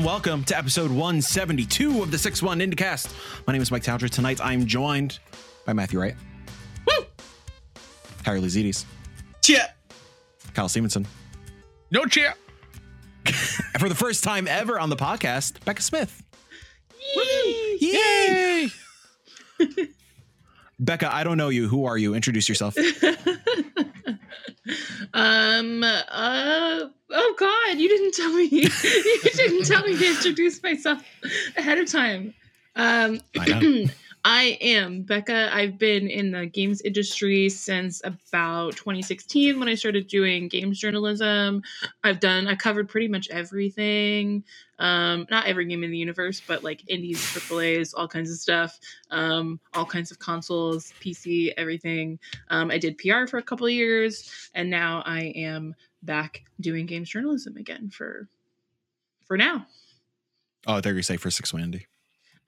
And 0.00 0.06
welcome 0.06 0.44
to 0.44 0.56
episode 0.56 0.90
172 0.90 2.02
of 2.02 2.10
the 2.10 2.16
6 2.16 2.42
1 2.42 2.60
Indiecast. 2.60 3.12
My 3.46 3.52
name 3.52 3.60
is 3.60 3.70
Mike 3.70 3.82
Towner. 3.82 4.08
Tonight 4.08 4.40
I'm 4.42 4.64
joined 4.64 5.18
by 5.66 5.74
Matthew 5.74 6.00
Wright. 6.00 6.14
Woo! 6.86 7.04
Harry 8.24 8.40
Lazides. 8.40 8.86
Cheer. 9.42 9.60
Kyle 10.54 10.70
Stevenson. 10.70 11.06
No 11.90 12.06
cheer. 12.06 12.32
And 13.26 13.78
for 13.78 13.90
the 13.90 13.94
first 13.94 14.24
time 14.24 14.48
ever 14.48 14.80
on 14.80 14.88
the 14.88 14.96
podcast, 14.96 15.62
Becca 15.66 15.82
Smith. 15.82 16.22
Yay! 17.78 18.70
Becca, 20.80 21.14
I 21.14 21.22
don't 21.22 21.36
know 21.36 21.50
you. 21.50 21.68
Who 21.68 21.84
are 21.84 21.98
you? 21.98 22.14
Introduce 22.14 22.48
yourself. 22.48 22.76
Um. 25.12 25.82
Uh. 25.82 26.86
Oh 27.10 27.34
God! 27.38 27.78
You 27.78 27.88
didn't 27.88 28.14
tell 28.14 28.32
me. 28.32 28.44
you 28.52 29.20
didn't 29.34 29.64
tell 29.64 29.82
me 29.82 29.96
to 29.96 30.06
introduce 30.06 30.62
myself 30.62 31.02
ahead 31.56 31.78
of 31.78 31.90
time. 31.90 32.34
Um. 32.76 33.20
I. 33.36 33.86
I 34.22 34.58
am 34.60 35.00
Becca. 35.02 35.48
I've 35.50 35.78
been 35.78 36.06
in 36.06 36.30
the 36.32 36.44
games 36.44 36.82
industry 36.82 37.48
since 37.48 38.02
about 38.04 38.76
2016 38.76 39.58
when 39.58 39.66
I 39.66 39.74
started 39.74 40.08
doing 40.08 40.48
games 40.48 40.78
journalism. 40.78 41.62
I've 42.04 42.20
done, 42.20 42.46
I 42.46 42.54
covered 42.54 42.90
pretty 42.90 43.08
much 43.08 43.30
everything. 43.30 44.44
Um, 44.80 45.26
not 45.30 45.46
every 45.46 45.66
game 45.66 45.84
in 45.84 45.90
the 45.90 45.98
universe, 45.98 46.40
but 46.44 46.64
like 46.64 46.82
indies, 46.88 47.18
AAAs, 47.18 47.92
all 47.96 48.08
kinds 48.08 48.30
of 48.30 48.38
stuff. 48.38 48.80
Um, 49.10 49.60
all 49.74 49.84
kinds 49.84 50.10
of 50.10 50.18
consoles, 50.18 50.92
PC, 51.00 51.52
everything. 51.56 52.18
Um, 52.48 52.70
I 52.70 52.78
did 52.78 52.98
PR 52.98 53.26
for 53.26 53.38
a 53.38 53.42
couple 53.42 53.66
of 53.66 53.72
years, 53.72 54.50
and 54.54 54.70
now 54.70 55.02
I 55.04 55.32
am 55.36 55.74
back 56.02 56.42
doing 56.60 56.86
games 56.86 57.10
journalism 57.10 57.56
again 57.56 57.90
for 57.90 58.26
for 59.26 59.36
now. 59.36 59.66
Oh, 60.66 60.80
thought 60.80 60.94
you 60.94 61.02
say 61.02 61.16
for 61.16 61.30
6 61.30 61.52
1 61.52 61.62
Indie. 61.62 61.84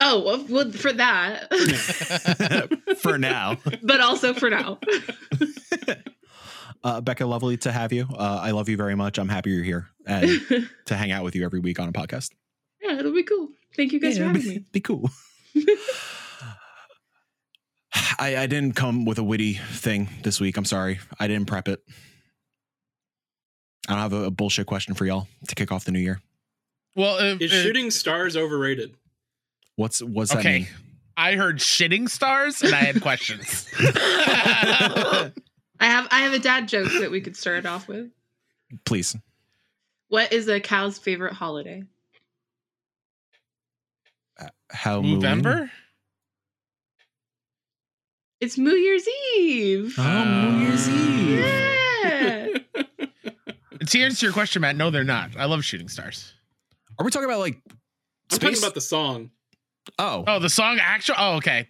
Oh, 0.01 0.43
well 0.49 0.71
for 0.71 0.91
that, 0.91 1.53
for 2.99 3.17
now. 3.17 3.57
but 3.83 4.01
also 4.01 4.33
for 4.33 4.49
now. 4.49 4.79
Uh, 6.83 6.99
Becca, 7.01 7.25
lovely 7.25 7.55
to 7.57 7.71
have 7.71 7.93
you. 7.93 8.07
Uh, 8.13 8.39
I 8.41 8.51
love 8.51 8.67
you 8.69 8.75
very 8.77 8.95
much. 8.95 9.17
I'm 9.17 9.29
happy 9.29 9.51
you're 9.51 9.63
here 9.63 9.87
and 10.05 10.29
to 10.85 10.95
hang 10.97 11.11
out 11.11 11.23
with 11.23 11.35
you 11.35 11.45
every 11.45 11.59
week 11.59 11.79
on 11.79 11.87
a 11.87 11.93
podcast. 11.93 12.31
Yeah, 12.81 12.99
it'll 12.99 13.13
be 13.13 13.23
cool. 13.23 13.49
Thank 13.77 13.93
you 13.93 13.99
guys 13.99 14.17
Yeah, 14.17 14.23
for 14.23 14.27
having 14.27 14.41
be, 14.41 14.49
me. 14.59 14.65
be 14.73 14.79
cool. 14.81 15.09
I, 18.19 18.37
I 18.37 18.47
didn't 18.47 18.73
come 18.73 19.05
with 19.05 19.17
a 19.17 19.23
witty 19.23 19.53
thing 19.53 20.09
this 20.23 20.39
week. 20.41 20.57
I'm 20.57 20.65
sorry. 20.65 20.99
I 21.19 21.27
didn't 21.27 21.47
prep 21.47 21.67
it. 21.67 21.79
I 23.87 23.93
don't 23.93 24.01
have 24.01 24.13
a, 24.13 24.23
a 24.25 24.31
bullshit 24.31 24.65
question 24.65 24.93
for 24.93 25.05
y'all 25.05 25.27
to 25.47 25.55
kick 25.55 25.71
off 25.71 25.85
the 25.85 25.91
new 25.91 25.99
year. 25.99 26.21
Well, 26.95 27.15
uh, 27.17 27.35
Is 27.39 27.51
uh, 27.51 27.61
shooting 27.63 27.91
stars 27.91 28.37
overrated? 28.37 28.95
What's 29.75 30.01
what's 30.01 30.33
that 30.33 30.43
mean? 30.43 30.67
I 31.17 31.35
heard 31.35 31.57
shitting 31.59 32.09
stars, 32.09 32.61
and 32.61 32.73
I 32.73 32.79
had 32.79 33.01
questions. 33.01 33.67
I 35.83 35.87
have 35.87 36.07
I 36.11 36.21
have 36.21 36.31
a 36.31 36.39
dad 36.39 36.69
joke 36.69 36.87
that 37.01 37.11
we 37.11 37.19
could 37.19 37.35
start 37.35 37.65
off 37.65 37.89
with. 37.89 38.09
Please. 38.85 39.17
What 40.07 40.31
is 40.31 40.47
a 40.47 40.61
cow's 40.61 40.97
favorite 40.97 41.33
holiday? 41.33 41.83
Uh, 44.39 44.47
how 44.71 45.01
moving? 45.01 45.19
Movember? 45.41 45.69
It's 48.39 48.57
New 48.57 48.71
Year's 48.75 49.05
Eve. 49.37 49.95
Oh, 49.97 50.23
New 50.51 50.65
Year's 50.65 50.87
Eve. 50.89 51.39
Yeah. 51.39 52.47
To 53.87 54.01
answer 54.01 54.25
your 54.27 54.31
question, 54.33 54.61
Matt, 54.61 54.77
no, 54.77 54.89
they're 54.91 55.03
not. 55.03 55.35
I 55.37 55.43
love 55.43 55.65
shooting 55.65 55.89
stars. 55.89 56.31
Are 56.97 57.03
we 57.03 57.11
talking 57.11 57.25
about 57.27 57.41
like 57.41 57.59
I'm 58.31 58.39
talking 58.39 58.57
about 58.57 58.73
the 58.75 58.79
song. 58.79 59.31
oh, 59.99 60.23
Oh, 60.25 60.39
the 60.39 60.49
song 60.49 60.77
actual. 60.81 61.15
Oh, 61.17 61.35
okay. 61.35 61.67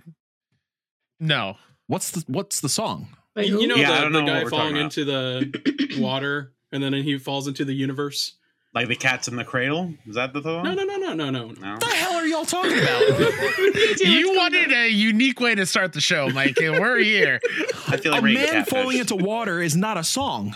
No. 1.20 1.58
what's 1.88 2.12
the 2.12 2.24
what's 2.28 2.62
the 2.62 2.70
song? 2.70 3.08
Like 3.36 3.48
You, 3.48 3.62
you 3.62 3.68
know 3.68 3.76
who? 3.76 3.82
Yeah, 3.82 3.92
I 3.92 3.96
the, 3.96 4.02
don't 4.02 4.14
the 4.14 4.22
know 4.22 4.26
what 4.26 4.40
guy 4.40 4.44
we're 4.44 4.50
falling 4.50 4.76
into 4.78 5.06
the 5.06 5.98
water 6.00 6.54
and 6.72 6.84
then 6.84 6.94
he 6.94 7.18
falls 7.18 7.48
into 7.48 7.66
the 7.66 7.74
universe. 7.74 8.34
Like 8.74 8.88
the 8.88 8.96
cats 8.96 9.28
in 9.28 9.36
the 9.36 9.44
cradle? 9.44 9.94
Is 10.08 10.16
that 10.16 10.34
the 10.34 10.42
song? 10.42 10.64
No, 10.64 10.74
no, 10.74 10.84
no, 10.84 10.98
no, 10.98 11.14
no, 11.14 11.30
no. 11.30 11.48
No. 11.52 11.72
What 11.74 11.80
the 11.82 11.86
hell 11.88 12.16
are 12.16 12.26
y'all 12.26 12.46
talking 12.46 12.80
about? 12.80 13.04
You 14.00 14.36
wanted 14.36 14.72
a 14.72 14.90
unique 14.90 15.40
way 15.40 15.54
to 15.56 15.66
start 15.66 15.94
the 15.94 16.02
show, 16.02 16.30
Mike, 16.30 16.58
and 16.58 16.80
we're 16.80 16.98
here. 16.98 17.40
I 17.88 17.98
feel 17.98 18.12
like 18.12 18.22
a 18.22 18.26
man 18.26 18.48
catfish. 18.48 18.70
falling 18.70 18.98
into 18.98 19.16
water 19.16 19.62
is 19.62 19.76
not 19.76 19.98
a 19.98 20.04
song. 20.04 20.56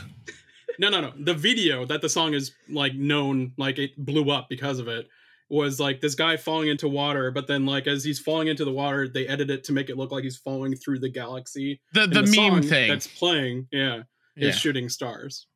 No, 0.79 0.89
no, 0.89 1.01
no. 1.01 1.13
The 1.17 1.33
video 1.33 1.85
that 1.85 2.01
the 2.01 2.09
song 2.09 2.33
is 2.33 2.53
like 2.67 2.94
known, 2.95 3.53
like 3.57 3.77
it 3.77 3.95
blew 4.03 4.31
up 4.31 4.49
because 4.49 4.79
of 4.79 4.88
it, 4.88 5.07
was 5.50 5.80
like 5.80 6.02
this 6.02 6.13
guy 6.16 6.35
falling 6.38 6.68
into 6.68 6.88
water, 6.90 7.31
but 7.31 7.47
then 7.47 7.66
like 7.66 7.88
as 7.88 8.03
he's 8.03 8.19
falling 8.19 8.47
into 8.50 8.66
the 8.66 8.72
water, 8.72 9.08
they 9.08 9.28
edit 9.28 9.50
it 9.50 9.63
to 9.66 9.74
make 9.74 9.90
it 9.90 9.97
look 9.97 10.12
like 10.12 10.24
he's 10.24 10.38
falling 10.38 10.75
through 10.75 11.00
the 11.00 11.09
galaxy. 11.09 11.80
The 11.94 12.03
And 12.03 12.13
the, 12.13 12.24
meme 12.35 12.62
thing. 12.63 12.90
that's 12.90 13.08
playing, 13.08 13.68
yeah, 13.72 14.03
Yeah. 14.36 14.50
is 14.50 14.57
shooting 14.59 14.90
stars. 14.90 15.47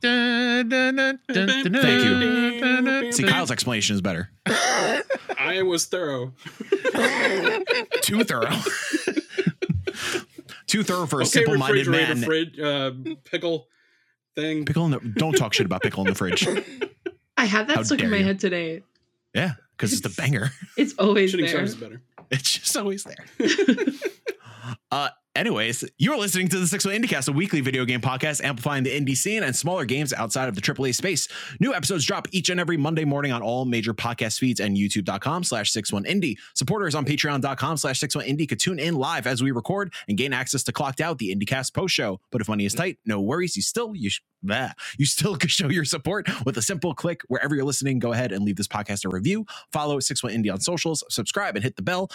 Dun, 0.00 0.68
dun, 0.68 0.96
dun, 0.96 1.18
dun, 1.28 1.46
dun, 1.46 1.62
Thank 1.62 1.72
dun, 1.72 2.60
dun, 2.60 2.84
dun, 2.84 3.12
See. 3.12 3.22
Kyle's 3.24 3.50
explanation 3.50 3.94
is 3.94 4.02
better. 4.02 4.30
I 4.46 5.62
was 5.66 5.86
thorough. 5.86 6.32
Too 8.02 8.24
thorough. 8.24 8.50
Too 10.66 10.82
thorough 10.82 11.06
for 11.06 11.20
a 11.20 11.22
okay, 11.22 11.30
simple-minded 11.30 11.88
man. 11.88 12.22
fridge, 12.22 12.58
uh, 12.58 12.92
pickle 13.24 13.68
thing. 14.34 14.64
Pickle 14.64 14.86
in 14.86 14.90
the 14.92 15.00
don't 15.16 15.36
talk 15.36 15.54
shit 15.54 15.66
about 15.66 15.82
pickle 15.82 16.02
in 16.02 16.08
the 16.08 16.14
fridge. 16.14 16.46
I 17.36 17.44
had 17.44 17.68
that 17.68 17.76
How 17.76 17.82
stuck 17.82 18.00
in 18.00 18.10
my 18.10 18.16
you. 18.18 18.24
head 18.24 18.40
today. 18.40 18.82
Yeah, 19.34 19.52
because 19.76 19.92
it's 19.92 20.02
the 20.02 20.08
banger. 20.22 20.50
It's 20.76 20.94
always 20.98 21.30
Shooting 21.30 21.46
there. 21.46 21.54
stars 21.56 21.70
is 21.70 21.76
better. 21.76 22.02
It's 22.30 22.58
just 22.58 22.76
always 22.76 23.04
there. 23.04 23.24
uh, 24.90 25.08
anyways, 25.36 25.84
you're 25.98 26.16
listening 26.16 26.48
to 26.48 26.58
the 26.58 26.66
Six 26.66 26.84
One 26.84 26.94
IndieCast, 26.94 27.28
a 27.28 27.32
weekly 27.32 27.60
video 27.60 27.84
game 27.84 28.00
podcast 28.00 28.42
amplifying 28.42 28.82
the 28.82 28.90
indie 28.90 29.16
scene 29.16 29.42
and 29.42 29.54
smaller 29.54 29.84
games 29.84 30.12
outside 30.12 30.48
of 30.48 30.54
the 30.54 30.60
AAA 30.62 30.94
space. 30.94 31.28
New 31.60 31.74
episodes 31.74 32.04
drop 32.04 32.26
each 32.32 32.48
and 32.48 32.58
every 32.58 32.76
Monday 32.76 33.04
morning 33.04 33.30
on 33.30 33.42
all 33.42 33.64
major 33.66 33.92
podcast 33.94 34.38
feeds 34.38 34.58
and 34.60 34.76
youtube.com 34.76 35.44
slash 35.44 35.70
61indie. 35.72 36.36
Supporters 36.54 36.94
on 36.94 37.04
patreon.com 37.04 37.76
slash 37.76 38.00
61indie 38.00 38.48
could 38.48 38.60
tune 38.60 38.78
in 38.78 38.94
live 38.94 39.26
as 39.26 39.42
we 39.42 39.50
record 39.50 39.92
and 40.08 40.16
gain 40.16 40.32
access 40.32 40.62
to 40.64 40.72
Clocked 40.72 41.00
Out, 41.00 41.18
the 41.18 41.34
IndieCast 41.34 41.74
post 41.74 41.94
show. 41.94 42.20
But 42.30 42.40
if 42.40 42.48
money 42.48 42.64
is 42.64 42.74
tight, 42.74 42.98
no 43.04 43.20
worries. 43.20 43.54
You 43.56 43.62
still, 43.62 43.94
you 43.94 44.10
bah, 44.44 44.70
you 44.98 45.06
still 45.06 45.36
could 45.38 45.50
show 45.50 45.68
your 45.68 45.84
support 45.84 46.28
with 46.44 46.56
a 46.56 46.62
simple 46.62 46.94
click 46.94 47.22
wherever 47.28 47.54
you're 47.54 47.64
listening. 47.64 47.98
Go 47.98 48.12
ahead 48.12 48.32
and 48.32 48.44
leave 48.44 48.56
this 48.56 48.68
podcast 48.68 49.04
a 49.04 49.08
review. 49.08 49.46
Follow 49.72 49.98
61indie 49.98 50.52
on 50.52 50.60
socials, 50.60 51.04
subscribe 51.08 51.56
and 51.56 51.64
hit 51.64 51.76
the 51.76 51.82
bell 51.82 52.10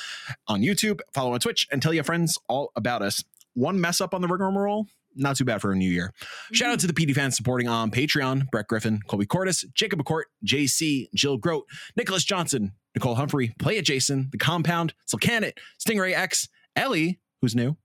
on 0.47 0.61
YouTube, 0.61 0.99
follow 1.13 1.33
on 1.33 1.39
Twitch, 1.39 1.67
and 1.71 1.81
tell 1.81 1.93
your 1.93 2.03
friends 2.03 2.37
all 2.47 2.71
about 2.75 3.01
us. 3.01 3.23
One 3.53 3.81
mess 3.81 3.99
up 3.99 4.13
on 4.13 4.21
the 4.21 4.27
rigmarole, 4.27 4.87
not 5.15 5.35
too 5.35 5.45
bad 5.45 5.61
for 5.61 5.71
a 5.71 5.75
new 5.75 5.89
year. 5.89 6.13
Shout 6.51 6.71
out 6.71 6.79
to 6.79 6.87
the 6.87 6.93
PD 6.93 7.13
fans 7.13 7.35
supporting 7.35 7.67
on 7.67 7.91
Patreon 7.91 8.49
Brett 8.51 8.67
Griffin, 8.67 9.01
Colby 9.07 9.25
Cortis, 9.25 9.65
Jacob 9.73 9.99
McCourt, 9.99 10.23
JC, 10.45 11.07
Jill 11.13 11.37
Grote, 11.37 11.65
Nicholas 11.95 12.23
Johnson, 12.23 12.73
Nicole 12.95 13.15
Humphrey, 13.15 13.53
Play 13.59 13.77
It 13.77 13.85
Jason, 13.85 14.29
The 14.31 14.37
Compound, 14.37 14.93
Silcanet, 15.11 15.53
Stingray 15.79 16.13
X, 16.13 16.47
Ellie, 16.75 17.19
who's 17.41 17.55
new, 17.55 17.75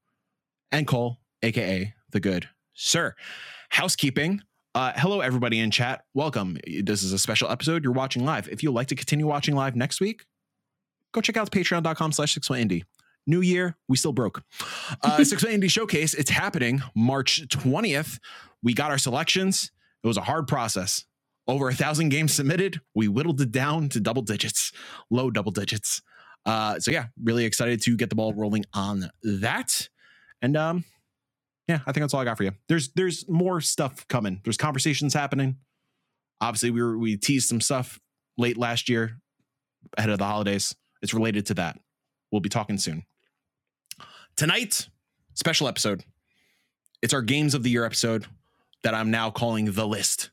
and 0.70 0.86
Cole, 0.86 1.18
aka 1.42 1.94
The 2.10 2.20
Good 2.20 2.48
Sir. 2.74 3.14
Housekeeping. 3.70 4.42
Uh, 4.74 4.92
hello, 4.96 5.20
everybody 5.20 5.60
in 5.60 5.70
chat. 5.70 6.04
Welcome. 6.14 6.58
This 6.82 7.04
is 7.04 7.12
a 7.12 7.18
special 7.18 7.48
episode. 7.48 7.84
You're 7.84 7.92
watching 7.92 8.24
live. 8.24 8.48
If 8.48 8.62
you'd 8.62 8.72
like 8.72 8.88
to 8.88 8.96
continue 8.96 9.26
watching 9.26 9.54
live 9.54 9.76
next 9.76 10.00
week, 10.00 10.24
go 11.12 11.20
check 11.20 11.36
out 11.36 11.50
patreon.com 11.52 12.10
slash 12.12 12.34
61indie. 12.34 12.82
New 13.26 13.40
year, 13.40 13.76
we 13.88 13.96
still 13.96 14.12
broke. 14.12 14.42
Uh, 15.02 15.16
61 15.24 15.60
Indie 15.60 15.70
Showcase, 15.70 16.14
it's 16.14 16.30
happening 16.30 16.82
March 16.94 17.46
20th. 17.48 18.18
We 18.62 18.74
got 18.74 18.90
our 18.90 18.98
selections. 18.98 19.70
It 20.02 20.06
was 20.06 20.16
a 20.16 20.22
hard 20.22 20.48
process. 20.48 21.04
Over 21.46 21.68
a 21.68 21.74
thousand 21.74 22.08
games 22.08 22.32
submitted. 22.34 22.80
We 22.94 23.06
whittled 23.06 23.40
it 23.40 23.52
down 23.52 23.88
to 23.90 24.00
double 24.00 24.22
digits, 24.22 24.72
low 25.10 25.30
double 25.30 25.52
digits. 25.52 26.02
Uh, 26.44 26.80
so 26.80 26.90
yeah, 26.90 27.06
really 27.22 27.44
excited 27.44 27.80
to 27.82 27.96
get 27.96 28.10
the 28.10 28.16
ball 28.16 28.34
rolling 28.34 28.64
on 28.74 29.10
that. 29.22 29.88
And 30.42 30.56
um, 30.56 30.84
yeah, 31.68 31.80
I 31.86 31.92
think 31.92 32.02
that's 32.02 32.12
all 32.12 32.20
I 32.20 32.24
got 32.24 32.36
for 32.36 32.44
you. 32.44 32.52
There's 32.68 32.90
there's 32.92 33.28
more 33.28 33.60
stuff 33.60 34.06
coming. 34.08 34.40
There's 34.44 34.56
conversations 34.56 35.14
happening. 35.14 35.56
Obviously, 36.40 36.70
we 36.70 36.82
were 36.82 36.98
we 36.98 37.16
teased 37.16 37.48
some 37.48 37.60
stuff 37.60 38.00
late 38.36 38.58
last 38.58 38.88
year 38.88 39.18
ahead 39.96 40.10
of 40.10 40.18
the 40.18 40.24
holidays. 40.24 40.74
It's 41.02 41.14
related 41.14 41.46
to 41.46 41.54
that. 41.54 41.78
We'll 42.30 42.40
be 42.40 42.48
talking 42.48 42.78
soon. 42.78 43.04
Tonight, 44.36 44.88
special 45.34 45.68
episode. 45.68 46.04
It's 47.00 47.14
our 47.14 47.22
games 47.22 47.54
of 47.54 47.62
the 47.62 47.70
year 47.70 47.84
episode 47.84 48.26
that 48.82 48.94
I'm 48.94 49.10
now 49.10 49.30
calling 49.30 49.72
the 49.72 49.86
list. 49.86 50.30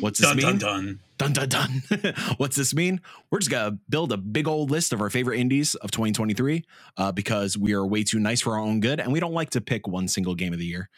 What's 0.00 0.18
this 0.18 0.28
Dun 0.28 0.36
mean? 0.36 0.58
dun 0.58 0.58
dun. 0.58 1.00
Dun 1.18 1.32
dun 1.48 1.50
dun. 1.90 2.14
What's 2.38 2.56
this 2.56 2.74
mean? 2.74 3.00
We're 3.30 3.38
just 3.38 3.50
gonna 3.50 3.78
build 3.88 4.12
a 4.12 4.16
big 4.16 4.48
old 4.48 4.70
list 4.70 4.92
of 4.92 5.00
our 5.00 5.10
favorite 5.10 5.38
indies 5.38 5.74
of 5.76 5.90
2023 5.90 6.64
uh, 6.96 7.12
because 7.12 7.56
we 7.58 7.72
are 7.74 7.86
way 7.86 8.02
too 8.02 8.18
nice 8.18 8.40
for 8.40 8.54
our 8.54 8.60
own 8.60 8.80
good 8.80 9.00
and 9.00 9.12
we 9.12 9.20
don't 9.20 9.34
like 9.34 9.50
to 9.50 9.60
pick 9.60 9.86
one 9.86 10.08
single 10.08 10.34
game 10.34 10.52
of 10.52 10.58
the 10.58 10.66
year. 10.66 10.88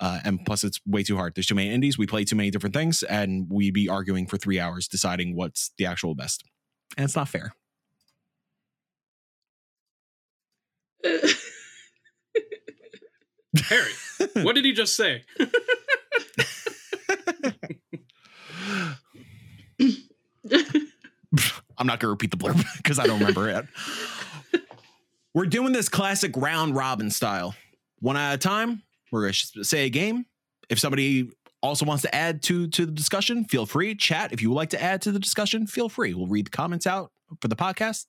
Uh, 0.00 0.20
and 0.24 0.44
plus, 0.46 0.62
it's 0.64 0.80
way 0.86 1.02
too 1.02 1.16
hard. 1.16 1.34
There's 1.34 1.46
too 1.46 1.54
many 1.56 1.72
indies. 1.72 1.98
We 1.98 2.06
play 2.06 2.24
too 2.24 2.36
many 2.36 2.50
different 2.50 2.74
things, 2.74 3.02
and 3.02 3.48
we 3.50 3.72
be 3.72 3.88
arguing 3.88 4.28
for 4.28 4.36
three 4.36 4.60
hours 4.60 4.86
deciding 4.86 5.34
what's 5.34 5.72
the 5.76 5.86
actual 5.86 6.14
best. 6.14 6.44
And 6.96 7.04
it's 7.04 7.16
not 7.16 7.28
fair. 7.28 7.52
Harry, 13.64 13.90
what 14.44 14.54
did 14.54 14.64
he 14.64 14.72
just 14.72 14.94
say? 14.94 15.24
I'm 19.80 19.96
not 21.86 22.00
going 22.00 22.00
to 22.00 22.08
repeat 22.08 22.30
the 22.30 22.36
blurb 22.36 22.62
because 22.76 22.98
I 22.98 23.06
don't 23.06 23.18
remember 23.18 23.48
it. 23.48 23.66
We're 25.34 25.46
doing 25.46 25.72
this 25.72 25.88
classic 25.88 26.36
round 26.36 26.74
robin 26.74 27.10
style. 27.10 27.54
One 28.00 28.16
at 28.16 28.34
a 28.34 28.38
time, 28.38 28.82
we're 29.12 29.22
going 29.22 29.34
to 29.54 29.64
say 29.64 29.86
a 29.86 29.90
game. 29.90 30.26
If 30.68 30.78
somebody 30.78 31.30
also 31.62 31.84
wants 31.84 32.02
to 32.02 32.14
add 32.14 32.42
to 32.44 32.68
to 32.68 32.86
the 32.86 32.92
discussion, 32.92 33.44
feel 33.44 33.66
free. 33.66 33.94
Chat 33.94 34.32
if 34.32 34.42
you 34.42 34.50
would 34.50 34.56
like 34.56 34.70
to 34.70 34.82
add 34.82 35.02
to 35.02 35.12
the 35.12 35.18
discussion, 35.18 35.66
feel 35.66 35.88
free. 35.88 36.14
We'll 36.14 36.26
read 36.26 36.46
the 36.46 36.50
comments 36.50 36.86
out 36.86 37.12
for 37.40 37.48
the 37.48 37.56
podcast. 37.56 38.06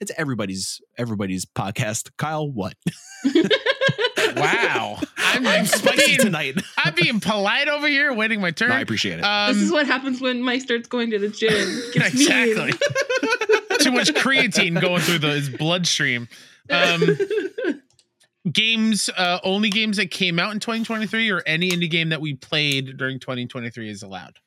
It's 0.00 0.12
everybody's 0.16 0.80
everybody's 0.98 1.44
podcast. 1.44 2.10
Kyle, 2.16 2.50
what? 2.50 2.74
Wow. 4.36 4.98
I'm, 5.32 5.46
I'm 5.46 5.66
spicy 5.66 6.06
being, 6.06 6.18
tonight. 6.18 6.60
I'm 6.78 6.94
being 6.94 7.20
polite 7.20 7.68
over 7.68 7.86
here, 7.88 8.12
waiting 8.12 8.40
my 8.40 8.50
turn. 8.50 8.70
No, 8.70 8.76
I 8.76 8.80
appreciate 8.80 9.18
it. 9.18 9.22
Um, 9.22 9.52
this 9.54 9.62
is 9.62 9.72
what 9.72 9.86
happens 9.86 10.20
when 10.20 10.42
Mike 10.42 10.62
starts 10.62 10.88
going 10.88 11.10
to 11.10 11.18
the 11.18 11.28
gym. 11.28 11.50
Gets 11.92 12.14
exactly. 12.14 12.72
Too 13.80 13.92
much 13.92 14.12
creatine 14.14 14.80
going 14.80 15.00
through 15.00 15.18
the, 15.18 15.30
his 15.30 15.48
bloodstream. 15.48 16.28
Um, 16.70 17.18
games, 18.50 19.10
uh, 19.16 19.40
only 19.42 19.70
games 19.70 19.96
that 19.96 20.10
came 20.10 20.38
out 20.38 20.52
in 20.52 20.60
2023 20.60 21.30
or 21.30 21.42
any 21.46 21.70
indie 21.70 21.90
game 21.90 22.10
that 22.10 22.20
we 22.20 22.34
played 22.34 22.96
during 22.96 23.18
2023 23.18 23.88
is 23.90 24.02
allowed. 24.02 24.38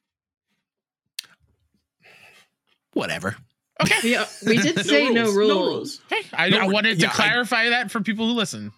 Whatever. 2.93 3.35
Okay. 3.81 4.15
uh, 4.15 4.25
we 4.45 4.57
did 4.57 4.85
say 4.85 5.09
no 5.09 5.23
rules. 5.33 5.35
No 5.35 5.65
rules. 5.65 6.01
Okay. 6.11 6.21
I, 6.33 6.49
No, 6.49 6.59
I 6.59 6.67
wanted 6.67 7.01
yeah, 7.01 7.07
to 7.09 7.13
I- 7.13 7.15
clarify 7.15 7.69
that 7.69 7.91
for 7.91 7.99
people 7.99 8.25
who 8.27 8.33
listen. 8.33 8.71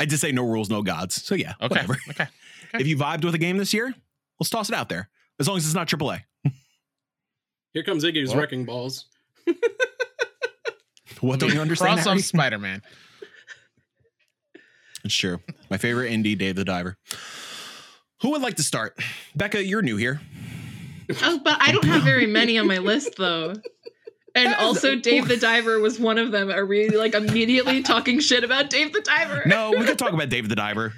I 0.00 0.06
just 0.06 0.20
say 0.20 0.32
no 0.32 0.44
rules, 0.44 0.70
no 0.70 0.82
gods. 0.82 1.22
So 1.22 1.34
yeah, 1.34 1.54
Okay. 1.60 1.74
whatever. 1.74 1.96
Okay. 2.10 2.26
If 2.74 2.86
you 2.86 2.96
vibed 2.96 3.24
with 3.24 3.34
a 3.34 3.38
game 3.38 3.56
this 3.56 3.72
year, 3.72 3.94
let's 4.38 4.50
toss 4.50 4.68
it 4.68 4.74
out 4.74 4.88
there. 4.88 5.08
As 5.40 5.48
long 5.48 5.56
as 5.56 5.64
it's 5.64 5.74
not 5.74 5.88
AAA. 5.88 6.22
Here 7.72 7.82
comes 7.82 8.04
Iggy's 8.04 8.30
Well. 8.30 8.38
wrecking 8.40 8.64
balls. 8.64 9.06
What 11.20 11.40
don't 11.40 11.52
you 11.52 11.60
understand? 11.60 11.94
Cross 11.94 12.06
Harry? 12.06 12.18
off 12.18 12.24
Spider 12.24 12.58
Man. 12.58 12.82
It's 15.04 15.14
true. 15.14 15.38
My 15.70 15.78
favorite 15.78 16.10
indie, 16.12 16.36
Dave 16.36 16.56
the 16.56 16.64
Diver. 16.64 16.96
Who 18.20 18.30
would 18.30 18.42
like 18.42 18.56
to 18.56 18.62
start? 18.64 18.98
Becca, 19.36 19.64
you're 19.64 19.80
new 19.80 19.96
here. 19.96 20.20
Oh, 21.22 21.40
but 21.42 21.56
I 21.60 21.70
don't 21.72 21.84
have 21.84 22.02
very 22.02 22.26
many 22.26 22.58
on 22.58 22.66
my 22.66 22.78
list 22.78 23.14
though. 23.16 23.54
And 24.38 24.54
also, 24.54 24.94
Dave 25.00 25.28
the 25.28 25.36
Diver 25.36 25.80
was 25.80 25.98
one 25.98 26.18
of 26.18 26.30
them. 26.30 26.50
Are 26.50 26.64
we 26.64 26.90
like 26.90 27.14
immediately 27.14 27.82
talking 27.94 28.20
shit 28.20 28.44
about 28.44 28.70
Dave 28.70 28.92
the 28.92 29.00
Diver? 29.00 29.42
No, 29.46 29.70
we 29.70 29.84
could 29.84 29.98
talk 29.98 30.12
about 30.12 30.28
Dave 30.28 30.48
the 30.48 30.56
Diver. 30.56 30.94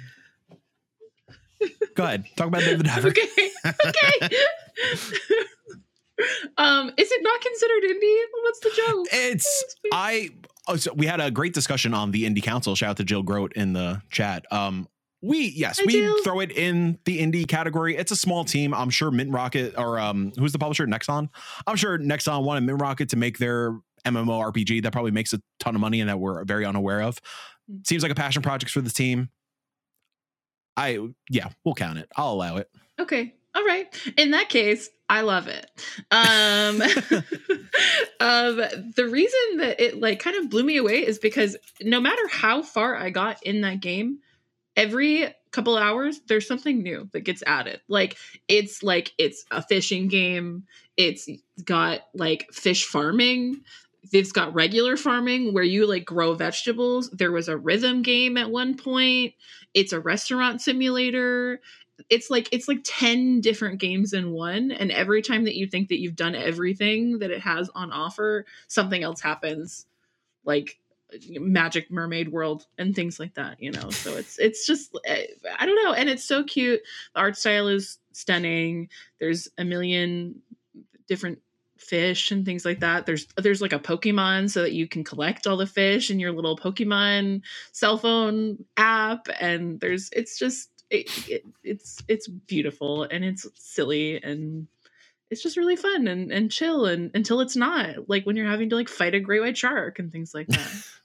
Go 1.95 2.03
ahead. 2.03 2.25
Talk 2.35 2.47
about 2.47 2.61
Dave 2.61 2.77
the 2.77 2.83
Diver. 2.83 3.07
okay. 3.09 3.27
Okay. 3.65 4.35
um, 6.57 6.91
is 6.97 7.11
it 7.11 7.23
not 7.23 7.41
considered 7.41 7.83
indie? 7.83 8.19
What's 8.43 8.59
the 8.59 8.71
joke? 8.75 9.07
It's 9.11 9.75
I 9.91 10.29
oh, 10.67 10.75
so 10.75 10.93
we 10.93 11.07
had 11.07 11.19
a 11.19 11.31
great 11.31 11.53
discussion 11.53 11.93
on 11.93 12.11
the 12.11 12.25
indie 12.25 12.43
council. 12.43 12.75
Shout 12.75 12.91
out 12.91 12.97
to 12.97 13.03
Jill 13.03 13.23
Grote 13.23 13.53
in 13.53 13.73
the 13.73 14.01
chat. 14.11 14.45
Um 14.51 14.87
we 15.21 15.49
yes, 15.49 15.79
Hi, 15.79 15.85
we 15.85 15.93
Jill. 15.93 16.23
throw 16.23 16.39
it 16.39 16.51
in 16.51 16.97
the 17.05 17.19
indie 17.19 17.47
category. 17.47 17.95
It's 17.95 18.11
a 18.11 18.15
small 18.15 18.43
team. 18.43 18.73
I'm 18.73 18.89
sure 18.89 19.11
Mint 19.11 19.31
Rocket 19.31 19.77
or 19.77 19.99
um 19.99 20.31
who's 20.37 20.51
the 20.51 20.59
publisher? 20.59 20.87
Nexon. 20.87 21.29
I'm 21.67 21.75
sure 21.75 21.97
Nexon 21.97 22.43
wanted 22.43 22.61
Mint 22.61 22.81
Rocket 22.81 23.09
to 23.09 23.17
make 23.17 23.37
their 23.37 23.71
MMO 24.05 24.51
RPG 24.51 24.83
that 24.83 24.91
probably 24.91 25.11
makes 25.11 25.33
a 25.33 25.41
ton 25.59 25.75
of 25.75 25.81
money 25.81 26.01
and 26.01 26.09
that 26.09 26.19
we're 26.19 26.43
very 26.43 26.65
unaware 26.65 27.01
of. 27.01 27.19
Mm. 27.71 27.85
Seems 27.85 28.03
like 28.03 28.11
a 28.11 28.15
passion 28.15 28.41
project 28.41 28.71
for 28.71 28.81
the 28.81 28.89
team. 28.89 29.29
I 30.75 30.99
yeah, 31.29 31.49
we'll 31.63 31.75
count 31.75 31.99
it. 31.99 32.09
I'll 32.15 32.33
allow 32.33 32.57
it. 32.57 32.69
Okay. 32.99 33.35
All 33.53 33.65
right. 33.65 33.87
In 34.17 34.31
that 34.31 34.49
case, 34.49 34.89
I 35.09 35.21
love 35.21 35.47
it. 35.49 35.69
Um, 36.09 36.81
um, 38.19 38.91
the 38.95 39.07
reason 39.09 39.57
that 39.57 39.79
it 39.79 39.99
like 39.99 40.19
kind 40.19 40.37
of 40.37 40.49
blew 40.49 40.63
me 40.63 40.77
away 40.77 41.05
is 41.05 41.19
because 41.19 41.57
no 41.81 41.99
matter 41.99 42.27
how 42.29 42.61
far 42.61 42.95
I 42.95 43.09
got 43.09 43.43
in 43.43 43.61
that 43.61 43.81
game, 43.81 44.19
every 44.75 45.33
couple 45.51 45.77
hours 45.77 46.21
there's 46.27 46.47
something 46.47 46.81
new 46.81 47.09
that 47.11 47.21
gets 47.21 47.43
added. 47.45 47.81
Like 47.87 48.17
it's 48.47 48.83
like 48.83 49.13
it's 49.17 49.45
a 49.51 49.61
fishing 49.61 50.07
game. 50.07 50.63
It's 50.97 51.29
got 51.65 52.01
like 52.13 52.47
fish 52.51 52.85
farming. 52.85 53.61
It's 54.11 54.31
got 54.31 54.53
regular 54.53 54.97
farming 54.97 55.53
where 55.53 55.63
you 55.63 55.87
like 55.87 56.05
grow 56.05 56.33
vegetables. 56.33 57.09
There 57.11 57.31
was 57.31 57.47
a 57.47 57.57
rhythm 57.57 58.01
game 58.01 58.37
at 58.37 58.49
one 58.49 58.75
point. 58.75 59.33
It's 59.73 59.93
a 59.93 59.99
restaurant 59.99 60.61
simulator 60.61 61.59
it's 62.09 62.29
like 62.29 62.49
it's 62.51 62.67
like 62.67 62.81
10 62.83 63.41
different 63.41 63.79
games 63.79 64.13
in 64.13 64.31
one 64.31 64.71
and 64.71 64.91
every 64.91 65.21
time 65.21 65.43
that 65.43 65.55
you 65.55 65.67
think 65.67 65.89
that 65.89 65.99
you've 65.99 66.15
done 66.15 66.35
everything 66.35 67.19
that 67.19 67.31
it 67.31 67.41
has 67.41 67.69
on 67.75 67.91
offer 67.91 68.45
something 68.67 69.03
else 69.03 69.21
happens 69.21 69.85
like 70.45 70.79
magic 71.29 71.91
mermaid 71.91 72.31
world 72.31 72.65
and 72.77 72.95
things 72.95 73.19
like 73.19 73.33
that 73.35 73.61
you 73.61 73.71
know? 73.71 73.89
So 73.89 74.15
it's 74.15 74.39
it's 74.39 74.65
just 74.65 74.97
eh, 75.05 75.25
i 75.59 75.65
don't 75.65 75.83
know. 75.83 75.93
And 75.93 76.09
it's 76.09 76.23
so 76.23 76.43
cute. 76.43 76.81
The 77.13 77.19
art 77.19 77.37
style 77.37 77.67
is 77.67 77.97
stunning. 78.13 78.89
There's 79.19 79.49
a 79.57 79.63
million 79.63 80.41
different 81.07 81.39
fish 81.77 82.31
and 82.31 82.45
things 82.45 82.63
like 82.63 82.79
that. 82.79 83.05
There's 83.05 83.27
there's 83.37 83.61
like 83.61 83.73
a 83.73 83.79
pokemon 83.79 84.49
so 84.49 84.61
that 84.61 84.73
you 84.73 84.87
can 84.87 85.03
collect 85.03 85.47
all 85.47 85.57
the 85.57 85.67
fish 85.67 86.09
in 86.09 86.19
your 86.19 86.31
little 86.31 86.57
pokemon 86.57 87.41
cell 87.71 87.97
phone 87.97 88.63
app. 88.77 89.27
And 89.39 89.79
there's 89.79 90.09
it's 90.13 90.37
just 90.37 90.69
it, 90.89 91.09
it, 91.27 91.45
it's 91.63 92.03
it's 92.07 92.27
beautiful 92.27 93.03
and 93.03 93.23
it's 93.23 93.47
silly 93.55 94.21
and 94.21 94.67
it's 95.29 95.41
just 95.41 95.55
really 95.55 95.77
fun 95.77 96.07
and, 96.07 96.31
and 96.31 96.51
chill 96.51 96.85
and 96.85 97.09
until 97.13 97.39
it's 97.39 97.55
not 97.55 98.09
like 98.09 98.25
when 98.25 98.35
you're 98.35 98.49
having 98.49 98.69
to 98.69 98.75
like 98.75 98.89
fight 98.89 99.15
a 99.15 99.19
great 99.19 99.39
white 99.39 99.57
shark 99.57 99.97
and 99.97 100.11
things 100.11 100.33
like 100.33 100.47
that 100.47 100.85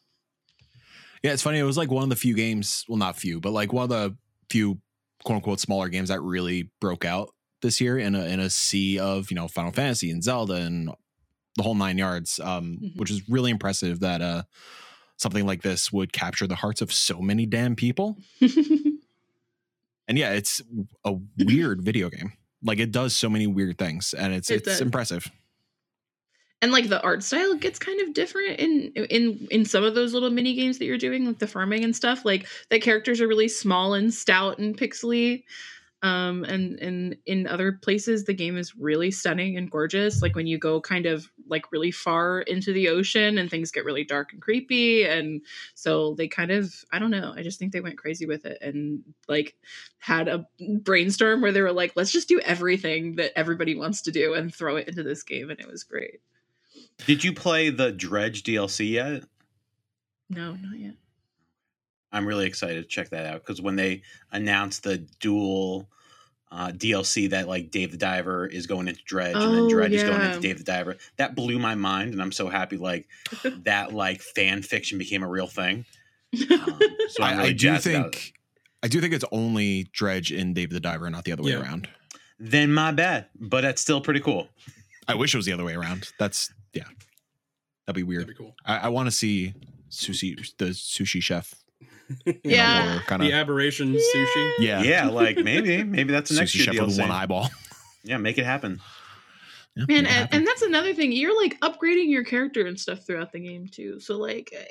Yeah, 1.26 1.33
it's 1.33 1.42
funny. 1.42 1.59
It 1.59 1.64
was 1.64 1.76
like 1.76 1.90
one 1.90 2.04
of 2.04 2.09
the 2.09 2.16
few 2.16 2.35
games, 2.35 2.85
well, 2.88 2.99
not 2.99 3.16
few, 3.16 3.40
but 3.40 3.52
like 3.52 3.73
one 3.73 3.83
of 3.85 3.88
the 3.90 4.16
few 4.49 4.78
quote 5.25 5.37
unquote 5.37 5.61
smaller 5.61 5.88
games 5.88 6.09
that 6.09 6.21
really 6.23 6.71
broke 6.80 7.04
out 7.04 7.30
this 7.62 7.80
year 7.80 7.99
in 7.99 8.14
a 8.14 8.25
in 8.26 8.38
a 8.40 8.49
sea 8.50 8.99
of, 8.99 9.30
you 9.30 9.35
know, 9.35 9.49
Final 9.49 9.73
Fantasy 9.73 10.11
and 10.11 10.23
Zelda 10.23 10.54
and 10.54 10.88
the 11.56 11.62
whole 11.62 11.75
nine 11.75 11.99
yards. 11.99 12.38
Um, 12.38 12.78
Mhm. 12.83 12.97
which 12.97 13.11
is 13.11 13.28
really 13.28 13.50
impressive 13.50 14.00
that 14.00 14.23
uh 14.23 14.42
something 15.16 15.47
like 15.47 15.62
this 15.62 15.90
would 15.90 16.12
capture 16.12 16.47
the 16.47 16.54
hearts 16.56 16.80
of 16.83 16.92
so 16.92 17.21
many 17.21 17.45
damn 17.47 17.75
people. 17.76 18.16
And 20.09 20.16
yeah, 20.16 20.35
it's 20.35 20.62
a 21.04 21.14
weird 21.37 21.83
video 21.83 22.09
game. 22.11 22.33
Like 22.62 22.78
it 22.78 22.92
does 22.92 23.16
so 23.16 23.28
many 23.28 23.49
weird 23.49 23.76
things 23.76 24.14
and 24.14 24.33
it's 24.33 24.50
It 24.50 24.56
it's 24.59 24.64
does. 24.66 24.80
impressive. 24.80 25.28
And 26.63 26.73
like 26.73 26.89
the 26.89 27.03
art 27.03 27.23
style 27.23 27.55
gets 27.55 27.79
kind 27.79 28.01
of 28.01 28.15
different 28.15 28.59
in 28.59 28.93
in 29.11 29.47
in 29.51 29.65
some 29.65 29.85
of 29.85 29.95
those 29.95 30.15
little 30.15 30.31
mini 30.31 30.55
games 30.55 30.79
that 30.79 30.87
you're 30.87 30.99
doing 30.99 31.27
like 31.27 31.39
the 31.39 31.47
farming 31.47 31.85
and 31.85 31.95
stuff. 31.95 32.25
Like 32.25 32.47
the 32.71 32.81
characters 32.81 33.21
are 33.21 33.29
really 33.29 33.49
small 33.49 33.95
and 33.95 34.13
stout 34.13 34.59
and 34.59 34.77
pixely 34.77 35.45
um 36.03 36.45
and 36.45 36.79
and 36.81 37.17
in 37.25 37.47
other 37.47 37.73
places 37.73 38.25
the 38.25 38.35
game 38.35 38.59
is 38.59 38.77
really 38.77 39.11
stunning 39.11 39.57
and 39.57 39.71
gorgeous. 39.71 40.23
Like 40.23 40.35
when 40.35 40.47
you 40.47 40.59
go 40.59 40.81
kind 40.81 41.07
of 41.07 41.31
like 41.49 41.71
really 41.73 41.91
far 41.91 42.41
into 42.43 42.73
the 42.73 42.89
ocean 42.89 43.39
and 43.39 43.51
things 43.51 43.71
get 43.71 43.85
really 43.85 44.05
dark 44.05 44.33
and 44.33 44.43
creepy 44.43 45.05
and 45.05 45.43
so 45.75 46.15
they 46.15 46.29
kind 46.29 46.51
of 46.51 46.75
i 46.93 46.99
don't 46.99 47.11
know 47.11 47.33
i 47.37 47.43
just 47.43 47.59
think 47.59 47.73
they 47.73 47.81
went 47.81 47.99
crazy 47.99 48.27
with 48.27 48.45
it 48.45 48.59
and 48.61 49.03
like 49.29 49.55
had 49.99 50.29
a 50.29 50.47
brainstorm 50.81 51.41
where 51.41 51.53
they 51.53 51.63
were 51.63 51.73
like 51.73 51.93
let's 51.97 52.13
just 52.13 52.29
do 52.29 52.41
everything 52.41 53.17
that 53.17 53.33
everybody 53.37 53.75
wants 53.75 54.03
to 54.03 54.11
do 54.11 54.35
and 54.35 54.55
throw 54.55 54.77
it 54.77 54.89
into 54.89 55.03
this 55.03 55.23
game 55.23 55.51
and 55.51 55.61
it 55.61 55.69
was 55.69 55.85
great 55.85 56.21
Did 57.05 57.23
you 57.25 57.33
play 57.33 57.71
the 57.71 57.93
Dredge 57.93 58.43
DLC 58.43 58.91
yet? 58.91 59.25
no 60.29 60.55
not 60.55 60.76
yet 60.79 60.95
I'm 62.11 62.26
really 62.26 62.47
excited 62.47 62.83
to 62.83 62.88
check 62.88 63.11
that 63.11 63.26
out 63.26 63.43
because 63.45 63.61
when 63.61 63.76
they 63.76 64.03
announced 64.33 64.83
the 64.83 64.99
dual 65.21 65.88
uh, 66.50 66.69
DLC 66.69 67.31
that 67.31 67.47
like 67.49 67.71
Dave 67.71 67.91
the 67.91 67.97
Diver 67.97 68.47
is 68.47 68.67
going 68.67 68.88
into 68.88 69.03
Dredge 69.05 69.35
and 69.37 69.55
then 69.55 69.62
Oh, 69.65 69.69
Dredge 69.69 69.93
is 69.93 70.03
going 70.05 70.23
into 70.23 70.41
Dave 70.41 70.59
the 70.59 70.65
Diver, 70.65 70.97
that 71.17 71.35
blew 71.35 71.59
my 71.59 71.75
mind, 71.75 72.12
and 72.12 72.23
I'm 72.23 72.33
so 72.33 72.49
happy 72.49 72.76
like 72.76 73.07
that 73.65 73.93
like 73.93 74.21
fan 74.21 74.62
fiction 74.62 74.99
became 74.99 75.23
a 75.23 75.29
real 75.29 75.47
thing. 75.49 75.85
Um, 76.50 76.81
so 77.09 77.23
I'm 77.23 77.38
really 77.38 77.50
I 77.50 77.53
do 77.53 77.55
jazzed 77.55 77.87
about 77.87 78.07
it. 78.07 78.12
think 78.15 78.35
I 78.83 78.88
do 78.88 79.00
think 79.00 79.12
it's 79.12 79.25
only 79.33 79.85
Dredge 79.93 80.33
in 80.33 80.55
Dave 80.55 80.71
the 80.71 80.81
Diver, 80.81 81.11
not 81.11 81.25
the 81.25 81.33
other 81.33 81.43
way 81.43 81.53
around. 81.55 81.88
Then 82.38 82.73
my 82.73 82.93
bad, 82.93 83.26
but 83.38 83.62
that's 83.62 83.83
still 83.83 84.00
pretty 84.00 84.21
cool. 84.21 84.49
I 85.09 85.15
wish 85.15 85.35
it 85.35 85.37
was 85.37 85.47
the 85.47 85.53
other 85.53 85.65
way 85.65 85.75
around. 85.75 86.09
That's 86.19 86.53
yeah. 86.76 86.85
That'd 87.87 87.97
be 87.97 88.02
weird. 88.02 88.23
That'd 88.23 88.37
be 88.37 88.42
cool. 88.42 88.54
I, 88.64 88.78
I 88.78 88.88
want 88.88 89.06
to 89.06 89.11
see 89.12 89.54
sushi 89.90 90.37
the 90.59 90.66
sushi 90.66 91.23
chef 91.23 91.54
Yeah. 92.45 93.00
kind 93.06 93.23
of 93.23 93.28
the 93.28 93.35
aberration 93.35 93.92
Yeah. 93.95 94.00
sushi. 94.14 94.52
yeah, 94.61 94.83
Yeah, 94.83 95.09
like 95.09 95.38
maybe 95.38 95.83
maybe 95.85 96.12
that's 96.12 96.30
the 96.30 96.37
next 96.40 96.52
sushi 96.54 96.61
chef 96.64 96.75
deal. 96.75 96.87
with 96.87 96.99
one 96.99 97.11
eyeball. 97.11 97.49
Yeah, 98.04 98.18
make 98.18 98.38
it 98.38 98.45
happen. 98.45 98.80
Yeah, 99.75 99.85
Man, 99.88 99.99
and, 99.99 100.06
happen. 100.06 100.38
and 100.38 100.47
that's 100.47 100.62
another 100.62 100.95
thing. 100.95 101.12
You're 101.12 101.37
like 101.42 101.59
upgrading 101.61 102.09
your 102.11 102.25
character 102.25 102.66
and 102.66 102.78
stuff 102.78 103.04
throughout 103.06 103.33
the 103.33 103.40
game 103.40 103.66
too. 103.68 103.99
So 104.00 104.16
like, 104.16 104.50
eh, 104.52 104.64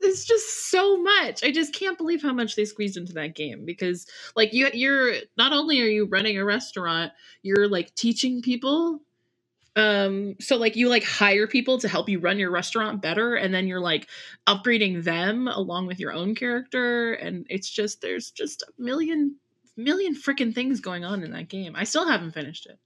it's 0.00 0.24
just 0.24 0.70
so 0.70 0.96
much. 0.96 1.44
I 1.44 1.50
just 1.52 1.74
can't 1.74 1.98
believe 1.98 2.22
how 2.22 2.32
much 2.32 2.56
they 2.56 2.64
squeezed 2.64 2.96
into 2.96 3.12
that 3.14 3.34
game 3.34 3.64
because 3.64 4.06
like 4.36 4.52
you, 4.52 4.68
you're 4.72 5.14
not 5.36 5.52
only 5.52 5.80
are 5.82 5.86
you 5.86 6.06
running 6.06 6.38
a 6.38 6.44
restaurant, 6.44 7.12
you're 7.42 7.68
like 7.68 7.94
teaching 7.94 8.42
people. 8.42 9.00
Um, 9.74 10.36
so 10.40 10.56
like 10.56 10.76
you 10.76 10.88
like 10.88 11.04
hire 11.04 11.46
people 11.46 11.78
to 11.78 11.88
help 11.88 12.08
you 12.08 12.18
run 12.18 12.38
your 12.38 12.50
restaurant 12.50 13.00
better, 13.00 13.34
and 13.34 13.54
then 13.54 13.66
you're 13.66 13.80
like 13.80 14.08
upgrading 14.46 15.04
them 15.04 15.48
along 15.48 15.86
with 15.86 15.98
your 15.98 16.12
own 16.12 16.34
character, 16.34 17.14
and 17.14 17.46
it's 17.48 17.70
just 17.70 18.00
there's 18.02 18.30
just 18.30 18.62
a 18.62 18.82
million 18.82 19.36
million 19.76 20.14
freaking 20.14 20.54
things 20.54 20.80
going 20.80 21.04
on 21.04 21.22
in 21.22 21.30
that 21.32 21.48
game. 21.48 21.74
I 21.74 21.84
still 21.84 22.06
haven't 22.06 22.32
finished 22.32 22.66
it. 22.66 22.78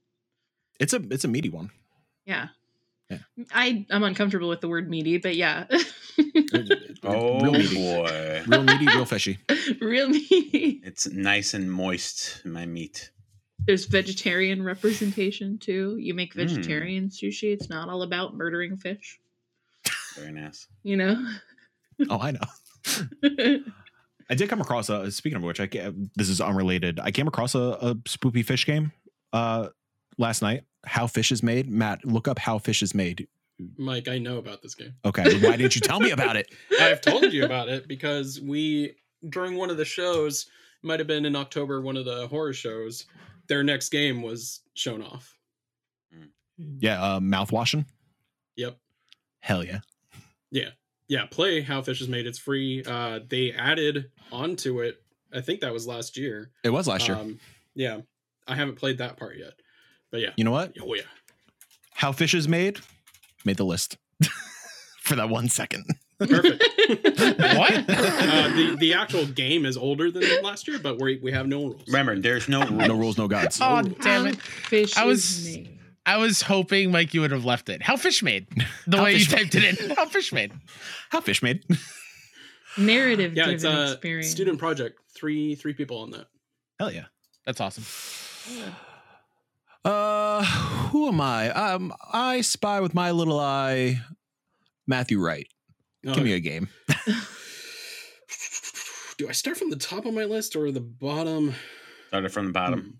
it's 0.79 0.93
a 0.93 1.01
it's 1.11 1.25
a 1.25 1.27
meaty 1.27 1.49
one. 1.49 1.71
Yeah. 2.25 2.47
Yeah. 3.09 3.19
I 3.53 3.85
I'm 3.89 4.03
uncomfortable 4.03 4.49
with 4.49 4.61
the 4.61 4.67
word 4.69 4.89
meaty, 4.89 5.17
but 5.17 5.35
yeah. 5.35 5.65
Oh 7.03 7.39
real 7.39 7.51
meaty, 7.53 7.75
boy, 7.75 8.43
real 8.47 8.63
meaty, 8.63 8.85
real 8.87 9.05
fishy. 9.05 9.37
Real 9.81 10.09
meaty. 10.09 10.81
it's 10.83 11.07
nice 11.07 11.53
and 11.53 11.71
moist. 11.71 12.41
My 12.45 12.65
meat. 12.65 13.11
There's 13.67 13.85
vegetarian 13.85 14.63
representation 14.63 15.57
too. 15.59 15.97
You 15.99 16.13
make 16.15 16.33
Mm. 16.33 16.37
vegetarian 16.47 17.09
sushi. 17.09 17.53
It's 17.53 17.69
not 17.69 17.89
all 17.89 18.01
about 18.01 18.33
murdering 18.35 18.77
fish, 18.77 19.19
Very 20.15 20.31
nice. 20.31 20.67
you 20.83 20.97
know. 20.97 21.23
Oh, 22.09 22.19
I 22.19 22.31
know. 22.31 22.39
I 24.29 24.35
did 24.35 24.49
come 24.49 24.61
across 24.61 24.89
a. 24.89 25.11
Speaking 25.11 25.37
of 25.37 25.43
which, 25.43 25.59
I 25.59 25.67
this 26.15 26.29
is 26.29 26.41
unrelated. 26.41 26.99
I 26.99 27.11
came 27.11 27.27
across 27.27 27.55
a, 27.55 27.77
a 27.81 27.95
spoopy 27.95 28.43
fish 28.45 28.65
game 28.65 28.91
uh 29.33 29.69
last 30.17 30.41
night. 30.41 30.63
How 30.85 31.07
fish 31.07 31.31
is 31.31 31.43
made. 31.43 31.69
Matt, 31.69 32.05
look 32.05 32.27
up 32.27 32.39
how 32.39 32.57
fish 32.59 32.81
is 32.81 32.93
made. 32.95 33.27
Mike, 33.77 34.07
I 34.07 34.17
know 34.19 34.37
about 34.37 34.61
this 34.61 34.75
game. 34.75 34.93
Okay, 35.03 35.23
then 35.23 35.41
why 35.41 35.57
didn't 35.57 35.75
you 35.75 35.81
tell 35.81 35.99
me 35.99 36.11
about 36.11 36.35
it? 36.35 36.53
I've 36.79 37.01
told 37.01 37.33
you 37.33 37.43
about 37.43 37.69
it 37.69 37.87
because 37.87 38.39
we 38.39 38.95
during 39.29 39.55
one 39.57 39.69
of 39.69 39.77
the 39.77 39.85
shows, 39.85 40.45
might 40.83 40.99
have 40.99 41.07
been 41.07 41.25
in 41.25 41.35
October, 41.35 41.81
one 41.81 41.97
of 41.97 42.05
the 42.05 42.27
horror 42.27 42.53
shows, 42.53 43.05
their 43.47 43.63
next 43.63 43.89
game 43.89 44.21
was 44.21 44.61
shown 44.73 45.01
off. 45.01 45.37
Yeah, 46.79 47.15
uh, 47.15 47.19
mouth 47.19 47.51
washing. 47.51 47.85
Yep. 48.55 48.77
Hell 49.41 49.63
yeah. 49.63 49.79
yeah. 50.51 50.69
Yeah, 51.07 51.25
play 51.25 51.61
How 51.61 51.81
Fish 51.81 52.01
is 52.01 52.07
Made. 52.09 52.27
It's 52.27 52.39
free. 52.39 52.83
Uh 52.83 53.19
they 53.27 53.53
added 53.53 54.11
onto 54.31 54.81
it, 54.81 55.01
I 55.33 55.41
think 55.41 55.61
that 55.61 55.71
was 55.71 55.87
last 55.87 56.17
year. 56.17 56.51
It 56.63 56.69
was 56.69 56.87
last 56.87 57.07
year. 57.07 57.17
Um, 57.17 57.39
yeah. 57.75 58.01
I 58.47 58.55
haven't 58.55 58.75
played 58.75 58.97
that 58.97 59.17
part 59.17 59.37
yet. 59.37 59.53
But 60.11 60.21
yeah. 60.21 60.31
You 60.35 60.43
know 60.43 60.51
what? 60.51 60.73
Oh 60.81 60.93
yeah. 60.95 61.03
How 61.93 62.11
fish 62.11 62.33
is 62.33 62.47
made 62.47 62.79
made 63.45 63.57
the 63.57 63.65
list 63.65 63.97
for 65.01 65.15
that 65.15 65.29
one 65.29 65.47
second. 65.49 65.85
Perfect. 66.19 66.63
What? 67.57 67.73
uh, 67.73 68.47
the 68.55 68.75
the 68.79 68.93
actual 68.93 69.25
game 69.25 69.65
is 69.65 69.75
older 69.77 70.09
than 70.09 70.23
last 70.41 70.67
year, 70.67 70.79
but 70.79 70.99
we 71.01 71.17
we 71.21 71.31
have 71.33 71.47
no 71.47 71.65
rules. 71.65 71.83
Remember, 71.87 72.17
there's 72.19 72.47
no 72.47 72.61
rules. 72.65 72.87
no 72.87 72.95
rules, 72.95 73.17
no 73.17 73.27
gods. 73.27 73.59
Oh 73.61 73.81
damn 73.81 74.27
it! 74.27 74.41
Fish 74.41 74.95
I 74.97 75.05
was- 75.05 75.45
made. 75.45 75.73
I 76.05 76.15
was 76.17 76.41
hoping 76.41 76.89
Mike 76.91 77.13
you 77.13 77.19
would 77.21 77.31
have 77.31 77.43
left 77.43 77.67
it. 77.67 77.81
How 77.81 77.97
fish 77.97 78.23
made? 78.23 78.47
The 78.87 78.95
How 78.97 79.03
way 79.03 79.13
you 79.15 79.19
fish 79.25 79.31
made. 79.31 79.51
typed 79.51 79.55
it 79.55 79.63
in. 79.89 79.95
How 79.97 80.05
fish 80.05 80.31
made? 80.31 80.53
How 81.09 81.19
fish 81.19 81.43
made. 81.43 81.65
narrative 82.77 83.33
Yeah, 83.35 83.43
driven 83.43 83.55
it's 83.55 83.63
a 83.65 83.91
experience. 83.91 84.29
student 84.31 84.57
project. 84.57 84.99
Three 85.13 85.55
three 85.55 85.73
people 85.73 85.97
on 85.99 86.11
that. 86.11 86.27
Hell 86.79 86.91
yeah. 86.93 87.05
That's 87.45 87.59
awesome. 87.59 87.83
Uh, 89.83 90.43
who 90.91 91.07
am 91.09 91.19
I? 91.21 91.49
Um, 91.51 91.93
I 92.13 92.41
spy 92.41 92.79
with 92.79 92.93
my 92.93 93.11
little 93.11 93.39
eye. 93.39 94.01
Matthew 94.87 95.19
Wright. 95.19 95.47
Give 96.13 96.23
me 96.23 96.33
a 96.33 96.39
game. 96.39 96.69
Do 99.17 99.27
I 99.27 99.31
start 99.31 99.57
from 99.57 99.69
the 99.71 99.75
top 99.77 100.05
of 100.05 100.13
my 100.13 100.25
list 100.25 100.55
or 100.55 100.71
the 100.71 100.79
bottom? 100.81 101.53
Started 102.09 102.31
from 102.31 102.45
the 102.47 102.51
bottom. 102.51 102.99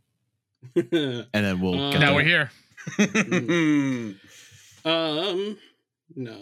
um, 0.76 0.84
And 1.34 1.46
then 1.46 1.60
we'll 1.62 1.80
Uh, 1.80 1.92
get 1.92 2.00
now 2.02 2.16
we're 2.16 2.24
here. 2.24 2.50
Um, 4.86 5.58
no. 6.16 6.38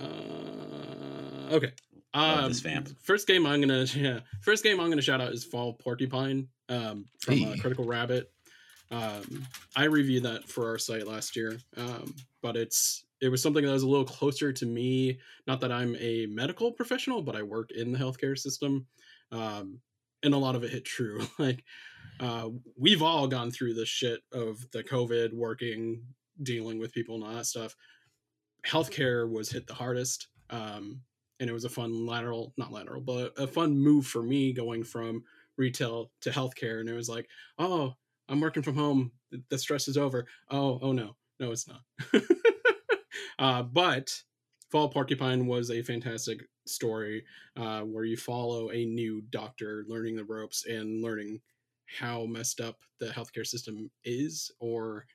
Okay. 1.51 1.71
Love 2.15 2.39
Um, 2.43 2.49
this 2.49 2.59
vamp. 2.61 2.89
First 3.01 3.27
game 3.27 3.45
I'm 3.45 3.59
gonna 3.61 3.83
yeah. 3.95 4.19
First 4.41 4.63
game 4.63 4.79
I'm 4.79 4.89
gonna 4.89 5.01
shout 5.01 5.21
out 5.21 5.33
is 5.33 5.43
Fall 5.43 5.73
Porcupine. 5.73 6.47
Um, 6.69 7.05
from 7.21 7.43
uh, 7.43 7.55
Critical 7.59 7.85
Rabbit. 7.85 8.31
Um, 8.91 9.45
I 9.75 9.83
reviewed 9.85 10.23
that 10.23 10.47
for 10.47 10.69
our 10.69 10.77
site 10.77 11.05
last 11.07 11.35
year. 11.35 11.57
Um, 11.77 12.15
but 12.41 12.55
it's 12.55 13.04
it 13.21 13.29
was 13.29 13.41
something 13.41 13.65
that 13.65 13.71
was 13.71 13.83
a 13.83 13.87
little 13.89 14.05
closer 14.05 14.51
to 14.53 14.65
me. 14.65 15.19
Not 15.47 15.61
that 15.61 15.71
I'm 15.71 15.95
a 15.99 16.25
medical 16.27 16.71
professional, 16.71 17.21
but 17.21 17.35
I 17.35 17.43
work 17.43 17.71
in 17.71 17.91
the 17.91 17.99
healthcare 17.99 18.37
system. 18.37 18.85
Um, 19.31 19.79
and 20.23 20.33
a 20.33 20.37
lot 20.37 20.55
of 20.55 20.63
it 20.63 20.71
hit 20.71 20.85
true. 20.85 21.21
like, 21.39 21.63
uh, 22.19 22.49
we've 22.77 23.01
all 23.01 23.27
gone 23.27 23.51
through 23.51 23.73
the 23.75 23.85
shit 23.85 24.21
of 24.33 24.69
the 24.71 24.83
COVID 24.83 25.33
working, 25.33 26.03
dealing 26.43 26.79
with 26.79 26.93
people 26.93 27.15
and 27.15 27.23
all 27.23 27.33
that 27.33 27.45
stuff. 27.45 27.75
Healthcare 28.67 29.29
was 29.29 29.49
hit 29.51 29.67
the 29.67 29.73
hardest. 29.73 30.27
Um, 30.49 31.01
and 31.39 31.49
it 31.49 31.53
was 31.53 31.65
a 31.65 31.69
fun 31.69 32.05
lateral, 32.05 32.53
not 32.57 32.71
lateral, 32.71 33.01
but 33.01 33.33
a 33.37 33.45
fun 33.47 33.77
move 33.77 34.07
for 34.07 34.23
me 34.23 34.53
going 34.53 34.83
from 34.83 35.23
retail 35.57 36.11
to 36.21 36.29
healthcare. 36.29 36.79
And 36.79 36.89
it 36.89 36.93
was 36.93 37.09
like, 37.09 37.27
oh, 37.59 37.93
I'm 38.29 38.39
working 38.39 38.63
from 38.63 38.75
home. 38.75 39.11
The- 39.31 39.43
The 39.49 39.57
stress 39.57 39.87
is 39.87 39.97
over. 39.97 40.25
Oh, 40.49 40.79
oh 40.81 40.91
no, 40.93 41.15
no, 41.39 41.51
it's 41.51 41.67
not. 41.67 41.81
uh, 43.39 43.63
but 43.63 44.21
Fall 44.71 44.89
Porcupine 44.89 45.47
was 45.47 45.71
a 45.71 45.81
fantastic 45.81 46.41
story 46.67 47.23
uh, 47.57 47.81
where 47.81 48.05
you 48.05 48.17
follow 48.17 48.71
a 48.71 48.85
new 48.85 49.21
doctor 49.29 49.85
learning 49.87 50.15
the 50.15 50.23
ropes 50.23 50.65
and 50.65 51.01
learning 51.03 51.39
how 51.99 52.25
messed 52.25 52.59
up 52.59 52.79
the 52.99 53.07
healthcare 53.07 53.45
system 53.45 53.89
is 54.03 54.51
or 54.59 55.05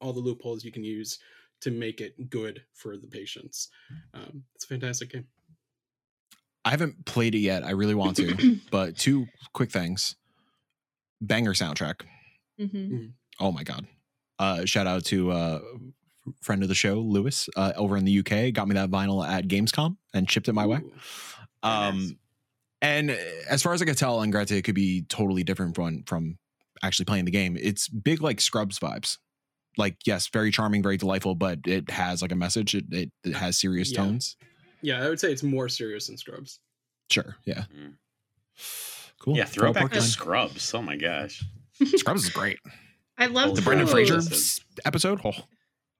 all 0.00 0.12
the 0.12 0.20
loopholes 0.20 0.64
you 0.64 0.72
can 0.72 0.82
use 0.84 1.18
to 1.60 1.70
make 1.70 2.00
it 2.00 2.30
good 2.30 2.62
for 2.74 2.96
the 2.96 3.06
patients. 3.06 3.68
Um, 4.14 4.44
it's 4.54 4.64
a 4.64 4.68
fantastic 4.68 5.10
game. 5.12 5.26
I 6.64 6.70
haven't 6.70 7.04
played 7.06 7.34
it 7.34 7.38
yet. 7.38 7.64
I 7.64 7.70
really 7.70 7.94
want 7.94 8.16
to. 8.18 8.58
but 8.70 8.96
two 8.96 9.26
quick 9.54 9.70
things. 9.70 10.16
Banger 11.20 11.52
soundtrack. 11.54 12.02
Mhm. 12.60 13.12
Oh 13.40 13.52
my 13.52 13.62
god. 13.64 13.86
Uh 14.38 14.64
shout 14.64 14.86
out 14.86 15.04
to 15.06 15.30
uh 15.32 15.60
friend 16.40 16.62
of 16.62 16.68
the 16.68 16.74
show, 16.74 16.94
Lewis, 17.00 17.48
uh 17.56 17.72
over 17.76 17.96
in 17.96 18.04
the 18.04 18.18
UK. 18.20 18.52
Got 18.52 18.68
me 18.68 18.74
that 18.74 18.90
vinyl 18.90 19.26
at 19.26 19.46
Gamescom 19.48 19.96
and 20.14 20.30
shipped 20.30 20.48
it 20.48 20.52
my 20.54 20.66
way. 20.66 20.78
Ooh. 20.78 20.92
Very 21.62 21.74
Um 21.74 21.98
nice. 21.98 22.12
and 22.82 23.10
as 23.48 23.62
far 23.62 23.72
as 23.74 23.82
I 23.82 23.84
can 23.84 23.94
tell, 23.94 24.20
and 24.22 24.30
granted 24.32 24.56
it 24.56 24.62
could 24.62 24.74
be 24.74 25.02
totally 25.08 25.42
different 25.44 25.74
from 25.74 26.02
from 26.06 26.38
actually 26.82 27.04
playing 27.06 27.24
the 27.24 27.30
game. 27.32 27.56
It's 27.60 27.88
big 27.88 28.20
like 28.22 28.40
Scrubs 28.40 28.78
vibes. 28.78 29.18
Like, 29.76 29.96
yes, 30.06 30.28
very 30.32 30.50
charming, 30.50 30.82
very 30.82 30.96
delightful, 30.96 31.34
but 31.36 31.60
it 31.66 31.88
has 31.90 32.20
like 32.22 32.32
a 32.32 32.36
message. 32.36 32.74
It 32.74 32.84
it, 32.90 33.10
it 33.24 33.34
has 33.34 33.58
serious 33.58 33.90
Yeah. 33.92 33.98
tones. 33.98 34.36
Yeah, 34.82 35.04
I 35.04 35.08
would 35.08 35.18
say 35.20 35.32
it's 35.32 35.42
more 35.42 35.68
serious 35.68 36.06
than 36.08 36.16
Scrubs. 36.16 36.60
Sure. 37.10 37.36
Yeah. 37.44 37.64
Mm. 37.76 37.94
Cool. 39.20 39.36
Yeah, 39.36 39.44
throwback 39.44 39.90
to 39.92 40.02
Scrubs. 40.02 40.72
Oh 40.74 40.82
my 40.82 40.96
gosh. 40.96 41.42
Scrubs 41.96 42.24
is 42.24 42.30
great. 42.30 42.58
I 43.16 43.26
loved 43.26 43.56
The 43.56 43.62
Oh, 43.62 43.64
Brendan 43.64 43.86
how- 43.86 43.92
Fraser 43.92 44.20
episode. 44.84 45.20
Oh, 45.24 45.32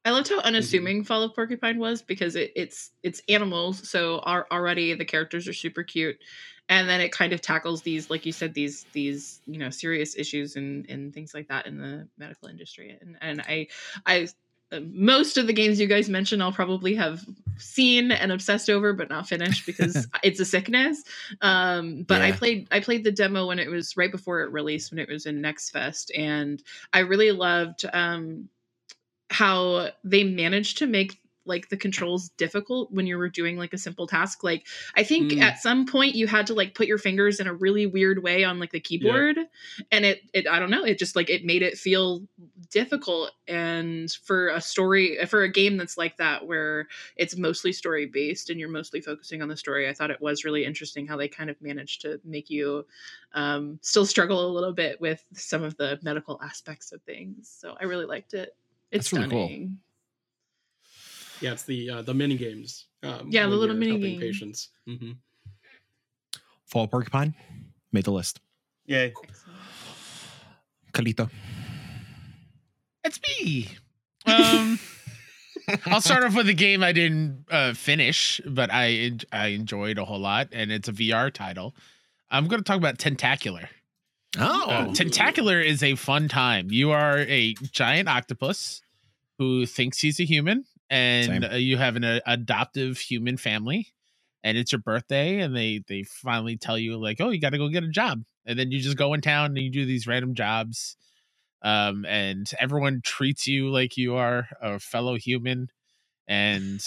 I 0.09 0.11
loved 0.11 0.31
how 0.31 0.41
unassuming 0.41 1.05
Fall 1.05 1.23
of 1.23 1.35
Porcupine 1.35 1.79
was 1.79 2.00
because 2.00 2.35
it, 2.35 2.50
it's 2.57 2.93
it's 3.03 3.21
animals, 3.29 3.87
so 3.87 4.21
are, 4.21 4.47
already 4.50 4.95
the 4.95 5.05
characters 5.05 5.47
are 5.47 5.53
super 5.53 5.83
cute, 5.83 6.17
and 6.71 6.88
then 6.88 7.03
it 7.03 7.12
kind 7.12 7.35
of 7.35 7.43
tackles 7.43 7.83
these, 7.83 8.09
like 8.09 8.25
you 8.25 8.33
said, 8.33 8.55
these 8.55 8.85
these 8.95 9.43
you 9.47 9.59
know 9.59 9.69
serious 9.69 10.17
issues 10.17 10.57
and 10.57 10.88
and 10.88 11.12
things 11.12 11.35
like 11.35 11.49
that 11.49 11.67
in 11.67 11.77
the 11.77 12.09
medical 12.17 12.49
industry. 12.49 12.97
And 12.99 13.19
and 13.21 13.43
I 13.43 13.67
I 14.07 14.29
uh, 14.73 14.81
most 14.91 15.37
of 15.37 15.47
the 15.47 15.53
games 15.53 15.79
you 15.79 15.87
guys 15.87 16.09
mentioned, 16.09 16.43
I'll 16.43 16.53
probably 16.53 16.95
have 16.95 17.23
seen 17.59 18.11
and 18.11 18.33
obsessed 18.33 18.71
over, 18.71 18.95
but 18.95 19.11
not 19.11 19.29
finished 19.29 19.67
because 19.67 20.07
it's 20.23 20.41
a 20.41 20.47
sickness. 20.47 21.05
Um, 21.43 22.05
but 22.05 22.23
I 22.23 22.33
played 22.33 22.69
I 22.71 22.81
played 22.81 23.05
the 23.05 23.12
demo 23.12 23.49
when 23.49 23.59
it 23.59 23.69
was 23.69 23.95
right 23.95 24.11
before 24.11 24.41
it 24.41 24.53
released 24.53 24.91
when 24.91 25.00
it 25.00 25.11
was 25.11 25.27
in 25.27 25.43
Next 25.43 25.69
Fest, 25.69 26.11
and 26.17 26.62
I 26.95 27.00
really 27.00 27.31
loved 27.31 27.85
um, 27.93 28.49
how 29.30 29.90
they 30.04 30.25
managed 30.25 30.78
to 30.78 30.87
make 30.87 31.20
like 31.44 31.70
the 31.70 31.78
controls 31.78 32.28
difficult 32.37 32.92
when 32.92 33.06
you 33.06 33.16
were 33.16 33.30
doing 33.30 33.56
like 33.56 33.73
a 33.73 33.78
simple 33.78 34.06
task. 34.06 34.44
Like 34.44 34.66
I 34.94 35.02
think 35.02 35.32
Mm. 35.32 35.40
at 35.40 35.58
some 35.58 35.87
point 35.87 36.14
you 36.14 36.26
had 36.26 36.47
to 36.49 36.54
like 36.54 36.75
put 36.75 36.87
your 36.87 36.99
fingers 36.99 37.40
in 37.40 37.47
a 37.47 37.54
really 37.54 37.87
weird 37.87 38.23
way 38.23 38.44
on 38.44 38.58
like 38.61 38.70
the 38.70 38.80
keyboard, 38.80 39.38
and 39.90 40.04
it 40.04 40.20
it 40.35 40.47
I 40.47 40.58
don't 40.58 40.70
know 40.70 40.85
it 40.85 40.99
just 40.99 41.16
like 41.16 41.30
it 41.30 41.47
made 41.47 41.62
it 41.62 41.78
feel 41.78 42.28
difficult. 42.70 43.30
And 43.47 44.12
for 44.25 44.49
a 44.49 44.61
story 44.61 45.25
for 45.25 45.42
a 45.42 45.50
game 45.50 45.78
that's 45.78 45.97
like 45.97 46.18
that 46.18 46.47
where 46.47 46.87
it's 47.16 47.35
mostly 47.35 47.73
story 47.73 48.04
based 48.04 48.50
and 48.50 48.61
you're 48.61 48.68
mostly 48.68 49.00
focusing 49.00 49.40
on 49.40 49.49
the 49.49 49.56
story, 49.56 49.88
I 49.88 49.94
thought 49.94 50.11
it 50.11 50.20
was 50.20 50.44
really 50.44 50.66
interesting 50.66 51.06
how 51.06 51.16
they 51.16 51.28
kind 51.28 51.49
of 51.49 51.56
managed 51.62 52.02
to 52.02 52.20
make 52.25 52.50
you 52.50 52.85
um, 53.32 53.78
still 53.80 54.04
struggle 54.04 54.47
a 54.47 54.52
little 54.52 54.75
bit 54.75 55.00
with 55.00 55.25
some 55.32 55.62
of 55.62 55.78
the 55.78 55.99
medical 56.02 56.38
aspects 56.42 56.92
of 56.92 57.00
things. 57.04 57.49
So 57.58 57.75
I 57.80 57.85
really 57.85 58.04
liked 58.04 58.35
it. 58.35 58.54
It's 58.90 59.11
That's 59.11 59.12
really 59.12 59.30
cool. 59.30 59.68
Yeah, 61.40 61.52
it's 61.52 61.64
the 61.64 61.90
uh, 61.90 62.02
the 62.02 62.14
mini 62.14 62.37
games. 62.37 62.87
Um, 63.02 63.28
Yeah, 63.30 63.45
the 63.47 63.50
little 63.50 63.75
you're 63.75 63.75
mini 63.76 63.92
helping 63.92 64.11
game. 64.12 64.21
patients. 64.21 64.71
hmm 64.87 65.12
Fall 66.66 66.87
Porcupine 66.87 67.35
made 67.92 68.04
the 68.04 68.11
list. 68.12 68.40
Yay. 68.87 69.14
Excellent. 69.23 69.59
Kalito. 70.92 71.30
It's 73.04 73.21
me. 73.40 73.68
Um, 74.26 74.78
I'll 75.87 76.00
start 76.00 76.25
off 76.25 76.35
with 76.35 76.49
a 76.49 76.54
game 76.54 76.83
I 76.83 76.92
didn't 76.92 77.45
uh, 77.50 77.73
finish, 77.75 78.40
but 78.47 78.71
I 78.73 79.12
I 79.33 79.49
enjoyed 79.49 79.99
a 79.99 80.04
whole 80.04 80.18
lot, 80.18 80.49
and 80.52 80.71
it's 80.73 80.88
a 80.88 80.92
VR 80.92 81.33
title. 81.33 81.75
I'm 82.30 82.49
going 82.49 82.61
to 82.61 82.64
talk 82.64 82.76
about 82.76 82.99
Tentacular. 82.99 83.68
Oh, 84.37 84.70
Uh, 84.70 84.92
Tentacular 84.94 85.61
is 85.61 85.82
a 85.82 85.94
fun 85.94 86.28
time. 86.28 86.68
You 86.70 86.90
are 86.90 87.18
a 87.20 87.54
giant 87.73 88.08
octopus 88.08 88.82
who 89.38 89.64
thinks 89.66 89.99
he's 90.00 90.20
a 90.20 90.25
human, 90.25 90.64
and 90.90 91.44
uh, 91.52 91.56
you 91.56 91.76
have 91.76 91.97
an 91.97 92.04
uh, 92.04 92.20
adoptive 92.26 92.99
human 92.99 93.37
family, 93.37 93.88
and 94.42 94.58
it's 94.58 94.73
your 94.73 94.80
birthday, 94.80 95.40
and 95.40 95.56
they 95.56 95.82
they 95.88 96.02
finally 96.02 96.56
tell 96.56 96.78
you 96.78 96.97
like, 96.99 97.20
oh, 97.20 97.30
you 97.30 97.40
got 97.40 97.50
to 97.50 97.58
go 97.58 97.68
get 97.68 97.85
a 97.85 97.88
job, 97.88 98.23
and 98.44 98.58
then 98.58 98.70
you 98.70 98.80
just 98.80 98.97
go 98.99 99.14
in 99.14 99.20
town 99.20 99.47
and 99.47 99.58
you 99.58 99.70
do 99.70 99.87
these 99.87 100.06
random 100.06 100.35
jobs, 100.35 100.97
um, 101.62 102.04
and 102.04 102.50
everyone 102.61 103.00
treats 103.02 103.47
you 103.47 103.70
like 103.70 103.97
you 103.97 104.16
are 104.16 104.49
a 104.61 104.78
fellow 104.78 105.16
human, 105.16 105.68
and 106.26 106.85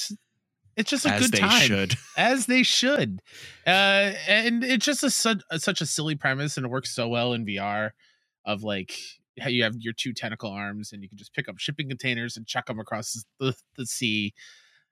it's 0.75 0.89
just 0.89 1.05
a 1.05 1.11
as 1.11 1.21
good 1.21 1.31
they 1.31 1.39
time 1.39 1.61
should. 1.61 1.95
as 2.17 2.45
they 2.45 2.63
should. 2.63 3.21
Uh, 3.65 4.13
and 4.27 4.63
it's 4.63 4.85
just 4.85 5.03
a, 5.03 5.09
such, 5.09 5.41
a 5.51 5.59
such 5.59 5.81
a 5.81 5.85
silly 5.85 6.15
premise, 6.15 6.57
and 6.57 6.65
it 6.65 6.69
works 6.69 6.93
so 6.93 7.07
well 7.07 7.33
in 7.33 7.45
VR. 7.45 7.91
Of 8.43 8.63
like 8.63 8.93
how 9.39 9.49
you 9.49 9.63
have 9.63 9.75
your 9.77 9.93
two 9.93 10.13
tentacle 10.13 10.49
arms, 10.49 10.91
and 10.91 11.03
you 11.03 11.09
can 11.09 11.17
just 11.17 11.33
pick 11.33 11.47
up 11.47 11.59
shipping 11.59 11.87
containers 11.87 12.37
and 12.37 12.47
chuck 12.47 12.65
them 12.65 12.79
across 12.79 13.23
the, 13.39 13.55
the 13.77 13.85
sea. 13.85 14.33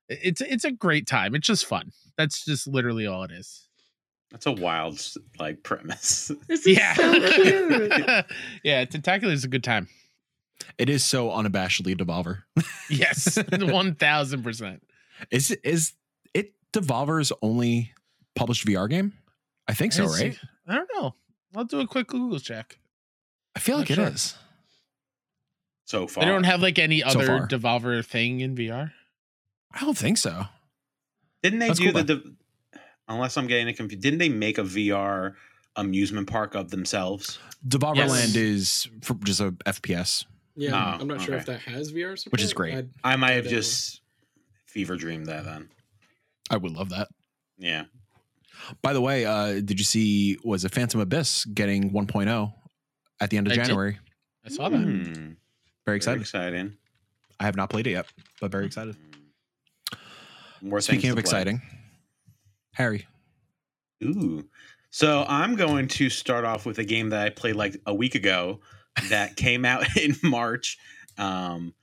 It's 0.08 0.42
it's 0.42 0.66
a 0.66 0.72
great 0.72 1.08
time. 1.08 1.34
It's 1.34 1.48
just 1.48 1.66
fun. 1.66 1.92
That's 2.18 2.46
just 2.46 2.68
literally 2.68 3.08
all 3.08 3.24
it 3.24 3.32
is. 3.32 3.68
That's 4.32 4.46
a 4.46 4.52
wild 4.52 5.02
like 5.40 5.64
premise. 5.64 6.32
This 6.48 6.68
is 6.68 6.78
Yeah, 6.78 6.94
so 6.94 7.32
cute. 7.32 8.26
yeah. 8.64 8.86
Tentacular 8.86 9.34
is 9.34 9.44
a 9.44 9.48
good 9.48 9.64
time. 9.64 9.88
It 10.78 10.90
is 10.90 11.04
so 11.04 11.30
unabashedly 11.30 11.96
Devolver. 11.98 12.44
Yes, 12.90 13.40
one 13.52 13.96
thousand 13.96 14.44
percent. 14.44 14.84
Is 15.32 15.52
is 15.64 15.94
it 16.34 16.54
Devolver's 16.74 17.32
only 17.42 17.94
published 18.36 18.66
VR 18.66 18.90
game? 18.90 19.14
I 19.68 19.74
think 19.74 19.94
so, 19.94 20.06
Is- 20.06 20.20
right? 20.22 20.40
I 20.68 20.76
don't 20.76 20.90
know. 20.96 21.16
I'll 21.56 21.66
do 21.66 21.80
a 21.80 21.88
quick 21.88 22.08
Google 22.08 22.40
check. 22.40 22.78
I 23.56 23.60
feel 23.60 23.78
like 23.78 23.90
Not 23.90 23.98
it 24.00 24.02
sure. 24.02 24.08
is. 24.14 24.36
so 25.86 26.08
far. 26.08 26.24
They 26.24 26.30
don't 26.30 26.44
have 26.44 26.62
like 26.62 26.78
any 26.80 27.04
other 27.04 27.26
far. 27.26 27.48
Devolver 27.48 28.06
thing 28.06 28.40
in 28.42 28.56
VR. 28.56 28.92
I 29.74 29.80
don't 29.82 29.98
think 29.98 30.18
so. 30.18 30.46
Didn't 31.44 31.60
they 31.60 31.68
That's 31.68 31.80
do 31.80 31.92
cool, 31.92 32.04
the, 32.04 32.16
the? 32.16 32.36
Unless 33.08 33.38
I'm 33.38 33.48
getting 33.48 33.68
it 33.68 33.74
confused. 33.78 34.04
Didn't 34.04 34.20
they 34.20 34.30
make 34.30 34.58
a 34.58 34.64
VR 34.64 35.34
amusement 35.76 36.28
park 36.30 36.54
of 36.56 36.70
themselves? 36.70 37.40
Devolver 37.68 37.98
Yes. 37.98 38.10
Land 38.12 38.36
is 38.36 38.88
for 39.02 39.16
just 39.24 39.40
a 39.40 39.52
FPS. 39.66 40.26
Yeah, 40.56 40.76
Oh, 40.98 41.02
I'm 41.02 41.08
not 41.08 41.22
sure 41.22 41.36
if 41.36 41.46
that 41.48 41.62
has 41.62 41.92
VR 41.92 42.18
support. 42.18 42.34
Which 42.34 42.42
is 42.44 42.54
great. 42.54 42.76
I'd- 42.76 42.90
I 43.04 43.16
might 43.16 43.32
have 43.32 43.46
Whatever. 43.46 43.62
just 43.62 43.99
fever 44.70 44.96
dream 44.96 45.26
that 45.26 45.46
then. 45.46 45.70
I 46.50 46.58
would 46.58 46.72
love 46.72 46.90
that. 46.90 47.08
Yeah. 47.58 47.86
By 48.82 48.94
the 48.94 49.02
way, 49.02 49.26
uh, 49.26 49.54
did 49.62 49.80
you 49.80 49.86
see 49.86 50.38
was 50.44 50.64
a 50.66 50.70
Phantom 50.70 51.00
Abyss 51.00 51.46
getting 51.46 51.92
1.0 51.92 52.54
at 53.20 53.30
the 53.30 53.38
end 53.38 53.48
of 53.48 53.54
I 53.54 53.56
did. 53.56 53.66
January? 53.66 54.00
I 54.46 54.50
saw 54.50 54.70
that. 54.70 54.78
Hmm, 54.78 55.04
Very 55.86 56.00
very 56.00 56.20
exciting. 56.20 56.78
I 57.40 57.46
have 57.46 57.56
not 57.56 57.70
played 57.70 57.88
it 57.88 57.92
yet, 57.92 58.06
but 58.42 58.52
very 58.52 58.66
excited. 58.66 58.96
More 60.62 60.82
Speaking 60.82 61.10
of 61.12 61.18
exciting, 61.18 61.62
Harry. 62.74 63.06
Ooh. 64.04 64.48
So 64.92 65.24
I'm 65.28 65.56
going 65.56 65.88
to 65.90 66.10
start 66.10 66.44
off 66.46 66.66
with 66.66 66.80
a 66.80 66.84
game 66.84 67.10
that 67.10 67.26
I 67.26 67.30
played 67.30 67.56
like 67.56 67.80
a 67.86 67.94
week 67.94 68.16
ago 68.16 68.60
that 69.10 69.36
came 69.38 69.64
out 69.64 69.86
in 69.98 70.16
March. 70.24 70.78
Um, 71.18 71.74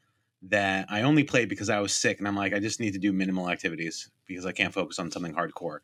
that 0.43 0.87
I 0.91 1.03
only 1.03 1.25
played 1.25 1.49
because 1.49 1.71
I 1.71 1.81
was 1.81 1.93
sick, 1.93 2.19
and 2.19 2.29
I'm 2.29 2.37
like, 2.37 2.53
I 2.55 2.59
just 2.59 2.81
need 2.81 2.93
to 2.93 2.99
do 2.99 3.13
minimal 3.13 3.49
activities 3.51 4.11
because 4.27 4.47
I 4.47 4.53
can't 4.53 4.73
focus 4.75 4.99
on 4.99 5.11
something 5.11 5.35
hardcore. 5.35 5.79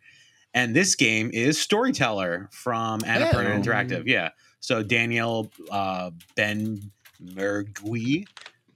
And 0.54 0.76
this 0.76 0.94
game 0.94 1.30
is 1.32 1.58
Storyteller 1.58 2.48
from 2.52 3.00
Annapurna 3.00 3.54
Oh. 3.54 3.60
Interactive. 3.60 4.06
Yeah. 4.06 4.30
So 4.60 4.82
Daniel 4.82 5.50
uh, 5.70 6.10
Ben 6.36 6.90
Mergui 7.22 8.26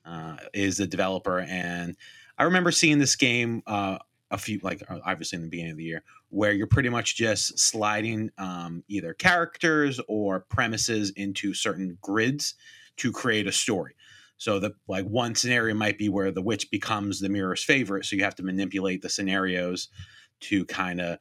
uh, 0.05 0.37
is 0.55 0.79
the 0.79 0.87
developer, 0.87 1.41
and 1.41 1.97
I 2.39 2.45
remember 2.45 2.71
seeing 2.71 2.99
this 2.99 3.17
game 3.17 3.63
uh, 3.67 3.99
a 4.31 4.39
few, 4.39 4.61
like 4.63 4.83
uh, 4.89 4.99
obviously 5.05 5.37
in 5.37 5.43
the 5.43 5.49
beginning 5.49 5.73
of 5.73 5.79
the 5.79 5.85
year, 5.85 6.03
where 6.31 6.53
you're 6.53 6.67
pretty 6.67 6.89
much 6.89 7.17
just 7.17 7.59
sliding 7.59 8.31
um, 8.39 8.83
either 8.89 9.15
characters 9.15 10.01
or 10.09 10.41
premises 10.41 11.11
into 11.11 11.55
certain 11.55 11.99
grids 12.01 12.55
to 12.97 13.13
create 13.13 13.47
a 13.47 13.53
story. 13.53 13.95
So 14.37 14.59
the 14.59 14.75
like 14.89 15.07
one 15.07 15.35
scenario 15.35 15.75
might 15.75 15.99
be 15.99 16.09
where 16.09 16.31
the 16.31 16.43
witch 16.43 16.71
becomes 16.71 17.21
the 17.21 17.29
mirror's 17.29 17.63
favorite, 17.63 18.05
so 18.05 18.17
you 18.17 18.25
have 18.25 18.35
to 18.37 18.43
manipulate 18.43 19.03
the 19.03 19.09
scenarios 19.09 19.89
to 20.41 20.65
kind 20.67 21.01
of 21.01 21.19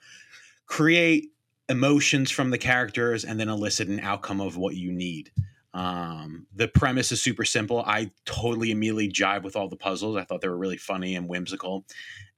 create 0.65 1.29
emotions 1.69 2.29
from 2.29 2.51
the 2.51 2.57
characters 2.57 3.23
and 3.25 3.39
then 3.39 3.49
elicit 3.49 3.87
an 3.87 3.99
outcome 3.99 4.41
of 4.41 4.57
what 4.57 4.75
you 4.75 4.91
need. 4.91 5.31
Um, 5.73 6.47
the 6.55 6.67
premise 6.67 7.11
is 7.11 7.21
super 7.21 7.43
simple. 7.43 7.83
I 7.85 8.11
totally 8.25 8.71
immediately 8.71 9.09
jive 9.09 9.43
with 9.43 9.55
all 9.55 9.67
the 9.67 9.75
puzzles. 9.75 10.15
I 10.15 10.23
thought 10.23 10.41
they 10.41 10.47
were 10.47 10.57
really 10.57 10.77
funny 10.77 11.15
and 11.15 11.27
whimsical 11.27 11.85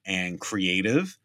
and 0.06 0.40
creative. 0.40 1.18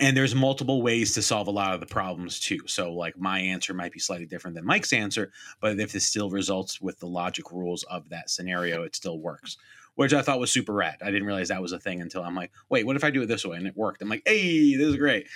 And 0.00 0.16
there's 0.16 0.34
multiple 0.34 0.82
ways 0.82 1.14
to 1.14 1.22
solve 1.22 1.48
a 1.48 1.52
lot 1.52 1.74
of 1.74 1.80
the 1.80 1.86
problems 1.86 2.40
too. 2.40 2.60
So, 2.66 2.92
like, 2.92 3.18
my 3.18 3.40
answer 3.40 3.74
might 3.74 3.92
be 3.92 3.98
slightly 3.98 4.26
different 4.26 4.56
than 4.56 4.64
Mike's 4.64 4.92
answer, 4.92 5.32
but 5.60 5.78
if 5.78 5.94
it 5.94 6.00
still 6.00 6.30
results 6.30 6.80
with 6.80 6.98
the 7.00 7.06
logic 7.06 7.52
rules 7.52 7.82
of 7.84 8.08
that 8.10 8.30
scenario, 8.30 8.82
it 8.82 8.96
still 8.96 9.18
works, 9.18 9.56
which 9.94 10.12
I 10.12 10.22
thought 10.22 10.40
was 10.40 10.50
super 10.50 10.72
rad. 10.72 10.96
I 11.02 11.10
didn't 11.10 11.26
realize 11.26 11.48
that 11.48 11.62
was 11.62 11.72
a 11.72 11.78
thing 11.78 12.00
until 12.00 12.22
I'm 12.22 12.34
like, 12.34 12.52
wait, 12.68 12.86
what 12.86 12.96
if 12.96 13.04
I 13.04 13.10
do 13.10 13.22
it 13.22 13.26
this 13.26 13.44
way? 13.44 13.56
And 13.56 13.66
it 13.66 13.76
worked. 13.76 14.02
I'm 14.02 14.08
like, 14.08 14.22
hey, 14.26 14.76
this 14.76 14.88
is 14.88 14.96
great. 14.96 15.28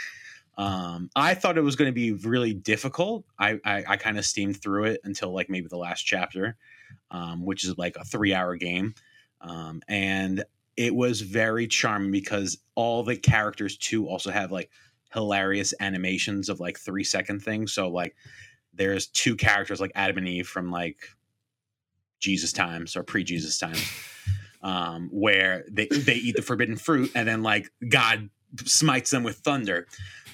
Um, 0.58 1.10
I 1.16 1.34
thought 1.34 1.56
it 1.56 1.62
was 1.62 1.76
going 1.76 1.88
to 1.88 1.94
be 1.94 2.12
really 2.12 2.52
difficult. 2.52 3.24
I, 3.38 3.58
I, 3.64 3.84
I 3.88 3.96
kind 3.96 4.18
of 4.18 4.26
steamed 4.26 4.60
through 4.60 4.84
it 4.84 5.00
until 5.04 5.32
like 5.32 5.48
maybe 5.48 5.68
the 5.68 5.78
last 5.78 6.02
chapter, 6.02 6.56
um, 7.10 7.44
which 7.44 7.64
is 7.64 7.78
like 7.78 7.96
a 7.96 8.04
three 8.04 8.34
hour 8.34 8.56
game. 8.56 8.94
Um, 9.40 9.80
and 9.88 10.44
it 10.80 10.94
was 10.94 11.20
very 11.20 11.66
charming 11.66 12.10
because 12.10 12.56
all 12.74 13.02
the 13.02 13.14
characters 13.14 13.76
too 13.76 14.08
also 14.08 14.30
have 14.30 14.50
like 14.50 14.70
hilarious 15.12 15.74
animations 15.78 16.48
of 16.48 16.58
like 16.58 16.78
three 16.78 17.04
second 17.04 17.40
things. 17.40 17.70
So 17.70 17.90
like 17.90 18.16
there's 18.72 19.06
two 19.06 19.36
characters 19.36 19.78
like 19.78 19.92
Adam 19.94 20.16
and 20.16 20.26
Eve 20.26 20.48
from 20.48 20.70
like 20.70 20.96
Jesus 22.18 22.54
times 22.54 22.96
or 22.96 23.02
pre 23.02 23.24
Jesus 23.24 23.58
times, 23.58 23.86
um, 24.62 25.10
where 25.12 25.66
they 25.70 25.86
they 25.88 26.14
eat 26.14 26.36
the 26.36 26.40
forbidden 26.40 26.76
fruit 26.76 27.12
and 27.14 27.28
then 27.28 27.42
like 27.42 27.70
God 27.86 28.30
smites 28.64 29.10
them 29.10 29.22
with 29.22 29.36
thunder. 29.36 29.86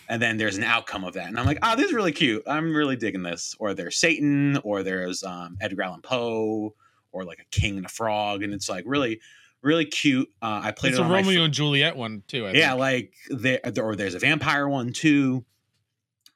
And 0.09 0.23
then 0.23 0.37
there's 0.37 0.57
an 0.57 0.63
outcome 0.63 1.03
of 1.03 1.15
that. 1.15 1.27
And 1.27 1.41
I'm 1.41 1.47
like, 1.47 1.59
oh, 1.61 1.75
this 1.75 1.87
is 1.87 1.93
really 1.93 2.13
cute. 2.13 2.45
I'm 2.47 2.73
really 2.73 2.95
digging 2.95 3.25
this. 3.25 3.57
Or 3.59 3.75
there's 3.75 3.97
Satan, 3.97 4.59
or 4.59 4.85
there's 4.85 5.25
um, 5.25 5.57
Edgar 5.61 5.83
Allan 5.83 6.03
Poe, 6.03 6.77
or 7.11 7.25
like 7.25 7.41
a 7.41 7.45
king 7.51 7.77
and 7.77 7.87
a 7.87 7.89
frog. 7.89 8.45
And 8.45 8.55
it's 8.55 8.69
like 8.69 8.85
really, 8.87 9.21
really 9.67 9.85
cute. 9.85 10.29
Uh, 10.41 10.61
I 10.65 10.71
played 10.73 10.91
It's 10.91 10.99
it 10.99 11.03
a 11.03 11.05
on 11.05 11.11
my 11.11 11.21
Romeo 11.21 11.43
and 11.45 11.53
Juliet 11.53 11.97
one 11.97 12.23
too. 12.29 12.47
I 12.47 12.53
yeah, 12.53 12.69
think. 12.71 12.81
like 12.81 13.15
there, 13.29 13.61
or 13.83 13.97
there's 13.97 14.15
a 14.15 14.19
vampire 14.19 14.69
one 14.69 14.93
too. 14.93 15.45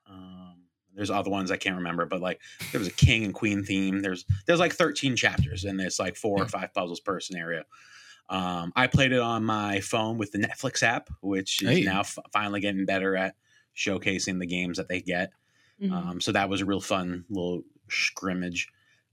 Um, 0.09 0.65
there's 0.95 1.11
other 1.11 1.31
ones 1.31 1.51
I 1.51 1.57
can't 1.57 1.77
remember, 1.77 2.05
but 2.07 2.21
like 2.21 2.41
there 2.73 2.79
was 2.79 2.89
a 2.89 2.93
king 2.93 3.25
and 3.25 3.33
queen 3.35 3.65
theme. 3.65 4.01
There's 4.03 4.25
there's 4.47 4.61
like 4.61 4.73
13 4.73 5.17
chapters, 5.17 5.65
and 5.65 5.79
there's 5.79 5.99
like 5.99 6.17
four 6.17 6.43
or 6.43 6.49
five 6.49 6.75
puzzles 6.75 7.01
per 7.01 7.21
scenario. 7.21 7.65
Um, 8.29 8.73
I 8.77 8.87
played 8.87 9.13
it 9.13 9.19
on 9.21 9.45
my 9.45 9.81
phone 9.81 10.17
with 10.19 10.31
the 10.33 10.39
Netflix 10.39 10.83
app, 10.83 11.09
which 11.21 11.63
is 11.63 11.69
Hey. 11.69 11.83
now 11.83 12.01
f- 12.01 12.19
finally 12.33 12.61
getting 12.61 12.85
better 12.85 13.17
at 13.17 13.35
showcasing 13.77 14.39
the 14.39 14.47
games 14.47 14.77
that 14.77 14.89
they 14.89 15.01
get. 15.01 15.33
Mhm. 15.83 15.93
Um, 15.93 16.21
so 16.21 16.31
that 16.33 16.49
was 16.49 16.61
a 16.61 16.65
real 16.65 16.81
fun 16.81 17.25
little 17.29 17.63
scrimmage. 17.89 18.69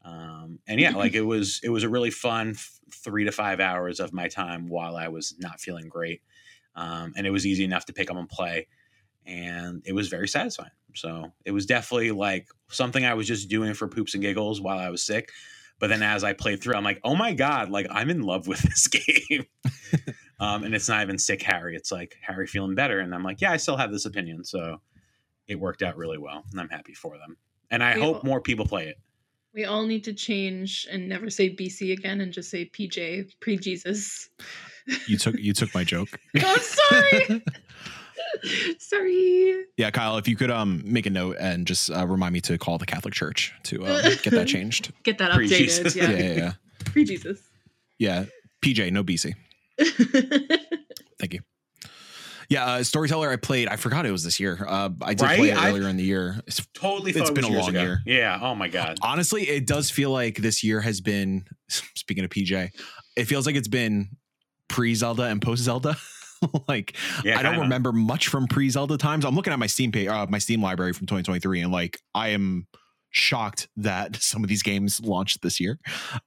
Um, 0.07 0.59
and 0.67 0.79
yeah, 0.79 0.91
like 0.91 1.13
it 1.13 1.21
was 1.21 1.59
it 1.63 1.69
was 1.69 1.83
a 1.83 1.89
really 1.89 2.11
fun 2.11 2.51
f- 2.51 2.79
three 2.91 3.25
to 3.25 3.31
five 3.31 3.59
hours 3.59 3.99
of 3.99 4.13
my 4.13 4.29
time 4.29 4.69
while 4.69 4.95
I 4.95 5.09
was 5.09 5.35
not 5.37 5.59
feeling 5.59 5.89
great, 5.89 6.21
um, 6.75 7.13
and 7.17 7.27
it 7.27 7.31
was 7.31 7.45
easy 7.45 7.65
enough 7.65 7.85
to 7.85 7.93
pick 7.93 8.09
up 8.09 8.15
and 8.15 8.29
play, 8.29 8.67
and 9.25 9.81
it 9.85 9.93
was 9.93 10.07
very 10.07 10.29
satisfying. 10.29 10.71
So 10.95 11.33
it 11.43 11.51
was 11.51 11.65
definitely 11.65 12.11
like 12.11 12.47
something 12.69 13.05
I 13.05 13.15
was 13.15 13.27
just 13.27 13.49
doing 13.49 13.73
for 13.73 13.89
poops 13.89 14.13
and 14.13 14.23
giggles 14.23 14.61
while 14.61 14.79
I 14.79 14.89
was 14.89 15.05
sick. 15.05 15.29
But 15.79 15.87
then 15.87 16.01
as 16.01 16.23
I 16.23 16.33
played 16.33 16.61
through, 16.61 16.75
I'm 16.75 16.85
like, 16.85 17.01
oh 17.03 17.15
my 17.15 17.33
god, 17.33 17.69
like 17.69 17.87
I'm 17.91 18.09
in 18.09 18.21
love 18.21 18.47
with 18.47 18.59
this 18.61 18.87
game. 18.87 19.45
um, 20.39 20.63
and 20.63 20.73
it's 20.73 20.87
not 20.87 21.03
even 21.03 21.17
sick 21.17 21.41
Harry; 21.41 21.75
it's 21.75 21.91
like 21.91 22.15
Harry 22.21 22.47
feeling 22.47 22.75
better, 22.75 22.99
and 22.99 23.13
I'm 23.13 23.23
like, 23.23 23.41
yeah, 23.41 23.51
I 23.51 23.57
still 23.57 23.77
have 23.77 23.91
this 23.91 24.05
opinion, 24.05 24.45
so 24.45 24.77
it 25.49 25.59
worked 25.59 25.83
out 25.83 25.97
really 25.97 26.17
well, 26.17 26.45
and 26.51 26.61
I'm 26.61 26.69
happy 26.69 26.93
for 26.93 27.17
them. 27.17 27.35
And 27.69 27.83
I 27.83 27.99
hope 27.99 28.23
more 28.23 28.39
people 28.39 28.65
play 28.65 28.87
it. 28.87 28.97
We 29.53 29.65
all 29.65 29.85
need 29.85 30.03
to 30.03 30.13
change 30.13 30.87
and 30.91 31.09
never 31.09 31.29
say 31.29 31.49
BC 31.55 31.91
again 31.93 32.21
and 32.21 32.31
just 32.31 32.49
say 32.51 32.69
PJ, 32.69 33.31
pre 33.39 33.57
Jesus. 33.57 34.29
You 35.07 35.17
took 35.17 35.35
you 35.37 35.53
took 35.53 35.73
my 35.73 35.83
joke. 35.83 36.09
I'm 36.35 36.61
sorry. 36.61 37.43
sorry. 38.79 39.63
Yeah, 39.77 39.91
Kyle, 39.91 40.17
if 40.17 40.27
you 40.27 40.35
could 40.35 40.51
um 40.51 40.81
make 40.85 41.05
a 41.05 41.09
note 41.09 41.37
and 41.39 41.65
just 41.65 41.89
uh, 41.89 42.05
remind 42.07 42.33
me 42.33 42.41
to 42.41 42.57
call 42.57 42.77
the 42.77 42.85
Catholic 42.85 43.13
Church 43.13 43.53
to 43.63 43.85
uh, 43.85 44.01
get 44.21 44.33
that 44.35 44.47
changed. 44.55 44.91
Get 45.03 45.17
that 45.17 45.31
Pre-Jesus. 45.31 45.93
updated. 45.93 45.95
Yeah, 45.95 46.11
Yeah. 46.11 46.17
yeah, 46.17 46.33
yeah. 46.35 46.51
Pre 46.85 47.03
Jesus. 47.05 47.39
Yeah, 47.99 48.25
PJ, 48.63 48.91
no 48.91 49.03
BC. 49.03 49.33
Thank 51.19 51.33
you. 51.33 51.41
Yeah, 52.49 52.65
uh, 52.65 52.83
storyteller. 52.83 53.29
I 53.29 53.35
played. 53.35 53.67
I 53.67 53.75
forgot 53.75 54.05
it 54.05 54.11
was 54.11 54.23
this 54.23 54.39
year. 54.39 54.63
Uh, 54.65 54.89
I 55.01 55.13
did 55.13 55.21
Right? 55.23 55.37
play 55.37 55.49
it 55.49 55.57
I- 55.57 55.69
earlier 55.69 55.89
in 55.89 55.97
the 55.97 56.03
year. 56.03 56.39
It's, 56.47 56.65
Totally, 56.73 57.11
It's 57.11 57.29
it 57.29 57.35
been 57.35 57.43
a 57.43 57.49
long 57.49 57.69
ago. 57.69 57.81
year. 57.81 58.01
Yeah. 58.05 58.39
Oh 58.41 58.55
my 58.55 58.67
god. 58.69 58.97
honestly, 59.01 59.43
it 59.49 59.67
does 59.67 59.89
feel 59.89 60.11
like 60.11 60.37
this 60.37 60.63
year 60.63 60.79
has 60.81 61.01
been. 61.01 61.45
Speaking 61.95 62.23
of 62.23 62.29
PJ, 62.29 62.69
it 63.17 63.25
feels 63.25 63.45
like 63.45 63.55
it's 63.55 63.67
been 63.67 64.09
pre 64.69 64.95
Zelda 64.95 65.23
and 65.23 65.41
post 65.41 65.63
Zelda. 65.63 65.97
like 66.67 66.95
Yeah. 67.25 67.39
I 67.39 67.41
don't 67.41 67.59
remember 67.59 67.91
much 67.91 68.27
from 68.29 68.47
pre 68.47 68.69
Zelda 68.69 68.97
times. 68.97 69.25
I'm 69.25 69.35
looking 69.35 69.51
at 69.51 69.59
my 69.59 69.67
Steam 69.67 69.91
page, 69.91 70.07
uh, 70.07 70.25
my 70.29 70.37
Steam 70.37 70.61
library 70.61 70.93
from 70.93 71.07
2023, 71.07 71.61
and 71.61 71.71
like 71.71 71.99
I 72.15 72.29
am 72.29 72.67
shocked 73.17 73.67
that 73.77 74.15
some 74.21 74.43
of 74.43 74.47
these 74.49 74.63
games 74.63 75.01
launched 75.01 75.41
this 75.41 75.59
year. 75.59 75.77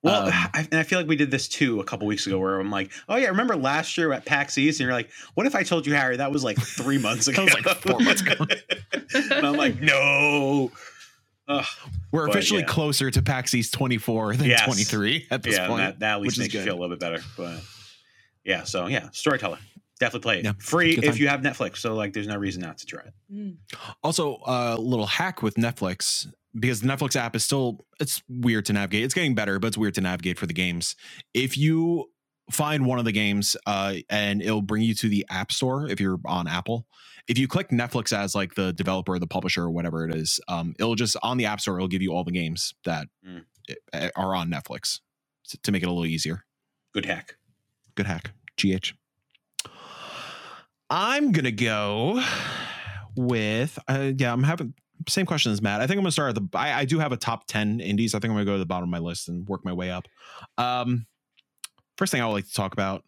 Well, 0.03 0.24
Um, 0.26 0.33
I, 0.55 0.66
and 0.70 0.81
I 0.81 0.83
feel 0.83 0.98
like 0.98 1.09
we 1.09 1.16
did 1.16 1.31
this 1.31 1.48
too 1.48 1.81
a 1.81 1.85
couple 1.85 2.07
weeks 2.07 2.26
ago, 2.26 2.38
where 2.38 2.59
I'm 2.61 2.70
like, 2.70 2.90
"Oh 3.09 3.16
yeah, 3.16 3.29
remember 3.29 3.57
last 3.57 3.96
year 3.96 4.12
at 4.12 4.24
PAX 4.26 4.59
East?" 4.59 4.81
And 4.81 4.87
you're 4.87 4.94
like, 4.94 5.11
"What 5.35 5.46
if 5.46 5.55
I 5.55 5.62
told 5.62 5.87
you, 5.87 5.94
Harry, 5.94 6.16
that 6.18 6.31
was 6.33 6.44
like 6.44 6.59
three 6.61 6.98
months 7.07 7.29
ago?" 7.29 7.46
That 7.46 7.57
was 7.57 7.64
like 7.66 7.76
four 7.79 8.00
months 8.00 8.20
ago. 8.22 8.35
and 9.33 9.46
I'm 9.46 9.57
like, 9.57 9.81
"No." 9.81 10.70
Ugh, 11.48 11.64
We're 12.12 12.26
But, 12.26 12.37
officially 12.37 12.61
yeah. 12.61 12.66
closer 12.66 13.11
to 13.11 13.22
PAX 13.22 13.55
East 13.55 13.74
24 13.74 14.37
than 14.37 14.46
Yes. 14.46 14.64
23 14.66 15.26
at 15.33 15.42
this 15.42 15.55
yeah, 15.57 15.62
and 15.64 15.68
point. 15.68 15.81
that, 15.81 15.98
that 15.98 16.12
at 16.16 16.20
least 16.20 16.37
which 16.38 16.44
makes 16.44 16.55
you 16.55 16.62
feel 16.62 16.74
a 16.74 16.79
little 16.81 16.90
bit 16.90 17.00
better. 17.00 17.20
But 17.37 17.61
yeah, 18.44 18.62
so 18.62 18.87
yeah, 18.87 19.09
storyteller, 19.11 19.59
definitely 19.98 20.20
play 20.22 20.38
it. 20.38 20.44
Yeah, 20.44 20.53
Free 20.61 20.92
if 20.92 21.05
time. 21.05 21.16
you 21.16 21.26
have 21.26 21.40
Netflix. 21.40 21.79
So 21.79 21.94
like, 21.94 22.12
there's 22.12 22.29
no 22.29 22.37
reason 22.37 22.62
not 22.62 22.79
to 22.79 22.87
try 22.87 23.03
it. 23.03 23.14
Mm. 23.33 23.57
Also, 24.05 24.40
a 24.46 24.76
little 24.79 25.07
hack 25.07 25.42
with 25.42 25.57
Netflix 25.57 26.33
because 26.58 26.80
the 26.80 26.88
Netflix 26.88 27.16
app 27.16 27.36
is 27.36 27.44
still 27.44 27.86
it's 28.00 28.22
weird 28.28 28.66
to 28.66 28.72
navigate. 28.72 29.04
It's 29.04 29.14
getting 29.14 29.34
better, 29.34 29.58
but 29.58 29.68
it's 29.68 29.78
weird 29.78 29.94
to 29.94 30.00
navigate 30.00 30.38
for 30.38 30.46
the 30.46 30.52
games. 30.54 30.96
If 31.34 31.56
you 31.56 32.06
find 32.50 32.84
one 32.84 32.98
of 32.98 33.04
the 33.04 33.12
games 33.12 33.56
uh, 33.66 33.94
and 34.08 34.42
it'll 34.42 34.60
bring 34.62 34.82
you 34.82 34.92
to 34.92 35.08
the 35.08 35.24
App 35.30 35.52
Store 35.52 35.88
if 35.88 36.00
you're 36.00 36.18
on 36.24 36.48
Apple. 36.48 36.84
If 37.28 37.38
you 37.38 37.46
click 37.46 37.68
Netflix 37.68 38.12
as 38.12 38.34
like 38.34 38.54
the 38.56 38.72
developer, 38.72 39.16
the 39.20 39.26
publisher, 39.28 39.62
or 39.62 39.70
whatever 39.70 40.04
it 40.08 40.12
is, 40.16 40.40
um, 40.48 40.74
it'll 40.80 40.96
just 40.96 41.16
on 41.22 41.36
the 41.36 41.44
App 41.46 41.60
Store. 41.60 41.76
It'll 41.76 41.86
give 41.86 42.02
you 42.02 42.12
all 42.12 42.24
the 42.24 42.32
games 42.32 42.74
that 42.84 43.06
Mm. 43.24 43.44
are 44.16 44.34
on 44.34 44.50
Netflix 44.50 44.98
to- 45.62 45.70
make 45.70 45.84
it 45.84 45.86
a 45.86 45.90
little 45.90 46.06
easier. 46.06 46.44
Good 46.92 47.04
hack. 47.06 47.36
Good 47.94 48.06
hack. 48.06 48.32
GH. 48.56 48.94
I'm 50.88 51.30
gonna 51.32 51.52
go 51.52 52.20
with 53.14 53.78
uh, 53.88 54.10
yeah. 54.16 54.32
I'm 54.32 54.42
having 54.42 54.74
same 55.08 55.26
question 55.26 55.52
as 55.52 55.60
Matt. 55.62 55.80
I 55.80 55.86
think 55.86 55.98
I'm 55.98 56.02
gonna 56.02 56.12
start 56.12 56.36
at 56.36 56.42
the. 56.50 56.58
I, 56.58 56.80
I 56.80 56.84
do 56.84 56.98
have 56.98 57.12
a 57.12 57.16
top 57.16 57.46
ten 57.46 57.80
indies. 57.80 58.14
I 58.14 58.18
think 58.18 58.30
I'm 58.30 58.36
gonna 58.36 58.44
go 58.44 58.52
to 58.54 58.58
the 58.58 58.66
bottom 58.66 58.84
of 58.84 58.90
my 58.90 58.98
list 58.98 59.28
and 59.28 59.46
work 59.48 59.64
my 59.64 59.72
way 59.72 59.90
up. 59.90 60.06
Um, 60.58 61.06
first 61.98 62.12
thing 62.12 62.20
I 62.20 62.26
would 62.26 62.32
like 62.32 62.46
to 62.46 62.52
talk 62.54 62.72
about 62.72 63.04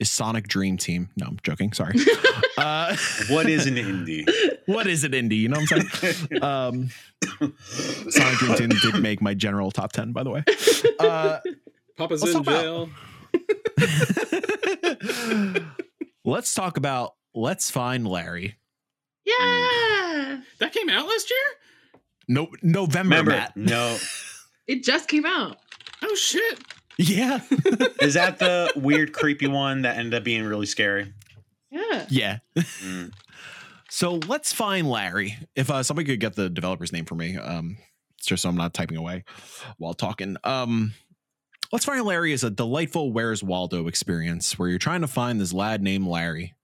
is 0.00 0.10
Sonic 0.10 0.48
Dream 0.48 0.76
Team. 0.76 1.08
No, 1.16 1.26
I'm 1.26 1.38
joking. 1.42 1.72
Sorry. 1.72 1.94
uh, 2.58 2.96
What 3.28 3.48
is 3.48 3.66
an 3.66 3.74
indie? 3.76 4.26
what 4.66 4.86
is 4.86 5.04
an 5.04 5.12
indie? 5.12 5.38
You 5.38 5.48
know 5.48 5.60
what 5.60 5.72
I'm 5.72 5.88
saying? 5.90 6.28
Um, 6.42 6.90
Sonic 8.10 8.38
Dream 8.38 8.54
Team 8.56 8.68
did 8.82 9.00
make 9.02 9.20
my 9.22 9.34
general 9.34 9.70
top 9.70 9.92
ten, 9.92 10.12
by 10.12 10.22
the 10.24 10.30
way. 10.30 10.44
Uh, 10.98 11.38
Papa's 11.96 12.22
in 12.24 12.32
talk 12.32 12.42
about- 12.42 12.62
jail. 12.62 12.88
Let's 16.24 16.54
talk 16.54 16.76
about 16.76 17.12
Let's 17.34 17.70
Find 17.70 18.06
Larry. 18.06 18.56
Yeah. 19.24 20.40
That 20.60 20.72
came 20.72 20.88
out 20.88 21.06
last 21.06 21.30
year. 21.30 21.92
No, 22.28 22.48
November, 22.62 23.16
Remember? 23.16 23.30
Matt. 23.32 23.56
No. 23.56 23.98
It 24.66 24.82
just 24.82 25.08
came 25.08 25.26
out. 25.26 25.58
Oh 26.02 26.14
shit! 26.14 26.58
Yeah, 26.96 27.40
Is 28.00 28.14
that 28.14 28.38
the 28.38 28.72
weird, 28.76 29.12
creepy 29.12 29.46
one 29.46 29.82
that 29.82 29.98
ended 29.98 30.14
up 30.14 30.24
being 30.24 30.42
really 30.44 30.64
scary? 30.64 31.12
Yeah. 31.70 32.06
yeah. 32.08 32.38
Mm. 32.56 33.12
So 33.90 34.14
let's 34.26 34.52
find 34.52 34.88
Larry. 34.88 35.36
If 35.54 35.70
uh, 35.70 35.82
somebody 35.82 36.06
could 36.06 36.18
get 36.18 36.34
the 36.34 36.48
developer's 36.48 36.92
name 36.92 37.04
for 37.04 37.14
me, 37.14 37.36
um, 37.36 37.76
it's 38.18 38.26
just 38.26 38.42
so 38.42 38.48
I'm 38.48 38.56
not 38.56 38.72
typing 38.74 38.96
away 38.96 39.22
while 39.76 39.94
talking. 39.94 40.36
Um, 40.42 40.94
let's 41.72 41.84
find 41.84 42.02
Larry 42.04 42.32
is 42.32 42.42
a 42.42 42.50
delightful 42.50 43.12
Where's 43.12 43.42
Waldo 43.44 43.86
experience 43.86 44.58
where 44.58 44.68
you're 44.68 44.78
trying 44.78 45.02
to 45.02 45.06
find 45.06 45.38
this 45.40 45.52
lad 45.52 45.80
named 45.80 46.06
Larry, 46.08 46.54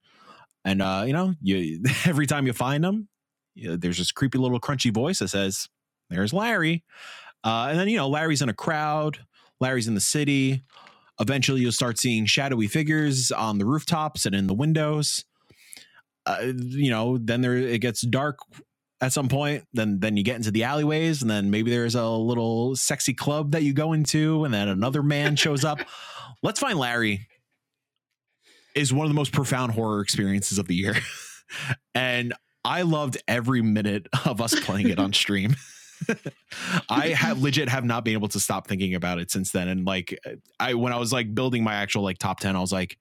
and 0.65 0.81
uh, 0.81 1.03
you 1.05 1.13
know, 1.13 1.33
you 1.41 1.83
every 2.05 2.27
time 2.27 2.47
you 2.47 2.53
find 2.53 2.83
them, 2.83 3.07
you 3.55 3.77
there's 3.77 3.97
this 3.97 4.11
creepy 4.11 4.37
little 4.37 4.59
crunchy 4.59 4.93
voice 4.93 5.19
that 5.19 5.29
says, 5.29 5.67
"There's 6.09 6.33
Larry," 6.33 6.83
uh, 7.43 7.67
and 7.69 7.79
then 7.79 7.89
you 7.89 7.97
know, 7.97 8.09
Larry's 8.09 8.41
in 8.41 8.49
a 8.49 8.53
crowd. 8.53 9.19
Larry's 9.59 9.87
in 9.87 9.95
the 9.95 10.01
city. 10.01 10.63
Eventually, 11.19 11.61
you'll 11.61 11.71
start 11.71 11.99
seeing 11.99 12.25
shadowy 12.25 12.67
figures 12.67 13.31
on 13.31 13.59
the 13.59 13.65
rooftops 13.65 14.25
and 14.25 14.33
in 14.33 14.47
the 14.47 14.53
windows. 14.53 15.23
Uh, 16.25 16.53
you 16.55 16.89
know, 16.89 17.17
then 17.17 17.41
there 17.41 17.55
it 17.55 17.81
gets 17.81 18.01
dark 18.01 18.39
at 19.01 19.13
some 19.13 19.27
point. 19.27 19.65
Then 19.73 19.99
then 19.99 20.17
you 20.17 20.23
get 20.23 20.37
into 20.37 20.51
the 20.51 20.63
alleyways, 20.63 21.21
and 21.21 21.29
then 21.29 21.49
maybe 21.49 21.71
there's 21.71 21.95
a 21.95 22.07
little 22.07 22.75
sexy 22.75 23.13
club 23.13 23.51
that 23.51 23.63
you 23.63 23.73
go 23.73 23.93
into, 23.93 24.45
and 24.45 24.53
then 24.53 24.67
another 24.67 25.03
man 25.03 25.35
shows 25.35 25.65
up. 25.65 25.79
Let's 26.43 26.59
find 26.59 26.79
Larry 26.79 27.27
is 28.75 28.93
one 28.93 29.05
of 29.05 29.09
the 29.09 29.15
most 29.15 29.31
profound 29.31 29.73
horror 29.73 30.01
experiences 30.01 30.57
of 30.57 30.67
the 30.67 30.75
year, 30.75 30.95
and 31.95 32.33
I 32.63 32.83
loved 32.83 33.21
every 33.27 33.61
minute 33.61 34.07
of 34.25 34.41
us 34.41 34.57
playing 34.59 34.89
it 34.89 34.99
on 34.99 35.13
stream. 35.13 35.55
I 36.89 37.09
have 37.09 37.41
legit 37.41 37.69
have 37.69 37.85
not 37.85 38.05
been 38.05 38.13
able 38.13 38.27
to 38.29 38.39
stop 38.39 38.67
thinking 38.67 38.95
about 38.95 39.19
it 39.19 39.31
since 39.31 39.51
then. 39.51 39.67
And 39.67 39.85
like 39.85 40.17
I 40.59 40.73
when 40.73 40.93
I 40.93 40.97
was 40.97 41.11
like 41.11 41.33
building 41.33 41.63
my 41.63 41.75
actual 41.75 42.03
like 42.03 42.17
top 42.17 42.39
10, 42.39 42.55
I 42.55 42.59
was 42.59 42.71
like, 42.71 42.97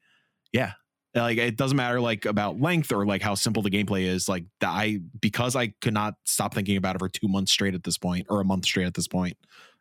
yeah. 0.52 0.72
Like 1.14 1.38
it 1.38 1.56
doesn't 1.56 1.76
matter 1.76 2.00
like 2.00 2.24
about 2.24 2.61
length 2.61 2.92
or 2.92 3.04
like 3.04 3.20
how 3.20 3.35
simple 3.35 3.62
the 3.62 3.70
gameplay 3.70 4.02
is. 4.02 4.28
Like 4.28 4.44
I 4.62 5.00
because 5.20 5.56
I 5.56 5.68
could 5.80 5.94
not 5.94 6.14
stop 6.24 6.54
thinking 6.54 6.76
about 6.76 6.94
it 6.94 7.00
for 7.00 7.09
two 7.09 7.26
months 7.26 7.50
straight 7.50 7.74
at 7.74 7.83
this 7.83 7.98
point, 7.98 8.26
or 8.30 8.40
a 8.40 8.44
month 8.44 8.64
straight 8.64 8.87
at 8.87 8.94
this 8.94 9.09
point. 9.09 9.37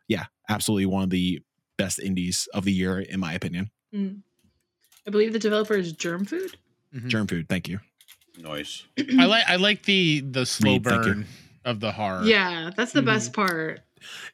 Yeah, 0.08 0.24
absolutely 0.48 0.86
one 0.86 1.04
of 1.04 1.10
the 1.10 1.40
best 1.78 2.00
indies 2.00 2.48
of 2.52 2.64
the 2.64 2.72
year, 2.72 2.98
in 2.98 3.20
my 3.20 3.32
opinion. 3.32 3.70
Mm. 3.94 4.22
I 5.06 5.10
believe 5.10 5.32
the 5.32 5.38
developer 5.38 5.74
is 5.74 5.92
Germ 5.92 6.24
Food. 6.24 6.56
Mhm. 6.94 7.08
Germ 7.08 7.26
food, 7.26 7.48
thank 7.48 7.68
you. 7.68 7.80
Nice. 8.38 8.84
I 9.18 9.26
like 9.26 9.44
I 9.48 9.56
like 9.56 9.84
the 9.84 10.20
the 10.20 10.44
slow 10.46 10.72
Reed, 10.74 10.82
burn 10.82 11.26
of 11.64 11.80
the 11.80 11.92
horror. 11.92 12.24
Yeah, 12.24 12.70
that's 12.76 12.92
the 12.92 13.00
Mhm. 13.02 13.06
best 13.06 13.32
part. 13.32 13.80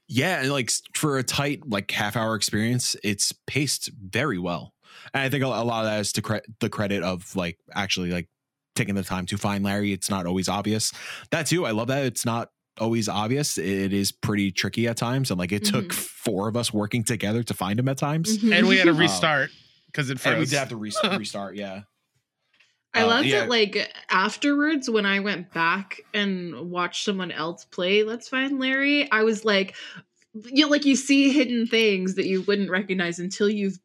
Yeah, 0.08 0.40
and 0.40 0.50
like 0.50 0.70
for 0.94 1.18
a 1.18 1.22
tight 1.22 1.68
like 1.68 1.90
half 1.90 2.16
hour 2.16 2.34
experience, 2.36 2.96
it's 3.02 3.32
paced 3.46 3.90
very 4.00 4.38
well. 4.38 4.72
And 5.12 5.22
I 5.22 5.28
think 5.28 5.42
a, 5.44 5.48
a 5.48 5.64
lot 5.64 5.84
of 5.84 5.90
that 5.90 6.00
is 6.00 6.12
to 6.12 6.22
cre- 6.22 6.36
the 6.60 6.68
credit 6.68 7.02
of 7.02 7.34
like 7.36 7.58
actually 7.74 8.10
like 8.10 8.28
taking 8.74 8.94
the 8.94 9.02
time 9.02 9.26
to 9.26 9.36
find 9.36 9.64
Larry. 9.64 9.92
It's 9.92 10.08
not 10.10 10.24
always 10.26 10.48
obvious. 10.48 10.92
That 11.30 11.46
too, 11.46 11.66
I 11.66 11.72
love 11.72 11.88
that 11.88 12.04
it's 12.06 12.24
not 12.24 12.50
always 12.78 13.08
obvious. 13.08 13.58
It 13.58 13.92
is 13.92 14.12
pretty 14.12 14.52
tricky 14.52 14.86
at 14.86 14.96
times, 14.96 15.30
and 15.30 15.38
like 15.38 15.52
it 15.52 15.64
took 15.64 15.86
Mhm. 15.88 15.92
four 15.94 16.48
of 16.48 16.56
us 16.56 16.72
working 16.72 17.02
together 17.02 17.42
to 17.42 17.54
find 17.54 17.78
him 17.80 17.88
at 17.88 17.98
times. 17.98 18.38
Mhm. 18.38 18.52
And 18.56 18.66
we 18.68 18.76
had 18.78 18.84
to 18.86 18.92
restart 18.94 19.50
because 19.96 20.10
it 20.10 20.20
froze. 20.20 20.32
And 20.32 20.40
we 20.40 20.46
did 20.46 20.58
have 20.58 20.68
to 20.68 20.76
re- 20.76 20.92
restart. 21.18 21.56
Yeah, 21.56 21.82
I 22.92 23.02
Uh, 23.02 23.06
loved 23.06 23.26
yeah. 23.26 23.44
it 23.44 23.48
like 23.48 23.90
afterwards 24.10 24.90
when 24.90 25.06
I 25.06 25.20
went 25.20 25.52
back 25.54 26.00
and 26.12 26.70
watched 26.70 27.04
someone 27.04 27.32
else 27.32 27.64
play 27.64 28.02
Let's 28.02 28.28
Find 28.28 28.58
Larry. 28.60 29.10
I 29.10 29.22
was 29.22 29.44
like, 29.44 29.74
you 30.44 30.68
like 30.68 30.84
you 30.84 30.96
see 30.96 31.32
hidden 31.32 31.66
things 31.66 32.16
that 32.16 32.26
you 32.26 32.42
wouldn't 32.42 32.70
recognize 32.70 33.18
until 33.18 33.48
you've 33.48 33.78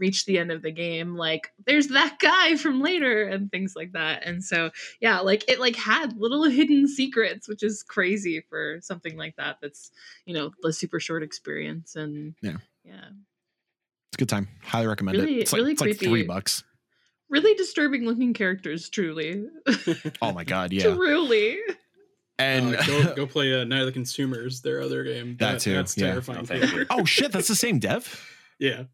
reached 0.00 0.26
the 0.26 0.40
end 0.40 0.50
of 0.50 0.60
the 0.62 0.72
game 0.72 1.14
like 1.14 1.52
there's 1.66 1.86
that 1.86 2.18
guy 2.18 2.56
from 2.56 2.80
later 2.80 3.22
and 3.28 3.48
things 3.52 3.76
like 3.76 3.92
that 3.92 4.26
and 4.26 4.42
so 4.42 4.72
yeah 5.00 5.20
like 5.20 5.48
it 5.48 5.60
like 5.60 5.76
had 5.76 6.16
little 6.18 6.42
hidden 6.42 6.88
secrets 6.88 7.46
which 7.46 7.62
is 7.62 7.84
crazy 7.84 8.40
for 8.48 8.78
something 8.80 9.16
like 9.16 9.36
that 9.36 9.58
that's 9.62 9.92
you 10.26 10.34
know 10.34 10.50
the 10.62 10.72
super 10.72 10.98
short 10.98 11.22
experience 11.22 11.94
and 11.94 12.34
Yeah. 12.42 12.56
yeah 12.84 13.04
It's 14.12 14.16
a 14.16 14.18
good 14.18 14.28
time. 14.28 14.48
Highly 14.62 14.86
recommend 14.86 15.18
Really- 15.18 15.38
it. 15.38 15.42
It's 15.42 15.52
like, 15.52 15.60
really 15.60 15.72
it's 15.72 15.80
like 15.80 15.96
three 15.98 16.22
bucks. 16.24 16.62
really 17.30 17.54
disturbing 17.54 18.04
looking 18.04 18.34
characters 18.34 18.88
truly 18.90 19.46
Oh 20.22 20.32
my 20.32 20.44
god, 20.44 20.70
yeah. 20.72 20.82
truly 20.94 21.58
And 22.38 22.76
Uh, 22.76 22.82
go, 22.86 23.14
go 23.14 23.26
play 23.26 23.58
uh, 23.58 23.64
Night 23.64 23.80
of 23.80 23.86
the 23.86 23.92
Consumers, 23.92 24.60
their 24.60 24.82
other 24.82 25.02
game. 25.04 25.36
That 25.38 25.60
too, 25.60 25.72
That's 25.74 25.96
yeah. 25.96 26.08
terrifying. 26.08 26.46
No, 26.48 26.84
oh 26.90 27.04
shit, 27.04 27.32
that's 27.32 27.48
the 27.48 27.54
same 27.54 27.78
dev. 27.78 28.22
yeah. 28.58 28.84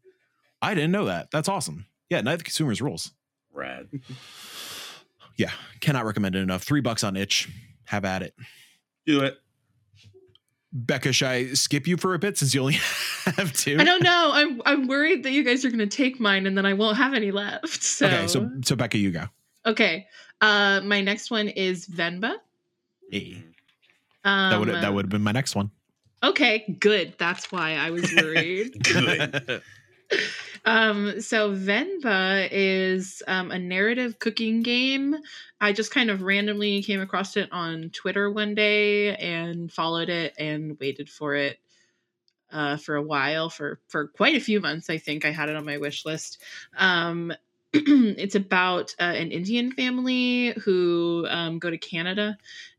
I 0.61 0.73
didn't 0.73 0.91
know 0.91 1.05
that. 1.05 1.31
That's 1.31 1.47
awesome. 1.47 1.85
Yeah, 2.09 2.19
Night 2.21 2.33
of 2.33 2.37
the 2.39 2.43
Consumers 2.45 2.81
rules. 2.81 3.11
Rad. 3.53 3.87
Yeah, 5.37 5.51
cannot 5.79 6.03
recommend 6.05 6.35
it 6.35 6.39
enough. 6.39 6.63
Three 6.63 6.81
bucks 6.81 7.01
on 7.03 7.15
itch. 7.15 7.47
Have 7.85 8.03
at 8.03 8.23
it. 8.23 8.33
Do 9.05 9.21
it. 9.23 9.37
Becca, 10.71 11.11
should 11.13 11.27
I 11.27 11.53
skip 11.53 11.87
you 11.87 11.97
for 11.97 12.13
a 12.13 12.19
bit 12.19 12.37
since 12.37 12.53
you 12.53 12.61
only 12.61 12.73
have 13.25 13.53
two? 13.53 13.77
i 13.79 13.83
don't 13.83 14.03
know 14.03 14.29
i'm 14.33 14.61
i'm 14.65 14.87
worried 14.87 15.23
that 15.23 15.31
you 15.31 15.43
guys 15.43 15.65
are 15.65 15.69
going 15.69 15.79
to 15.79 15.87
take 15.87 16.19
mine 16.19 16.45
and 16.45 16.55
then 16.57 16.65
i 16.65 16.73
won't 16.73 16.95
have 16.97 17.13
any 17.13 17.31
left 17.31 17.81
so 17.83 18.05
Okay, 18.07 18.27
so 18.27 18.49
so 18.63 18.75
Becca, 18.75 18.97
you 18.97 19.11
go. 19.11 19.25
okay 19.65 20.07
uh 20.41 20.81
my 20.83 21.01
next 21.01 21.31
one 21.31 21.47
is 21.49 21.87
venba 21.87 22.35
Hey. 23.11 23.43
um, 24.23 24.51
That 24.51 24.59
would 24.59 24.69
that 24.69 24.93
would 24.93 25.05
have 25.05 25.09
been 25.09 25.23
my 25.23 25.31
next 25.31 25.55
one. 25.55 25.71
okay 26.23 26.77
good 26.79 27.15
that's 27.17 27.51
why 27.51 27.71
i 27.73 27.89
was 27.89 28.11
worried 28.13 28.75
Good. 28.83 29.61
um 30.65 31.21
so 31.21 31.55
venba 31.55 32.47
is 32.51 33.21
um, 33.27 33.51
a 33.51 33.59
narrative 33.59 34.19
cooking 34.19 34.61
game. 34.61 35.15
I 35.61 35.73
just 35.73 35.91
kind 35.91 36.09
of 36.09 36.21
randomly 36.21 36.81
came 36.83 37.01
across 37.01 37.37
it 37.37 37.49
on 37.51 37.89
twitter 37.91 38.31
one 38.31 38.55
day 38.55 39.15
and 39.15 39.71
followed 39.71 40.09
it 40.09 40.33
and 40.37 40.77
waited 40.79 41.09
for 41.09 41.35
it 41.35 41.59
uh, 42.51 42.77
for 42.77 42.95
a 42.95 43.03
while 43.03 43.49
for 43.49 43.79
for 43.87 44.07
quite 44.07 44.35
a 44.35 44.39
few 44.39 44.59
months 44.59 44.89
i 44.89 44.97
think. 44.97 45.25
I 45.25 45.31
had 45.31 45.49
it 45.49 45.55
on 45.55 45.65
my 45.65 45.77
wish 45.77 46.05
list. 46.05 46.41
Um 46.77 47.33
it's 47.73 48.33
about 48.35 48.95
uh, 48.99 49.03
an 49.03 49.31
indian 49.31 49.71
family 49.71 50.53
who 50.63 51.27
um, 51.29 51.59
go 51.59 51.69
to 51.69 51.77
canada 51.77 52.35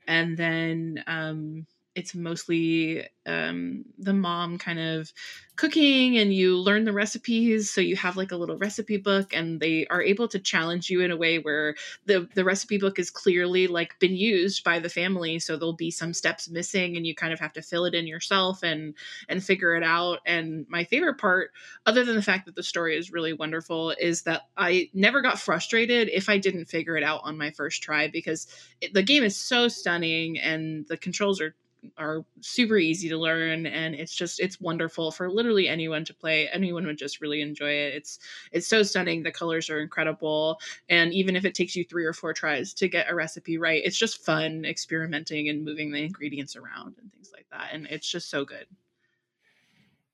and 0.08 0.36
then 0.36 1.04
um, 1.06 1.66
it's 2.00 2.14
mostly 2.14 3.06
um, 3.26 3.84
the 3.98 4.14
mom 4.14 4.56
kind 4.56 4.80
of 4.80 5.12
cooking 5.56 6.16
and 6.16 6.32
you 6.32 6.56
learn 6.56 6.84
the 6.84 6.92
recipes. 6.92 7.70
So 7.70 7.82
you 7.82 7.94
have 7.96 8.16
like 8.16 8.32
a 8.32 8.36
little 8.36 8.56
recipe 8.56 8.96
book 8.96 9.34
and 9.34 9.60
they 9.60 9.86
are 9.88 10.00
able 10.00 10.26
to 10.28 10.38
challenge 10.38 10.88
you 10.88 11.02
in 11.02 11.10
a 11.10 11.18
way 11.18 11.38
where 11.38 11.74
the 12.06 12.26
the 12.34 12.44
recipe 12.44 12.78
book 12.78 12.98
is 12.98 13.10
clearly 13.10 13.66
like 13.66 13.98
been 13.98 14.16
used 14.16 14.64
by 14.64 14.78
the 14.78 14.88
family. 14.88 15.38
So 15.38 15.56
there'll 15.56 15.74
be 15.74 15.90
some 15.90 16.14
steps 16.14 16.48
missing 16.48 16.96
and 16.96 17.06
you 17.06 17.14
kind 17.14 17.34
of 17.34 17.40
have 17.40 17.52
to 17.52 17.62
fill 17.62 17.84
it 17.84 17.94
in 17.94 18.06
yourself 18.06 18.62
and 18.62 18.94
and 19.28 19.44
figure 19.44 19.76
it 19.76 19.82
out. 19.82 20.20
And 20.24 20.64
my 20.70 20.84
favorite 20.84 21.18
part 21.18 21.50
other 21.84 22.06
than 22.06 22.16
the 22.16 22.22
fact 22.22 22.46
that 22.46 22.54
the 22.54 22.62
story 22.62 22.96
is 22.96 23.12
really 23.12 23.34
wonderful 23.34 23.90
is 24.00 24.22
that 24.22 24.48
I 24.56 24.88
never 24.94 25.20
got 25.20 25.38
frustrated 25.38 26.08
if 26.08 26.30
I 26.30 26.38
didn't 26.38 26.70
figure 26.70 26.96
it 26.96 27.04
out 27.04 27.20
on 27.24 27.36
my 27.36 27.50
first 27.50 27.82
try 27.82 28.08
because 28.08 28.46
it, 28.80 28.94
the 28.94 29.02
game 29.02 29.24
is 29.24 29.36
so 29.36 29.68
stunning 29.68 30.38
and 30.38 30.86
the 30.88 30.96
controls 30.96 31.38
are 31.42 31.54
are 31.96 32.24
super 32.40 32.76
easy 32.76 33.08
to 33.08 33.16
learn 33.16 33.66
and 33.66 33.94
it's 33.94 34.14
just 34.14 34.38
it's 34.40 34.60
wonderful 34.60 35.10
for 35.10 35.30
literally 35.30 35.66
anyone 35.68 36.04
to 36.04 36.12
play 36.14 36.48
anyone 36.50 36.86
would 36.86 36.98
just 36.98 37.20
really 37.20 37.40
enjoy 37.40 37.70
it 37.70 37.94
it's 37.94 38.18
it's 38.52 38.66
so 38.66 38.82
stunning 38.82 39.22
the 39.22 39.32
colors 39.32 39.70
are 39.70 39.80
incredible 39.80 40.60
and 40.88 41.12
even 41.14 41.36
if 41.36 41.44
it 41.44 41.54
takes 41.54 41.74
you 41.74 41.84
three 41.84 42.04
or 42.04 42.12
four 42.12 42.34
tries 42.34 42.74
to 42.74 42.88
get 42.88 43.10
a 43.10 43.14
recipe 43.14 43.56
right 43.58 43.82
it's 43.84 43.98
just 43.98 44.24
fun 44.24 44.64
experimenting 44.64 45.48
and 45.48 45.64
moving 45.64 45.90
the 45.92 46.02
ingredients 46.04 46.54
around 46.56 46.96
and 46.98 47.12
things 47.12 47.32
like 47.32 47.46
that 47.50 47.70
and 47.72 47.86
it's 47.86 48.08
just 48.08 48.28
so 48.28 48.44
good 48.44 48.66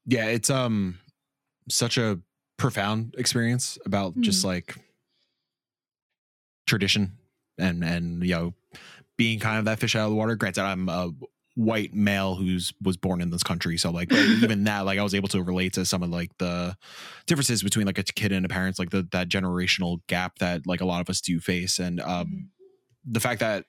Yeah, 0.04 0.26
it's 0.26 0.50
um 0.50 0.98
such 1.70 1.98
a 1.98 2.20
profound 2.58 3.14
experience 3.18 3.78
about 3.86 4.20
just 4.20 4.44
Mhm. 4.44 4.44
like 4.44 4.76
tradition 6.66 7.16
and 7.58 7.84
and 7.84 8.22
you 8.24 8.34
know 8.34 8.54
being 9.16 9.40
kind 9.40 9.58
of 9.58 9.64
that 9.66 9.78
fish 9.80 9.96
out 9.96 10.06
of 10.06 10.10
the 10.10 10.16
water. 10.16 10.36
Granted, 10.36 10.62
I'm 10.62 10.88
a 10.88 11.12
white 11.56 11.92
male 11.92 12.36
who's 12.36 12.72
was 12.80 12.96
born 12.96 13.20
in 13.20 13.30
this 13.30 13.42
country, 13.42 13.76
so 13.76 13.90
like 13.90 14.12
even 14.14 14.62
that, 14.64 14.80
like 14.86 14.98
I 14.98 15.02
was 15.02 15.14
able 15.14 15.28
to 15.30 15.42
relate 15.42 15.72
to 15.72 15.84
some 15.84 16.02
of 16.04 16.10
like 16.10 16.30
the 16.38 16.76
differences 17.26 17.62
between 17.64 17.86
like 17.86 17.98
a 17.98 18.04
kid 18.04 18.30
and 18.30 18.46
a 18.46 18.48
parents, 18.48 18.78
like 18.78 18.90
the 18.90 19.08
that 19.12 19.28
generational 19.28 20.00
gap 20.06 20.38
that 20.38 20.66
like 20.66 20.80
a 20.80 20.86
lot 20.86 21.00
of 21.00 21.10
us 21.10 21.20
do 21.20 21.40
face, 21.40 21.78
and 21.80 22.00
um 22.00 22.28
Mhm. 22.28 22.48
the 23.04 23.20
fact 23.20 23.40
that 23.40 23.64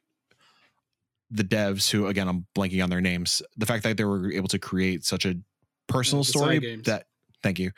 the 1.30 1.44
devs 1.44 1.90
who 1.92 2.08
again 2.08 2.28
I'm 2.28 2.46
blanking 2.56 2.84
on 2.84 2.90
their 2.90 3.02
names, 3.02 3.42
the 3.58 3.66
fact 3.66 3.84
that 3.84 3.98
they 3.98 4.06
were 4.06 4.32
able 4.32 4.48
to 4.50 4.60
create 4.60 5.04
such 5.04 5.26
a 5.26 5.36
personal 5.88 6.24
side 6.24 6.32
story 6.64 6.82
that 6.84 7.08
thank 7.44 7.60
you 7.60 7.72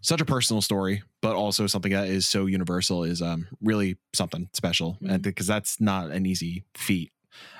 such 0.00 0.20
a 0.20 0.24
personal 0.24 0.60
story 0.60 1.02
but 1.22 1.36
also 1.36 1.66
something 1.66 1.92
that 1.92 2.08
is 2.08 2.26
so 2.26 2.46
universal 2.46 3.04
is 3.04 3.22
um 3.22 3.46
really 3.62 3.96
something 4.14 4.48
special. 4.52 4.98
And 5.02 5.20
Mhm. 5.20 5.22
because 5.22 5.46
that's 5.46 5.80
not 5.80 6.10
an 6.10 6.26
easy 6.26 6.64
feat 6.74 7.12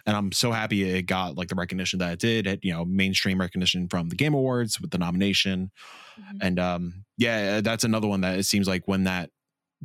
and 0.06 0.16
i'm 0.16 0.32
so 0.32 0.52
happy 0.52 0.82
it 0.84 1.02
got 1.02 1.36
like 1.36 1.48
the 1.48 1.54
recognition 1.54 1.98
that 1.98 2.12
it 2.12 2.18
did 2.18 2.46
it 2.46 2.60
you 2.62 2.72
know 2.72 2.84
mainstream 2.84 3.40
recognition 3.40 3.88
from 3.88 4.08
the 4.08 4.16
game 4.16 4.34
awards 4.34 4.80
with 4.80 4.90
the 4.90 4.98
nomination 4.98 5.70
Mhm. 6.18 6.38
and 6.42 6.58
um 6.60 7.04
yeah 7.18 7.60
that's 7.60 7.82
another 7.84 8.06
one 8.06 8.20
that 8.20 8.38
it 8.38 8.44
seems 8.44 8.68
like 8.68 8.82
when 8.86 9.04
that 9.04 9.30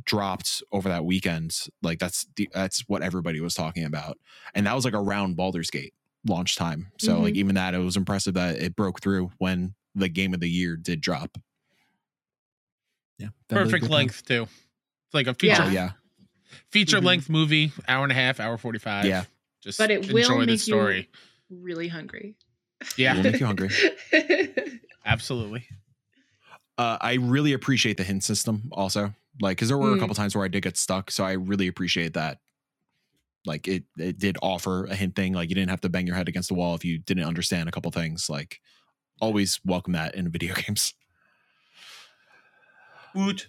dropped 0.04 0.62
over 0.72 0.88
that 0.88 1.04
weekend 1.04 1.54
like 1.82 1.98
that's 1.98 2.24
the 2.36 2.48
that's 2.54 2.84
what 2.86 3.02
everybody 3.02 3.40
was 3.40 3.54
talking 3.54 3.84
about 3.84 4.16
and 4.54 4.66
that 4.66 4.74
was 4.74 4.84
like 4.84 4.94
around 4.94 5.36
Baldur's 5.36 5.70
Gate 5.70 5.92
launch 6.26 6.54
time 6.56 6.92
so 6.98 7.18
like 7.20 7.34
even 7.34 7.54
that 7.56 7.74
it 7.74 7.78
was 7.78 7.96
impressive 7.96 8.34
that 8.34 8.56
it 8.62 8.76
broke 8.76 9.00
through 9.00 9.30
when 9.38 9.74
the 9.94 10.08
game 10.08 10.32
of 10.34 10.40
the 10.40 10.48
year 10.48 10.76
did 10.76 11.00
drop 11.00 11.36
yeah 13.18 13.28
that 13.48 13.56
was 13.60 13.62
a 13.62 13.64
Perfect 13.66 13.82
good 13.82 13.88
time. 13.90 13.96
length 13.96 14.24
too. 14.26 14.42
It's 14.42 15.14
like 15.14 15.26
a 15.26 15.34
feature 15.34 15.62
oh 15.64 15.68
yeah 15.68 15.90
feature 16.70 16.98
Mhm. 17.00 17.04
length 17.04 17.28
movie, 17.28 17.72
hour 17.88 18.02
and 18.04 18.12
a 18.12 18.14
half, 18.14 18.40
hour 18.40 18.56
forty 18.58 18.78
five. 18.78 19.04
Yeah. 19.06 19.24
Just 19.62 19.78
but 19.78 19.90
it 19.90 20.08
will 20.08 20.16
enjoy 20.18 20.40
the 20.40 20.52
make 20.52 20.60
story. 20.60 21.08
you 21.50 21.58
really 21.62 21.88
hungry 21.88 22.34
Yeah, 22.96 23.14
Will 23.16 23.24
make 23.24 23.40
you 23.40 23.46
hungry 23.46 23.68
absolutely. 25.04 25.66
uh, 26.78 26.96
I 27.00 27.14
really 27.14 27.52
appreciate 27.52 27.96
the 27.96 28.04
hint 28.04 28.24
system 28.24 28.68
also. 28.72 29.12
Like, 29.40 29.56
because 29.56 29.68
there 29.68 29.78
were 29.78 29.92
a 29.92 29.96
Mm. 29.96 30.00
couple 30.00 30.14
times 30.14 30.34
where 30.34 30.44
I 30.44 30.48
did 30.48 30.62
get 30.62 30.76
stuck, 30.76 31.10
so 31.10 31.24
I 31.24 31.32
really 31.32 31.66
appreciate 31.68 32.14
that. 32.14 32.38
Like, 33.46 33.68
it 33.68 33.84
it 33.98 34.18
did 34.18 34.36
offer 34.42 34.84
a 34.86 34.94
hint 34.94 35.14
thing. 35.16 35.32
Like, 35.34 35.48
you 35.48 35.54
didn't 35.54 35.70
have 35.70 35.80
to 35.82 35.88
bang 35.88 36.06
your 36.06 36.16
head 36.16 36.28
against 36.28 36.48
the 36.48 36.54
wall 36.54 36.74
if 36.74 36.84
you 36.84 36.98
didn't 36.98 37.24
understand 37.24 37.68
a 37.68 37.72
couple 37.72 37.90
things. 37.90 38.28
Like, 38.28 38.60
always 39.20 39.60
welcome 39.64 39.92
that 39.94 40.14
in 40.14 40.30
video 40.30 40.54
games. 40.66 40.94
Woot. 43.14 43.48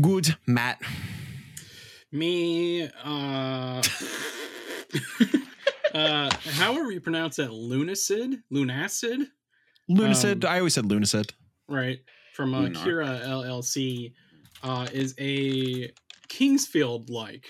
Good, 0.00 0.36
Matt. 0.46 0.80
Me, 2.12 2.88
uh, 3.04 3.82
uh, 5.94 6.30
however 6.52 6.90
you 6.90 7.00
pronounce 7.00 7.36
that, 7.36 7.50
Lunacid, 7.50 8.42
Lunacid, 8.52 9.26
Lunacid. 9.90 10.44
Um, 10.44 10.50
I 10.50 10.58
always 10.58 10.74
said 10.74 10.84
Lunacid. 10.84 11.30
right? 11.68 12.00
From 12.34 12.54
uh, 12.54 12.62
Lunar. 12.62 12.80
Kira 12.80 13.24
LLC, 13.26 14.12
uh, 14.62 14.86
is 14.92 15.14
a 15.18 15.90
King's 16.28 16.66
Field 16.66 17.10
like. 17.10 17.46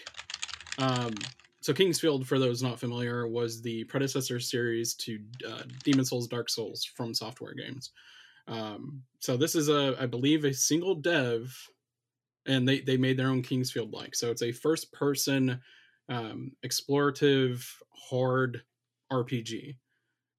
Um, 0.78 1.14
so 1.60 1.72
King's 1.72 2.00
Field, 2.00 2.26
for 2.26 2.38
those 2.38 2.62
not 2.62 2.78
familiar, 2.78 3.26
was 3.26 3.62
the 3.62 3.84
predecessor 3.84 4.38
series 4.40 4.94
to 4.96 5.18
uh, 5.48 5.62
Demon 5.82 6.04
Souls, 6.04 6.26
Dark 6.26 6.50
Souls 6.50 6.84
from 6.84 7.14
Software 7.14 7.54
Games. 7.54 7.92
Um, 8.48 9.02
so 9.20 9.36
this 9.36 9.54
is 9.54 9.70
a, 9.70 9.96
I 9.98 10.06
believe, 10.06 10.44
a 10.44 10.52
single 10.52 10.94
dev, 10.94 11.56
and 12.46 12.68
they 12.68 12.80
they 12.80 12.98
made 12.98 13.16
their 13.16 13.28
own 13.28 13.42
King's 13.42 13.72
Field 13.72 13.92
like. 13.92 14.14
So 14.14 14.30
it's 14.30 14.42
a 14.42 14.52
first 14.52 14.92
person, 14.92 15.60
um, 16.08 16.52
explorative, 16.64 17.66
hard 18.10 18.62
RPG, 19.12 19.76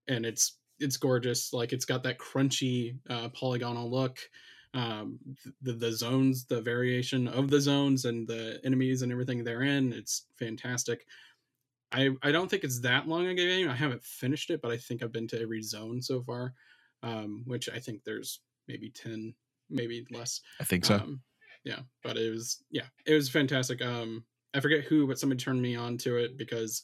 and 0.08 0.26
it's 0.26 0.58
it's 0.80 0.98
gorgeous. 0.98 1.54
Like 1.54 1.74
it's 1.74 1.86
got 1.86 2.04
that 2.04 2.20
crunchy 2.20 2.98
uh, 3.10 3.30
polygonal 3.30 3.90
look. 3.90 4.20
Um, 4.74 5.20
the 5.62 5.74
the 5.74 5.92
zones, 5.92 6.46
the 6.46 6.62
variation 6.62 7.28
of 7.28 7.50
the 7.50 7.62
zones 7.62 8.06
and 8.06 8.28
the 8.28 8.60
enemies 8.66 9.02
and 9.02 9.12
everything 9.12 9.44
therein, 9.44 9.94
it's 9.94 10.28
fantastic. 10.38 11.06
I 11.92 12.10
I 12.22 12.32
don't 12.32 12.50
think 12.50 12.64
it's 12.64 12.82
that 12.82 13.08
long 13.08 13.28
a 13.28 13.36
game. 13.36 13.70
I 13.70 13.76
haven't 13.76 14.04
finished 14.04 14.50
it, 14.50 14.62
but 14.62 14.72
I 14.72 14.78
think 14.78 15.02
I've 15.02 15.14
been 15.14 15.28
to 15.30 15.42
every 15.42 15.62
zone 15.62 16.02
so 16.02 16.22
far, 16.22 16.54
um, 17.04 17.44
which 17.46 17.70
I 17.70 17.80
think 17.80 18.04
there's 18.04 18.42
maybe 18.68 18.90
ten, 18.90 19.34
maybe 19.70 20.06
less. 20.12 20.42
I 20.60 20.66
think 20.66 20.86
so. 20.86 20.96
Um, 20.96 21.22
yeah, 21.64 21.80
but 22.04 22.18
it 22.18 22.32
was 22.32 22.64
yeah, 22.70 22.88
it 23.06 23.14
was 23.14 23.30
fantastic. 23.30 23.82
Um, 23.82 24.26
I 24.56 24.60
forget 24.62 24.86
who, 24.86 25.06
but 25.08 25.20
somebody 25.20 25.44
turned 25.44 25.62
me 25.62 25.76
on 25.76 25.98
to 26.00 26.18
it 26.18 26.38
because 26.38 26.84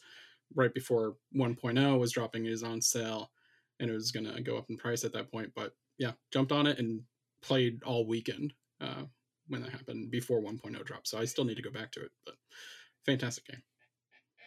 right 0.53 0.73
before 0.73 1.15
1.0 1.35 1.99
was 1.99 2.11
dropping, 2.11 2.45
it 2.45 2.51
was 2.51 2.63
on 2.63 2.81
sale, 2.81 3.31
and 3.79 3.89
it 3.89 3.93
was 3.93 4.11
gonna 4.11 4.41
go 4.41 4.57
up 4.57 4.69
in 4.69 4.77
price 4.77 5.03
at 5.03 5.13
that 5.13 5.31
point. 5.31 5.51
But 5.55 5.73
yeah, 5.97 6.11
jumped 6.33 6.51
on 6.51 6.67
it 6.67 6.77
and 6.79 7.01
played 7.41 7.81
all 7.83 8.05
weekend. 8.05 8.53
uh, 8.81 9.03
when 9.47 9.61
that 9.61 9.71
happened 9.71 10.09
before 10.11 10.41
1.0 10.41 10.83
dropped. 10.85 11.07
So 11.07 11.19
I 11.19 11.25
still 11.25 11.43
need 11.43 11.55
to 11.57 11.61
go 11.61 11.71
back 11.71 11.91
to 11.91 12.01
it. 12.03 12.11
But 12.25 12.35
fantastic 13.05 13.45
game. 13.47 13.61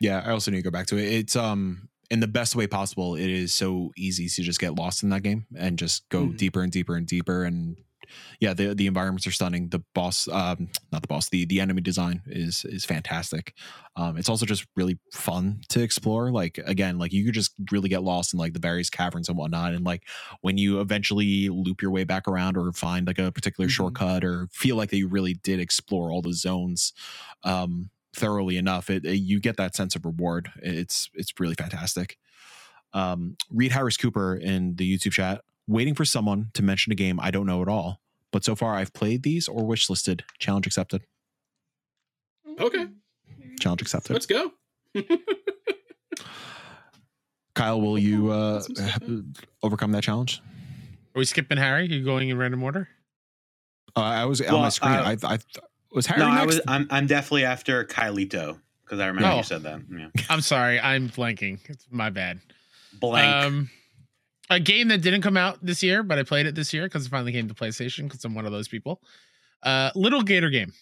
Yeah, 0.01 0.23
I 0.25 0.31
also 0.31 0.51
need 0.51 0.59
to 0.59 0.63
go 0.63 0.71
back 0.71 0.87
to 0.89 0.97
it. 0.97 1.05
It's 1.13 1.37
um 1.37 1.89
in 2.11 2.21
the 2.21 2.27
best 2.27 2.57
way 2.57 2.67
possible. 2.67 3.15
It 3.15 3.29
is 3.31 3.53
so 3.55 3.93
easy 3.97 4.29
to 4.29 4.43
just 4.43 4.61
get 4.61 4.75
lost 4.75 5.03
in 5.03 5.09
that 5.11 5.23
game 5.23 5.47
and 5.57 5.79
just 5.79 6.09
go 6.09 6.29
Mhm. 6.29 6.37
deeper 6.37 6.63
and 6.63 6.73
deeper 6.73 6.97
and 6.97 7.07
deeper. 7.07 7.45
And 7.45 7.77
yeah, 8.40 8.55
the 8.55 8.75
the 8.75 8.87
environments 8.87 9.27
are 9.27 9.31
stunning. 9.33 9.69
The 9.69 9.81
boss, 9.95 10.29
um, 10.29 10.69
not 10.93 11.03
the 11.03 11.09
boss, 11.09 11.29
the 11.29 11.45
the 11.45 11.61
enemy 11.61 11.81
design 11.83 12.23
is 12.27 12.64
is 12.64 12.85
fantastic. 12.85 13.55
Um, 13.97 14.17
it's 14.17 14.29
also 14.29 14.47
just 14.47 14.67
really 14.77 14.99
fun 15.12 15.61
to 15.69 15.81
explore. 15.83 16.31
Like 16.33 16.59
again, 16.67 16.99
like 16.99 17.12
you 17.12 17.25
could 17.25 17.35
just 17.35 17.53
really 17.71 17.88
get 17.88 18.03
lost 18.03 18.33
in 18.35 18.38
like 18.38 18.53
the 18.53 18.59
various 18.61 18.90
caverns 18.90 19.29
and 19.29 19.38
whatnot. 19.38 19.73
And 19.75 19.85
like 19.85 20.05
when 20.40 20.59
you 20.59 20.81
eventually 20.81 21.49
loop 21.49 21.81
your 21.83 21.90
way 21.90 22.05
back 22.05 22.27
around 22.29 22.57
or 22.57 22.73
find 22.73 23.07
like 23.07 23.19
a 23.19 23.33
particular 23.33 23.69
Mhm. 23.69 23.69
shortcut 23.69 24.25
or 24.25 24.49
feel 24.53 24.77
like 24.77 24.90
that 24.90 24.99
you 24.99 25.09
really 25.09 25.35
did 25.35 25.61
explore 25.61 26.11
all 26.11 26.23
the 26.23 26.33
zones 26.33 26.93
um 27.45 27.90
thoroughly 28.14 28.57
enough 28.57 28.90
it, 28.90 29.05
it- 29.05 29.17
you 29.17 29.40
get 29.40 29.57
that 29.57 29.75
sense 29.75 29.97
of 29.97 30.05
reward 30.05 30.51
it's 30.62 31.11
it's 31.14 31.33
really 31.38 31.55
fantastic 31.55 32.19
um 32.93 33.37
reed 33.51 33.73
harris 33.73 33.97
cooper 33.97 34.35
in 34.37 34.77
the 34.77 34.97
youtube 34.97 35.12
chat 35.12 35.43
waiting 35.66 35.94
for 35.94 36.05
someone 36.05 36.50
to 36.55 36.62
mention 36.62 36.92
a 36.92 36.96
game 36.96 37.18
i 37.20 37.31
don't 37.31 37.46
know 37.46 37.62
at 37.62 37.68
all 37.68 38.00
but 38.33 38.44
so 38.44 38.55
far 38.55 38.74
i've 38.74 38.92
played 38.92 39.22
these 39.22 39.48
or 39.48 39.64
wish 39.64 39.88
listed 39.90 40.24
challenge 40.38 40.66
accepted 40.66 41.03
Okay. 42.61 42.87
challenge 43.61 43.83
accepted 43.83 44.12
Let's 44.12 44.27
go. 44.27 44.53
kyle 47.55 47.81
will 47.81 47.98
you 47.98 48.31
uh 48.31 48.55
That's 48.55 48.66
some 48.66 48.77
stuff, 48.77 49.03
yeah. 49.07 49.20
overcome 49.62 49.92
that 49.92 50.03
challenge 50.03 50.40
Are 51.14 51.18
we 51.18 51.24
skipping 51.24 51.59
Harry? 51.59 51.87
You 51.87 52.05
going 52.05 52.29
in 52.29 52.38
random 52.38 52.62
order? 52.62 52.88
uh, 53.96 54.00
i 54.00 54.24
was 54.24 54.40
on 54.40 54.61
my 54.61 54.68
screen 54.68 54.92
uh, 54.94 55.16
i 55.22 55.35
i 55.35 55.38
was 55.92 56.07
harry 56.07 56.20
no, 56.20 56.29
I 56.29 56.44
was. 56.44 56.61
I'm, 56.66 56.88
I'm 56.90 57.07
definitely 57.07 57.44
after 57.44 57.85
Kylito 57.85 58.59
because 58.85 58.98
I 58.98 59.07
remember 59.07 59.31
Oh. 59.31 59.37
you 59.38 59.42
said 59.44 59.62
that. 59.62 59.81
Yeah. 59.90 60.09
I'm 60.29 60.40
sorry, 60.40 60.79
I'm 60.81 61.09
blanking. 61.09 61.59
It's 61.70 61.87
my 61.90 62.11
bad. 62.11 62.40
Blank. 63.00 63.33
Um, 63.46 63.70
a 64.55 64.61
game 64.61 64.88
that 64.88 65.03
didn't 65.03 65.23
come 65.23 65.37
out 65.37 65.59
this 65.62 65.83
year, 65.83 66.03
but 66.03 66.19
I 66.19 66.23
played 66.23 66.47
it 66.47 66.55
this 66.55 66.73
year 66.73 66.85
because 66.85 67.07
it 67.07 67.09
finally 67.09 67.33
came 67.33 67.49
to 67.49 67.55
PlayStation 67.55 68.05
because 68.05 68.25
I'm 68.25 68.35
one 68.35 68.47
of 68.47 68.53
those 68.53 68.69
people. 68.69 69.01
Uh, 69.62 69.90
Little 69.95 70.23
Gator 70.23 70.51
Game. 70.51 70.73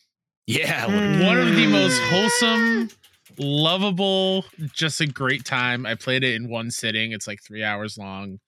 yeah 0.47 0.87
Mm. 0.87 1.27
One 1.27 1.39
of 1.39 1.55
the 1.55 1.67
most 1.67 1.99
wholesome, 2.11 2.91
lovable, 3.39 4.45
just 4.73 5.01
a 5.01 5.07
great 5.07 5.45
time. 5.45 5.87
I 5.87 5.95
played 5.95 6.25
it 6.25 6.35
in 6.35 6.49
one 6.49 6.71
sitting. 6.71 7.13
It's 7.13 7.27
like 7.27 7.43
three 7.43 7.65
hours 7.65 7.97
long. 7.97 8.41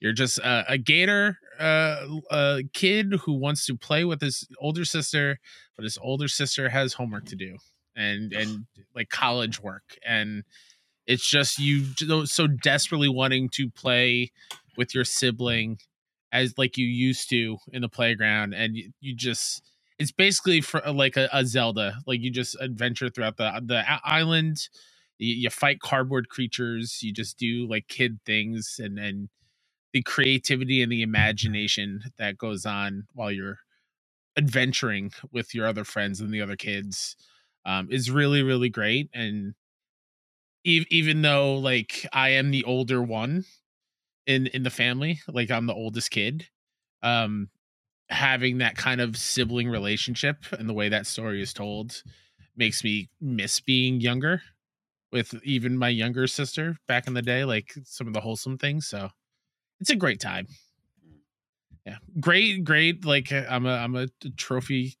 You're 0.00 0.12
just 0.12 0.40
uh, 0.40 0.64
a 0.68 0.78
gator, 0.78 1.38
uh, 1.58 2.06
a 2.30 2.62
kid 2.72 3.14
who 3.24 3.32
wants 3.32 3.66
to 3.66 3.76
play 3.76 4.04
with 4.04 4.20
his 4.20 4.46
older 4.58 4.84
sister, 4.84 5.38
but 5.74 5.84
his 5.84 5.98
older 6.00 6.28
sister 6.28 6.68
has 6.68 6.92
homework 6.92 7.24
to 7.26 7.36
do 7.36 7.56
and 7.96 8.32
and 8.32 8.66
like 8.94 9.08
college 9.08 9.60
work, 9.60 9.98
and 10.06 10.44
it's 11.06 11.28
just 11.28 11.58
you 11.58 11.86
so 12.26 12.48
desperately 12.48 13.08
wanting 13.10 13.50
to 13.50 13.70
play 13.70 14.32
with 14.76 14.94
your 14.94 15.04
sibling 15.04 15.78
as 16.32 16.54
like 16.58 16.76
you 16.78 16.86
used 16.86 17.30
to 17.30 17.58
in 17.72 17.82
the 17.82 17.90
playground, 17.90 18.54
and 18.54 18.76
you, 18.76 18.90
you 19.00 19.14
just 19.16 19.62
it's 19.98 20.12
basically 20.12 20.60
for 20.62 20.86
uh, 20.86 20.92
like 20.92 21.16
a, 21.16 21.28
a 21.32 21.44
Zelda. 21.46 21.98
Like 22.06 22.20
you 22.22 22.30
just 22.30 22.56
adventure 22.60 23.10
throughout 23.10 23.36
the 23.38 23.62
the 23.64 23.84
island. 24.04 24.68
You, 25.18 25.34
you 25.34 25.50
fight 25.50 25.80
cardboard 25.80 26.28
creatures. 26.30 27.00
You 27.02 27.12
just 27.12 27.38
do 27.38 27.68
like 27.68 27.88
kid 27.88 28.20
things, 28.26 28.80
and 28.82 28.98
and 28.98 29.28
the 29.92 30.02
creativity 30.02 30.82
and 30.82 30.92
the 30.92 31.02
imagination 31.02 32.02
that 32.18 32.38
goes 32.38 32.66
on 32.66 33.04
while 33.14 33.32
you're 33.32 33.60
adventuring 34.38 35.12
with 35.32 35.54
your 35.54 35.66
other 35.66 35.84
friends 35.84 36.20
and 36.20 36.32
the 36.32 36.42
other 36.42 36.56
kids 36.56 37.16
um, 37.66 37.88
is 37.90 38.10
really 38.10 38.42
really 38.42 38.70
great. 38.70 39.10
And 39.14 39.54
even 40.66 41.22
though 41.22 41.56
like 41.56 42.06
I 42.12 42.30
am 42.30 42.50
the 42.50 42.64
older 42.64 43.02
one 43.02 43.44
in 44.26 44.48
in 44.48 44.62
the 44.62 44.70
family, 44.70 45.20
like 45.28 45.50
I'm 45.50 45.66
the 45.66 45.74
oldest 45.74 46.10
kid, 46.10 46.48
um, 47.02 47.48
having 48.08 48.58
that 48.58 48.76
kind 48.76 49.00
of 49.00 49.16
sibling 49.16 49.68
relationship 49.68 50.44
and 50.52 50.68
the 50.68 50.74
way 50.74 50.88
that 50.88 51.06
story 51.06 51.42
is 51.42 51.52
told 51.52 52.02
makes 52.56 52.84
me 52.84 53.10
miss 53.20 53.60
being 53.60 54.00
younger 54.00 54.42
with 55.12 55.34
even 55.44 55.76
my 55.76 55.88
younger 55.88 56.26
sister 56.26 56.76
back 56.88 57.06
in 57.06 57.14
the 57.14 57.22
day 57.22 57.44
like 57.44 57.72
some 57.84 58.06
of 58.06 58.12
the 58.12 58.20
wholesome 58.20 58.58
things 58.58 58.86
so 58.86 59.08
it's 59.80 59.90
a 59.90 59.96
great 59.96 60.20
time. 60.20 60.46
Yeah 61.84 61.98
great 62.18 62.64
great 62.64 63.04
like 63.04 63.30
uh, 63.32 63.44
i'm 63.48 63.64
a 63.66 63.72
i'm 63.74 63.94
a 63.94 64.08
trophy 64.36 64.96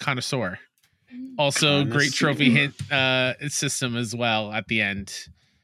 connoisseur 0.00 0.58
also 1.38 1.84
great 1.84 2.12
trophy 2.12 2.50
hit 2.50 2.72
uh 2.92 3.34
system 3.48 3.96
as 3.96 4.14
well 4.14 4.52
at 4.52 4.66
the 4.68 4.80
end 4.80 5.12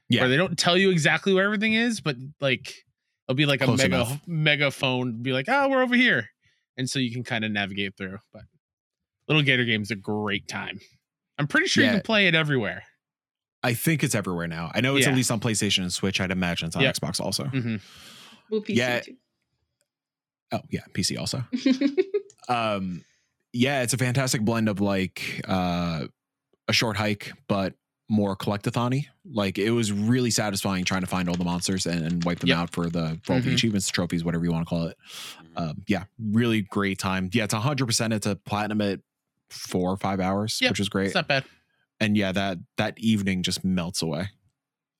Yeah. 0.09 0.23
where 0.23 0.29
they 0.29 0.37
don't 0.37 0.59
tell 0.59 0.77
you 0.77 0.91
exactly 0.91 1.33
where 1.35 1.45
everything 1.45 1.75
is 1.75 2.01
but 2.01 2.17
like 2.41 2.75
it'll 3.29 3.37
be 3.37 3.47
like 3.47 3.61
a 3.61 3.65
Close 3.65 3.79
mega 3.79 3.95
enough. 3.97 4.21
megaphone 4.27 5.23
be 5.23 5.33
like 5.33 5.47
oh 5.49 5.69
we're 5.69 5.83
over 5.83 5.95
here 5.97 6.29
and 6.77 6.89
so 6.89 6.99
you 6.99 7.13
can 7.13 7.25
kind 7.25 7.45
of 7.45 7.51
navigate 7.51 7.97
through 7.97 8.19
but 8.33 8.43
little 9.29 9.43
gator 9.43 9.65
game's 9.65 9.89
is 9.89 9.93
a 9.93 9.97
great 9.97 10.47
time 10.49 10.81
i'm 11.39 11.47
pretty 11.47 11.67
sure 11.67 11.85
you 11.85 11.91
can 11.91 12.01
play 12.03 12.27
it 12.29 12.35
everywhere 12.35 12.83
i 13.63 13.75
think 13.75 14.03
it's 14.05 14.15
everywhere 14.15 14.47
now 14.47 14.71
i 14.75 14.81
know 14.81 14.97
it's 14.97 15.05
Yeah. 15.07 15.11
at 15.13 15.17
least 15.17 15.31
on 15.31 15.41
playstation 15.41 15.83
and 15.83 15.93
switch 15.93 16.21
i'd 16.21 16.31
imagine 16.31 16.69
it's 16.69 16.77
on 16.77 16.83
Yep. 16.83 16.95
xbox 16.97 17.21
also 17.21 17.45
Mhm. 17.45 17.81
Well, 18.51 18.61
PC 18.61 18.77
Yeah. 18.77 19.01
too. 19.01 19.17
oh 20.53 20.61
yeah 20.71 20.83
pc 20.93 21.19
also 21.19 21.45
um 22.49 23.05
yeah 23.57 23.83
it's 23.83 23.93
a 23.95 23.99
fantastic 23.99 24.43
blend 24.43 24.69
of 24.69 24.81
like 24.81 25.41
uh 25.49 26.07
a 26.69 26.73
short 26.73 26.97
hike 26.97 27.33
but 27.49 27.75
more 28.09 28.37
collectathon 28.37 29.05
like 29.25 29.59
it 29.59 29.71
was 29.71 29.91
really 29.93 30.31
satisfying 30.31 30.85
trying 30.85 31.01
to 31.01 31.07
find 31.09 31.29
all 31.29 31.35
the 31.35 31.45
monsters 31.45 31.87
and, 31.87 32.05
and 32.07 32.25
wipe 32.25 32.39
them 32.39 32.49
Yep. 32.51 32.59
out 32.59 32.71
for 32.73 32.89
the 32.89 33.19
for 33.25 33.33
all 33.35 33.41
the 33.41 33.51
Mhm. 33.51 33.55
achievements 33.55 33.89
trophies 33.89 34.23
whatever 34.25 34.45
you 34.45 34.53
want 34.53 34.65
to 34.67 34.69
call 34.69 34.85
it. 34.87 34.97
Um 35.57 35.83
yeah 35.89 36.05
really 36.21 36.63
great 36.63 36.99
time. 36.99 37.31
Yeah 37.33 37.45
it's 37.45 37.55
100% 37.55 38.13
it's 38.13 38.27
a 38.27 38.37
platinum 38.37 38.81
at 38.81 39.01
four 39.51 39.91
or 39.91 39.97
five 39.97 40.21
hours 40.21 40.59
Yep, 40.61 40.71
which 40.73 40.81
is 40.81 40.89
great. 40.89 41.07
it's 41.07 41.15
not 41.17 41.27
bad. 41.29 41.45
And 41.99 42.17
yeah 42.17 42.31
that 42.33 42.59
that 42.77 42.95
evening 42.99 43.43
just 43.43 43.65
melts 43.65 44.03
away. 44.03 44.29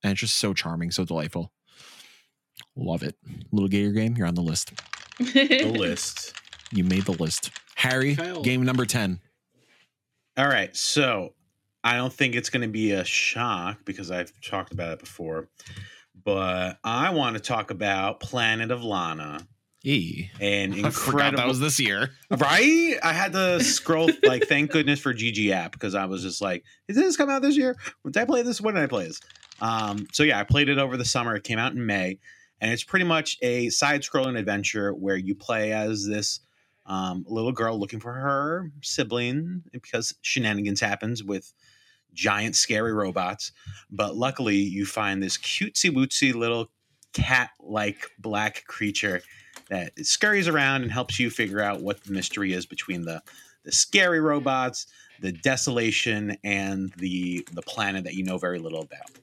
And 0.03 0.11
it's 0.11 0.21
just 0.21 0.37
so 0.37 0.53
charming 0.53 0.91
so 0.91 1.05
delightful. 1.05 1.53
Love 2.75 3.03
it. 3.03 3.15
Little 3.51 3.69
gator 3.69 3.91
game 3.91 4.15
you're 4.17 4.27
on 4.27 4.35
the 4.35 4.41
list. 4.41 4.73
The 5.19 5.73
list. 5.77 6.33
you 6.71 6.83
made 6.83 7.05
the 7.05 7.11
list 7.13 7.51
harry 7.77 8.15
Kyle. 8.15 8.41
game 8.41 8.63
number 8.63 8.85
10 8.85 9.19
All 10.37 10.47
right, 10.47 10.75
so 10.75 11.33
I 11.83 11.95
don't 11.95 12.11
think 12.13 12.35
it's 12.35 12.49
going 12.49 12.61
to 12.63 12.67
be 12.67 12.91
a 12.91 13.03
shock 13.05 13.79
because 13.85 14.11
I've 14.11 14.31
talked 14.41 14.71
about 14.73 14.93
it 14.93 14.99
before, 14.99 15.47
but 16.23 16.77
I 16.83 17.11
want 17.11 17.35
to 17.37 17.41
talk 17.41 17.71
about 17.71 18.19
Planet 18.19 18.71
of 18.71 18.83
Lana. 18.83 19.47
E. 19.83 20.29
An 20.41 20.73
I 20.85 20.89
forgot 20.89 21.33
incredible, 21.33 21.37
that 21.37 21.47
was 21.47 21.59
this 21.59 21.79
year. 21.79 22.09
right? 22.29 22.95
I 23.01 23.13
had 23.13 23.31
to 23.33 23.63
scroll. 23.63 24.09
like, 24.23 24.43
thank 24.47 24.71
goodness 24.71 24.99
for 24.99 25.13
GG 25.13 25.49
app 25.51 25.71
because 25.71 25.95
I 25.95 26.05
was 26.05 26.21
just 26.23 26.41
like, 26.41 26.63
"Did 26.87 26.97
this 26.97 27.15
come 27.15 27.29
out 27.29 27.41
this 27.41 27.55
year? 27.55 27.75
Did 28.05 28.17
I 28.17 28.25
play 28.25 28.41
this? 28.41 28.59
When 28.59 28.73
did 28.75 28.83
I 28.83 28.87
play 28.87 29.07
this?" 29.07 29.21
Um, 29.61 30.07
so 30.11 30.23
yeah, 30.23 30.39
I 30.39 30.43
played 30.43 30.67
it 30.69 30.77
over 30.77 30.97
the 30.97 31.05
summer. 31.05 31.35
It 31.35 31.43
came 31.45 31.57
out 31.59 31.71
in 31.71 31.85
May, 31.85 32.19
and 32.59 32.71
it's 32.71 32.83
pretty 32.83 33.05
much 33.05 33.37
a 33.41 33.69
side-scrolling 33.69 34.37
adventure 34.37 34.93
where 34.93 35.15
you 35.15 35.35
play 35.35 35.71
as 35.71 36.05
this 36.05 36.41
um, 36.87 37.25
little 37.27 37.51
girl 37.51 37.79
looking 37.79 37.99
for 37.99 38.13
her 38.13 38.71
sibling 38.81 39.63
because 39.71 40.15
shenanigans 40.21 40.81
happens 40.81 41.23
with 41.23 41.53
giant 42.13 42.55
scary 42.55 42.93
robots. 42.93 43.51
But 43.91 44.15
luckily, 44.15 44.55
you 44.55 44.85
find 44.85 45.21
this 45.21 45.37
cutesy 45.37 45.91
wootsy 45.91 46.33
little 46.33 46.71
cat-like 47.13 48.11
black 48.19 48.65
creature 48.67 49.21
that 49.69 49.93
scurries 50.05 50.47
around 50.47 50.83
and 50.83 50.91
helps 50.91 51.19
you 51.19 51.29
figure 51.29 51.61
out 51.61 51.81
what 51.81 52.03
the 52.03 52.13
mystery 52.13 52.53
is 52.53 52.65
between 52.65 53.03
the 53.03 53.21
the 53.63 53.71
scary 53.73 54.21
robots, 54.21 54.87
the 55.19 55.33
desolation, 55.33 56.37
and 56.43 56.93
the 56.97 57.45
the 57.51 57.61
planet 57.61 58.05
that 58.05 58.13
you 58.13 58.23
know 58.23 58.37
very 58.37 58.59
little 58.59 58.81
about. 58.81 59.19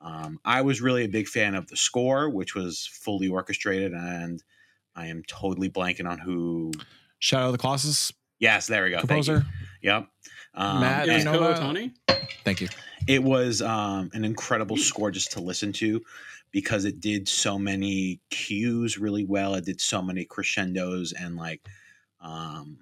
Um, 0.00 0.38
I 0.44 0.62
was 0.62 0.80
really 0.80 1.04
a 1.04 1.08
big 1.08 1.26
fan 1.26 1.56
of 1.56 1.66
the 1.66 1.76
score, 1.76 2.30
which 2.30 2.54
was 2.54 2.86
fully 2.86 3.28
orchestrated, 3.28 3.92
and 3.92 4.42
I 4.94 5.06
am 5.06 5.24
totally 5.24 5.68
blanking 5.68 6.08
on 6.08 6.18
who. 6.18 6.72
Shadow 7.20 7.46
of 7.46 7.52
the 7.52 7.58
Colossus 7.58 8.12
Yes, 8.40 8.66
there 8.66 8.84
we 8.84 8.90
go. 8.90 8.96
Thank 9.02 9.26
you. 9.28 9.34
composer. 9.34 9.46
Yep. 9.82 10.08
Um, 10.54 10.80
Matt, 10.80 11.08
It 11.08 11.18
you 11.18 11.24
know 11.24 11.38
Ko? 11.38 11.54
Otani. 11.54 11.92
Thank 12.44 12.60
you. 12.62 12.68
it 13.06 13.22
was 13.22 13.60
um, 13.62 14.10
an 14.14 14.24
incredible 14.24 14.76
score 14.78 15.10
just 15.10 15.32
to 15.32 15.40
listen 15.40 15.72
to 15.74 16.00
because 16.50 16.84
it 16.86 17.00
did 17.00 17.28
so 17.28 17.58
many 17.58 18.20
cues 18.30 18.98
really 18.98 19.24
well. 19.24 19.54
It 19.54 19.64
did 19.66 19.80
so 19.80 20.00
many 20.02 20.24
crescendos 20.24 21.12
and 21.12 21.36
like 21.36 21.60
um, 22.22 22.78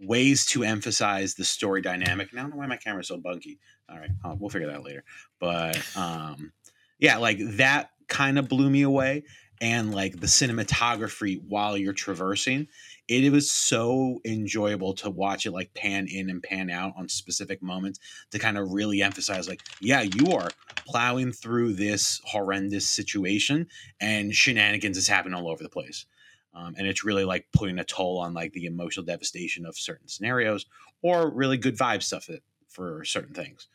ways 0.00 0.44
to 0.46 0.62
emphasize 0.62 1.34
the 1.34 1.44
story 1.44 1.80
dynamic. 1.80 2.32
Now 2.34 2.40
I 2.40 2.42
don't 2.42 2.50
know 2.52 2.56
why 2.58 2.66
my 2.66 2.76
camera's 2.76 3.08
so 3.08 3.16
bunky. 3.16 3.58
All 3.88 3.98
right, 3.98 4.10
uh, 4.24 4.34
we'll 4.38 4.50
figure 4.50 4.68
that 4.68 4.76
out 4.76 4.84
later. 4.84 5.04
But 5.40 5.80
um, 5.96 6.52
yeah, 6.98 7.16
like 7.16 7.38
that 7.56 7.90
kind 8.08 8.38
of 8.38 8.48
blew 8.48 8.68
me 8.68 8.82
away. 8.82 9.24
And 9.58 9.94
like 9.94 10.20
the 10.20 10.26
cinematography 10.26 11.40
while 11.42 11.78
you're 11.78 11.94
traversing 11.94 12.68
it 13.08 13.30
was 13.30 13.50
so 13.50 14.20
enjoyable 14.24 14.92
to 14.92 15.10
watch 15.10 15.46
it 15.46 15.52
like 15.52 15.72
pan 15.74 16.06
in 16.08 16.28
and 16.28 16.42
pan 16.42 16.70
out 16.70 16.92
on 16.96 17.08
specific 17.08 17.62
moments 17.62 17.98
to 18.30 18.38
kind 18.38 18.58
of 18.58 18.72
really 18.72 19.02
emphasize 19.02 19.48
like 19.48 19.62
yeah 19.80 20.02
you 20.02 20.32
are 20.32 20.50
plowing 20.86 21.32
through 21.32 21.72
this 21.72 22.20
horrendous 22.24 22.88
situation 22.88 23.66
and 24.00 24.34
shenanigans 24.34 24.96
is 24.96 25.08
happening 25.08 25.34
all 25.34 25.48
over 25.48 25.62
the 25.62 25.68
place. 25.68 26.06
Um, 26.54 26.74
and 26.78 26.86
it's 26.86 27.04
really 27.04 27.24
like 27.24 27.46
putting 27.52 27.78
a 27.78 27.84
toll 27.84 28.18
on 28.18 28.32
like 28.32 28.52
the 28.52 28.64
emotional 28.64 29.04
devastation 29.04 29.66
of 29.66 29.76
certain 29.76 30.08
scenarios 30.08 30.64
or 31.02 31.28
really 31.28 31.58
good 31.58 31.76
vibe 31.76 32.02
stuff 32.02 32.26
that, 32.26 32.42
for 32.68 33.04
certain 33.04 33.34
things. 33.34 33.68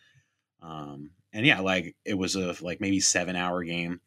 Um, 0.64 1.12
and 1.34 1.46
yeah 1.46 1.60
like 1.60 1.96
it 2.06 2.18
was 2.18 2.36
a 2.36 2.56
like 2.62 2.82
maybe 2.82 3.00
seven 3.00 3.36
hour 3.36 3.64
game 3.64 4.02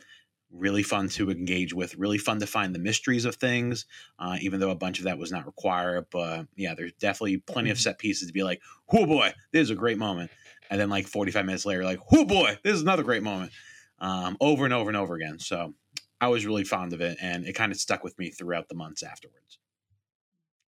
really 0.54 0.82
fun 0.82 1.08
to 1.08 1.30
engage 1.30 1.74
with 1.74 1.96
really 1.96 2.18
fun 2.18 2.38
to 2.40 2.46
find 2.46 2.74
the 2.74 2.78
mysteries 2.78 3.24
of 3.24 3.34
things 3.34 3.86
uh, 4.18 4.36
even 4.40 4.60
though 4.60 4.70
a 4.70 4.76
bunch 4.76 4.98
of 4.98 5.04
that 5.04 5.18
was 5.18 5.32
not 5.32 5.46
required 5.46 6.06
but 6.10 6.46
yeah 6.56 6.74
there's 6.74 6.92
definitely 6.94 7.38
plenty 7.38 7.70
of 7.70 7.78
set 7.78 7.98
pieces 7.98 8.28
to 8.28 8.32
be 8.32 8.42
like 8.42 8.60
oh 8.92 9.06
boy 9.06 9.32
this 9.52 9.62
is 9.62 9.70
a 9.70 9.74
great 9.74 9.98
moment 9.98 10.30
and 10.70 10.80
then 10.80 10.88
like 10.88 11.06
45 11.06 11.44
minutes 11.44 11.66
later 11.66 11.84
like 11.84 12.00
oh 12.12 12.24
boy 12.24 12.58
this 12.62 12.74
is 12.74 12.82
another 12.82 13.02
great 13.02 13.22
moment 13.22 13.52
um, 13.98 14.36
over 14.40 14.64
and 14.64 14.72
over 14.72 14.88
and 14.88 14.96
over 14.96 15.14
again 15.14 15.38
so 15.38 15.74
i 16.20 16.28
was 16.28 16.46
really 16.46 16.64
fond 16.64 16.92
of 16.92 17.00
it 17.00 17.18
and 17.20 17.46
it 17.46 17.54
kind 17.54 17.72
of 17.72 17.78
stuck 17.78 18.04
with 18.04 18.18
me 18.18 18.30
throughout 18.30 18.68
the 18.68 18.74
months 18.74 19.02
afterwards 19.02 19.58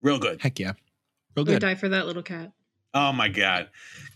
real 0.02 0.20
good 0.20 0.42
Heck 0.42 0.60
yeah. 0.60 0.74
Real 1.36 1.46
Would 1.46 1.52
good. 1.52 1.62
die 1.62 1.76
for 1.76 1.90
that 1.90 2.08
little 2.08 2.24
cat. 2.24 2.54
Oh 2.96 3.12
my 3.12 3.28
god 3.30 3.70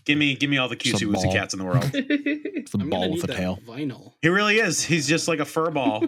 give 0.04 0.18
me 0.18 0.34
give 0.34 0.50
me 0.50 0.58
all 0.58 0.68
the 0.68 0.76
Some 0.82 0.98
cutesy 0.98 1.06
wootsy 1.08 1.24
ball. 1.24 1.32
cats 1.32 1.54
in 1.54 1.58
the 1.60 1.64
world 1.64 1.88
It's 1.94 2.72
the 2.72 2.78
I'm 2.80 2.90
ball 2.90 3.12
with 3.12 3.22
a 3.24 3.28
tail. 3.28 3.58
Vinyl. 3.66 4.14
he 4.22 4.28
really 4.28 4.56
is 4.58 4.82
he's 4.82 5.06
just 5.06 5.28
like 5.28 5.38
a 5.38 5.44
fur 5.44 5.70
ball 5.70 6.04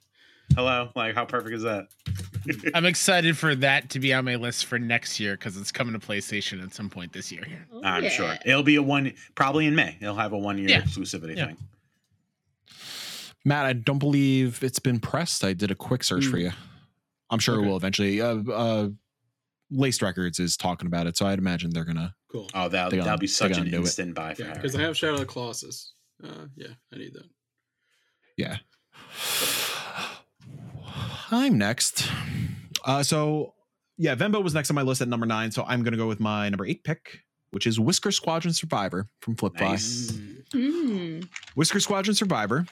hello 0.54 0.90
like 0.96 1.14
how 1.14 1.24
perfect 1.24 1.54
is 1.54 1.62
that 1.62 1.86
I'm 2.74 2.86
excited 2.86 3.36
for 3.36 3.54
that 3.56 3.90
to 3.90 4.00
be 4.00 4.12
on 4.14 4.24
my 4.24 4.36
list 4.36 4.66
for 4.66 4.78
next 4.78 5.20
year 5.20 5.34
because 5.36 5.56
it's 5.56 5.70
coming 5.70 5.98
to 5.98 6.04
PlayStation 6.06 6.62
at 6.62 6.72
some 6.72 6.88
point 6.88 7.12
this 7.12 7.30
year. 7.30 7.44
Oh, 7.70 7.82
I'm 7.84 8.04
yeah. 8.04 8.08
sure 8.10 8.36
it'll 8.46 8.62
be 8.62 8.76
a 8.76 8.82
one 8.82 9.12
probably 9.34 9.66
in 9.66 9.74
May. 9.74 9.98
It'll 10.00 10.14
have 10.14 10.32
a 10.32 10.38
one 10.38 10.56
year 10.56 10.70
Yeah. 10.70 10.80
exclusivity 10.80 11.36
Yeah. 11.36 11.46
thing. 11.48 11.56
Matt, 13.44 13.66
I 13.66 13.72
don't 13.74 13.98
believe 13.98 14.62
it's 14.62 14.78
been 14.78 14.98
pressed. 14.98 15.44
I 15.44 15.52
did 15.52 15.70
a 15.70 15.74
quick 15.74 16.02
search 16.04 16.24
for 16.26 16.36
Hmm. 16.38 16.44
you. 16.44 16.50
I'm 17.30 17.38
sure 17.38 17.62
it 17.62 17.66
will 17.66 17.76
eventually. 17.76 18.20
Uh, 18.22 18.36
uh, 18.50 18.88
Laced 19.70 20.02
Records 20.02 20.38
is 20.40 20.56
talking 20.56 20.86
about 20.86 21.06
it, 21.06 21.16
so 21.16 21.26
I'd 21.26 21.38
imagine 21.38 21.70
they're 21.70 21.84
gonna. 21.84 22.14
Cool. 22.32 22.48
Oh, 22.54 22.68
that 22.68 22.90
They 22.90 22.96
that'll 22.96 23.04
gonna- 23.04 23.18
be 23.18 23.26
such 23.26 23.52
gonna 23.52 23.64
an 23.64 23.70
do 23.70 23.76
it. 23.78 23.80
instant 23.80 24.14
buy 24.14 24.34
for 24.34 24.42
Yeah, 24.42 24.54
because 24.54 24.74
I 24.74 24.80
have 24.82 24.96
Shadow 24.96 25.14
of 25.14 25.20
the 25.20 25.26
Colossus. 25.26 25.92
Uh, 26.22 26.46
yeah, 26.56 26.68
I 26.92 26.96
need 26.98 27.14
that. 27.14 27.24
Yeah. 28.36 28.56
I'm 31.30 31.58
next. 31.58 32.08
Uh, 32.84 33.02
so 33.02 33.54
yeah, 33.96 34.14
Venba 34.14 34.42
was 34.42 34.54
next 34.54 34.70
on 34.70 34.74
my 34.74 34.82
list 34.82 35.00
at 35.00 35.08
number 35.08 35.26
nine, 35.26 35.50
so 35.52 35.64
I'm 35.66 35.82
gonna 35.82 35.96
go 35.96 36.06
with 36.08 36.20
my 36.20 36.48
number 36.48 36.64
eight 36.66 36.84
pick, 36.84 37.20
which 37.50 37.66
is 37.66 37.78
Whisker 37.78 38.10
Squadron 38.12 38.54
Survivor 38.54 39.08
from 39.20 39.36
Flippfly. 39.36 39.60
Nice. 39.60 40.12
Mm. 40.12 40.42
Mm. 40.54 41.28
Whisker 41.54 41.80
Squadron 41.80 42.14
Survivor 42.14 42.66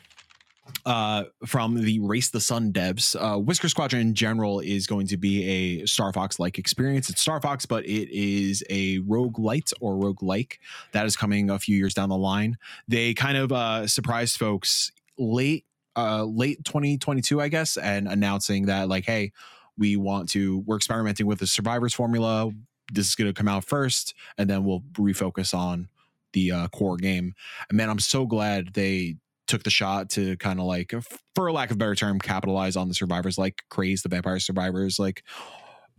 uh, 0.84 1.24
from 1.44 1.74
the 1.82 1.98
Race 2.00 2.30
the 2.30 2.40
Sun 2.40 2.72
devs. 2.72 3.16
Uh, 3.18 3.38
Whisker 3.38 3.68
Squadron 3.68 4.00
in 4.02 4.14
general 4.14 4.60
is 4.60 4.86
going 4.86 5.06
to 5.08 5.16
be 5.16 5.44
a 5.44 5.86
Star 5.86 6.12
Fox 6.12 6.38
like 6.38 6.58
experience. 6.58 7.10
It's 7.10 7.20
Star 7.20 7.40
Fox, 7.40 7.66
but 7.66 7.84
it 7.84 8.08
is 8.10 8.62
a 8.70 8.98
rogue 9.00 9.38
light 9.38 9.72
or 9.80 9.96
rogue 9.96 10.22
like 10.22 10.60
that 10.92 11.06
is 11.06 11.16
coming 11.16 11.50
a 11.50 11.58
few 11.58 11.76
years 11.76 11.94
down 11.94 12.08
the 12.08 12.16
line. 12.16 12.56
They 12.88 13.14
kind 13.14 13.36
of 13.36 13.52
uh, 13.52 13.86
surprised 13.86 14.38
folks 14.38 14.92
late. 15.18 15.64
Uh, 15.98 16.24
late 16.24 16.62
2022, 16.62 17.40
I 17.40 17.48
guess, 17.48 17.78
and 17.78 18.06
announcing 18.06 18.66
that, 18.66 18.86
like, 18.86 19.06
hey, 19.06 19.32
we 19.78 19.96
want 19.96 20.28
to, 20.28 20.58
we're 20.66 20.76
experimenting 20.76 21.26
with 21.26 21.38
the 21.38 21.46
survivors 21.46 21.94
formula. 21.94 22.50
This 22.92 23.08
is 23.08 23.14
going 23.14 23.32
to 23.32 23.32
come 23.32 23.48
out 23.48 23.64
first, 23.64 24.12
and 24.36 24.50
then 24.50 24.62
we'll 24.64 24.82
refocus 24.92 25.54
on 25.54 25.88
the 26.34 26.52
uh, 26.52 26.68
core 26.68 26.98
game. 26.98 27.34
And 27.70 27.78
man, 27.78 27.88
I'm 27.88 27.98
so 27.98 28.26
glad 28.26 28.74
they 28.74 29.16
took 29.47 29.62
the 29.62 29.70
shot 29.70 30.11
to 30.11 30.36
kind 30.38 30.59
of 30.59 30.66
like, 30.66 30.92
for 31.34 31.47
a 31.47 31.53
lack 31.53 31.70
of 31.70 31.76
a 31.76 31.78
better 31.78 31.94
term, 31.94 32.18
capitalize 32.18 32.76
on 32.76 32.88
the 32.88 32.94
survivors 32.94 33.38
like 33.38 33.62
craze, 33.70 34.03
the 34.03 34.09
vampire 34.09 34.38
survivors 34.38 34.99
like 34.99 35.22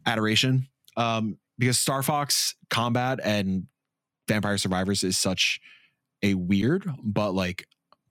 adoration. 0.05 0.67
Um, 0.95 1.37
because 1.57 1.79
Star 1.79 2.03
Fox 2.03 2.55
combat 2.69 3.19
and 3.23 3.67
vampire 4.27 4.57
survivors 4.57 5.03
is 5.03 5.17
such 5.17 5.59
a 6.21 6.33
weird 6.33 6.89
but 7.03 7.31
like 7.31 7.65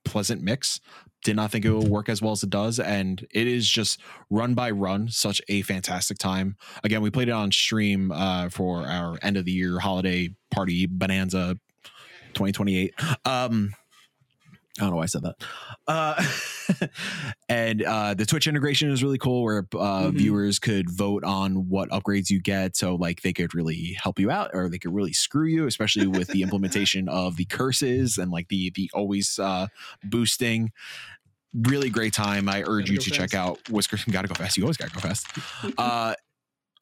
pleasant 0.04 0.42
mix. 0.42 0.80
Did 1.24 1.36
not 1.36 1.50
think 1.50 1.64
it 1.64 1.72
would 1.72 1.88
work 1.88 2.08
as 2.08 2.22
well 2.22 2.32
as 2.32 2.42
it 2.44 2.50
does, 2.50 2.78
and 2.78 3.26
it 3.32 3.48
is 3.48 3.68
just 3.68 4.00
run 4.30 4.54
by 4.54 4.70
run, 4.70 5.08
such 5.08 5.42
a 5.48 5.62
fantastic 5.62 6.18
time. 6.18 6.56
Again, 6.84 7.02
we 7.02 7.10
played 7.10 7.28
it 7.28 7.32
on 7.32 7.50
stream 7.50 8.12
uh, 8.12 8.48
for 8.48 8.86
our 8.86 9.18
end 9.22 9.36
of 9.36 9.44
the 9.44 9.50
year 9.50 9.80
holiday 9.80 10.30
party 10.52 10.86
bonanza 10.86 11.56
2028. 12.34 12.94
Um, 13.24 13.74
I 14.78 14.82
don't 14.82 14.90
know 14.90 14.96
why 14.96 15.04
I 15.04 15.06
said 15.06 15.22
that. 15.22 15.36
Uh, 15.88 16.86
and 17.48 17.82
uh, 17.82 18.14
the 18.14 18.26
Twitch 18.26 18.46
integration 18.46 18.90
is 18.90 19.02
really 19.02 19.18
cool, 19.18 19.42
where 19.44 19.66
uh, 19.74 20.08
Mhm. 20.10 20.14
viewers 20.18 20.58
could 20.58 20.90
vote 20.90 21.24
on 21.24 21.68
what 21.68 21.88
upgrades 21.90 22.28
you 22.30 22.40
get. 22.40 22.76
So, 22.76 22.94
like, 22.96 23.22
they 23.22 23.32
could 23.32 23.54
really 23.54 23.96
help 24.02 24.18
you 24.18 24.30
out, 24.30 24.50
or 24.52 24.68
they 24.68 24.78
could 24.78 24.92
really 24.94 25.12
screw 25.12 25.46
you, 25.46 25.66
especially 25.66 26.06
with 26.06 26.28
the 26.28 26.42
implementation 26.42 27.08
of 27.08 27.36
the 27.36 27.44
curses 27.46 28.18
and 28.18 28.30
like 28.30 28.48
the 28.48 28.70
the 28.74 28.90
always 28.92 29.38
uh, 29.38 29.68
boosting. 30.04 30.72
Really 31.54 31.88
great 31.88 32.12
time. 32.12 32.48
I 32.50 32.62
urge 32.66 32.90
you 32.90 32.98
to 32.98 33.10
check 33.10 33.32
out 33.32 33.58
Whisker. 33.70 33.96
Gotta 34.10 34.28
go 34.28 34.34
fast. 34.34 34.58
You 34.58 34.64
always 34.64 34.76
gotta 34.76 34.92
go 34.92 35.00
fast. 35.00 35.26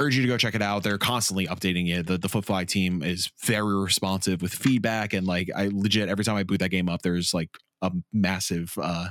Urge 0.00 0.16
you 0.16 0.22
to 0.22 0.28
go 0.28 0.36
check 0.36 0.54
it 0.54 0.62
out. 0.62 0.82
They're 0.82 0.98
constantly 0.98 1.46
updating 1.46 1.88
it. 1.96 2.06
The 2.06 2.18
the 2.18 2.28
Footfly 2.28 2.66
team 2.66 3.02
is 3.02 3.30
very 3.44 3.74
responsive 3.76 4.42
with 4.42 4.52
feedback 4.52 5.12
and 5.12 5.26
like 5.26 5.50
I 5.54 5.68
legit 5.72 6.08
every 6.08 6.24
time 6.24 6.36
I 6.36 6.42
boot 6.42 6.58
that 6.60 6.70
game 6.70 6.88
up, 6.88 7.02
there's 7.02 7.32
like 7.32 7.50
a 7.82 7.92
massive 8.12 8.74
uh 8.80 9.08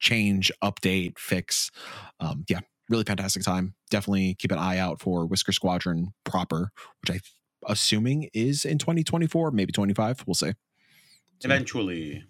change, 0.00 0.50
update, 0.62 1.18
fix. 1.18 1.70
Um, 2.20 2.44
yeah, 2.48 2.60
really 2.88 3.04
fantastic 3.04 3.42
time. 3.42 3.74
Definitely 3.90 4.34
keep 4.38 4.50
an 4.52 4.58
eye 4.58 4.78
out 4.78 5.00
for 5.00 5.26
Whisker 5.26 5.52
Squadron 5.52 6.12
proper, 6.24 6.70
which 7.02 7.16
I 7.16 7.20
assuming 7.66 8.28
is 8.32 8.64
in 8.64 8.78
2024, 8.78 9.50
maybe 9.50 9.72
25. 9.72 10.24
We'll 10.26 10.34
see. 10.34 10.52
So, 11.40 11.46
Eventually, 11.46 12.24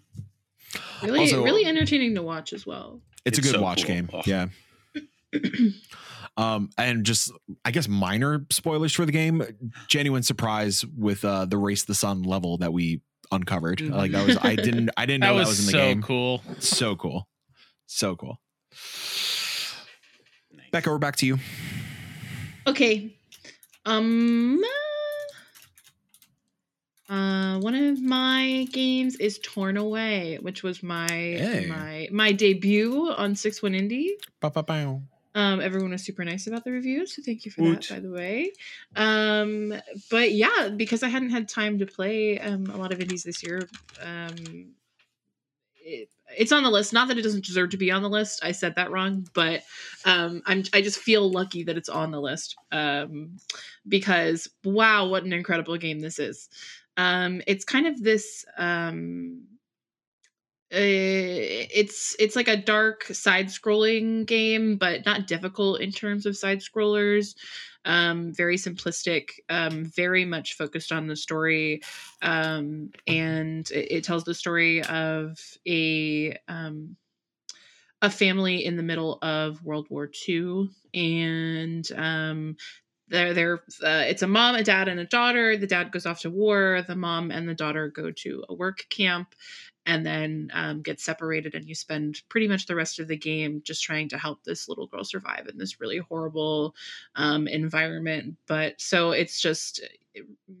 Really, 1.01 1.19
Also- 1.21 1.43
really 1.43 1.65
entertaining 1.65 2.13
to 2.15 2.21
watch 2.21 2.53
as 2.53 2.65
well. 2.67 3.01
it's, 3.25 3.37
a 3.39 3.41
good 3.41 3.51
so 3.53 3.61
watch 3.61 3.85
cool. 3.85 3.95
game. 3.95 4.09
Ugh. 4.13 4.27
Yeah. 4.27 4.47
um 6.39 6.69
and 6.77 7.05
just 7.05 7.31
i 7.65 7.71
guess 7.71 7.87
minor 7.87 8.45
spoilers 8.51 8.93
for 8.93 9.05
the 9.05 9.11
game 9.11 9.43
genuine 9.87 10.23
surprise 10.23 10.85
with 10.97 11.23
uh 11.25 11.45
the 11.45 11.57
race 11.57 11.83
the 11.85 11.93
sun 11.95 12.23
level 12.23 12.57
that 12.57 12.71
we 12.73 13.01
uncovered 13.31 13.81
like 13.81 14.11
that 14.11 14.25
was 14.25 14.37
i 14.41 14.55
didn't 14.55 14.89
i 14.97 15.05
didn't 15.05 15.21
know 15.27 15.33
That 15.35 15.43
that 15.43 15.47
was, 15.49 15.49
was, 15.49 15.59
in 15.59 15.65
the 15.67 15.71
so 15.71 15.77
game 15.77 16.01
cool. 16.01 16.43
so 16.59 16.95
cool 16.95 17.27
so 17.87 18.15
cool 18.15 18.39
nice. 18.71 20.69
becca 20.71 20.89
we're 20.89 20.97
back 20.97 21.15
to 21.17 21.25
you 21.25 21.37
Okay. 22.67 23.15
Um 23.85 24.61
uh 27.09 27.57
one 27.59 27.73
of 27.73 27.99
my 28.01 28.67
games 28.71 29.15
is 29.15 29.39
Torn 29.39 29.75
Away, 29.77 30.37
which 30.41 30.61
was 30.61 30.83
my 30.83 31.07
Hey. 31.09 31.65
my 31.67 32.07
my 32.11 32.31
debut 32.31 33.11
on 33.11 33.35
6 33.35 33.63
1 33.63 33.71
Indie. 33.73 34.09
Ba-ba-bow. 34.39 35.01
Um, 35.35 35.61
everyone 35.61 35.91
was 35.91 36.03
super 36.03 36.25
nice 36.25 36.47
about 36.47 36.63
the 36.63 36.71
review, 36.71 37.05
so 37.05 37.21
thank 37.23 37.45
you 37.45 37.51
for 37.51 37.61
that, 37.61 37.87
by 37.89 37.99
the 37.99 38.09
way. 38.09 38.51
Um, 38.95 39.73
but 40.09 40.31
yeah, 40.31 40.69
because 40.75 41.03
I 41.03 41.09
hadn't 41.09 41.29
had 41.29 41.47
time 41.47 41.79
to 41.79 41.85
play 41.85 42.39
um, 42.39 42.65
a 42.67 42.77
lot 42.77 42.91
of 42.91 42.99
indies 42.99 43.23
this 43.23 43.43
year, 43.43 43.69
um, 44.01 44.73
it, 45.75 46.09
it's 46.37 46.51
on 46.51 46.63
the 46.63 46.69
list. 46.69 46.93
Not 46.93 47.07
that 47.07 47.17
it 47.17 47.21
doesn't 47.21 47.45
deserve 47.45 47.69
to 47.71 47.77
be 47.77 47.91
on 47.91 48.01
the 48.01 48.09
list. 48.09 48.41
I 48.43 48.51
said 48.51 48.75
that 48.75 48.91
wrong, 48.91 49.27
but 49.33 49.61
um, 50.05 50.41
I'm 50.45 50.63
I 50.73 50.81
just 50.81 50.99
feel 50.99 51.29
lucky 51.29 51.63
that 51.63 51.77
it's 51.77 51.89
on 51.89 52.11
the 52.11 52.21
list 52.21 52.55
um, 52.71 53.37
because 53.87 54.49
wow, 54.63 55.07
what 55.07 55.23
an 55.23 55.33
incredible 55.33 55.77
game 55.77 55.99
this 55.99 56.19
is. 56.19 56.49
Um, 56.97 57.41
it's 57.47 57.65
kind 57.65 57.87
of 57.87 58.01
this. 58.01 58.45
Um, 58.57 59.43
it's 60.71 62.15
it's 62.19 62.35
like 62.35 62.47
a 62.47 62.57
dark 62.57 63.03
side 63.05 63.47
scrolling 63.47 64.25
game 64.25 64.77
but 64.77 65.05
not 65.05 65.27
difficult 65.27 65.81
in 65.81 65.91
terms 65.91 66.25
of 66.25 66.37
side 66.37 66.59
scrollers 66.59 67.35
um 67.85 68.31
very 68.33 68.55
simplistic 68.55 69.29
um 69.49 69.85
very 69.85 70.25
much 70.25 70.53
focused 70.55 70.91
on 70.91 71.07
the 71.07 71.15
story 71.15 71.81
um 72.21 72.91
and 73.07 73.71
it, 73.71 73.91
it 73.91 74.03
tells 74.03 74.23
the 74.25 74.33
story 74.33 74.83
of 74.83 75.39
a 75.67 76.37
um 76.47 76.95
a 78.01 78.09
family 78.09 78.63
in 78.63 78.77
the 78.77 78.83
middle 78.83 79.17
of 79.21 79.63
world 79.63 79.87
war 79.89 80.09
ii 80.27 80.69
and 80.93 81.91
um 81.93 82.55
they're 83.09 83.33
they're 83.33 83.55
uh, 83.83 84.05
it's 84.07 84.21
a 84.21 84.27
mom, 84.27 84.55
a 84.55 84.63
dad, 84.63 84.87
and 84.87 84.99
a 84.99 85.05
daughter. 85.05 85.57
The 85.57 85.67
dad 85.67 85.91
goes 85.91 86.05
off 86.05 86.21
to 86.21 86.29
war. 86.29 86.83
The 86.87 86.95
mom 86.95 87.31
and 87.31 87.47
the 87.47 87.53
daughter 87.55 87.89
go 87.89 88.11
to 88.11 88.43
a 88.49 88.53
work 88.53 88.85
camp, 88.89 89.35
and 89.85 90.05
then 90.05 90.49
um, 90.53 90.81
get 90.81 90.99
separated. 90.99 91.55
And 91.55 91.65
you 91.65 91.75
spend 91.75 92.21
pretty 92.29 92.47
much 92.47 92.65
the 92.65 92.75
rest 92.75 92.99
of 92.99 93.07
the 93.07 93.17
game 93.17 93.61
just 93.65 93.83
trying 93.83 94.09
to 94.09 94.17
help 94.17 94.43
this 94.43 94.69
little 94.69 94.87
girl 94.87 95.03
survive 95.03 95.47
in 95.47 95.57
this 95.57 95.79
really 95.81 95.97
horrible 95.97 96.75
um, 97.15 97.47
environment. 97.47 98.37
But 98.47 98.79
so 98.79 99.11
it's 99.11 99.41
just 99.41 99.81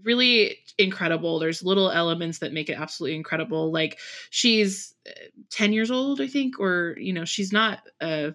really 0.03 0.57
incredible. 0.77 1.39
There's 1.39 1.63
little 1.63 1.91
elements 1.91 2.39
that 2.39 2.53
make 2.53 2.69
it 2.69 2.79
absolutely 2.79 3.15
incredible. 3.15 3.71
Like 3.71 3.99
she's 4.29 4.93
uh, 5.07 5.11
10 5.51 5.73
years 5.73 5.91
old, 5.91 6.21
I 6.21 6.27
think, 6.27 6.59
or 6.59 6.95
you 6.99 7.13
know, 7.13 7.25
she's 7.25 7.51
not 7.51 7.79
a 8.01 8.33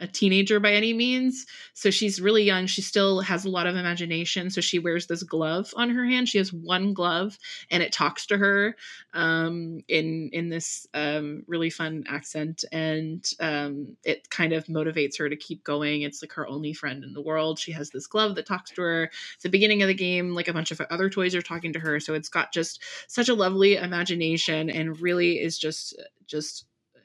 a 0.00 0.06
teenager 0.06 0.60
by 0.60 0.72
any 0.72 0.92
means. 0.92 1.46
So 1.74 1.90
she's 1.90 2.20
really 2.20 2.44
young. 2.44 2.66
She 2.66 2.82
still 2.82 3.20
has 3.20 3.44
a 3.44 3.50
lot 3.50 3.66
of 3.66 3.76
imagination. 3.76 4.50
So 4.50 4.60
she 4.60 4.78
wears 4.78 5.06
this 5.06 5.22
glove 5.22 5.72
on 5.76 5.90
her 5.90 6.04
hand. 6.04 6.28
She 6.28 6.38
has 6.38 6.52
one 6.52 6.92
glove 6.92 7.38
and 7.70 7.82
it 7.82 7.92
talks 7.92 8.26
to 8.26 8.38
her 8.38 8.76
um, 9.12 9.80
in 9.88 10.30
in 10.32 10.48
this 10.48 10.86
um, 10.94 11.42
really 11.46 11.70
fun 11.70 12.04
accent. 12.08 12.64
And 12.70 13.28
um, 13.40 13.96
it 14.04 14.30
kind 14.30 14.52
of 14.52 14.66
motivates 14.66 15.18
her 15.18 15.28
to 15.28 15.36
keep 15.36 15.64
going. 15.64 16.02
It's 16.02 16.22
like 16.22 16.32
her 16.32 16.48
only 16.48 16.72
friend 16.72 17.02
in 17.02 17.12
the 17.12 17.22
world. 17.22 17.58
She 17.58 17.72
has 17.72 17.90
this 17.90 18.06
glove 18.06 18.36
that 18.36 18.46
talks 18.46 18.70
to 18.72 18.82
her. 18.82 19.04
At 19.04 19.42
the 19.42 19.48
beginning 19.48 19.82
of 19.82 19.88
the 19.88 19.94
game, 19.94 20.34
like 20.34 20.48
a 20.48 20.52
bunch 20.52 20.70
of 20.70 20.80
other 20.90 21.10
toys 21.10 21.34
are 21.34 21.42
talking 21.42 21.72
to 21.72 21.80
her. 21.80 21.98
So 21.98 22.14
it's 22.14 22.28
got 22.28 22.52
just 22.52 22.82
such 23.08 23.28
a 23.28 23.34
lovely 23.34 23.76
imagination 23.76 24.70
and 24.70 25.00
really 25.00 25.40
is 25.40 25.58
just 25.58 26.00
just 26.26 26.66
uh, 26.94 27.00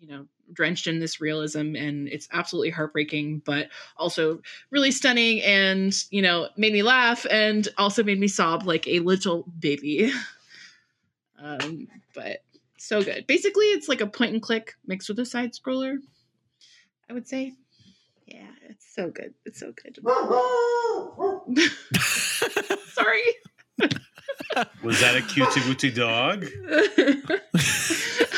you 0.00 0.08
know 0.08 0.26
drenched 0.52 0.86
in 0.86 1.00
this 1.00 1.20
realism 1.20 1.74
and 1.76 2.08
it's 2.08 2.28
absolutely 2.32 2.70
heartbreaking 2.70 3.42
but 3.44 3.68
also 3.96 4.40
really 4.70 4.90
stunning 4.90 5.40
and 5.42 6.04
you 6.10 6.22
know 6.22 6.48
made 6.56 6.72
me 6.72 6.82
laugh 6.82 7.26
and 7.30 7.68
also 7.78 8.02
made 8.02 8.18
me 8.20 8.28
sob 8.28 8.64
like 8.64 8.86
a 8.86 9.00
little 9.00 9.44
baby. 9.58 10.12
Um 11.42 11.88
but 12.14 12.44
so 12.76 13.02
good. 13.02 13.26
Basically 13.26 13.64
it's 13.66 13.88
like 13.88 14.02
a 14.02 14.06
point 14.06 14.34
and 14.34 14.42
click 14.42 14.74
mixed 14.86 15.08
with 15.08 15.18
a 15.20 15.24
side 15.24 15.54
scroller 15.54 15.96
i 17.08 17.14
would 17.14 17.26
say. 17.26 17.54
Yeah 18.26 18.50
it's 18.68 18.94
so 18.94 19.08
good. 19.10 19.32
It's 19.46 19.58
so 19.58 19.72
good. 19.72 19.96
Sorry. 22.92 23.22
Was 24.82 25.00
that 25.00 25.16
a 25.16 25.20
cutesy 25.20 25.62
wootsy 25.62 25.94
dog? 25.94 26.44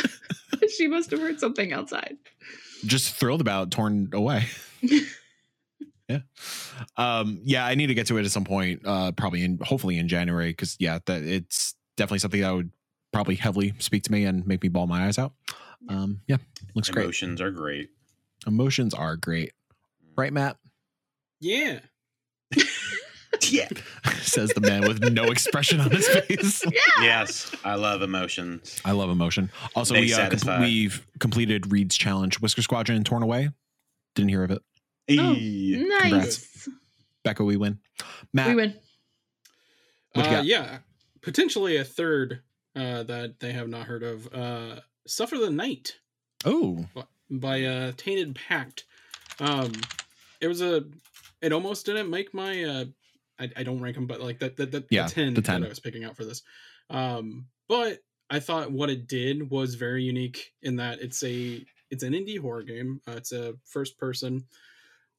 she 0.76 0.88
must 0.88 1.10
have 1.10 1.20
heard 1.20 1.40
something 1.40 1.72
outside 1.72 2.16
Just 2.84 3.14
thrilled 3.14 3.40
about 3.40 3.70
torn 3.70 4.10
away. 4.12 4.46
yeah. 6.08 6.18
Um, 6.96 7.40
yeah, 7.44 7.64
I 7.64 7.74
need 7.74 7.86
to 7.88 7.94
get 7.94 8.06
to 8.08 8.18
it 8.18 8.24
at 8.24 8.30
some 8.30 8.44
point, 8.44 8.82
uh, 8.84 9.12
probably 9.12 9.44
in 9.44 9.58
hopefully 9.62 9.98
in 9.98 10.08
January, 10.08 10.50
because 10.50 10.76
yeah, 10.78 10.98
that 11.06 11.22
it's 11.22 11.74
definitely 11.96 12.18
something 12.18 12.40
that 12.40 12.54
would 12.54 12.70
probably 13.12 13.36
heavily 13.36 13.74
speak 13.78 14.02
to 14.04 14.12
me 14.12 14.24
and 14.24 14.46
make 14.46 14.62
me 14.62 14.68
bawl 14.68 14.86
my 14.86 15.06
eyes 15.06 15.18
out. 15.18 15.32
Um, 15.88 16.20
yeah, 16.26 16.38
looks 16.74 16.90
great. 16.90 17.04
Emotions 17.04 17.40
are 17.40 17.50
great. 17.50 17.90
Emotions 18.46 18.94
are 18.94 19.16
great. 19.16 19.52
Right, 20.16 20.32
Matt? 20.32 20.56
Yeah. 21.40 21.80
Yeah. 23.50 23.68
Says 24.20 24.50
the 24.50 24.60
man 24.60 24.86
with 24.86 25.02
no 25.12 25.24
expression 25.24 25.80
on 25.80 25.90
his 25.90 26.06
face. 26.08 26.64
yeah 26.72 26.80
yes, 27.02 27.54
I 27.64 27.74
love 27.74 28.02
emotions. 28.02 28.80
I 28.84 28.92
love 28.92 29.10
emotion. 29.10 29.50
Also, 29.74 29.94
They 29.94 30.02
we, 30.02 30.14
uh, 30.14 30.30
com- 30.30 30.60
we've 30.62 31.06
completed 31.18 31.70
Reed's 31.72 31.96
challenge, 31.96 32.40
Whisker 32.40 32.62
Squadron, 32.62 33.02
torn 33.04 33.22
away. 33.22 33.50
Didn't 34.14 34.28
hear 34.30 34.44
of 34.44 34.50
it. 34.52 34.62
Oh. 35.10 35.32
Nice 35.34 36.00
Congrats. 36.10 36.68
Becca, 37.24 37.44
we 37.44 37.56
win. 37.56 37.78
Matt, 38.32 38.48
we 38.48 38.54
win 38.54 38.74
What 40.12 40.24
you 40.24 40.30
Uh, 40.30 40.34
got? 40.36 40.44
yeah. 40.44 40.78
Potentially 41.20 41.76
a 41.76 41.84
third 41.84 42.42
uh, 42.76 43.02
that 43.04 43.40
they 43.40 43.52
have 43.52 43.68
not 43.68 43.86
heard 43.86 44.02
of. 44.02 44.32
Uh, 44.32 44.80
Suffer 45.06 45.36
the 45.38 45.50
Night 45.50 45.96
oh, 46.44 46.86
by 47.30 47.64
uh, 47.64 47.92
Tainted 47.96 48.34
Pact. 48.34 48.84
Um, 49.40 49.72
it 50.40 50.46
was 50.46 50.60
a. 50.62 50.84
It 51.40 51.52
almost 51.52 51.86
didn't 51.86 52.08
make 52.10 52.32
my. 52.34 52.86
I, 53.38 53.50
I 53.56 53.62
don't 53.62 53.80
rank 53.80 53.96
them, 53.96 54.06
but 54.06 54.20
like 54.20 54.38
that 54.40 54.56
the, 54.56 54.66
the, 54.66 54.84
Yeah, 54.90 55.06
the 55.06 55.10
ten 55.10 55.34
the 55.34 55.42
10. 55.42 55.60
that 55.60 55.66
I 55.66 55.68
was 55.68 55.80
picking 55.80 56.04
out 56.04 56.16
for 56.16 56.24
this. 56.24 56.42
Um, 56.90 57.46
but 57.68 57.98
I 58.30 58.40
thought 58.40 58.72
what 58.72 58.90
it 58.90 59.08
did 59.08 59.50
was 59.50 59.74
very 59.74 60.02
unique 60.02 60.52
in 60.62 60.76
that 60.76 61.00
it's 61.00 61.22
a 61.22 61.64
it's 61.90 62.02
an 62.02 62.12
indie 62.12 62.38
horror 62.38 62.62
game. 62.62 63.00
Uh, 63.06 63.12
it's 63.12 63.32
a 63.32 63.54
first 63.66 63.98
person, 63.98 64.44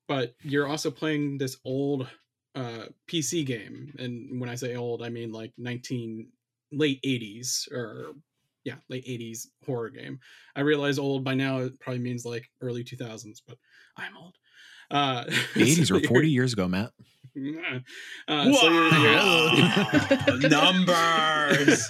but 0.08 0.36
you're 0.44 0.68
also 0.68 0.90
playing 0.90 1.38
this 1.38 1.58
old 1.66 2.08
uh, 2.56 2.86
PC 3.08 3.46
game, 3.46 3.94
and 4.00 4.40
when 4.40 4.50
I 4.50 4.56
say 4.56 4.76
old, 4.76 5.04
I 5.04 5.10
mean 5.10 5.32
like 5.32 5.54
19 5.58 6.30
late 6.72 7.02
80s 7.04 7.72
or 7.72 8.16
yeah, 8.64 8.76
late 8.90 9.06
80s 9.06 9.48
horror 9.66 9.90
game. 9.90 10.20
I 10.56 10.62
realize 10.62 10.98
old 10.98 11.24
by 11.24 11.34
now 11.34 11.60
it 11.60 11.80
probably 11.80 12.02
means 12.02 12.26
like 12.26 12.50
early 12.62 12.84
2000s, 12.84 13.42
but 13.48 13.58
I'm 13.98 14.18
old. 14.18 14.38
Uh, 14.90 15.26
the 15.56 15.64
80s 15.64 15.88
so 15.88 15.96
were 15.96 16.02
40 16.02 16.30
years 16.30 16.54
ago, 16.54 16.68
Matt. 16.68 16.92
uh, 18.28 18.52
so 18.54 18.70
you're- 18.70 19.02
you're- 19.02 20.50
Numbers. 20.50 21.90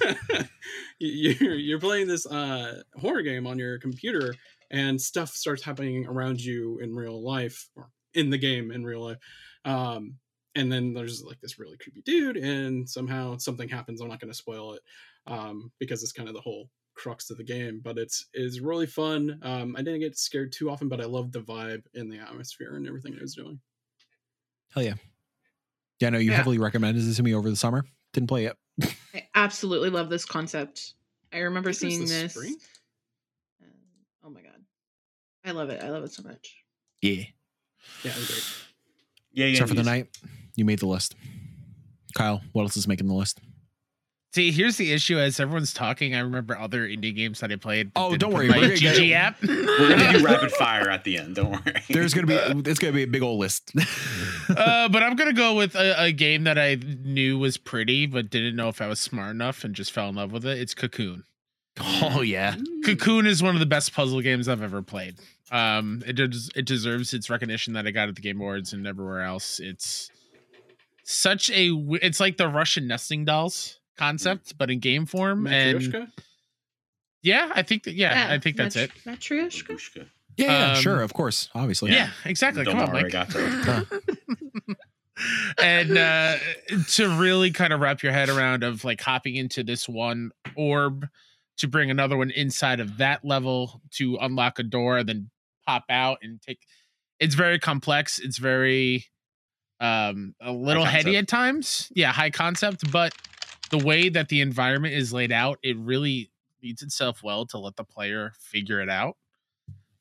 you're 1.00 1.56
you're 1.56 1.80
playing 1.80 2.08
this 2.08 2.26
uh 2.26 2.82
horror 3.00 3.22
game 3.22 3.46
on 3.48 3.60
your 3.60 3.78
computer 3.80 4.34
and 4.72 5.00
stuff 5.02 5.30
starts 5.32 5.62
happening 5.64 6.06
around 6.08 6.40
you 6.40 6.80
in 6.80 6.96
real 6.96 7.22
life 7.24 7.68
or 7.76 7.90
in 8.14 8.30
the 8.30 8.38
game 8.38 8.72
in 8.72 8.84
real 8.86 9.02
life 9.04 9.18
um 9.66 10.16
and 10.56 10.72
then 10.72 10.94
there's 10.94 11.24
like 11.24 11.40
this 11.42 11.60
really 11.60 11.78
creepy 11.78 12.02
dude 12.04 12.38
and 12.38 12.88
somehow 12.88 13.36
something 13.38 13.68
happens 13.68 14.00
i'm 14.02 14.08
not 14.08 14.20
going 14.20 14.32
to 14.32 14.38
spoil 14.38 14.74
it 14.74 14.82
um 15.28 15.72
because 15.80 16.04
it's 16.04 16.12
kind 16.14 16.30
of 16.30 16.36
the 16.36 16.42
whole 16.42 16.70
crux 16.96 17.30
of 17.32 17.38
the 17.38 17.44
game 17.44 17.82
but 17.84 17.98
it's 17.98 18.28
is 18.36 18.62
really 18.62 18.86
fun 18.86 19.40
um 19.42 19.76
i 19.78 19.82
didn't 19.82 20.00
get 20.00 20.18
scared 20.18 20.52
too 20.54 20.70
often 20.70 20.88
but 20.88 21.02
i 21.02 21.06
loved 21.06 21.34
the 21.34 21.40
vibe 21.42 21.82
and 21.96 22.12
the 22.12 22.20
atmosphere 22.20 22.76
and 22.76 22.88
everything 22.88 23.14
it 23.14 23.22
was 23.22 23.36
doing 23.36 23.60
Hell 24.74 24.84
yeah. 24.84 24.96
Yeah, 26.04 26.10
no, 26.10 26.18
you 26.18 26.32
Yeah. 26.32 26.38
heavily 26.38 26.58
recommended 26.58 27.02
this 27.02 27.16
to 27.16 27.24
me 27.24 27.34
over 27.34 27.50
the 27.50 27.56
summer. 27.56 27.86
Didn't 28.12 28.28
play 28.28 28.44
it. 28.46 28.58
I 29.14 29.26
absolutely 29.36 29.90
love 29.90 30.10
this 30.10 30.26
concept. 30.26 30.96
I 31.32 31.38
remember 31.40 31.70
I 31.70 31.72
seeing 31.72 32.02
was 32.02 32.10
the 32.10 32.24
this. 32.24 32.36
Um, 32.36 32.56
oh 34.26 34.30
my 34.30 34.42
god, 34.42 34.60
I 35.46 35.52
love 35.52 35.70
it! 35.70 35.82
I 35.82 35.88
love 35.90 36.04
it 36.04 36.12
so 36.12 36.24
much. 36.24 36.58
Yeah. 37.02 37.24
yeah 38.04 38.12
it 38.12 38.18
was 38.18 38.28
great 38.28 38.44
Yeah, 39.32 39.46
yeah. 39.46 39.60
So 39.60 39.68
for 39.68 39.76
the 39.76 39.84
night, 39.84 40.08
you 40.58 40.66
made 40.66 40.80
the 40.80 40.88
list. 40.88 41.16
Kyle, 42.16 42.42
what 42.52 42.64
else 42.64 42.76
is 42.76 42.86
making 42.86 43.08
the 43.08 43.14
list? 43.14 43.40
See, 44.34 44.52
here's 44.52 44.78
the 44.78 44.92
issue. 44.92 45.20
As 45.20 45.40
everyone's 45.40 45.74
talking, 45.74 46.16
I 46.16 46.20
remember 46.20 46.58
other 46.58 46.88
indie 46.88 47.16
games 47.16 47.40
that 47.42 47.52
I 47.52 47.56
played. 47.56 47.92
Oh, 47.96 48.10
didn't 48.10 48.22
don't 48.22 48.34
worry, 48.34 48.48
My 48.48 48.58
we're 48.58 48.70
gonna 48.70 48.78
GG 48.78 49.12
app. 49.12 49.40
We're 49.44 49.90
gonna 49.90 50.18
do 50.18 50.26
rapid 50.26 50.52
fire 50.54 50.90
at 50.90 51.04
the 51.04 51.20
end. 51.20 51.36
Don't 51.36 51.52
worry. 51.52 51.84
There's 51.88 52.16
gonna 52.16 52.26
be 52.26 52.34
it's 52.68 52.80
gonna 52.80 52.94
be 52.94 53.04
a 53.04 53.08
big 53.08 53.22
old 53.22 53.40
list. 53.40 53.72
uh, 54.50 54.90
but 54.90 55.04
I'm 55.04 55.16
gonna 55.16 55.34
go 55.34 55.54
with 55.54 55.76
a, 55.76 56.06
a 56.06 56.12
game 56.12 56.46
that 56.46 56.58
I 56.58 56.80
knew 57.04 57.38
was 57.38 57.58
pretty, 57.58 58.08
but 58.08 58.32
didn't 58.32 58.56
know 58.56 58.70
if 58.70 58.82
I 58.82 58.88
was 58.88 59.00
smart 59.00 59.30
enough, 59.30 59.64
and 59.64 59.76
just 59.76 59.92
fell 59.92 60.10
in 60.10 60.16
love 60.16 60.32
with 60.32 60.48
it. 60.48 60.58
It's 60.58 60.74
Cocoon. 60.74 61.26
oh 61.80 62.22
yeah. 62.22 62.56
Cocoon 62.86 63.28
is 63.28 63.44
one 63.44 63.56
of 63.56 63.60
the 63.60 63.68
best 63.68 63.94
puzzle 63.94 64.22
games 64.22 64.48
I've 64.48 64.64
ever 64.64 64.82
played. 64.82 65.18
Um, 65.52 66.02
it 66.08 66.14
des- 66.14 66.50
it 66.56 66.66
deserves 66.66 67.14
its 67.14 67.30
recognition 67.30 67.74
that 67.74 67.86
I 67.86 67.92
got 67.92 68.10
at 68.10 68.16
the 68.16 68.22
Game 68.22 68.42
Awards 68.42 68.74
and 68.74 68.88
everywhere 68.88 69.22
else. 69.22 69.60
It's 69.60 70.10
such 71.04 71.52
a 71.52 71.70
it's 72.02 72.20
like 72.20 72.38
the 72.38 72.48
Russian 72.48 72.88
nesting 72.88 73.26
dolls 73.26 73.78
concept, 73.98 74.58
but 74.58 74.70
in 74.70 74.80
game 74.80 75.06
form. 75.06 75.48
And 75.48 76.10
yeah, 77.22 77.52
I 77.54 77.64
think 77.64 77.84
that 77.84 77.94
yeah, 77.94 78.28
I 78.30 78.40
think 78.40 78.58
that's 78.58 78.76
it. 78.76 78.92
Matryoshka. 79.06 80.08
Yeah, 80.38 80.46
yeah, 80.46 80.72
Um, 80.74 80.82
sure, 80.82 81.02
of 81.02 81.14
course, 81.14 81.50
obviously. 81.54 81.92
Yeah, 81.92 82.10
exactly. 82.26 82.66
Come 82.66 82.80
on, 82.80 82.88
Domo 82.88 83.02
Mike. 83.02 83.12
arigato. 83.12 84.02
and 85.62 85.98
uh 85.98 86.36
to 86.90 87.08
really 87.20 87.52
kind 87.52 87.72
of 87.72 87.80
wrap 87.80 88.02
your 88.02 88.12
head 88.12 88.30
around 88.30 88.64
of 88.64 88.84
like 88.84 89.00
hopping 89.00 89.36
into 89.36 89.64
this 89.64 89.88
one 89.88 90.32
orb 90.56 91.08
to 91.58 91.68
bring 91.68 91.92
another 91.92 92.18
one 92.18 92.32
inside 92.32 92.80
of 92.80 92.98
that 92.98 93.24
level 93.24 93.80
to 93.92 94.18
unlock 94.22 94.58
a 94.58 94.64
door 94.64 95.04
then 95.04 95.30
pop 95.68 95.84
out 95.90 96.18
and 96.24 96.42
take 96.42 96.60
it's 97.20 97.36
very 97.36 97.60
complex 97.60 98.18
it's 98.18 98.40
very 98.40 99.06
um 99.80 100.34
a 100.42 100.52
little 100.52 100.84
heady 100.84 101.16
at 101.16 101.28
times 101.28 101.92
yeah 101.96 102.12
high 102.12 102.32
concept 102.32 102.90
but 102.92 103.14
the 103.74 103.86
way 103.86 104.08
that 104.10 104.30
the 104.30 104.40
environment 104.40 104.94
is 104.94 105.12
laid 105.12 105.32
out 105.32 105.58
it 105.64 105.76
really 105.78 106.30
leads 106.62 106.82
itself 106.84 107.22
well 107.24 107.46
to 107.46 107.58
let 107.58 107.76
the 107.76 107.84
player 107.84 108.32
figure 108.40 108.80
it 108.80 108.90
out 108.90 109.18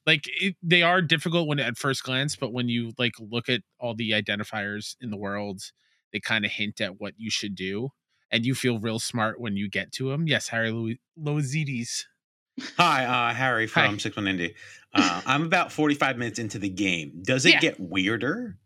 like 0.07 0.25
it, 0.41 0.55
they 0.63 0.83
are 0.83 1.01
difficult 1.01 1.49
when 1.49 1.59
at 1.59 1.77
first 1.79 2.03
glance 2.05 2.37
but 2.37 2.53
when 2.53 2.69
you 2.69 2.93
like 2.99 3.13
look 3.19 3.49
at 3.49 3.63
all 3.79 3.95
the 3.95 4.11
identifiers 4.11 4.95
in 5.01 5.11
the 5.11 5.17
world 5.17 5.61
they 6.13 6.21
kind 6.21 6.45
of 6.45 6.51
hint 6.51 6.81
at 6.81 7.01
what 7.01 7.15
you 7.17 7.31
should 7.31 7.55
do 7.55 7.89
and 8.31 8.45
you 8.45 8.55
feel 8.55 8.79
real 8.79 8.99
smart 8.99 9.41
when 9.41 9.57
you 9.57 9.69
get 9.71 9.91
to 9.91 10.11
them 10.11 10.27
yes 10.29 10.49
harry 10.49 10.71
Lo- 10.71 10.95
lozides 11.19 12.05
Hi, 12.77 13.07
uh, 13.07 13.33
Harry 13.33 13.67
Hi. 13.69 13.87
from 13.87 13.99
Six 13.99 14.15
One 14.15 14.27
Indie. 14.27 14.55
Uh, 14.93 15.23
I'm 15.25 15.43
about 15.45 15.73
45 15.73 16.19
minutes 16.19 16.39
into 16.39 16.59
the 16.59 16.69
game. 16.69 17.23
Does 17.25 17.47
it 17.47 17.55
Yeah. 17.55 17.61
get 17.61 17.81
weirder? 17.81 18.59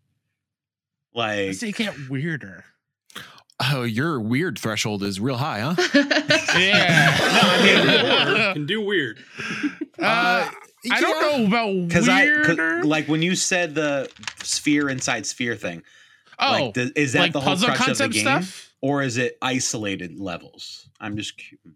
Like 1.14 1.46
Let's 1.46 1.60
say 1.60 1.70
get 1.70 1.94
weirder. 2.10 2.64
Oh, 3.58 3.84
your 3.84 4.20
weird 4.20 4.58
threshold 4.58 5.02
is 5.02 5.18
real 5.18 5.36
high, 5.38 5.60
huh? 5.60 5.74
Yeah. 6.58 7.16
Can 7.16 7.86
do 7.86 7.86
No, 7.86 8.16
I 8.16 8.24
mean, 8.34 8.52
can 8.54 8.66
do 8.66 8.80
weird. 8.82 9.18
uh, 9.98 10.50
I 10.90 11.00
don't 11.00 11.20
know 11.40 11.46
about 11.46 11.88
because 11.88 12.08
I 12.08 12.26
'cause, 12.26 12.56
weirder. 12.58 12.84
like 12.84 13.08
when 13.08 13.22
you 13.22 13.34
said 13.34 13.74
the 13.74 14.10
sphere 14.42 14.88
inside 14.90 15.24
sphere 15.26 15.56
thing. 15.56 15.82
oh, 16.38 16.50
like, 16.66 16.74
th- 16.74 16.92
is 16.96 17.14
that 17.14 17.20
like 17.20 17.32
the 17.32 17.40
whole 17.40 17.54
puzzle 17.54 17.68
crux 17.74 17.88
of 17.98 17.98
the 17.98 18.08
game, 18.10 18.22
stuff. 18.22 18.74
or 18.82 19.02
is 19.02 19.16
it 19.16 19.38
isolated 19.40 20.20
levels? 20.20 20.88
I'm 21.00 21.16
just 21.16 21.38
cu- 21.38 21.72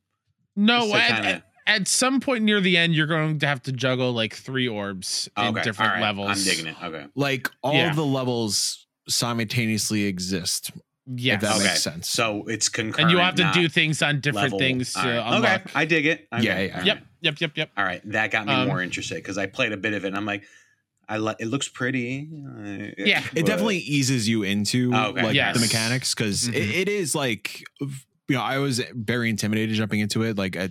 No, 0.56 0.80
just 0.82 0.94
at, 0.94 1.08
kinda- 1.14 1.28
at, 1.28 1.42
at 1.80 1.88
some 1.88 2.20
point 2.20 2.44
near 2.44 2.60
the 2.60 2.76
end, 2.76 2.94
you're 2.94 3.06
going 3.06 3.38
to 3.38 3.46
have 3.46 3.62
to 3.62 3.72
juggle 3.72 4.12
like 4.12 4.34
three 4.34 4.68
orbs 4.68 5.28
in 5.36 5.44
okay, 5.56 5.62
different 5.62 5.92
all 5.92 5.96
right, 5.96 6.02
levels. 6.02 6.28
I'm 6.30 6.44
digging 6.44 6.66
it. 6.66 6.76
Okay, 6.82 7.06
Like 7.16 7.50
all 7.62 7.72
Yeah. 7.74 7.88
of 7.90 7.96
the 7.96 8.04
levels 8.04 8.86
simultaneously 9.08 10.04
exist. 10.04 10.70
Yes. 11.06 11.36
If 11.36 11.48
that 11.48 11.56
okay. 11.56 11.64
makes 11.64 11.82
sense. 11.82 12.08
So 12.08 12.44
it's 12.46 12.68
concurrent. 12.68 13.00
and 13.00 13.10
you 13.10 13.18
have 13.18 13.34
to 13.36 13.50
do 13.52 13.68
things 13.68 14.02
on 14.02 14.20
different 14.20 14.44
level. 14.52 14.58
things 14.58 14.92
to 14.92 15.00
All 15.00 15.06
right. 15.06 15.36
unlock. 15.36 15.60
Okay, 15.62 15.70
I 15.74 15.84
dig 15.84 16.06
it. 16.06 16.28
Okay. 16.32 16.44
Yeah, 16.44 16.60
yeah. 16.60 16.78
all 16.78 16.84
Yep, 16.86 17.02
yep, 17.22 17.40
yep, 17.40 17.56
yep. 17.56 17.70
All 17.76 17.84
right, 17.84 18.00
that 18.12 18.30
got 18.30 18.46
me 18.46 18.52
Um, 18.52 18.68
more 18.68 18.80
interested 18.82 19.16
because 19.16 19.36
I 19.38 19.46
played 19.46 19.72
a 19.72 19.76
bit 19.76 19.92
of 19.94 20.04
it. 20.04 20.08
and 20.08 20.16
I'm 20.16 20.26
like, 20.26 20.42
I 21.08 21.16
like 21.16 21.36
it 21.40 21.46
looks 21.46 21.68
pretty. 21.68 22.28
uh, 22.32 22.92
Yeah. 22.96 23.22
it 23.34 23.44
definitely 23.46 23.78
eases 23.78 24.28
you 24.28 24.42
into 24.44 24.92
Oh, 24.94 25.06
okay. 25.08 25.22
like 25.24 25.34
Yes. 25.34 25.56
the 25.56 25.60
mechanics 25.60 26.14
because 26.14 26.46
Mhm. 26.48 26.54
it, 26.54 26.70
it 26.70 26.88
is 26.88 27.14
like 27.16 27.64
you 27.80 28.36
know 28.36 28.42
I 28.42 28.58
was 28.58 28.80
very 28.94 29.28
intimidated 29.30 29.74
jumping 29.74 29.98
into 30.00 30.22
it 30.22 30.38
like 30.38 30.54
at 30.54 30.70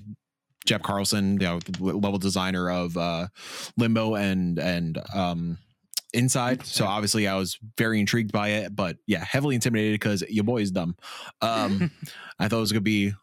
Jeppe 0.66 0.84
Carlsen 0.84 1.34
you 1.34 1.40
know 1.48 1.60
the 1.60 1.84
level 1.84 2.20
designer 2.20 2.70
of 2.70 2.96
uh 2.96 3.28
Limbo 3.76 4.16
and 4.16 4.58
and 4.60 4.98
um 5.14 5.58
Inside 6.14 6.66
so 6.66 6.86
obviously 6.86 7.28
I 7.28 7.36
was 7.36 7.58
very 7.78 8.00
intrigued 8.00 8.32
by 8.32 8.50
it 8.50 8.76
but 8.76 8.98
yeah 9.06 9.24
heavily 9.24 9.54
intimidated 9.56 9.94
because 10.00 10.24
your 10.30 10.44
boy 10.44 10.62
is 10.62 10.72
dumb 10.72 10.96
um 11.42 11.92
I 12.40 12.48
thought 12.48 12.58
it 12.58 12.62
was 12.62 12.72
gonna 12.72 12.82
be 12.82 13.14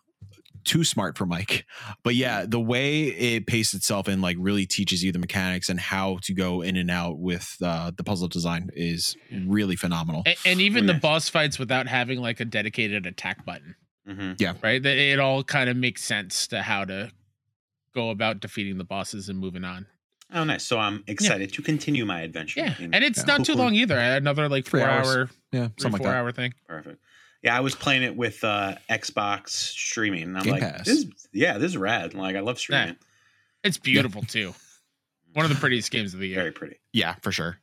too 0.64 0.82
smart 0.82 1.16
for 1.16 1.26
Mike. 1.26 1.64
But 2.03 2.16
yeah, 2.16 2.45
the 2.45 2.59
way 2.59 3.05
it 3.05 3.47
paced 3.47 3.72
itself 3.72 4.09
and 4.09 4.20
like 4.20 4.37
really 4.41 4.66
teaches 4.66 5.01
you 5.05 5.12
the 5.12 5.18
mechanics 5.20 5.68
and 5.68 5.78
how 5.78 6.18
to 6.22 6.34
go 6.34 6.61
in 6.61 6.76
and 6.76 6.91
out 6.91 7.18
with 7.20 7.57
uh, 7.62 7.93
the 7.97 8.03
puzzle 8.03 8.26
design 8.26 8.70
is 8.74 9.16
really 9.47 9.76
phenomenal. 9.76 10.24
And, 10.26 10.37
and 10.45 10.61
even 10.61 10.84
Okay. 10.84 10.95
the 10.95 10.99
boss 11.01 11.28
fights 11.28 11.57
without 11.61 11.87
having 11.87 12.20
like 12.20 12.41
a 12.41 12.45
dedicated 12.45 13.07
attack 13.07 13.45
button, 13.47 13.76
Mhm. 14.09 14.61
right? 14.61 14.82
That 14.82 14.97
it 14.99 15.20
all 15.20 15.45
kind 15.45 15.70
of 15.70 15.76
makes 15.76 16.03
sense 16.03 16.49
to 16.49 16.62
how 16.62 16.84
to 16.84 17.12
go 17.95 18.11
about 18.11 18.41
defeating 18.41 18.76
the 18.76 18.84
bosses 18.84 19.28
and 19.28 19.39
moving 19.39 19.62
on. 19.62 19.87
Oh, 20.32 20.44
nice. 20.44 20.64
So 20.64 20.78
I'm 20.78 21.04
excited 21.06 21.52
to 21.52 21.62
continue 21.62 22.04
my 22.04 22.20
adventure. 22.22 22.60
Yeah, 22.60 22.74
in- 22.78 22.92
and 22.94 23.04
it's 23.04 23.18
Yeah. 23.20 23.24
not 23.36 23.44
too 23.46 23.54
long 23.54 23.74
either. 23.74 23.96
Another 23.96 24.48
like 24.48 24.64
Three 24.66 24.80
four 24.80 24.88
hours. 24.88 25.06
hour, 25.06 25.30
Yeah, 25.52 25.66
three, 25.68 25.72
something 25.78 25.92
like 25.92 26.02
four 26.02 26.10
that. 26.10 26.16
hour 26.18 26.32
thing. 26.32 26.52
perfect. 26.66 27.00
Yeah, 27.42 27.56
I 27.56 27.60
was 27.60 27.74
playing 27.76 28.02
it 28.02 28.16
with 28.16 28.42
uh, 28.42 28.74
Xbox 28.90 29.50
streaming. 29.50 30.24
And 30.24 30.36
I'm 30.38 30.42
Game 30.44 30.52
like, 30.54 30.62
Pass. 30.62 30.84
this, 30.86 30.98
is- 30.98 31.28
yeah, 31.32 31.58
this 31.58 31.70
is 31.70 31.76
rad. 31.76 32.14
Like, 32.14 32.34
I 32.34 32.40
love 32.40 32.58
streaming. 32.58 32.96
It's 33.62 33.78
beautiful 33.78 34.22
too. 34.22 34.54
One 35.34 35.44
of 35.44 35.50
the 35.50 35.56
prettiest 35.56 35.90
games 35.90 36.12
of 36.14 36.20
the 36.20 36.26
year. 36.28 36.36
Very 36.36 36.52
pretty. 36.52 36.76
Yeah, 36.92 37.14
for 37.22 37.30
sure. 37.30 37.58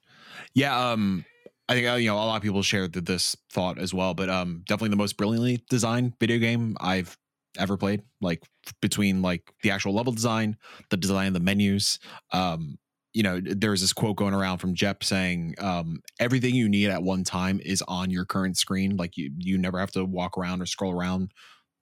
Yeah, 0.53 0.91
um, 0.91 1.25
I 1.67 1.73
think 1.73 1.87
uh, 1.87 1.93
you 1.95 2.07
know 2.09 2.15
a 2.15 2.17
lot 2.17 2.35
of 2.37 2.43
people 2.43 2.61
share 2.61 2.87
th- 2.87 3.03
this 3.05 3.35
thought 3.51 3.77
as 3.79 3.93
well, 3.93 4.13
but 4.13 4.29
um, 4.29 4.63
definitely 4.67 4.89
the 4.89 4.95
most 4.97 5.17
brilliantly 5.17 5.63
designed 5.69 6.13
video 6.19 6.37
game 6.37 6.77
I've 6.79 7.17
ever 7.57 7.77
played. 7.77 8.01
Like 8.21 8.43
between 8.81 9.21
like 9.21 9.53
the 9.63 9.71
actual 9.71 9.93
level 9.93 10.13
design, 10.13 10.57
the 10.89 10.97
design 10.97 11.27
of 11.27 11.33
the 11.33 11.39
menus. 11.39 11.99
Um, 12.31 12.77
you 13.13 13.21
know, 13.21 13.39
there's 13.43 13.81
this 13.81 13.93
quote 13.93 14.15
going 14.15 14.33
around 14.33 14.57
from 14.57 14.73
Jep 14.73 15.03
saying, 15.03 15.55
um, 15.59 16.01
"Everything 16.19 16.55
you 16.55 16.67
need 16.67 16.89
at 16.89 17.03
one 17.03 17.23
time 17.23 17.59
is 17.63 17.83
on 17.87 18.09
your 18.09 18.25
current 18.25 18.57
screen. 18.57 18.97
Like 18.97 19.17
you, 19.17 19.31
you 19.37 19.57
never 19.57 19.79
have 19.79 19.91
to 19.91 20.03
walk 20.03 20.37
around 20.37 20.61
or 20.61 20.65
scroll 20.65 20.91
around 20.91 21.31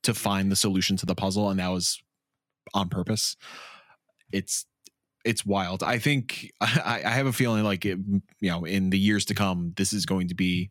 to 0.03 0.13
find 0.13 0.51
the 0.51 0.57
solution 0.57 0.97
to 0.97 1.05
the 1.05 1.15
puzzle." 1.15 1.49
And 1.49 1.59
that 1.59 1.69
was 1.69 2.01
on 2.73 2.89
purpose. 2.89 3.37
It's 4.31 4.65
it's 5.23 5.45
wild. 5.45 5.83
I 5.83 5.99
think 5.99 6.51
I, 6.61 7.01
I 7.05 7.09
have 7.11 7.27
a 7.27 7.33
feeling 7.33 7.63
like 7.63 7.85
it, 7.85 7.97
you 8.39 8.49
know, 8.49 8.65
in 8.65 8.89
the 8.89 8.99
years 8.99 9.25
to 9.25 9.33
come, 9.33 9.73
this 9.77 9.93
is 9.93 10.05
going 10.05 10.27
to 10.29 10.35
be 10.35 10.69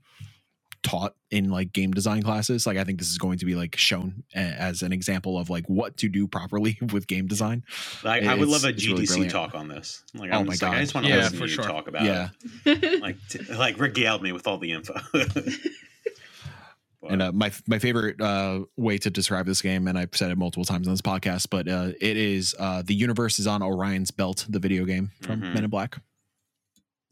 taught 0.82 1.14
in 1.30 1.50
like 1.50 1.72
game 1.72 1.92
design 1.92 2.22
classes. 2.22 2.66
Like 2.66 2.76
I 2.78 2.84
think 2.84 2.98
this 2.98 3.10
is 3.10 3.18
going 3.18 3.38
to 3.38 3.46
be 3.46 3.54
like 3.54 3.76
shown 3.76 4.24
a- 4.34 4.38
as 4.38 4.82
an 4.82 4.92
example 4.92 5.38
of 5.38 5.50
like 5.50 5.66
what 5.68 5.96
to 5.98 6.08
do 6.08 6.26
properly 6.26 6.78
with 6.92 7.06
game 7.06 7.26
design. 7.26 7.64
Like, 8.02 8.24
I 8.24 8.34
would 8.34 8.48
love 8.48 8.64
a 8.64 8.68
it's 8.68 8.86
really 8.86 9.04
GDC 9.06 9.28
talk 9.30 9.54
on 9.54 9.68
this. 9.68 10.02
Like, 10.14 10.30
Oh 10.32 10.38
I'm 10.40 10.46
my 10.46 10.52
just 10.52 10.62
like, 10.62 10.72
I 10.76 10.80
just 10.80 10.94
want 10.94 11.06
to 11.06 11.12
Yeah, 11.12 11.18
listen 11.18 11.38
for 11.38 11.44
to 11.44 11.50
you 11.50 11.54
sure. 11.54 11.64
talk 11.64 11.88
about 11.88 12.04
yeah, 12.04 12.28
it. 12.64 13.02
Like, 13.02 13.16
t- 13.28 13.40
like 13.54 13.78
regaled 13.78 14.22
me 14.22 14.32
with 14.32 14.46
all 14.46 14.58
the 14.58 14.72
info. 14.72 14.94
and 17.08 17.22
uh, 17.22 17.32
my 17.32 17.50
my 17.66 17.78
favorite 17.78 18.20
uh, 18.20 18.60
way 18.76 18.98
to 18.98 19.10
describe 19.10 19.46
this 19.46 19.62
game, 19.62 19.88
and 19.88 19.98
I've 19.98 20.10
said 20.14 20.30
it 20.30 20.36
multiple 20.38 20.64
times 20.64 20.86
on 20.86 20.92
this 20.92 21.00
podcast, 21.00 21.48
but 21.50 21.66
uh, 21.68 21.92
it 22.00 22.16
is 22.16 22.54
uh, 22.58 22.82
the 22.82 22.94
universe 22.94 23.38
is 23.38 23.46
on 23.46 23.62
Orion's 23.62 24.10
belt, 24.10 24.46
the 24.48 24.58
video 24.58 24.84
game 24.84 25.10
from 25.22 25.40
Mhm. 25.40 25.54
Men 25.54 25.64
in 25.64 25.70
Black. 25.70 25.98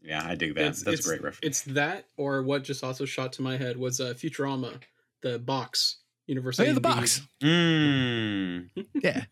Yeah, 0.09 0.25
I 0.25 0.35
dig 0.35 0.55
that. 0.55 0.61
It's- 0.61 0.83
That's 0.83 0.93
it's- 0.99 1.05
a 1.05 1.09
great 1.09 1.21
reference. 1.23 1.39
It's 1.43 1.61
that, 1.73 2.05
or 2.17 2.43
what 2.43 2.63
just 2.63 2.83
also 2.83 3.05
shot 3.05 3.31
to 3.33 3.41
my 3.41 3.55
head 3.57 3.77
was 3.77 3.99
uh, 4.01 4.13
Futurama, 4.15 4.81
the 5.21 5.39
box 5.39 5.97
University. 6.27 6.63
Oh, 6.63 6.67
yeah, 6.69 6.73
the 6.73 6.81
box. 6.81 7.21
Mm, 7.41 8.69
Yeah, 9.01 9.23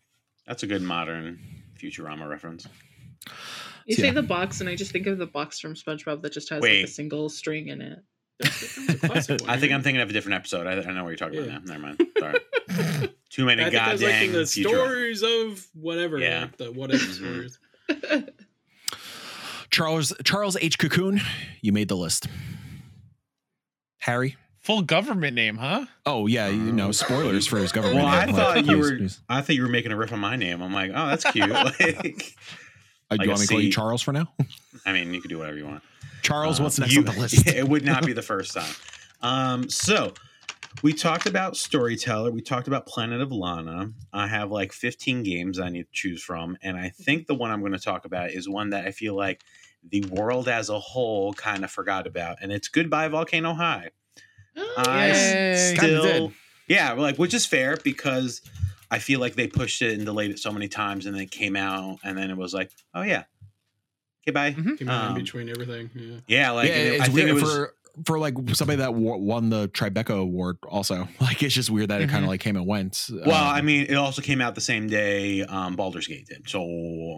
that's 0.46 0.62
a 0.62 0.66
good 0.66 0.82
modern 0.82 1.38
Futurama 1.80 2.28
reference. 2.28 2.66
You 3.86 3.94
So, 3.94 4.02
say 4.02 4.08
yeah. 4.08 4.14
the 4.14 4.22
box, 4.22 4.60
and 4.60 4.68
I 4.68 4.74
just 4.76 4.92
think 4.92 5.06
of 5.06 5.18
the 5.18 5.26
box 5.26 5.58
from 5.60 5.74
SpongeBob 5.74 6.22
that 6.22 6.32
just 6.32 6.48
has 6.50 6.60
like 6.62 6.70
a 6.70 6.86
single 6.86 7.28
string 7.28 7.68
in 7.68 7.80
it. 7.80 7.98
That's 8.40 8.78
a 8.88 8.94
classic 8.98 9.40
one, 9.40 9.50
I 9.50 9.56
think? 9.58 9.72
I'm 9.72 9.82
thinking 9.82 10.00
of 10.00 10.10
a 10.10 10.12
different 10.12 10.36
episode. 10.36 10.66
I, 10.66 10.72
I 10.72 10.92
know 10.92 11.02
what 11.04 11.10
you're 11.10 11.16
talking 11.16 11.38
Yeah. 11.40 11.56
about 11.56 11.64
now. 11.66 11.74
Never 11.74 11.82
mind. 11.86 12.06
Sorry. 12.18 13.08
Too 13.30 13.44
many 13.44 13.62
I 13.62 13.70
think 13.70 13.82
I 13.82 13.92
was 13.92 14.02
like 14.02 14.12
goddamn 14.12 14.32
the 14.32 14.46
stories 14.46 15.22
of 15.22 15.66
whatever. 15.74 16.18
Yeah. 16.18 16.42
like 16.42 16.56
the 16.58 16.72
what 16.72 16.90
if 16.92 17.00
Mhm. 17.02 17.14
stories. 17.14 17.58
Charles 19.70 20.12
Charles 20.24 20.56
H. 20.60 20.78
Cocoon, 20.78 21.20
you 21.60 21.72
made 21.72 21.88
the 21.88 21.96
list. 21.96 22.26
Harry. 23.98 24.36
Full 24.60 24.82
government 24.82 25.34
name, 25.34 25.56
huh? 25.56 25.86
Oh 26.04 26.26
yeah, 26.26 26.48
you 26.48 26.72
know 26.72 26.92
spoilers 26.92 27.46
for 27.46 27.58
his 27.58 27.72
government. 27.72 27.98
Well, 27.98 28.06
I 28.06 28.24
name. 28.26 28.34
thought 28.34 28.56
Like, 28.56 28.66
you 28.66 28.78
were. 28.78 28.96
please. 28.96 29.20
I 29.28 29.40
thought 29.40 29.54
you 29.56 29.62
were 29.62 29.68
making 29.68 29.92
a 29.92 29.96
riff 29.96 30.12
on 30.12 30.18
my 30.18 30.36
name. 30.36 30.60
I'm 30.62 30.74
like, 30.74 30.90
oh, 30.94 31.06
that's 31.06 31.24
cute. 31.24 31.48
like, 31.50 31.80
Uh, 33.10 33.16
Like 33.16 33.20
do 33.20 33.24
you 33.24 33.30
want 33.30 33.40
me 33.40 33.46
to 33.46 33.52
call 33.54 33.60
you 33.62 33.70
Charles 33.72 34.02
for 34.02 34.12
now? 34.12 34.30
I 34.86 34.92
mean, 34.92 35.14
you 35.14 35.20
can 35.22 35.28
do 35.30 35.38
whatever 35.38 35.56
you 35.56 35.64
want. 35.66 35.82
Charles, 36.22 36.58
Um, 36.58 36.64
what's 36.64 36.78
next 36.78 36.92
you- 36.92 37.00
on 37.00 37.06
the 37.06 37.12
list? 37.20 37.46
it 37.46 37.66
would 37.66 37.84
not 37.84 38.04
be 38.04 38.12
the 38.12 38.22
first 38.22 38.52
time. 38.54 38.74
Um, 39.22 39.68
so 39.70 40.12
we 40.82 40.92
talked 40.92 41.26
about 41.26 41.56
Storyteller. 41.56 42.30
We 42.30 42.40
talked 42.42 42.68
about 42.68 42.86
Planet 42.86 43.20
of 43.20 43.32
Lana. 43.32 43.92
I 44.12 44.26
have 44.28 44.50
like 44.50 44.72
15 44.72 45.22
games 45.22 45.58
I 45.58 45.68
need 45.70 45.84
to 45.84 45.92
choose 45.92 46.22
from, 46.22 46.56
and 46.62 46.76
I 46.76 46.90
think 46.90 47.26
the 47.26 47.34
one 47.34 47.50
I'm 47.50 47.60
going 47.60 47.72
to 47.72 47.78
talk 47.78 48.04
about 48.04 48.30
is 48.30 48.48
one 48.48 48.70
that 48.70 48.86
I 48.86 48.92
feel 48.92 49.14
like 49.16 49.42
the 49.88 50.04
world 50.10 50.48
as 50.48 50.68
a 50.68 50.78
whole 50.78 51.32
kind 51.34 51.64
of 51.64 51.70
forgot 51.70 52.06
about, 52.06 52.38
and 52.42 52.52
it's 52.52 52.68
Goodbye 52.68 53.08
Volcano 53.08 53.54
High. 53.54 53.90
I 54.76 55.08
Yay. 55.08 55.74
Kinda 55.78 56.00
still, 56.00 56.32
yeah, 56.66 56.92
like 56.92 57.16
which 57.16 57.32
is 57.32 57.46
fair 57.46 57.76
because 57.84 58.42
I 58.90 58.98
feel 58.98 59.20
like 59.20 59.36
they 59.36 59.46
pushed 59.46 59.82
it 59.82 59.94
and 59.94 60.04
delayed 60.04 60.30
it 60.32 60.38
so 60.38 60.50
many 60.52 60.66
times, 60.68 61.06
and 61.06 61.14
then 61.14 61.22
it 61.22 61.30
came 61.30 61.54
out, 61.56 61.98
and 62.04 62.18
then 62.18 62.30
it 62.30 62.36
was 62.36 62.52
like, 62.54 62.72
oh 62.94 63.02
yeah, 63.02 63.24
okay, 64.24 64.32
bye. 64.32 64.52
Mhm. 64.52 64.88
Um, 64.88 65.16
in 65.16 65.22
between 65.24 65.48
everything. 65.48 65.90
Yeah. 65.94 66.16
Yeah, 66.26 66.50
like 66.50 66.68
yeah, 66.70 66.74
it- 66.76 66.92
it's 66.94 67.02
I 67.02 67.04
think 67.06 67.14
weird 67.14 67.28
it 67.28 67.32
was. 67.34 67.42
for 67.44 67.74
for 68.06 68.18
like 68.18 68.34
somebody 68.54 68.78
that 68.78 68.94
won 68.94 69.50
the 69.50 69.68
Tribeca 69.68 70.18
Award. 70.20 70.58
Also, 70.68 71.08
like 71.20 71.42
it's 71.42 71.54
just 71.54 71.70
weird 71.70 71.88
that 71.90 72.00
it 72.00 72.08
kind 72.10 72.24
of 72.24 72.28
like 72.28 72.40
came 72.40 72.56
and 72.56 72.66
went. 72.66 73.08
Well, 73.10 73.30
Um, 73.34 73.54
I 73.54 73.60
mean, 73.62 73.86
it 73.88 73.94
also 73.94 74.22
came 74.22 74.40
out 74.40 74.54
the 74.54 74.60
same 74.60 74.88
day 74.88 75.42
um, 75.42 75.76
Baldur's 75.76 76.06
Gate 76.06 76.26
did. 76.26 76.48
So, 76.48 76.60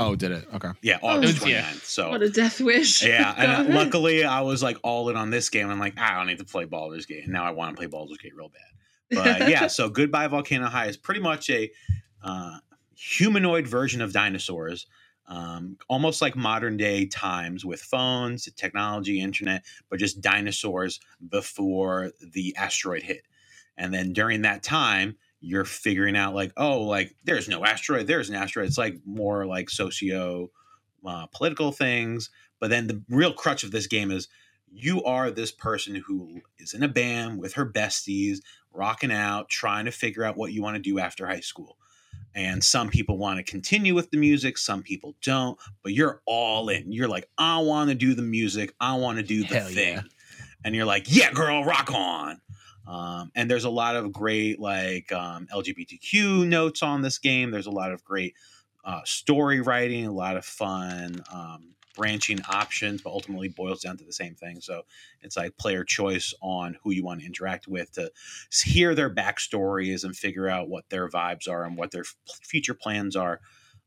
oh, 0.00 0.16
did 0.16 0.30
it? 0.32 0.46
Okay. 0.54 0.70
yeah, 0.82 0.98
August 1.02 1.38
It 1.38 1.42
was- 1.42 1.50
yeah. 1.50 1.62
29th. 1.70 1.84
So, 1.84 2.10
What 2.10 2.22
a 2.22 2.30
death 2.30 2.60
wish. 2.60 3.04
yeah, 3.06 3.34
and 3.36 3.70
uh, 3.70 3.74
luckily 3.74 4.24
I 4.24 4.40
was 4.42 4.62
like 4.62 4.78
all 4.82 5.08
in 5.10 5.16
on 5.16 5.30
this 5.30 5.48
game. 5.50 5.68
I'm 5.70 5.78
like, 5.78 5.94
"Ah, 5.98 6.14
I 6.14 6.18
don't 6.18 6.26
need 6.28 6.38
to 6.38 6.44
play 6.44 6.64
Baldur's 6.64 7.06
Gate. 7.06 7.24
And 7.24 7.32
now 7.32 7.44
I 7.44 7.50
want 7.50 7.74
to 7.74 7.76
play 7.76 7.86
Baldur's 7.86 8.18
Gate 8.18 8.32
real 8.36 8.48
bad. 8.50 9.40
But 9.40 9.48
yeah, 9.50 9.66
so 9.66 9.88
Goodbye 9.88 10.28
Volcano 10.28 10.66
High 10.66 10.86
is 10.86 10.96
pretty 10.96 11.20
much 11.20 11.50
a 11.50 11.70
uh, 12.22 12.58
humanoid 12.94 13.66
version 13.66 14.00
of 14.00 14.12
dinosaurs. 14.12 14.86
Um, 15.30 15.78
almost 15.88 16.20
like 16.20 16.34
modern 16.34 16.76
day 16.76 17.06
times 17.06 17.64
with 17.64 17.80
phones, 17.80 18.52
technology, 18.56 19.20
internet, 19.20 19.64
but 19.88 20.00
just 20.00 20.20
dinosaurs 20.20 20.98
before 21.28 22.10
the 22.20 22.54
asteroid 22.56 23.04
hit. 23.04 23.22
And 23.76 23.94
then 23.94 24.12
during 24.12 24.42
that 24.42 24.64
time, 24.64 25.16
you're 25.40 25.64
figuring 25.64 26.16
out 26.16 26.34
like, 26.34 26.52
oh, 26.56 26.82
like 26.82 27.14
there's 27.24 27.48
no 27.48 27.64
asteroid, 27.64 28.08
there's 28.08 28.28
an 28.28 28.34
asteroid. 28.34 28.66
It's 28.66 28.76
like 28.76 28.96
more 29.06 29.46
like 29.46 29.70
socio 29.70 30.50
uh, 31.06 31.26
political 31.26 31.70
things. 31.70 32.30
But 32.58 32.70
then 32.70 32.88
the 32.88 33.02
real 33.08 33.32
crutch 33.32 33.62
of 33.62 33.70
this 33.70 33.86
game 33.86 34.10
is 34.10 34.28
you 34.70 35.02
are 35.04 35.30
this 35.30 35.52
person 35.52 35.94
who 35.94 36.40
is 36.58 36.74
in 36.74 36.82
a 36.82 36.88
band 36.88 37.40
with 37.40 37.54
her 37.54 37.66
besties, 37.66 38.38
rocking 38.72 39.12
out, 39.12 39.48
trying 39.48 39.84
to 39.86 39.92
figure 39.92 40.24
out 40.24 40.36
what 40.36 40.52
you 40.52 40.62
want 40.62 40.76
to 40.76 40.82
do 40.82 40.98
after 40.98 41.26
high 41.26 41.40
school. 41.40 41.76
And 42.34 42.62
some 42.62 42.88
people 42.88 43.18
want 43.18 43.38
to 43.38 43.42
continue 43.50 43.94
with 43.94 44.10
the 44.10 44.16
music, 44.16 44.56
some 44.56 44.82
people 44.82 45.16
don't, 45.22 45.58
but 45.82 45.92
you're 45.92 46.22
all 46.26 46.68
in. 46.68 46.92
You're 46.92 47.08
like, 47.08 47.28
I 47.36 47.58
want 47.58 47.90
to 47.90 47.94
do 47.96 48.14
the 48.14 48.22
music, 48.22 48.72
I 48.80 48.94
want 48.94 49.18
to 49.18 49.24
do 49.24 49.40
the 49.42 49.54
Hell 49.58 49.68
thing. 49.68 49.94
yeah. 49.96 50.02
and 50.64 50.74
you're 50.74 50.84
like, 50.84 51.06
yeah, 51.08 51.32
girl, 51.32 51.64
rock 51.64 51.90
on. 51.92 52.40
Um, 52.86 53.30
and 53.34 53.50
there's 53.50 53.64
a 53.64 53.70
lot 53.70 53.96
of 53.96 54.12
great 54.12 54.58
like 54.60 55.12
um, 55.12 55.46
LGBTQ 55.52 56.46
notes 56.46 56.82
on 56.82 57.02
this 57.02 57.18
game. 57.18 57.50
There's 57.50 57.66
a 57.66 57.70
lot 57.70 57.92
of 57.92 58.04
great 58.04 58.34
uh, 58.84 59.00
story 59.04 59.60
writing, 59.60 60.06
a 60.06 60.12
lot 60.12 60.36
of 60.36 60.44
fun 60.44 61.22
um, 61.32 61.74
branching 62.00 62.40
options, 62.48 63.02
but 63.02 63.10
ultimately 63.10 63.48
boils 63.48 63.82
down 63.82 63.96
to 63.98 64.04
the 64.04 64.12
same 64.12 64.34
thing. 64.34 64.60
So 64.62 64.82
it's 65.20 65.36
like 65.36 65.56
player 65.58 65.84
choice 65.84 66.32
on 66.40 66.78
who 66.82 66.92
you 66.92 67.04
want 67.04 67.20
to 67.20 67.26
interact 67.26 67.68
with 67.68 67.92
to 67.92 68.10
hear 68.64 68.94
their 68.94 69.10
backstories 69.14 70.02
and 70.04 70.16
figure 70.16 70.48
out 70.48 70.68
what 70.68 70.88
their 70.88 71.08
vibes 71.10 71.46
are 71.48 71.64
and 71.64 71.76
what 71.76 71.90
their 71.90 72.04
future 72.42 72.72
plans 72.74 73.16
are. 73.16 73.40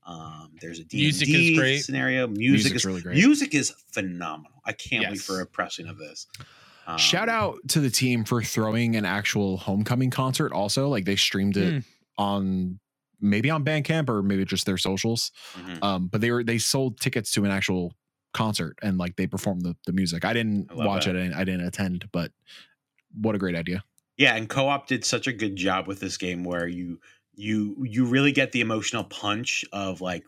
Um, 0.05 0.51
there's 0.61 0.80
a 0.80 0.84
D&D 0.84 1.03
Music 1.05 1.30
is 1.30 1.57
great. 1.57 1.78
scenario. 1.80 2.28
Music 2.28 2.39
Music's 2.74 2.76
is 2.76 2.86
really 2.86 3.01
great. 3.01 3.16
Music 3.16 3.55
is 3.55 3.72
phenomenal. 3.91 4.61
I 4.66 4.74
can't 4.74 5.09
wait 5.09 5.20
for 5.22 5.41
a 5.41 5.45
pressing 5.47 5.88
of 5.88 5.97
this. 5.97 6.28
Um, 6.86 6.97
Shout 6.97 7.30
out 7.30 7.55
to 7.70 7.80
the 7.80 7.89
team 7.89 8.26
for 8.26 8.43
throwing 8.43 8.95
an 8.97 9.05
actual 9.05 9.57
homecoming 9.57 10.09
concert. 10.11 10.51
Also, 10.51 10.88
like 10.89 11.05
they 11.05 11.16
streamed 11.16 11.55
it 11.57 11.74
Mm. 11.76 11.84
on 12.18 12.80
maybe 13.22 13.49
on 13.49 13.64
Bandcamp 13.64 14.09
or 14.09 14.22
maybe 14.22 14.43
just 14.43 14.66
their 14.66 14.78
socials. 14.78 15.32
mhm. 15.55 15.82
Um, 15.82 16.07
but 16.07 16.20
they 16.20 16.30
were 16.30 16.43
they 16.43 16.57
sold 16.57 16.99
tickets 16.99 17.32
to 17.32 17.45
an 17.45 17.51
actual 17.51 17.93
concert 18.34 18.78
and 18.82 18.98
like 18.98 19.16
they 19.16 19.28
performed 19.28 19.62
the, 19.62 19.76
the 19.86 19.94
music. 19.94 20.26
I 20.26 20.34
didn't 20.34 20.72
I 20.72 20.86
watch 20.86 21.06
that. 21.06 21.16
it 21.16 21.26
and 21.26 21.36
I 21.36 21.44
didn't 21.44 21.66
attend, 21.66 22.10
but 22.12 22.32
what 23.20 23.36
a 23.36 23.38
great 23.38 23.56
idea. 23.56 23.84
Yeah, 24.18 24.36
and 24.36 24.48
KO_OP 24.50 24.88
did 24.88 25.06
such 25.06 25.28
a 25.28 25.34
good 25.34 25.56
job 25.56 25.88
with 25.88 26.00
this 26.00 26.18
game 26.18 26.44
where 26.44 26.68
you 26.68 27.00
you 27.36 27.76
you 27.88 28.06
really 28.06 28.32
get 28.32 28.52
the 28.52 28.62
emotional 28.62 29.04
punch 29.04 29.66
of 29.72 30.02
like 30.02 30.24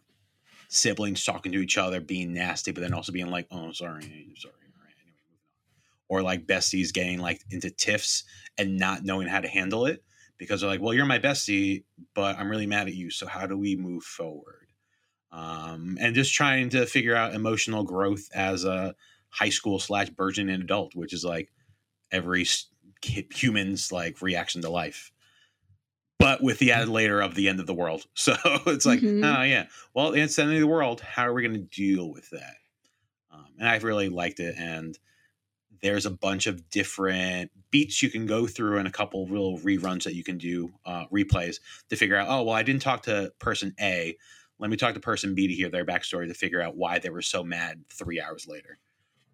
siblings 0.70 1.24
talking 1.24 1.51
to 1.51 1.60
each 1.60 1.78
other, 1.78 1.99
being 1.99 2.34
nasty, 2.34 2.72
but 2.72 2.82
then 2.82 2.93
also 2.93 3.12
being 3.12 3.30
like, 3.30 3.47
"Oh, 3.51 3.72
sorry, 3.72 4.01
sorry." 4.38 4.53
Right, 4.82 4.95
anyway, 5.01 5.22
moving. 5.30 5.39
Or 6.08 6.22
like 6.24 6.47
besties 6.47 6.93
getting 6.93 7.20
like 7.20 7.41
into 7.51 7.70
tiffs 7.70 8.24
and 8.58 8.78
not 8.78 9.03
knowing 9.03 9.28
how 9.28 9.41
to 9.41 9.47
handle 9.47 9.86
it 9.86 10.03
because 10.38 10.62
they're 10.62 10.70
like, 10.70 10.82
"Well, 10.82 10.93
you're 10.93 11.06
my 11.06 11.20
bestie, 11.20 11.84
but 12.16 12.38
I'm 12.39 12.49
really 12.49 12.68
mad 12.68 12.88
at 12.88 12.95
you. 12.95 13.12
So 13.12 13.28
how 13.28 13.45
do 13.45 13.58
we 13.58 13.76
move 13.76 14.03
forward?" 14.03 14.64
Um, 15.36 15.97
and 15.99 16.15
just 16.15 16.33
trying 16.33 16.69
to 16.69 16.86
figure 16.86 17.13
out 17.15 17.33
emotional 17.33 17.83
growth 17.83 18.29
as 18.33 18.63
a 18.63 18.95
high 19.29 19.49
school 19.49 19.79
slash 19.79 20.09
burgeoning 20.09 20.61
adult, 20.61 20.95
which 20.95 21.11
is 21.11 21.25
like 21.25 21.51
every 22.09 22.45
human's 23.03 23.91
like 23.91 24.21
reaction 24.21 24.61
to 24.61 24.69
life. 24.69 25.11
But 26.19 26.41
with 26.41 26.59
the 26.59 26.71
added 26.71 26.88
layer 26.88 27.19
of 27.19 27.36
the 27.36 27.49
end 27.49 27.59
of 27.59 27.67
the 27.67 27.73
world. 27.73 28.05
So 28.15 28.33
it's 28.65 28.86
like 28.86 29.01
Mhm. 29.01 29.23
oh 29.23 29.43
yeah. 29.43 29.67
Well 29.93 30.13
it's 30.13 30.38
the 30.38 30.43
end 30.43 30.53
of 30.53 30.59
the 30.59 30.67
world. 30.67 31.01
How 31.01 31.27
are 31.27 31.33
we 31.33 31.41
going 31.41 31.53
to 31.53 31.59
deal 31.59 32.09
with 32.09 32.29
that? 32.29 32.55
Um, 33.31 33.47
and 33.59 33.67
i've 33.67 33.83
really 33.83 34.07
liked 34.07 34.39
it 34.39 34.55
and 34.57 34.97
there's 35.81 36.05
a 36.05 36.11
bunch 36.11 36.47
of 36.47 36.69
different 36.69 37.51
beats 37.69 38.01
you 38.01 38.09
can 38.09 38.25
go 38.25 38.47
through 38.47 38.77
and 38.77 38.88
a 38.88 38.91
couple 38.91 39.27
real 39.27 39.57
reruns 39.57 40.03
that 40.03 40.15
you 40.15 40.23
can 40.23 40.38
do 40.38 40.71
uh, 40.86 41.05
replays 41.13 41.57
to 41.89 41.97
figure 41.97 42.15
out 42.15 42.27
oh 42.29 42.43
well 42.43 42.55
i 42.55 42.63
didn't 42.63 42.81
talk 42.81 43.03
to 43.03 43.33
person 43.39 43.75
a 43.81 44.15
let 44.60 44.70
me 44.70 44.78
talk 44.78 44.93
to 44.93 44.99
person 44.99 45.36
b 45.36 45.47
to 45.47 45.53
hear 45.53 45.70
their 45.70 45.86
backstory 45.86 46.28
to 46.28 46.34
figure 46.34 46.62
out 46.62 46.76
why 46.78 46.99
they 46.99 47.10
were 47.10 47.22
so 47.22 47.43
mad 47.43 47.84
three 47.89 48.22
hours 48.22 48.47
later 48.47 48.78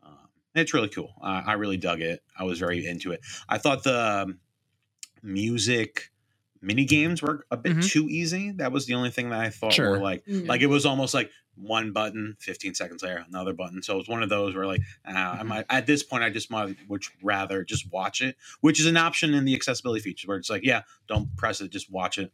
um, 0.04 0.30
it's 0.56 0.74
really 0.74 0.90
cool 0.90 1.14
uh, 1.22 1.42
i 1.46 1.54
really 1.54 1.78
dug 1.78 2.02
it 2.02 2.22
i 2.38 2.44
was 2.44 2.60
very 2.60 2.86
into 2.86 3.12
it 3.12 3.22
i 3.50 3.58
thought 3.58 3.84
the 3.84 4.00
um, 4.24 4.40
music 5.24 6.12
mini 6.64 6.86
games 6.86 7.22
were 7.22 7.46
a 7.50 7.58
bit 7.58 7.78
Mhm. 7.78 7.90
too 7.90 8.08
easy 8.10 8.52
that 8.52 8.72
was 8.72 8.86
the 8.86 8.94
only 8.94 9.10
thing 9.10 9.30
that 9.30 9.40
i 9.40 9.50
thought 9.50 9.74
Sure. 9.74 9.90
were 9.90 10.00
like 10.00 10.24
Mm. 10.26 10.48
like 10.48 10.62
it 10.62 10.68
was 10.68 10.86
almost 10.86 11.14
like 11.14 11.32
one 11.56 11.92
button 11.92 12.38
15 12.40 12.74
seconds 12.76 13.02
later 13.04 13.26
another 13.28 13.54
button 13.54 13.82
so 13.84 13.96
it 13.96 13.98
was 13.98 14.08
one 14.08 14.22
of 14.24 14.30
those 14.30 14.56
where 14.56 14.68
like 14.68 14.82
uh, 15.06 15.12
i 15.12 15.42
Mhm. 15.42 15.48
might 15.48 15.66
at 15.70 15.86
this 15.88 16.04
point 16.04 16.24
i 16.24 16.30
just 16.30 16.50
might 16.52 16.78
would 16.88 17.04
rather 17.24 17.64
just 17.64 17.92
watch 17.92 18.22
it 18.22 18.38
which 18.62 18.80
is 18.80 18.86
an 18.86 18.96
option 18.98 19.34
in 19.34 19.44
the 19.46 19.56
accessibility 19.56 20.02
features 20.02 20.28
where 20.28 20.38
it's 20.38 20.50
like 20.50 20.64
yeah 20.64 20.84
don't 21.08 21.36
press 21.36 21.62
it 21.62 21.72
just 21.72 21.90
watch 21.92 22.18
it 22.20 22.32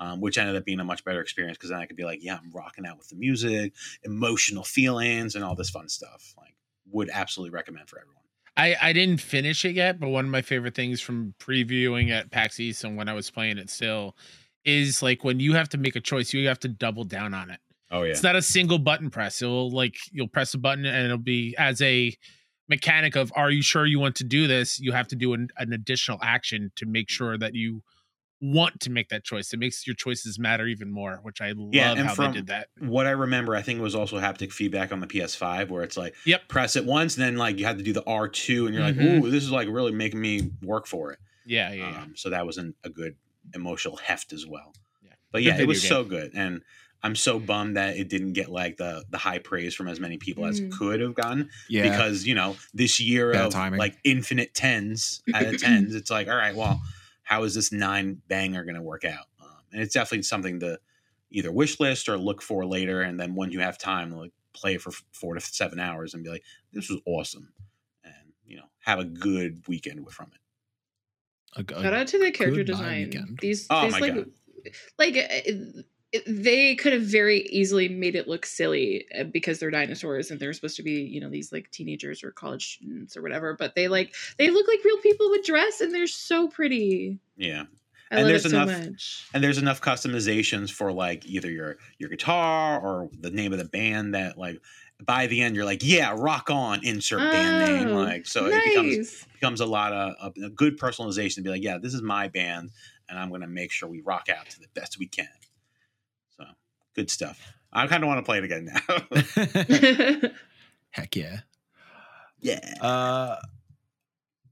um, 0.00 0.20
which 0.20 0.38
ended 0.38 0.56
up 0.56 0.64
being 0.64 0.80
a 0.80 0.84
much 0.84 1.04
better 1.04 1.20
experience 1.20 1.56
because 1.56 1.70
then 1.70 1.78
i 1.78 1.86
could 1.86 1.96
be 1.96 2.04
like 2.04 2.18
yeah 2.22 2.36
i'm 2.42 2.50
rocking 2.52 2.84
out 2.84 2.98
with 2.98 3.08
the 3.08 3.16
music 3.16 3.72
emotional 4.02 4.64
feelings 4.64 5.36
and 5.36 5.44
all 5.44 5.54
this 5.54 5.70
fun 5.70 5.88
stuff 5.88 6.34
like 6.36 6.54
would 6.90 7.08
absolutely 7.12 7.54
recommend 7.54 7.88
for 7.88 7.98
everyone 7.98 8.16
I, 8.56 8.76
I 8.82 8.92
didn't 8.92 9.22
finish 9.22 9.64
it 9.64 9.74
yet, 9.74 10.00
but 10.00 10.08
one 10.08 10.24
of 10.26 10.30
my 10.30 10.42
favorite 10.42 10.74
things 10.74 11.00
from 11.00 11.34
previewing 11.38 12.10
at 12.10 12.30
PAX 12.30 12.60
East 12.60 12.84
and 12.84 12.96
when 12.96 13.08
I 13.08 13.14
was 13.14 13.30
playing 13.30 13.56
it 13.56 13.70
still 13.70 14.16
is 14.64 15.02
like 15.02 15.24
when 15.24 15.40
you 15.40 15.54
have 15.54 15.68
to 15.70 15.78
make 15.78 15.96
a 15.96 16.00
choice, 16.00 16.34
you 16.34 16.46
have 16.48 16.58
to 16.60 16.68
double 16.68 17.04
down 17.04 17.32
on 17.32 17.48
it. 17.48 17.60
oh 17.90 18.02
yeah 18.02 18.10
It's 18.10 18.22
not 18.22 18.36
a 18.36 18.42
single 18.42 18.78
button 18.78 19.08
press. 19.08 19.40
It'll 19.40 19.70
like 19.70 19.96
you'll 20.12 20.28
press 20.28 20.52
a 20.52 20.58
button 20.58 20.84
and 20.84 21.04
it'll 21.06 21.16
be 21.16 21.54
as 21.58 21.80
a 21.80 22.14
mechanic 22.68 23.16
of 23.16 23.32
are 23.34 23.50
you 23.50 23.62
sure 23.62 23.86
you 23.86 23.98
want 23.98 24.16
to 24.16 24.24
do 24.24 24.46
this? 24.46 24.78
You 24.78 24.92
have 24.92 25.08
to 25.08 25.16
do 25.16 25.32
an, 25.32 25.48
an 25.56 25.72
additional 25.72 26.18
action 26.22 26.70
to 26.76 26.86
make 26.86 27.08
sure 27.08 27.38
that 27.38 27.54
you 27.54 27.82
want 28.40 28.80
to 28.80 28.90
make 28.90 29.08
that 29.10 29.22
choice. 29.22 29.52
It 29.52 29.58
makes 29.58 29.86
your 29.86 29.94
choices 29.94 30.38
matter 30.38 30.66
even 30.66 30.90
more, 30.90 31.20
which 31.22 31.40
I 31.42 31.52
love 31.52 31.74
Yeah, 31.74 31.90
and 31.92 32.00
how 32.06 32.14
from- 32.14 32.32
they 32.32 32.38
did 32.38 32.46
that. 32.46 32.68
what 32.78 33.06
I 33.06 33.10
remember, 33.10 33.54
I 33.54 33.62
think 33.62 33.78
it 33.78 33.82
was 33.82 33.94
also 33.94 34.18
haptic 34.18 34.50
feedback 34.52 34.92
on 34.92 35.00
the 35.00 35.06
PS5, 35.06 35.68
where 35.70 35.82
it's 35.82 35.96
like, 35.96 36.14
Yep. 36.24 36.48
press 36.48 36.74
it 36.76 36.84
once, 36.86 37.16
and 37.16 37.24
then 37.24 37.36
like 37.36 37.58
you 37.58 37.66
had 37.66 37.76
to 37.78 37.84
do 37.84 37.92
the 37.92 38.02
R2, 38.06 38.66
and 38.66 38.74
you're 38.74 38.82
like, 38.84 38.96
Mhm. 38.96 39.22
ooh, 39.22 39.30
this 39.30 39.44
is 39.44 39.50
like 39.50 39.68
really 39.68 39.92
making 39.92 40.20
me 40.20 40.50
work 40.62 40.86
for 40.86 41.12
it. 41.12 41.18
Yeah, 41.44 41.72
yeah, 41.72 41.90
yeah. 41.90 42.02
Um, 42.02 42.14
so 42.16 42.30
that 42.30 42.46
was 42.46 42.56
an, 42.58 42.74
a 42.84 42.88
good 42.90 43.16
emotional 43.54 43.96
heft 43.96 44.32
as 44.32 44.46
well. 44.46 44.72
Yeah. 45.02 45.12
But 45.32 45.42
yeah, 45.42 45.58
it 45.58 45.66
was 45.66 45.80
game. 45.82 45.88
so 45.88 46.04
good, 46.04 46.32
and 46.34 46.62
I'm 47.02 47.16
so 47.16 47.38
bummed 47.40 47.76
that 47.76 47.96
it 47.96 48.08
didn't 48.08 48.34
get 48.34 48.50
like 48.50 48.76
the 48.76 49.04
the 49.10 49.18
high 49.18 49.38
praise 49.38 49.74
from 49.74 49.88
as 49.88 49.98
many 50.00 50.16
people 50.18 50.44
as 50.46 50.60
it 50.60 50.68
Mm. 50.70 50.72
could 50.78 51.00
have 51.00 51.14
gotten 51.14 51.48
Yeah. 51.68 51.90
because 51.90 52.26
you 52.26 52.34
know 52.34 52.56
this 52.74 53.00
year 53.00 53.32
Bad 53.32 53.46
of 53.46 53.52
timing. 53.52 53.78
like 53.78 53.96
infinite 54.04 54.54
tens 54.54 55.22
out 55.34 55.44
of 55.46 55.58
tens, 55.60 55.94
it's 55.94 56.10
like, 56.10 56.28
all 56.28 56.36
right, 56.36 56.54
well, 56.54 56.80
how 57.30 57.44
is 57.44 57.54
this 57.54 57.70
nine 57.70 58.20
banger 58.26 58.64
going 58.64 58.74
to 58.74 58.82
work 58.82 59.04
out? 59.04 59.26
Um, 59.40 59.56
and 59.72 59.80
it's 59.80 59.94
definitely 59.94 60.22
something 60.24 60.58
to 60.60 60.80
either 61.30 61.52
wish 61.52 61.78
list 61.78 62.08
or 62.08 62.18
look 62.18 62.42
for 62.42 62.66
later, 62.66 63.02
and 63.02 63.18
then 63.20 63.36
when 63.36 63.52
you 63.52 63.60
have 63.60 63.78
time, 63.78 64.10
like 64.10 64.32
play 64.52 64.76
for 64.78 64.90
four 65.12 65.34
to 65.34 65.40
seven 65.40 65.78
hours 65.78 66.12
and 66.12 66.24
be 66.24 66.30
like, 66.30 66.42
this 66.72 66.90
was 66.90 67.00
awesome, 67.06 67.52
and 68.02 68.32
you 68.44 68.56
know, 68.56 68.64
have 68.80 68.98
a 68.98 69.04
good 69.04 69.62
weekend 69.68 70.04
with 70.04 70.12
from 70.12 70.32
it. 70.34 70.40
A- 71.70 71.78
a- 71.78 71.82
Shout 71.82 71.94
out 71.94 72.06
to 72.08 72.18
the 72.18 72.32
character 72.32 72.64
design. 72.64 73.04
weekend. 73.04 73.38
These, 73.40 73.68
Oh 73.70 73.82
these 73.84 73.92
my 73.92 73.98
like, 74.00 74.14
God. 74.16 74.26
like 74.98 75.14
uh, 75.16 75.28
it- 75.30 75.86
they 76.26 76.74
could 76.74 76.92
have 76.92 77.02
very 77.02 77.42
easily 77.42 77.88
made 77.88 78.16
it 78.16 78.26
look 78.26 78.44
silly 78.44 79.06
uh, 79.18 79.24
because 79.24 79.58
they're 79.60 79.70
dinosaurs 79.70 80.30
and 80.30 80.40
they're 80.40 80.52
supposed 80.52 80.76
to 80.76 80.82
be, 80.82 81.02
you 81.02 81.20
know, 81.20 81.30
these 81.30 81.52
like 81.52 81.70
teenagers 81.70 82.24
or 82.24 82.32
college 82.32 82.74
students 82.74 83.16
or 83.16 83.22
whatever. 83.22 83.54
But 83.56 83.74
they 83.74 83.86
like 83.88 84.14
they 84.36 84.50
look 84.50 84.66
like 84.66 84.84
real 84.84 84.98
people 84.98 85.30
with 85.30 85.44
dress 85.44 85.80
and 85.80 85.94
they're 85.94 86.06
so 86.08 86.48
pretty. 86.48 87.18
Yeah. 87.36 87.64
I 88.10 88.16
And 88.16 88.22
love 88.24 88.28
there's 88.28 88.46
it 88.46 88.50
so 88.50 88.62
enough- 88.62 88.86
much. 88.88 89.26
and 89.34 89.44
there's 89.44 89.58
enough 89.58 89.80
customizations 89.80 90.70
for 90.72 90.92
like 90.92 91.24
either 91.26 91.48
your 91.50 91.76
your 91.98 92.08
guitar 92.10 92.80
or 92.80 93.08
the 93.20 93.30
name 93.30 93.52
of 93.52 93.60
the 93.60 93.64
band 93.66 94.14
that 94.16 94.36
like 94.36 94.60
by 95.02 95.28
the 95.28 95.40
end 95.40 95.54
you're 95.54 95.64
like 95.64 95.80
yeah 95.82 96.12
rock 96.18 96.50
on 96.50 96.80
insert 96.84 97.20
band 97.20 97.72
name 97.86 97.96
Oh, 97.96 98.02
like 98.02 98.26
so 98.26 98.46
it 98.46 98.64
becomes 98.64 99.26
becomes 99.32 99.60
a 99.60 99.66
lot 99.66 99.92
of, 99.92 100.14
of 100.20 100.32
a 100.44 100.50
good 100.50 100.76
personalization 100.78 101.36
to 101.36 101.42
be 101.42 101.50
like 101.50 101.62
yeah 101.62 101.78
this 101.78 101.94
is 101.94 102.02
my 102.02 102.26
band 102.28 102.70
and 103.08 103.18
i'm 103.18 103.28
going 103.30 103.40
to 103.40 103.46
make 103.46 103.70
sure 103.72 103.88
we 103.88 104.00
rock 104.02 104.26
out 104.28 104.50
to 104.50 104.60
the 104.60 104.66
best 104.74 104.98
we 104.98 105.06
can 105.06 105.26
so 105.39 105.39
good 106.94 107.10
stuff 107.10 107.52
i 107.72 107.86
kind 107.86 108.02
of 108.02 108.08
want 108.08 108.18
to 108.18 108.22
play 108.22 108.38
it 108.38 108.44
again 108.44 108.64
now 108.72 110.28
Heck 110.90 111.14
yeah. 111.14 111.40
yeah 112.40 112.74
Uh, 112.80 113.36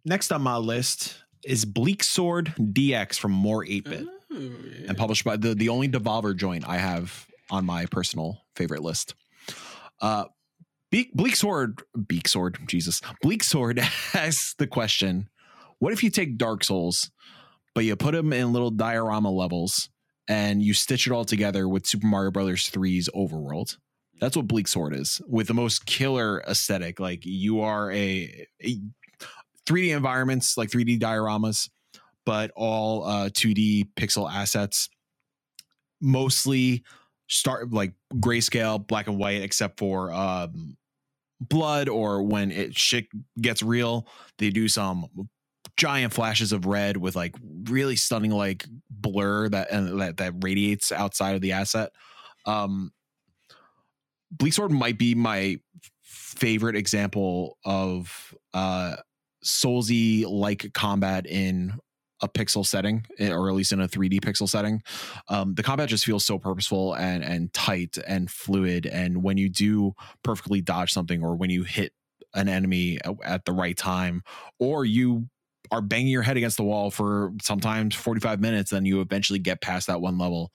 next 0.05 0.31
on 0.33 0.43
my 0.43 0.57
list 0.57 1.17
is 1.45 1.65
Bleak 1.65 2.03
Sword 2.05 2.55
DX 2.59 3.19
from 3.19 3.33
More 3.33 3.65
8 3.65 3.85
Bit 3.85 4.07
Oh, 4.31 4.37
yeah. 4.39 4.89
and 4.89 4.97
published 4.97 5.25
by 5.25 5.37
the, 5.37 5.55
the 5.55 5.69
only 5.71 5.89
Devolver 5.89 6.37
joint 6.37 6.69
I 6.69 6.77
have 6.79 7.27
on 7.51 7.65
my 7.65 7.87
personal 7.87 8.43
favorite 8.57 8.83
list. 8.83 9.15
Uh, 10.03 10.27
Beak, 10.91 11.13
Bleak 11.15 11.35
Sword, 11.35 11.83
Beak 12.07 12.29
Sword, 12.29 12.59
Jesus. 12.67 13.01
Bleak 13.23 13.43
Sword 13.43 13.79
asks 14.15 14.55
the 14.59 14.67
question 14.67 15.29
What 15.79 15.93
if 15.93 16.03
you 16.05 16.11
take 16.11 16.37
Dark 16.39 16.63
Souls, 16.63 17.11
but 17.75 17.85
you 17.85 17.97
put 17.97 18.13
them 18.13 18.33
in 18.33 18.53
little 18.53 18.71
diorama 18.71 19.31
levels 19.31 19.89
and 20.29 20.63
you 20.63 20.75
stitch 20.75 21.07
it 21.07 21.13
all 21.13 21.25
together 21.25 21.69
with 21.69 21.87
Super 21.87 22.07
Mario 22.07 22.31
Brothers 22.31 22.69
3's 22.71 23.09
overworld? 23.15 23.77
That's 24.21 24.37
what 24.37 24.47
Bleak 24.49 24.69
Sword 24.69 24.95
is 24.95 25.21
with 25.27 25.47
the 25.47 25.55
most 25.55 25.87
killer 25.87 26.43
aesthetic. 26.47 27.01
Like 27.01 27.25
you 27.25 27.61
are 27.61 27.91
a, 27.91 28.47
a 28.63 28.79
3D 29.67 29.97
environments, 29.97 30.57
like 30.57 30.71
3D 30.71 31.01
dioramas, 31.01 31.71
but 32.27 32.51
all 32.57 33.05
uh, 33.05 33.29
2D 33.29 33.89
pixel 33.97 34.31
assets. 34.31 34.89
Mostly 36.01 36.85
start 37.29 37.73
like 37.73 37.93
grayscale, 38.15 38.85
black 38.85 39.07
and 39.07 39.19
white, 39.19 39.43
except 39.43 39.79
for 39.79 40.13
um, 40.13 40.77
blood 41.41 41.89
or 41.89 42.23
when 42.23 42.51
it 42.51 42.77
shit 42.77 43.07
gets 43.41 43.63
real, 43.63 44.07
they 44.39 44.51
do 44.51 44.69
some 44.69 45.07
giant 45.79 46.13
flashes 46.13 46.53
of 46.53 46.67
red 46.67 46.97
with 46.97 47.17
like 47.17 47.35
really 47.65 47.97
stunning 47.97 48.33
like 48.33 48.67
blur 48.91 49.49
that 49.49 49.71
and 49.71 50.01
that 50.01 50.19
that 50.19 50.35
radiates 50.43 50.93
outside 50.93 51.35
of 51.35 51.41
the 51.41 51.53
asset. 51.53 51.93
Um, 52.45 52.93
Bleak 54.31 54.53
Sword 54.53 54.73
might 54.73 54.99
be 54.99 55.15
my 55.15 55.57
favorite 56.03 56.77
example 56.77 57.57
of 57.65 58.35
uh 58.53 58.97
Soulsy 59.45 60.27
like 60.29 60.73
combat 60.75 61.25
in 61.27 61.75
a 62.21 62.29
pixel 62.29 62.67
setting, 62.67 63.07
eh, 63.21 63.31
or 63.31 63.49
at 63.49 63.55
least 63.55 63.71
in 63.71 63.81
a 63.81 63.87
3D 63.87 64.19
pixel 64.21 64.49
setting. 64.49 64.83
Um, 65.29 65.55
the 65.55 65.63
combat 65.63 65.89
just 65.89 66.05
feels 66.05 66.25
so 66.25 66.39
purposeful 66.39 66.95
and 66.95 67.23
and 67.23 67.53
tight 67.53 67.97
and 68.07 68.29
fluid. 68.29 68.85
And 68.85 69.23
when 69.23 69.37
you 69.37 69.49
do 69.49 69.93
perfectly 70.25 70.61
dodge 70.61 70.93
something, 70.93 71.23
or 71.23 71.37
when 71.37 71.51
you 71.51 71.63
hit 71.63 71.93
an 72.35 72.49
enemy 72.49 72.99
at 73.25 73.45
the 73.45 73.53
right 73.53 73.77
time, 73.77 74.23
or 74.59 74.85
you 74.85 75.29
are 75.71 75.81
banging 75.81 76.09
your 76.09 76.23
head 76.23 76.37
against 76.37 76.57
the 76.57 76.65
wall 76.65 76.91
for 76.91 77.33
sometimes 77.43 77.95
45 77.95 78.41
minutes, 78.41 78.71
then 78.71 78.85
you 78.85 79.01
eventually 79.01 79.39
get 79.39 79.61
past 79.61 79.87
that 79.87 80.01
one 80.01 80.19
level. 80.19 80.53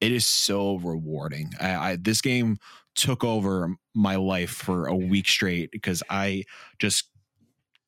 It 0.00 0.12
is 0.12 0.26
so 0.26 0.76
rewarding. 0.78 1.52
I, 1.60 1.74
I 1.92 1.96
this 1.96 2.20
game 2.20 2.58
took 2.94 3.22
over 3.24 3.76
my 3.94 4.16
life 4.16 4.50
for 4.50 4.86
a 4.86 4.96
week 4.96 5.28
straight 5.28 5.70
because 5.70 6.02
I 6.10 6.44
just 6.78 7.10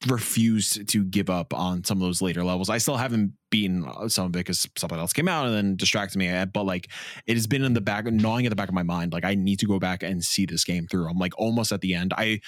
refused 0.08 0.88
to 0.88 1.04
give 1.04 1.30
up 1.30 1.54
on 1.54 1.84
some 1.84 1.98
of 1.98 2.02
those 2.02 2.20
later 2.20 2.42
levels. 2.42 2.68
I 2.68 2.78
still 2.78 2.96
haven't 2.96 3.32
beaten 3.50 3.84
uh, 3.84 4.08
some 4.08 4.26
of 4.26 4.30
it 4.30 4.40
because 4.40 4.66
something 4.76 4.98
else 4.98 5.12
came 5.12 5.28
out 5.28 5.46
and 5.46 5.54
then 5.54 5.76
distracted 5.76 6.18
me. 6.18 6.28
Uh, 6.28 6.46
But 6.46 6.64
like, 6.64 6.90
it 7.26 7.36
has 7.36 7.46
been 7.46 7.62
in 7.62 7.74
the 7.74 7.80
back, 7.80 8.06
gnawing 8.06 8.46
at 8.46 8.50
the 8.50 8.56
back 8.56 8.68
of 8.68 8.74
my 8.74 8.82
mind. 8.82 9.12
Like, 9.12 9.24
I 9.24 9.34
need 9.34 9.58
to 9.60 9.66
go 9.66 9.78
back 9.78 10.02
and 10.02 10.22
see 10.24 10.46
this 10.46 10.64
game 10.64 10.86
through. 10.86 11.08
I'm 11.08 11.18
like 11.18 11.38
almost 11.38 11.72
at 11.72 11.80
the 11.80 11.94
end. 11.94 12.12
I, 12.16 12.40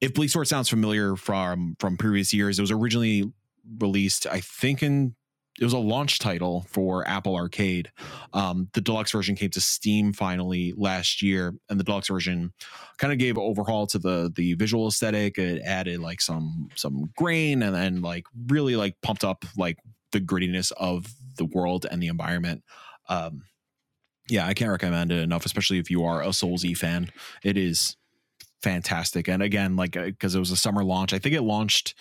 if 0.00 0.14
Bleak 0.14 0.30
Sword 0.30 0.48
sounds 0.48 0.68
familiar 0.68 1.16
from 1.16 1.76
from 1.78 1.96
previous 1.96 2.32
years, 2.32 2.58
it 2.58 2.62
was 2.62 2.70
originally 2.70 3.32
released, 3.78 4.26
I 4.26 4.40
think 4.40 4.82
in 4.82 5.14
it 5.60 5.64
was 5.64 5.72
a 5.72 5.78
launch 5.78 6.18
title 6.18 6.66
for 6.68 7.06
Apple 7.06 7.36
Arcade. 7.36 7.92
Um, 8.32 8.68
the 8.72 8.80
deluxe 8.80 9.12
version 9.12 9.36
came 9.36 9.50
to 9.50 9.60
Steam 9.60 10.12
finally 10.12 10.74
last 10.76 11.22
year, 11.22 11.54
and 11.68 11.78
the 11.78 11.84
deluxe 11.84 12.08
version 12.08 12.52
kind 12.98 13.12
of 13.12 13.20
gave 13.20 13.38
overhaul 13.38 13.86
to 13.88 13.98
the 13.98 14.32
the 14.34 14.54
visual 14.54 14.88
aesthetic. 14.88 15.38
It 15.38 15.62
added 15.62 16.00
like 16.00 16.20
some 16.20 16.70
some 16.74 17.10
grain, 17.16 17.62
and 17.62 17.74
then 17.74 18.02
like 18.02 18.24
really 18.48 18.74
like 18.74 18.96
pumped 19.00 19.22
up 19.22 19.44
like 19.56 19.78
the 20.10 20.20
grittiness 20.20 20.72
of 20.72 21.06
the 21.36 21.44
world 21.44 21.86
and 21.88 22.02
the 22.02 22.08
environment. 22.08 22.64
Um, 23.08 23.44
yeah, 24.28 24.46
I 24.46 24.54
can't 24.54 24.70
recommend 24.70 25.12
it 25.12 25.20
enough, 25.20 25.46
especially 25.46 25.78
if 25.78 25.90
you 25.90 26.04
are 26.04 26.22
a 26.22 26.28
Soulsy 26.28 26.76
fan. 26.76 27.10
It 27.44 27.56
is 27.56 27.96
fantastic, 28.64 29.28
and 29.28 29.42
again, 29.42 29.76
like 29.76 29.92
because 29.92 30.34
it 30.34 30.38
was 30.38 30.50
a 30.50 30.56
summer 30.56 30.82
launch, 30.82 31.12
I 31.12 31.18
think 31.18 31.34
it 31.34 31.42
launched 31.42 31.94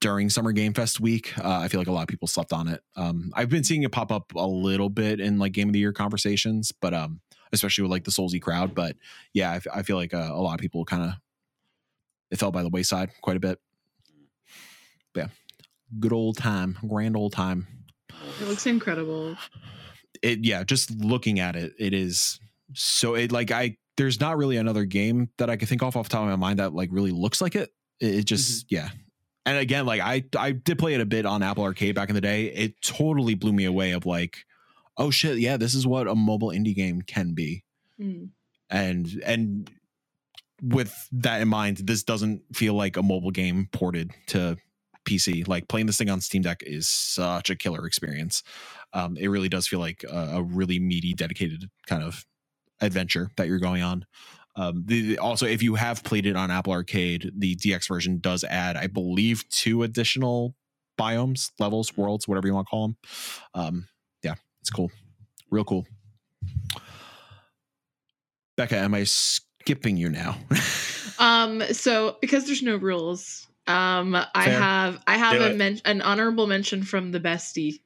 during 0.00 0.30
Summer 0.30 0.52
Game 0.52 0.72
Fest 0.72 1.00
week. 1.00 1.38
Uh, 1.38 1.60
I 1.62 1.68
feel 1.68 1.78
like 1.78 1.86
a 1.86 1.92
lot 1.92 2.02
of 2.02 2.08
people 2.08 2.26
slept 2.26 2.52
on 2.52 2.66
it. 2.66 2.82
Um, 2.96 3.30
I've 3.34 3.50
been 3.50 3.62
seeing 3.62 3.82
it 3.82 3.92
pop 3.92 4.10
up 4.10 4.32
a 4.34 4.46
little 4.46 4.88
bit 4.88 5.20
in 5.20 5.38
like 5.38 5.52
Game 5.52 5.68
of 5.68 5.74
the 5.74 5.78
Year 5.78 5.92
conversations, 5.92 6.72
but 6.72 6.94
um, 6.94 7.20
especially 7.52 7.82
with 7.82 7.90
like 7.90 8.04
the 8.04 8.10
Soulsy 8.10 8.40
crowd. 8.40 8.74
But 8.74 8.96
yeah, 9.34 9.60
I 9.72 9.82
feel 9.82 9.96
like 9.96 10.14
uh, 10.14 10.30
a 10.32 10.40
lot 10.40 10.54
of 10.54 10.60
people 10.60 10.84
kind 10.86 11.02
of 11.02 11.10
it 12.30 12.38
fell 12.38 12.50
by 12.50 12.62
the 12.62 12.70
wayside 12.70 13.10
quite 13.20 13.36
a 13.36 13.40
bit. 13.40 13.60
But 15.12 15.20
yeah, 15.20 15.28
good 16.00 16.14
old 16.14 16.38
time, 16.38 16.78
grand 16.88 17.16
old 17.16 17.34
time. 17.34 17.66
It 18.40 18.48
looks 18.48 18.66
incredible. 18.66 19.36
It 20.22 20.44
yeah, 20.44 20.64
just 20.64 20.90
looking 20.90 21.38
at 21.38 21.54
it, 21.54 21.74
it 21.78 21.92
is 21.92 22.40
so 22.72 23.14
it 23.14 23.30
like 23.30 23.50
I 23.50 23.76
there's 23.96 24.20
not 24.20 24.36
really 24.36 24.56
another 24.56 24.84
game 24.84 25.30
that 25.38 25.50
I 25.50 25.56
could 25.56 25.68
think 25.68 25.82
off 25.82 25.96
off 25.96 26.08
the 26.08 26.12
top 26.12 26.22
of 26.22 26.28
my 26.28 26.36
mind 26.36 26.58
that 26.58 26.74
like 26.74 26.90
really 26.92 27.10
looks 27.10 27.40
like 27.40 27.54
it. 27.54 27.70
It, 28.00 28.24
just 28.24 28.70
yeah. 28.70 28.90
And 29.44 29.58
again, 29.58 29.86
like 29.86 30.00
I 30.00 30.24
I 30.36 30.52
did 30.52 30.78
play 30.78 30.94
it 30.94 31.00
a 31.00 31.06
bit 31.06 31.24
on 31.24 31.42
Apple 31.42 31.64
Arcade 31.64 31.94
back 31.94 32.08
in 32.08 32.14
the 32.14 32.20
day. 32.20 32.46
It 32.46 32.80
totally 32.82 33.34
blew 33.34 33.52
me 33.52 33.64
away 33.64 33.92
of 33.92 34.04
like, 34.04 34.38
oh 34.98 35.10
shit, 35.10 35.38
yeah, 35.38 35.56
this 35.56 35.74
is 35.74 35.86
what 35.86 36.08
a 36.08 36.14
mobile 36.14 36.48
indie 36.48 36.74
game 36.74 37.02
can 37.02 37.32
be. 37.32 37.64
Mm. 38.00 38.30
And 38.68 39.22
and 39.24 39.70
with 40.62 40.94
that 41.12 41.40
in 41.40 41.48
mind, 41.48 41.78
this 41.78 42.02
doesn't 42.02 42.42
feel 42.54 42.74
like 42.74 42.96
a 42.96 43.02
mobile 43.02 43.30
game 43.30 43.68
ported 43.72 44.10
to 44.28 44.56
PC. 45.06 45.46
Like 45.48 45.68
playing 45.68 45.86
this 45.86 45.96
thing 45.96 46.10
on 46.10 46.20
Steam 46.20 46.42
Deck 46.42 46.62
is 46.62 46.88
such 46.88 47.48
a 47.48 47.56
killer 47.56 47.86
experience. 47.86 48.42
Um, 48.92 49.16
it 49.16 49.28
really 49.28 49.48
does 49.48 49.68
feel 49.68 49.78
like 49.78 50.04
a, 50.04 50.30
a 50.34 50.42
really 50.42 50.78
meaty, 50.78 51.14
dedicated 51.14 51.70
kind 51.86 52.02
of 52.02 52.26
adventure 52.80 53.30
that 53.36 53.48
you're 53.48 53.58
going 53.58 53.82
on. 53.82 54.04
Um, 54.56 54.84
the, 54.86 55.18
also, 55.18 55.46
if 55.46 55.62
you 55.62 55.74
have 55.74 56.02
played 56.02 56.26
it 56.26 56.34
on 56.34 56.50
Apple 56.50 56.72
Arcade, 56.72 57.30
the 57.36 57.56
DX 57.56 57.88
version 57.88 58.18
does 58.18 58.42
add, 58.44 58.76
I 58.76 58.86
believe, 58.86 59.46
two 59.50 59.82
additional 59.82 60.54
biomes, 60.98 61.50
levels, 61.58 61.94
worlds, 61.96 62.26
whatever 62.26 62.46
you 62.46 62.54
want 62.54 62.66
to 62.66 62.70
call 62.70 62.86
them. 62.88 62.96
Um, 63.54 63.88
yeah, 64.22 64.34
it's 64.60 64.70
cool, 64.70 64.90
real 65.50 65.64
cool. 65.64 65.86
Becca, 68.56 68.78
am 68.78 68.94
I 68.94 69.04
skipping 69.04 69.96
you 69.96 70.08
now? 70.08 70.38
Um, 71.18 71.62
so 71.72 72.16
because 72.20 72.46
there's 72.46 72.62
no 72.62 72.76
rules, 72.76 73.46
um, 73.66 74.14
I 74.14 74.44
have 74.44 75.02
I 75.06 75.16
have 75.16 75.56
men- 75.56 75.80
an 75.84 76.02
honorable 76.02 76.46
mention 76.46 76.82
from 76.82 77.10
the 77.10 77.20
bestie. 77.20 77.80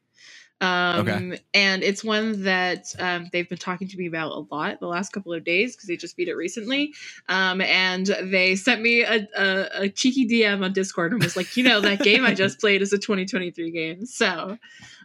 Um, 0.62 1.08
Okay. 1.08 1.38
and 1.54 1.82
it's 1.82 2.04
one 2.04 2.42
that 2.44 2.94
um, 2.98 3.28
they've 3.32 3.48
been 3.48 3.56
talking 3.58 3.88
to 3.88 3.96
me 3.96 4.06
about 4.06 4.32
a 4.32 4.54
lot 4.54 4.78
the 4.80 4.86
last 4.86 5.10
couple 5.12 5.32
of 5.32 5.42
days 5.44 5.74
because 5.74 5.88
they 5.88 5.96
just 5.96 6.16
beat 6.16 6.28
it 6.28 6.34
recently. 6.34 6.92
Um, 7.28 7.60
and 7.62 8.06
they 8.24 8.56
sent 8.56 8.82
me 8.82 9.02
a, 9.02 9.26
a, 9.38 9.68
a 9.84 9.88
cheeky 9.88 10.28
DM 10.28 10.62
on 10.64 10.72
Discord 10.72 11.12
and 11.12 11.22
was 11.22 11.36
like, 11.36 11.56
you 11.56 11.64
know, 11.64 11.80
that 11.80 12.00
game 12.00 12.24
I 12.26 12.34
just 12.34 12.60
played 12.60 12.82
is 12.82 12.92
a 12.92 12.98
2023 12.98 13.70
game. 13.70 14.04
So 14.06 14.58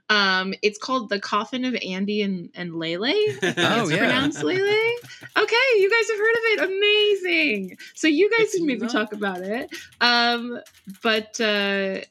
um, 0.09 0.53
it's 0.61 0.77
called 0.77 1.09
The 1.09 1.19
Coffin 1.19 1.65
of 1.65 1.75
Andy 1.83 2.21
and, 2.21 2.49
and 2.53 2.71
Leyley. 2.73 3.13
Oh, 3.57 3.81
it's 3.83 3.91
yeah. 3.91 3.97
pronounced 3.97 4.39
Leyley. 4.41 4.91
Okay, 5.37 5.55
you 5.77 5.89
guys 5.89 6.09
have 6.09 6.19
heard 6.19 6.35
of 6.35 6.69
it. 6.69 6.77
Amazing. 6.77 7.77
So 7.95 8.07
you 8.07 8.29
guys 8.29 8.47
It's 8.47 8.57
can 8.57 8.65
maybe 8.67 8.81
not- 8.81 8.91
talk 8.91 9.13
about 9.13 9.41
it. 9.41 9.73
Um, 10.01 10.59
but 11.01 11.39
uh 11.39 12.01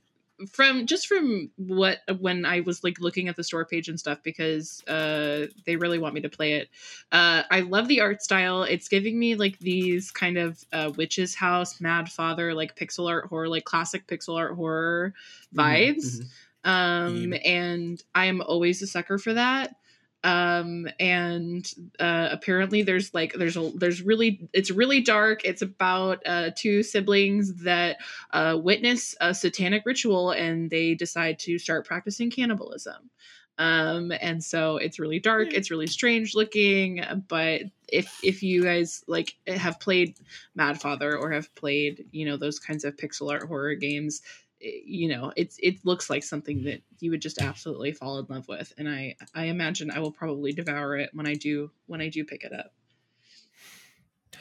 from 0.50 0.86
just 0.86 1.06
from 1.06 1.50
what 1.56 2.00
when 2.18 2.44
I 2.44 2.60
was 2.60 2.82
like 2.82 2.98
looking 2.98 3.28
at 3.28 3.36
the 3.36 3.44
store 3.44 3.64
page 3.64 3.88
and 3.88 3.98
stuff 4.00 4.20
because 4.22 4.82
uh 4.88 5.46
they 5.64 5.76
really 5.76 5.98
want 5.98 6.14
me 6.14 6.20
to 6.22 6.28
play 6.28 6.54
it. 6.54 6.68
Uh 7.12 7.44
I 7.50 7.60
love 7.60 7.86
the 7.88 8.00
art 8.00 8.20
style. 8.22 8.64
It's 8.64 8.88
giving 8.88 9.18
me 9.18 9.36
like 9.36 9.58
these 9.60 10.10
kind 10.10 10.36
of 10.36 10.64
uh 10.72 10.90
witch's 10.96 11.36
house, 11.36 11.80
mad 11.80 12.10
father, 12.10 12.52
like 12.52 12.76
pixel 12.76 13.08
art 13.08 13.26
horror, 13.26 13.48
like 13.48 13.64
classic 13.64 14.06
pixel 14.08 14.36
art 14.36 14.54
horror 14.56 15.14
vibes 15.54 16.20
Mhm, 16.22 16.28
um 16.64 17.34
and 17.44 18.02
i 18.14 18.24
am 18.24 18.40
always 18.40 18.80
a 18.82 18.86
sucker 18.86 19.18
for 19.18 19.34
that 19.34 19.76
um 20.24 20.88
and 20.98 21.72
uh 22.00 22.28
apparently 22.32 22.82
there's 22.82 23.12
like 23.14 23.34
there's 23.34 23.56
a 23.56 23.70
there's 23.76 24.02
really 24.02 24.48
it's 24.52 24.70
really 24.70 25.00
dark. 25.00 25.44
It's 25.44 25.62
about 25.62 26.22
uh 26.26 26.50
two 26.56 26.82
siblings 26.82 27.62
that 27.64 27.98
uh 28.32 28.58
witness 28.60 29.14
a 29.20 29.34
satanic 29.34 29.82
ritual 29.86 30.30
and 30.32 30.70
they 30.70 30.94
decide 30.94 31.38
to 31.40 31.58
start 31.58 31.86
practicing 31.86 32.30
cannibalism. 32.30 33.10
Um 33.58 34.10
and 34.20 34.42
so 34.42 34.78
it's 34.78 34.98
really 34.98 35.20
dark 35.20 35.52
it's 35.52 35.70
really 35.70 35.86
strange 35.86 36.34
looking 36.34 37.00
but 37.28 37.62
if 37.86 38.18
if 38.24 38.42
you 38.42 38.64
guys 38.64 39.04
like 39.06 39.36
have 39.46 39.78
played 39.78 40.16
mad 40.56 40.80
father 40.80 41.16
or 41.16 41.30
have 41.30 41.54
played 41.54 42.04
you 42.10 42.26
know 42.26 42.36
those 42.36 42.58
kinds 42.58 42.84
of 42.84 42.96
pixel 42.96 43.30
art 43.30 43.46
horror 43.46 43.76
games 43.76 44.22
Eh, 44.64 44.80
you 44.84 45.08
know 45.08 45.32
it's 45.36 45.56
it 45.62 45.76
looks 45.84 46.08
like 46.10 46.24
something 46.24 46.64
that 46.64 46.80
you 47.00 47.10
would 47.10 47.20
just 47.22 47.40
absolutely 47.40 47.92
fall 47.92 48.18
in 48.18 48.26
love 48.28 48.48
with 48.48 48.72
and 48.78 48.88
i 48.88 49.14
i 49.34 49.44
imagine 49.44 49.90
i 49.90 49.98
will 49.98 50.12
probably 50.12 50.52
devour 50.52 50.96
it 50.96 51.10
when 51.12 51.26
i 51.26 51.34
do 51.34 51.70
when 51.86 52.00
i 52.00 52.08
do 52.08 52.24
pick 52.24 52.42
it 52.44 52.52
up 52.52 52.72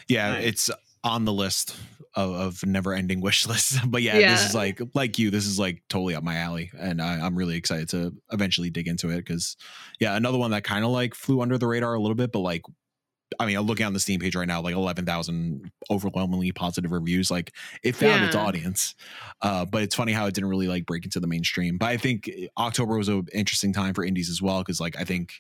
yeah, 0.07 0.33
Nice. 0.33 0.45
it's 0.45 0.71
on 1.03 1.25
the 1.25 1.33
list 1.33 1.75
of, 2.15 2.33
of 2.33 2.65
never 2.65 2.93
ending 2.93 3.21
wish 3.21 3.47
lists. 3.47 3.77
But 3.85 4.01
yeah, 4.01 4.17
Yeah. 4.17 4.31
this 4.31 4.49
is 4.49 4.55
like 4.55 4.81
like 4.93 5.19
you, 5.19 5.29
this 5.31 5.45
is 5.45 5.59
like 5.59 5.81
totally 5.89 6.15
up 6.15 6.23
my 6.23 6.37
alley. 6.37 6.71
And 6.77 7.01
I, 7.01 7.19
I'm 7.25 7.35
really 7.35 7.55
excited 7.55 7.89
to 7.89 8.13
eventually 8.31 8.69
dig 8.69 8.87
into 8.87 9.09
it 9.09 9.17
because 9.17 9.55
yeah, 9.99 10.15
another 10.15 10.37
one 10.37 10.51
that 10.51 10.63
kind 10.63 10.83
of 10.83 10.91
like 10.91 11.15
flew 11.15 11.41
under 11.41 11.57
the 11.57 11.67
radar 11.67 11.93
a 11.93 12.01
little 12.01 12.15
bit, 12.15 12.31
but 12.31 12.39
like 12.39 12.63
I 13.39 13.45
mean, 13.45 13.57
I'm 13.57 13.65
looking 13.65 13.85
on 13.85 13.93
the 13.93 13.99
Steam 13.99 14.19
page 14.19 14.35
right 14.35 14.47
now, 14.47 14.61
like 14.61 14.75
11,000 14.75 15.71
overwhelmingly 15.89 16.51
positive 16.51 16.91
reviews. 16.91 17.29
Like 17.31 17.53
it 17.83 17.95
found 17.95 18.25
its 18.25 18.35
audience. 18.35 18.95
Uh, 19.41 19.65
but 19.65 19.83
it's 19.83 19.95
funny 19.95 20.11
how 20.13 20.25
it 20.27 20.33
didn't 20.33 20.49
really 20.49 20.67
like 20.67 20.85
break 20.85 21.05
into 21.05 21.19
the 21.19 21.27
mainstream. 21.27 21.77
But 21.77 21.89
I 21.89 21.97
think 21.97 22.29
October 22.57 22.97
was 22.97 23.07
an 23.09 23.25
interesting 23.33 23.73
time 23.73 23.93
for 23.93 24.03
indies 24.03 24.29
as 24.29 24.41
well. 24.41 24.63
Cause 24.63 24.79
like 24.79 24.95
I 24.99 25.03
think 25.03 25.33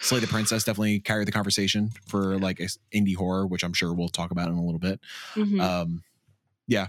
Slay 0.00 0.20
the 0.20 0.26
Princess 0.26 0.64
definitely 0.64 1.00
carried 1.00 1.28
the 1.28 1.32
conversation 1.32 1.90
for 2.06 2.38
like 2.38 2.60
a 2.60 2.64
s- 2.64 2.78
indie 2.94 3.16
horror, 3.16 3.46
which 3.46 3.62
I'm 3.64 3.72
sure 3.72 3.92
we'll 3.92 4.08
talk 4.08 4.30
about 4.30 4.48
in 4.48 4.54
a 4.54 4.64
little 4.64 4.78
bit. 4.80 5.00
Mhm. 5.34 5.60
Um, 5.60 6.02
yeah, 6.66 6.88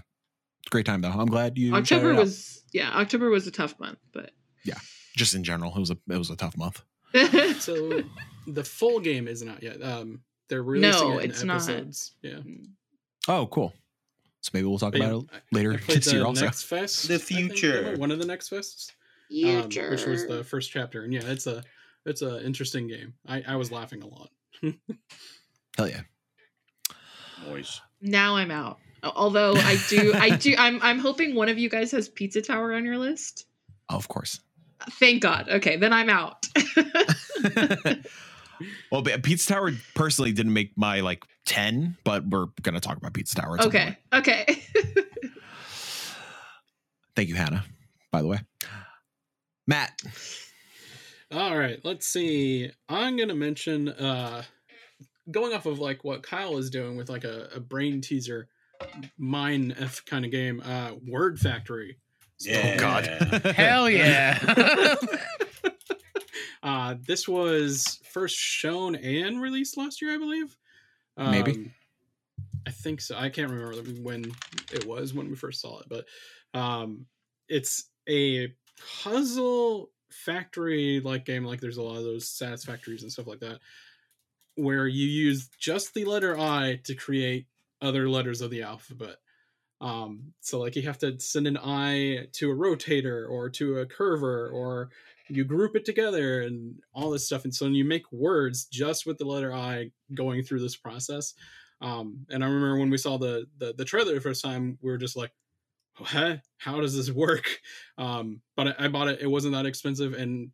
great 0.70 0.86
time 0.86 1.00
though. 1.02 1.10
I'm 1.10 1.26
glad 1.26 1.58
you. 1.58 1.74
october 1.74 2.10
it 2.10 2.14
out. 2.16 2.20
was 2.20 2.62
yeah 2.72 2.90
october 2.92 3.28
was 3.30 3.46
a 3.46 3.50
tough 3.50 3.78
month 3.80 3.98
but 4.12 4.30
Yeah. 4.64 4.78
just 5.16 5.34
in 5.34 5.44
general. 5.44 5.72
It 5.76 5.80
was 5.80 5.90
a 5.90 5.98
it 6.08 6.16
was 6.18 6.30
a 6.30 6.36
tough 6.36 6.56
month. 6.56 6.82
So 7.58 8.02
the 8.46 8.64
full 8.64 8.98
game 9.00 9.28
isn't 9.28 9.48
out 9.48 9.62
yet. 9.62 9.82
Um, 9.82 10.22
they're 10.52 10.62
releasing 10.62 11.08
No, 11.08 11.18
it 11.18 11.24
in 11.24 11.30
it's 11.30 11.42
not. 11.42 11.66
Yeah. 12.20 12.40
Oh, 13.26 13.46
cool. 13.46 13.72
So 14.42 14.50
maybe 14.52 14.66
we'll 14.66 14.78
talk 14.78 14.92
But 14.92 15.00
yeah, 15.00 15.06
about 15.08 15.22
it 15.32 15.42
later 15.52 15.72
I 15.72 15.76
played 15.78 15.98
this 15.98 16.12
year 16.12 16.20
the 16.22 16.26
also. 16.26 16.44
Next 16.44 16.64
Fest, 16.64 17.08
The 17.08 17.14
I 17.14 17.18
think, 17.18 17.52
future. 17.52 17.94
one 17.96 18.10
of 18.10 18.18
the 18.18 18.26
next 18.26 18.50
fests, 18.50 18.90
um, 19.46 19.62
which 19.90 20.04
was 20.04 20.26
the 20.26 20.44
first 20.44 20.70
chapter, 20.70 21.04
and 21.04 21.12
yeah, 21.14 21.22
it's 21.24 21.46
a 21.46 21.62
it's 22.04 22.20
a 22.20 22.44
interesting 22.44 22.86
game. 22.86 23.14
I, 23.26 23.42
I 23.48 23.56
was 23.56 23.72
laughing 23.72 24.02
a 24.02 24.06
lot. 24.06 24.30
Hell 25.78 25.88
yeah. 25.88 26.02
Boys. 27.46 27.80
now 28.00 28.36
i'm 28.36 28.50
out 28.50 28.78
Although 29.02 29.54
I 29.54 29.76
do, 29.88 30.12
I 30.14 30.36
do, 30.36 30.54
I'm, 30.58 30.78
I'm 30.80 31.00
hoping 31.00 31.34
one 31.34 31.48
of 31.48 31.58
you 31.58 31.68
guys 31.68 31.90
has 31.90 32.08
Pizza 32.08 32.40
Tower 32.40 32.72
on 32.72 32.84
your 32.84 32.98
list. 32.98 33.46
Oh, 33.88 33.96
of 33.96 34.06
course. 34.06 34.38
Thank 35.00 35.22
God. 35.22 35.48
Okay, 35.48 35.76
then 35.76 35.92
I'm 35.92 36.08
out. 36.08 36.46
Well, 38.90 39.02
but 39.02 39.22
Pizza 39.22 39.54
Tower 39.54 39.72
personally 39.94 40.32
didn't 40.32 40.52
make 40.52 40.76
my 40.76 41.00
like 41.00 41.24
10, 41.46 41.96
but 42.04 42.26
we're 42.26 42.46
going 42.62 42.74
to 42.74 42.80
talk 42.80 42.96
about 42.96 43.14
Pizza 43.14 43.36
Tower. 43.36 43.60
okay, 43.60 43.96
point. 44.10 44.28
okay. 44.28 44.62
Thank 47.16 47.28
you, 47.28 47.34
Hannah, 47.34 47.64
by 48.10 48.22
the 48.22 48.28
way. 48.28 48.38
Matt. 49.66 49.92
All 51.30 51.56
right, 51.56 51.78
let's 51.82 52.06
see. 52.06 52.70
I'm 52.88 53.16
gonna 53.16 53.34
mention 53.34 53.88
uh 53.88 54.42
going 55.30 55.54
off 55.54 55.66
of 55.66 55.78
like 55.78 56.04
what 56.04 56.22
Kyle 56.22 56.58
is 56.58 56.68
doing 56.68 56.96
with 56.96 57.08
like 57.08 57.24
a, 57.24 57.48
a 57.54 57.60
brain 57.60 58.00
teaser 58.02 58.48
mine 59.18 59.74
F 59.78 60.04
kind 60.04 60.24
of 60.24 60.30
game, 60.30 60.62
uh 60.64 60.92
Word 61.06 61.38
Factory. 61.38 61.96
Yeah. 62.40 62.74
Oh, 62.76 62.80
God. 62.80 63.06
Hell 63.54 63.88
yeah. 63.88 64.38
uh 66.62 66.94
this 67.06 67.26
was 67.28 68.00
first 68.10 68.36
shown 68.36 68.94
and 68.96 69.40
released 69.40 69.76
last 69.76 70.00
year, 70.00 70.14
I 70.14 70.18
believe. 70.18 70.56
Maybe. 71.16 71.52
Um, 71.52 71.72
I 72.66 72.70
think 72.70 73.00
so. 73.00 73.16
I 73.16 73.28
can't 73.28 73.50
remember 73.50 73.82
when 74.00 74.32
it 74.72 74.86
was 74.86 75.14
when 75.14 75.28
we 75.28 75.36
first 75.36 75.60
saw 75.60 75.80
it, 75.80 75.86
but 75.88 76.06
um 76.58 77.06
it's 77.48 77.90
a 78.08 78.52
puzzle 79.02 79.90
factory 80.10 81.00
like 81.00 81.24
game 81.24 81.44
like 81.44 81.60
there's 81.60 81.78
a 81.78 81.82
lot 81.82 81.96
of 81.96 82.04
those 82.04 82.28
satisfactories 82.28 83.02
and 83.02 83.10
stuff 83.10 83.26
like 83.26 83.40
that 83.40 83.58
where 84.56 84.86
you 84.86 85.06
use 85.06 85.48
just 85.58 85.94
the 85.94 86.04
letter 86.04 86.38
i 86.38 86.78
to 86.84 86.94
create 86.94 87.46
other 87.80 88.08
letters 88.08 88.40
of 88.40 88.50
the 88.50 88.62
alphabet 88.62 89.16
um 89.80 90.32
so 90.40 90.60
like 90.60 90.76
you 90.76 90.82
have 90.82 90.98
to 90.98 91.18
send 91.18 91.46
an 91.46 91.56
i 91.56 92.26
to 92.32 92.50
a 92.50 92.54
rotator 92.54 93.28
or 93.28 93.48
to 93.48 93.78
a 93.78 93.86
curver 93.86 94.52
or 94.52 94.90
you 95.34 95.44
group 95.44 95.76
it 95.76 95.84
together 95.84 96.42
and 96.42 96.74
all 96.92 97.10
this 97.10 97.26
stuff 97.26 97.44
and 97.44 97.54
so 97.54 97.66
you 97.66 97.84
make 97.84 98.10
words 98.12 98.66
just 98.66 99.06
with 99.06 99.18
the 99.18 99.24
letter 99.24 99.52
i 99.52 99.90
going 100.14 100.42
through 100.42 100.60
this 100.60 100.76
process 100.76 101.34
um 101.80 102.24
and 102.30 102.44
i 102.44 102.46
remember 102.46 102.78
when 102.78 102.90
we 102.90 102.98
saw 102.98 103.16
the 103.16 103.46
the, 103.58 103.74
the 103.76 103.84
trailer 103.84 104.14
the 104.14 104.20
first 104.20 104.44
time 104.44 104.78
we 104.82 104.90
were 104.90 104.98
just 104.98 105.16
like 105.16 105.32
what? 105.98 106.40
How 106.58 106.80
does 106.80 106.96
this 106.96 107.10
work? 107.10 107.46
Um, 107.98 108.40
but 108.56 108.68
I, 108.68 108.86
I 108.86 108.88
bought 108.88 109.08
it. 109.08 109.20
It 109.20 109.26
wasn't 109.26 109.54
that 109.54 109.66
expensive 109.66 110.14
and 110.14 110.50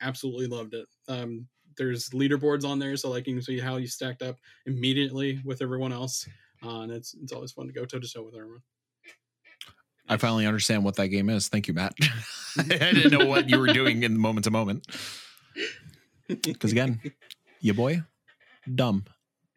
absolutely 0.00 0.46
loved 0.46 0.74
it. 0.74 0.86
Um, 1.08 1.46
there's 1.76 2.10
leaderboards 2.10 2.64
on 2.64 2.78
there, 2.78 2.96
so 2.96 3.08
like 3.08 3.26
you 3.26 3.34
can 3.34 3.42
see 3.42 3.58
how 3.58 3.76
you 3.76 3.86
stacked 3.86 4.20
up 4.20 4.36
immediately 4.66 5.40
with 5.44 5.62
everyone 5.62 5.92
else. 5.92 6.28
Uh, 6.62 6.80
and 6.80 6.92
it's 6.92 7.14
it's 7.14 7.32
always 7.32 7.52
fun 7.52 7.66
to 7.66 7.72
go 7.72 7.84
toe 7.84 7.98
to 7.98 8.08
toe 8.08 8.22
with 8.22 8.34
everyone. 8.34 8.62
I 10.08 10.16
finally 10.16 10.46
understand 10.46 10.84
what 10.84 10.96
that 10.96 11.08
game 11.08 11.30
is. 11.30 11.48
Thank 11.48 11.68
you, 11.68 11.74
Matt. 11.74 11.94
I 12.58 12.62
didn't 12.64 13.12
know 13.12 13.26
what 13.26 13.48
you 13.48 13.58
were 13.58 13.72
doing 13.72 14.02
in 14.02 14.12
the 14.14 14.18
moment 14.18 14.44
to 14.44 14.50
moment. 14.50 14.86
Because 16.28 16.72
again, 16.72 17.00
your 17.60 17.74
boy, 17.74 18.02
dumb. 18.74 19.04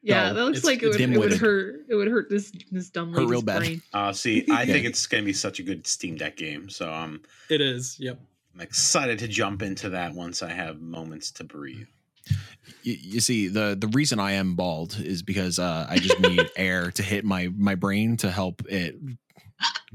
yeah, 0.02 0.30
No, 0.30 0.34
that 0.34 0.46
looks 0.46 0.64
like 0.66 0.84
it 0.84 0.90
would, 0.90 1.00
it 1.00 1.18
would 1.18 1.34
hurt. 1.38 1.86
It 1.88 1.96
would 1.96 2.10
hurt 2.10 2.30
this 2.30 2.52
this 2.72 2.90
dumb 2.90 3.14
Hurt 3.14 3.30
real 3.30 3.42
bad. 3.42 3.60
brain. 3.60 3.82
Uh, 3.94 4.12
see, 4.12 4.46
I 4.52 4.64
Yeah. 4.64 4.74
think 4.74 4.86
it's 4.86 5.06
going 5.08 5.24
to 5.24 5.26
be 5.26 5.32
such 5.32 5.60
a 5.60 5.64
good 5.64 5.88
Steam 5.88 6.16
Deck 6.18 6.36
game. 6.36 6.70
So 6.70 6.90
I'm, 6.90 7.22
It 7.50 7.62
is. 7.62 7.98
Yep. 8.00 8.20
I'm 8.56 8.62
excited 8.62 9.20
to 9.20 9.28
jump 9.28 9.62
into 9.62 9.90
that 9.92 10.14
once 10.14 10.44
I 10.44 10.50
have 10.52 10.82
moments 10.82 11.32
to 11.34 11.44
breathe. 11.46 11.88
You, 12.84 12.98
you 13.00 13.20
see, 13.22 13.48
the 13.48 13.78
the 13.80 13.88
reason 13.90 14.20
I 14.20 14.34
am 14.34 14.56
bald 14.56 14.98
is 15.00 15.22
because 15.22 15.60
uh, 15.60 15.86
I 15.90 15.98
just 15.98 16.20
need 16.20 16.50
air 16.58 16.92
to 16.92 17.04
hit 17.04 17.24
my 17.24 17.50
my 17.56 17.76
brain 17.76 18.18
to 18.18 18.32
help 18.32 18.64
it 18.68 18.96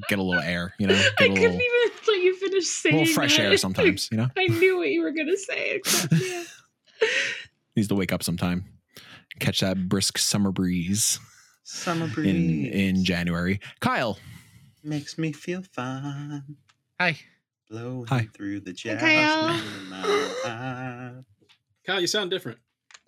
get 0.08 0.18
a 0.18 0.22
little 0.22 0.42
air. 0.42 0.74
You 0.78 0.86
know, 0.88 0.94
I 0.94 0.98
get 1.18 1.30
a 1.30 1.34
couldn't 1.34 1.42
little, 1.42 1.60
even 1.60 1.90
let 2.08 2.22
you 2.22 2.36
finish 2.36 2.66
saying 2.66 2.94
A 2.94 2.98
little 3.00 3.14
fresh 3.14 3.36
that. 3.36 3.42
air 3.44 3.56
sometimes. 3.56 4.08
You 4.10 4.18
know, 4.18 4.28
I 4.36 4.46
knew 4.46 4.78
what 4.78 4.88
you 4.90 5.02
were 5.02 5.12
gonna 5.12 5.36
say. 5.36 5.76
Except, 5.76 6.12
yeah. 6.14 6.42
needs 7.76 7.88
to 7.88 7.94
wake 7.94 8.12
up 8.12 8.22
sometime, 8.22 8.64
catch 9.38 9.60
that 9.60 9.88
brisk 9.88 10.18
summer 10.18 10.52
breeze 10.52 11.18
Summer 11.62 12.08
breeze 12.08 12.26
in 12.34 12.66
in 12.66 13.04
January. 13.04 13.60
Kyle, 13.80 14.18
makes 14.82 15.16
me 15.18 15.32
feel 15.32 15.62
fine. 15.62 16.56
Hi. 16.98 17.16
Blowing 17.70 18.06
Hi. 18.08 18.28
through 18.34 18.60
the 18.60 18.72
Kyle. 18.74 18.96
jasmine 18.98 19.72
in 19.84 19.88
my. 19.90 21.12
Kyle, 21.86 22.00
you 22.00 22.08
sound 22.08 22.30
different. 22.32 22.58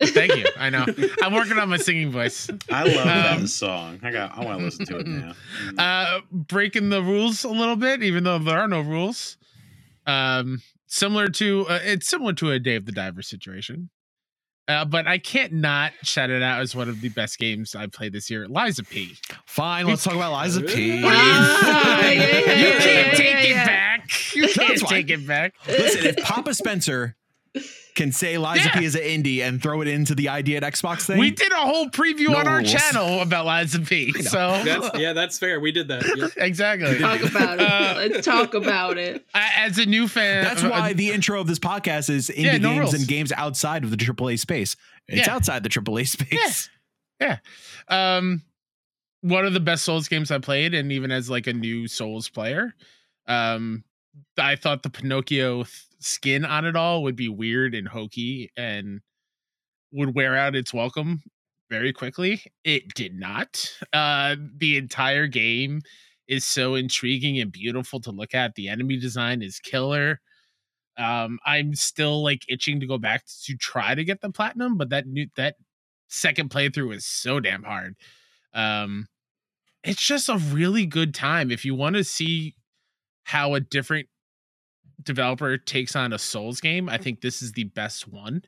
Thank 0.06 0.36
you. 0.36 0.46
I 0.56 0.70
know. 0.70 0.84
I'm 1.22 1.32
working 1.32 1.58
on 1.58 1.68
my 1.68 1.76
singing 1.76 2.10
voice. 2.10 2.48
I 2.70 2.84
love 2.84 2.96
Um, 3.36 3.42
that 3.42 3.48
song. 3.48 4.00
I 4.02 4.10
got. 4.10 4.36
I 4.36 4.44
want 4.44 4.58
to 4.58 4.64
listen 4.64 4.86
to 4.86 4.98
it 4.98 5.06
now. 5.06 5.32
Uh, 5.78 6.20
breaking 6.30 6.88
the 6.90 7.02
rules 7.02 7.44
a 7.44 7.48
little 7.48 7.76
bit, 7.76 8.02
even 8.02 8.24
though 8.24 8.38
there 8.38 8.58
are 8.58 8.68
no 8.68 8.80
rules. 8.80 9.36
Um, 10.06 10.60
similar 10.86 11.28
to 11.28 11.66
uh, 11.68 11.78
it's 11.82 12.08
similar 12.08 12.32
to 12.34 12.50
a 12.50 12.58
Dave 12.58 12.84
the 12.86 12.92
Diver 12.92 13.22
situation. 13.22 13.90
Uh, 14.68 14.84
but 14.84 15.08
I 15.08 15.18
can't 15.18 15.52
not 15.52 15.92
shout 16.04 16.30
it 16.30 16.40
out 16.40 16.60
as 16.60 16.74
one 16.76 16.88
of 16.88 17.00
the 17.00 17.08
best 17.08 17.38
games 17.38 17.74
I 17.74 17.88
played 17.88 18.12
this 18.12 18.30
year. 18.30 18.46
Lies 18.46 18.78
of 18.78 18.88
P. 18.88 19.16
fine. 19.44 19.86
Let's 19.88 20.04
talk 20.04 20.14
about 20.14 20.30
Lies 20.32 20.56
of 20.56 20.66
P. 20.68 21.02
Ah, 21.04 22.00
yeah, 22.02 22.10
yeah, 22.12 22.54
you 22.54 22.66
yeah, 22.68 22.78
can't 22.78 23.16
take 23.16 23.50
it 23.50 23.54
back. 23.56 24.34
You 24.34 24.48
can't 24.48 24.78
take 24.88 25.10
it 25.10 25.26
back. 25.26 25.54
Listen, 25.66 26.06
if 26.06 26.16
Papa 26.24 26.54
Spencer 26.54 27.16
can 27.94 28.10
say 28.12 28.38
Liza 28.38 28.64
Yeah. 28.68 28.78
P 28.78 28.84
is 28.84 28.94
an 28.94 29.02
indie 29.02 29.40
and 29.40 29.62
throw 29.62 29.80
it 29.82 29.88
into 29.88 30.14
the 30.14 30.28
ID@Xbox 30.30 31.02
thing, 31.06 31.18
We 31.18 31.30
did 31.30 31.52
a 31.52 31.56
whole 31.56 31.88
preview 31.90 32.28
No 32.30 32.38
on 32.38 32.48
our 32.48 32.62
channel 32.62 33.20
about 33.20 33.44
Lies 33.46 33.74
of 33.74 33.88
P. 33.88 34.12
I 34.16 34.18
know. 34.20 34.24
So 34.30 34.62
That's 34.64 34.98
yeah, 34.98 35.12
that's 35.12 35.38
fair. 35.38 35.60
We 35.60 35.72
did 35.72 35.88
that. 35.88 36.04
Yep. 36.16 36.30
exactly. 36.38 36.98
Talk 36.98 37.22
about 37.22 37.60
it. 37.60 37.66
Uh, 37.70 37.94
Let's 37.96 38.24
talk 38.26 38.54
about 38.54 38.98
it. 38.98 39.24
As 39.34 39.78
a 39.78 39.86
new 39.86 40.08
fan, 40.08 40.44
That's 40.44 40.64
uh, 40.64 40.68
why 40.70 40.92
the 40.94 41.10
intro 41.10 41.40
of 41.40 41.46
this 41.46 41.58
podcast 41.58 42.08
is 42.10 42.28
indie 42.30 42.44
Yeah, 42.44 42.58
no 42.58 42.70
games 42.70 42.80
rules. 42.80 42.94
and 42.94 43.06
games 43.08 43.32
outside 43.32 43.84
of 43.84 43.90
the 43.90 43.96
AAA 43.96 44.38
space. 44.38 44.76
It's 45.08 45.26
Yeah. 45.26 45.34
outside 45.34 45.62
the 45.62 45.68
AAA 45.68 46.06
space. 46.08 46.70
Yeah. 47.20 47.38
Um 47.88 48.42
one 49.20 49.44
of 49.46 49.52
the 49.52 49.60
best 49.60 49.84
souls 49.84 50.08
games 50.08 50.32
i 50.32 50.38
played 50.38 50.74
and 50.74 50.90
even 50.90 51.12
as 51.12 51.30
like 51.30 51.46
a 51.46 51.52
new 51.52 51.86
souls 51.86 52.28
player 52.28 52.74
um 53.28 53.84
i 54.36 54.56
thought 54.56 54.82
the 54.82 54.90
pinocchio 54.90 55.62
th- 55.62 55.82
skin 56.04 56.44
on 56.44 56.64
it 56.64 56.76
all 56.76 57.02
would 57.02 57.16
be 57.16 57.28
weird 57.28 57.74
and 57.74 57.88
hokey 57.88 58.50
and 58.56 59.00
would 59.92 60.14
wear 60.14 60.36
out 60.36 60.54
its 60.56 60.72
welcome 60.72 61.22
very 61.70 61.92
quickly. 61.92 62.42
It 62.64 62.94
did 62.94 63.14
not. 63.14 63.72
Uh 63.92 64.36
the 64.56 64.76
entire 64.76 65.26
game 65.26 65.82
is 66.28 66.44
so 66.44 66.74
intriguing 66.74 67.38
and 67.40 67.52
beautiful 67.52 68.00
to 68.00 68.10
look 68.10 68.34
at. 68.34 68.54
The 68.54 68.68
enemy 68.68 68.98
design 68.98 69.42
is 69.42 69.58
killer. 69.58 70.20
Um 70.98 71.38
i'm 71.46 71.74
still 71.74 72.22
like 72.22 72.44
itching 72.48 72.80
to 72.80 72.86
go 72.86 72.98
back 72.98 73.24
to 73.44 73.56
try 73.56 73.94
to 73.94 74.04
get 74.04 74.20
the 74.20 74.30
platinum 74.30 74.76
but 74.76 74.90
that 74.90 75.06
new 75.06 75.26
that 75.36 75.56
second 76.12 76.50
playthrough 76.50 76.94
is 76.94 77.06
so 77.06 77.40
damn 77.40 77.62
hard. 77.64 77.96
Um, 78.54 79.06
it's 79.82 80.04
just 80.06 80.28
a 80.28 80.36
really 80.36 80.86
good 80.86 81.14
time. 81.14 81.50
If 81.50 81.64
you 81.64 81.74
want 81.74 81.96
to 81.96 82.04
see 82.04 82.54
how 83.24 83.54
a 83.54 83.60
different 83.60 84.08
developer 85.04 85.56
takes 85.58 85.94
on 85.96 86.12
a 86.12 86.18
Souls 86.18 86.60
game. 86.60 86.88
I 86.88 86.98
think 86.98 87.20
this 87.20 87.42
is 87.42 87.52
the 87.52 87.64
best 87.64 88.08
one 88.08 88.42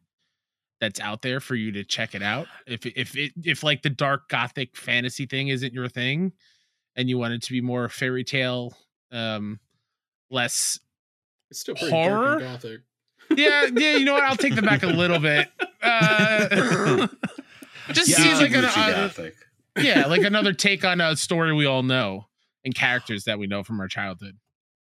that's 0.80 1.00
out 1.00 1.22
there 1.22 1.40
for 1.40 1.54
you 1.54 1.72
to 1.72 1.84
check 1.84 2.14
it 2.14 2.22
out. 2.22 2.46
If 2.66 2.86
if 2.86 3.16
it 3.16 3.32
if 3.42 3.62
like 3.62 3.82
the 3.82 3.90
dark 3.90 4.28
gothic 4.28 4.76
fantasy 4.76 5.26
thing 5.26 5.48
isn't 5.48 5.72
your 5.72 5.88
thing, 5.88 6.32
and 6.96 7.08
you 7.08 7.18
want 7.18 7.34
it 7.34 7.42
to 7.42 7.52
be 7.52 7.60
more 7.60 7.88
fairy 7.88 8.24
tale, 8.24 8.76
um, 9.12 9.60
less 10.30 10.78
It's 11.50 11.60
still 11.60 11.74
pretty 11.74 11.90
dark 11.90 12.10
Horror? 12.12 12.32
and 12.34 12.40
gothic. 12.40 12.80
yeah 13.36 13.66
yeah. 13.74 13.96
You 13.96 14.04
know 14.04 14.14
what? 14.14 14.22
I'll 14.24 14.36
take 14.36 14.54
them 14.54 14.64
back 14.64 14.82
a 14.82 14.86
little 15.02 15.18
bit. 15.18 15.48
Uh, 15.82 17.06
just 17.92 18.08
Yeah, 18.10 18.16
seems 18.16 18.40
like 18.40 18.52
an, 18.52 18.64
uh, 18.64 19.10
yeah, 19.78 20.06
like 20.06 20.22
another 20.22 20.52
take 20.52 20.84
on 20.84 21.00
a 21.00 21.16
story 21.16 21.52
we 21.52 21.66
all 21.66 21.82
know 21.82 22.26
and 22.64 22.74
characters 22.74 23.24
that 23.24 23.38
we 23.38 23.46
know 23.46 23.62
from 23.62 23.80
our 23.80 23.88
childhood. 23.88 24.36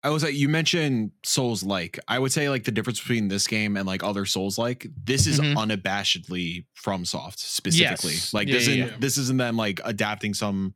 I 0.06 0.10
was 0.10 0.24
like, 0.24 0.36
you 0.36 0.48
mentioned 0.50 1.12
Souls 1.24 1.64
like. 1.64 2.00
I 2.08 2.20
would 2.20 2.32
say 2.32 2.50
like 2.50 2.64
the 2.64 2.72
difference 2.72 3.00
between 3.00 3.28
this 3.28 3.48
game 3.48 3.76
and 3.76 3.88
like 3.88 4.04
other 4.04 4.26
Souls 4.26 4.58
like. 4.58 4.88
This 5.04 5.26
is 5.28 5.40
Mhm. 5.40 5.56
unabashedly 5.56 6.66
FromSoft 6.82 7.40
specifically. 7.40 8.14
Yes. 8.14 8.34
Like 8.34 8.48
Yeah, 8.48 8.54
this 8.54 8.68
yeah, 8.68 8.74
isn't 8.76 8.88
yeah. 8.88 8.98
this 9.00 9.18
isn't 9.18 9.38
them 9.38 9.58
like 9.58 9.82
adapting 9.84 10.34
some 10.34 10.76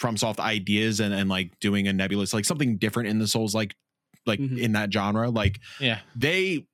FromSoft 0.00 0.38
ideas 0.40 1.00
and 1.00 1.14
and 1.14 1.28
like 1.30 1.58
doing 1.60 1.88
a 1.88 1.92
nebulous 1.92 2.34
like 2.34 2.44
something 2.44 2.76
different 2.76 3.08
in 3.08 3.18
the 3.18 3.28
Souls 3.28 3.54
like 3.54 3.74
like 4.26 4.40
Mhm. 4.40 4.58
in 4.58 4.72
that 4.72 4.92
genre. 4.92 5.30
Like 5.30 5.60
Yeah. 5.80 6.00
they 6.16 6.66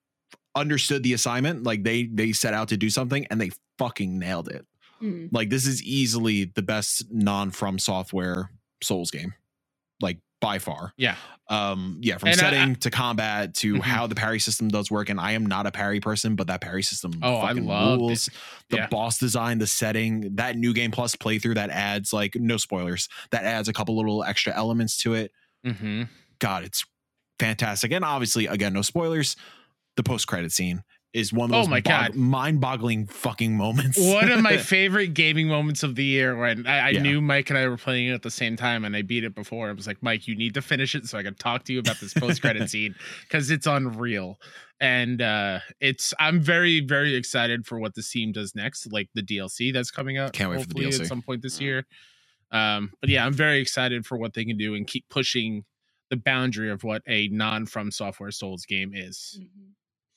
understood 0.54 1.02
the 1.02 1.12
assignment. 1.12 1.62
Like 1.64 1.82
they 1.84 2.04
they 2.04 2.32
set 2.32 2.54
out 2.54 2.68
to 2.68 2.76
do 2.76 2.90
something 2.90 3.26
and 3.26 3.40
they 3.40 3.50
fucking 3.78 4.18
nailed 4.18 4.48
it. 4.48 4.66
Hmm. 4.98 5.26
Like 5.30 5.50
this 5.50 5.66
is 5.66 5.82
easily 5.82 6.44
the 6.44 6.62
best 6.62 7.04
non 7.10 7.50
from 7.50 7.78
software 7.78 8.50
Souls 8.82 9.10
game. 9.10 9.34
Like 10.00 10.18
by 10.42 10.58
far. 10.58 10.92
Yeah. 10.98 11.14
Um, 11.48 11.98
yeah, 12.02 12.18
from 12.18 12.30
And 12.30 12.38
I- 12.38 12.40
setting 12.40 12.76
to 12.76 12.90
combat 12.90 13.54
to 13.56 13.74
Mhm. 13.76 13.80
how 13.80 14.06
the 14.06 14.14
parry 14.14 14.40
system 14.40 14.68
does 14.68 14.90
work. 14.90 15.08
And 15.08 15.18
I 15.20 15.32
am 15.32 15.46
not 15.46 15.66
a 15.66 15.70
parry 15.70 16.00
person, 16.00 16.34
but 16.36 16.48
that 16.48 16.60
parry 16.60 16.82
system 16.82 17.12
Oh, 17.22 17.38
I 17.40 17.48
fucking 17.48 17.64
loved 17.66 18.00
it. 18.00 18.04
rules. 18.04 18.28
The 18.68 18.76
Yeah. 18.78 18.86
boss 18.88 19.18
design, 19.18 19.58
the 19.58 19.66
setting, 19.66 20.34
that 20.36 20.56
new 20.56 20.74
game 20.74 20.90
plus 20.90 21.14
playthrough 21.16 21.54
that 21.54 21.70
adds 21.70 22.12
like 22.12 22.34
no 22.34 22.56
spoilers, 22.56 23.08
that 23.30 23.44
adds 23.44 23.68
a 23.68 23.72
couple 23.72 23.96
little 23.96 24.24
extra 24.24 24.52
elements 24.54 24.96
to 24.98 25.14
it. 25.14 25.32
Mm-hmm. 25.64 26.02
God, 26.40 26.64
it's 26.64 26.84
fantastic. 27.38 27.92
And 27.92 28.04
obviously, 28.04 28.46
again, 28.46 28.72
no 28.72 28.82
spoilers. 28.82 29.36
The 29.96 30.02
post 30.02 30.26
credit 30.26 30.50
scene 30.52 30.82
is 31.12 31.30
one 31.32 31.46
of 31.46 31.50
the 31.50 31.56
Oh 31.56 31.60
most 31.60 31.68
my 31.68 31.80
God. 31.80 32.14
mind 32.14 32.60
boggling 32.60 33.06
fucking 33.06 33.54
moments. 33.56 33.98
One 34.00 34.30
of 34.30 34.40
my 34.40 34.56
favorite 34.74 35.08
gaming 35.14 35.46
moments 35.46 35.82
of 35.82 35.94
the 35.94 36.04
year 36.04 36.34
when 36.36 36.66
I, 36.66 36.78
I 36.78 36.88
Yeah. 36.90 37.02
knew 37.02 37.20
Mike 37.20 37.50
and 37.50 37.58
I 37.58 37.68
were 37.68 37.76
playing 37.76 38.08
it 38.08 38.12
at 38.12 38.22
the 38.22 38.30
same 38.30 38.56
time 38.56 38.84
and 38.86 38.96
I 38.96 39.02
beat 39.02 39.22
it 39.22 39.34
before. 39.34 39.68
I 39.68 39.72
was 39.72 39.86
like, 39.86 40.02
Mike, 40.02 40.26
you 40.26 40.34
need 40.34 40.54
to 40.54 40.62
finish 40.62 40.94
it 40.94 41.04
so 41.06 41.18
I 41.18 41.22
can 41.22 41.34
talk 41.34 41.64
to 41.64 41.72
you 41.74 41.80
about 41.80 42.00
this 42.00 42.14
post 42.14 42.40
credit 42.40 42.70
scene 42.70 42.94
because 43.22 43.50
it's 43.50 43.66
unreal. 43.66 44.38
And 44.80 45.20
uh 45.20 45.60
it's 45.80 46.14
I'm 46.18 46.40
very, 46.40 46.80
very 46.80 47.14
excited 47.14 47.66
for 47.66 47.78
what 47.78 47.94
this 47.94 48.10
team 48.10 48.32
does 48.32 48.54
next, 48.54 48.90
like 48.90 49.10
the 49.14 49.22
DLC 49.22 49.72
that's 49.72 49.90
coming 49.90 50.16
out. 50.16 50.32
Can't 50.32 50.50
wait 50.50 50.62
for 50.62 50.66
the 50.68 50.74
DLC. 50.74 51.00
at 51.00 51.06
some 51.06 51.20
point 51.22 51.42
this 51.42 51.60
year. 51.60 51.84
Um, 52.50 52.92
but 53.00 53.10
yeah, 53.10 53.24
I'm 53.26 53.32
very 53.34 53.60
excited 53.60 54.06
for 54.06 54.16
what 54.18 54.32
they 54.34 54.44
can 54.44 54.56
do 54.56 54.74
and 54.74 54.86
keep 54.86 55.08
pushing 55.08 55.64
the 56.10 56.16
boundary 56.16 56.70
of 56.70 56.84
what 56.84 57.02
a 57.06 57.28
non 57.28 57.66
from 57.66 57.90
software 57.90 58.30
Souls 58.30 58.64
game 58.66 58.92
is. 58.94 59.38
Mhm. 59.40 59.72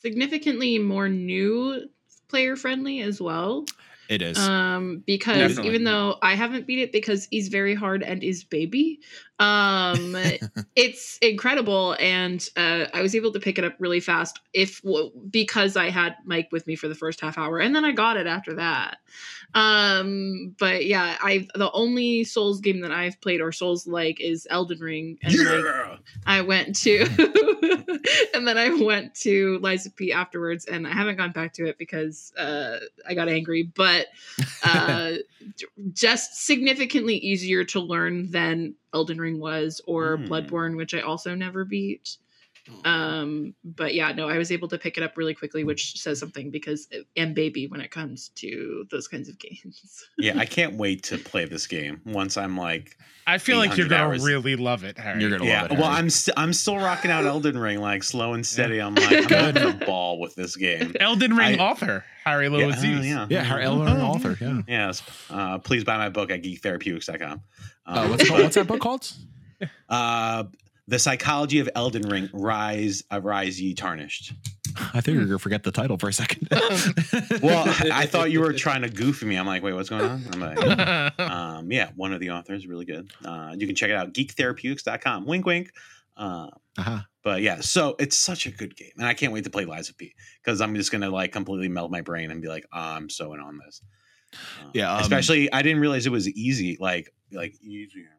Significantly 0.06 0.78
more 0.78 1.10
new 1.10 1.90
player 2.28 2.56
friendly 2.56 3.02
as 3.02 3.20
well. 3.20 3.66
It 4.10 4.22
is. 4.22 4.38
Um, 4.38 5.04
because 5.06 5.38
Definitely. 5.38 5.70
even 5.70 5.84
though 5.84 6.18
I 6.22 6.36
haven't 6.36 6.68
beat 6.68 6.80
it 6.80 6.92
because 6.92 7.28
he's 7.32 7.48
very 7.48 7.76
hard 7.76 8.04
and 8.04 8.24
is 8.24 8.44
baby, 8.44 9.00
um, 9.40 10.16
it's 10.76 11.18
incredible, 11.18 11.96
and 12.00 12.48
uh, 12.56 12.86
I 12.94 13.02
was 13.02 13.16
able 13.16 13.34
to 13.34 13.40
pick 13.40 13.58
it 13.58 13.66
up 13.66 13.76
really 13.80 14.00
fast. 14.00 14.40
If 14.54 14.82
because 15.30 15.76
I 15.76 15.90
had 15.90 16.16
Mike 16.26 16.50
with 16.52 16.68
me 16.68 16.76
for 16.76 16.88
the 16.88 16.96
first 16.96 17.22
half 17.22 17.38
hour, 17.38 17.60
and 17.60 17.76
then 17.76 17.84
I 17.84 17.92
got 17.92 18.18
it 18.18 18.28
after 18.28 18.56
that. 18.56 18.98
Um, 19.54 20.56
but 20.60 20.86
yeah, 20.86 21.18
I 21.22 21.48
the 21.56 21.72
only 21.72 22.24
Souls 22.24 22.62
game 22.62 22.82
that 22.82 22.92
I've 22.92 23.20
played 23.22 23.42
or 23.42 23.52
Souls 23.52 23.88
like 23.88 24.22
is 24.22 24.48
Elden 24.50 24.80
Ring, 24.80 25.18
and 25.24 25.38
like, 25.38 25.66
Yeah. 25.66 25.98
I 26.26 26.42
went 26.42 26.76
to, 26.78 27.00
and 28.34 28.48
then 28.48 28.58
I 28.58 28.70
went 28.82 29.16
to 29.22 29.60
Lies 29.60 29.86
of 29.86 29.96
P 29.96 30.14
afterwards, 30.14 30.66
and 30.66 30.88
I 30.88 30.94
haven't 30.94 31.18
gone 31.18 31.32
back 31.32 31.54
to 31.54 31.66
it 31.68 31.78
because 31.78 32.34
uh, 32.38 32.80
I 33.08 33.14
got 33.16 33.28
angry. 33.28 33.64
But 33.64 33.95
uh, 34.64 35.14
just 35.94 36.46
significantly 36.46 37.16
easier 37.18 37.64
to 37.66 37.80
learn 37.80 38.32
than 38.32 38.76
Elden 38.94 39.20
Ring 39.20 39.40
was, 39.40 39.82
or 39.88 40.18
Hmm. 40.18 40.26
Bloodborne, 40.26 40.78
which 40.78 40.94
I 40.94 41.02
also 41.02 41.36
never 41.36 41.66
beat. 41.66 42.18
Um, 42.84 43.54
but 43.64 43.94
yeah, 43.94 44.12
no, 44.12 44.28
I 44.28 44.38
was 44.38 44.52
able 44.52 44.68
to 44.70 44.78
pick 44.78 44.98
it 44.98 45.04
up 45.04 45.18
really 45.18 45.34
quickly, 45.36 45.64
which 45.64 46.00
says 46.02 46.20
something 46.20 46.50
because 46.52 46.88
I'm 47.18 47.34
baby 47.34 47.68
when 47.68 47.80
it 47.82 47.92
comes 47.92 48.30
to 48.36 48.86
those 48.92 49.08
kinds 49.08 49.30
of 49.30 49.38
games. 49.40 50.06
yeah, 50.18 50.38
I 50.38 50.46
can't 50.46 50.76
wait 50.76 51.04
to 51.04 51.18
play 51.18 51.46
this 51.46 51.68
game 51.68 52.02
once 52.06 52.38
I'm 52.38 52.58
like, 52.58 52.98
I 53.28 53.38
feel 53.40 53.58
like 53.58 53.76
you're 53.78 53.88
gonna 53.88 54.04
hours. 54.04 54.24
really 54.26 54.56
love 54.56 54.84
it, 54.84 54.98
Harry. 55.00 55.20
You're 55.22 55.32
gonna 55.32 55.46
yeah. 55.46 55.64
love 55.64 55.72
it. 55.72 55.78
well, 55.80 55.88
I'm 55.88 56.10
st- 56.12 56.38
I'm 56.38 56.54
still 56.54 56.78
rocking 56.78 57.10
out 57.12 57.26
Elden 57.26 57.58
Ring 57.58 57.80
like 57.80 58.04
slow 58.04 58.34
and 58.34 58.46
steady. 58.46 58.80
I'm 58.80 58.94
like, 58.96 59.12
I'm 59.12 59.24
Good. 59.24 59.32
having 59.58 59.82
a 59.82 59.86
ball 59.86 60.20
with 60.20 60.36
this 60.36 60.56
game. 60.56 60.94
Elden 61.00 61.36
Ring 61.36 61.60
I- 61.60 61.64
author 61.64 62.04
Harry 62.24 62.46
Yeah, 62.46 62.52
Lewis. 62.52 62.84
uh, 62.84 62.88
yeah, 62.88 63.28
yeah, 63.30 63.44
Harry 63.44 63.64
Elder, 63.64 63.88
an 63.90 64.02
author. 64.02 64.38
Yeah. 64.40 64.62
Yes. 64.68 65.02
Uh, 65.30 65.58
please 65.60 65.84
buy 65.84 65.98
my 65.98 66.10
book 66.10 66.30
at 66.32 66.42
geektherapeutics.com. 66.44 67.42
Uh, 67.88 68.00
Um, 68.00 68.10
what's, 68.10 68.28
called? 68.28 68.42
what's 68.42 68.56
that 68.56 68.68
book 68.68 68.80
called? 68.82 69.12
Uh, 69.90 70.44
the 70.88 71.00
Psychology 71.00 71.60
of 71.60 71.70
Elden 71.76 72.08
Ring: 72.08 72.30
Rise, 72.34 73.04
uh, 73.12 73.22
Rise 73.22 73.60
Ye 73.60 73.74
Tarnished. 73.74 74.34
I 74.94 75.02
think 75.02 75.16
you're 75.16 75.26
gonna 75.26 75.40
forget 75.40 75.64
the 75.64 75.72
title 75.72 75.98
for 75.98 76.10
a 76.10 76.14
second. 76.14 76.50
Well, 77.42 77.64
I, 77.68 78.02
I 78.02 78.06
thought 78.06 78.32
you 78.32 78.42
were 78.42 78.54
trying 78.54 78.82
to 78.82 78.90
goof 78.90 79.24
me. 79.24 79.36
I'm 79.36 79.46
like, 79.46 79.64
wait, 79.64 79.74
what's 79.74 79.90
going 79.90 80.04
on? 80.04 80.24
I'm 80.34 80.40
like, 80.40 81.20
um, 81.20 81.72
yeah, 81.72 81.92
one 81.96 82.12
of 82.12 82.20
the 82.20 82.32
authors, 82.32 82.68
really 82.68 82.86
good. 82.86 83.12
Uh, 83.24 83.56
you 83.58 83.68
can 83.68 83.76
check 83.76 83.90
it 83.90 83.96
out, 83.96 84.14
geektherapeutics.com. 84.14 85.26
Wink, 85.26 85.46
wink. 85.46 85.72
Uh, 86.18 86.50
uh-huh. 86.78 87.00
but 87.24 87.42
yeah, 87.42 87.60
so 87.62 87.96
it's 88.00 88.18
such 88.18 88.46
a 88.46 88.52
good 88.52 88.76
game, 88.76 88.92
and 88.98 89.06
I 89.06 89.14
can't 89.14 89.32
wait 89.32 89.44
to 89.44 89.50
play 89.50 89.66
Lies 89.66 89.90
of 89.90 89.98
P 89.98 90.14
because 90.44 90.62
I'm 90.62 90.76
just 90.76 90.92
gonna 90.92 91.10
like 91.10 91.32
completely 91.32 91.70
melt 91.70 91.92
my 91.92 92.02
brain 92.02 92.32
and 92.32 92.42
be 92.42 92.48
like, 92.48 92.66
oh, 92.74 92.80
I'm 92.80 93.10
so 93.10 93.34
in 93.34 93.40
on 93.40 93.60
this. 93.64 93.82
Uh, 94.34 94.70
Yeah, 94.74 94.94
um, 94.94 95.02
especially 95.02 95.52
I 95.52 95.62
didn't 95.62 95.82
realize 95.82 96.06
it 96.06 96.12
was 96.12 96.30
easy, 96.30 96.78
like 96.80 97.14
like 97.32 97.54
easier 97.62 98.12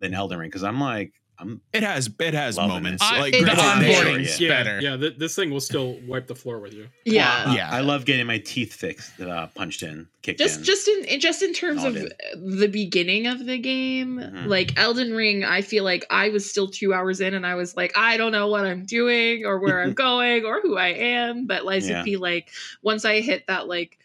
than 0.00 0.14
Elden 0.14 0.38
Ring 0.38 0.48
because 0.48 0.64
I'm 0.64 0.80
like 0.80 1.12
I'm 1.42 1.60
It 1.72 1.82
has 1.82 2.08
it 2.18 2.34
has 2.34 2.56
Loving 2.56 2.74
moments. 2.74 3.02
it. 3.02 3.12
I- 3.12 3.20
like 3.20 3.32
the 3.32 3.38
onboarding 3.40 3.80
they- 3.80 3.94
onboarding's 3.94 4.40
yeah. 4.40 4.48
better. 4.48 4.80
Yeah, 4.80 4.96
th- 4.96 5.18
this 5.18 5.34
thing 5.36 5.50
will 5.50 5.60
still 5.60 5.98
wipe 6.06 6.26
the 6.28 6.34
floor 6.34 6.58
with 6.60 6.72
you. 6.72 6.86
Yeah. 7.04 7.52
Yeah. 7.54 7.68
I 7.70 7.80
love 7.80 8.04
getting 8.04 8.26
my 8.26 8.38
teeth 8.38 8.72
fixed, 8.72 9.20
uh, 9.20 9.48
punched 9.48 9.82
in, 9.82 10.06
kicked 10.22 10.38
just 10.38 10.60
in. 10.60 10.64
just 10.64 10.88
in 10.88 11.20
just 11.20 11.42
in 11.42 11.52
terms 11.52 11.84
of 11.84 11.94
Nodded. 11.94 12.12
the 12.36 12.68
beginning 12.68 13.26
of 13.26 13.44
the 13.44 13.58
game 13.58 14.18
Mhm. 14.18 14.46
like 14.46 14.78
elden 14.78 15.12
ring 15.14 15.42
i 15.44 15.60
feel 15.62 15.82
like 15.82 16.04
i 16.10 16.28
was 16.28 16.48
still 16.48 16.68
two 16.68 16.94
hours 16.94 17.20
in 17.20 17.34
and 17.34 17.44
i 17.44 17.56
was 17.56 17.76
like 17.76 17.92
i 17.98 18.16
don't 18.16 18.30
know 18.30 18.46
what 18.46 18.64
i'm 18.64 18.84
doing 18.86 19.44
or 19.44 19.58
where 19.58 19.82
i'm 19.82 19.92
going 20.06 20.44
or 20.44 20.60
who 20.62 20.76
i 20.78 20.88
am 20.88 21.46
but 21.48 21.64
liza 21.66 21.90
Yeah. 21.90 22.02
be 22.04 22.16
like 22.16 22.50
once 22.82 23.04
i 23.04 23.20
hit 23.20 23.48
that 23.48 23.66
like 23.66 23.98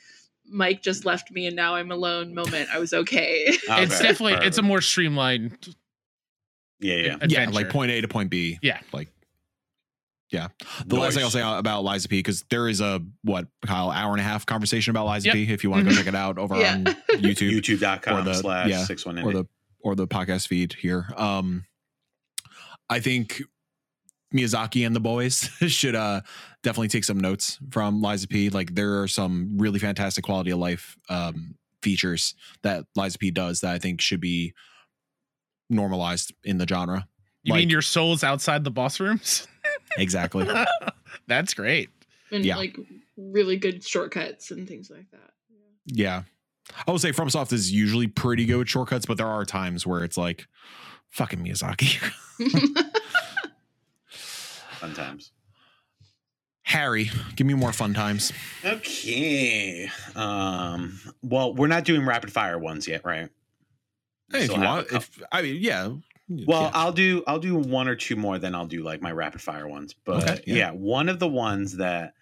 mike 0.50 0.82
just 0.82 1.06
left 1.06 1.30
me 1.30 1.46
and 1.46 1.56
now 1.56 1.76
i'm 1.76 1.92
alone 1.92 2.34
moment 2.34 2.68
i 2.74 2.80
was 2.80 2.94
okay 2.94 3.46
Okay, 3.70 3.84
it's 3.84 4.00
definitely 4.00 4.46
it's 4.48 4.58
a 4.58 4.64
more 4.64 4.82
streamlined 4.82 5.76
yeah 6.80 6.96
yeah. 6.96 7.16
yeah, 7.28 7.50
like 7.50 7.70
point 7.70 7.92
A 7.92 8.02
to 8.02 8.08
point 8.08 8.30
B. 8.30 8.60
Yeah. 8.62 8.80
like 8.94 9.10
yeah. 10.30 10.50
The 10.86 10.98
last 10.98 11.14
thing 11.16 11.24
I'll 11.24 11.30
say 11.30 11.42
about 11.42 11.84
Lies 11.86 12.04
of 12.04 12.12
P 12.12 12.18
because 12.18 12.44
there 12.50 12.68
is 12.68 12.82
a 12.82 13.02
what 13.24 13.48
Kyle 13.66 13.90
hour 13.90 14.12
and 14.12 14.20
a 14.20 14.24
half 14.24 14.46
conversation 14.46 14.92
about 14.92 15.08
Liza 15.08 15.28
Yep. 15.28 15.34
P. 15.36 15.54
If 15.54 15.64
you 15.64 15.70
want 15.70 15.86
to 15.86 15.90
go 15.90 15.96
check 15.96 16.08
it 16.08 16.16
out 16.16 16.38
over 16.38 16.58
Yeah. 16.58 16.74
on 16.74 16.84
YouTube 17.12 17.52
YouTube.com 17.52 18.18
or 18.18 18.22
the- 18.24 18.34
slash 18.34 18.70
yeah, 18.70 18.84
six 18.84 19.06
one 19.06 19.18
or 19.20 19.32
the 19.32 19.46
or 19.80 19.96
the 19.96 20.06
podcast 20.08 20.48
feed 20.50 20.74
here. 20.74 21.06
Um, 21.16 21.64
I 22.90 23.00
think 23.00 23.42
Miyazaki 24.36 24.86
and 24.86 24.94
the 24.96 25.00
boys 25.00 25.50
should 25.68 25.96
uh 25.96 26.20
definitely 26.62 26.90
take 26.90 27.06
some 27.06 27.20
notes 27.20 27.58
from 27.72 28.02
Lies 28.02 28.24
of 28.24 28.30
P. 28.30 28.50
Like 28.50 28.76
there 28.76 29.02
are 29.02 29.08
some 29.08 29.58
really 29.58 29.80
fantastic 29.80 30.26
quality 30.26 30.52
of 30.52 30.60
life 30.60 30.98
um 31.10 31.56
features 31.82 32.36
that 32.64 32.84
Lies 32.98 33.16
of 33.16 33.22
P 33.22 33.32
does 33.32 33.62
that 33.62 33.74
I 33.74 33.80
think 33.80 34.02
should 34.02 34.20
be 34.20 34.54
normalized 35.70 36.34
in 36.44 36.58
the 36.58 36.68
genre. 36.68 37.08
you 37.44 37.54
mean 37.54 37.70
your 37.70 37.82
soul's 37.82 38.24
outside 38.24 38.64
the 38.64 38.72
boss 38.72 39.00
rooms? 39.00 39.48
Exactly. 39.98 40.48
That's 41.28 41.54
great. 41.56 41.90
and 42.32 42.46
Yeah. 42.46 42.58
like 42.58 42.78
really 43.18 43.58
good 43.58 43.84
shortcuts 43.84 44.52
and 44.52 44.68
things 44.68 44.92
like 44.92 45.10
that 45.12 45.32
Yeah. 45.88 46.24
I 46.86 46.92
will 46.92 47.00
say 47.00 47.12
FromSoft 47.12 47.52
is 47.54 47.72
usually 47.72 48.06
pretty 48.08 48.46
good 48.46 48.58
with 48.58 48.68
shortcuts, 48.70 49.06
but 49.08 49.18
there 49.18 49.26
are 49.28 49.44
times 49.46 49.88
where 49.88 50.04
it's 50.04 50.18
like, 50.18 50.46
fucking 51.10 51.40
Miyazaki. 51.40 51.98
fun 54.08 54.94
times. 54.94 55.32
Harry, 56.64 57.10
give 57.36 57.48
me 57.48 57.54
more 57.54 57.72
fun 57.72 57.94
times. 57.94 58.34
Okay. 58.64 59.90
Um. 60.16 61.00
Well, 61.24 61.54
we're 61.56 61.68
not 61.68 61.86
doing 61.86 62.06
rapid 62.06 62.32
fire 62.32 62.60
ones 62.60 62.88
yet, 62.88 63.06
right? 63.06 63.30
Hey, 64.32 64.44
if 64.46 64.52
you 64.52 64.60
want, 64.62 64.88
if 64.92 65.22
I 65.32 65.42
mean, 65.42 65.58
yeah. 65.62 65.90
Well, 66.30 66.64
yeah. 66.64 66.72
I'll 66.74 66.92
do 66.92 67.24
I'll 67.28 67.40
do 67.40 67.56
one 67.56 67.88
or 67.88 67.96
two 67.96 68.16
more, 68.18 68.38
then 68.38 68.54
I'll 68.54 68.66
do 68.68 68.84
like 68.84 69.02
my 69.02 69.12
rapid 69.12 69.42
fire 69.42 69.68
ones. 69.68 69.94
But 69.94 70.24
Okay, 70.30 70.44
yeah. 70.48 70.56
yeah. 70.56 70.72
one 70.72 71.08
of 71.10 71.20
the 71.20 71.28
ones 71.28 71.78
that 71.78 72.14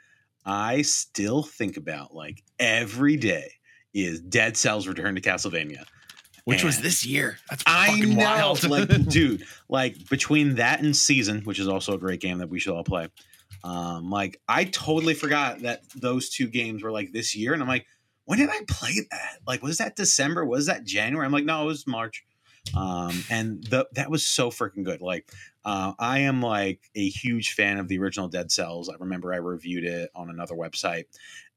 I 0.45 0.84
still 0.84 1.41
think 1.41 1.76
about 1.78 2.14
like 2.14 2.43
every 2.60 3.18
day 3.18 3.53
is 3.93 4.22
Dead 4.22 4.56
Cells 4.58 4.88
Return 4.88 5.16
to 5.16 5.22
Castlevania. 5.22 5.86
which 6.43 6.64
was 6.64 6.82
this 6.82 7.03
year. 7.03 7.39
That's 7.49 7.64
I 7.66 7.88
fucking 7.88 8.16
know, 8.16 8.24
wild. 8.24 8.64
like, 8.70 8.88
dude, 9.10 9.43
like 9.70 10.08
between 10.10 10.56
that 10.56 10.82
and 10.84 10.95
Season, 10.95 11.41
which 11.41 11.58
is 11.60 11.68
also 11.68 11.93
a 11.93 11.97
great 11.97 12.22
game 12.22 12.38
that 12.38 12.49
we 12.49 12.60
should 12.60 12.76
all 12.76 12.84
play. 12.84 13.08
Um, 13.64 14.12
like 14.12 14.39
I 14.47 14.66
totally 14.66 15.16
forgot 15.16 15.62
that 15.62 15.82
those 15.95 16.29
two 16.29 16.46
games 16.47 16.84
were 16.84 16.92
like 16.92 17.12
this 17.12 17.36
year, 17.36 17.54
and 17.54 17.62
I'm 17.63 17.67
like, 17.67 17.88
when 18.26 18.39
did 18.39 18.50
I 18.50 18.62
play 18.68 18.96
that? 19.12 19.39
Like, 19.47 19.64
was 19.64 19.78
that 19.78 19.96
December? 19.96 20.46
Was 20.46 20.66
that 20.66 20.84
January? 20.84 21.26
I'm 21.26 21.32
like, 21.32 21.46
no, 21.46 21.64
it 21.64 21.66
was 21.66 21.88
March. 21.88 22.26
Um, 22.76 23.24
and 23.30 23.64
the 23.66 23.88
that 23.93 24.10
was 24.10 24.26
so 24.26 24.50
freaking 24.50 24.84
good. 24.84 25.02
Like, 25.02 25.30
uh, 25.64 25.93
I 26.00 26.20
am 26.20 26.42
like 26.42 26.80
a 26.96 27.08
huge 27.08 27.54
fan 27.54 27.78
of 27.78 27.88
the 27.88 28.00
original 28.00 28.28
Dead 28.28 28.52
Cells. 28.52 28.89
I 28.89 28.96
remember 29.00 29.34
I 29.34 29.38
reviewed 29.38 29.84
it 29.84 30.10
on 30.16 30.32
another 30.32 30.56
website, 30.56 31.06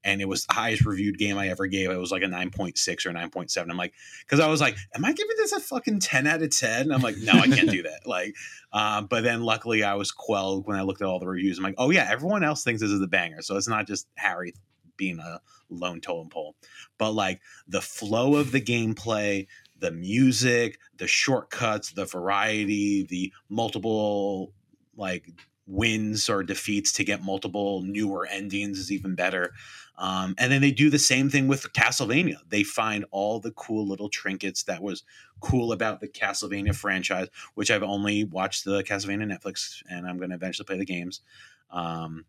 and 0.04 0.20
it 0.20 0.28
was 0.28 0.46
the 0.46 0.54
highest 0.54 0.84
reviewed 0.84 1.18
game 1.18 1.38
I 1.38 1.48
ever 1.48 1.66
gave. 1.66 1.90
It 1.90 1.96
was 1.96 2.12
like 2.12 2.22
a 2.22 2.26
9.6 2.26 3.06
or 3.06 3.10
9.7. 3.10 3.70
I'm 3.70 3.76
like, 3.76 3.94
because 4.20 4.40
I 4.40 4.48
was 4.48 4.60
like, 4.60 4.76
am 4.94 5.04
I 5.04 5.12
giving 5.12 5.36
this 5.36 5.52
a 5.52 5.60
fucking 5.60 6.00
10 6.00 6.26
out 6.26 6.42
of 6.42 6.50
10? 6.50 6.82
And 6.82 6.94
I'm 6.94 7.00
like, 7.00 7.16
no, 7.18 7.32
I 7.32 7.46
can't 7.46 7.70
do 7.70 7.82
that. 7.82 8.00
Like, 8.06 8.34
um, 8.72 9.06
but 9.06 9.22
then 9.22 9.42
luckily 9.42 9.82
I 9.82 9.94
was 9.94 10.12
quelled 10.12 10.66
when 10.66 10.78
I 10.78 10.82
looked 10.82 11.02
at 11.02 11.08
all 11.08 11.18
the 11.18 11.26
reviews. 11.26 11.58
I'm 11.58 11.64
like, 11.64 11.74
oh 11.76 11.90
yeah, 11.90 12.08
everyone 12.10 12.42
else 12.42 12.64
thinks 12.64 12.80
this 12.80 12.90
is 12.90 13.00
the 13.00 13.06
banger. 13.06 13.42
So 13.42 13.56
it's 13.56 13.68
not 13.68 13.86
just 13.86 14.06
Harry 14.14 14.54
being 14.98 15.18
a 15.18 15.40
lone 15.70 16.02
totem 16.02 16.28
pole, 16.28 16.54
but 16.98 17.12
like 17.12 17.40
the 17.66 17.80
flow 17.80 18.36
of 18.36 18.52
the 18.52 18.60
gameplay, 18.60 19.46
the 19.78 19.90
music, 19.90 20.78
the 20.96 21.06
shortcuts, 21.06 21.92
the 21.92 22.04
variety, 22.04 23.04
the 23.04 23.32
multiple 23.48 24.52
like 24.96 25.30
wins 25.68 26.28
or 26.28 26.42
defeats 26.42 26.92
to 26.92 27.04
get 27.04 27.22
multiple 27.22 27.82
newer 27.82 28.26
endings 28.26 28.78
is 28.78 28.90
even 28.90 29.14
better. 29.14 29.52
Um, 29.98 30.34
and 30.38 30.50
then 30.50 30.60
they 30.60 30.70
do 30.70 30.90
the 30.90 30.98
same 30.98 31.28
thing 31.28 31.46
with 31.46 31.72
Castlevania. 31.72 32.38
They 32.48 32.62
find 32.62 33.04
all 33.10 33.38
the 33.40 33.50
cool 33.50 33.86
little 33.86 34.08
trinkets 34.08 34.62
that 34.64 34.82
was 34.82 35.04
cool 35.40 35.72
about 35.72 36.00
the 36.00 36.08
Castlevania 36.08 36.74
franchise, 36.74 37.28
which 37.54 37.70
I've 37.70 37.82
only 37.82 38.24
watched 38.24 38.64
the 38.64 38.82
Castlevania 38.82 39.30
Netflix, 39.30 39.82
and 39.90 40.06
I'm 40.06 40.16
going 40.16 40.30
to 40.30 40.36
eventually 40.36 40.64
play 40.64 40.78
the 40.78 40.84
games. 40.84 41.20
Um, 41.70 42.24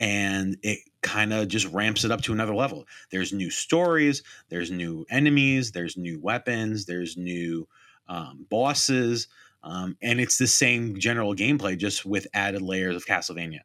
and 0.00 0.56
it 0.62 0.80
kind 1.02 1.32
of 1.32 1.48
just 1.48 1.66
ramps 1.66 2.04
it 2.04 2.10
up 2.10 2.22
to 2.22 2.32
another 2.32 2.54
level. 2.54 2.86
There's 3.10 3.32
new 3.32 3.50
stories, 3.50 4.22
there's 4.48 4.70
new 4.70 5.04
enemies, 5.10 5.72
there's 5.72 5.96
new 5.96 6.18
weapons, 6.18 6.86
there's 6.86 7.16
new 7.16 7.68
um, 8.08 8.46
bosses, 8.50 9.28
um, 9.62 9.96
and 10.02 10.18
it's 10.20 10.38
the 10.38 10.46
same 10.46 10.98
general 10.98 11.34
gameplay, 11.34 11.76
just 11.76 12.06
with 12.06 12.26
added 12.32 12.62
layers 12.62 12.96
of 12.96 13.04
Castlevania. 13.06 13.60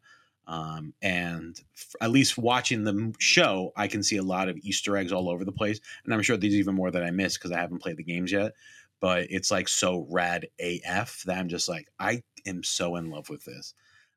Um, 0.47 0.93
and 1.01 1.59
f- 1.75 1.95
at 2.01 2.11
least 2.11 2.37
watching 2.37 2.83
the 2.83 3.15
show, 3.17 3.71
I 3.75 3.87
can 3.87 4.03
see 4.03 4.17
a 4.17 4.23
lot 4.23 4.49
of 4.49 4.57
Easter 4.61 4.95
eggs 4.95 5.11
all 5.11 5.29
over 5.29 5.43
the 5.45 5.51
place, 5.51 5.79
and 6.03 6.13
I'm 6.13 6.21
sure 6.21 6.37
there's 6.37 6.53
even 6.53 6.75
more 6.75 6.91
that 6.91 7.03
I 7.03 7.11
missed 7.11 7.39
because 7.39 7.51
I 7.51 7.59
haven't 7.59 7.81
played 7.81 7.97
the 7.97 8.03
games 8.03 8.31
yet. 8.31 8.51
But 8.99 9.27
it's 9.29 9.51
like 9.51 9.67
so 9.67 10.05
rad 10.09 10.47
AF 10.59 11.23
that 11.25 11.37
I'm 11.37 11.49
just 11.49 11.67
like, 11.67 11.87
I 11.99 12.23
am 12.45 12.63
so 12.63 12.95
in 12.95 13.09
love 13.09 13.29
with 13.29 13.43
this. 13.45 13.73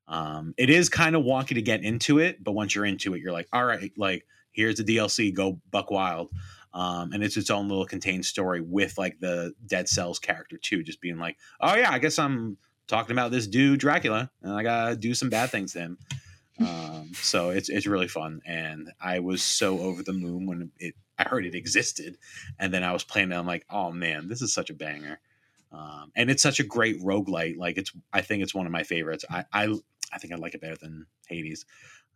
Um, 0.08 0.54
it 0.56 0.70
is 0.70 0.88
kind 0.88 1.14
of 1.14 1.22
wonky 1.22 1.54
to 1.54 1.62
get 1.62 1.84
into 1.84 2.18
it, 2.18 2.42
but 2.42 2.52
once 2.52 2.74
you're 2.74 2.86
into 2.86 3.14
it, 3.14 3.20
you're 3.20 3.32
like, 3.32 3.48
all 3.52 3.64
right, 3.64 3.92
like 3.96 4.26
here's 4.52 4.76
the 4.76 4.84
DLC, 4.84 5.32
go 5.32 5.60
buck 5.70 5.90
wild. 5.90 6.30
Um, 6.74 7.12
and 7.12 7.22
it's 7.22 7.36
its 7.36 7.50
own 7.50 7.68
little 7.68 7.86
contained 7.86 8.24
story 8.24 8.60
with 8.60 8.98
like 8.98 9.20
the 9.20 9.52
Dead 9.66 9.88
Cells 9.88 10.18
character 10.18 10.58
too, 10.58 10.82
just 10.82 11.00
being 11.00 11.18
like, 11.18 11.36
oh 11.60 11.74
yeah, 11.74 11.90
I 11.90 11.98
guess 11.98 12.18
I'm 12.18 12.56
talking 12.86 13.12
about 13.12 13.30
this 13.30 13.46
dude 13.46 13.80
Dracula, 13.80 14.30
and 14.42 14.52
I 14.52 14.62
gotta 14.62 14.96
do 14.96 15.14
some 15.14 15.30
bad 15.30 15.50
things 15.50 15.72
to 15.72 15.80
him. 15.80 15.98
Um, 16.60 17.12
so 17.14 17.50
it's 17.50 17.68
it's 17.68 17.86
really 17.86 18.08
fun, 18.08 18.40
and 18.46 18.92
I 19.00 19.20
was 19.20 19.42
so 19.42 19.78
over 19.80 20.02
the 20.02 20.12
moon 20.12 20.46
when 20.46 20.70
it 20.78 20.94
I 21.18 21.24
heard 21.24 21.46
it 21.46 21.54
existed, 21.54 22.16
and 22.58 22.72
then 22.72 22.84
I 22.84 22.92
was 22.92 23.02
playing 23.02 23.32
it. 23.32 23.36
I'm 23.36 23.46
like, 23.46 23.64
oh 23.70 23.90
man, 23.90 24.28
this 24.28 24.42
is 24.42 24.52
such 24.52 24.70
a 24.70 24.74
banger. 24.74 25.20
Um, 25.72 26.12
and 26.16 26.30
it's 26.30 26.42
such 26.42 26.60
a 26.60 26.64
great 26.64 27.00
roguelite. 27.02 27.58
Like 27.58 27.76
it's, 27.76 27.92
I 28.12 28.22
think 28.22 28.42
it's 28.42 28.54
one 28.54 28.66
of 28.66 28.72
my 28.72 28.84
favorites. 28.84 29.24
I, 29.28 29.44
I, 29.52 29.74
I 30.12 30.18
think 30.18 30.32
I 30.32 30.36
like 30.36 30.54
it 30.54 30.60
better 30.60 30.76
than 30.76 31.06
Hades. 31.28 31.66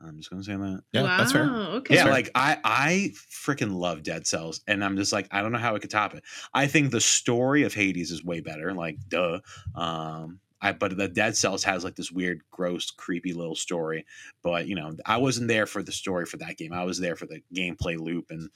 I'm 0.00 0.16
just 0.16 0.30
gonna 0.30 0.42
say 0.42 0.56
that. 0.56 0.82
Yeah, 0.92 1.02
wow. 1.02 1.16
that's 1.18 1.32
fair. 1.32 1.44
Okay. 1.44 1.94
Yeah, 1.94 2.04
fair. 2.04 2.12
like 2.12 2.30
I 2.34 2.58
I 2.64 3.12
freaking 3.30 3.74
love 3.74 4.02
Dead 4.02 4.26
Cells, 4.26 4.60
and 4.66 4.84
I'm 4.84 4.96
just 4.96 5.12
like 5.12 5.28
I 5.30 5.42
don't 5.42 5.52
know 5.52 5.58
how 5.58 5.74
I 5.74 5.78
could 5.78 5.90
top 5.90 6.14
it. 6.14 6.24
I 6.52 6.66
think 6.66 6.90
the 6.90 7.00
story 7.00 7.62
of 7.62 7.74
Hades 7.74 8.10
is 8.10 8.24
way 8.24 8.40
better. 8.40 8.72
Like 8.72 8.98
duh. 9.08 9.40
Um, 9.74 10.40
I 10.60 10.72
but 10.72 10.96
the 10.96 11.08
Dead 11.08 11.36
Cells 11.36 11.64
has 11.64 11.84
like 11.84 11.96
this 11.96 12.10
weird, 12.10 12.42
gross, 12.50 12.90
creepy 12.90 13.32
little 13.32 13.54
story. 13.54 14.06
But 14.42 14.66
you 14.66 14.74
know, 14.74 14.96
I 15.06 15.18
wasn't 15.18 15.48
there 15.48 15.66
for 15.66 15.82
the 15.82 15.92
story 15.92 16.26
for 16.26 16.36
that 16.38 16.56
game. 16.56 16.72
I 16.72 16.84
was 16.84 16.98
there 16.98 17.16
for 17.16 17.26
the 17.26 17.42
gameplay 17.54 17.98
loop 17.98 18.30
and 18.30 18.50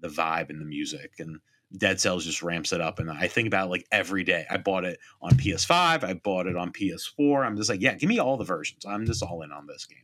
the 0.00 0.08
vibe 0.08 0.50
and 0.50 0.60
the 0.60 0.66
music 0.66 1.12
and. 1.18 1.40
Dead 1.76 2.00
Cells 2.00 2.24
just 2.24 2.42
ramps 2.42 2.72
it 2.72 2.80
up, 2.80 2.98
and 2.98 3.10
I 3.10 3.28
think 3.28 3.46
about 3.46 3.68
it 3.68 3.70
like 3.70 3.86
every 3.92 4.24
day. 4.24 4.44
I 4.50 4.56
bought 4.56 4.84
it 4.84 4.98
on 5.22 5.32
PS5, 5.32 6.02
I 6.04 6.14
bought 6.14 6.46
it 6.46 6.56
on 6.56 6.72
PS4. 6.72 7.46
I'm 7.46 7.56
just 7.56 7.70
like, 7.70 7.80
yeah, 7.80 7.94
give 7.94 8.08
me 8.08 8.18
all 8.18 8.36
the 8.36 8.44
versions. 8.44 8.84
I'm 8.84 9.06
just 9.06 9.22
all 9.22 9.42
in 9.42 9.52
on 9.52 9.66
this 9.66 9.86
game. 9.86 9.98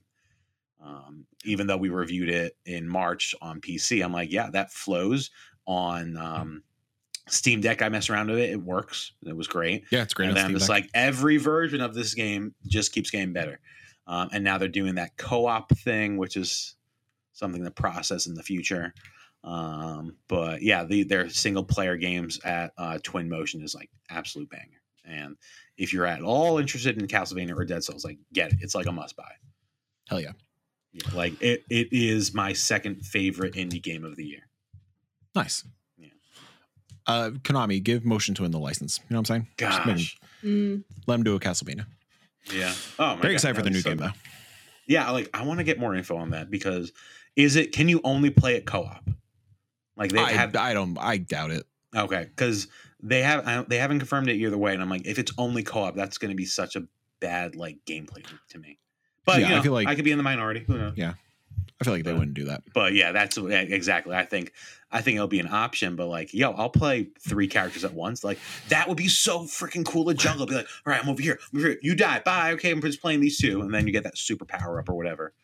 Um, 0.84 1.26
even 1.44 1.66
though 1.66 1.76
we 1.76 1.88
reviewed 1.88 2.28
it 2.28 2.56
in 2.66 2.88
March 2.88 3.34
on 3.42 3.60
PC, 3.60 4.04
I'm 4.04 4.12
like, 4.12 4.30
yeah, 4.30 4.50
that 4.50 4.72
flows 4.72 5.30
on 5.66 6.16
um, 6.16 6.62
Steam 7.28 7.60
Deck. 7.60 7.82
I 7.82 7.88
mess 7.88 8.08
around 8.10 8.28
with 8.28 8.38
it; 8.38 8.50
it 8.50 8.62
works. 8.62 9.12
It 9.24 9.36
was 9.36 9.48
great. 9.48 9.84
Yeah, 9.90 10.02
it's 10.02 10.14
great. 10.14 10.28
and 10.28 10.36
then 10.36 10.46
I'm 10.46 10.52
just 10.52 10.68
like 10.68 10.88
every 10.94 11.38
version 11.38 11.80
of 11.80 11.94
this 11.94 12.14
game 12.14 12.54
just 12.66 12.92
keeps 12.92 13.10
getting 13.10 13.32
better. 13.32 13.58
Um, 14.06 14.28
and 14.32 14.44
now 14.44 14.58
they're 14.58 14.68
doing 14.68 14.94
that 14.94 15.16
co-op 15.16 15.76
thing, 15.76 16.16
which 16.16 16.36
is 16.36 16.76
something 17.32 17.64
to 17.64 17.70
process 17.72 18.26
in 18.26 18.34
the 18.34 18.42
future. 18.42 18.94
Um, 19.46 20.16
but 20.28 20.60
yeah, 20.62 20.84
the, 20.84 21.04
their 21.04 21.30
single 21.30 21.62
player 21.64 21.96
games 21.96 22.40
at 22.44 22.72
uh, 22.76 22.98
Twin 23.02 23.28
Motion 23.28 23.62
is 23.62 23.74
like 23.74 23.88
absolute 24.10 24.50
banger. 24.50 24.82
And 25.04 25.36
if 25.78 25.92
you're 25.92 26.04
at 26.06 26.20
all 26.20 26.58
interested 26.58 27.00
in 27.00 27.06
Castlevania 27.06 27.56
or 27.56 27.64
Dead 27.64 27.84
Souls, 27.84 28.04
like 28.04 28.18
get 28.32 28.52
it. 28.52 28.58
It's 28.60 28.74
like 28.74 28.86
a 28.86 28.92
must 28.92 29.14
buy. 29.16 29.30
hell 30.08 30.20
yeah, 30.20 30.32
Yeah, 30.92 31.08
like 31.14 31.40
it, 31.40 31.64
it 31.70 31.88
is 31.92 32.34
my 32.34 32.52
second 32.52 33.06
favorite 33.06 33.54
indie 33.54 33.80
game 33.80 34.04
of 34.04 34.16
the 34.16 34.24
year. 34.24 34.48
nice. 35.34 35.62
Yeah. 35.96 36.08
Uh, 37.06 37.30
Konami, 37.44 37.80
give 37.80 38.04
Motion 38.04 38.34
Twin 38.34 38.50
the 38.50 38.58
license. 38.58 38.98
You 39.08 39.14
know 39.14 39.20
what 39.20 39.30
I'm 39.30 39.46
saying? 39.46 39.48
Gosh, 39.56 40.18
Mm, 40.44 40.82
let 41.06 41.14
them 41.14 41.22
do 41.24 41.34
a 41.36 41.40
Castlevania. 41.40 41.86
yeah. 42.52 42.74
Oh 42.98 43.14
my 43.14 43.22
Very 43.22 43.28
God, 43.28 43.32
excited 43.34 43.56
for 43.56 43.62
the 43.62 43.70
new 43.70 43.80
so 43.80 43.90
game 43.90 43.98
though. 43.98 44.10
Yeah, 44.88 45.08
like 45.10 45.30
I 45.34 45.44
want 45.44 45.58
to 45.58 45.64
get 45.64 45.78
more 45.78 45.94
info 45.94 46.16
on 46.16 46.30
that 46.30 46.50
because 46.50 46.92
is 47.36 47.54
it? 47.56 47.70
Can 47.72 47.88
you 47.88 48.00
only 48.02 48.30
play 48.30 48.54
it 48.56 48.66
co-op? 48.66 49.08
Like 49.96 50.12
they 50.12 50.20
I, 50.20 50.32
have 50.32 50.54
I 50.56 50.74
don't. 50.74 50.96
I 50.98 51.16
doubt 51.18 51.50
it. 51.50 51.64
okay 51.94 52.24
because 52.24 52.68
they 53.02 53.22
have 53.22 53.46
I 53.46 53.62
they 53.62 53.78
haven't 53.78 53.98
confirmed 53.98 54.28
it 54.28 54.34
either 54.36 54.58
way, 54.58 54.72
and 54.74 54.82
I'm 54.82 54.90
like, 54.90 55.06
if 55.06 55.18
it's 55.18 55.32
only 55.38 55.62
co-op, 55.62 55.94
that's 55.94 56.18
going 56.18 56.30
to 56.30 56.36
be 56.36 56.44
such 56.46 56.76
a 56.76 56.84
bad 57.20 57.56
like 57.56 57.78
gameplay 57.86 58.24
to 58.50 58.58
me. 58.58 58.78
But 59.24 59.40
Yeah, 59.40 59.48
you 59.48 59.54
I 59.54 59.56
know, 59.56 59.62
feel 59.62 59.72
like- 59.72 59.88
I 59.88 59.94
could 59.94 60.04
be 60.04 60.12
in 60.12 60.18
the 60.18 60.22
minority. 60.24 60.64
Who 60.66 60.78
knows? 60.78 60.92
Yeah. 60.96 61.14
I 61.80 61.84
feel 61.84 61.92
like 61.94 62.04
they 62.04 62.12
But- 62.12 62.18
wouldn't 62.20 62.34
do 62.36 62.44
that. 62.46 62.62
But 62.74 62.94
yeah, 62.94 63.12
that's 63.12 63.36
exactly. 63.38 64.14
I 64.14 64.24
think 64.24 64.52
I 64.90 65.00
think 65.02 65.16
it'll 65.16 65.26
be 65.28 65.40
an 65.40 65.48
option. 65.48 65.96
But 65.96 66.06
like, 66.06 66.32
yo, 66.32 66.52
I'll 66.52 66.68
play 66.70 67.08
three 67.20 67.48
characters 67.48 67.84
at 67.84 67.92
once. 67.92 68.22
Like 68.24 68.38
that 68.68 68.88
would 68.88 68.96
be 68.96 69.08
so 69.08 69.40
freaking 69.40 69.84
cool 69.84 70.04
to 70.06 70.14
jungle. 70.14 70.46
Be 70.46 70.54
like, 70.54 70.68
all 70.86 70.92
right, 70.92 71.02
I'm 71.02 71.08
over 71.08 71.20
here. 71.20 71.38
I'm 71.52 71.58
over 71.58 71.68
here. 71.70 71.78
You 71.82 71.94
die. 71.94 72.20
Bye. 72.24 72.52
Okay, 72.52 72.70
I'm 72.70 72.80
just 72.80 73.00
playing 73.02 73.20
these 73.20 73.38
two, 73.38 73.60
and 73.62 73.74
then 73.74 73.86
you 73.86 73.92
get 73.92 74.04
that 74.04 74.16
super 74.16 74.44
power 74.44 74.78
up 74.78 74.88
or 74.88 74.94
whatever. 74.94 75.34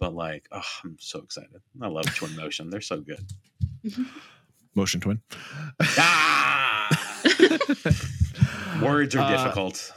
But 0.00 0.14
like, 0.14 0.48
oh, 0.52 0.62
I'm 0.84 0.96
so 1.00 1.20
excited. 1.20 1.60
I 1.82 1.88
love 1.88 2.06
Twin 2.14 2.34
Motion. 2.36 2.70
They're 2.70 2.80
so 2.80 3.00
good. 3.00 3.24
Motion 4.74 5.00
Twin. 5.00 5.20
Ah! 5.80 6.88
Words 8.82 9.14
are 9.16 9.20
Uh, 9.20 9.30
difficult. 9.44 9.92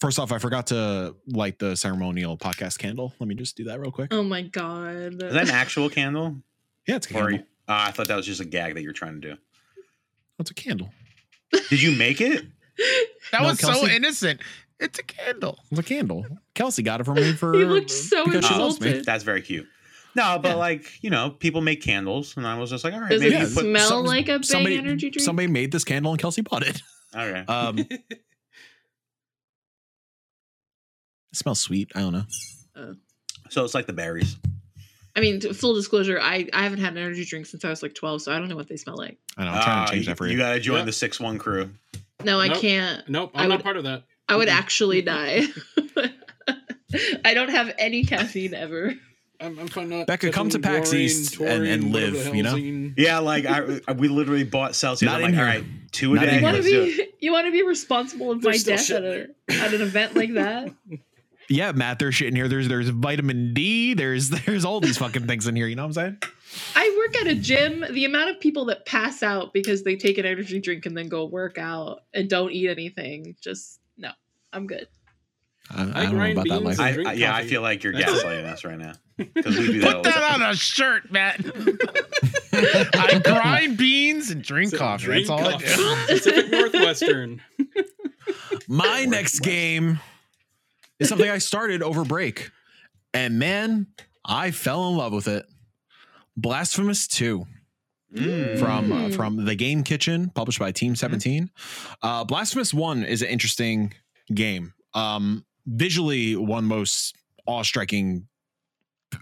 First 0.00 0.18
off, 0.18 0.30
I 0.32 0.38
forgot 0.38 0.68
to 0.68 1.14
light 1.26 1.58
the 1.58 1.76
ceremonial 1.76 2.36
podcast 2.38 2.78
candle. 2.78 3.12
Let 3.18 3.28
me 3.28 3.34
just 3.34 3.56
do 3.56 3.64
that 3.64 3.80
real 3.80 3.90
quick. 3.90 4.12
oh 4.14 4.22
my 4.22 4.42
god. 4.42 4.94
Is 5.14 5.18
that 5.18 5.42
an 5.48 5.50
actual 5.50 5.88
candle? 5.90 6.36
Yeah, 6.86 6.96
it's 6.96 7.10
a 7.10 7.14
Or 7.18 7.28
candle. 7.30 7.46
uh, 7.68 7.84
I 7.88 7.90
thought 7.90 8.08
that 8.08 8.16
was 8.16 8.26
just 8.26 8.40
a 8.40 8.44
gag 8.44 8.74
that 8.74 8.82
you're 8.82 8.92
trying 8.92 9.20
to 9.20 9.28
do. 9.30 9.36
It's 10.38 10.50
a 10.50 10.54
candle. 10.54 10.90
Did 11.68 11.82
you 11.82 11.96
make 11.96 12.20
it? 12.20 12.44
That 13.32 13.42
No, 13.42 13.48
was 13.48 13.58
so 13.58 13.86
innocent. 13.88 14.40
It's 14.78 14.98
a 15.00 15.02
candle. 15.02 15.58
It's 15.72 15.80
a 15.80 15.82
candle. 15.82 16.24
Kelsey 16.54 16.82
got 16.84 17.00
it 17.00 17.04
for 17.04 17.12
me 17.14 17.32
for. 17.34 17.52
he 17.52 17.64
looked 17.64 17.90
so 17.90 18.24
because 18.24 18.46
she 18.46 18.54
loves 18.54 18.80
me. 18.80 18.86
insulted. 18.86 19.04
That's 19.04 19.24
very 19.24 19.42
cute. 19.42 19.66
No, 20.18 20.38
but 20.38 20.48
Yeah. 20.50 20.54
like 20.56 21.02
you 21.02 21.10
know, 21.10 21.30
people 21.30 21.60
make 21.62 21.80
candles, 21.82 22.36
and 22.36 22.46
I 22.46 22.58
was 22.58 22.70
just 22.70 22.84
like, 22.84 22.92
all 22.94 23.00
right, 23.00 23.10
Does 23.10 23.20
maybe 23.22 23.36
it 23.36 23.40
you 23.48 23.54
put. 23.54 23.64
smell 23.64 23.88
some- 23.88 24.04
like 24.04 24.26
a 24.28 24.32
bang 24.38 24.42
somebody, 24.42 24.76
energy 24.76 25.10
drink? 25.10 25.24
Somebody 25.24 25.48
made 25.48 25.72
this 25.72 25.84
candle 25.84 26.12
and 26.12 26.20
Kelsey 26.20 26.42
bought 26.42 26.62
it. 26.66 26.82
All 27.14 27.30
right. 27.30 27.44
Um, 27.48 27.78
it 27.78 28.16
smells 31.32 31.60
sweet. 31.60 31.90
I 31.94 32.00
don't 32.00 32.12
know. 32.12 32.94
so 33.50 33.64
it's 33.64 33.74
like 33.74 33.86
the 33.86 33.92
berries. 33.92 34.36
I 35.16 35.20
mean, 35.20 35.40
full 35.40 35.74
disclosure, 35.74 36.18
I, 36.20 36.46
I 36.52 36.62
haven't 36.62 36.78
had 36.78 36.92
an 36.92 36.98
energy 36.98 37.24
drink 37.24 37.46
since 37.46 37.64
I 37.64 37.70
was 37.70 37.82
like 37.82 37.94
12, 37.94 38.22
so 38.22 38.32
I 38.32 38.38
don't 38.38 38.48
know 38.48 38.56
what 38.56 38.68
they 38.68 38.76
smell 38.76 38.96
like. 38.96 39.18
I 39.36 39.44
know. 39.44 39.50
I'm 39.50 39.62
trying 39.62 39.78
Ah, 39.78 39.84
to 39.86 39.92
change 39.92 40.06
that 40.06 40.16
for 40.16 40.26
you. 40.26 40.32
You 40.32 40.38
got 40.38 40.52
to 40.52 40.60
join 40.60 40.78
Yeah. 40.78 40.84
the 40.84 40.92
six 40.92 41.18
one 41.18 41.38
crew. 41.38 41.70
No, 42.24 42.38
I 42.40 42.48
Nope. 42.48 42.60
can't. 42.60 43.08
Nope, 43.08 43.32
I 43.34 43.42
I'm 43.42 43.48
would- 43.48 43.54
not 43.56 43.62
part 43.64 43.76
of 43.76 43.84
that. 43.84 44.04
I 44.28 44.36
would 44.36 44.48
actually 44.48 45.02
die. 45.02 45.42
I 47.24 47.34
don't 47.34 47.50
have 47.50 47.74
any 47.78 48.04
caffeine 48.04 48.54
ever. 48.54 48.94
I'm, 49.40 49.58
I'm 49.58 49.68
fine 49.68 49.88
not. 49.88 50.06
Becca, 50.06 50.30
come 50.32 50.48
to 50.50 50.58
PAX 50.58 50.90
Doreen, 50.90 51.04
East 51.04 51.38
and- 51.40 51.66
and 51.66 51.92
live, 51.92 52.34
you 52.34 52.42
know? 52.42 52.56
hell's 52.56 52.92
Yeah, 52.96 53.18
like 53.18 53.46
I, 53.46 53.80
I- 53.86 53.92
we 53.92 54.08
literally 54.08 54.44
bought 54.44 54.74
Celsius. 54.74 55.06
Not 55.10 55.22
I'm 55.22 55.30
in 55.30 55.36
like, 55.36 55.54
here. 55.54 55.60
right, 55.62 55.64
two 55.92 56.12
a 56.12 56.16
Not 56.16 56.24
in 56.24 56.30
day. 56.30 56.36
You 56.38 56.42
want 56.42 56.56
to 56.56 56.62
let's 56.62 56.72
do 56.72 56.82
it. 56.82 56.96
be 56.96 57.08
you 57.26 57.32
want 57.32 57.46
to 57.46 57.52
be 57.52 57.62
responsible 57.62 58.32
of 58.32 58.42
They're 58.42 58.52
my 58.52 58.56
still 58.56 58.76
death 58.76 58.90
at, 58.90 59.04
a, 59.04 59.62
at 59.64 59.74
an 59.74 59.80
event 59.82 60.16
like 60.16 60.34
that? 60.34 60.70
Yeah, 61.50 61.72
Matt, 61.72 61.98
there's 61.98 62.14
shit 62.14 62.28
in 62.28 62.36
here. 62.36 62.46
There's 62.46 62.68
there's 62.68 62.90
vitamin 62.90 63.54
D. 63.54 63.94
There's 63.94 64.28
there's 64.44 64.66
all 64.66 64.80
these 64.80 64.98
fucking 64.98 65.26
things 65.26 65.46
in 65.46 65.56
here. 65.56 65.66
You 65.66 65.76
know 65.76 65.84
what 65.86 65.96
I'm 65.96 66.18
saying? 66.18 66.18
I 66.76 66.94
work 66.98 67.16
at 67.22 67.26
a 67.26 67.34
gym. 67.34 67.86
The 67.90 68.04
amount 68.04 68.28
of 68.32 68.38
people 68.38 68.66
that 68.66 68.84
pass 68.84 69.22
out 69.22 69.54
because 69.54 69.82
they 69.82 69.96
take 69.96 70.18
an 70.18 70.26
energy 70.26 70.60
drink 70.60 70.84
and 70.84 70.94
then 70.94 71.08
go 71.08 71.24
work 71.24 71.56
out 71.56 72.00
and 72.12 72.28
don't 72.28 72.52
eat 72.52 72.68
anything, 72.68 73.34
just 73.40 73.80
no. 73.96 74.10
I'm 74.52 74.66
good. 74.66 74.88
I, 75.70 75.82
I 75.82 75.84
don't 75.84 75.94
know 76.04 76.10
grind 76.12 76.32
about 76.32 76.48
that 76.48 76.62
beans 76.62 76.78
life. 76.78 76.80
I, 76.80 76.92
drink 76.92 77.08
I, 77.08 77.12
yeah, 77.14 77.34
I 77.34 77.44
feel 77.46 77.62
like 77.62 77.82
you're 77.84 77.92
gaslighting 77.92 78.44
us 78.46 78.64
right 78.64 78.78
now 78.78 78.92
because 79.16 79.58
we 79.58 79.66
do 79.66 79.80
that. 79.80 79.94
Put 79.96 80.02
the 80.04 80.10
that 80.10 80.34
on 80.34 80.42
a 80.42 80.54
shirt, 80.56 81.10
Matt. 81.12 81.40
I 82.52 83.20
grind 83.24 83.76
beans 83.76 84.30
and 84.30 84.42
drink 84.42 84.70
So 84.70 84.78
coffee. 84.78 85.04
drink 85.04 85.26
That's 85.26 85.42
all 85.42 85.50
coffee. 85.50 85.66
I 85.66 85.76
do. 85.76 85.96
Pacific 86.14 86.50
Northwestern. 86.50 87.42
My 88.66 89.04
next 89.04 89.40
game 89.40 90.00
is 90.98 91.08
something 91.08 91.28
I 91.28 91.38
started 91.38 91.82
over 91.82 92.04
break, 92.04 92.50
and 93.14 93.38
man, 93.38 93.86
I 94.24 94.50
fell 94.50 94.88
in 94.88 94.96
love 94.96 95.12
with 95.12 95.28
it. 95.28 95.44
Blasphemous 96.36 97.06
2. 97.08 97.46
Mm. 98.14 98.58
from 98.58 98.90
uh, 98.90 98.96
Mm. 99.08 99.14
from 99.16 99.44
the 99.44 99.54
Game 99.54 99.82
Kitchen, 99.82 100.30
published 100.34 100.58
by 100.58 100.72
Team 100.72 100.96
17. 100.96 101.50
Uh, 102.00 102.24
Blasphemous 102.24 102.72
One 102.72 103.04
is 103.04 103.20
an 103.20 103.28
interesting 103.28 103.92
game. 104.32 104.72
Um, 104.94 105.44
visually, 105.68 106.34
one 106.36 106.64
most 106.64 107.14
awe-striking 107.46 108.26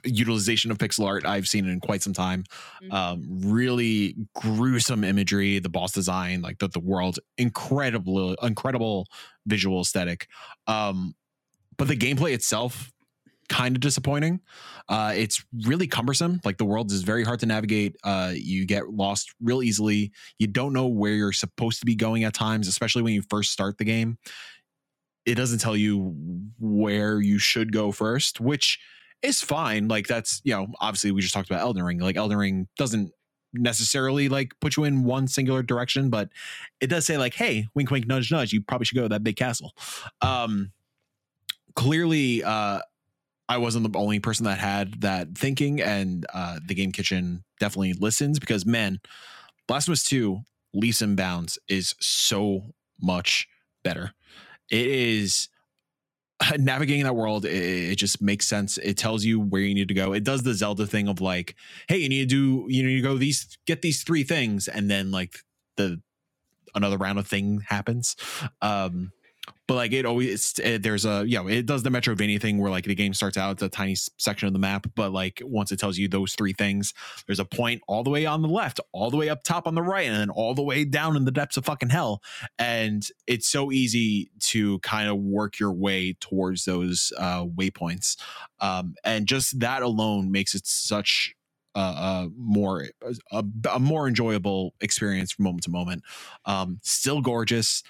utilization 0.04 0.70
of 0.70 0.78
pixel 0.78 1.06
art 1.06 1.24
I've 1.24 1.46
seen 1.46 1.68
in 1.68 1.80
quite 1.80 2.02
some 2.02 2.12
time. 2.12 2.44
Mhm. 2.82 2.92
Um, 2.92 3.40
really 3.42 4.16
gruesome 4.34 5.04
imagery, 5.04 5.58
the 5.58 5.68
boss 5.68 5.92
design, 5.92 6.42
like 6.42 6.58
the, 6.58 6.68
the 6.68 6.80
world, 6.80 7.18
incredible, 7.38 8.34
incredible 8.42 9.06
visual 9.46 9.80
aesthetic. 9.80 10.26
Um, 10.66 11.14
but 11.76 11.88
the 11.88 11.96
gameplay 11.96 12.32
itself, 12.32 12.92
kind 13.48 13.76
of 13.76 13.80
disappointing. 13.80 14.40
Uh, 14.88 15.12
it's 15.16 15.44
really 15.64 15.86
cumbersome. 15.86 16.40
Like 16.44 16.58
the 16.58 16.64
world 16.64 16.90
is 16.90 17.02
very 17.02 17.22
hard 17.22 17.38
to 17.40 17.46
navigate. 17.46 17.94
Uh, 18.02 18.32
you 18.34 18.66
get 18.66 18.88
lost 18.88 19.34
real 19.40 19.62
easily. 19.62 20.10
You 20.38 20.48
don't 20.48 20.72
know 20.72 20.88
where 20.88 21.12
you're 21.12 21.32
supposed 21.32 21.78
to 21.80 21.86
be 21.86 21.94
going 21.94 22.24
at 22.24 22.34
times, 22.34 22.66
especially 22.66 23.02
when 23.02 23.12
you 23.12 23.22
first 23.30 23.52
start 23.52 23.78
the 23.78 23.84
game. 23.84 24.18
It 25.26 25.34
doesn't 25.34 25.58
tell 25.58 25.76
you 25.76 26.14
where 26.58 27.20
you 27.20 27.38
should 27.38 27.72
go 27.72 27.92
first, 27.92 28.40
which 28.40 28.78
is 29.22 29.42
fine. 29.42 29.88
Like 29.88 30.06
that's 30.06 30.40
you 30.44 30.54
know, 30.54 30.68
obviously 30.80 31.10
we 31.10 31.20
just 31.20 31.34
talked 31.34 31.50
about 31.50 31.60
Elden 31.60 31.82
Ring. 31.82 31.98
Like 31.98 32.16
Elden 32.16 32.38
Ring 32.38 32.68
doesn't 32.78 33.10
necessarily 33.52 34.28
like 34.28 34.52
put 34.60 34.76
you 34.76 34.84
in 34.84 35.04
one 35.04 35.28
singular 35.28 35.62
direction, 35.62 36.10
but 36.10 36.28
it 36.80 36.88
does 36.88 37.06
say 37.06 37.18
like, 37.18 37.34
hey, 37.34 37.66
wink, 37.74 37.90
wink, 37.90 38.06
nudge, 38.06 38.30
nudge. 38.30 38.52
You 38.52 38.62
probably 38.62 38.84
should 38.84 38.96
go 38.96 39.02
to 39.02 39.08
that 39.10 39.24
big 39.24 39.36
castle. 39.36 39.74
Um, 40.22 40.72
clearly, 41.74 42.42
uh, 42.44 42.80
I 43.48 43.58
wasn't 43.58 43.90
the 43.90 43.98
only 43.98 44.18
person 44.18 44.44
that 44.44 44.58
had 44.58 45.02
that 45.02 45.36
thinking, 45.36 45.80
and 45.80 46.26
uh, 46.34 46.58
the 46.66 46.74
Game 46.74 46.90
Kitchen 46.92 47.44
definitely 47.60 47.92
listens 47.92 48.38
because 48.38 48.66
man, 48.66 49.00
Blasphemous 49.68 50.04
Two 50.04 50.40
leaps 50.74 51.00
and 51.00 51.16
bounds 51.16 51.58
is 51.68 51.94
so 52.00 52.74
much 53.00 53.46
better. 53.84 54.12
It 54.70 54.86
is 54.86 55.48
navigating 56.58 57.04
that 57.04 57.14
world. 57.16 57.44
It, 57.44 57.92
it 57.92 57.96
just 57.96 58.20
makes 58.20 58.46
sense. 58.46 58.78
It 58.78 58.96
tells 58.96 59.24
you 59.24 59.40
where 59.40 59.62
you 59.62 59.74
need 59.74 59.88
to 59.88 59.94
go. 59.94 60.12
It 60.12 60.24
does 60.24 60.42
the 60.42 60.54
Zelda 60.54 60.86
thing 60.86 61.08
of 61.08 61.20
like, 61.20 61.54
hey, 61.88 61.98
you 61.98 62.08
need 62.08 62.28
to 62.28 62.34
do, 62.34 62.66
you 62.68 62.82
need 62.82 62.96
to 62.96 63.02
go 63.02 63.16
these, 63.16 63.58
get 63.66 63.82
these 63.82 64.02
three 64.02 64.22
things, 64.22 64.68
and 64.68 64.90
then 64.90 65.10
like 65.10 65.38
the 65.76 66.00
another 66.74 66.98
round 66.98 67.18
of 67.18 67.26
thing 67.26 67.62
happens. 67.68 68.16
Um, 68.60 69.12
but 69.66 69.74
like 69.74 69.92
it 69.92 70.06
always 70.06 70.54
it, 70.62 70.82
there's 70.82 71.04
a 71.04 71.24
you 71.26 71.38
know 71.38 71.48
it 71.48 71.66
does 71.66 71.82
the 71.82 71.90
Metroidvania 71.90 72.40
thing 72.40 72.58
where 72.58 72.70
like 72.70 72.84
the 72.84 72.94
game 72.94 73.14
starts 73.14 73.36
out 73.36 73.52
it's 73.52 73.62
a 73.62 73.68
tiny 73.68 73.96
section 74.18 74.46
of 74.46 74.52
the 74.52 74.58
map, 74.58 74.86
but 74.94 75.12
like 75.12 75.42
once 75.44 75.72
it 75.72 75.78
tells 75.78 75.98
you 75.98 76.08
those 76.08 76.34
three 76.34 76.52
things, 76.52 76.94
there's 77.26 77.40
a 77.40 77.44
point 77.44 77.82
all 77.88 78.04
the 78.04 78.10
way 78.10 78.26
on 78.26 78.42
the 78.42 78.48
left, 78.48 78.80
all 78.92 79.10
the 79.10 79.16
way 79.16 79.28
up 79.28 79.42
top 79.42 79.66
on 79.66 79.74
the 79.74 79.82
right, 79.82 80.06
and 80.06 80.16
then 80.16 80.30
all 80.30 80.54
the 80.54 80.62
way 80.62 80.84
down 80.84 81.16
in 81.16 81.24
the 81.24 81.30
depths 81.30 81.56
of 81.56 81.64
fucking 81.64 81.88
hell. 81.88 82.22
And 82.58 83.06
it's 83.26 83.48
so 83.48 83.72
easy 83.72 84.30
to 84.40 84.78
kind 84.80 85.08
of 85.08 85.18
work 85.18 85.58
your 85.58 85.72
way 85.72 86.16
towards 86.20 86.64
those 86.64 87.12
uh, 87.18 87.44
waypoints, 87.44 88.16
um, 88.60 88.94
and 89.04 89.26
just 89.26 89.58
that 89.60 89.82
alone 89.82 90.30
makes 90.30 90.54
it 90.54 90.66
such 90.66 91.34
a, 91.74 91.80
a 91.80 92.28
more 92.36 92.88
a, 93.32 93.44
a 93.72 93.80
more 93.80 94.06
enjoyable 94.06 94.74
experience 94.80 95.32
from 95.32 95.44
moment 95.44 95.64
to 95.64 95.70
moment. 95.70 96.02
Um, 96.44 96.78
still 96.82 97.20
gorgeous 97.20 97.82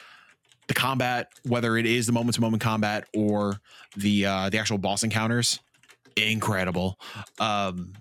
the 0.69 0.75
combat, 0.75 1.29
whether 1.45 1.77
it 1.77 1.87
is 1.87 2.07
the 2.07 2.13
moment 2.13 2.35
to 2.35 2.41
moment 2.41 2.63
combat 2.63 3.07
or 3.15 3.57
the 3.97 4.27
uh 4.27 4.51
the 4.51 4.59
actual 4.59 4.79
boss 4.79 5.03
encounters, 5.03 5.61
incredible. 6.17 6.99
Um 7.39 7.93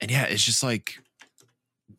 and 0.00 0.10
yeah, 0.10 0.24
it's 0.24 0.44
just 0.44 0.62
like 0.62 0.98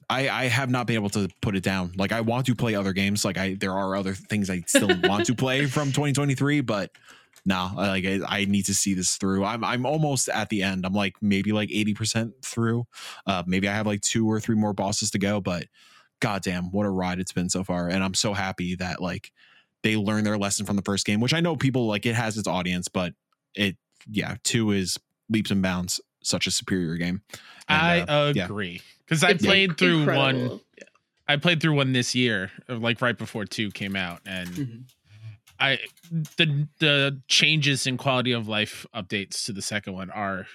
I 0.09 0.29
I 0.29 0.45
have 0.45 0.69
not 0.69 0.87
been 0.87 0.95
able 0.95 1.09
to 1.11 1.27
put 1.41 1.55
it 1.55 1.63
down. 1.63 1.93
Like 1.95 2.11
I 2.11 2.21
want 2.21 2.45
to 2.47 2.55
play 2.55 2.75
other 2.75 2.93
games. 2.93 3.25
Like 3.25 3.37
I 3.37 3.55
there 3.55 3.73
are 3.73 3.95
other 3.95 4.13
things 4.13 4.49
I 4.49 4.61
still 4.67 4.89
want 5.03 5.25
to 5.27 5.35
play 5.35 5.65
from 5.67 5.87
2023, 5.89 6.61
but 6.61 6.91
I- 7.77 7.87
like 7.89 8.05
I, 8.05 8.19
I 8.27 8.45
need 8.45 8.65
to 8.65 8.73
see 8.73 8.93
this 8.93 9.17
through. 9.17 9.43
I'm 9.45 9.63
I'm 9.63 9.85
almost 9.85 10.29
at 10.29 10.49
the 10.49 10.63
end. 10.63 10.85
I'm 10.85 10.93
like 10.93 11.15
maybe 11.21 11.51
like 11.51 11.69
80% 11.69 12.31
through. 12.43 12.85
Uh 13.25 13.43
maybe 13.45 13.67
I 13.67 13.73
have 13.73 13.87
like 13.87 14.01
two 14.01 14.29
or 14.29 14.39
three 14.39 14.55
more 14.55 14.73
bosses 14.73 15.11
to 15.11 15.19
go, 15.19 15.39
but 15.41 15.65
goddamn, 16.19 16.71
what 16.71 16.85
a 16.85 16.89
ride 16.89 17.19
it's 17.19 17.33
been 17.33 17.49
so 17.49 17.63
far. 17.63 17.89
And 17.89 18.03
I'm 18.03 18.13
so 18.13 18.33
happy 18.33 18.75
that 18.75 19.01
like 19.01 19.31
they 19.85 19.95
learned 19.95 20.25
their 20.25 20.37
lesson 20.37 20.65
from 20.65 20.75
the 20.75 20.81
first 20.81 21.05
game, 21.05 21.19
which 21.21 21.33
I 21.33 21.39
know 21.41 21.55
people 21.55 21.85
like 21.85 22.05
it 22.07 22.15
has 22.15 22.37
its 22.37 22.47
audience, 22.47 22.87
but 22.87 23.13
it 23.53 23.77
yeah, 24.09 24.35
two 24.43 24.71
is 24.71 24.97
leaps 25.29 25.51
and 25.51 25.61
bounds 25.61 26.01
such 26.23 26.47
a 26.47 26.51
superior 26.51 26.95
game. 26.97 27.21
And, 27.69 27.81
I 27.81 27.99
uh, 28.01 28.33
yeah. 28.35 28.45
agree 28.45 28.81
because 29.05 29.23
I 29.23 29.29
It's 29.31 29.45
played 29.45 29.77
through 29.77 30.05
one. 30.07 30.35
incredible. 30.35 30.61
I 31.27 31.37
played 31.37 31.61
through 31.61 31.75
one 31.75 31.93
this 31.93 32.13
year, 32.15 32.51
uh, 32.69 32.77
like 32.77 33.01
right 33.01 33.17
before 33.17 33.45
two 33.45 33.69
came 33.71 33.95
out, 33.95 34.21
and 34.25 34.49
Mhm. 34.49 34.83
I 35.59 35.79
the 36.37 36.67
the 36.79 37.21
changes 37.27 37.87
in 37.87 37.97
quality 37.97 38.31
of 38.31 38.47
life 38.47 38.85
updates 38.93 39.45
to 39.45 39.53
the 39.53 39.61
second 39.61 39.93
one 39.93 40.09
are 40.11 40.47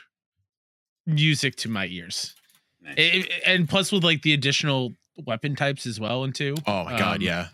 music 1.07 1.57
to 1.57 1.69
my 1.69 1.87
ears, 1.87 2.35
Nice. 2.83 2.95
It- 2.99 3.15
it- 3.27 3.43
and 3.47 3.69
plus 3.69 3.93
with 3.93 4.05
like 4.05 4.23
the 4.23 4.33
additional 4.33 4.97
weapon 5.17 5.55
types 5.57 5.87
as 5.87 5.99
well. 6.01 6.25
And 6.25 6.35
two, 6.35 6.55
Oh 6.67 6.85
my 6.85 6.99
god, 6.99 7.17
Um, 7.17 7.23
yeah. 7.23 7.49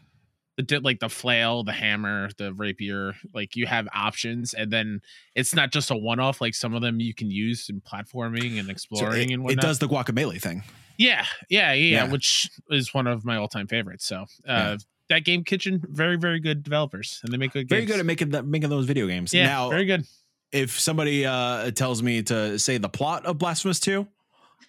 The 0.56 0.80
like 0.80 1.00
the 1.00 1.08
flail, 1.08 1.62
the 1.64 1.72
hammer, 1.72 2.28
the 2.38 2.52
rapier, 2.54 3.14
like 3.34 3.56
you 3.56 3.66
have 3.66 3.86
options, 3.94 4.54
and 4.54 4.70
then 4.72 5.00
it's 5.34 5.54
not 5.54 5.70
just 5.72 5.90
a 5.90 5.96
one 5.96 6.18
off. 6.20 6.40
Like 6.40 6.54
some 6.54 6.74
of 6.74 6.82
them 6.82 6.98
you 7.00 7.12
can 7.14 7.30
use 7.30 7.68
in 7.68 7.80
platforming 7.80 8.58
and 8.58 8.66
So 8.66 8.70
exploring 8.72 9.30
it, 9.30 9.34
and 9.34 9.44
whatnot. 9.44 9.64
it 9.64 9.66
does 9.66 9.78
the 9.78 9.88
guacamole 9.88 10.40
thing. 10.40 10.62
Yeah, 10.98 11.26
yeah, 11.50 11.72
yeah, 11.74 12.04
yeah, 12.04 12.10
which 12.10 12.48
is 12.70 12.94
one 12.94 13.06
of 13.06 13.22
my 13.24 13.36
all-time 13.36 13.66
favorites. 13.66 14.06
So, 14.06 14.22
uh, 14.22 14.26
Yeah. 14.46 14.76
that 15.10 15.24
game 15.26 15.44
kitchen, 15.44 15.82
very, 15.90 16.16
very 16.16 16.40
good 16.40 16.62
developers, 16.62 17.20
and 17.22 17.30
they 17.30 17.36
make 17.36 17.52
good 17.52 17.68
Very 17.68 17.82
games. 17.82 17.90
good 17.92 18.00
at 18.00 18.06
making 18.06 18.30
that 18.30 18.46
making 18.46 18.70
those 18.70 18.86
video 18.86 19.06
games. 19.06 19.34
yeah, 19.34 19.44
now, 19.44 19.68
very 19.68 19.84
good. 19.84 20.04
if 20.52 20.80
somebody 20.80 21.26
uh 21.26 21.70
tells 21.72 22.02
me 22.02 22.22
to 22.22 22.58
say 22.58 22.78
the 22.78 22.88
plot 22.88 23.26
of 23.26 23.36
Blasphemous 23.36 23.78
2, 23.80 24.06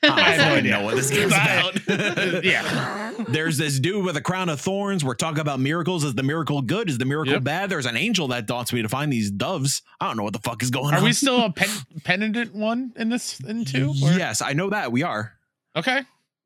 I 0.03 0.07
I 0.09 0.21
have 0.31 0.37
no 0.51 0.55
idea. 0.55 0.71
know 0.73 0.85
what 0.85 0.95
this 0.95 1.09
game's 1.11 1.31
about. 1.33 2.43
yeah, 2.43 3.13
There's 3.29 3.57
this 3.57 3.79
dude 3.79 4.05
with 4.05 4.15
a 4.15 4.21
crown 4.21 4.47
of 4.49 4.61
thorns. 4.61 5.03
We're 5.03 5.15
talking 5.15 5.39
about 5.39 5.59
miracles. 5.59 6.03
Is 6.03 6.13
the 6.15 6.21
miracle 6.23 6.61
good? 6.61 6.89
Is 6.89 6.97
the 6.99 7.05
miracle 7.05 7.33
Yep. 7.33 7.43
bad? 7.43 7.69
There's 7.71 7.85
an 7.87 7.97
angel 7.97 8.27
that 8.29 8.45
daunts 8.45 8.71
me 8.71 8.81
to 8.83 8.89
find 8.89 9.11
these 9.11 9.31
doves. 9.31 9.81
I 9.99 10.07
don't 10.07 10.17
know 10.17 10.23
what 10.23 10.33
the 10.33 10.39
fuck 10.39 10.61
is 10.61 10.69
going 10.69 10.93
are 10.93 10.97
on. 10.97 11.01
Are 11.01 11.05
we 11.05 11.13
still 11.13 11.41
a 11.45 11.51
pen- 11.51 11.69
penitent 12.03 12.53
one 12.53 12.93
in 12.95 13.09
this 13.09 13.39
in 13.39 13.65
two? 13.65 13.89
or- 14.03 14.11
Yes, 14.11 14.41
I 14.41 14.53
know 14.53 14.69
that 14.69 14.91
we 14.91 15.01
are. 15.03 15.33
Okay, 15.75 15.97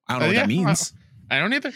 I 0.07 0.13
don't 0.13 0.19
know 0.19 0.25
Uh, 0.25 0.27
what 0.29 0.33
yeah, 0.35 0.41
that 0.41 0.47
means. 0.47 0.93
I 1.29 1.39
don't 1.39 1.53
either. 1.53 1.71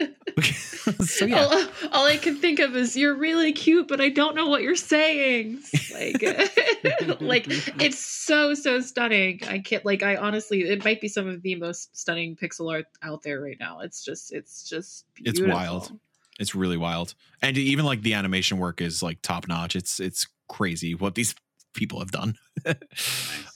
so 1.04 1.24
yeah, 1.26 1.44
all, 1.44 1.64
all 1.92 2.06
I 2.06 2.16
can 2.16 2.36
think 2.36 2.58
of 2.58 2.74
is 2.76 2.96
you're 2.96 3.14
really 3.14 3.52
cute, 3.52 3.86
but 3.86 4.00
I 4.00 4.08
don't 4.08 4.34
know 4.34 4.48
what 4.48 4.62
you're 4.62 4.74
saying. 4.74 5.60
Like, 5.92 6.22
like 7.20 7.44
it's 7.80 7.98
so 7.98 8.54
so 8.54 8.80
stunning. 8.80 9.40
I 9.48 9.60
can't 9.60 9.84
like 9.84 10.02
I 10.02 10.16
honestly, 10.16 10.62
it 10.62 10.84
might 10.84 11.00
be 11.00 11.08
some 11.08 11.28
of 11.28 11.42
the 11.42 11.54
most 11.54 11.96
stunning 11.96 12.36
pixel 12.36 12.72
art 12.72 12.86
out 13.02 13.22
there 13.22 13.40
right 13.40 13.56
now. 13.58 13.80
It's 13.80 14.04
just 14.04 14.32
it's 14.32 14.68
just 14.68 15.06
It's 15.18 15.40
wild. 15.40 15.92
it's 16.40 16.54
really 16.54 16.76
wild, 16.76 17.14
and 17.40 17.56
even 17.56 17.84
like 17.84 18.02
the 18.02 18.14
animation 18.14 18.58
work 18.58 18.80
is 18.80 19.02
like 19.02 19.22
top 19.22 19.46
notch. 19.46 19.76
It's 19.76 20.00
it's 20.00 20.26
crazy 20.48 20.94
what 20.94 21.14
these 21.14 21.34
people 21.74 21.98
have 21.98 22.10
done. 22.10 22.36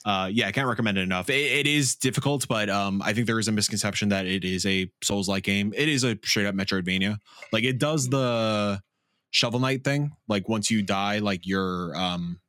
uh, 0.05 0.29
yeah, 0.31 0.47
I 0.47 0.51
can't 0.51 0.67
recommend 0.67 0.97
it 0.97 1.01
enough. 1.01 1.29
It, 1.29 1.33
it 1.33 1.67
is 1.67 1.95
difficult, 1.95 2.47
but 2.47 2.69
um, 2.69 3.01
I 3.01 3.13
think 3.13 3.27
there 3.27 3.39
is 3.39 3.47
a 3.47 3.51
misconception 3.51 4.09
that 4.09 4.25
it 4.25 4.45
is 4.45 4.65
a 4.65 4.91
Souls-like 5.03 5.43
game. 5.43 5.73
It 5.75 5.89
is 5.89 6.03
a 6.03 6.17
straight 6.23 6.45
up 6.45 6.55
Metroidvania. 6.55 7.17
Like 7.51 7.63
it 7.63 7.79
does 7.79 8.09
the 8.09 8.81
Shovel 9.31 9.59
Knight 9.59 9.83
thing. 9.83 10.11
Like 10.27 10.47
once 10.47 10.69
you 10.69 10.81
die, 10.81 11.19
like 11.19 11.45
your 11.45 11.95
um, 11.95 12.39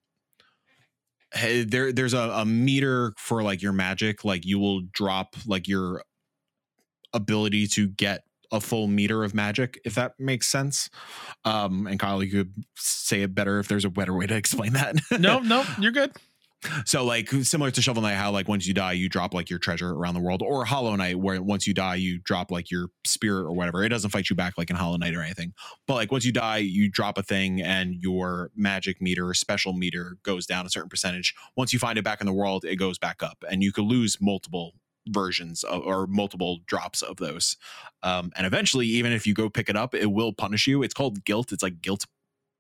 there 1.35 1.93
there's 1.93 2.15
a, 2.15 2.31
a 2.35 2.45
meter 2.45 3.15
for 3.17 3.43
like 3.43 3.63
your 3.63 3.73
magic. 3.73 4.25
Like 4.25 4.45
you 4.45 4.59
will 4.59 4.83
drop 4.93 5.37
like 5.47 5.69
your 5.69 6.03
ability 7.13 7.67
to 7.69 7.89
get 7.89 8.25
a 8.53 8.61
full 8.61 8.87
meter 8.87 9.25
of 9.25 9.35
magic, 9.35 9.81
if 9.85 9.95
that 9.95 10.15
makes 10.19 10.49
sense. 10.49 10.91
Um, 11.45 11.87
and 11.87 11.99
Kyle, 11.99 12.23
you 12.23 12.31
could 12.31 12.65
say 12.77 13.23
it 13.23 13.35
better 13.35 13.59
if 13.59 13.69
there's 13.69 13.85
a 13.85 13.91
better 13.91 14.15
way 14.15 14.27
to 14.27 14.37
explain 14.37 14.73
that. 14.75 14.97
No, 15.21 15.41
no, 15.41 15.65
you're 15.79 15.93
good. 15.93 16.13
So 16.85 17.05
like 17.05 17.31
similar 17.31 17.71
to 17.71 17.83
Shovel 17.83 18.03
Knight, 18.03 18.15
how 18.15 18.31
like 18.31 18.49
once 18.49 18.67
you 18.67 18.75
die, 18.75 18.93
you 18.93 19.09
drop 19.09 19.33
like 19.33 19.49
your 19.49 19.59
treasure 19.59 19.91
around 19.91 20.15
the 20.15 20.21
world, 20.21 20.43
or 20.43 20.65
Hollow 20.65 20.95
Knight, 20.95 21.19
where 21.19 21.41
once 21.43 21.67
you 21.67 21.73
die, 21.75 21.95
you 21.95 22.19
drop 22.19 22.51
like 22.51 22.71
your 22.71 22.89
spirit 23.07 23.45
or 23.47 23.53
whatever. 23.53 23.83
It 23.83 23.89
doesn't 23.89 24.11
fight 24.11 24.29
you 24.29 24.37
back 24.37 24.59
like 24.59 24.71
in 24.71 24.77
Hollow 24.77 24.97
Knight 24.97 25.15
or 25.15 25.23
anything. 25.23 25.55
But 25.87 25.95
like 25.95 26.13
once 26.13 26.25
you 26.25 26.33
die, 26.33 26.59
you 26.59 26.91
drop 26.91 27.17
a 27.19 27.23
thing 27.23 27.63
and 27.63 27.95
your 27.95 28.51
magic 28.55 29.01
meter 29.01 29.29
or 29.29 29.35
special 29.35 29.73
meter 29.73 30.19
goes 30.23 30.47
down 30.47 30.67
a 30.67 30.71
certain 30.71 30.91
percentage. 30.91 31.35
Once 31.57 31.73
you 31.73 31.79
find 31.79 31.99
it 31.99 32.05
back 32.05 32.21
in 32.21 32.27
the 32.27 32.33
world, 32.33 32.65
it 32.65 32.77
goes 32.77 32.99
back 32.99 33.23
up. 33.23 33.43
And 33.51 33.63
you 33.63 33.73
could 33.73 33.85
lose 33.85 34.19
multiple 34.21 34.75
versions 35.09 35.65
of, 35.65 35.83
or 35.83 36.07
multiple 36.07 36.59
drops 36.67 37.03
of 37.03 37.17
those. 37.17 37.57
Um, 38.03 38.33
and 38.37 38.47
eventually, 38.47 38.87
even 38.87 39.13
if 39.13 39.27
you 39.27 39.35
go 39.35 39.49
pick 39.51 39.69
it 39.69 39.77
up, 39.77 39.95
it 39.95 40.07
will 40.11 40.33
punish 40.33 40.67
you. 40.67 40.83
It's 40.83 40.95
called 40.95 41.25
guilt. 41.25 41.53
It's 41.53 41.63
like 41.63 41.81
guilt 41.83 42.07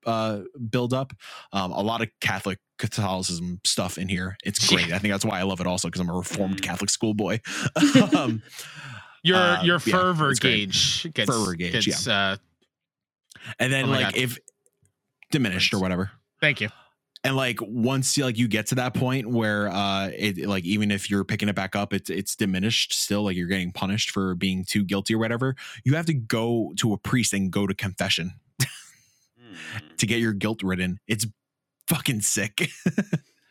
uh 0.06 0.40
build 0.70 0.94
up 0.94 1.12
um 1.52 1.72
a 1.72 1.82
lot 1.82 2.00
of 2.00 2.08
catholic 2.22 2.58
catholicism 2.78 3.60
stuff 3.66 3.98
in 3.98 4.08
here 4.08 4.34
it's 4.44 4.66
great 4.66 4.90
i 4.94 4.98
think 4.98 5.12
that's 5.12 5.26
why 5.26 5.38
i 5.38 5.42
love 5.42 5.60
it 5.60 5.66
also 5.66 5.88
because 5.88 6.00
i'm 6.00 6.08
a 6.08 6.14
reformed 6.16 6.56
Mm. 6.56 6.62
catholic 6.62 6.88
schoolboy 6.88 7.38
um 8.16 8.42
Your 9.22 9.36
Uh, 9.36 9.62
your 9.62 9.78
yeah, 9.78 9.92
fervor 9.92 10.28
great. 10.28 10.40
gauge 10.70 11.12
gets 11.12 11.28
Fervor 11.30 11.54
gauge, 11.54 11.84
gets, 11.84 12.08
uh, 12.08 12.36
and 13.58 13.70
then 13.70 13.88
Oh 13.88 13.90
like 13.90 14.06
God. 14.06 14.16
if 14.16 14.38
diminished 15.30 15.74
or 15.74 15.80
whatever. 15.80 16.10
thank 16.40 16.62
you. 16.62 16.70
And 17.22 17.36
like 17.36 17.58
once 17.60 18.16
you 18.16 18.24
like 18.24 18.38
you 18.38 18.48
get 18.48 18.66
to 18.66 18.74
that 18.76 18.94
point 18.94 19.26
where 19.28 19.68
uh 19.68 20.10
it 20.16 20.38
like 20.46 20.64
even 20.64 20.90
if 20.90 21.10
you're 21.10 21.24
picking 21.24 21.48
it 21.48 21.54
back 21.54 21.76
up 21.76 21.92
it's 21.92 22.10
it's 22.10 22.34
diminished 22.36 22.92
still 22.92 23.24
like 23.24 23.36
you're 23.36 23.46
getting 23.46 23.72
punished 23.72 24.10
for 24.10 24.34
being 24.34 24.64
too 24.64 24.82
guilty 24.84 25.14
or 25.14 25.18
whatever 25.18 25.54
you 25.84 25.94
have 25.94 26.06
to 26.06 26.14
go 26.14 26.72
to 26.76 26.92
a 26.92 26.98
priest 26.98 27.32
and 27.32 27.50
go 27.50 27.66
to 27.66 27.74
confession 27.74 28.32
Hmm. 28.60 29.78
to 29.98 30.06
get 30.06 30.18
your 30.20 30.32
guilt 30.32 30.62
ridden 30.62 30.98
it's 31.06 31.26
fucking 31.88 32.20
sick 32.20 32.70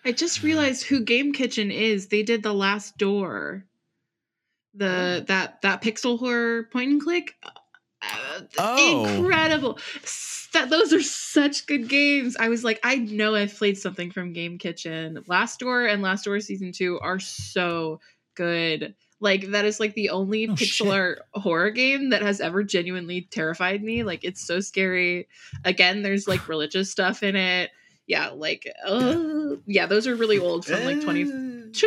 I 0.05 0.11
just 0.11 0.43
realized 0.43 0.85
who 0.85 1.03
Game 1.03 1.33
Kitchen 1.33 1.71
is. 1.71 2.07
They 2.07 2.23
did 2.23 2.41
the 2.41 2.53
last 2.53 2.97
door. 2.97 3.65
The 4.73 5.25
that 5.27 5.61
that 5.61 5.81
pixel 5.81 6.17
horror 6.17 6.63
point 6.71 6.91
and 6.91 7.01
click. 7.01 7.35
Uh, 8.01 8.41
Oh. 8.57 9.05
incredible. 9.17 9.79
That 10.53 10.69
those 10.71 10.93
are 10.93 11.01
such 11.01 11.67
good 11.67 11.87
games. 11.89 12.35
I 12.39 12.49
was 12.49 12.63
like, 12.63 12.79
I 12.83 12.95
know 12.95 13.35
I've 13.35 13.55
played 13.55 13.77
something 13.77 14.09
from 14.11 14.33
Game 14.33 14.57
Kitchen. 14.57 15.23
Last 15.27 15.59
Door 15.59 15.85
and 15.85 16.01
Last 16.01 16.25
Door 16.25 16.39
season 16.39 16.71
2 16.71 16.99
are 17.01 17.19
so 17.19 17.99
good. 18.35 18.95
Like 19.19 19.51
that 19.51 19.65
is 19.65 19.79
like 19.79 19.93
the 19.93 20.09
only 20.09 20.47
Oh, 20.47 20.53
pixel 20.53 20.91
art 20.93 21.19
horror 21.33 21.69
game 21.69 22.09
that 22.11 22.21
has 22.23 22.41
ever 22.41 22.63
genuinely 22.63 23.27
terrified 23.29 23.83
me. 23.83 24.03
Like 24.03 24.23
it's 24.23 24.41
so 24.41 24.59
scary. 24.59 25.27
Again, 25.65 26.01
there's 26.01 26.27
like 26.27 26.47
religious 26.47 26.89
stuff 26.89 27.21
in 27.21 27.35
it. 27.35 27.69
Yeah, 28.07 28.29
like 28.29 28.67
uh, 28.87 29.57
yeah, 29.67 29.85
those 29.85 30.07
are 30.07 30.15
really 30.15 30.39
old 30.39 30.65
from 30.65 30.83
like 30.83 31.01
20 31.01 31.58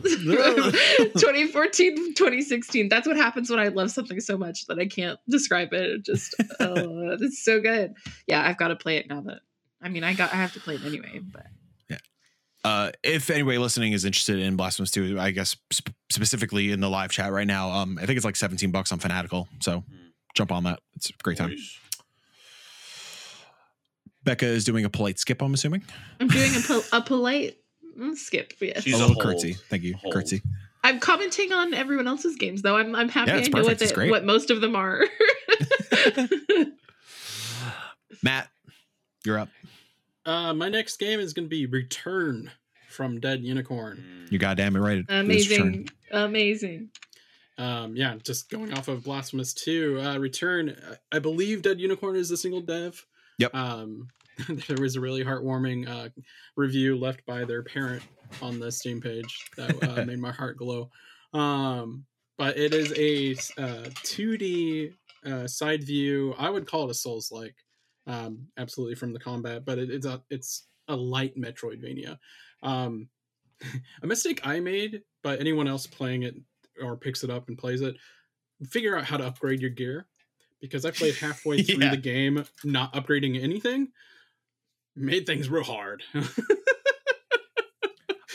2014 0.00 2.14
2016 2.14 2.88
that's 2.88 3.06
what 3.06 3.16
happens 3.16 3.50
when 3.50 3.58
i 3.58 3.68
love 3.68 3.90
something 3.90 4.20
so 4.20 4.36
much 4.38 4.66
that 4.66 4.78
i 4.78 4.86
can't 4.86 5.18
describe 5.28 5.72
it. 5.72 5.82
It 5.90 6.04
just 6.04 6.34
oh 6.60 7.16
it's 7.20 7.44
so 7.44 7.60
good. 7.60 7.94
Yeah 8.26 8.42
i've 8.46 8.56
got 8.56 8.68
to 8.68 8.76
play 8.76 8.96
it 8.98 9.08
now 9.08 9.20
that 9.22 9.40
i 9.82 9.88
mean 9.88 10.04
i 10.04 10.14
got 10.14 10.32
i 10.32 10.36
have 10.36 10.52
to 10.54 10.60
play 10.60 10.76
it 10.76 10.84
anyway 10.84 11.20
but. 11.32 11.46
Uh 12.62 12.90
if 13.02 13.30
anybody 13.30 13.56
listening 13.56 13.94
is 13.94 14.04
interested 14.04 14.38
in 14.38 14.54
blasphemous 14.56 14.90
2 14.90 15.18
i 15.18 15.30
guess 15.30 15.56
sp- 15.72 15.96
specifically 16.10 16.72
in 16.72 16.80
the 16.80 16.90
live 16.90 17.10
chat 17.10 17.32
right 17.32 17.46
now 17.46 17.70
um 17.70 17.98
i 18.02 18.04
think 18.04 18.18
it's 18.18 18.24
like 18.26 18.36
17 18.36 18.70
bucks 18.70 18.92
on 18.92 18.98
fanatical 18.98 19.48
so 19.60 19.80
Hmm. 19.80 19.96
jump 20.34 20.52
on 20.52 20.64
that. 20.64 20.80
It's 20.94 21.08
a 21.08 21.14
great 21.22 21.38
time. 21.38 21.48
Nice. 21.50 21.78
becca 24.24 24.44
is 24.44 24.66
doing 24.66 24.84
a 24.84 24.90
polite 24.90 25.18
skip 25.18 25.40
i'm 25.40 25.54
assuming? 25.54 25.82
I'm 26.20 26.28
doing 26.28 26.50
a, 26.54 26.60
pol- 26.60 26.82
a 26.92 27.00
polite 27.00 27.56
mm, 27.56 27.59
skip 28.14 28.52
yes. 28.60 28.82
She's 28.82 28.94
a 28.94 28.96
a 28.96 28.98
little 28.98 29.14
hold. 29.14 29.24
curtsy. 29.24 29.54
Thank 29.54 29.82
you. 29.82 29.94
Hold. 29.96 30.14
curtsy. 30.14 30.42
I'm 30.82 30.98
commenting 30.98 31.52
on 31.52 31.74
everyone 31.74 32.08
else's 32.08 32.36
games 32.36 32.62
though. 32.62 32.76
I'm, 32.76 32.94
I'm 32.94 33.08
happy 33.08 33.30
Yeah, 33.30 33.36
i 33.38 33.48
know 33.48 33.64
what, 33.64 33.82
It's 33.82 33.92
the, 33.92 34.08
what 34.08 34.24
most 34.24 34.50
of 34.50 34.60
them 34.60 34.74
are. 34.76 35.04
Matt 38.22 38.48
you're 39.24 39.38
up. 39.38 39.48
Uh, 40.24 40.54
my 40.54 40.68
next 40.68 40.98
game 40.98 41.20
is 41.20 41.32
going 41.32 41.46
to 41.46 41.50
be 41.50 41.66
Return 41.66 42.50
from 42.88 43.20
Dead 43.20 43.42
Unicorn. 43.42 44.26
You 44.30 44.38
goddamn 44.38 44.76
it 44.76 44.80
right. 44.80 45.04
Amazing. 45.08 45.88
Amazing. 46.10 46.90
Um, 47.58 47.94
yeah, 47.94 48.16
just 48.24 48.48
going 48.48 48.72
off 48.72 48.88
of 48.88 49.04
Blasphemous 49.04 49.52
2, 49.52 50.00
uh, 50.00 50.18
Return, 50.18 50.76
I- 51.12 51.16
I 51.16 51.18
believe 51.18 51.62
Dead 51.62 51.78
Unicorn 51.78 52.16
is 52.16 52.30
a 52.30 52.36
single 52.36 52.62
dev. 52.62 53.06
Yep. 53.38 53.54
Um, 53.54 54.08
there 54.68 54.80
was 54.80 54.96
a 54.96 55.00
really 55.00 55.24
heartwarming 55.24 55.88
uh, 55.88 56.08
review 56.56 56.96
left 56.98 57.24
by 57.26 57.44
their 57.44 57.62
parent 57.62 58.02
on 58.42 58.58
the 58.60 58.70
Steam 58.70 59.00
page 59.00 59.46
that 59.56 59.82
uh, 59.82 60.04
made 60.06 60.18
my 60.18 60.30
heart 60.32 60.56
glow. 60.56 60.90
Um, 61.32 62.04
but 62.38 62.56
it 62.56 62.72
is 62.72 62.92
a 62.96 63.32
uh, 63.60 63.90
2D 64.04 64.94
uh, 65.26 65.46
side 65.46 65.84
view. 65.84 66.34
I 66.38 66.48
would 66.50 66.66
call 66.66 66.84
it 66.84 66.90
a 66.90 66.94
Souls 66.94 67.30
like, 67.30 67.54
um, 68.06 68.46
absolutely 68.56 68.94
from 68.94 69.12
the 69.12 69.20
combat, 69.20 69.64
but 69.64 69.78
it, 69.78 69.90
it's 69.90 70.06
a 70.06 70.22
it's 70.30 70.66
a 70.88 70.96
light 70.96 71.36
Metroidvania. 71.36 72.18
Um, 72.62 73.08
a 74.02 74.06
mistake 74.06 74.40
I 74.44 74.58
made, 74.60 75.02
but 75.22 75.38
anyone 75.40 75.68
else 75.68 75.86
playing 75.86 76.22
it 76.22 76.34
or 76.82 76.96
picks 76.96 77.22
it 77.24 77.30
up 77.30 77.48
and 77.48 77.58
plays 77.58 77.82
it, 77.82 77.94
figure 78.70 78.96
out 78.96 79.04
how 79.04 79.16
to 79.18 79.26
upgrade 79.26 79.60
your 79.60 79.70
gear. 79.70 80.06
Because 80.60 80.84
I 80.84 80.90
played 80.90 81.14
halfway 81.16 81.62
through 81.62 81.84
Yeah. 81.84 81.90
the 81.90 81.96
game 81.96 82.44
not 82.64 82.92
upgrading 82.92 83.42
anything, 83.42 83.88
made 85.00 85.26
things 85.26 85.48
real 85.48 85.64
hard. 85.64 86.02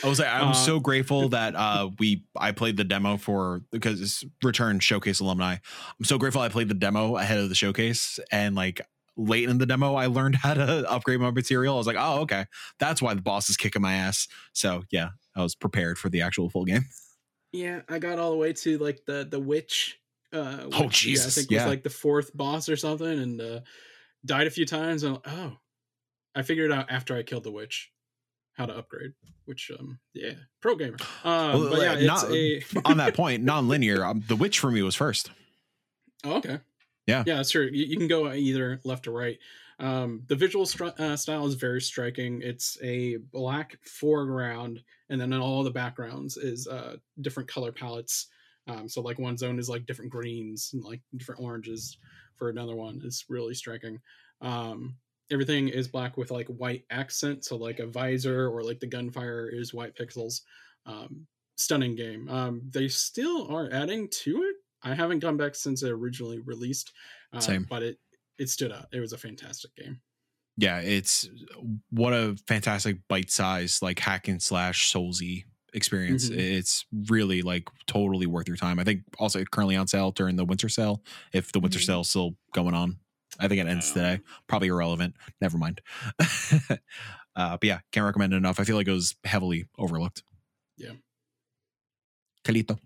I 0.04 0.08
was 0.08 0.18
like, 0.18 0.28
I'm 0.28 0.48
Uh, 0.48 0.52
so 0.52 0.78
grateful 0.78 1.30
that 1.30 1.56
uh 1.56 1.90
we 1.98 2.24
I 2.36 2.52
played 2.52 2.76
the 2.76 2.84
demo 2.84 3.16
for 3.16 3.62
because 3.72 4.00
it's 4.00 4.24
return 4.42 4.78
showcase 4.78 5.20
alumni. 5.20 5.56
I'm 5.98 6.04
so 6.04 6.18
grateful 6.18 6.42
I 6.42 6.48
played 6.48 6.68
the 6.68 6.74
demo 6.74 7.16
ahead 7.16 7.38
of 7.38 7.48
the 7.48 7.54
showcase 7.54 8.18
and 8.30 8.54
like 8.54 8.82
late 9.16 9.48
in 9.48 9.56
the 9.58 9.64
demo 9.66 9.94
I 9.94 10.06
learned 10.06 10.36
how 10.42 10.54
to 10.54 10.88
upgrade 10.90 11.18
my 11.20 11.30
material. 11.30 11.74
I 11.74 11.78
was 11.78 11.86
like, 11.86 11.96
oh 11.98 12.20
okay, 12.20 12.44
that's 12.78 13.00
why 13.00 13.14
the 13.14 13.22
boss 13.22 13.48
is 13.48 13.56
kicking 13.56 13.82
my 13.82 13.94
ass. 13.94 14.28
So 14.52 14.84
yeah, 14.90 15.08
I 15.34 15.42
was 15.42 15.54
prepared 15.54 15.98
for 15.98 16.08
the 16.10 16.20
actual 16.20 16.50
full 16.50 16.66
game. 16.66 16.84
yeah, 17.52 17.80
I 17.88 17.98
got 17.98 18.18
all 18.18 18.30
the 18.32 18.36
way 18.36 18.52
to 18.52 18.78
like 18.78 19.00
the 19.06 19.26
the 19.28 19.40
witch. 19.40 19.98
Uh, 20.32 20.68
Oh, 20.72 20.84
which, 20.84 21.00
Jesus, 21.00 21.38
I 21.38 21.40
think 21.40 21.50
yeah. 21.50 21.64
was 21.64 21.70
like 21.70 21.82
the 21.84 21.90
fourth 21.90 22.36
boss 22.36 22.68
or 22.68 22.76
something, 22.76 23.06
and 23.08 23.40
uh, 23.40 23.60
died 24.26 24.46
a 24.46 24.50
few 24.50 24.66
times. 24.66 25.02
And 25.04 25.18
oh, 25.24 25.56
I 26.36 26.42
figured 26.42 26.70
out 26.70 26.90
after 26.90 27.16
I 27.16 27.22
killed 27.24 27.42
the 27.44 27.50
witch 27.50 27.90
how 28.52 28.66
to 28.66 28.76
upgrade. 28.76 29.12
Which 29.46 29.70
um 29.78 29.98
yeah, 30.14 30.34
pro 30.60 30.76
gamer. 30.76 30.96
Um, 31.24 31.60
Well, 31.60 31.70
but 31.70 31.80
yeah, 31.82 31.90
uh, 31.92 31.94
it's 31.96 32.06
not- 32.06 32.32
a 32.84 32.88
On 32.90 32.96
that 32.98 33.14
point, 33.22 33.42
non-linear, 33.42 34.04
um, 34.04 34.22
the 34.28 34.36
witch 34.36 34.58
for 34.60 34.70
me 34.70 34.82
was 34.82 34.94
first. 34.94 35.30
Oh, 36.24 36.36
okay. 36.36 36.60
Yeah. 37.06 37.22
Yeah, 37.26 37.36
that's 37.36 37.50
true. 37.50 37.68
You, 37.72 37.84
you 37.86 37.96
can 37.96 38.08
go 38.08 38.32
either 38.32 38.80
left 38.84 39.06
or 39.06 39.12
right. 39.12 39.38
Um, 39.78 40.22
the 40.28 40.34
visual 40.36 40.64
stri- 40.64 40.98
uh, 40.98 41.16
style 41.16 41.46
is 41.46 41.54
very 41.54 41.80
striking. 41.82 42.40
It's 42.42 42.78
a 42.82 43.16
black 43.18 43.76
foreground, 43.84 44.82
and 45.10 45.20
then 45.20 45.32
in 45.32 45.40
all 45.40 45.62
the 45.62 45.70
backgrounds 45.70 46.36
is 46.36 46.66
uh, 46.66 46.96
different 47.20 47.48
color 47.48 47.72
palettes. 47.72 48.28
Um, 48.66 48.88
so 48.88 49.00
like 49.02 49.18
one 49.18 49.36
zone 49.36 49.58
is 49.58 49.68
like 49.68 49.86
different 49.86 50.10
greens 50.10 50.70
and 50.72 50.82
like 50.82 51.00
different 51.16 51.40
oranges 51.42 51.98
for 52.36 52.48
another 52.48 52.74
one. 52.74 53.00
It's 53.04 53.26
really 53.28 53.54
striking. 53.54 54.00
Um, 54.40 54.96
everything 55.30 55.68
is 55.68 55.88
black 55.88 56.16
with 56.16 56.30
like 56.30 56.46
white 56.48 56.84
accent, 56.90 57.44
so 57.44 57.56
like 57.56 57.78
a 57.80 57.86
visor 57.86 58.48
or 58.48 58.62
like 58.62 58.80
the 58.80 58.86
gunfire 58.86 59.48
is 59.48 59.74
white 59.74 59.94
pixels. 59.96 60.42
Um, 60.86 61.26
stunning 61.56 61.94
game. 61.96 62.28
Um, 62.28 62.62
they 62.70 62.86
still 62.88 63.48
are 63.54 63.68
adding 63.72 64.08
to 64.10 64.42
it. 64.42 64.56
I 64.82 64.94
haven't 64.94 65.20
gone 65.20 65.36
back 65.38 65.54
since 65.54 65.82
it 65.82 65.90
originally 65.90 66.38
released, 66.40 66.92
uh, 67.32 67.40
Same. 67.40 67.64
but 67.68 67.82
it 67.82 67.98
it 68.38 68.50
stood 68.50 68.70
out. 68.72 68.86
It 68.92 69.00
was 69.00 69.12
a 69.14 69.18
fantastic 69.18 69.74
game. 69.74 70.00
Yeah, 70.58 70.80
it's 70.80 71.28
what 71.90 72.12
a 72.12 72.36
fantastic 72.46 72.98
bite-sized 73.08 73.82
like 73.82 73.98
hack 73.98 74.28
and 74.28 74.42
slash 74.42 74.92
soulsy 74.92 75.44
experience. 75.74 76.30
Mhm. 76.30 76.38
It's 76.38 76.86
really 77.08 77.42
like 77.42 77.68
totally 77.86 78.26
worth 78.26 78.48
your 78.48 78.56
time. 78.56 78.78
I 78.78 78.84
think 78.84 79.02
also 79.18 79.44
currently 79.44 79.76
on 79.76 79.86
sale 79.88 80.12
during 80.12 80.36
the 80.36 80.44
winter 80.44 80.68
sale. 80.68 81.02
If 81.32 81.52
the 81.52 81.60
winter 81.60 81.78
Mhm. 81.78 81.84
sale's 81.86 82.08
still 82.10 82.36
going 82.54 82.74
on, 82.74 82.98
I 83.38 83.48
think 83.48 83.60
it 83.60 83.66
ends 83.66 83.92
today. 83.92 84.20
Probably 84.46 84.68
irrelevant. 84.68 85.14
Never 85.40 85.58
mind. 85.58 85.80
uh, 86.20 86.76
but 87.36 87.64
yeah, 87.64 87.80
can't 87.92 88.04
recommend 88.06 88.32
it 88.32 88.36
enough. 88.36 88.60
I 88.60 88.64
feel 88.64 88.76
like 88.76 88.88
it 88.88 88.92
was 88.92 89.14
heavily 89.24 89.66
overlooked. 89.78 90.22
Yeah. 90.76 90.92
Calito. 92.44 92.78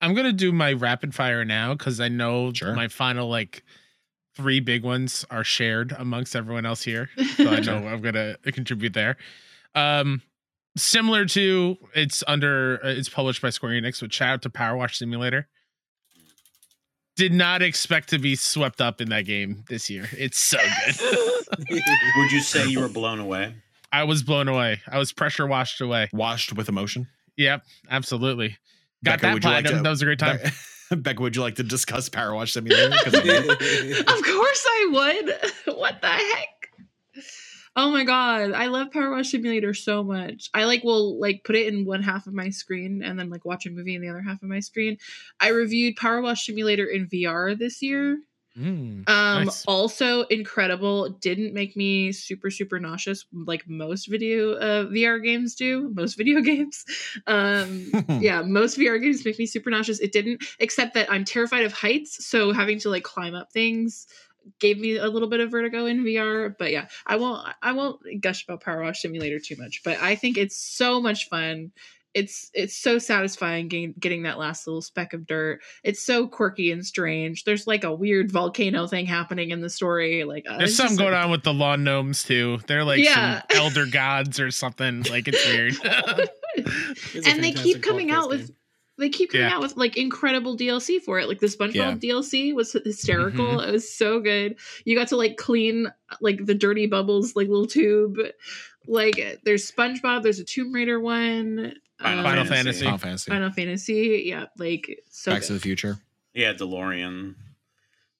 I'm 0.00 0.14
gonna 0.14 0.32
do 0.32 0.52
my 0.52 0.72
rapid 0.72 1.14
fire 1.14 1.44
now 1.44 1.74
because 1.74 2.00
I 2.00 2.08
know 2.08 2.52
Sure. 2.52 2.74
my 2.74 2.88
final 2.88 3.28
like 3.28 3.62
three 4.36 4.60
big 4.60 4.82
ones 4.82 5.24
are 5.30 5.44
shared 5.44 5.92
amongst 5.92 6.34
everyone 6.36 6.66
else 6.66 6.82
here. 6.82 7.08
So 7.36 7.48
I 7.48 7.60
know 7.60 7.86
I'm 7.86 8.00
gonna 8.00 8.36
contribute 8.44 8.92
there. 8.94 9.16
Um, 9.74 10.22
similar 10.76 11.24
to 11.26 11.76
it's 11.94 12.22
under 12.26 12.80
uh, 12.84 12.88
it's 12.88 13.08
published 13.08 13.42
by 13.42 13.50
Square 13.50 13.80
Enix. 13.80 13.96
So 13.96 14.08
shout 14.08 14.28
out 14.28 14.42
to 14.42 14.50
Power 14.50 14.76
Wash 14.76 14.98
Simulator. 14.98 15.48
Did 17.16 17.32
not 17.32 17.62
expect 17.62 18.08
to 18.10 18.18
be 18.18 18.34
swept 18.34 18.80
up 18.80 19.00
in 19.00 19.08
that 19.10 19.22
game 19.24 19.64
this 19.68 19.88
year. 19.88 20.08
It's 20.18 20.38
so 20.40 20.58
good. 20.58 21.46
Would 21.70 22.32
you 22.32 22.40
say 22.40 22.66
you 22.66 22.80
were 22.80 22.88
blown 22.88 23.20
away? 23.20 23.54
I 23.92 24.02
was 24.02 24.24
blown 24.24 24.48
away. 24.48 24.80
I 24.90 24.98
was 24.98 25.12
pressure 25.12 25.46
washed 25.46 25.80
away. 25.80 26.08
Washed 26.12 26.52
with 26.54 26.68
emotion. 26.68 27.06
Yep, 27.36 27.62
absolutely. 27.88 28.56
Got 29.04 29.20
Becca, 29.20 29.26
that 29.26 29.34
would 29.34 29.44
you 29.44 29.50
like 29.50 29.64
to- 29.66 29.80
that 29.82 29.88
was 29.90 30.02
a 30.02 30.04
great 30.06 30.18
time. 30.18 30.38
Becca, 30.90 31.22
would 31.22 31.36
you 31.36 31.42
like 31.42 31.54
to 31.56 31.62
discuss 31.62 32.08
Power 32.08 32.34
Wash 32.34 32.52
Simulator? 32.52 32.90
'Cause 33.04 33.14
I 33.14 33.22
know- 33.22 34.00
of 34.00 34.24
course 34.24 34.66
I 34.68 34.88
would. 35.66 35.76
what 35.76 36.00
the 36.00 36.08
heck? 36.08 36.48
Oh 37.76 37.90
my 37.90 38.04
god, 38.04 38.52
I 38.52 38.66
love 38.66 38.92
Power 38.92 39.10
Wash 39.10 39.30
Simulator 39.30 39.74
so 39.74 40.04
much. 40.04 40.48
I 40.54 40.64
like 40.64 40.84
will 40.84 41.18
like 41.18 41.42
put 41.42 41.56
it 41.56 41.72
in 41.72 41.84
one 41.84 42.02
half 42.02 42.26
of 42.28 42.32
my 42.34 42.50
screen 42.50 43.02
and 43.02 43.18
then 43.18 43.30
like 43.30 43.44
watch 43.44 43.66
a 43.66 43.70
movie 43.70 43.96
in 43.96 44.02
the 44.02 44.08
other 44.08 44.22
half 44.22 44.42
of 44.42 44.48
my 44.48 44.60
screen. 44.60 44.98
I 45.40 45.48
reviewed 45.48 45.96
Power 45.96 46.22
Wash 46.22 46.46
Simulator 46.46 46.86
in 46.86 47.08
VR 47.08 47.58
this 47.58 47.82
year. 47.82 48.20
Mm. 48.56 49.08
Um, 49.08 49.44
Nice. 49.46 49.64
also 49.66 50.22
incredible. 50.22 51.08
Didn't 51.08 51.52
make 51.52 51.76
me 51.76 52.12
super 52.12 52.48
super 52.48 52.78
nauseous 52.78 53.26
like 53.32 53.68
most 53.68 54.06
video 54.06 54.52
uh, 54.52 54.84
VR 54.86 55.20
games 55.20 55.56
do. 55.56 55.90
Most 55.94 56.14
video 56.16 56.40
games. 56.40 56.84
Um, 57.26 57.90
yeah, 58.20 58.42
most 58.42 58.78
VR 58.78 59.02
games 59.02 59.24
make 59.24 59.38
me 59.40 59.46
super 59.46 59.70
nauseous. 59.70 59.98
It 59.98 60.12
didn't, 60.12 60.44
except 60.60 60.94
that 60.94 61.10
I'm 61.10 61.24
terrified 61.24 61.64
of 61.64 61.72
heights, 61.72 62.24
so 62.24 62.52
having 62.52 62.78
to 62.80 62.90
like 62.90 63.02
climb 63.02 63.34
up 63.34 63.50
things 63.50 64.06
gave 64.60 64.78
me 64.78 64.96
a 64.96 65.06
little 65.08 65.28
bit 65.28 65.40
of 65.40 65.50
vertigo 65.50 65.86
in 65.86 66.04
VR. 66.04 66.54
But 66.58 66.72
yeah, 66.72 66.88
I 67.06 67.16
won't 67.16 67.46
I 67.62 67.72
won't 67.72 68.00
gush 68.20 68.44
about 68.44 68.62
Power 68.62 68.82
Wash 68.82 69.00
Simulator 69.02 69.38
too 69.38 69.56
much, 69.58 69.82
but 69.84 69.98
I 70.00 70.14
think 70.14 70.36
it's 70.38 70.56
so 70.56 71.00
much 71.00 71.28
fun. 71.28 71.72
It's 72.14 72.48
it's 72.54 72.76
so 72.76 73.00
satisfying 73.00 73.66
getting, 73.66 73.92
getting 73.98 74.22
that 74.22 74.38
last 74.38 74.68
little 74.68 74.82
speck 74.82 75.14
of 75.14 75.26
dirt. 75.26 75.60
It's 75.82 76.00
so 76.00 76.28
quirky 76.28 76.70
and 76.70 76.86
strange. 76.86 77.42
There's 77.42 77.66
like 77.66 77.82
a 77.82 77.92
weird 77.92 78.30
volcano 78.30 78.86
thing 78.86 79.06
happening 79.06 79.50
in 79.50 79.60
the 79.60 79.68
story. 79.68 80.22
Like 80.22 80.44
uh, 80.48 80.58
There's 80.58 80.76
something 80.76 80.96
going 80.96 81.12
on 81.14 81.32
with 81.32 81.42
the 81.42 81.52
lawn 81.52 81.82
gnomes 81.82 82.22
too. 82.22 82.60
They're 82.68 82.84
like 82.84 83.00
Yeah. 83.02 83.42
some 83.50 83.60
elder 83.60 83.86
gods 83.86 84.38
or 84.38 84.52
something. 84.52 85.02
Like 85.10 85.26
it's 85.26 85.44
weird. 85.44 85.74
It's 87.14 87.26
and 87.26 87.42
they 87.42 87.50
keep 87.50 87.82
coming 87.82 88.12
out 88.12 88.26
podcast 88.26 88.28
with 88.28 88.46
game. 88.46 88.56
They 88.98 89.08
keep 89.08 89.32
coming 89.32 89.46
Yeah. 89.46 89.56
out 89.56 89.62
with 89.62 89.76
like 89.76 89.96
incredible 89.96 90.56
DLC 90.56 91.00
for 91.00 91.18
it. 91.18 91.28
Like 91.28 91.40
the 91.40 91.46
SpongeBob 91.46 91.74
Yeah. 91.74 91.94
DLC 91.94 92.54
was 92.54 92.72
hysterical. 92.72 93.46
Mm-hmm. 93.46 93.68
It 93.68 93.72
was 93.72 93.92
so 93.92 94.20
good. 94.20 94.56
You 94.84 94.96
got 94.96 95.08
to 95.08 95.16
like 95.16 95.36
clean 95.36 95.88
like 96.20 96.44
the 96.44 96.54
dirty 96.54 96.86
bubbles, 96.86 97.34
like 97.34 97.48
little 97.48 97.66
tube. 97.66 98.18
Like 98.86 99.40
there's 99.44 99.70
SpongeBob. 99.70 100.22
There's 100.22 100.38
a 100.38 100.44
Tomb 100.44 100.72
Raider 100.72 101.00
one. 101.00 101.74
Final 102.00 102.24
Final 102.24 102.40
um, 102.42 102.46
Fantasy. 102.46 102.84
Final 102.84 102.98
Fantasy. 102.98 103.30
Final 103.30 103.50
Fantasy. 103.50 104.22
Yeah, 104.26 104.46
like 104.58 105.00
so. 105.10 105.32
Back 105.32 105.40
good. 105.40 105.46
to 105.48 105.52
the 105.54 105.60
Future. 105.60 105.98
Yeah, 106.34 106.52
DeLorean. 106.52 107.34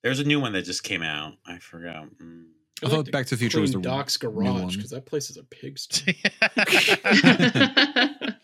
There's 0.02 0.20
a 0.20 0.24
new 0.24 0.40
one 0.40 0.52
that 0.52 0.62
just 0.62 0.84
came 0.84 1.02
out. 1.02 1.34
I 1.46 1.58
forgot. 1.58 2.06
Mm. 2.22 2.44
I 2.82 2.86
I'd 2.86 2.90
thought 2.90 3.04
like 3.04 3.12
Back 3.12 3.26
to 3.26 3.34
the 3.34 3.38
Future 3.38 3.60
was 3.60 3.72
clean 3.72 3.82
the 3.82 3.88
Doc's 3.88 4.16
garage 4.16 4.76
because 4.76 4.90
that 4.90 5.06
place 5.06 5.30
is 5.30 5.36
a 5.36 5.44
pigsty. 5.44 6.16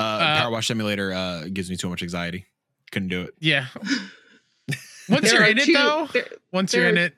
Uh, 0.00 0.38
Power 0.40 0.50
Wash 0.50 0.68
Simulator 0.68 1.12
uh, 1.12 1.44
gives 1.52 1.68
me 1.70 1.76
too 1.76 1.88
much 1.88 2.02
anxiety. 2.02 2.46
Couldn't 2.92 3.08
do 3.08 3.22
it. 3.22 3.34
yeah. 3.40 3.66
Once 5.08 5.32
you're 5.32 5.42
are 5.42 5.46
in 5.46 5.58
it 5.58 5.68
though, 5.72 6.06
there- 6.12 6.28
once 6.52 6.74
you're 6.74 6.86
in 6.88 6.98
it, 6.98 7.14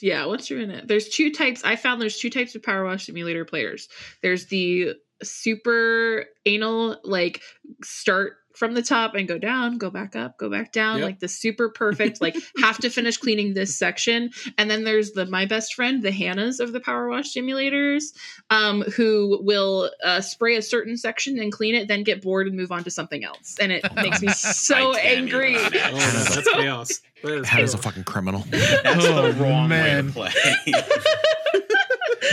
Yeah, 0.00 0.26
once 0.26 0.48
you're 0.48 0.60
in 0.60 0.70
it, 0.70 0.86
there's 0.86 1.08
two 1.08 1.32
types. 1.32 1.62
I 1.64 1.74
found 1.74 2.00
there's 2.00 2.18
two 2.18 2.30
types 2.30 2.54
of 2.54 2.62
Power 2.62 2.84
Wash 2.84 3.06
Simulator 3.06 3.44
players. 3.44 3.88
There's 4.22 4.46
the 4.46 4.94
super 5.24 6.26
anal, 6.46 6.98
like 7.02 7.40
start 7.82 8.36
from 8.56 8.74
the 8.74 8.82
top 8.82 9.14
and 9.14 9.26
go 9.28 9.38
down, 9.38 9.78
go 9.78 9.90
back 9.90 10.14
up, 10.16 10.38
go 10.38 10.48
back 10.50 10.72
down, 10.72 10.98
Yep. 10.98 11.04
like 11.06 11.18
the 11.20 11.28
super 11.28 11.68
perfect, 11.68 12.20
like 12.20 12.36
have 12.60 12.78
to 12.78 12.90
finish 12.90 13.16
cleaning 13.16 13.54
this 13.54 13.76
section. 13.78 14.30
And 14.58 14.70
then 14.70 14.84
there's 14.84 15.12
the 15.12 15.26
my 15.26 15.46
best 15.46 15.74
friend, 15.74 16.02
the 16.02 16.10
Hannahs 16.10 16.60
of 16.60 16.72
the 16.72 16.80
Power 16.80 17.08
Wash 17.08 17.32
simulators, 17.34 18.04
um, 18.50 18.82
who 18.82 19.38
will 19.42 19.90
uh, 20.04 20.20
spray 20.20 20.56
a 20.56 20.62
certain 20.62 20.96
section 20.96 21.38
and 21.38 21.52
clean 21.52 21.74
it, 21.74 21.88
then 21.88 22.02
get 22.04 22.22
bored 22.22 22.46
and 22.46 22.56
move 22.56 22.72
on 22.72 22.84
to 22.84 22.90
something 22.90 23.24
else. 23.24 23.56
And 23.60 23.72
it 23.72 23.84
makes 23.96 24.20
me 24.22 24.28
so 24.32 24.94
angry. 24.96 25.56
Oh, 25.56 25.66
imagine. 25.68 25.92
no, 25.92 25.98
that's 25.98 26.48
chaos. 26.52 27.00
That 27.22 27.38
is 27.38 27.48
Hannah's 27.48 27.74
a 27.74 27.78
fucking 27.78 28.04
criminal. 28.04 28.44
That's 28.50 29.04
Oh, 29.06 29.30
the 29.32 29.42
wrong 29.42 29.68
man. 29.68 30.06
way 30.14 30.30
to 30.30 30.32
play. 30.72 30.82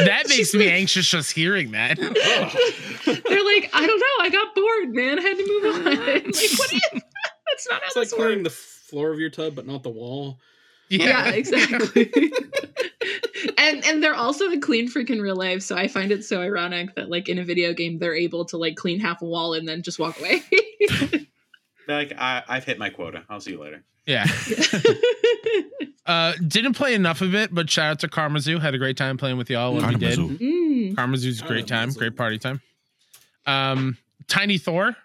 That 0.06 0.24
makes 0.30 0.54
me 0.54 0.70
anxious 0.70 1.10
just 1.10 1.32
hearing 1.32 1.72
that. 1.72 1.98
They're 3.06 3.46
like, 3.46 3.70
I 3.74 3.88
don't 3.88 4.00
know, 4.00 4.16
I 4.22 4.30
got 4.30 4.56
bored, 4.56 4.96
man. 4.96 5.20
I 5.20 5.22
had 5.22 5.38
to 5.38 5.48
move 5.48 5.76
on. 5.76 5.84
like, 6.26 6.26
what 6.26 6.70
do 6.70 6.76
you? 6.76 6.82
That's 7.48 7.70
not 7.70 7.82
how 7.82 7.88
It's 7.88 7.96
like 7.96 8.04
this 8.06 8.14
cleaning 8.14 8.44
works. 8.44 8.56
the 8.56 8.90
floor 8.90 9.12
of 9.12 9.20
your 9.20 9.30
tub, 9.30 9.56
but 9.56 9.66
not 9.68 9.84
the 9.84 9.90
wall. 9.90 10.40
Yeah, 10.90 11.30
exactly. 11.30 12.12
and 13.58 13.86
and 13.86 14.04
they're 14.04 14.16
also 14.16 14.50
the 14.50 14.58
clean 14.60 14.88
freak 14.88 15.10
in 15.12 15.22
real 15.22 15.36
life, 15.36 15.62
so 15.62 15.76
I 15.76 15.88
find 15.88 16.12
it 16.12 16.24
so 16.26 16.42
ironic 16.42 16.96
that 16.96 17.10
like 17.10 17.30
in 17.30 17.38
a 17.38 17.44
video 17.44 17.74
game 17.74 18.00
they're 18.00 18.16
able 18.16 18.46
to 18.46 18.58
like 18.58 18.76
clean 18.76 19.00
half 19.00 19.22
a 19.22 19.26
wall 19.26 19.54
and 19.54 19.68
then 19.68 19.84
just 19.84 20.00
walk 20.00 20.20
away. 20.20 20.42
like 21.88 22.14
I, 22.18 22.44
I've 22.48 22.64
hit 22.64 22.80
my 22.80 22.90
quota. 22.90 23.24
I'll 23.30 23.40
see 23.40 23.52
you 23.52 23.62
later. 23.62 23.84
Yeah. 24.10 24.26
Uh, 26.06 26.34
didn't 26.48 26.74
play 26.74 26.96
enough 26.96 27.22
of 27.22 27.36
it, 27.36 27.54
but 27.54 27.70
shout 27.70 27.92
out 27.92 28.00
to 28.00 28.08
Karmazoo. 28.08 28.60
Had 28.60 28.74
a 28.74 28.80
great 28.80 28.98
time 28.98 29.16
playing 29.16 29.38
with 29.38 29.48
y'all 29.48 29.76
when 29.76 29.88
we 29.88 29.94
did. 29.96 30.18
Karmazoo. 30.18 30.40
Mm. 30.40 30.96
Karmazoo's 30.96 31.40
a 31.40 31.46
I 31.46 31.48
great 31.48 31.68
time, 31.68 31.92
great 31.92 32.16
party 32.16 32.40
time. 32.40 32.62
Um, 33.46 33.96
Tiny 34.28 34.58
Thor 34.58 34.96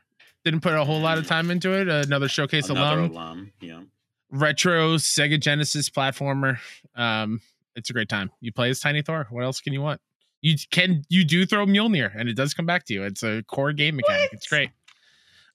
didn't 0.46 0.60
put 0.60 0.72
a 0.72 0.82
whole 0.82 1.00
lot 1.00 1.18
of 1.18 1.26
time 1.26 1.50
into 1.50 1.72
it. 1.78 1.88
Another 1.88 2.26
showcase 2.26 2.70
Another 2.70 3.00
alum, 3.00 3.10
alum. 3.10 3.52
Yeah. 3.60 3.82
retro 4.30 4.94
Sega 4.96 5.38
Genesis 5.38 5.90
platformer. 5.90 6.58
Um, 6.96 7.42
it's 7.76 7.90
a 7.90 7.92
great 7.92 8.08
time. 8.08 8.30
You 8.40 8.50
play 8.50 8.70
as 8.70 8.80
Tiny 8.80 9.02
Thor. 9.02 9.26
What 9.28 9.44
else 9.44 9.60
can 9.60 9.74
you 9.74 9.82
want? 9.82 10.00
You 10.40 10.56
can 10.70 11.02
you 11.10 11.22
do 11.24 11.44
throw 11.44 11.66
Mjolnir, 11.66 12.12
and 12.18 12.30
it 12.30 12.34
does 12.34 12.54
come 12.54 12.64
back 12.64 12.86
to 12.86 12.94
you. 12.94 13.02
It's 13.04 13.22
a 13.22 13.42
core 13.42 13.74
game 13.74 13.96
mechanic. 13.96 14.30
It's 14.32 14.46
great. 14.46 14.70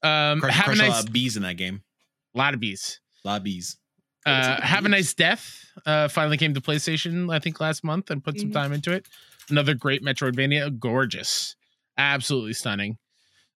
Um, 0.04 0.42
Crush, 0.42 0.54
have 0.54 0.62
a 0.62 0.66
crush 0.66 0.80
a 0.80 0.82
nice 0.84 0.92
lot 0.92 1.06
of 1.08 1.12
bees 1.12 1.38
in 1.38 1.42
that 1.42 1.58
game. 1.58 1.74
lot 1.74 1.74
of 1.74 1.80
bees. 1.80 2.32
A 2.36 2.38
lot 2.38 2.54
of 2.54 2.60
bees. 2.60 3.00
Uh, 3.26 4.62
have 4.62 4.86
a 4.86 4.90
nice 4.90 5.14
death. 5.14 5.66
Uh, 5.86 6.08
finally 6.08 6.38
came 6.38 6.54
to 6.54 6.62
PlayStation, 6.62 7.34
I 7.34 7.40
think 7.40 7.60
last 7.60 7.84
month, 7.84 8.12
and 8.12 8.24
put 8.24 8.40
some 8.40 8.50
Mhm. 8.50 8.54
time 8.54 8.74
into 8.74 8.92
it. 8.92 9.08
Another 9.50 9.74
great 9.74 10.04
Metroidvania, 10.04 10.78
gorgeous, 10.78 11.56
absolutely 11.98 12.54
stunning. 12.54 12.98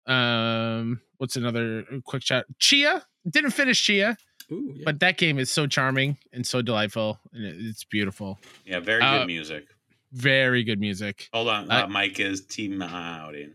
Um, 0.07 1.01
what's 1.19 1.37
another 1.37 1.85
quick 2.05 2.23
shot? 2.25 2.47
Tchia 2.61 3.05
didn't 3.29 3.51
finish 3.51 3.83
Tchia, 3.87 4.17
Ooh, 4.51 4.73
yeah. 4.77 4.83
but 4.85 5.01
that 5.01 5.19
game 5.19 5.39
is 5.39 5.51
so 5.51 5.67
charming 5.67 6.17
and 6.33 6.47
so 6.47 6.63
delightful, 6.63 7.19
and 7.33 7.45
it's 7.45 7.85
beautiful. 7.85 8.39
Yeah. 8.65 8.81
Very 8.81 9.03
Uh, 9.03 9.19
good 9.19 9.27
music. 9.27 9.67
Very 10.13 10.63
good 10.65 10.79
music. 10.81 11.29
Hold 11.33 11.49
on. 11.49 11.71
I- 11.71 11.83
Uh, 11.83 11.87
Mike 11.89 12.21
is 12.21 12.45
team 12.47 12.81
out 12.83 13.35
in. 13.35 13.55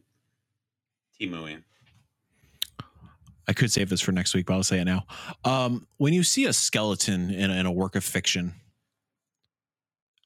Teamoing. 3.48 3.50
I 3.50 3.54
could 3.54 3.72
save 3.72 3.90
this 3.90 4.02
for 4.02 4.12
next 4.12 4.34
week, 4.36 4.46
but 4.46 4.54
I'll 4.54 4.64
say 4.64 4.80
it 4.80 4.86
now. 4.86 5.06
Um, 5.44 5.88
when 5.98 6.14
you 6.14 6.24
see 6.24 6.46
a 6.46 6.54
skeleton 6.54 7.32
in, 7.32 7.52
in 7.52 7.66
a 7.66 7.72
work 7.72 7.96
of 7.96 8.04
fiction, 8.04 8.54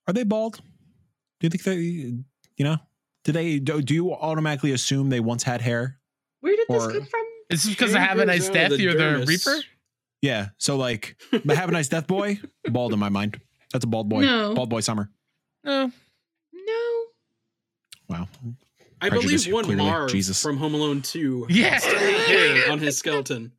are 0.07 0.14
they 0.14 0.23
bald? 0.23 0.57
Do 1.39 1.45
you 1.45 1.49
think 1.49 1.64
they, 1.64 1.76
you 1.76 2.65
know, 2.65 2.77
do 3.23 3.31
they, 3.31 3.60
do, 3.60 3.81
do 3.81 3.93
you 3.93 4.14
automatically 4.14 4.72
assume 4.72 5.10
they 5.10 5.19
once 5.19 5.43
had 5.43 5.61
hair? 5.61 5.99
Where 6.41 6.56
did 6.56 6.65
this 6.68 6.88
come 6.88 7.06
from? 7.06 7.22
Is 7.49 7.64
this 7.64 7.73
because 7.73 7.95
I 7.95 7.99
have 7.99 8.19
a 8.19 8.26
nice 8.26 8.49
death? 8.49 8.72
the 8.72 8.81
You're 8.81 8.93
the. 8.95 9.26
Reaper. 9.27 9.57
Yeah. 10.22 10.49
So 10.57 10.77
like, 10.77 11.18
but 11.45 11.57
have 11.57 11.69
a 11.69 11.72
nice 11.72 11.88
death 11.89 12.07
boy, 12.07 12.39
bald 12.69 12.93
in 12.93 12.99
my 12.99 13.10
mind. 13.10 13.39
That's 13.73 13.85
a 13.85 13.88
bald 13.88 14.10
boy. 14.10 14.22
No. 14.22 14.53
Bald 14.53 14.69
boy 14.69 14.81
summer. 14.81 15.10
No, 15.64 15.91
No. 16.53 17.03
Wow. 18.10 18.27
I 19.02 19.10
believe 19.10 19.52
one 19.52 19.65
clearly. 19.65 19.84
Marv 19.84 20.10
Jesus. 20.11 20.41
from 20.41 20.57
Home 20.57 20.73
Alone 20.76 21.02
2 21.02 21.48
Yeah. 21.49 21.78
still 21.78 21.98
hair 21.98 22.72
on 22.72 22.80
his 22.80 22.98
skeleton. 22.98 23.52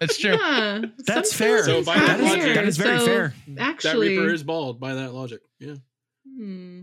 that's 0.00 0.18
true. 0.18 0.32
Yeah, 0.36 0.82
That's 1.06 1.32
fair. 1.34 1.64
So 1.64 1.82
by 1.84 1.94
have 1.94 2.06
that 2.18 2.20
logic- 2.20 2.42
hair, 2.42 2.54
that 2.54 2.64
is 2.66 2.76
very 2.76 2.98
so 2.98 3.06
fair. 3.06 3.34
That 3.48 3.82
Reaper 3.96 4.28
is 4.32 4.42
bald 4.42 4.78
by 4.80 4.94
that 4.94 5.12
logic. 5.14 5.40
Yeah. 5.58 5.74
hmm. 6.26 6.82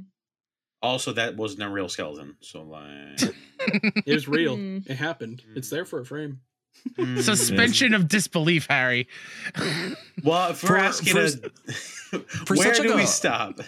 Also, 0.84 1.14
that 1.14 1.36
wasn't 1.38 1.62
a 1.64 1.70
real 1.70 1.88
skeleton. 1.90 2.38
So 2.42 2.64
like. 2.64 3.22
It 4.08 4.14
was 4.14 4.28
real. 4.28 4.56
Hmm. 4.56 4.80
It 4.88 4.96
happened. 4.98 5.44
It's 5.56 5.70
there 5.70 5.86
for 5.86 6.00
a 6.00 6.06
frame. 6.06 6.42
mm, 6.98 7.22
Suspension 7.24 7.94
of 7.94 8.08
disbelief, 8.08 8.66
Harry. 8.68 9.08
Well, 10.24 10.50
if 10.52 10.64
we're 10.64 10.70
For- 10.70 10.78
asking, 10.78 11.14
for- 11.14 11.20
a, 11.26 12.20
for 12.20 12.56
where 12.56 12.74
such 12.74 12.82
do 12.84 12.90
like 12.90 12.98
we 12.98 13.04
a- 13.04 13.08
stop? 13.08 13.60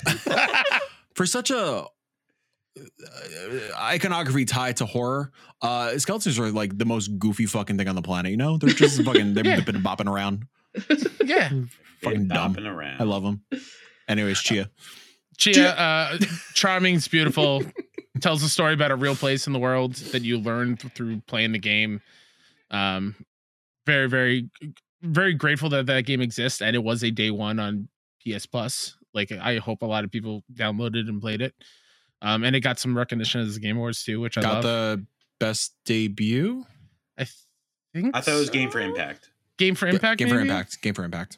For 1.14 1.28
such 1.28 1.52
a 1.52 1.86
iconography 3.78 4.46
tied 4.46 4.78
to 4.78 4.86
horror, 4.86 5.32
uh, 5.62 5.98
skeletons 5.98 6.40
are 6.40 6.52
like 6.52 6.78
the 6.78 6.86
most 6.86 7.18
goofy 7.20 7.46
fucking 7.46 7.78
thing 7.78 7.88
on 7.88 7.96
the 7.96 8.02
planet. 8.02 8.32
You 8.32 8.38
know, 8.38 8.58
they're 8.58 8.70
just 8.74 9.02
fucking 9.06 9.34
they've 9.34 9.46
Yeah. 9.46 9.60
been 9.62 9.82
bopping 9.82 10.10
around. 10.12 10.46
yeah. 11.24 11.50
Fucking 12.02 12.28
dumb. 12.28 12.56
bopping 12.56 12.66
around. 12.68 13.02
I 13.02 13.04
love 13.06 13.24
them. 13.24 13.42
Anyways, 14.08 14.38
Tchia. 14.40 14.70
Tchia, 15.38 15.74
uh, 15.78 16.18
charming's 16.54 17.08
beautiful. 17.08 17.64
Tells 18.22 18.44
a 18.44 18.50
story 18.50 18.74
about 18.74 18.92
a 18.92 18.96
real 18.96 19.16
place 19.16 19.48
in 19.48 19.54
the 19.54 19.60
world 19.60 19.96
that 19.96 20.22
you 20.22 20.38
learn 20.38 20.78
th- 20.78 20.94
through 20.94 21.22
playing 21.22 21.52
the 21.52 21.60
game. 21.60 22.02
Um, 22.70 23.16
very, 23.86 24.08
very, 24.08 24.50
very 25.02 25.34
grateful 25.34 25.70
that 25.70 25.88
that 25.88 26.06
game 26.06 26.22
exists, 26.22 26.62
and 26.62 26.76
it 26.76 26.84
was 26.84 27.04
a 27.04 27.10
day 27.12 27.32
one 27.32 27.60
on 27.60 27.88
PS 28.22 28.46
Plus. 28.46 28.96
Like, 29.14 29.32
I 29.32 29.58
hope 29.58 29.82
a 29.82 29.86
lot 29.88 30.04
of 30.04 30.12
people 30.12 30.44
downloaded 30.54 31.10
and 31.10 31.20
played 31.20 31.42
it. 31.42 31.54
Um, 32.24 32.44
and 32.44 32.56
it 32.56 32.62
got 32.62 32.80
some 32.80 32.98
recognition 32.98 33.42
as 33.42 33.54
the 33.56 33.60
Game 33.60 33.76
Awards 33.78 34.04
too, 34.04 34.20
which 34.22 34.38
I 34.38 34.42
Got 34.42 34.54
love. 34.54 34.64
the 34.64 35.06
best 35.40 35.76
debut. 35.86 36.64
I 37.18 37.26
think 37.94 38.16
I 38.16 38.22
thought 38.22 38.36
it 38.36 38.40
was 38.40 38.50
Game 38.50 38.70
for? 38.72 38.80
Impact. 38.80 39.30
Game 39.58 39.76
for 39.76 39.88
Impact. 39.88 40.18
Game 40.20 40.30
for? 40.30 40.40
Impact. 40.40 40.82
Game 40.82 40.94
for 40.94 41.04
Impact. 41.04 41.38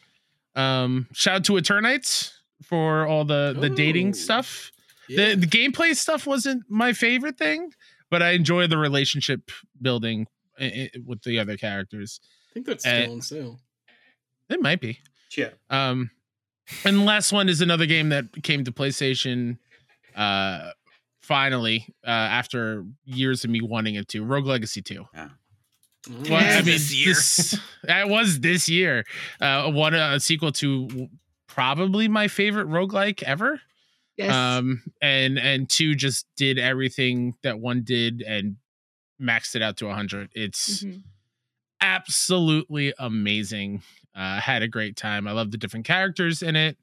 Um, 0.55 1.07
shout 1.11 1.35
out 1.37 1.43
to 1.45 1.53
Eternights 1.53 2.31
for 2.63 3.05
all 3.07 3.25
the 3.25 3.57
the 3.59 3.69
dating 3.69 4.13
stuff. 4.13 4.71
Yeah. 5.09 5.29
The 5.33 5.35
the 5.41 5.47
gameplay 5.47 5.95
stuff 5.95 6.25
wasn't 6.25 6.63
my 6.69 6.93
favorite 6.93 7.37
thing, 7.37 7.71
but 8.09 8.21
I 8.23 8.31
enjoy 8.31 8.67
the 8.67 8.77
relationship 8.77 9.51
building 9.81 10.27
i- 10.59 10.89
i- 10.95 10.99
with 11.05 11.21
the 11.23 11.39
other 11.39 11.57
characters. 11.57 12.19
I 12.23 12.53
think 12.53 12.65
that's 12.67 12.85
Uh, 12.85 13.01
still 13.01 13.11
on 13.13 13.21
sale. 13.21 13.59
It 14.49 14.61
might 14.61 14.79
be. 14.81 14.99
Yeah. 15.35 15.49
Um, 15.69 16.11
and 16.85 16.97
the 16.99 17.03
last 17.03 17.31
one 17.33 17.49
is 17.49 17.59
another 17.61 17.85
game 17.85 18.09
that 18.09 18.25
came 18.43 18.63
to 18.63 18.71
PlayStation 18.71 19.57
uh 20.15 20.71
finally 21.21 21.87
uh 22.05 22.09
after 22.09 22.85
years 23.03 23.43
of 23.43 23.49
me 23.49 23.61
wanting 23.61 23.95
it 23.95 24.07
to 24.09 24.23
Rogue 24.23 24.45
Legacy 24.45 24.81
2. 24.81 25.05
Well, 25.13 26.33
I 26.33 26.57
mean, 26.57 26.65
This 26.65 26.93
year. 26.93 27.13
this- 27.15 27.59
that 27.83 28.07
was 28.09 28.39
this 28.39 28.69
year. 28.69 29.03
Uh, 29.41 29.71
one 29.71 29.95
a 29.95 30.19
sequel 30.19 30.51
to 30.53 31.09
probably 31.47 32.07
my 32.07 32.27
favorite 32.27 32.67
roguelike 32.67 33.23
ever. 33.23 33.59
Yes. 34.15 34.31
Um, 34.31 34.83
and 35.01 35.39
and 35.39 35.67
two 35.69 35.95
just 35.95 36.27
did 36.37 36.59
everything 36.59 37.33
that 37.43 37.59
one 37.59 37.81
did 37.83 38.21
and 38.21 38.57
maxed 39.21 39.55
it 39.55 39.61
out 39.63 39.77
to 39.77 39.87
100. 39.87 40.29
It's 40.35 40.83
Mhm. 40.83 41.01
absolutely 41.81 42.93
amazing. 42.99 43.81
Uh, 44.15 44.39
had 44.39 44.61
a 44.61 44.67
great 44.67 44.95
time. 44.95 45.27
I 45.27 45.31
love 45.31 45.51
the 45.51 45.57
different 45.57 45.85
characters 45.85 46.41
in 46.41 46.55
it. 46.55 46.77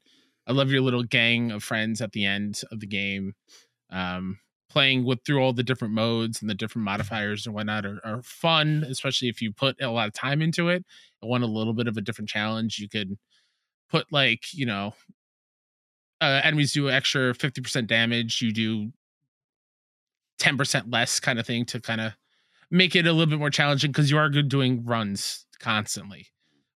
I 0.47 0.51
love 0.51 0.71
your 0.71 0.81
little 0.81 1.03
gang 1.03 1.51
of 1.51 1.63
friends 1.63 2.01
at 2.01 2.11
the 2.11 2.25
end 2.25 2.61
of 2.71 2.79
the 2.79 2.87
game. 2.87 3.33
Um, 3.89 4.39
playing 4.73 5.05
with 5.05 5.19
through 5.23 5.39
all 5.39 5.53
the 5.53 5.63
different 5.63 5.93
modes 5.93 6.41
and 6.41 6.49
the 6.49 6.55
different 6.55 6.83
modifiers 6.83 7.45
and 7.45 7.53
whatnot 7.53 7.85
are, 7.85 8.01
are 8.03 8.23
fun, 8.23 8.83
especially 8.89 9.29
if 9.29 9.39
you 9.39 9.53
put 9.53 9.79
a 9.79 9.91
lot 9.91 10.07
of 10.07 10.13
time 10.13 10.41
into 10.41 10.67
it. 10.69 10.83
I 11.21 11.27
want 11.27 11.43
a 11.43 11.47
little 11.47 11.73
bit 11.73 11.87
of 11.87 11.95
a 11.95 12.01
different 12.01 12.27
challenge. 12.27 12.79
You 12.79 12.89
could 12.89 13.15
put 13.89 14.11
like 14.11 14.45
you 14.51 14.65
know, 14.65 14.95
uh, 16.19 16.41
enemies 16.43 16.73
do 16.73 16.89
extra 16.89 17.33
fifty 17.35 17.61
percent 17.61 17.87
damage. 17.87 18.41
You 18.41 18.51
do 18.51 18.91
ten 20.39 20.57
percent 20.57 20.89
less, 20.89 21.19
kind 21.19 21.39
of 21.39 21.45
thing, 21.45 21.65
to 21.65 21.79
kind 21.79 22.01
of 22.01 22.13
make 22.71 22.95
it 22.95 23.05
a 23.05 23.13
little 23.13 23.29
bit 23.29 23.39
more 23.39 23.51
challenging 23.51 23.91
because 23.91 24.09
you 24.09 24.17
are 24.17 24.29
good 24.29 24.49
doing 24.49 24.83
runs 24.83 25.45
constantly. 25.59 26.27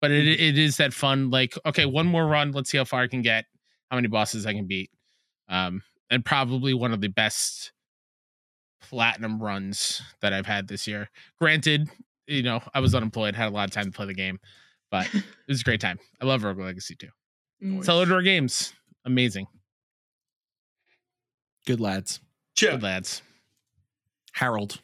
But 0.01 0.09
it 0.09 0.27
it 0.27 0.57
is 0.57 0.77
that 0.77 0.93
fun, 0.93 1.29
like 1.29 1.53
okay, 1.65 1.85
one 1.85 2.07
more 2.07 2.25
run. 2.25 2.51
Let's 2.51 2.71
see 2.71 2.79
how 2.79 2.85
far 2.85 3.01
I 3.01 3.07
can 3.07 3.21
get, 3.21 3.45
how 3.93 3.97
many 3.97 4.07
bosses 4.07 4.47
I 4.47 4.53
can 4.53 4.65
beat, 4.65 4.89
um, 5.49 5.83
and 6.09 6.25
probably 6.25 6.73
one 6.73 6.93
of 6.93 6.99
the 6.99 7.09
best 7.09 7.73
platinum 8.81 9.39
runs 9.39 10.01
that 10.19 10.33
I've 10.33 10.47
had 10.47 10.67
this 10.67 10.87
year. 10.87 11.11
Granted, 11.39 11.91
you 12.25 12.41
know 12.41 12.59
I 12.73 12.79
was 12.79 12.95
unemployed, 12.95 13.35
had 13.35 13.49
a 13.49 13.51
lot 13.51 13.65
of 13.69 13.71
time 13.71 13.85
to 13.85 13.91
play 13.91 14.07
the 14.07 14.15
game, 14.15 14.39
but 14.89 15.05
it 15.13 15.23
was 15.47 15.61
a 15.61 15.63
great 15.63 15.79
time. 15.79 15.99
I 16.19 16.25
love 16.25 16.43
Rogue 16.43 16.57
Legacy 16.57 16.95
too. 16.95 17.09
Mm. 17.63 17.85
Cellar 17.85 18.07
Door 18.07 18.23
Games, 18.23 18.73
amazing, 19.05 19.45
Good 21.67 21.79
lads. 21.79 22.19
Chip. 22.55 22.71
good 22.71 22.83
lads. 22.83 23.21
Harold. 24.33 24.81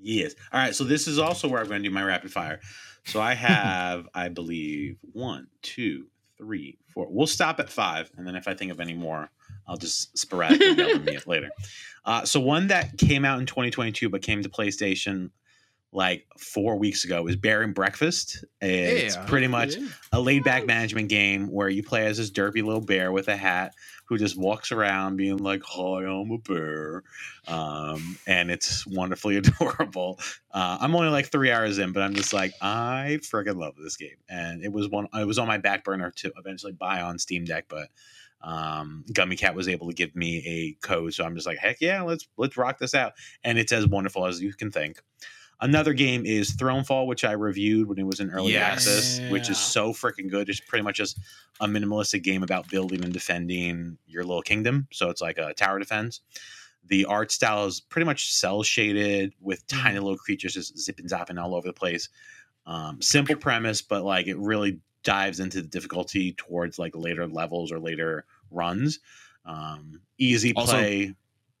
Yes. 0.00 0.34
All 0.54 0.58
right. 0.60 0.74
So 0.74 0.84
this 0.84 1.06
is 1.06 1.18
also 1.18 1.48
where 1.48 1.60
I'm 1.60 1.68
going 1.68 1.82
to 1.82 1.88
do 1.90 1.94
my 1.94 2.02
rapid 2.02 2.32
fire. 2.32 2.60
So 3.04 3.20
I 3.20 3.34
have, 3.34 4.08
I 4.14 4.30
believe, 4.30 4.96
one, 5.12 5.48
two, 5.60 6.06
three, 6.38 6.78
four. 6.88 7.06
We'll 7.10 7.26
stop 7.26 7.60
at 7.60 7.70
five, 7.70 8.10
and 8.16 8.26
then 8.26 8.36
if 8.36 8.46
I 8.48 8.54
think 8.54 8.70
of 8.72 8.80
any 8.80 8.94
more, 8.94 9.30
I'll 9.66 9.76
just 9.76 10.16
sporadically 10.18 10.74
them 10.74 11.08
at 11.08 11.26
later. 11.26 11.50
Uh, 12.04 12.24
so 12.24 12.40
one 12.40 12.68
that 12.68 12.98
came 12.98 13.24
out 13.24 13.40
in 13.40 13.46
2022 13.46 14.08
but 14.08 14.22
came 14.22 14.42
to 14.42 14.48
PlayStation 14.48 15.30
like 15.92 16.26
four 16.38 16.76
weeks 16.76 17.04
ago 17.04 17.26
is 17.26 17.36
Bear 17.36 17.62
and 17.62 17.74
Breakfast. 17.74 18.44
It's 18.60 19.14
Yeah. 19.16 19.24
pretty 19.26 19.46
much 19.46 19.76
Yeah. 19.76 19.88
a 20.12 20.20
laid 20.20 20.44
back 20.44 20.66
management 20.66 21.08
game 21.08 21.46
where 21.50 21.68
you 21.68 21.82
play 21.82 22.06
as 22.06 22.18
this 22.18 22.30
derpy 22.30 22.62
little 22.62 22.80
bear 22.80 23.12
with 23.12 23.28
a 23.28 23.36
hat 23.36 23.72
who 24.06 24.18
just 24.18 24.38
walks 24.38 24.72
around 24.72 25.16
being 25.16 25.38
like, 25.38 25.62
Hi, 25.64 26.04
I'm 26.04 26.30
a 26.30 26.38
bear. 26.38 27.02
Um, 27.46 28.18
and 28.26 28.50
it's 28.50 28.86
wonderfully 28.86 29.36
adorable. 29.38 30.18
Uh, 30.52 30.78
I'm 30.80 30.94
only 30.94 31.08
like 31.08 31.26
three 31.26 31.50
hours 31.50 31.78
in, 31.78 31.92
but 31.92 32.02
I'm 32.02 32.14
just 32.14 32.32
like, 32.32 32.52
I 32.60 33.18
freaking 33.22 33.56
love 33.56 33.74
this 33.76 33.96
game. 33.96 34.16
And 34.28 34.64
it 34.64 34.72
was 34.72 34.88
one, 34.88 35.08
it 35.14 35.26
was 35.26 35.38
on 35.38 35.46
my 35.46 35.58
back 35.58 35.84
burner 35.84 36.10
to 36.16 36.32
eventually 36.36 36.72
buy 36.72 37.00
on 37.00 37.18
Steam 37.18 37.44
Deck, 37.44 37.66
but 37.68 37.88
um 38.42 39.02
gummy 39.12 39.34
cat 39.34 39.54
was 39.54 39.66
able 39.66 39.88
to 39.88 39.94
give 39.94 40.14
me 40.14 40.44
a 40.46 40.86
code 40.86 41.12
so 41.12 41.24
i'm 41.24 41.34
just 41.34 41.46
like 41.46 41.56
heck 41.56 41.80
yeah 41.80 42.02
let's 42.02 42.28
let's 42.36 42.56
rock 42.56 42.78
this 42.78 42.94
out 42.94 43.14
and 43.42 43.58
it's 43.58 43.72
as 43.72 43.86
wonderful 43.86 44.26
as 44.26 44.42
you 44.42 44.52
can 44.52 44.70
think 44.70 45.00
another 45.60 45.92
game 45.94 46.26
is 46.26 46.56
thronefall 46.56 47.06
which 47.06 47.24
i 47.24 47.32
reviewed 47.32 47.88
when 47.88 47.98
it 47.98 48.06
was 48.06 48.20
in 48.20 48.30
early 48.30 48.52
Yes. 48.52 48.86
access 48.86 49.20
which 49.30 49.48
is 49.48 49.58
so 49.60 49.92
freaking 49.92 50.28
good. 50.30 50.48
It's 50.48 50.60
pretty 50.60 50.82
much 50.82 50.96
just 50.96 51.18
a 51.60 51.66
minimalistic 51.66 52.22
game 52.22 52.42
about 52.42 52.68
building 52.68 53.02
and 53.02 53.12
defending 53.12 53.96
your 54.06 54.24
little 54.24 54.42
kingdom. 54.42 54.86
So 54.92 55.08
it's 55.08 55.20
like 55.22 55.38
a 55.38 55.54
tower 55.54 55.78
defense. 55.78 56.20
The 56.84 57.04
art 57.06 57.32
style 57.32 57.64
is 57.66 57.80
pretty 57.80 58.04
much 58.04 58.32
cell 58.32 58.62
shaded 58.62 59.32
with 59.40 59.66
tiny 59.66 59.98
little 59.98 60.18
creatures 60.18 60.54
just 60.54 60.78
zipping 60.78 61.06
zapping 61.06 61.42
all 61.42 61.54
over 61.54 61.66
the 61.66 61.72
place. 61.72 62.08
Um, 62.66 63.00
simple 63.00 63.36
premise 63.36 63.80
but 63.82 64.04
like 64.04 64.26
it 64.26 64.36
really 64.38 64.80
dives 65.04 65.40
into 65.40 65.62
the 65.62 65.68
difficulty 65.68 66.32
towards 66.34 66.78
like 66.78 66.94
later 66.94 67.26
levels 67.26 67.72
or 67.72 67.78
later 67.80 68.24
runs. 68.50 68.98
Um, 69.44 70.00
easy 70.18 70.52
Also, 70.54 70.72
play 70.72 71.14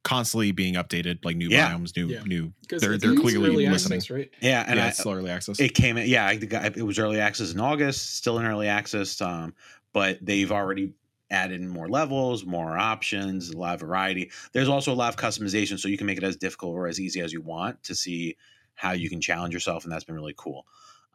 Constantly 0.06 0.52
being 0.52 0.74
updated, 0.74 1.24
like 1.24 1.36
new 1.36 1.48
Yeah. 1.50 1.70
biomes, 1.72 1.96
new 1.96 2.08
Yeah. 2.08 2.22
new. 2.24 2.52
'Cause 2.68 2.80
They're 2.80 2.96
they're 2.96 3.14
clearly 3.16 3.48
early 3.50 3.66
listening. 3.68 3.98
access, 3.98 4.10
right? 4.10 4.30
yeah 4.40 4.64
and 4.68 4.76
yeah, 4.78 4.84
I, 4.84 4.88
it's 4.88 4.98
still 5.00 5.12
early 5.12 5.30
access. 5.30 5.58
it 5.60 5.74
came 5.74 5.96
in 5.96 6.06
yeah 6.08 6.26
I, 6.26 6.32
it 6.76 6.82
was 6.86 6.98
early 6.98 7.20
access 7.20 7.52
in 7.52 7.60
august 7.60 8.16
still 8.16 8.38
in 8.38 8.44
early 8.46 8.68
access 8.68 9.20
um, 9.20 9.54
but 9.92 10.18
they've 10.24 10.50
already 10.52 10.92
added 11.30 11.60
more 11.62 11.88
levels 11.88 12.44
more 12.44 12.76
options 12.76 13.50
a 13.50 13.56
lot 13.56 13.74
of 13.74 13.80
variety 13.80 14.30
there's 14.52 14.68
also 14.68 14.92
a 14.92 14.94
lot 14.94 15.12
of 15.12 15.18
customization 15.18 15.78
so 15.78 15.88
you 15.88 15.96
can 15.96 16.06
make 16.06 16.18
it 16.18 16.24
as 16.24 16.36
difficult 16.36 16.74
or 16.74 16.86
as 16.86 17.00
easy 17.00 17.20
as 17.20 17.32
you 17.32 17.40
want 17.40 17.82
to 17.84 17.94
see 17.94 18.36
how 18.74 18.92
you 18.92 19.08
can 19.08 19.20
challenge 19.20 19.54
yourself 19.54 19.84
and 19.84 19.92
that's 19.92 20.04
been 20.04 20.14
really 20.14 20.34
cool 20.36 20.66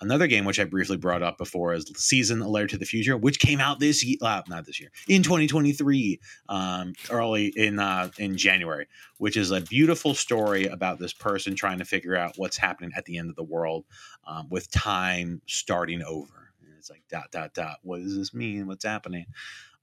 another 0.01 0.27
game 0.27 0.45
which 0.45 0.59
i 0.59 0.63
briefly 0.63 0.97
brought 0.97 1.23
up 1.23 1.37
before 1.37 1.73
is 1.73 1.85
Season: 1.95 2.41
A 2.41 2.47
Letter 2.49 2.67
to 2.67 2.77
the 2.77 2.85
Future 2.85 3.15
which 3.15 3.39
came 3.39 3.59
out 3.59 3.79
this 3.79 4.03
year 4.03 4.17
uh, 4.21 4.41
not 4.47 4.65
this 4.65 4.79
year 4.79 4.91
in 5.07 5.23
2023 5.23 6.19
um, 6.49 6.93
early 7.09 7.47
in 7.55 7.79
uh, 7.79 8.09
in 8.17 8.37
january 8.37 8.87
which 9.21 9.37
is 9.37 9.51
a 9.51 9.61
beautiful 9.61 10.15
story 10.15 10.65
about 10.65 10.97
this 10.97 11.13
person 11.13 11.53
trying 11.55 11.77
to 11.77 11.85
figure 11.85 12.15
out 12.15 12.33
what's 12.37 12.57
happening 12.57 12.91
at 12.97 13.05
the 13.05 13.19
end 13.19 13.29
of 13.29 13.35
the 13.35 13.43
world 13.43 13.85
um, 14.25 14.47
with 14.49 14.71
time 14.71 15.43
starting 15.45 16.01
over. 16.01 16.53
And 16.61 16.73
it's 16.77 16.89
like 16.89 17.03
dot 17.07 17.25
dot 17.31 17.53
dot. 17.53 17.77
What 17.83 18.01
does 18.01 18.17
this 18.17 18.33
mean? 18.33 18.65
What's 18.65 18.83
happening? 18.83 19.27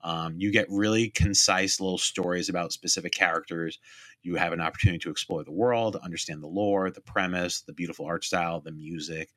Um, 0.02 0.34
you 0.38 0.50
get 0.52 0.66
really 0.68 1.10
concise 1.10 1.80
little 1.80 1.98
stories 1.98 2.48
about 2.48 2.72
specific 2.72 3.12
characters. 3.12 3.78
You 4.22 4.34
have 4.36 4.52
an 4.52 4.60
opportunity 4.60 4.98
to 5.00 5.10
explore 5.10 5.44
the 5.44 5.52
world, 5.52 5.96
understand 6.02 6.42
the 6.42 6.48
lore, 6.48 6.90
the 6.90 7.00
premise, 7.00 7.62
the 7.62 7.72
beautiful 7.72 8.06
art 8.06 8.24
style, 8.24 8.60
the 8.60 8.72
music. 8.72 9.30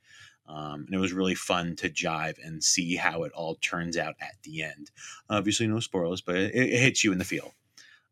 Um, 0.47 0.85
and 0.85 0.93
it 0.93 0.99
was 0.99 1.13
really 1.13 1.35
fun 1.35 1.75
to 1.77 1.89
jive 1.89 2.35
and 2.43 2.63
see 2.63 2.95
how 2.95 3.23
it 3.23 3.31
all 3.33 3.55
turns 3.55 3.97
out 3.97 4.15
at 4.19 4.35
the 4.43 4.63
end. 4.63 4.91
Obviously, 5.29 5.67
no 5.67 5.79
spoilers, 5.79 6.21
but 6.21 6.35
it, 6.35 6.53
it 6.53 6.79
hits 6.79 7.03
you 7.03 7.11
in 7.11 7.19
the 7.19 7.25
feel. 7.25 7.53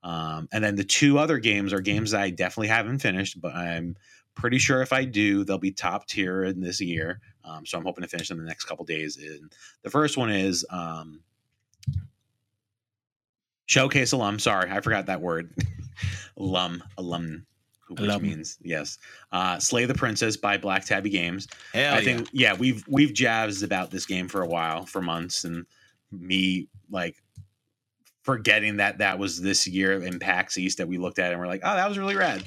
Um, 0.03 0.47
and 0.51 0.63
then 0.63 0.75
the 0.75 0.83
two 0.83 1.17
other 1.17 1.39
games 1.39 1.73
are 1.73 1.81
games 1.81 2.11
that 2.11 2.21
I 2.21 2.29
definitely 2.29 2.69
haven't 2.69 2.99
finished, 2.99 3.41
but 3.41 3.53
I'm 3.53 3.97
pretty 4.35 4.57
sure 4.57 4.81
if 4.81 4.93
I 4.93 5.03
do, 5.03 5.43
they'll 5.43 5.57
be 5.57 5.71
top 5.71 6.07
tier 6.07 6.43
in 6.43 6.61
this 6.61 6.79
year. 6.79 7.19
Um, 7.43 7.65
so 7.65 7.77
I'm 7.77 7.83
hoping 7.83 8.03
to 8.03 8.07
finish 8.07 8.29
them 8.29 8.37
in 8.39 8.45
the 8.45 8.49
next 8.49 8.65
couple 8.65 8.85
days. 8.85 9.17
And 9.17 9.51
the 9.83 9.89
first 9.89 10.15
one 10.15 10.29
is 10.29 10.65
um, 10.69 11.21
Showcase 13.69 14.13
alum. 14.13 14.39
Sorry, 14.39 14.71
I 14.71 14.81
forgot 14.81 15.05
that 15.05 15.21
word. 15.21 15.53
alum, 16.37 16.83
alum, 16.97 17.45
which 17.89 17.99
Alum. 18.01 18.21
means 18.23 18.57
yes. 18.61 18.97
Uh, 19.31 19.59
Slay 19.59 19.85
the 19.85 19.93
Princess 19.93 20.37
by 20.37 20.57
Black 20.57 20.85
Tabby 20.85 21.09
Games. 21.09 21.47
Hell 21.73 21.95
I 21.95 22.03
think 22.03 22.29
yeah. 22.31 22.53
we've 22.55 22.83
we've 22.87 23.13
jazzed 23.13 23.63
about 23.63 23.91
this 23.91 24.05
game 24.05 24.27
for 24.27 24.41
a 24.41 24.47
while, 24.47 24.85
for 24.85 25.01
months, 25.01 25.43
and 25.43 25.65
me 26.11 26.67
like 26.89 27.15
forgetting 28.23 28.77
that 28.77 28.99
that 28.99 29.17
was 29.19 29.41
this 29.41 29.65
year 29.67 30.01
in 30.03 30.19
PAX 30.19 30.57
East 30.57 30.77
that 30.77 30.87
we 30.87 30.97
looked 30.97 31.19
at 31.19 31.31
and 31.31 31.39
we're 31.39 31.47
like, 31.47 31.61
oh, 31.63 31.75
that 31.75 31.87
was 31.87 31.97
really 31.97 32.15
rad. 32.15 32.43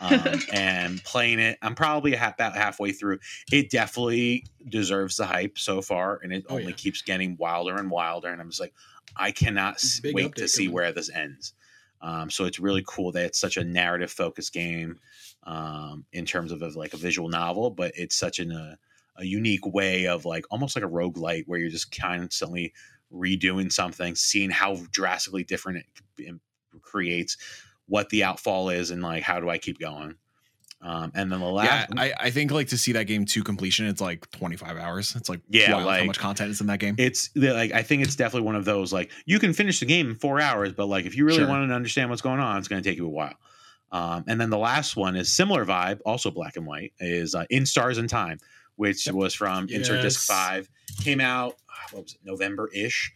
Um, 0.00 0.22
and 0.52 1.02
playing 1.04 1.38
it, 1.40 1.58
I'm 1.60 1.74
probably 1.74 2.14
ha- 2.14 2.32
about 2.34 2.54
halfway 2.54 2.92
through. 2.92 3.18
It 3.52 3.70
definitely 3.70 4.44
deserves 4.68 5.16
the 5.16 5.26
hype 5.26 5.58
so 5.58 5.82
far, 5.82 6.20
and 6.22 6.32
it 6.32 6.44
Oh, 6.48 6.54
only 6.54 6.66
yeah. 6.68 6.72
keeds 6.72 7.04
getting 7.04 7.36
wilder 7.36 7.76
and 7.76 7.90
wilder. 7.90 8.28
And 8.28 8.40
I'm 8.40 8.48
just 8.48 8.60
like, 8.60 8.74
I 9.16 9.32
cannot 9.32 9.82
Big 10.02 10.14
wait 10.14 10.34
to 10.36 10.46
see 10.48 10.64
coming. 10.64 10.74
where 10.74 10.92
this 10.92 11.10
ends. 11.10 11.52
Um, 12.00 12.30
so 12.30 12.44
it's 12.44 12.60
really 12.60 12.84
cool 12.86 13.12
that 13.12 13.24
it's 13.26 13.40
such 13.40 13.56
a 13.56 13.64
narrative 13.64 14.10
focused 14.10 14.52
game 14.52 14.98
um, 15.44 16.04
in 16.12 16.24
terms 16.24 16.52
of, 16.52 16.62
of 16.62 16.76
like 16.76 16.94
a 16.94 16.98
visual 16.98 17.28
novel, 17.28 17.70
but 17.70 17.92
it's 17.96 18.16
such 18.16 18.38
an, 18.38 18.52
uh, 18.52 18.76
a 19.16 19.24
unique 19.24 19.66
way 19.66 20.06
of 20.06 20.24
like 20.24 20.44
almost 20.50 20.76
like 20.76 20.84
a 20.84 20.88
roguelite 20.88 21.44
where 21.46 21.58
you're 21.58 21.70
just 21.70 21.96
constantly 21.96 22.72
redoing 23.12 23.72
something, 23.72 24.14
seeing 24.14 24.50
how 24.50 24.76
drastically 24.92 25.44
different 25.44 25.84
it 26.18 26.34
creates, 26.82 27.36
what 27.86 28.10
the 28.10 28.22
outfall 28.22 28.70
is, 28.70 28.90
and 28.90 29.02
like 29.02 29.22
how 29.22 29.40
do 29.40 29.48
I 29.48 29.58
keep 29.58 29.78
going. 29.78 30.16
Um, 30.80 31.10
and 31.16 31.30
then 31.32 31.40
the 31.40 31.46
yeah, 31.46 31.52
last, 31.52 31.88
I, 31.96 32.12
I 32.20 32.30
think 32.30 32.52
like 32.52 32.68
to 32.68 32.78
see 32.78 32.92
that 32.92 33.04
game 33.08 33.24
to 33.26 33.42
completion, 33.42 33.86
it's 33.86 34.00
like 34.00 34.30
25 34.30 34.76
hours. 34.76 35.16
It's 35.16 35.28
like 35.28 35.40
Yeah, 35.48 35.74
like- 35.84 36.00
how 36.00 36.06
much 36.06 36.18
content 36.20 36.50
is 36.50 36.60
in 36.60 36.68
that 36.68 36.78
game. 36.78 36.94
it's 36.98 37.30
like 37.34 37.72
I 37.72 37.82
think 37.82 38.02
it's 38.04 38.14
definitely 38.14 38.46
one 38.46 38.54
of 38.54 38.64
those 38.64 38.92
like 38.92 39.10
you 39.26 39.40
can 39.40 39.52
finish 39.52 39.80
the 39.80 39.86
game 39.86 40.08
in 40.10 40.14
four 40.14 40.40
hours, 40.40 40.72
but 40.72 40.86
like 40.86 41.04
if 41.04 41.16
you 41.16 41.24
really 41.24 41.38
Sure. 41.38 41.48
want 41.48 41.68
to 41.68 41.74
understand 41.74 42.10
what's 42.10 42.22
going 42.22 42.38
on, 42.38 42.58
it's 42.58 42.68
going 42.68 42.80
to 42.82 42.88
take 42.88 42.96
you 42.96 43.06
a 43.06 43.10
while. 43.10 43.34
Um, 43.90 44.22
and 44.28 44.40
then 44.40 44.50
the 44.50 44.58
last 44.58 44.96
one 44.96 45.16
is 45.16 45.32
similar 45.32 45.64
vibe, 45.64 45.98
also 46.06 46.30
black 46.30 46.56
and 46.56 46.64
white, 46.66 46.92
is 47.00 47.34
uh, 47.34 47.44
In 47.50 47.64
Stars 47.66 47.98
and 47.98 48.08
Time, 48.08 48.38
which 48.76 49.06
Yep. 49.06 49.14
was 49.16 49.34
from 49.34 49.66
Insert 49.70 50.02
Disc 50.02 50.20
Five. 50.26 50.68
Came 51.02 51.20
out 51.20 51.54
uh, 51.68 51.74
what 51.92 52.02
was 52.04 52.12
it, 52.12 52.20
November 52.24 52.68
ish, 52.72 53.12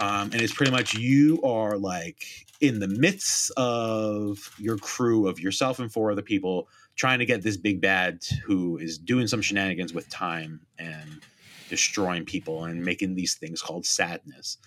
um, 0.00 0.30
and 0.32 0.36
it's 0.40 0.54
pretty 0.54 0.72
much 0.72 0.94
you 0.94 1.42
are 1.42 1.76
like 1.76 2.24
in 2.60 2.78
the 2.78 2.88
midst 2.88 3.50
of 3.58 4.54
your 4.58 4.78
crew 4.78 5.26
of 5.28 5.38
yourself 5.40 5.80
and 5.80 5.92
four 5.92 6.10
other 6.12 6.22
people 6.22 6.68
trying 6.96 7.18
to 7.18 7.26
get 7.26 7.42
this 7.42 7.56
big 7.56 7.80
bad 7.80 8.22
who 8.44 8.78
is 8.78 8.98
doing 8.98 9.26
some 9.26 9.42
shenanigans 9.42 9.92
with 9.92 10.08
time 10.08 10.60
and 10.78 11.20
destroying 11.68 12.24
people 12.24 12.64
and 12.64 12.84
making 12.84 13.14
these 13.14 13.34
things 13.34 13.60
called 13.62 13.84
sadness 13.86 14.58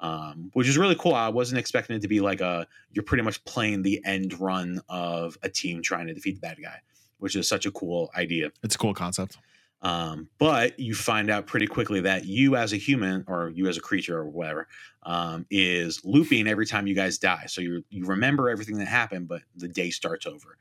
um, 0.00 0.50
which 0.54 0.68
is 0.68 0.76
really 0.76 0.96
cool 0.96 1.14
i 1.14 1.28
wasn't 1.28 1.58
expecting 1.58 1.96
it 1.96 2.02
to 2.02 2.08
be 2.08 2.20
like 2.20 2.40
a 2.40 2.66
you're 2.92 3.04
pretty 3.04 3.22
much 3.22 3.42
playing 3.44 3.82
the 3.82 4.00
end 4.04 4.38
run 4.40 4.80
of 4.88 5.36
a 5.42 5.48
team 5.48 5.82
trying 5.82 6.06
to 6.06 6.14
defeat 6.14 6.34
the 6.34 6.40
bad 6.40 6.58
guy 6.62 6.78
which 7.18 7.34
is 7.36 7.48
such 7.48 7.64
a 7.66 7.70
cool 7.70 8.10
idea 8.16 8.50
It's 8.62 8.74
a 8.74 8.78
cool 8.78 8.92
concept. 8.94 9.38
um, 9.82 10.28
but 10.38 10.78
you 10.78 10.94
find 10.94 11.30
out 11.30 11.46
pretty 11.46 11.66
quickly 11.66 12.00
that 12.00 12.24
you 12.26 12.56
as 12.56 12.72
a 12.72 12.76
human 12.76 13.24
or 13.26 13.50
you 13.54 13.68
as 13.68 13.76
a 13.76 13.80
creature 13.80 14.18
or 14.18 14.28
whatever 14.28 14.66
um, 15.04 15.46
is 15.50 16.04
looping 16.04 16.46
every 16.46 16.66
time 16.66 16.86
you 16.86 16.94
guys 16.94 17.16
die. 17.18 17.44
So 17.46 17.60
you 17.60 17.84
you 17.90 18.04
remember 18.06 18.50
everything 18.50 18.76
that 18.78 18.88
happened, 18.88 19.28
but 19.28 19.42
the 19.54 19.68
day 19.68 19.90
starts 19.90 20.26
over, 20.26 20.58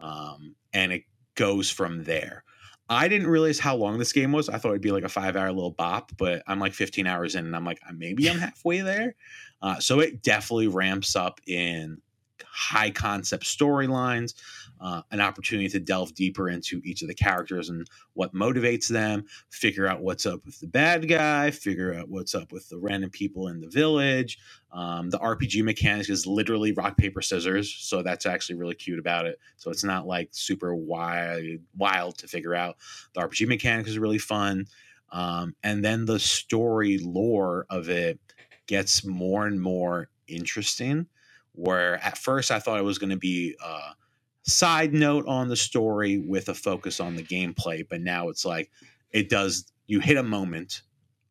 um, 0.00 0.54
and 0.72 0.92
it 0.92 1.04
goes 1.34 1.70
from 1.70 2.04
there. 2.04 2.44
I 2.88 3.08
didn't 3.08 3.28
realize 3.28 3.58
how 3.58 3.76
long 3.76 3.98
this 3.98 4.12
game 4.12 4.32
was. 4.32 4.48
I 4.48 4.58
thought 4.58 4.70
it'd 4.70 4.82
be 4.82 4.90
like 4.90 5.04
a 5.04 5.08
five 5.08 5.36
hour 5.36 5.50
little 5.50 5.70
bop, 5.70 6.12
but 6.18 6.42
I'm 6.46 6.58
like 6.58 6.74
15 6.74 7.06
hours 7.06 7.34
in, 7.34 7.46
and 7.46 7.56
I'm 7.56 7.64
like 7.64 7.80
maybe 7.94 8.28
I'm 8.28 8.38
halfway 8.38 8.80
there. 8.80 9.14
Uh, 9.62 9.78
so 9.78 10.00
it 10.00 10.22
definitely 10.22 10.66
ramps 10.66 11.16
up 11.16 11.40
in 11.46 11.98
high 12.44 12.90
concept 12.90 13.44
storylines, 13.44 14.34
uh, 14.82 15.02
an 15.12 15.20
opportunity 15.20 15.68
to 15.68 15.78
delve 15.78 16.12
deeper 16.14 16.48
into 16.48 16.80
each 16.84 17.02
of 17.02 17.08
the 17.08 17.14
characters 17.14 17.68
and 17.68 17.86
what 18.14 18.34
motivates 18.34 18.88
them, 18.88 19.24
figure 19.48 19.86
out 19.86 20.02
what's 20.02 20.26
up 20.26 20.44
with 20.44 20.58
the 20.58 20.66
bad 20.66 21.08
guy, 21.08 21.52
figure 21.52 21.94
out 21.94 22.08
what's 22.08 22.34
up 22.34 22.50
with 22.50 22.68
the 22.68 22.78
random 22.78 23.08
people 23.08 23.46
in 23.46 23.60
the 23.60 23.68
village. 23.68 24.38
Um, 24.72 25.10
the 25.10 25.20
RPG 25.20 25.62
mechanics 25.62 26.10
is 26.10 26.26
literally 26.26 26.72
rock, 26.72 26.96
paper, 26.96 27.22
scissors. 27.22 27.72
So 27.72 28.02
that's 28.02 28.26
actually 28.26 28.56
really 28.56 28.74
cute 28.74 28.98
about 28.98 29.26
it. 29.26 29.38
So 29.56 29.70
it's 29.70 29.84
not 29.84 30.06
like 30.06 30.30
super 30.32 30.74
wild, 30.74 31.44
wild 31.76 32.18
to 32.18 32.26
figure 32.26 32.54
out. 32.54 32.76
The 33.14 33.20
RPG 33.20 33.46
mechanics 33.46 33.88
is 33.88 34.00
really 34.00 34.18
fun. 34.18 34.66
Um, 35.12 35.54
and 35.62 35.84
then 35.84 36.06
the 36.06 36.18
story 36.18 36.98
lore 36.98 37.66
of 37.70 37.88
it 37.88 38.18
gets 38.66 39.04
more 39.04 39.46
and 39.46 39.60
more 39.60 40.08
interesting. 40.26 41.06
Where 41.54 42.02
at 42.02 42.16
first 42.18 42.50
I 42.50 42.58
thought 42.58 42.80
it 42.80 42.84
was 42.84 42.98
going 42.98 43.10
to 43.10 43.18
be 43.18 43.54
a 43.62 43.94
side 44.42 44.92
note 44.92 45.26
on 45.26 45.48
the 45.48 45.56
story 45.56 46.18
with 46.18 46.48
a 46.48 46.54
focus 46.54 47.00
on 47.00 47.16
the 47.16 47.22
gameplay, 47.22 47.86
but 47.88 48.00
now 48.00 48.28
it's 48.28 48.44
like 48.44 48.70
it 49.10 49.28
does. 49.28 49.72
You 49.86 50.00
hit 50.00 50.16
a 50.16 50.22
moment 50.22 50.82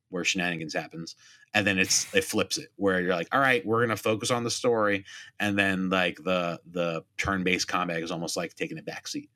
where 0.09 0.23
shenanigans 0.23 0.73
happens, 0.73 1.15
and 1.53 1.65
then 1.65 1.77
it's 1.77 2.13
it 2.13 2.23
flips 2.23 2.57
it 2.57 2.69
where 2.75 3.01
you're 3.01 3.15
like, 3.15 3.29
all 3.31 3.39
right, 3.39 3.65
we're 3.65 3.81
gonna 3.81 3.97
focus 3.97 4.31
on 4.31 4.43
the 4.43 4.51
story, 4.51 5.05
and 5.39 5.57
then 5.57 5.89
like 5.89 6.17
the 6.23 6.59
the 6.69 7.03
turn 7.17 7.43
based 7.43 7.67
combat 7.67 8.01
is 8.01 8.11
almost 8.11 8.37
like 8.37 8.55
taking 8.55 8.77
a 8.77 8.83
backseat. 8.83 9.29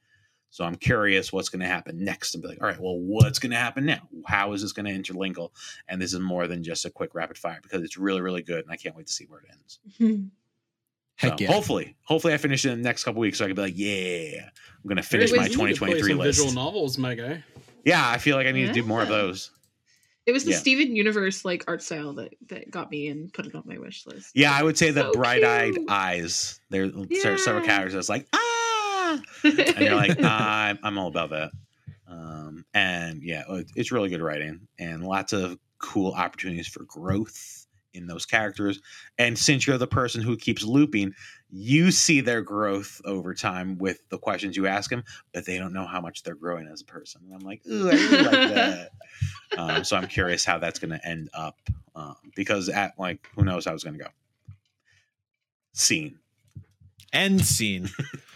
So 0.55 0.63
I'm 0.63 0.75
curious 0.75 1.33
what's 1.33 1.49
going 1.49 1.59
to 1.59 1.67
happen 1.67 2.01
next, 2.01 2.33
and 2.33 2.41
be 2.41 2.47
like, 2.47 2.61
all 2.61 2.67
right, 2.69 2.79
well, 2.79 2.97
what's 2.97 3.39
going 3.39 3.51
to 3.51 3.57
happen 3.57 3.85
now? 3.85 4.07
How 4.25 4.53
is 4.53 4.61
this 4.61 4.71
going 4.71 4.85
to 4.85 5.13
interlinkle? 5.13 5.49
And 5.89 6.01
this 6.01 6.13
is 6.13 6.21
more 6.21 6.47
than 6.47 6.63
just 6.63 6.85
a 6.85 6.89
quick 6.89 7.13
rapid 7.13 7.37
fire 7.37 7.59
because 7.61 7.83
it's 7.83 7.97
really, 7.97 8.21
really 8.21 8.41
good, 8.41 8.63
and 8.63 8.71
I 8.71 8.77
can't 8.77 8.95
wait 8.95 9.07
to 9.07 9.11
see 9.11 9.25
where 9.25 9.41
it 9.41 9.49
ends. 9.51 10.29
Heck 11.17 11.31
So 11.39 11.45
yeah. 11.45 11.47
Hopefully, 11.51 11.95
hopefully 12.03 12.33
I 12.33 12.37
finish 12.37 12.65
it 12.65 12.71
in 12.71 12.79
the 12.81 12.83
next 12.83 13.03
couple 13.03 13.21
weeks 13.21 13.37
so 13.37 13.45
I 13.45 13.47
can 13.47 13.55
be 13.55 13.61
like, 13.61 13.73
yeah, 13.77 14.49
I'm 14.83 14.87
gonna 14.87 15.03
finish 15.03 15.31
my 15.31 15.37
wait, 15.43 15.51
You 15.51 15.65
need 15.65 15.73
to 15.73 15.79
play 15.79 15.89
2023 15.93 16.09
some 16.11 16.17
list. 16.19 16.39
Visual 16.39 16.53
novels, 16.53 16.97
my 16.97 17.15
guy. 17.15 17.43
Yeah, 17.83 18.07
I 18.09 18.17
feel 18.17 18.35
like 18.35 18.47
I 18.47 18.51
need 18.51 18.67
to 18.67 18.73
do 18.73 18.83
more 18.83 19.01
of 19.01 19.07
those. 19.09 19.51
It 20.25 20.31
was 20.31 20.43
the 20.43 20.51
Yeah. 20.51 20.57
Steven 20.57 20.95
Universe 20.95 21.45
like 21.45 21.63
art 21.67 21.83
style 21.83 22.13
that 22.13 22.33
that 22.47 22.71
got 22.71 22.89
me 22.89 23.07
and 23.09 23.31
put 23.31 23.45
it 23.45 23.53
on 23.55 23.61
my 23.65 23.77
wish 23.77 24.05
list. 24.07 24.31
Yeah, 24.33 24.51
I 24.51 24.63
would 24.63 24.75
say 24.77 24.89
the 24.91 25.01
So 25.01 25.11
bright-eyed 25.13 25.75
cute. 25.75 25.89
eyes. 25.89 26.59
There's 26.71 26.91
several 27.43 27.63
Yeah. 27.63 27.67
characters 27.67 27.93
that's 27.93 28.09
like 28.09 28.25
ah, 28.33 29.21
and 29.43 29.77
you're 29.79 29.95
like, 29.95 30.19
I'm, 30.23 30.79
I'm 30.81 30.97
all 30.97 31.07
about 31.09 31.29
that. 31.29 31.51
Um, 32.07 32.65
and 32.73 33.21
yeah, 33.23 33.43
it's 33.75 33.91
really 33.91 34.09
good 34.09 34.21
writing 34.21 34.67
and 34.79 35.03
lots 35.05 35.31
of 35.33 35.57
cool 35.77 36.11
opportunities 36.13 36.67
for 36.67 36.83
growth 36.85 37.64
in 37.95 38.07
those 38.07 38.25
characters. 38.25 38.79
And 39.17 39.37
since 39.37 39.65
you're 39.65 39.77
the 39.77 39.87
person 39.87 40.21
who 40.21 40.35
keeps 40.37 40.63
looping, 40.63 41.13
you 41.49 41.91
see 41.91 42.21
their 42.21 42.41
growth 42.41 43.01
over 43.05 43.33
time 43.33 43.77
with 43.77 43.99
the 44.09 44.17
questions 44.17 44.57
you 44.57 44.67
ask 44.67 44.89
them, 44.89 45.03
but 45.33 45.45
they 45.45 45.57
don't 45.57 45.73
know 45.73 45.85
how 45.85 46.01
much 46.01 46.23
they're 46.23 46.35
growing 46.35 46.67
as 46.67 46.81
a 46.81 46.85
person. 46.85 47.21
And 47.25 47.33
I'm 47.33 47.39
like, 47.41 47.61
ooh, 47.67 47.89
I 47.89 47.93
really 47.93 48.23
like 48.23 48.31
that. 48.53 48.89
um, 49.57 49.83
so 49.83 49.95
I'm 49.95 50.07
curious 50.07 50.43
how 50.43 50.57
that's 50.57 50.79
going 50.79 50.91
to 50.91 51.07
end 51.07 51.29
up 51.33 51.57
um, 51.95 52.15
because 52.35 52.67
at 52.69 52.93
like, 52.99 53.27
who 53.35 53.43
knows 53.43 53.65
how 53.65 53.73
it's 53.73 53.83
going 53.83 53.97
to 53.97 54.03
go. 54.03 54.09
Scene. 55.73 56.19
End 57.13 57.45
scene. 57.45 57.89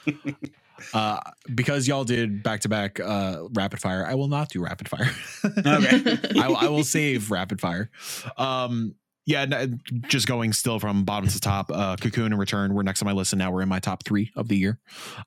uh, 0.93 1.19
because 1.53 1.87
y'all 1.87 2.03
did 2.05 2.41
back 2.43 2.61
to 2.61 2.69
back 2.69 2.99
uh 2.99 3.43
rapid 3.53 3.79
fire, 3.81 4.05
I 4.05 4.15
will 4.15 4.27
not 4.29 4.49
do 4.49 4.63
rapid 4.63 4.87
fire. 4.87 5.09
Okay. 5.43 6.17
I, 6.39 6.47
will- 6.47 6.57
I 6.57 6.67
will 6.69 6.83
save 6.83 7.31
rapid 7.31 7.59
fire. 7.59 7.89
Um, 8.37 8.95
yeah, 9.29 9.67
just 10.07 10.27
going 10.27 10.53
still 10.53 10.79
from 10.79 11.03
bottom 11.03 11.29
to 11.29 11.39
top. 11.39 11.69
Uh, 11.71 11.95
Cocoon 11.97 12.25
and 12.25 12.39
Return 12.39 12.73
were 12.73 12.81
next 12.81 13.03
on 13.03 13.05
my 13.05 13.11
list, 13.11 13.31
and 13.31 13.37
now 13.37 13.51
we're 13.51 13.61
in 13.61 13.69
my 13.69 13.79
top 13.79 14.03
three 14.03 14.31
of 14.35 14.47
the 14.47 14.57
year. 14.57 14.79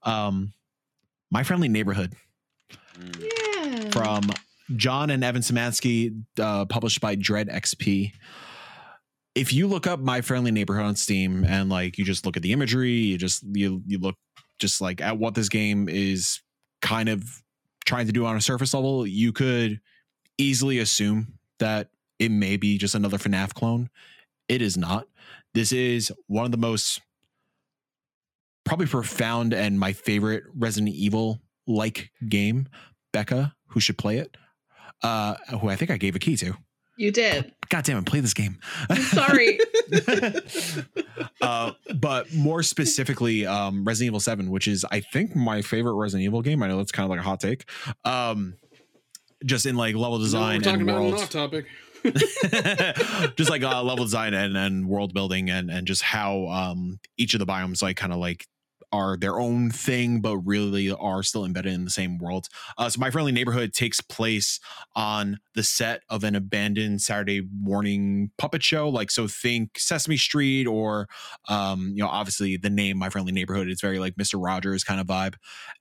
Um, 0.03 0.53
my 1.31 1.45
friendly 1.45 1.69
neighborhood 1.69 2.13
yeah. 3.21 3.91
from 3.91 4.29
John 4.75 5.11
and 5.11 5.23
Evan 5.23 5.43
Szymanski, 5.43 6.21
uh, 6.41 6.65
published 6.65 7.01
by 7.01 7.15
Dread 7.15 7.49
XP. 7.49 8.11
If 9.37 9.53
you 9.53 9.69
look 9.69 9.87
up 9.87 10.01
My 10.01 10.21
Friendly 10.21 10.51
Neighborhood 10.51 10.85
on 10.85 10.97
Steam 10.97 11.45
and 11.45 11.71
like 11.71 11.97
you 11.97 12.05
just 12.05 12.27
look 12.27 12.37
at 12.37 12.43
the 12.43 12.53
imagery, 12.53 12.91
you 12.91 13.19
just 13.19 13.45
you 13.55 13.83
you 13.87 14.01
look 14.01 14.17
just 14.59 14.81
like 14.81 15.01
at 15.01 15.17
what 15.17 15.37
this 15.37 15.49
game 15.49 15.89
is 15.89 16.41
kind 16.81 17.09
of 17.09 17.25
trying 17.85 18.07
to 18.07 18.13
do 18.13 18.27
on 18.27 18.37
a 18.37 18.41
surface 18.41 18.75
level, 18.75 19.07
you 19.07 19.33
could 19.33 19.81
easily 20.39 20.81
assume 20.81 21.39
that 21.61 21.89
it 22.19 22.31
may 22.31 22.57
be 22.57 22.79
just 22.79 22.95
another 22.95 23.19
FNAF 23.19 23.55
clone. 23.55 23.91
It 24.49 24.63
is 24.63 24.77
not. 24.77 25.07
This 25.55 25.73
is 25.73 26.13
one 26.27 26.45
of 26.45 26.51
the 26.51 26.57
most 26.59 27.01
probably 28.65 28.87
profound 28.87 29.53
and 29.53 29.79
my 29.79 29.93
favorite 29.93 30.45
Resident 30.57 30.95
Evil 30.95 31.41
like 31.67 32.11
game. 32.29 32.69
Becca, 33.13 33.55
who 33.67 33.81
should 33.81 33.99
play 33.99 34.17
it, 34.19 34.37
uh, 35.03 35.35
who 35.61 35.69
I 35.69 35.77
think 35.77 35.91
I 35.91 35.99
gave 35.99 36.17
a 36.17 36.19
key 36.19 36.35
to. 36.39 36.55
you 36.97 37.11
did. 37.11 37.53
God 37.69 37.85
damn 37.85 37.99
it, 37.99 38.07
play 38.07 38.21
this 38.21 38.33
game. 38.33 38.59
Sorry. 39.11 39.59
uh, 41.41 41.73
but 41.97 42.33
more 42.33 42.63
specifically, 42.63 43.47
um, 43.47 43.85
Resident 43.85 44.09
Evil 44.09 44.21
7, 44.21 44.51
which 44.51 44.67
is, 44.69 44.87
I 44.91 45.01
think, 45.01 45.35
my 45.37 45.61
favorite 45.63 45.95
Resident 45.95 46.25
Evil 46.25 46.43
game. 46.43 46.63
I 46.63 46.69
know 46.69 46.79
that's 46.79 46.93
kind 46.93 47.05
of 47.05 47.11
like 47.11 47.21
a 47.21 47.23
hot 47.23 47.41
take. 47.41 47.69
Um, 48.05 48.55
just 49.45 49.67
in 49.67 49.77
like 49.77 49.95
level 49.95 50.19
design 50.19 50.55
No, 50.55 50.59
design 50.59 50.59
we're 50.59 50.65
talking 50.65 50.81
and 50.81 50.91
about 50.91 50.97
an 51.03 51.11
world. 51.11 51.23
off 51.23 51.31
topic. 51.31 51.67
just 53.37 53.51
like 53.51 53.63
uh, 53.63 53.83
level 53.83 54.05
design 54.05 54.35
and, 54.35 54.57
and 54.57 54.89
world 54.89 55.15
building 55.15 55.51
and 55.51 55.71
and 55.71 55.87
just 55.87 56.03
how 56.03 56.47
um 56.49 56.99
each 57.17 57.35
of 57.35 57.41
the 57.41 57.47
biomes 57.47 57.83
like 57.83 57.97
kind 57.97 58.13
of 58.13 58.19
like 58.19 58.47
are 58.93 59.17
their 59.17 59.39
own 59.39 59.71
thing 59.71 60.21
but 60.21 60.37
really 60.39 60.91
are 60.91 61.23
still 61.23 61.45
embedded 61.45 61.73
in 61.73 61.85
the 61.85 61.91
same 61.91 62.19
world 62.19 62.49
uh, 62.77 62.89
so 62.89 63.01
my 63.01 63.11
friendly 63.11 63.33
neighborhood 63.33 63.73
takes 63.73 64.01
place 64.01 64.61
on 64.95 65.39
the 65.55 65.63
set 65.63 66.03
of 66.09 66.25
an 66.25 66.35
abandoned 66.35 67.01
saturday 67.01 67.43
morning 67.61 68.31
puppet 68.39 68.63
show. 68.63 68.89
Like 68.89 69.11
so 69.11 69.27
think 69.27 69.79
sesame 69.79 70.17
street 70.17 70.67
or 70.67 71.09
um 71.49 71.93
you 71.95 72.03
know 72.03 72.09
obviously 72.09 72.57
the 72.57 72.71
name 72.71 72.99
my 72.99 73.09
friendly 73.09 73.33
neighborhood 73.33 73.69
is 73.69 73.81
very 73.81 73.99
like 73.99 74.15
mr 74.17 74.43
rogers 74.43 74.85
kind 74.85 75.01
of 75.01 75.07
vibe. 75.07 75.35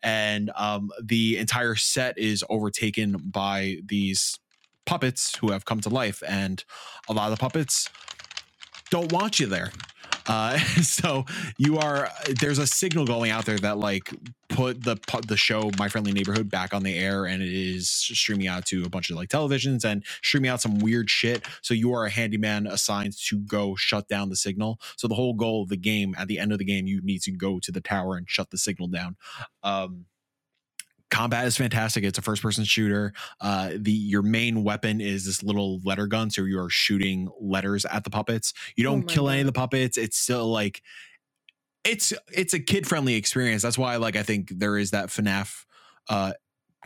And 0.04 0.52
um 0.56 0.90
the 1.02 1.38
entire 1.38 1.76
set 1.76 2.18
is 2.18 2.44
overtaken 2.50 3.18
by 3.24 3.78
these 3.86 4.40
puppets 4.86 5.36
who 5.38 5.52
have 5.52 5.66
come 5.66 5.80
to 5.82 5.90
life 5.90 6.22
and 6.28 6.64
a 7.08 7.14
lot 7.14 7.32
of 7.32 7.38
the 7.38 7.42
puppets 7.42 7.90
don't 8.90 9.12
want 9.12 9.40
you 9.40 9.48
there. 9.48 9.72
Uh 10.28 10.58
so 10.82 11.26
you 11.58 11.78
are 11.78 12.10
there's 12.40 12.60
a 12.60 12.68
signal 12.68 13.06
going 13.06 13.32
out 13.32 13.46
there 13.46 13.58
that 13.58 13.78
like 13.78 14.14
put 14.50 14.84
the 14.84 14.98
the 15.28 15.38
show 15.38 15.72
my 15.80 15.88
friendly 15.88 16.12
neighborhood 16.12 16.50
back 16.50 16.74
on 16.74 16.84
the 16.84 16.96
air 16.98 17.26
and 17.26 17.42
it 17.42 17.52
is 17.52 17.90
streaming 17.90 18.48
out 18.48 18.66
to 18.66 18.84
a 18.84 18.90
bunch 18.90 19.10
of 19.10 19.16
like 19.16 19.30
televisions 19.30 19.84
and 19.86 20.04
streaming 20.22 20.50
out 20.50 20.62
some 20.62 20.80
weird 20.80 21.10
shit. 21.10 21.44
So 21.62 21.74
you 21.74 21.94
are 21.94 22.06
a 22.06 22.10
handyman 22.10 22.68
assigned 22.68 23.18
to 23.28 23.40
go 23.40 23.76
shut 23.76 24.08
down 24.08 24.30
the 24.30 24.36
signal. 24.36 24.80
So 24.98 25.08
the 25.08 25.16
whole 25.16 25.34
goal 25.34 25.64
of 25.64 25.70
the 25.70 25.78
game 25.78 26.14
at 26.18 26.28
the 26.28 26.38
end 26.38 26.52
of 26.52 26.60
the 26.60 26.66
game 26.66 26.86
you 26.86 27.02
need 27.02 27.22
to 27.24 27.32
go 27.32 27.60
to 27.60 27.72
the 27.72 27.82
tower 27.82 28.16
and 28.16 28.30
shut 28.30 28.52
the 28.52 28.58
signal 28.58 28.90
down. 28.90 29.16
Um 29.64 30.06
combat 31.12 31.46
is 31.46 31.58
fantastic. 31.58 32.04
It's 32.04 32.18
a 32.18 32.22
first 32.22 32.42
person 32.42 32.64
shooter. 32.64 33.14
Uh 33.40 33.72
the 33.76 33.92
your 33.92 34.24
main 34.24 34.64
weapon 34.64 35.00
is 35.02 35.26
this 35.26 35.44
little 35.44 35.80
letter 35.84 36.08
gun 36.08 36.32
so 36.32 36.44
you 36.44 36.60
are 36.60 36.70
shooting 36.70 37.30
letters 37.40 37.86
at 37.86 38.04
the 38.04 38.10
puppets. 38.10 38.54
You 38.76 38.88
Oh 38.88 38.92
don't 38.92 39.06
my 39.06 39.14
kill 39.14 39.30
any 39.30 39.42
of 39.42 39.46
the 39.46 39.54
puppets. 39.54 39.98
It's 39.98 40.18
still 40.18 40.48
like 40.52 40.82
it's 41.84 42.14
it's 42.32 42.54
a 42.54 42.60
kid 42.60 42.88
friendly 42.88 43.16
experience. 43.16 43.62
That's 43.62 43.78
why 43.78 43.98
like 43.98 44.16
i 44.16 44.24
think 44.24 44.50
there 44.58 44.78
is 44.78 44.92
that 44.92 45.08
FNAF 45.10 45.66
uh 46.10 46.34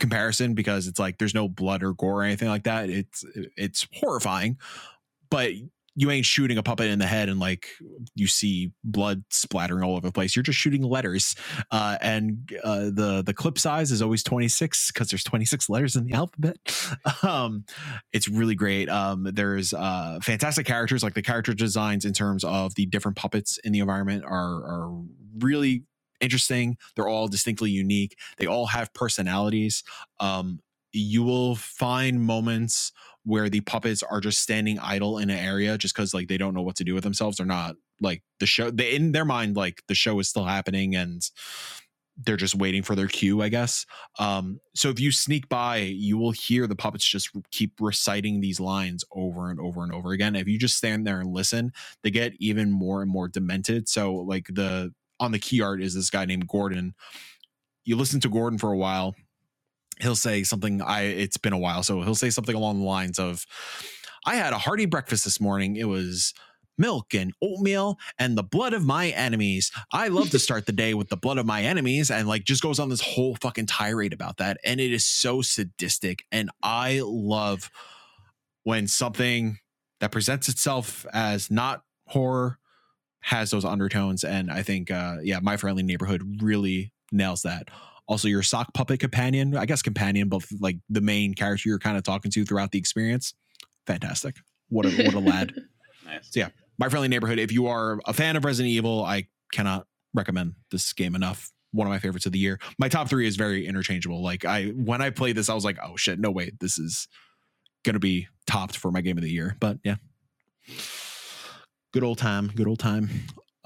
comparison 0.00 0.54
because 0.54 0.86
it's 0.86 0.98
like 0.98 1.18
there's 1.18 1.34
no 1.34 1.48
blood 1.48 1.82
or 1.82 1.94
gore 1.94 2.20
or 2.20 2.24
anything 2.24 2.48
like 2.48 2.64
that. 2.64 2.90
It's 2.90 3.24
it's 3.56 3.86
horrifying, 3.94 4.58
but 5.30 5.52
you 5.98 6.10
ain't 6.10 6.26
shooting 6.26 6.58
a 6.58 6.62
puppet 6.62 6.88
in 6.90 6.98
the 6.98 7.06
head 7.06 7.30
and 7.30 7.40
like 7.40 7.68
you 8.14 8.26
see 8.26 8.70
blood 8.84 9.24
splattering 9.30 9.82
all 9.82 9.96
over 9.96 10.06
the 10.06 10.12
place. 10.12 10.36
You're 10.36 10.42
just 10.42 10.58
shooting 10.58 10.82
letters, 10.82 11.34
uh, 11.70 11.96
and 12.02 12.50
uh, 12.62 12.90
the 12.92 13.22
the 13.24 13.32
clip 13.34 13.58
size 13.58 13.90
is 13.90 14.02
always 14.02 14.22
26 14.22 14.92
because 14.92 15.08
there's 15.08 15.24
26 15.24 15.70
letters 15.70 15.96
in 15.96 16.04
the 16.04 16.12
alphabet. 16.12 16.56
Um, 17.22 17.64
it's 18.12 18.28
really 18.28 18.54
great. 18.54 18.88
Um, 18.88 19.24
there's 19.32 19.72
uh, 19.72 20.18
fantastic 20.22 20.66
characters, 20.66 21.02
like 21.02 21.14
the 21.14 21.22
character 21.22 21.54
designs 21.54 22.04
in 22.04 22.12
terms 22.12 22.44
of 22.44 22.74
the 22.74 22.86
different 22.86 23.16
puppets 23.16 23.58
in 23.64 23.72
the 23.72 23.78
environment 23.80 24.24
are 24.24 24.32
are 24.34 25.02
really 25.38 25.82
interesting. 26.20 26.76
They're 26.94 27.08
all 27.08 27.28
distinctly 27.28 27.70
unique. 27.70 28.16
They 28.36 28.46
all 28.46 28.66
have 28.66 28.92
personalities. 28.92 29.82
Um, 30.20 30.60
you 30.92 31.22
will 31.22 31.56
find 31.56 32.20
moments 32.20 32.92
where 33.26 33.50
the 33.50 33.60
puppets 33.60 34.04
are 34.04 34.20
just 34.20 34.40
standing 34.40 34.78
idle 34.78 35.18
in 35.18 35.30
an 35.30 35.38
area 35.38 35.76
just 35.76 35.94
because 35.94 36.14
like 36.14 36.28
they 36.28 36.38
don't 36.38 36.54
know 36.54 36.62
what 36.62 36.76
to 36.76 36.84
do 36.84 36.94
with 36.94 37.02
themselves. 37.02 37.36
They're 37.36 37.46
not 37.46 37.74
like 38.00 38.22
the 38.38 38.46
show. 38.46 38.70
They 38.70 38.94
in 38.94 39.10
their 39.10 39.24
mind 39.24 39.56
like 39.56 39.82
the 39.88 39.96
show 39.96 40.18
is 40.20 40.28
still 40.28 40.44
happening 40.44 40.94
and 40.94 41.28
they're 42.24 42.36
just 42.36 42.54
waiting 42.54 42.84
for 42.84 42.94
their 42.94 43.08
cue, 43.08 43.42
I 43.42 43.48
guess. 43.48 43.84
Um, 44.20 44.60
so 44.74 44.90
if 44.90 45.00
you 45.00 45.10
sneak 45.10 45.48
by, 45.48 45.78
you 45.78 46.16
will 46.16 46.30
hear 46.30 46.68
the 46.68 46.76
puppets 46.76 47.04
just 47.04 47.30
keep 47.50 47.72
reciting 47.80 48.40
these 48.40 48.60
lines 48.60 49.04
over 49.10 49.50
and 49.50 49.58
over 49.58 49.82
and 49.82 49.92
over 49.92 50.12
again. 50.12 50.36
If 50.36 50.46
you 50.46 50.56
just 50.56 50.76
stand 50.76 51.04
there 51.04 51.20
and 51.20 51.32
listen, 51.32 51.72
they 52.04 52.12
get 52.12 52.32
even 52.38 52.70
more 52.70 53.02
and 53.02 53.10
more 53.10 53.26
demented. 53.26 53.88
So 53.88 54.14
like 54.14 54.46
the 54.46 54.94
on 55.18 55.32
the 55.32 55.38
key 55.40 55.60
art 55.60 55.82
is 55.82 55.94
this 55.94 56.10
guy 56.10 56.26
named 56.26 56.46
Gordon. 56.46 56.94
You 57.84 57.96
listen 57.96 58.20
to 58.20 58.28
Gordon 58.28 58.58
for 58.58 58.72
a 58.72 58.78
while, 58.78 59.16
he'll 60.00 60.16
say 60.16 60.42
something 60.42 60.82
i 60.82 61.02
it's 61.02 61.36
been 61.36 61.52
a 61.52 61.58
while 61.58 61.82
so 61.82 62.02
he'll 62.02 62.14
say 62.14 62.30
something 62.30 62.54
along 62.54 62.78
the 62.78 62.84
lines 62.84 63.18
of 63.18 63.46
i 64.26 64.36
had 64.36 64.52
a 64.52 64.58
hearty 64.58 64.86
breakfast 64.86 65.24
this 65.24 65.40
morning. 65.40 65.76
It 65.76 65.88
was 65.88 66.34
milk 66.78 67.14
and 67.14 67.32
oatmeal 67.42 67.96
and 68.18 68.36
the 68.36 68.42
blood 68.42 68.74
of 68.74 68.84
my 68.84 69.08
enemies. 69.08 69.72
I 69.92 70.08
love 70.08 70.30
to 70.30 70.38
start 70.38 70.66
the 70.66 70.72
day 70.72 70.94
with 70.94 71.08
the 71.08 71.16
blood 71.16 71.38
of 71.38 71.46
my 71.46 71.62
enemies 71.62 72.10
and 72.10 72.28
like 72.28 72.44
just 72.44 72.62
goes 72.62 72.78
on 72.78 72.88
this 72.88 73.00
whole 73.00 73.36
fucking 73.36 73.66
tirade 73.66 74.12
about 74.12 74.36
that 74.38 74.58
and 74.64 74.80
it 74.80 74.92
is 74.92 75.04
so 75.04 75.42
sadistic 75.42 76.24
and 76.30 76.50
i 76.62 77.00
love 77.02 77.70
when 78.64 78.86
something 78.86 79.58
that 80.00 80.12
presents 80.12 80.48
itself 80.48 81.06
as 81.12 81.50
not 81.50 81.82
horror 82.08 82.58
has 83.20 83.50
those 83.50 83.64
undertones 83.64 84.22
and 84.22 84.50
i 84.50 84.62
think 84.62 84.90
uh 84.90 85.16
yeah 85.22 85.40
my 85.40 85.56
friendly 85.56 85.82
neighborhood 85.82 86.42
really 86.42 86.92
nails 87.10 87.42
that 87.42 87.68
also 88.08 88.28
your 88.28 88.42
sock 88.42 88.72
puppet 88.72 89.00
companion 89.00 89.56
i 89.56 89.66
guess 89.66 89.82
companion 89.82 90.28
but 90.28 90.44
like 90.60 90.76
the 90.88 91.00
main 91.00 91.34
character 91.34 91.68
you're 91.68 91.78
kind 91.78 91.96
of 91.96 92.02
talking 92.02 92.30
to 92.30 92.44
throughout 92.44 92.70
the 92.70 92.78
experience. 92.78 93.34
Fantastic. 93.86 94.36
What 94.68 94.86
a 94.86 94.90
what 95.04 95.14
a 95.14 95.20
lad. 95.20 95.52
Nice. 96.04 96.28
So, 96.30 96.38
yeah. 96.38 96.50
my 96.78 96.88
friendly 96.88 97.08
neighborhood 97.08 97.40
if 97.40 97.50
you 97.50 97.66
are 97.66 97.98
a 98.06 98.12
fan 98.12 98.36
of 98.36 98.44
resident 98.44 98.70
evil 98.70 99.04
i 99.04 99.26
cannot 99.52 99.88
recommend 100.14 100.54
this 100.70 100.92
game 100.92 101.16
enough. 101.16 101.50
One 101.72 101.84
of 101.88 101.90
my 101.90 101.98
favorites 101.98 102.26
of 102.26 102.32
the 102.32 102.38
year. 102.38 102.60
My 102.78 102.88
top 102.88 103.08
three 103.08 103.26
is 103.26 103.34
very 103.34 103.66
interchangeable. 103.66 104.22
Like 104.22 104.44
i 104.44 104.66
when 104.66 105.02
i 105.02 105.10
played 105.10 105.36
this 105.36 105.48
i 105.48 105.54
was 105.54 105.64
like 105.64 105.78
oh 105.82 105.96
shit 105.96 106.20
no 106.20 106.30
way. 106.30 106.52
This 106.60 106.78
is 106.78 107.08
gonna 107.84 107.98
be 107.98 108.28
topped 108.46 108.76
for 108.76 108.92
my 108.92 109.00
game 109.00 109.18
of 109.18 109.24
the 109.24 109.30
year. 109.30 109.56
But 109.58 109.78
yeah. 109.82 109.96
Good 111.92 112.04
old 112.04 112.18
time 112.18 112.52
good 112.54 112.68
old 112.68 112.78
time 112.78 113.10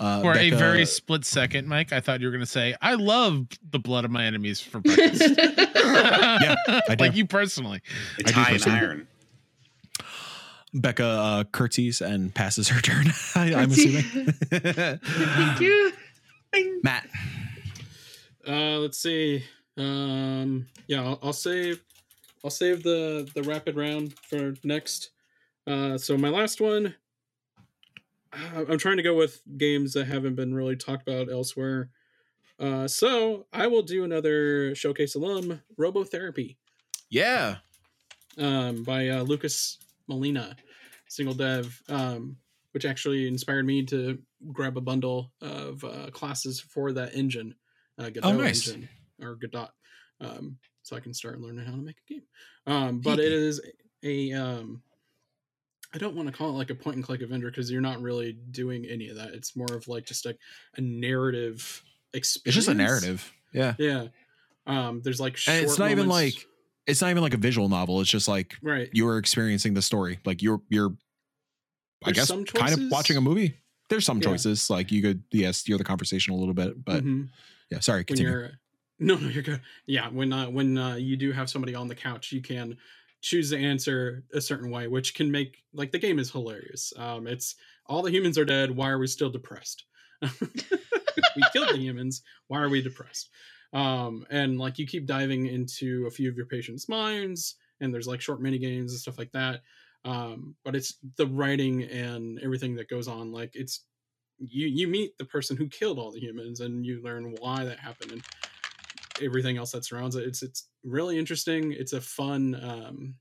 uh 0.01 0.23
For 0.23 0.37
a 0.37 0.51
very 0.51 0.85
split 0.87 1.25
second, 1.25 1.69
Mike, 1.69 1.93
I 1.93 2.01
thought 2.01 2.21
you 2.21 2.27
were 2.27 2.33
going 2.33 2.41
to 2.45 2.47
say, 2.51 2.75
I 2.81 2.95
love 2.95 3.47
the 3.71 3.79
blood 3.79 4.05
of 4.05 4.11
my 4.11 4.25
enemies 4.25 4.61
for 4.61 4.81
breakfast. 4.83 5.23
Yeah, 5.91 6.55
I 6.89 6.95
do. 6.95 7.05
like 7.05 7.15
you 7.17 7.27
personally. 7.27 7.81
It's 8.19 8.31
I 8.33 8.35
do 8.35 8.41
high 8.41 8.53
in 8.55 8.63
iron. 8.85 9.09
Becca 10.73 11.05
uh, 11.05 11.45
curtsies 11.45 12.01
and 12.01 12.33
passes 12.35 12.69
her 12.69 12.81
turn. 12.81 13.07
I, 13.35 13.55
I'm 13.55 13.71
assuming. 13.71 14.03
Thank 14.43 15.61
you. 15.61 15.93
Matt, 16.83 17.07
Uh, 18.47 18.79
let's 18.79 18.99
see. 18.99 19.45
Um, 19.77 20.67
yeah, 20.87 21.03
I'll, 21.03 21.19
I'll 21.23 21.33
save. 21.33 21.83
I'll 22.45 22.51
save 22.51 22.83
the 22.83 23.29
the 23.35 23.43
rapid 23.43 23.77
round 23.77 24.15
for 24.29 24.55
next. 24.65 25.11
Uh, 25.67 25.99
so 25.99 26.17
my 26.17 26.29
last 26.29 26.61
one. 26.61 26.95
I'm 28.55 28.79
trying 28.79 28.97
to 28.99 29.03
go 29.03 29.15
with 29.15 29.41
games 29.57 29.93
that 29.95 30.07
haven't 30.07 30.35
been 30.35 30.55
really 30.55 30.77
talked 30.77 31.07
about 31.09 31.31
elsewhere. 31.31 31.91
Uh, 32.59 32.87
so 32.87 33.47
I 33.53 33.67
will 33.67 33.83
do 33.83 34.05
another 34.05 34.75
showcase 34.75 35.15
alum, 35.15 35.63
Robotherapy, 35.79 36.57
yeah, 37.09 37.57
um, 38.37 38.85
by 38.85 39.09
uh, 39.09 39.23
Lucas 39.23 39.79
Molina, 40.09 40.55
single 41.09 41.35
dev, 41.35 41.81
um, 41.89 42.37
which 42.73 42.85
actually 42.85 43.27
inspired 43.27 43.65
me 43.65 43.83
to 43.87 44.19
grab 44.53 44.77
a 44.77 44.81
bundle 44.83 45.33
of 45.41 45.83
uh, 45.85 46.11
classes 46.11 46.61
for 46.61 46.93
that 46.93 47.15
engine, 47.15 47.55
uh, 47.99 48.11
Godot 48.11 48.29
Oh, 48.29 48.33
nice. 48.33 48.69
engine 48.69 48.89
or 49.23 49.37
Godot, 49.37 49.69
um, 50.21 50.59
so 50.83 50.97
I 50.97 51.01
can 51.01 51.15
start 51.15 51.41
learning 51.41 51.65
how 51.65 51.73
to 51.73 51.79
make 51.79 51.97
a 52.09 52.13
game. 52.13 52.23
Um, 52.67 53.01
but 53.01 53.19
it 53.21 53.33
is 53.33 53.61
a 54.03 54.33
um, 54.33 54.83
I 55.93 55.99
don't 55.99 56.15
want 56.15 56.29
to 56.29 56.33
call 56.33 56.51
it 56.51 56.53
like 56.53 56.71
a 56.71 56.75
point 56.75 56.97
and 56.97 57.05
click 57.05 57.21
adventure 57.21 57.51
because 57.51 57.71
you're 57.71 57.81
not 57.81 58.01
really 58.01 58.33
doing 58.51 58.85
any 58.87 59.09
of 59.09 59.17
that. 59.17 59.31
It's 59.35 59.57
more 59.57 59.67
of 59.75 59.89
like 59.89 60.05
just 60.07 60.25
like 60.25 60.39
a 60.77 60.81
narrative 60.81 61.83
experience. 62.13 62.47
it's 62.47 62.55
just 62.55 62.69
a 62.69 62.75
narrative. 62.75 63.33
Yeah, 63.53 63.75
Yeah. 63.79 64.07
Um, 64.67 65.01
there's 65.03 65.21
like 65.21 65.37
and 65.49 65.65
it's 65.65 65.79
not 65.79 65.91
even 65.91 66.07
like 66.09 66.35
it's 66.87 67.01
not 67.01 67.11
even 67.11 67.23
like 67.23 67.35
a 67.35 67.39
visual 67.39 67.69
novel. 67.69 68.01
It's 68.01 68.11
just 68.11 68.29
like 68.29 68.55
right. 68.63 68.89
you're 68.93 69.19
experiencing 69.19 69.75
the 69.75 69.83
story. 69.83 70.21
Like 70.25 70.43
you're 70.43 70.61
you're, 70.69 70.95
I 72.05 72.13
guess, 72.13 72.29
some 72.29 72.45
kind 72.45 72.73
of 72.73 72.81
watching 72.91 73.17
a 73.17 73.21
movie. 73.21 73.57
There's 73.89 74.05
some 74.07 74.19
Yeah. 74.19 74.29
choices 74.29 74.71
like 74.71 74.93
you 74.93 75.03
could 75.03 75.25
yeah 75.33 75.51
steer 75.51 75.77
the 75.77 75.85
conversation 75.85 76.35
a 76.35 76.37
little 76.37 76.55
bit, 76.55 76.85
but 76.85 77.03
Mhm. 77.05 77.29
yeah. 77.71 77.81
Sorry, 77.81 78.01
when 78.01 78.05
continue. 78.07 78.49
no 79.01 79.17
no 79.17 79.29
you're 79.29 79.43
good 79.43 79.61
yeah 79.87 80.09
when 80.09 80.33
uh, 80.33 80.49
when 80.49 80.79
uh, 80.79 80.95
you 80.95 81.17
do 81.17 81.33
have 81.33 81.49
somebody 81.51 81.75
on 81.75 81.89
the 81.89 81.95
couch 81.95 82.31
you 82.33 82.41
can 82.43 82.77
choose 83.23 83.51
to 83.51 83.59
answer 83.59 84.25
a 84.33 84.41
certain 84.41 84.71
way 84.71 84.89
which 84.89 85.15
can 85.15 85.31
make 85.31 85.63
like 85.75 85.93
the 85.93 85.99
game 85.99 86.19
is 86.19 86.31
hilarious. 86.31 86.93
Um 86.97 87.27
it's 87.27 87.55
all 87.87 88.03
the 88.03 88.11
humans 88.11 88.39
are 88.39 88.45
dead 88.45 88.71
why 88.71 88.91
are 88.91 88.99
we 88.99 89.07
still 89.07 89.31
depressed? 89.31 89.85
We 91.37 91.43
killed 91.53 91.71
the 91.71 91.79
humans 91.89 92.23
why 92.49 92.61
are 92.61 92.69
we 92.69 92.83
depressed? 92.83 93.31
Um 93.73 94.27
and 94.31 94.59
like 94.59 94.79
you 94.79 94.87
keep 94.87 95.07
diving 95.07 95.47
into 95.47 96.07
a 96.07 96.11
few 96.11 96.29
of 96.29 96.37
your 96.37 96.47
patients 96.47 96.89
minds 96.89 97.57
and 97.81 97.93
there's 97.93 98.07
like 98.07 98.21
short 98.21 98.41
mini 98.41 98.59
games 98.59 98.93
and 98.93 99.01
stuff 99.01 99.19
like 99.19 99.33
that 99.33 99.61
um 100.05 100.55
but 100.65 100.75
it's 100.75 100.95
the 101.17 101.27
writing 101.27 101.83
and 101.85 102.41
everything 102.41 102.75
that 102.75 102.89
goes 102.89 103.07
on 103.07 103.33
like 103.33 103.51
it's 103.55 103.85
you 104.39 104.67
you 104.67 104.89
meet 104.89 105.17
the 105.19 105.25
person 105.25 105.57
who 105.57 105.69
killed 105.69 105.99
all 105.99 106.11
the 106.11 106.21
humans 106.21 106.61
and 106.61 106.87
you 106.87 107.03
learn 107.03 107.35
why 107.41 107.65
that 107.65 107.79
happened 107.79 108.13
and 108.13 108.23
everything 109.23 109.57
else 109.57 109.73
that 109.73 109.85
surrounds 109.85 110.17
it 110.17 110.25
it's 110.27 110.43
it's 110.43 110.69
really 110.85 111.19
interesting 111.19 111.73
it's 111.73 111.93
a 111.93 112.01
fun 112.01 112.59
um 112.63 113.15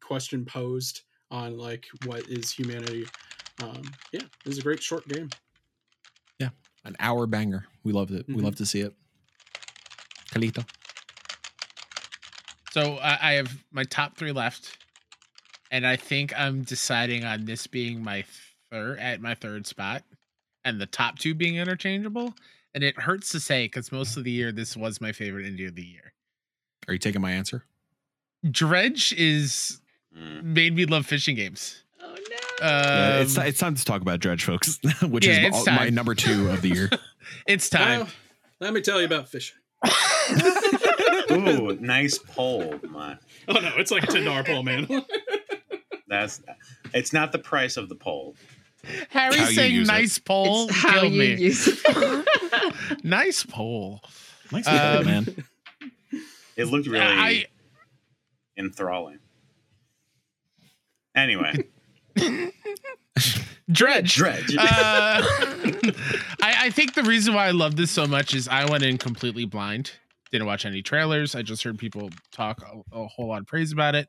question 0.00 0.44
posed 0.44 1.02
on 1.30 1.56
like 1.58 1.86
what 2.06 2.22
is 2.28 2.50
humanity 2.52 3.04
um 3.60 3.82
yeah 4.12 4.20
it 4.20 4.46
was 4.46 4.58
a 4.58 4.62
great 4.62 4.82
short 4.82 5.06
game 5.08 5.28
Yeah, 6.38 6.50
An 6.84 6.94
hour 7.00 7.26
banger. 7.26 7.66
We 7.82 7.92
loved 7.92 8.12
it. 8.12 8.26
We 8.28 8.34
Mhm. 8.34 8.42
love 8.44 8.56
to 8.56 8.66
see 8.66 8.80
it. 8.80 8.94
Calito. 10.30 10.64
So 12.72 12.96
I, 12.98 13.30
I 13.30 13.32
have 13.34 13.50
my 13.72 13.84
top 13.84 14.16
three 14.16 14.32
left, 14.32 14.76
and 15.70 15.86
I 15.86 15.96
think 15.96 16.38
I'm 16.38 16.62
deciding 16.62 17.24
on 17.24 17.46
this 17.46 17.66
being 17.66 18.04
my 18.04 18.24
third 18.70 18.98
at 18.98 19.20
my 19.20 19.34
third 19.34 19.66
spot, 19.66 20.04
and 20.64 20.80
the 20.80 20.86
top 20.86 21.18
two 21.18 21.34
being 21.34 21.56
interchangeable. 21.56 22.34
And 22.76 22.84
it 22.84 23.00
hurts 23.00 23.30
to 23.32 23.40
say 23.40 23.64
because 23.64 23.90
most 23.90 24.18
of 24.18 24.24
the 24.24 24.30
year 24.30 24.52
this 24.52 24.76
was 24.76 25.00
my 25.00 25.10
favorite 25.10 25.46
indie 25.46 25.66
of 25.66 25.74
the 25.76 25.82
year. 25.82 26.12
Are 26.86 26.92
you 26.92 26.98
taking 26.98 27.22
my 27.22 27.32
answer? 27.32 27.64
Dredge 28.50 29.14
is 29.16 29.80
Mm. 30.16 30.42
made 30.44 30.74
me 30.76 30.84
love 30.86 31.04
fishing 31.06 31.36
games. 31.36 31.82
Oh 32.02 32.06
no. 32.14 32.66
Yeah, 32.66 33.18
it's 33.20 33.36
Um, 33.38 33.46
it's 33.46 33.58
time 33.58 33.74
to 33.74 33.84
talk 33.84 34.00
about 34.02 34.20
Dredge, 34.20 34.44
folks, 34.44 34.78
which 35.02 35.26
Yeah, 35.26 35.48
is 35.48 35.56
it's 35.56 35.66
my- 35.66 35.76
my 35.76 35.88
number 35.90 36.14
two 36.14 36.48
of 36.50 36.60
the 36.62 36.68
year. 36.68 36.90
it's 37.46 37.68
time. 37.70 38.00
Well, 38.00 38.08
let 38.60 38.72
me 38.74 38.80
tell 38.82 38.98
you 39.00 39.06
about 39.06 39.28
fishing 39.30 39.56
Ooh, 41.32 41.76
nice 41.80 42.18
pole, 42.18 42.78
Matt. 42.90 43.20
oh 43.48 43.54
no 43.54 43.72
it's 43.78 43.90
like 43.90 44.04
a 44.04 44.06
$10 44.06 44.46
poll 44.46 44.62
man 44.62 44.86
That's 46.08 46.40
it's 46.94 47.12
not 47.12 47.32
the 47.32 47.38
price 47.38 47.76
of 47.78 47.88
the 47.88 47.94
pole. 47.96 48.36
Harry 49.10 49.34
saying 49.54 49.74
use 49.74 49.88
it. 49.88 49.92
nice 49.92 50.18
poll 50.18 50.66
it's 50.68 50.76
how 50.76 51.02
you 51.02 51.18
me. 51.18 51.34
use 51.42 51.66
it. 51.68 52.45
nice 53.02 53.42
poll. 53.44 54.00
Nice 54.52 54.66
Um, 54.66 55.04
man. 55.04 55.44
It 56.56 56.66
looked 56.66 56.86
really 56.86 57.04
I 57.04 57.46
enthralling. 58.56 59.18
Anyway, 61.14 61.54
Dredge. 63.70 64.14
Dredge. 64.14 64.56
uh, 64.56 65.22
I, 66.42 66.54
I 66.66 66.70
think 66.70 66.94
the 66.94 67.02
reason 67.02 67.34
why 67.34 67.46
I 67.46 67.50
love 67.52 67.76
this 67.76 67.90
so 67.90 68.06
much 68.06 68.34
is 68.34 68.46
I 68.48 68.64
went 68.70 68.84
in 68.84 68.98
completely 68.98 69.44
blind. 69.46 69.92
didn't 70.30 70.46
watch 70.46 70.64
any 70.66 70.82
trailers. 70.82 71.34
I 71.34 71.42
just 71.42 71.62
heard 71.64 71.78
people 71.78 72.10
talk 72.32 72.62
a, 72.62 72.96
a 72.96 73.06
whole 73.06 73.28
lot 73.28 73.40
of 73.40 73.46
praise 73.46 73.72
about 73.72 73.94
it, 73.94 74.08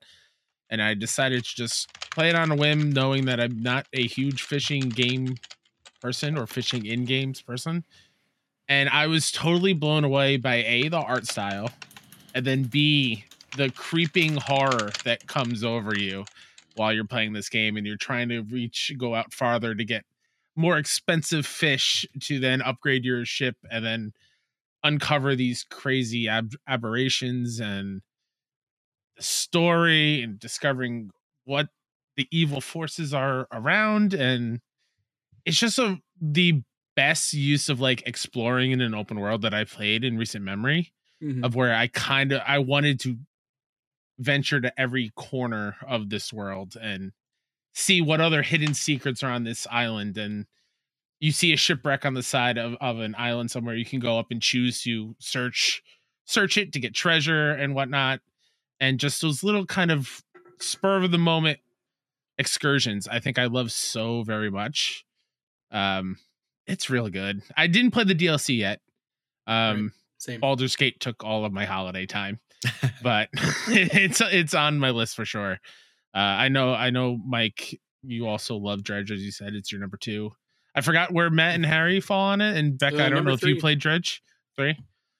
and 0.69 0.81
I 0.81 0.93
decided 0.93 1.43
to 1.45 1.55
just 1.55 1.87
play 2.11 2.29
it 2.29 2.35
on 2.35 2.51
a 2.51 2.55
whim, 2.55 2.91
knowing 2.91 3.25
that 3.25 3.39
I'm 3.39 3.61
not 3.61 3.87
a 3.93 4.05
huge 4.05 4.43
fishing 4.43 4.81
game 4.89 5.35
person 6.01 6.37
or 6.37 6.45
fishing 6.45 6.85
in 6.85 7.05
games 7.05 7.41
person. 7.41 7.85
And 8.69 8.89
I 8.89 9.07
was 9.07 9.31
totally 9.31 9.73
blown 9.73 10.03
away 10.03 10.37
by 10.37 10.55
a 10.55 10.89
the 10.89 10.97
art 10.97 11.25
style, 11.27 11.69
and 12.33 12.45
then 12.45 12.63
b 12.63 13.23
the 13.55 13.69
creeping 13.71 14.35
horror 14.35 14.91
that 15.03 15.25
comes 15.27 15.63
over 15.63 15.97
you 15.97 16.25
while 16.75 16.93
you're 16.93 17.05
playing 17.05 17.33
this 17.33 17.49
game, 17.49 17.77
and 17.77 17.87
you're 17.87 17.97
trying 17.97 18.29
to 18.29 18.41
reach, 18.41 18.91
go 18.97 19.15
out 19.15 19.33
farther 19.33 19.73
to 19.73 19.83
get 19.83 20.03
more 20.55 20.77
expensive 20.77 21.45
fish 21.45 22.05
to 22.19 22.39
then 22.39 22.61
upgrade 22.61 23.05
your 23.05 23.25
ship 23.25 23.55
and 23.71 23.85
then 23.85 24.11
uncover 24.83 25.35
these 25.35 25.65
crazy 25.69 26.27
ab- 26.27 26.55
aberrations 26.67 27.59
and 27.59 28.01
the 29.15 29.23
story 29.23 30.21
and 30.21 30.39
discovering 30.39 31.09
what 31.45 31.69
the 32.15 32.27
evil 32.31 32.61
forces 32.61 33.13
are 33.13 33.47
around. 33.51 34.13
And 34.13 34.59
it's 35.45 35.57
just 35.57 35.79
a 35.79 35.97
the 36.21 36.61
best 36.97 37.31
use 37.31 37.69
of 37.69 37.79
like 37.79 38.03
exploring 38.05 38.71
in 38.71 38.81
an 38.81 38.93
open 38.93 39.19
world 39.19 39.43
that 39.43 39.53
I 39.53 39.63
played 39.63 40.03
in 40.03 40.17
recent 40.17 40.43
memory 40.43 40.91
Mhm. 41.23 41.45
of 41.45 41.55
where 41.55 41.73
I 41.73 41.87
kind 41.87 42.31
of 42.33 42.41
I 42.45 42.59
wanted 42.59 42.99
to 43.01 43.17
venture 44.19 44.59
to 44.59 44.77
every 44.81 45.11
corner 45.15 45.75
of 45.87 46.09
this 46.09 46.33
world 46.33 46.75
and 46.81 47.11
see 47.73 48.01
what 48.01 48.19
other 48.19 48.41
hidden 48.41 48.73
secrets 48.73 49.21
are 49.23 49.31
on 49.31 49.43
this 49.43 49.67
island 49.71 50.17
and 50.17 50.47
you 51.19 51.31
see 51.31 51.53
a 51.53 51.57
shipwreck 51.57 52.05
on 52.05 52.13
the 52.15 52.23
side 52.23 52.57
of, 52.57 52.75
of 52.81 52.99
an 52.99 53.15
island 53.17 53.51
somewhere 53.51 53.75
you 53.75 53.85
can 53.85 53.99
go 53.99 54.17
up 54.19 54.27
and 54.31 54.41
choose 54.41 54.81
to 54.81 55.15
search 55.19 55.83
search 56.25 56.57
it 56.57 56.73
to 56.73 56.79
get 56.79 56.95
treasure 56.95 57.51
and 57.51 57.75
whatnot 57.75 58.19
and 58.79 58.99
just 58.99 59.21
those 59.21 59.43
little 59.43 59.65
kind 59.65 59.91
of 59.91 60.23
spur 60.59 61.03
of 61.03 61.11
the 61.11 61.17
moment 61.19 61.59
excursions 62.39 63.07
i 63.07 63.19
think 63.19 63.37
i 63.37 63.45
love 63.45 63.71
so 63.71 64.23
very 64.23 64.49
much 64.49 65.05
um 65.71 66.17
it's 66.67 66.89
really 66.89 67.11
good 67.11 67.41
i 67.55 67.67
didn't 67.67 67.91
play 67.91 68.03
the 68.03 68.15
dlc 68.15 68.55
yet 68.57 68.81
um 69.47 69.91
Same. 70.19 70.39
Baldur's 70.39 70.75
Gate 70.75 70.99
took 70.99 71.23
all 71.23 71.45
of 71.45 71.53
my 71.53 71.63
holiday 71.65 72.07
time, 72.07 72.39
but 73.03 73.29
it's 73.67 74.19
it's 74.19 74.53
on 74.55 74.79
my 74.79 74.89
list 74.89 75.15
for 75.15 75.25
sure. 75.25 75.59
Uh, 76.13 76.17
I 76.17 76.49
know, 76.49 76.73
I 76.73 76.89
know, 76.89 77.17
Mike. 77.23 77.79
You 78.01 78.27
also 78.27 78.55
love 78.55 78.83
Dredge, 78.83 79.11
as 79.11 79.21
you 79.21 79.31
said. 79.31 79.53
It's 79.53 79.71
your 79.71 79.79
number 79.79 79.95
two. 79.95 80.31
I 80.73 80.81
forgot 80.81 81.13
where 81.13 81.29
Matt 81.29 81.53
and 81.53 81.63
Harry 81.63 81.99
fall 81.99 82.29
on 82.29 82.41
it, 82.41 82.57
and 82.57 82.77
Becca. 82.79 82.95
Uh, 82.97 83.05
I 83.05 83.09
don't 83.09 83.17
number 83.17 83.29
know 83.29 83.33
if 83.35 83.43
you 83.43 83.57
played 83.57 83.77
Dredge 83.79 84.23
three. 84.55 84.75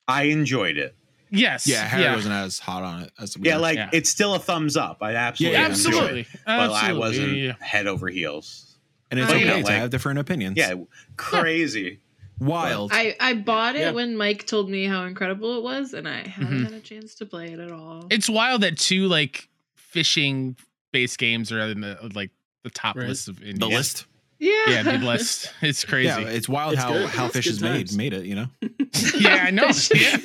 I 0.07 0.23
enjoyed 0.23 0.77
it. 0.77 0.95
Yes. 1.29 1.67
Yeah, 1.67 1.83
Harry 1.85 2.01
yeah, 2.03 2.15
wasn't 2.15 2.33
as 2.33 2.57
hot 2.57 2.81
on 2.83 3.03
it 3.03 3.11
as 3.19 3.37
we 3.37 3.47
Yeah, 3.47 3.57
were. 3.57 3.61
like 3.61 3.75
Yeah. 3.75 3.89
it's 3.93 4.09
still 4.09 4.33
a 4.33 4.39
thumbs 4.39 4.75
up. 4.75 4.97
I 5.01 5.13
absolutely, 5.13 5.59
Yeah, 5.59 5.65
enjoyed 5.67 5.85
it, 5.93 5.95
absolutely. 5.95 6.27
but 6.45 6.71
I 6.71 6.93
wasn't 6.93 7.37
Yeah, 7.37 7.43
yeah. 7.45 7.53
head 7.59 7.85
over 7.85 8.07
heels. 8.09 8.66
And 9.11 9.19
it's 9.19 9.31
I- 9.31 9.35
okay 9.35 9.45
to 9.61 9.65
Like- 9.65 9.67
have 9.73 9.89
different 9.89 10.19
opinions. 10.19 10.57
Yeah, 10.57 10.73
crazy. 11.15 11.99
wild. 12.39 12.91
I, 12.93 13.15
I 13.19 13.33
bought 13.33 13.75
it 13.75 13.79
Yeah. 13.81 13.91
when 13.91 14.15
Mike 14.15 14.45
told 14.45 14.69
me 14.69 14.85
how 14.85 15.05
incredible 15.05 15.57
it 15.57 15.63
was, 15.63 15.93
and 15.93 16.07
I 16.07 16.27
haven't 16.27 16.59
Mhm. 16.59 16.63
had 16.65 16.73
a 16.73 16.79
chance 16.79 17.15
to 17.15 17.25
play 17.25 17.51
it 17.53 17.59
at 17.59 17.71
all. 17.71 18.07
It's 18.11 18.29
wild 18.29 18.61
that 18.61 18.77
two 18.77 19.07
like 19.07 19.49
fishing 19.75 20.55
based 20.91 21.17
games 21.17 21.51
are 21.51 21.59
in 21.61 21.81
the 21.81 21.97
like 22.13 22.31
the 22.63 22.69
top 22.69 22.95
Right. 22.95 23.07
list 23.07 23.27
of 23.27 23.39
indie. 23.39 23.59
the 23.59 23.67
list. 23.67 24.05
yeah, 24.39 24.51
Yeah, 24.67 24.83
the 24.83 24.97
list. 25.05 25.51
It's 25.61 25.83
crazy. 25.83 26.07
Yeah, 26.07 26.19
it's 26.19 26.47
wild 26.47 26.73
It's 26.73 26.83
how 26.83 26.93
good. 26.93 27.09
how 27.09 27.25
It's 27.25 27.35
fish 27.35 27.45
good 27.45 27.53
is 27.53 27.61
made 27.61 27.93
made 27.93 28.13
it. 28.13 28.25
You 28.25 28.35
know. 28.35 28.47
yeah, 29.19 29.45
I 29.47 29.51
know. 29.51 29.65
Yeah. 29.65 30.17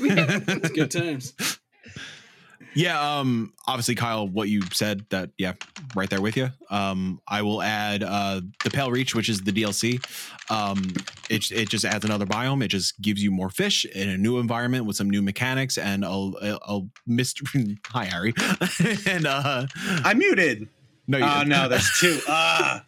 It's 0.48 0.70
good 0.70 0.90
times. 0.90 1.32
Yeah, 2.74 3.18
um 3.18 3.52
obviously 3.66 3.94
Kyle 3.94 4.26
what 4.26 4.48
you 4.48 4.62
said 4.72 5.04
that 5.10 5.30
yeah, 5.38 5.52
right 5.94 6.08
there 6.08 6.20
with 6.20 6.36
you. 6.36 6.50
Um 6.70 7.20
I 7.28 7.42
will 7.42 7.60
add 7.62 8.02
uh 8.02 8.40
the 8.64 8.70
Pale 8.70 8.90
Reach 8.90 9.14
which 9.14 9.28
is 9.28 9.42
the 9.42 9.52
DLC. 9.52 10.02
Um 10.50 10.92
it 11.28 11.50
it 11.52 11.68
just 11.68 11.84
adds 11.84 12.04
another 12.04 12.26
biome. 12.26 12.64
It 12.64 12.68
just 12.68 13.00
gives 13.00 13.22
you 13.22 13.30
more 13.30 13.50
fish 13.50 13.84
in 13.84 14.08
a 14.08 14.16
new 14.16 14.38
environment 14.38 14.86
with 14.86 14.96
some 14.96 15.10
new 15.10 15.22
mechanics 15.22 15.76
and 15.78 16.04
a 16.04 16.08
a, 16.08 16.58
a 16.66 16.80
mystery 17.06 17.78
Hi 17.88 18.04
Harry. 18.06 18.32
and 19.06 19.26
uh 19.26 19.66
I 20.04 20.14
muted. 20.14 20.68
no 21.06 21.18
you 21.18 21.24
Oh 21.24 21.42
no, 21.44 21.68
that's 21.72 22.00
two. 22.00 22.20
Ah, 22.28 22.84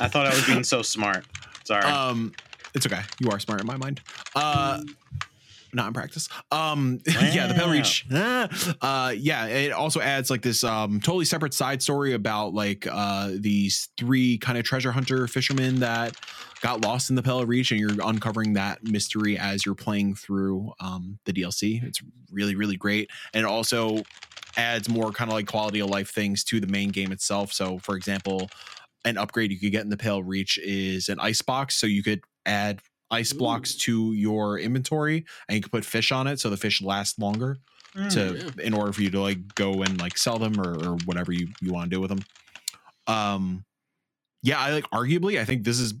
I 0.00 0.08
thought 0.08 0.26
I 0.26 0.30
was 0.30 0.44
being 0.46 0.64
so 0.64 0.82
smart. 0.82 1.24
Sorry. 1.64 1.84
Um, 1.84 2.32
it's 2.74 2.86
okay. 2.86 3.02
You 3.20 3.30
are 3.30 3.38
smart 3.38 3.60
in 3.60 3.66
my 3.66 3.76
mind. 3.76 4.00
Uh, 4.34 4.82
not 5.72 5.88
in 5.88 5.92
practice. 5.94 6.28
Um, 6.50 7.00
yeah, 7.06 7.46
the 7.46 7.54
Pale 7.54 7.70
Reach. 7.70 8.06
Ah. 8.12 8.48
Uh, 8.80 9.10
yeah, 9.10 9.46
it 9.46 9.72
also 9.72 10.00
adds 10.00 10.30
like 10.30 10.42
this 10.42 10.64
um 10.64 11.00
totally 11.00 11.24
separate 11.24 11.54
side 11.54 11.82
story 11.82 12.12
about 12.12 12.54
like 12.54 12.86
uh 12.90 13.30
these 13.34 13.88
three 13.96 14.38
kind 14.38 14.58
of 14.58 14.64
treasure 14.64 14.92
hunter 14.92 15.26
fishermen 15.26 15.80
that 15.80 16.16
got 16.60 16.82
lost 16.82 17.10
in 17.10 17.16
the 17.16 17.22
Pale 17.22 17.46
Reach, 17.46 17.70
and 17.70 17.80
you're 17.80 17.90
uncovering 18.04 18.52
that 18.54 18.84
mystery 18.84 19.38
as 19.38 19.64
you're 19.64 19.74
playing 19.74 20.14
through 20.14 20.72
um 20.80 21.18
the 21.24 21.32
DLC. 21.32 21.82
It's 21.82 22.00
really 22.30 22.54
really 22.54 22.76
great, 22.76 23.10
and 23.32 23.44
it 23.44 23.48
also 23.48 24.02
adds 24.56 24.88
more 24.88 25.10
kind 25.12 25.30
of 25.30 25.34
like 25.34 25.46
quality 25.46 25.80
of 25.80 25.88
life 25.88 26.10
things 26.10 26.44
to 26.44 26.60
the 26.60 26.66
main 26.66 26.90
game 26.90 27.10
itself. 27.10 27.52
So, 27.52 27.78
for 27.78 27.96
example, 27.96 28.50
an 29.04 29.16
upgrade 29.16 29.50
you 29.50 29.58
could 29.58 29.72
get 29.72 29.82
in 29.82 29.88
the 29.88 29.96
Pale 29.96 30.22
Reach 30.24 30.58
is 30.58 31.08
an 31.08 31.18
ice 31.20 31.42
box, 31.42 31.76
so 31.76 31.86
you 31.86 32.02
could 32.02 32.20
add 32.44 32.80
ice 33.12 33.32
blocks 33.32 33.74
to 33.76 34.12
your 34.12 34.58
inventory, 34.58 35.24
and 35.48 35.56
you 35.56 35.62
can 35.62 35.70
put 35.70 35.84
fish 35.84 36.10
on 36.10 36.26
it, 36.26 36.40
so 36.40 36.50
the 36.50 36.56
fish 36.56 36.82
last 36.82 37.18
longer. 37.18 37.58
Hmm. 37.94 38.08
To 38.08 38.52
in 38.58 38.72
order 38.72 38.90
for 38.90 39.02
you 39.02 39.10
to 39.10 39.20
like 39.20 39.54
go 39.54 39.82
and 39.82 40.00
like 40.00 40.16
sell 40.16 40.38
them 40.38 40.58
or, 40.58 40.72
or 40.82 40.96
whatever 41.04 41.30
you 41.30 41.48
you 41.60 41.72
want 41.72 41.90
to 41.90 41.94
do 41.94 42.00
with 42.00 42.08
them. 42.08 42.24
Um, 43.06 43.64
yeah, 44.42 44.58
I 44.58 44.72
like 44.72 44.88
arguably, 44.90 45.38
I 45.38 45.44
think 45.44 45.64
this 45.64 45.78
is 45.78 45.92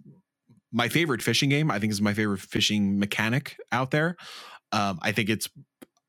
my 0.72 0.88
favorite 0.88 1.20
fishing 1.20 1.50
game. 1.50 1.70
I 1.70 1.78
think 1.78 1.92
is 1.92 2.00
my 2.00 2.14
favorite 2.14 2.40
fishing 2.40 2.98
mechanic 2.98 3.58
out 3.70 3.90
there. 3.90 4.16
Um, 4.72 4.98
I 5.02 5.12
think 5.12 5.28
it's 5.28 5.50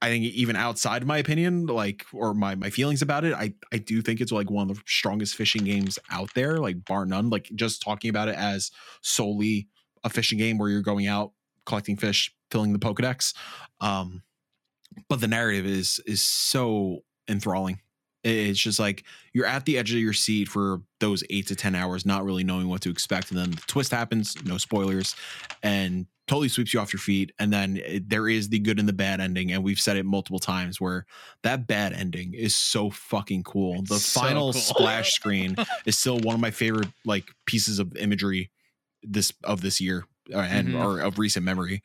I 0.01 0.07
think 0.07 0.25
even 0.25 0.55
outside 0.55 1.05
my 1.05 1.17
opinion, 1.17 1.65
like 1.65 2.05
or 2.13 2.33
my 2.33 2.55
my 2.55 2.69
feelings 2.69 3.01
about 3.01 3.25
it, 3.25 3.33
I 3.33 3.53
I 3.73 3.77
do 3.77 4.01
think 4.01 4.21
it's 4.21 4.31
like 4.31 4.49
one 4.49 4.69
of 4.69 4.77
the 4.77 4.83
strongest 4.85 5.35
fishing 5.35 5.65
games 5.65 5.99
out 6.09 6.33
there, 6.33 6.59
like 6.59 6.85
bar 6.85 7.05
none. 7.05 7.29
Like 7.29 7.49
just 7.55 7.81
talking 7.81 8.09
about 8.09 8.29
it 8.29 8.35
as 8.35 8.71
solely 9.01 9.67
a 10.03 10.09
fishing 10.09 10.37
game 10.37 10.57
where 10.57 10.69
you're 10.69 10.81
going 10.81 11.07
out 11.07 11.31
collecting 11.65 11.97
fish, 11.97 12.33
filling 12.51 12.73
the 12.73 12.79
Pokedex. 12.79 13.33
Um, 13.79 14.21
but 15.09 15.21
the 15.21 15.27
narrative 15.27 15.65
is 15.65 15.99
is 16.05 16.21
so 16.21 16.99
enthralling. 17.27 17.79
It's 18.23 18.59
just 18.59 18.79
like 18.79 19.03
you're 19.33 19.45
at 19.45 19.65
the 19.65 19.77
edge 19.77 19.91
of 19.91 19.99
your 19.99 20.13
seat 20.13 20.47
for 20.47 20.81
those 20.99 21.23
eight 21.29 21.47
to 21.47 21.55
ten 21.55 21.75
hours, 21.75 22.05
not 22.05 22.23
really 22.23 22.43
knowing 22.43 22.69
what 22.69 22.81
to 22.81 22.89
expect, 22.89 23.31
and 23.31 23.39
then 23.39 23.51
the 23.51 23.61
twist 23.67 23.91
happens. 23.91 24.35
No 24.45 24.57
spoilers, 24.57 25.15
and 25.61 26.05
totally 26.25 26.47
sweeps 26.47 26.73
you 26.73 26.79
off 26.79 26.93
your 26.93 27.01
feet. 27.01 27.33
And 27.37 27.51
then 27.51 27.81
it, 27.83 28.09
there 28.09 28.29
is 28.29 28.47
the 28.47 28.59
good 28.59 28.79
and 28.79 28.87
the 28.87 28.93
bad 28.93 29.19
ending, 29.19 29.51
and 29.51 29.61
we've 29.61 29.79
said 29.79 29.97
it 29.97 30.05
multiple 30.05 30.39
times 30.39 30.79
where 30.79 31.05
that 31.41 31.67
bad 31.67 31.91
ending 31.91 32.33
is 32.33 32.55
so 32.55 32.89
fucking 32.89 33.43
cool. 33.43 33.81
The 33.81 33.97
so 33.97 34.21
final 34.21 34.53
cool. 34.53 34.61
splash 34.61 35.13
screen 35.13 35.55
is 35.85 35.97
still 35.97 36.19
one 36.19 36.35
of 36.35 36.39
my 36.39 36.51
favorite 36.51 36.89
like 37.03 37.25
pieces 37.45 37.79
of 37.79 37.97
imagery 37.97 38.51
this 39.03 39.31
of 39.43 39.61
this 39.61 39.79
year 39.81 40.05
uh, 40.33 40.39
and 40.39 40.69
Mhm. 40.69 40.83
or 40.83 40.99
of 41.01 41.19
recent 41.19 41.45
memory. 41.45 41.81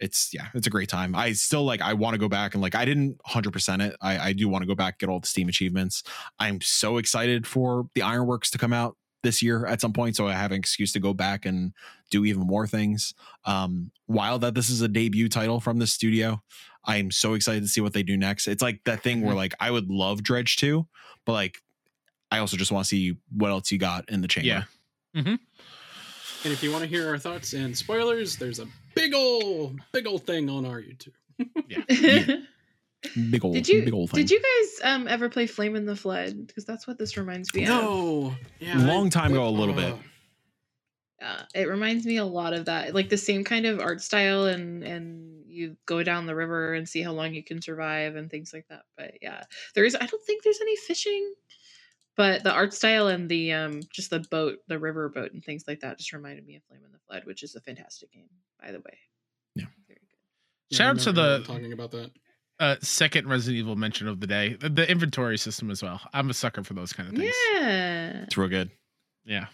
It's 0.00 0.30
yeah, 0.34 0.48
it's 0.54 0.66
a 0.66 0.70
great 0.70 0.88
time. 0.88 1.14
I 1.14 1.32
still 1.32 1.64
like 1.64 1.80
I 1.80 1.92
want 1.94 2.14
to 2.14 2.18
go 2.18 2.28
back 2.28 2.54
and 2.54 2.62
like 2.62 2.74
I 2.74 2.84
didn't 2.84 3.18
100% 3.26 3.82
it. 3.82 3.96
I 4.00 4.18
I 4.28 4.32
do 4.32 4.48
want 4.48 4.62
to 4.62 4.66
go 4.66 4.74
back 4.74 4.98
get 4.98 5.08
all 5.08 5.20
the 5.20 5.26
Steam 5.28 5.48
achievements. 5.48 6.02
I'm 6.38 6.60
so 6.60 6.96
excited 6.96 7.46
for 7.46 7.88
the 7.94 8.02
Ironworks 8.02 8.50
to 8.50 8.58
come 8.58 8.72
out 8.72 8.96
this 9.22 9.40
year 9.40 9.64
at 9.66 9.80
some 9.80 9.92
point 9.92 10.16
so 10.16 10.26
I 10.26 10.32
have 10.32 10.50
an 10.50 10.58
excuse 10.58 10.90
to 10.94 10.98
go 10.98 11.14
back 11.14 11.46
and 11.46 11.72
do 12.10 12.24
even 12.24 12.42
more 12.42 12.66
things. 12.66 13.14
Um 13.44 13.92
while 14.06 14.38
that 14.40 14.54
this 14.54 14.68
is 14.70 14.80
a 14.80 14.88
debut 14.88 15.28
title 15.28 15.60
from 15.60 15.78
the 15.78 15.86
studio, 15.86 16.42
I'm 16.84 17.12
so 17.12 17.34
excited 17.34 17.62
to 17.62 17.68
see 17.68 17.80
what 17.80 17.92
they 17.92 18.02
do 18.02 18.16
next. 18.16 18.48
It's 18.48 18.62
like 18.62 18.80
that 18.84 19.04
thing 19.04 19.20
where 19.20 19.36
like 19.36 19.54
I 19.60 19.70
would 19.70 19.88
love 19.88 20.24
Dredge 20.24 20.56
2, 20.56 20.84
but 21.24 21.32
like 21.32 21.58
I 22.32 22.38
also 22.38 22.56
just 22.56 22.72
want 22.72 22.84
to 22.86 22.88
see 22.88 23.16
what 23.30 23.50
else 23.50 23.70
you 23.70 23.78
got 23.78 24.08
in 24.10 24.22
the 24.22 24.28
chamber. 24.28 24.48
Yeah. 25.14 25.36
And 26.44 26.52
if 26.52 26.62
you 26.62 26.72
want 26.72 26.82
to 26.82 26.88
hear 26.88 27.08
our 27.08 27.18
thoughts 27.18 27.52
and 27.52 27.76
spoilers, 27.76 28.36
there's 28.36 28.58
a 28.58 28.66
big 28.94 29.14
old, 29.14 29.78
big 29.92 30.06
ol' 30.06 30.18
thing 30.18 30.50
on 30.50 30.66
our 30.66 30.80
YouTube. 30.80 31.12
Yeah. 31.68 32.36
Big 33.30 33.44
old 33.44 33.54
did 33.54 33.68
you 33.68 33.82
big 33.82 33.92
old 33.92 34.10
thing. 34.10 34.20
did 34.20 34.30
you 34.30 34.40
guys 34.40 34.92
um 34.92 35.08
ever 35.08 35.28
play 35.28 35.48
Flame 35.48 35.74
in 35.74 35.86
the 35.86 35.96
Flood? 35.96 36.46
Because 36.46 36.64
that's 36.64 36.86
what 36.86 36.98
this 36.98 37.16
reminds 37.16 37.52
me 37.52 37.64
of. 37.64 37.68
No, 37.68 38.34
yeah, 38.60 38.78
Long 38.78 39.10
time 39.10 39.32
ago, 39.32 39.44
a 39.44 39.50
little 39.50 39.74
bit. 39.74 39.96
Uh, 41.20 41.42
it 41.52 41.68
reminds 41.68 42.06
me 42.06 42.18
a 42.18 42.24
lot 42.24 42.52
of 42.52 42.66
that, 42.66 42.94
like 42.94 43.08
the 43.08 43.16
same 43.16 43.42
kind 43.42 43.66
of 43.66 43.80
art 43.80 44.02
style, 44.02 44.46
and 44.46 44.84
and 44.84 45.44
you 45.48 45.76
go 45.84 46.04
down 46.04 46.26
the 46.26 46.34
river 46.34 46.74
and 46.74 46.88
see 46.88 47.02
how 47.02 47.10
long 47.12 47.34
you 47.34 47.42
can 47.42 47.60
survive 47.60 48.14
and 48.14 48.30
things 48.30 48.52
like 48.52 48.66
that. 48.68 48.82
But 48.96 49.14
yeah, 49.20 49.42
there 49.74 49.84
is. 49.84 49.96
I 49.96 50.06
don't 50.06 50.24
think 50.24 50.44
there's 50.44 50.60
any 50.60 50.76
fishing, 50.76 51.34
but 52.16 52.42
the 52.44 52.52
art 52.52 52.74
style 52.74 53.08
and 53.08 53.28
the 53.28 53.52
um 53.52 53.80
just 53.92 54.10
the 54.10 54.20
boat, 54.30 54.58
the 54.68 54.78
river 54.78 55.08
boat, 55.08 55.32
and 55.32 55.42
things 55.44 55.64
like 55.66 55.80
that 55.80 55.98
just 55.98 56.12
reminded 56.12 56.46
me 56.46 56.56
of 56.56 56.62
Flame 56.64 56.80
in 56.84 56.92
the 56.92 56.98
Flood, 57.08 57.22
which 57.24 57.42
is 57.42 57.54
a 57.54 57.60
fantastic 57.60 58.12
game, 58.12 58.28
by 58.60 58.72
the 58.72 58.78
way. 58.80 58.98
Yeah. 59.54 59.66
very 59.86 60.00
good. 60.00 60.76
Shout 60.76 60.86
I 60.86 60.90
out 60.90 60.98
to 61.00 61.12
the 61.12 61.42
talking 61.46 61.72
about 61.72 61.90
that. 61.92 62.10
uh, 62.60 62.76
second 62.80 63.28
Resident 63.28 63.58
Evil 63.58 63.76
mention 63.76 64.08
of 64.08 64.20
the 64.20 64.26
day. 64.26 64.54
The, 64.54 64.68
the 64.70 64.90
inventory 64.90 65.36
system 65.38 65.70
as 65.70 65.82
well. 65.82 66.00
I'm 66.14 66.30
a 66.30 66.34
sucker 66.34 66.62
for 66.64 66.74
those 66.74 66.92
kind 66.92 67.08
of 67.10 67.14
things. 67.16 67.34
Yeah. 67.52 68.22
It's 68.24 68.36
real 68.36 68.48
good. 68.48 68.70
Yeah. 69.24 69.46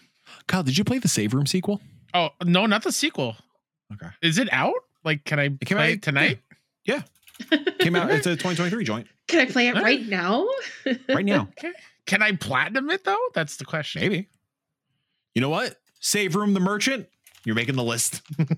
Kyle, 0.47 0.63
did 0.63 0.77
you 0.77 0.83
play 0.83 0.99
the 0.99 1.07
Save 1.07 1.33
Room 1.33 1.45
sequel? 1.45 1.81
Oh 2.13 2.29
no, 2.43 2.65
not 2.65 2.83
the 2.83 2.91
sequel. 2.91 3.35
Okay. 3.93 4.07
Is 4.21 4.37
it 4.37 4.47
out? 4.51 4.73
Like, 5.03 5.23
can 5.25 5.39
I 5.39 5.47
came 5.49 5.57
play 5.77 5.77
out- 5.77 5.89
it 5.89 6.01
tonight? 6.01 6.39
Yeah. 6.85 7.01
Came 7.79 7.95
out. 7.95 8.11
It's 8.11 8.27
a 8.27 8.31
2023 8.35 8.83
joint 8.83 9.07
Can 9.29 9.39
I 9.39 9.45
play 9.49 9.69
it 9.69 9.75
right 9.75 10.05
now? 10.05 10.45
right 11.07 11.23
now. 11.25 11.47
Can 12.09 12.21
I 12.23 12.31
platinum 12.33 12.89
it 12.89 13.03
though? 13.05 13.17
That's 13.33 13.57
the 13.57 13.65
question. 13.65 14.01
Maybe. 14.01 14.27
You 15.35 15.41
know 15.41 15.49
what? 15.49 15.75
Save 15.99 16.35
Room 16.35 16.53
the 16.53 16.59
Merchant. 16.59 17.07
You're 17.45 17.55
making 17.55 17.75
the 17.75 17.83
list. 17.83 18.21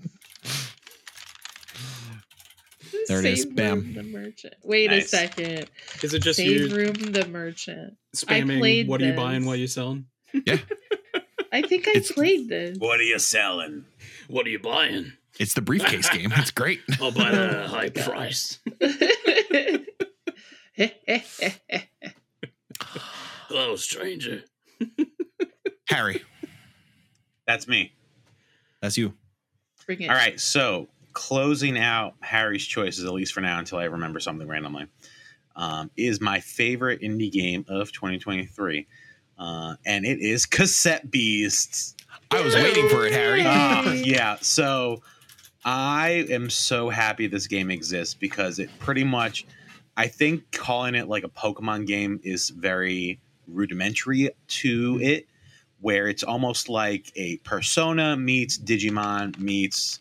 There 3.08 3.18
it 3.18 3.24
is. 3.24 3.42
Save 3.42 3.56
Bam. 3.56 3.94
The 3.94 4.02
merchant. 4.04 4.54
Wait 4.62 4.88
Nice. 4.90 5.06
a 5.06 5.08
second. 5.08 5.66
Is 6.02 6.14
it 6.14 6.20
just 6.22 6.36
Save 6.36 6.70
you 6.70 6.76
room 6.76 6.92
the 6.94 7.26
merchant. 7.26 7.96
spamming? 8.14 8.58
played 8.60 8.86
What 8.86 9.02
are 9.02 9.06
you 9.06 9.12
buying? 9.14 9.40
this. 9.40 9.46
What 9.48 9.52
are 9.54 9.56
you 9.56 9.66
selling? 9.66 10.06
Yeah. 10.32 10.58
I 11.50 11.62
think 11.62 11.88
I 11.88 11.92
It's- 11.92 12.12
played 12.12 12.48
this. 12.48 12.78
What 12.78 13.00
are 13.00 13.04
you 13.04 13.18
selling? 13.18 13.86
What 14.28 14.46
are 14.46 14.50
you 14.50 14.60
buying? 14.60 15.12
It's 15.40 15.54
the 15.54 15.62
briefcase 15.62 16.08
game. 16.16 16.32
It's 16.36 16.52
great. 16.52 16.80
I'll 17.00 17.10
buy 17.10 17.30
Oh 17.32 17.34
it 17.34 17.50
at 17.50 17.64
a 17.64 17.68
high 17.68 17.90
price. 17.90 18.60
Hello, 23.52 23.76
stranger. 23.76 24.44
Harry, 25.86 26.22
That's 27.46 27.68
me. 27.68 27.92
that's 28.80 28.96
you. 28.96 29.12
Bring. 29.84 30.08
All 30.08 30.16
right, 30.16 30.40
so 30.40 30.88
closing 31.12 31.78
out 31.78 32.14
Harry's 32.22 32.64
choices, 32.64 33.04
at 33.04 33.12
least 33.12 33.34
for 33.34 33.42
now, 33.42 33.58
until 33.58 33.76
I 33.76 33.84
remember 33.84 34.20
something 34.20 34.48
randomly, 34.48 34.86
um, 35.54 35.90
is 35.98 36.18
my 36.18 36.40
favorite 36.40 37.02
indie 37.02 37.30
game 37.30 37.66
of 37.68 37.92
2023, 37.92 38.86
uh, 39.38 39.74
and 39.84 40.06
it 40.06 40.20
is 40.20 40.46
Cassette 40.46 41.10
Beasts. 41.10 41.94
I 42.30 42.40
was 42.40 42.54
waiting 42.54 42.88
for 42.88 43.04
it, 43.04 43.12
Harry. 43.12 43.42
Uh, 43.42 43.92
yeah, 44.02 44.38
so 44.40 45.02
I 45.62 46.24
am 46.30 46.48
so 46.48 46.88
happy 46.88 47.26
this 47.26 47.48
game 47.48 47.70
exists 47.70 48.14
because 48.14 48.58
it 48.58 48.70
pretty 48.78 49.04
much, 49.04 49.44
I 49.94 50.06
think 50.06 50.52
calling 50.52 50.94
it 50.94 51.06
like 51.06 51.24
a 51.24 51.28
Pokemon 51.28 51.86
game 51.86 52.18
is 52.22 52.48
very 52.48 53.20
rudimentary 53.46 54.30
to 54.46 54.98
it, 55.02 55.26
where 55.80 56.08
it's 56.08 56.22
almost 56.22 56.68
like 56.68 57.12
a 57.16 57.38
Persona 57.38 58.16
meets 58.16 58.58
Digimon 58.58 59.38
meets 59.38 60.00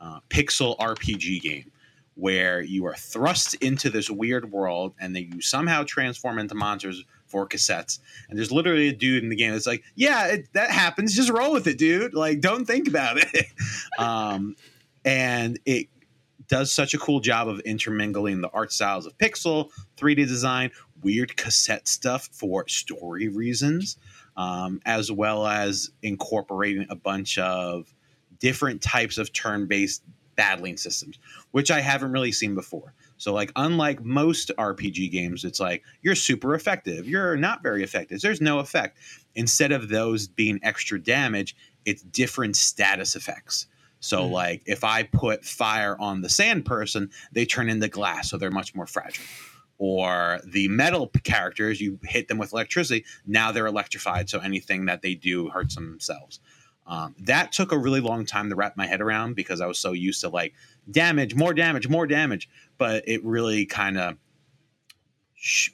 uh, 0.00 0.20
pixel 0.28 0.76
RPG 0.78 1.42
game. 1.42 1.70
Where 2.16 2.60
you 2.60 2.86
are 2.86 2.94
thrust 2.94 3.54
into 3.54 3.90
this 3.90 4.08
weird 4.08 4.52
world 4.52 4.94
and 5.00 5.16
then 5.16 5.30
you 5.32 5.40
somehow 5.40 5.82
transform 5.82 6.38
into 6.38 6.54
monsters 6.54 7.04
for 7.26 7.48
cassettes. 7.48 7.98
And 8.28 8.38
there's 8.38 8.52
literally 8.52 8.88
a 8.88 8.92
dude 8.92 9.24
in 9.24 9.30
the 9.30 9.34
game 9.34 9.50
that's 9.50 9.66
like, 9.66 9.82
yeah, 9.96 10.26
it, 10.28 10.52
that 10.52 10.70
happens. 10.70 11.16
Just 11.16 11.30
roll 11.30 11.52
with 11.52 11.66
it, 11.66 11.76
dude. 11.76 12.14
Like, 12.14 12.40
don't 12.40 12.64
think 12.64 12.86
about 12.86 13.16
it. 13.18 13.46
um, 13.98 14.54
and 15.04 15.58
it 15.66 15.88
does 16.46 16.72
such 16.72 16.94
a 16.94 16.98
cool 16.98 17.18
job 17.18 17.48
of 17.48 17.58
intermingling 17.60 18.40
the 18.40 18.50
art 18.50 18.72
styles 18.72 19.06
of 19.06 19.18
pixel, 19.18 19.70
3D 19.96 20.28
design, 20.28 20.70
weird 21.04 21.36
cassette 21.36 21.86
stuff 21.86 22.28
for 22.32 22.66
story 22.66 23.28
reasons, 23.28 23.96
um, 24.36 24.80
as 24.84 25.12
well 25.12 25.46
as 25.46 25.90
incorporating 26.02 26.86
a 26.90 26.96
bunch 26.96 27.38
of 27.38 27.92
different 28.40 28.82
types 28.82 29.18
of 29.18 29.32
turn 29.32 29.66
based 29.66 30.02
battling 30.36 30.76
systems, 30.76 31.18
which 31.52 31.70
I 31.70 31.80
haven't 31.80 32.10
really 32.10 32.32
seen 32.32 32.56
before. 32.56 32.92
So, 33.16 33.32
like, 33.32 33.52
unlike 33.54 34.04
most 34.04 34.50
RPG 34.58 35.10
games, 35.12 35.44
it's 35.44 35.60
like 35.60 35.84
you're 36.02 36.16
super 36.16 36.54
effective, 36.54 37.08
you're 37.08 37.36
not 37.36 37.62
very 37.62 37.84
effective, 37.84 38.20
there's 38.20 38.40
no 38.40 38.58
effect. 38.58 38.98
Instead 39.36 39.70
of 39.70 39.88
those 39.88 40.26
being 40.26 40.58
extra 40.64 41.00
damage, 41.00 41.54
it's 41.84 42.02
different 42.02 42.56
status 42.56 43.14
effects. 43.14 43.68
So, 44.00 44.18
Mhm. 44.28 44.30
like, 44.32 44.62
if 44.66 44.82
I 44.84 45.04
put 45.04 45.44
fire 45.44 45.96
on 45.98 46.22
the 46.22 46.28
sand 46.28 46.66
person, 46.66 47.10
they 47.32 47.46
turn 47.46 47.70
into 47.70 47.88
glass, 47.88 48.28
so 48.28 48.36
they're 48.36 48.50
much 48.50 48.74
more 48.74 48.86
fragile. 48.86 49.24
Or 49.78 50.40
the 50.46 50.68
metal 50.68 51.08
characters, 51.24 51.80
you 51.80 51.98
hit 52.04 52.28
them 52.28 52.38
with 52.38 52.52
electricity, 52.52 53.04
now 53.26 53.50
they're 53.50 53.66
electrified, 53.66 54.30
so 54.30 54.38
anything 54.38 54.84
that 54.86 55.02
they 55.02 55.14
do 55.14 55.48
hurts 55.48 55.74
themselves. 55.74 56.40
Um, 56.86 57.14
that 57.18 57.52
took 57.52 57.72
a 57.72 57.78
really 57.78 58.00
long 58.00 58.26
time 58.26 58.50
to 58.50 58.56
wrap 58.56 58.76
my 58.76 58.86
head 58.86 59.00
around 59.00 59.34
because 59.34 59.60
I 59.60 59.66
was 59.66 59.78
so 59.78 59.92
used 59.92 60.20
to 60.20 60.28
like 60.28 60.54
damage, 60.90 61.34
more 61.34 61.54
damage, 61.54 61.88
more 61.88 62.06
damage. 62.06 62.48
But 62.76 63.08
it 63.08 63.24
really 63.24 63.64
kind 63.64 63.98
of 63.98 64.16
sh- 65.34 65.70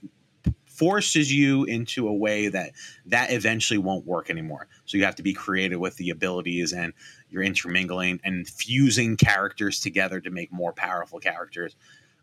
forces 0.64 1.30
you 1.30 1.64
into 1.64 2.08
a 2.08 2.14
way 2.14 2.48
that 2.48 2.70
that 3.04 3.30
eventually 3.32 3.76
won't 3.76 4.06
work 4.06 4.30
anymore. 4.30 4.66
So 4.86 4.96
you 4.96 5.04
have 5.04 5.16
to 5.16 5.22
be 5.22 5.34
creative 5.34 5.78
with 5.78 5.96
the 5.96 6.10
abilities 6.10 6.72
and 6.72 6.94
you're 7.28 7.42
intermingling 7.42 8.20
and 8.24 8.48
fusing 8.48 9.16
characters 9.16 9.78
together 9.80 10.20
to 10.20 10.30
make 10.30 10.50
more 10.50 10.72
powerful 10.72 11.18
characters. 11.18 11.76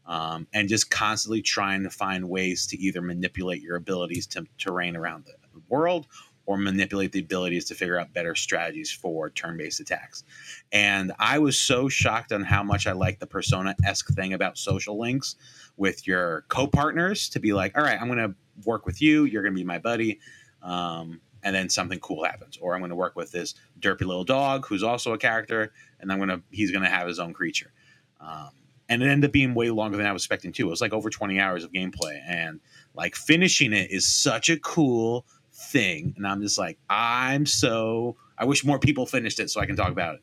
Um, 0.07 0.47
and 0.53 0.69
just 0.69 0.89
constantly 0.89 1.41
trying 1.41 1.83
to 1.83 1.89
find 1.89 2.29
ways 2.29 2.65
to 2.67 2.77
either 2.77 3.01
manipulate 3.01 3.61
your 3.61 3.75
abilities 3.75 4.25
to 4.27 4.45
terrain 4.57 4.95
around 4.95 5.25
the 5.25 5.33
world 5.67 6.07
or 6.45 6.57
manipulate 6.57 7.11
the 7.11 7.19
abilities 7.19 7.65
to 7.65 7.75
figure 7.75 7.99
out 7.99 8.13
better 8.13 8.33
strategies 8.33 8.89
for 8.89 9.29
turn-based 9.29 9.81
attacks. 9.81 10.23
And 10.71 11.11
I 11.19 11.39
was 11.39 11.59
so 11.59 11.89
shocked 11.89 12.31
on 12.31 12.41
how 12.41 12.63
much 12.63 12.87
I 12.87 12.93
like 12.93 13.19
the 13.19 13.27
persona-esque 13.27 14.07
thing 14.13 14.33
about 14.33 14.57
social 14.57 14.97
links 14.97 15.35
with 15.75 16.07
your 16.07 16.45
co-partners 16.47 17.27
to 17.29 17.39
be 17.41 17.51
like, 17.51 17.77
all 17.77 17.83
right, 17.83 18.01
I'm 18.01 18.07
going 18.07 18.17
to 18.19 18.33
work 18.65 18.85
with 18.85 19.01
you. 19.01 19.25
You're 19.25 19.43
going 19.43 19.53
to 19.53 19.59
be 19.59 19.65
my 19.65 19.77
buddy. 19.77 20.19
Um, 20.63 21.19
and 21.43 21.53
then 21.53 21.69
something 21.69 21.99
cool 21.99 22.23
happens. 22.23 22.57
Or 22.57 22.73
I'm 22.73 22.79
going 22.79 22.89
to 22.89 22.95
work 22.95 23.17
with 23.17 23.31
this 23.31 23.53
derpy 23.79 24.05
little 24.05 24.23
dog 24.23 24.65
who's 24.65 24.83
also 24.83 25.13
a 25.13 25.17
character, 25.17 25.73
and 25.99 26.11
I'm 26.11 26.17
going 26.17 26.29
to 26.29 26.41
he's 26.49 26.71
going 26.71 26.83
to 26.83 26.89
have 26.89 27.07
his 27.07 27.19
own 27.19 27.33
creature. 27.33 27.71
Um, 28.19 28.51
and 28.89 29.03
it 29.03 29.07
ended 29.07 29.29
up 29.29 29.33
being 29.33 29.53
way 29.53 29.69
longer 29.69 29.97
than 29.97 30.05
I 30.05 30.11
was 30.11 30.23
expecting 30.23 30.51
too. 30.51 30.67
It 30.67 30.69
was 30.69 30.81
like 30.81 30.93
over 30.93 31.09
20 31.09 31.39
hours 31.39 31.63
of 31.63 31.71
gameplay, 31.71 32.19
and 32.27 32.59
like 32.95 33.15
finishing 33.15 33.73
it 33.73 33.91
is 33.91 34.07
such 34.07 34.49
a 34.49 34.57
cool 34.59 35.25
thing. 35.53 36.13
And 36.17 36.25
I'm 36.25 36.41
just 36.41 36.57
like, 36.57 36.77
I'm 36.89 37.45
so 37.45 38.15
I 38.37 38.45
wish 38.45 38.63
more 38.63 38.79
people 38.79 39.05
finished 39.05 39.39
it 39.39 39.49
so 39.49 39.59
I 39.59 39.65
can 39.65 39.75
talk 39.75 39.91
about 39.91 40.15
it. 40.15 40.21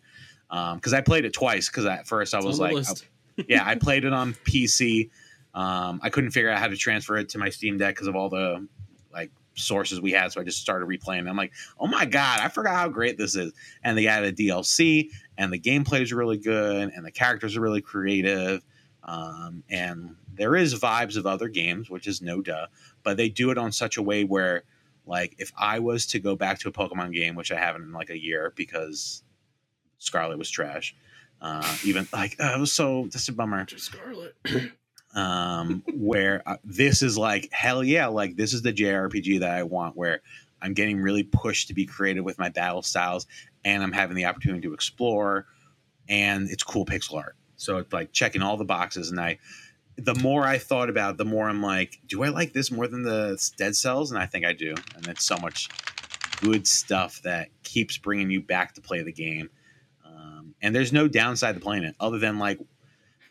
Because 0.77 0.93
I 0.93 1.01
played 1.01 1.25
it 1.25 1.33
twice. 1.33 1.69
Because 1.69 1.87
at 1.87 2.07
first 2.07 2.35
I 2.35 2.41
was 2.41 2.59
like, 2.59 2.75
list. 2.75 3.07
yeah, 3.49 3.63
I 3.67 3.75
played 3.81 4.05
it 4.05 4.13
on 4.13 4.35
PC. 4.35 5.11
Um, 5.55 6.01
I 6.03 6.11
couldn't 6.11 6.31
figure 6.31 6.51
out 6.51 6.59
how 6.59 6.69
to 6.69 6.77
transfer 6.77 7.17
it 7.17 7.29
to 7.31 7.39
my 7.39 7.49
Steam 7.49 7.79
Deck 7.79 7.95
because 7.95 8.07
of 8.07 8.17
all 8.17 8.29
the 8.29 8.67
sources 9.55 10.01
we 10.01 10.13
had, 10.13 10.33
so 10.33 10.41
I 10.41 10.45
just 10.45 10.61
started 10.61 10.89
replaying. 10.89 11.29
I'm 11.29 11.37
like, 11.37 11.53
oh 11.79 11.87
my 11.87 12.05
god, 12.05 12.41
I 12.41 12.49
forgot 12.49 12.77
how 12.77 12.89
great 12.89 13.19
this 13.19 13.37
is. 13.37 13.53
And 13.83 13.97
they 13.97 14.07
added 14.07 14.37
DLC, 14.37 15.11
and 15.39 15.53
the 15.53 15.59
gameplay 15.59 16.03
is 16.03 16.13
really 16.13 16.39
good, 16.39 16.91
and 16.95 17.05
the 17.05 17.11
characters 17.11 17.57
are 17.57 17.61
really 17.61 17.83
creative, 17.83 18.65
um, 19.05 19.63
and 19.69 20.17
there 20.33 20.57
is 20.57 20.75
vibes 20.75 21.17
of 21.17 21.27
other 21.27 21.49
games, 21.49 21.91
which 21.91 22.07
is 22.07 22.23
no 22.23 22.41
duh, 22.41 22.67
but 23.03 23.17
they 23.17 23.29
do 23.29 23.51
it 23.51 23.59
on 23.59 23.73
such 23.73 23.97
a 23.97 24.03
way 24.03 24.25
where, 24.25 24.65
like, 25.07 25.37
if 25.39 25.53
I 25.57 25.79
was 25.79 26.07
to 26.07 26.19
go 26.19 26.35
back 26.35 26.59
to 26.61 26.69
a 26.69 26.73
Pokemon 26.73 27.13
game, 27.13 27.35
which 27.35 27.53
I 27.53 27.59
haven't 27.59 27.83
in 27.83 27.93
like 27.93 28.11
a 28.11 28.19
year 28.19 28.53
because 28.57 29.23
Scarlet 29.99 30.39
was 30.39 30.51
trash. 30.51 30.95
Uh, 31.41 31.77
even 31.85 32.09
like 32.13 32.37
uh, 32.41 32.55
it 32.57 32.61
was 32.61 32.73
so 32.73 33.09
that's 33.11 33.29
a 33.29 33.33
bummer 33.33 33.67
Scarlet. 33.77 34.35
um, 35.15 35.83
where 35.95 36.43
uh, 36.47 36.57
this 36.65 37.03
is 37.03 37.17
like 37.17 37.49
hell 37.53 37.85
yeah, 37.85 38.07
like 38.07 38.37
this 38.37 38.53
is 38.53 38.63
the 38.63 38.73
JRPG 38.73 39.41
that 39.41 39.51
I 39.51 39.63
want, 39.63 39.97
where 39.97 40.23
I'm 40.61 40.75
getting 40.75 41.01
really 41.01 41.23
pushed 41.23 41.69
to 41.69 41.75
be 41.75 41.87
creative 41.87 42.25
with 42.25 42.39
my 42.39 42.49
battle 42.49 42.83
styles, 42.83 43.27
and 43.65 43.83
I'm 43.83 43.93
having 43.93 44.17
the 44.17 44.25
opportunity 44.25 44.63
to 44.67 44.75
explore, 44.75 45.47
and 46.09 46.49
it's 46.51 46.63
cool 46.63 46.85
pixel 46.85 47.17
art. 47.17 47.37
So 47.57 47.79
it's 47.79 47.93
like 47.93 48.13
checking 48.13 48.43
all 48.43 48.57
the 48.57 48.65
boxes, 48.65 49.11
and 49.11 49.21
I, 49.21 49.39
the 49.97 50.15
more 50.17 50.45
I 50.45 50.59
thought 50.59 50.91
about, 50.91 51.13
it, 51.13 51.19
the 51.19 51.25
more 51.25 51.49
I'm 51.49 51.63
like, 51.63 52.01
do 52.07 52.25
I 52.25 52.29
like 52.29 52.53
this 52.53 52.71
more 52.71 52.89
than 52.89 53.03
the 53.03 53.41
Dead 53.57 53.77
Cells? 53.77 54.11
And 54.11 54.21
I 54.21 54.27
think 54.27 54.45
I 54.45 54.53
do, 54.53 54.75
and 54.97 55.07
it's 55.07 55.25
so 55.25 55.37
much 55.37 55.69
good 56.41 56.67
stuff 56.67 57.23
that 57.23 57.49
keeps 57.63 57.97
bringing 57.97 58.31
you 58.31 58.41
back 58.41 58.75
to 58.75 58.81
play 58.81 59.03
the 59.03 59.13
game. 59.13 59.51
Um, 60.05 60.55
and 60.61 60.75
there's 60.75 60.93
no 60.93 61.07
downside 61.07 61.55
to 61.55 61.61
playing 61.61 61.85
it, 61.85 61.95
other 62.01 62.19
than 62.19 62.39
like 62.39 62.59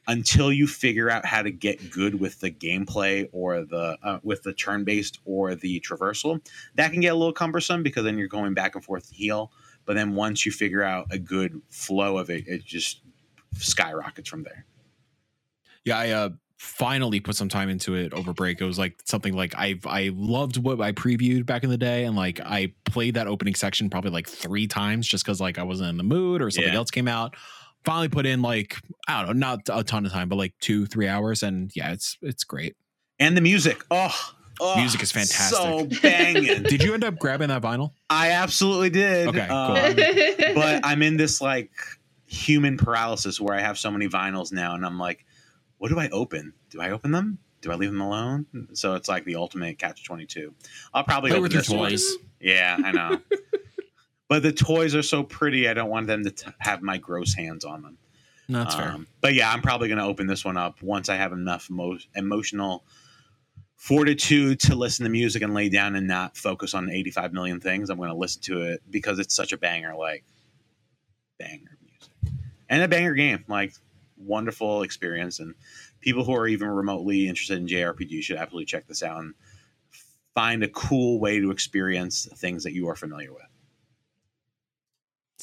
until 0.08 0.52
you 0.52 0.68
figure 0.68 1.10
out 1.10 1.26
how 1.26 1.42
to 1.42 1.52
get 1.52 1.90
good 1.92 2.20
with 2.20 2.40
the 2.40 2.52
gameplay 2.52 3.28
or 3.32 3.64
the 3.64 3.98
uh, 4.04 4.20
with 4.24 4.44
the 4.44 4.54
turn 4.54 4.84
based 4.84 5.20
or 5.26 5.56
the 5.56 5.80
traversal 5.82 6.46
that 6.76 6.92
can 6.92 7.02
get 7.02 7.14
a 7.14 7.16
little 7.16 7.34
cumbersome 7.34 7.84
because 7.84 8.04
then 8.04 8.18
you're 8.18 8.28
going 8.28 8.54
back 8.54 8.76
and 8.76 8.84
forth 8.84 9.08
to 9.10 9.16
heal 9.16 9.52
but 9.86 9.96
then 9.96 10.14
once 10.16 10.46
you 10.46 10.52
figure 10.52 10.84
out 10.84 11.08
a 11.12 11.20
good 11.20 11.62
flow 11.70 12.18
of 12.18 12.30
it 12.30 12.48
it 12.48 12.64
just 12.66 13.02
skyrockets 13.54 14.28
from 14.30 14.44
there 14.44 14.66
Yeah, 15.86 15.98
I 15.98 16.10
uh 16.12 16.30
finally 16.58 17.20
put 17.20 17.36
some 17.36 17.50
time 17.50 17.68
into 17.70 17.94
it 17.96 18.14
over 18.14 18.34
break. 18.34 18.62
It 18.62 18.66
was 18.66 18.80
like 18.80 19.02
something 19.06 19.34
like 19.34 19.54
I've 19.58 19.86
I 19.86 20.12
loved 20.14 20.58
what 20.58 20.80
I 20.82 20.92
previewed 20.94 21.46
back 21.46 21.64
in 21.64 21.70
the 21.70 21.78
day, 21.78 22.06
and 22.06 22.16
like 22.16 22.40
I 22.40 22.74
played 22.86 23.16
that 23.16 23.28
opening 23.28 23.56
section 23.56 23.90
probably 23.90 24.12
like 24.12 24.28
three 24.28 24.68
times 24.68 25.08
just 25.08 25.26
because 25.26 25.42
like 25.42 25.58
I 25.58 25.64
wasn't 25.64 25.90
in 25.90 25.98
the 25.98 26.04
mood 26.04 26.42
or 26.42 26.50
something 26.52 26.74
Yeah. 26.74 26.78
else 26.78 26.92
came 26.92 27.08
out. 27.08 27.36
Finally 27.84 28.10
put 28.10 28.26
in 28.26 28.42
like 28.42 28.78
I 29.08 29.26
don't 29.26 29.40
know, 29.40 29.48
not 29.48 29.70
a 29.72 29.84
ton 29.84 30.06
of 30.06 30.12
time, 30.12 30.30
but 30.30 30.38
like 30.38 30.54
two, 30.60 30.86
three 30.86 31.08
hours, 31.08 31.44
and 31.44 31.72
yeah, 31.76 31.92
it's 31.92 32.18
it's 32.22 32.44
great. 32.44 32.76
And 33.20 33.38
the 33.38 33.42
music. 33.42 33.84
Oh, 33.92 34.16
oh, 34.60 34.78
Music 34.78 35.02
is 35.04 35.12
fantastic. 35.12 35.58
So 35.58 35.86
banging. 36.02 36.64
Did 36.64 36.84
you 36.84 36.94
end 36.94 37.04
up 37.04 37.18
grabbing 37.20 37.50
that 37.50 37.62
vinyl? 37.62 37.92
I 38.10 38.32
absolutely 38.32 38.90
did. 38.90 39.28
Okay, 39.28 39.48
cool. 39.48 39.56
Um, 39.56 40.56
but 40.56 40.82
I'm 40.84 41.02
in 41.02 41.18
this 41.18 41.42
like 41.42 41.72
human 42.26 42.78
paralysis 42.78 43.40
where 43.40 43.56
I 43.56 43.62
have 43.62 43.78
so 43.78 43.92
many 43.92 44.08
vinyls 44.08 44.52
now, 44.52 44.76
and 44.76 44.86
I'm 44.86 44.98
like, 44.98 45.26
what 45.78 45.90
do 45.90 46.00
I 46.00 46.10
open? 46.10 46.54
Do 46.70 46.82
I 46.82 46.92
open 46.92 47.12
them? 47.12 47.38
Do 47.62 47.72
I 47.72 47.76
leave 47.76 47.92
them 47.92 48.02
alone? 48.02 48.46
So 48.74 48.96
it's 48.96 49.08
like 49.08 49.24
the 49.24 49.36
ultimate 49.36 49.80
catch 49.80 50.04
twenty 50.04 50.26
two. 50.26 50.54
I'll 50.94 51.04
probably 51.04 51.30
Play 51.30 51.38
open 51.38 51.44
with 51.44 51.54
your 51.54 51.62
this 51.62 52.12
one. 52.12 52.20
Yeah, 52.42 52.78
I 52.84 52.92
know. 52.92 53.20
But 54.28 54.44
the 54.44 54.52
toys 54.52 54.96
are 54.96 55.04
so 55.04 55.24
pretty. 55.24 55.68
I 55.68 55.74
don't 55.74 55.90
want 55.90 56.08
them 56.08 56.24
to 56.24 56.32
t- 56.32 56.52
have 56.60 56.82
my 56.82 56.98
gross 56.98 57.34
hands 57.34 57.66
on 57.66 57.82
them. 57.82 57.98
No, 58.48 58.60
that's 58.64 58.76
fair. 58.76 58.92
Um, 58.92 59.08
But 59.22 59.34
yeah, 59.34 59.52
I'm 59.52 59.62
probably 59.62 59.88
going 59.88 60.00
to 60.00 60.06
open 60.06 60.28
this 60.28 60.44
one 60.44 60.58
up 60.58 60.82
once 60.82 61.10
I 61.10 61.16
have 61.16 61.32
enough 61.32 61.70
emo- 61.70 61.98
emotional 62.16 62.84
fortitude 63.76 64.60
to 64.62 64.76
listen 64.76 65.04
to 65.04 65.10
music 65.10 65.42
and 65.42 65.54
lay 65.54 65.70
down 65.70 65.96
and 65.96 66.08
not 66.08 66.38
focus 66.38 66.74
on 66.74 66.90
85 66.90 67.34
million 67.34 67.60
things. 67.60 67.90
I'm 67.90 67.98
going 67.98 68.10
to 68.10 68.16
listen 68.16 68.42
to 68.44 68.62
it 68.62 68.82
because 68.90 69.20
it's 69.20 69.36
such 69.36 69.52
a 69.52 69.58
banger, 69.58 69.96
like 69.96 70.24
banger 71.38 71.78
music 71.82 72.34
and 72.70 72.82
a 72.84 72.88
banger 72.88 73.14
game. 73.14 73.44
Like 73.48 73.74
wonderful 74.18 74.84
experience. 74.84 75.40
And 75.40 75.54
people 76.00 76.24
who 76.24 76.34
are 76.34 76.48
even 76.48 76.70
remotely 76.70 77.28
interested 77.28 77.58
in 77.58 77.68
JRPG 77.68 78.24
should 78.24 78.38
absolutely 78.38 78.66
check 78.66 78.88
this 78.88 79.04
out 79.04 79.20
and 79.20 79.34
find 80.34 80.64
a 80.64 80.70
cool 80.70 81.20
way 81.20 81.40
to 81.40 81.52
experience 81.52 82.28
things 82.36 82.64
that 82.64 82.74
you 82.74 82.88
are 82.90 82.96
familiar 82.96 83.32
with. 83.34 83.44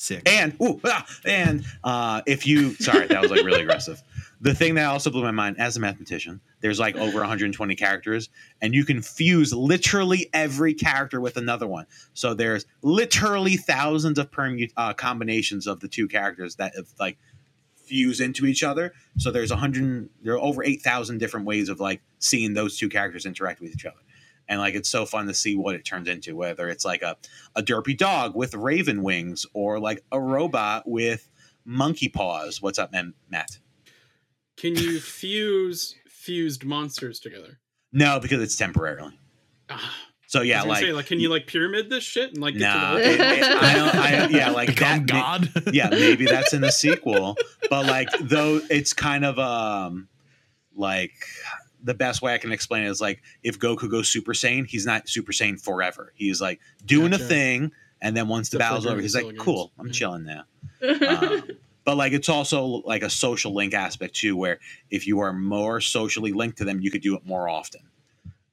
Sick. 0.01 0.27
And 0.27 0.57
ooh, 0.63 0.81
ah, 0.83 1.07
and 1.27 1.63
uh, 1.85 2.23
if 2.27 2.47
you 2.47 2.73
sorry, 2.77 3.07
that 3.09 3.21
was 3.21 3.31
like 3.31 3.45
really 3.45 3.61
aggressive. 3.61 4.03
The 4.41 4.55
thing 4.55 4.77
that 4.77 4.87
also 4.87 5.11
blew 5.11 5.23
my 5.23 5.31
mind 5.31 5.61
as 5.61 5.77
a 5.77 5.81
mathematician, 5.81 6.41
there's 6.63 6.81
like 6.81 6.97
over 6.97 7.19
120 7.19 7.77
characters, 7.77 8.31
and 8.63 8.75
you 8.75 8.87
can 8.87 9.03
fuse 9.03 9.53
literally 9.53 10.31
every 10.33 10.73
character 10.73 11.21
with 11.21 11.37
another 11.37 11.67
one. 11.67 11.85
So 12.15 12.33
there's 12.33 12.65
literally 12.81 13.59
thousands 13.59 14.19
of 14.19 14.31
permu- 14.31 14.73
uh, 14.75 14.95
combinations 14.95 15.67
of 15.67 15.81
the 15.81 15.89
two 15.89 16.09
characters 16.09 16.57
that 16.57 16.75
have 16.77 16.89
like 16.99 17.19
fuse 17.85 18.23
into 18.23 18.47
each 18.47 18.63
other. 18.63 18.95
So 19.19 19.31
there's 19.31 19.51
100, 19.51 20.09
there 20.23 20.33
are 20.33 20.41
over 20.41 20.65
8,000 20.65 21.19
different 21.19 21.45
ways 21.45 21.69
of 21.69 21.79
like 21.79 22.01
seeing 22.21 22.55
those 22.55 22.79
two 22.79 22.89
characters 22.89 23.27
interact 23.27 23.61
with 23.61 23.75
each 23.75 23.85
other. 23.85 24.01
And 24.51 24.59
like 24.59 24.75
it's 24.75 24.89
so 24.89 25.07
fun 25.07 25.27
to 25.29 25.33
see 25.35 25.57
what 25.57 25.77
it 25.77 25.85
turns 25.85 26.09
into, 26.09 26.35
whether 26.37 26.69
it's 26.69 26.85
like 26.85 27.03
a, 27.03 27.17
a 27.55 27.63
derpy 27.63 27.97
dog 27.97 28.35
with 28.35 28.53
raven 28.55 29.03
wings 29.05 29.47
or 29.55 29.79
like 29.79 30.03
a 30.11 30.21
robot 30.21 30.83
with 30.89 31.31
monkey 31.65 32.09
paws. 32.09 32.61
What's 32.61 32.79
up, 32.79 32.91
man, 32.91 33.15
Matt? 33.31 33.59
Can 34.57 34.75
you 34.75 34.99
fuse 35.01 35.95
fused 36.09 36.65
monsters 36.65 37.21
together? 37.21 37.59
No, 37.93 38.19
because 38.21 38.43
it's 38.43 38.57
temporarily. 38.57 39.17
Ah, 39.71 39.95
So 40.27 40.43
yeah, 40.43 40.63
like 40.63 40.85
say, 40.85 40.93
like, 40.93 41.07
can 41.07 41.21
you 41.21 41.29
like 41.29 41.47
pyramid 41.47 41.89
this 41.89 42.03
shit 42.03 42.31
and 42.33 42.39
like 42.43 42.55
get 42.55 42.63
nah, 42.63 42.95
to 42.95 42.99
the 42.99 43.11
it- 43.13 43.21
I 43.63 43.75
don't, 43.75 43.95
I, 43.95 44.27
yeah, 44.37 44.51
like 44.51 44.69
Become 44.71 45.07
that. 45.07 45.15
ma- 45.15 45.39
God. 45.39 45.49
yeah, 45.73 45.91
maybe 45.91 46.27
that's 46.27 46.53
in 46.53 46.61
the 46.61 46.73
sequel, 46.73 47.37
but 47.71 47.87
like 47.87 48.09
though 48.21 48.61
it's 48.69 48.93
kind 48.93 49.25
of 49.25 49.39
um 49.39 50.09
like 50.75 51.13
the 51.83 51.95
best 51.95 52.23
way 52.23 52.35
I 52.35 52.39
can 52.39 52.53
explain 52.53 52.85
it 52.85 52.89
is 52.89 53.01
like 53.01 53.23
if 53.43 53.59
Goku 53.59 53.91
goes 53.91 54.09
Super 54.09 54.33
Saiyan, 54.33 54.67
he's 54.67 54.87
not 54.87 55.09
Super 55.09 55.33
Saiyan 55.33 55.61
forever. 55.61 56.13
He's 56.15 56.41
like 56.41 56.61
doing 56.85 57.11
Gotcha. 57.13 57.25
a 57.25 57.29
thing, 57.29 57.73
and 58.01 58.17
then 58.17 58.29
once 58.29 58.49
the 58.51 58.57
Except 58.59 58.69
for 58.69 58.73
battle's 58.75 58.87
over, 58.87 59.01
he's 59.01 59.15
like, 59.15 59.25
Games. 59.27 59.39
"Cool, 59.39 59.73
I'm 59.79 59.87
Yeah. 59.89 59.93
chilling 59.93 60.25
now." 60.25 60.45
Um, 61.09 61.49
but 61.85 61.97
like 61.97 62.13
it's 62.13 62.29
also 62.29 62.65
like 62.65 63.03
a 63.03 63.11
social 63.11 63.55
link 63.55 63.73
aspect 63.75 64.15
too, 64.15 64.37
where 64.37 64.59
if 64.91 65.07
you 65.07 65.21
are 65.21 65.33
more 65.33 65.81
socially 65.81 66.33
linked 66.33 66.59
to 66.59 66.65
them, 66.65 66.81
you 66.81 66.91
could 66.91 67.01
do 67.03 67.17
it 67.17 67.25
more 67.27 67.49
often. 67.49 67.81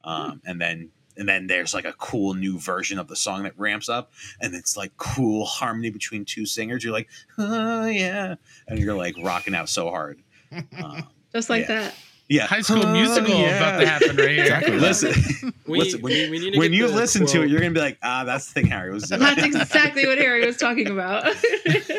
Um, 0.03 0.41
and 0.45 0.59
then 0.61 0.89
and 1.17 1.27
then 1.27 1.47
there's 1.47 1.73
like 1.73 1.85
a 1.85 1.93
cool 1.93 2.35
new 2.35 2.59
version 2.59 2.99
of 2.99 3.07
the 3.07 3.15
song 3.15 3.43
that 3.43 3.57
ramps 3.57 3.89
up, 3.89 4.11
and 4.39 4.55
it's 4.55 4.77
like 4.77 4.95
cool 4.97 5.45
harmony 5.45 5.89
between 5.89 6.23
two 6.25 6.45
singers. 6.45 6.83
You're 6.83 6.93
like, 6.93 7.09
oh 7.37 7.87
yeah, 7.87 8.35
and 8.67 8.79
you're 8.79 8.95
like 8.95 9.15
rocking 9.21 9.53
out 9.55 9.67
so 9.69 9.89
hard. 9.89 10.21
Um, 10.81 11.07
Just 11.33 11.49
like 11.49 11.67
Yeah. 11.67 11.81
that. 11.81 11.95
Yeah, 12.29 12.45
High 12.45 12.61
School 12.61 12.85
Oh, 12.85 12.91
Musical 12.93 13.29
yeah. 13.29 13.57
about 13.57 13.79
to 13.79 13.87
happen 13.87 14.15
right 14.17 14.29
here. 14.29 14.41
Exactly. 14.41 14.77
Listen, 14.79 15.53
We, 15.65 15.79
Listen, 15.79 16.01
when 16.01 16.13
we, 16.13 16.29
we 16.29 16.39
need 16.39 16.53
to 16.53 16.59
when 16.59 16.73
you 16.73 16.87
the 16.87 16.95
listen 16.95 17.25
to 17.27 17.43
it, 17.43 17.49
you're 17.49 17.59
gonna 17.59 17.73
be 17.73 17.79
like, 17.79 17.97
ah, 18.03 18.23
that's 18.23 18.47
the 18.47 18.53
thing 18.53 18.67
Harry 18.67 18.91
was 18.93 19.03
doing. 19.09 19.19
That's 19.21 19.43
exactly 19.43 20.05
what 20.07 20.17
Harry 20.17 20.45
was 20.45 20.57
talking 20.57 20.87
about. 20.87 21.25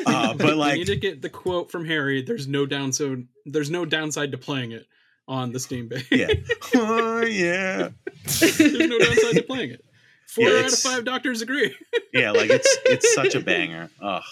Uh, 0.07 0.33
but 0.33 0.47
we 0.47 0.53
like, 0.55 0.75
need 0.79 0.87
to 0.87 0.97
get 0.97 1.21
the 1.21 1.29
quote 1.29 1.71
from 1.71 1.85
Harry. 1.85 2.23
There's 2.23 2.49
no 2.49 2.65
downside. 2.65 3.27
There's 3.45 3.71
no 3.71 3.85
downside 3.85 4.33
to 4.33 4.39
playing 4.39 4.73
it 4.73 4.87
on 5.27 5.53
the 5.53 5.61
Steam 5.61 5.87
base. 5.89 6.07
yeah, 6.11 6.29
oh 6.75 7.21
yeah. 7.23 7.91
There's 8.25 8.59
no 8.61 8.99
downside 8.99 9.35
to 9.35 9.45
playing 9.47 9.73
it. 9.73 9.85
Four 10.27 10.49
Yeah, 10.49 10.61
out 10.61 10.73
of 10.73 10.79
five 10.79 11.05
doctors 11.05 11.43
agree. 11.43 11.75
yeah 12.15 12.31
like 12.31 12.49
it's 12.51 12.77
it's 12.87 13.15
such 13.15 13.35
a 13.35 13.41
banger 13.41 13.91
Ugh. 14.01 14.23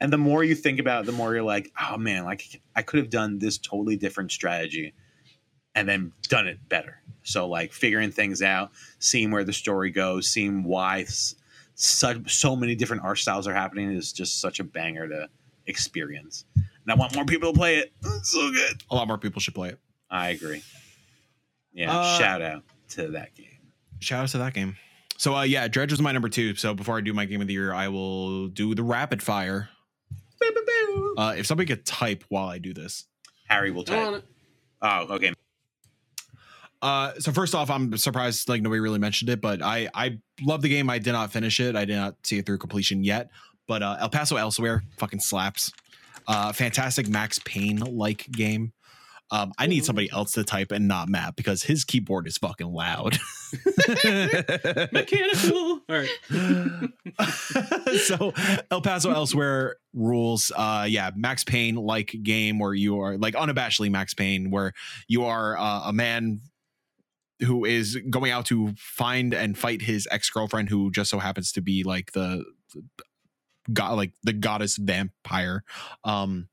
and 0.00 0.10
the 0.12 0.18
more 0.18 0.42
you 0.44 0.54
think 0.54 0.78
about 0.78 1.02
it 1.02 1.06
the 1.06 1.12
more 1.12 1.34
you're 1.34 1.42
like 1.42 1.70
oh 1.80 1.96
man 1.98 2.24
like 2.24 2.60
i 2.76 2.82
could 2.82 2.98
have 3.00 3.10
done 3.10 3.38
this 3.38 3.58
totally 3.58 3.96
different 3.96 4.30
strategy 4.32 4.92
and 5.74 5.88
then 5.88 6.12
done 6.28 6.46
it 6.46 6.58
better 6.68 6.98
so 7.22 7.48
like 7.48 7.72
figuring 7.72 8.10
things 8.10 8.42
out 8.42 8.70
seeing 8.98 9.30
where 9.30 9.44
the 9.44 9.52
story 9.52 9.90
goes 9.90 10.28
seeing 10.28 10.64
why 10.64 11.00
s- 11.00 11.34
such 11.74 12.34
so 12.34 12.54
many 12.56 12.74
different 12.74 13.02
art 13.04 13.18
styles 13.18 13.46
are 13.46 13.54
happening 13.54 13.90
is 13.92 14.12
just 14.12 14.40
such 14.40 14.60
a 14.60 14.64
banger 14.64 15.08
to 15.08 15.28
experience 15.66 16.44
and 16.54 16.64
i 16.90 16.94
want 16.94 17.14
more 17.14 17.24
people 17.24 17.52
to 17.52 17.58
play 17.58 17.76
it 17.78 17.92
it's 18.04 18.30
so 18.30 18.50
good 18.52 18.82
A 18.90 18.94
lot 18.94 19.06
more 19.08 19.18
people 19.18 19.40
should 19.40 19.54
play 19.54 19.68
it. 19.70 19.78
i 20.10 20.28
agree 20.30 20.62
yeah 21.72 21.96
Uh, 21.98 22.18
shout 22.18 22.42
out 22.42 22.62
to 22.90 23.08
that 23.08 23.34
game 23.34 23.46
Shout 24.00 24.24
out 24.24 24.28
to 24.30 24.38
that 24.38 24.52
game. 24.52 24.76
So 25.16 25.36
uh 25.36 25.42
yeah, 25.42 25.68
Dredge 25.68 25.92
was 25.92 26.00
my 26.02 26.10
number 26.10 26.28
two. 26.28 26.56
So 26.56 26.74
before 26.74 26.98
I 26.98 27.02
do 27.02 27.14
my 27.14 27.24
game 27.24 27.40
of 27.40 27.46
the 27.46 27.52
year, 27.52 27.72
I 27.72 27.86
will 27.86 28.48
do 28.48 28.74
the 28.74 28.82
rapid 28.82 29.22
fire. 29.22 29.68
Uh 31.16 31.34
if 31.36 31.46
somebody 31.46 31.66
could 31.68 31.86
type 31.86 32.24
while 32.28 32.48
I 32.48 32.58
do 32.58 32.74
this. 32.74 33.04
harry 33.46 33.70
will 33.70 33.84
I'm 33.88 33.94
on 33.94 34.12
type 34.14 34.22
it. 34.22 34.28
oh 34.82 35.14
okay 35.14 35.32
Uh, 36.82 37.12
so 37.20 37.30
first 37.30 37.54
off, 37.54 37.70
I'm 37.70 37.96
surprised 37.96 38.48
like 38.48 38.60
nobody 38.60 38.80
really 38.80 38.98
mentioned 38.98 39.30
it, 39.30 39.40
but 39.40 39.62
I 39.62 39.88
I 39.94 40.18
love 40.42 40.62
the 40.62 40.68
game. 40.68 40.90
I 40.90 40.98
did 40.98 41.12
not 41.12 41.32
finish 41.32 41.60
it. 41.60 41.76
I 41.76 41.84
did 41.84 41.96
not 41.96 42.16
see 42.24 42.38
it 42.38 42.46
through 42.46 42.58
completion 42.58 43.04
yet. 43.04 43.30
But 43.68 43.82
uh, 43.82 43.96
El 44.00 44.08
Paso 44.08 44.36
Elsewhere 44.36 44.82
fucking 44.98 45.20
slaps. 45.20 45.72
Uh, 46.26 46.52
fantastic 46.52 47.08
Max 47.08 47.38
Payne 47.44 47.78
like 47.78 48.30
game. 48.30 48.72
Um, 49.30 49.52
I 49.56 49.66
need 49.66 49.86
somebody 49.86 50.10
else 50.10 50.32
to 50.32 50.44
type 50.44 50.72
and 50.72 50.86
not 50.86 51.08
Matt 51.08 51.36
because 51.36 51.62
his 51.62 51.84
keyboard 51.84 52.26
is 52.26 52.36
fucking 52.36 52.70
loud. 52.70 53.16
Mechanical. 54.92 55.80
All 55.80 55.80
right. 55.88 56.08
so 58.04 58.34
El 58.70 58.82
Paso 58.82 59.10
Elsewhere 59.10 59.76
rules. 59.94 60.52
Uh, 60.54 60.86
yeah, 60.86 61.12
Max 61.16 61.44
Payne 61.44 61.76
like 61.76 62.14
game 62.22 62.58
where 62.58 62.74
you 62.74 63.00
are 63.00 63.16
like 63.16 63.32
unabashedly 63.32 63.90
Max 63.90 64.12
Payne, 64.12 64.50
where 64.50 64.74
you 65.08 65.24
are 65.24 65.56
uh, 65.56 65.84
a 65.86 65.94
man 65.94 66.42
who 67.40 67.64
is 67.64 67.96
going 68.10 68.30
out 68.30 68.46
to 68.46 68.72
find 68.76 69.34
and 69.34 69.56
fight 69.58 69.82
his 69.82 70.06
ex 70.10 70.30
girlfriend, 70.30 70.68
who 70.68 70.90
just 70.90 71.10
so 71.10 71.18
happens 71.18 71.52
to 71.52 71.60
be 71.60 71.82
like 71.82 72.12
the 72.12 72.44
god, 73.72 73.96
like 73.96 74.12
the 74.22 74.32
goddess 74.32 74.76
vampire. 74.76 75.64
Um, 76.04 76.48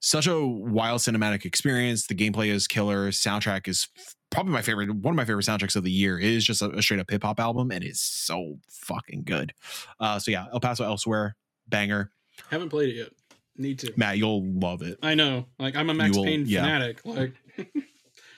such 0.00 0.26
a 0.26 0.44
wild 0.44 1.00
cinematic 1.00 1.44
experience. 1.44 2.06
The 2.06 2.14
gameplay 2.14 2.48
is 2.48 2.66
killer. 2.66 3.10
Soundtrack 3.10 3.68
is 3.68 3.88
probably 4.30 4.52
my 4.52 4.62
favorite. 4.62 4.92
One 4.94 5.14
of 5.14 5.16
my 5.16 5.24
favorite 5.24 5.46
soundtracks 5.46 5.76
of 5.76 5.84
the 5.84 5.92
year. 5.92 6.18
It 6.18 6.26
is 6.26 6.44
just 6.44 6.60
a, 6.62 6.70
a 6.70 6.82
straight 6.82 6.98
up 7.00 7.10
hip 7.10 7.22
hop 7.22 7.38
album, 7.38 7.70
and 7.70 7.84
it's 7.84 8.00
so 8.00 8.58
fucking 8.68 9.22
good. 9.24 9.52
Uh, 10.00 10.18
so 10.18 10.30
yeah, 10.30 10.46
El 10.52 10.60
Paso 10.60 10.84
Elsewhere, 10.84 11.36
banger. 11.68 12.10
Haven't 12.50 12.70
played 12.70 12.88
it 12.88 12.96
yet. 12.96 13.08
Need 13.56 13.78
to. 13.80 13.92
Matt, 13.96 14.18
you'll 14.18 14.42
love 14.58 14.82
it. 14.82 14.98
I 15.02 15.14
know. 15.14 15.46
Like 15.58 15.76
I'm 15.76 15.90
a 15.90 15.94
Max 15.94 16.16
will- 16.16 16.24
Payne 16.24 16.46
yeah. 16.46 16.62
fanatic. 16.62 17.04
Like 17.04 17.34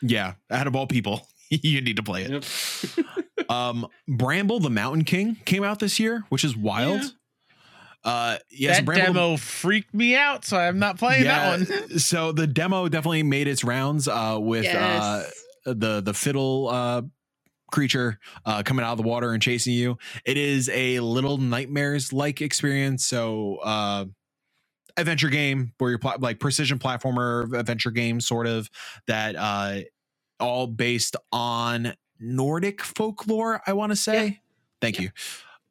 Yeah, 0.03 0.35
out 0.51 0.67
of 0.67 0.77
all 0.77 0.87
people, 0.87 1.27
you 1.63 1.81
need 1.81 1.97
to 1.97 2.03
play 2.03 2.23
it. 2.25 2.31
yep. 2.31 3.07
Um, 3.47 3.89
Bramble 4.09 4.59
the 4.59 4.71
Mountain 4.71 5.05
King 5.05 5.37
came 5.45 5.65
out 5.65 5.79
this 5.79 6.01
year, 6.01 6.25
which 6.31 6.45
is 6.45 6.57
wild. 6.57 7.03
Yeah. 7.03 7.09
Uh, 8.03 8.39
yes, 8.51 8.77
that 8.77 8.87
Bramble, 8.87 9.13
demo 9.13 9.37
freaked 9.37 9.93
me 9.93 10.17
out, 10.17 10.47
so 10.47 10.57
I'm 10.57 10.79
not 10.79 10.99
playing 10.99 11.25
that 11.25 11.49
one. 11.49 11.99
so 11.99 12.33
the 12.33 12.47
demo 12.47 12.89
definitely 12.89 13.23
made 13.23 13.47
its 13.47 13.63
rounds 13.63 14.09
uh, 14.09 14.39
with 14.41 14.67
uh, 14.67 15.25
the 15.67 16.01
the 16.01 16.15
fiddle 16.15 16.69
uh, 16.69 17.03
creature 17.71 18.19
uh, 18.47 18.63
coming 18.63 18.85
out 18.85 18.93
of 18.93 18.99
the 18.99 19.09
water 19.09 19.33
and 19.33 19.43
chasing 19.43 19.75
you. 19.75 19.99
It 20.25 20.39
is 20.39 20.71
a 20.71 21.01
little 21.01 21.39
nightmares 21.39 22.13
like 22.13 22.41
experience. 22.41 23.05
So 23.05 23.57
uh, 23.57 24.05
adventure 24.97 25.29
game 25.29 25.73
where 25.79 25.91
you're 25.91 25.99
pla- 25.99 26.17
like 26.19 26.39
precision 26.39 26.79
platformer 26.79 27.59
adventure 27.59 27.91
game 27.91 28.21
sort 28.21 28.47
of 28.47 28.69
that 29.07 29.35
uh, 29.37 29.81
all 30.41 30.67
based 30.67 31.17
on 31.33 31.95
Nordic 32.21 32.83
folklore. 32.83 33.61
I 33.67 33.73
want 33.73 33.93
to 33.93 33.97
say. 33.97 34.25
Yeah. 34.27 34.31
Thank 34.81 35.01
you. 35.01 35.11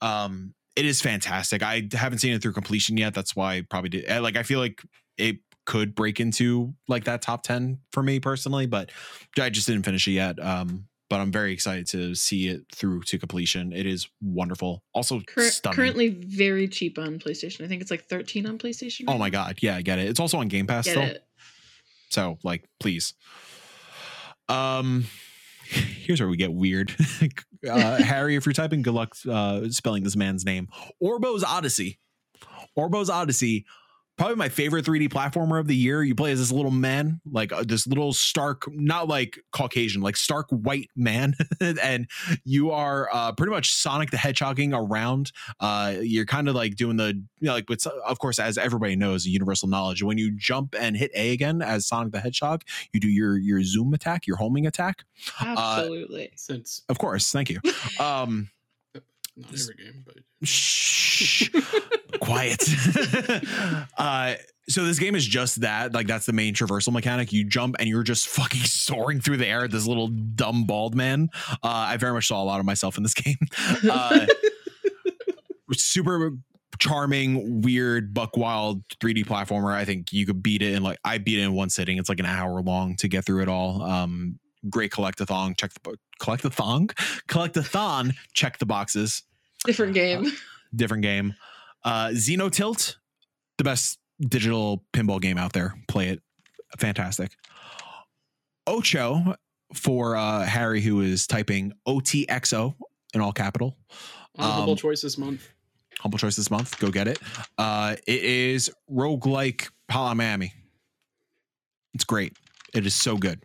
Um, 0.02 0.54
it 0.76 0.86
is 0.86 1.02
fantastic. 1.02 1.62
I 1.62 1.88
haven't 1.94 2.20
seen 2.20 2.34
it 2.34 2.42
through 2.42 2.54
completion 2.54 2.98
yet. 2.98 3.14
That's 3.14 3.36
why 3.36 3.56
I 3.56 3.62
probably 3.62 3.90
did. 3.90 4.22
Like 4.22 4.36
I 4.38 4.44
feel 4.44 4.60
like 4.60 4.82
it 5.18 5.38
could 5.66 5.96
break 5.96 6.20
into 6.20 6.74
like 6.88 7.04
that 7.06 7.22
top 7.22 7.44
10 7.44 7.80
for 7.92 8.02
me 8.04 8.20
personally, 8.20 8.66
but 8.66 8.92
I 9.40 9.50
just 9.50 9.68
didn't 9.68 9.84
finish 9.84 10.08
it 10.08 10.12
yet. 10.12 10.40
Um, 10.44 10.88
but 11.10 11.20
I'm 11.20 11.32
very 11.32 11.54
excited 11.54 11.86
to 11.90 12.16
see 12.16 12.48
it 12.48 12.62
through 12.74 13.04
to 13.04 13.20
completion. 13.20 13.72
It 13.72 13.86
is 13.86 14.08
wonderful. 14.20 14.82
Also 14.96 15.22
Cur- 15.22 15.44
stunning. 15.52 15.76
currently 15.76 16.10
very 16.10 16.68
cheap 16.68 16.98
on 16.98 17.20
PlayStation. 17.20 17.64
I 17.64 17.68
think 17.68 17.84
it's 17.84 17.92
like 17.92 18.06
13 18.06 18.48
on 18.48 18.58
PlayStation. 18.58 19.04
oh 19.08 19.18
my 19.20 19.30
god, 19.30 19.60
yeah, 19.62 19.76
I 19.76 19.84
get 19.84 20.00
it. 20.00 20.08
It's 20.08 20.20
also 20.20 20.40
on 20.40 20.48
Game 20.48 20.66
Pass 20.66 20.86
Get 20.86 20.92
still. 20.92 21.04
it. 21.04 21.24
So 22.10 22.40
like, 22.44 22.64
please. 22.80 23.14
Um, 24.50 25.06
here's 25.64 26.20
where 26.20 26.30
we 26.30 26.38
get 26.38 26.54
weird. 26.54 26.96
uh, 27.70 28.04
Harry, 28.04 28.36
if 28.36 28.46
you're 28.46 28.54
typing, 28.54 28.82
good 28.82 28.94
luck 28.94 29.16
uh, 29.30 29.70
spelling 29.70 30.04
this 30.04 30.16
man's 30.16 30.46
name. 30.46 30.68
Orbo's 31.02 31.44
Odyssey. 31.44 32.00
Orbo's 32.78 33.10
Odyssey. 33.10 33.66
Probably 34.18 34.36
my 34.36 34.50
favorite 34.50 34.86
3D 34.86 35.10
platformer 35.10 35.60
of 35.60 35.68
the 35.68 35.76
year. 35.76 36.04
You 36.04 36.14
play 36.14 36.32
as 36.32 36.40
this 36.40 36.52
little 36.52 36.72
man, 36.72 37.20
like 37.32 37.52
uh, 37.52 37.64
this 37.68 37.88
little 37.88 38.14
stark, 38.14 38.64
not 38.72 39.08
like 39.08 39.40
Caucasian, 39.52 40.02
like 40.02 40.16
stark 40.16 40.48
white 40.50 40.90
man, 40.96 41.34
and 41.60 42.08
you 42.44 42.72
are 42.72 43.10
uh, 43.12 43.32
pretty 43.32 43.52
much 43.52 43.74
Sonic 43.74 44.12
the 44.12 44.18
Hedgehogging 44.18 44.74
around. 44.78 45.32
Uh, 45.60 45.96
you're 46.02 46.26
kind 46.26 46.48
of 46.48 46.54
like 46.56 46.76
doing 46.76 46.98
the, 46.98 47.08
you 47.40 47.48
know, 47.48 47.54
like, 47.54 47.68
with, 47.70 47.88
of 47.88 48.20
course, 48.20 48.38
as 48.38 48.58
everybody 48.58 48.96
knows, 48.96 49.26
universal 49.26 49.68
knowledge. 49.68 50.04
When 50.04 50.18
you 50.18 50.32
jump 50.38 50.76
and 50.80 50.96
hit 50.96 51.12
A 51.16 51.32
again 51.32 51.62
as 51.62 51.88
Sonic 51.88 52.12
the 52.14 52.20
Hedgehog, 52.20 52.64
you 52.92 53.00
do 53.00 53.10
your 53.10 53.38
your 53.38 53.64
zoom 53.64 53.94
attack, 53.94 54.28
your 54.28 54.38
homing 54.38 54.68
attack. 54.68 55.06
Absolutely. 55.42 56.32
Since 56.36 56.84
Of 56.90 57.00
course, 57.00 57.32
thank 57.32 57.50
you. 57.50 57.60
Um, 58.00 58.50
not 59.36 59.54
every 59.54 59.76
game, 59.76 60.04
but 60.06 60.16
shh, 60.48 61.50
quiet. 62.20 62.64
uh, 63.98 64.36
so 64.70 64.86
this 64.86 65.00
game 65.00 65.16
is 65.16 65.26
just 65.26 65.62
that. 65.62 65.94
Like 65.94 66.08
that's 66.08 66.26
the 66.26 66.34
main 66.34 66.54
traversal 66.54 66.94
mechanic. 66.94 67.34
You 67.34 67.44
jump 67.44 67.76
and 67.80 67.88
you're 67.88 68.04
just 68.04 68.28
fucking 68.28 68.62
soaring 68.66 69.22
through 69.22 69.38
the 69.38 69.48
air. 69.48 69.66
at 69.66 69.72
This 69.72 69.88
little 69.88 70.08
dumb 70.08 70.66
bald 70.66 70.96
man. 70.96 71.30
Uh, 71.52 71.58
I 71.64 71.98
very 71.98 72.14
much 72.14 72.28
saw 72.28 72.42
a 72.42 72.46
lot 72.46 72.60
of 72.60 72.66
myself 72.66 72.98
in 72.98 73.04
this 73.04 73.14
game. 73.14 73.38
Uh, 73.90 74.26
super 75.74 76.32
charming, 76.80 77.62
weird, 77.62 78.14
buck 78.14 78.36
wild 78.38 78.84
3D 79.00 79.26
platformer. 79.26 79.74
I 79.74 79.86
think 79.86 80.12
you 80.12 80.26
could 80.26 80.44
beat 80.44 80.62
it 80.62 80.74
in 80.74 80.84
like 80.84 81.00
I 81.04 81.18
beat 81.18 81.40
it 81.40 81.44
in 81.44 81.54
one 81.54 81.70
sitting. 81.70 81.98
It's 81.98 82.10
like 82.10 82.20
an 82.20 82.26
hour 82.26 82.62
long 82.62 82.96
to 82.98 83.08
get 83.08 83.26
through 83.26 83.42
it 83.42 83.50
all. 83.50 83.82
Um, 83.82 84.40
great 84.70 84.92
collectathon. 84.92 85.58
Check 85.58 85.72
the 85.74 85.98
collectathon, 86.20 86.92
collectathon. 87.28 88.14
Check 88.34 88.58
the 88.60 88.66
boxes. 88.66 89.24
Different 89.66 89.94
game. 89.94 90.32
Different 90.76 91.04
game. 91.04 91.36
Uh, 91.84 92.08
Xenotilt, 92.08 92.96
the 93.58 93.64
best 93.64 94.00
digital 94.20 94.84
pinball 94.94 95.22
game 95.22 95.38
out 95.38 95.54
there. 95.54 95.76
Play 95.88 96.10
it. 96.10 96.22
Fantastic. 96.80 97.32
Ocho 98.66 99.36
for 99.74 100.16
uh, 100.16 100.46
Harry, 100.46 100.82
who 100.82 101.02
is 101.02 101.28
typing 101.28 101.74
OTXO 101.88 102.76
in 103.14 103.22
all 103.22 103.34
capital. 103.34 103.78
honorable 104.38 104.74
Um, 104.74 104.78
choice 104.78 105.02
this 105.02 105.18
month. 105.18 105.50
Humble 106.00 106.18
choice 106.18 106.36
this 106.36 106.50
month. 106.50 106.80
Go 106.80 106.90
get 106.90 107.08
it. 107.08 107.20
Uh, 107.58 107.96
it 108.08 108.24
is 108.24 108.72
roguelike 108.92 109.70
Palamami. 109.90 110.52
It's 111.94 112.04
great. 112.04 112.36
It 112.74 112.86
is 112.86 112.96
so 112.96 113.18
good. 113.18 113.44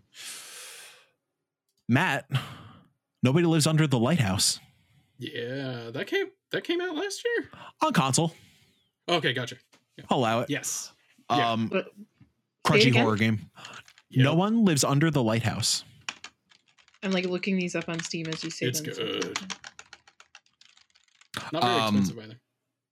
Matt, 1.89 2.29
nobody 3.23 3.47
lives 3.47 3.67
under 3.67 3.87
the 3.87 3.99
lighthouse 3.99 4.61
Yeah, 5.19 5.91
that 5.93 6.07
came 6.07 6.27
that 6.53 6.65
came 6.65 6.81
out 6.81 6.95
last 6.95 7.23
year. 7.25 7.51
on 7.83 7.93
console. 7.93 8.35
Okay, 9.09 9.33
gotcha. 9.33 9.57
I'll 10.11 10.19
allow 10.19 10.41
it. 10.41 10.51
Yes. 10.51 10.93
Um, 11.29 11.69
But- 11.69 11.93
crunchy 12.67 12.95
horror 12.95 13.17
game. 13.17 13.51
Yep. 14.11 14.25
No 14.25 14.35
one 14.35 14.65
lives 14.65 14.85
under 14.85 15.11
the 15.11 15.23
lighthouse. 15.23 15.85
I'm 17.03 17.13
like 17.13 17.27
looking 17.27 17.57
these 17.57 17.75
up 17.75 17.89
on 17.89 18.01
Steam 18.01 18.27
as 18.29 18.43
you 18.45 18.51
say 18.51 18.67
It's 18.67 18.81
them. 18.81 18.95
good. 18.95 19.39
Not 21.53 21.63
very 21.63 21.75
Um, 21.75 21.97
expensive 21.97 22.19
either. 22.25 22.41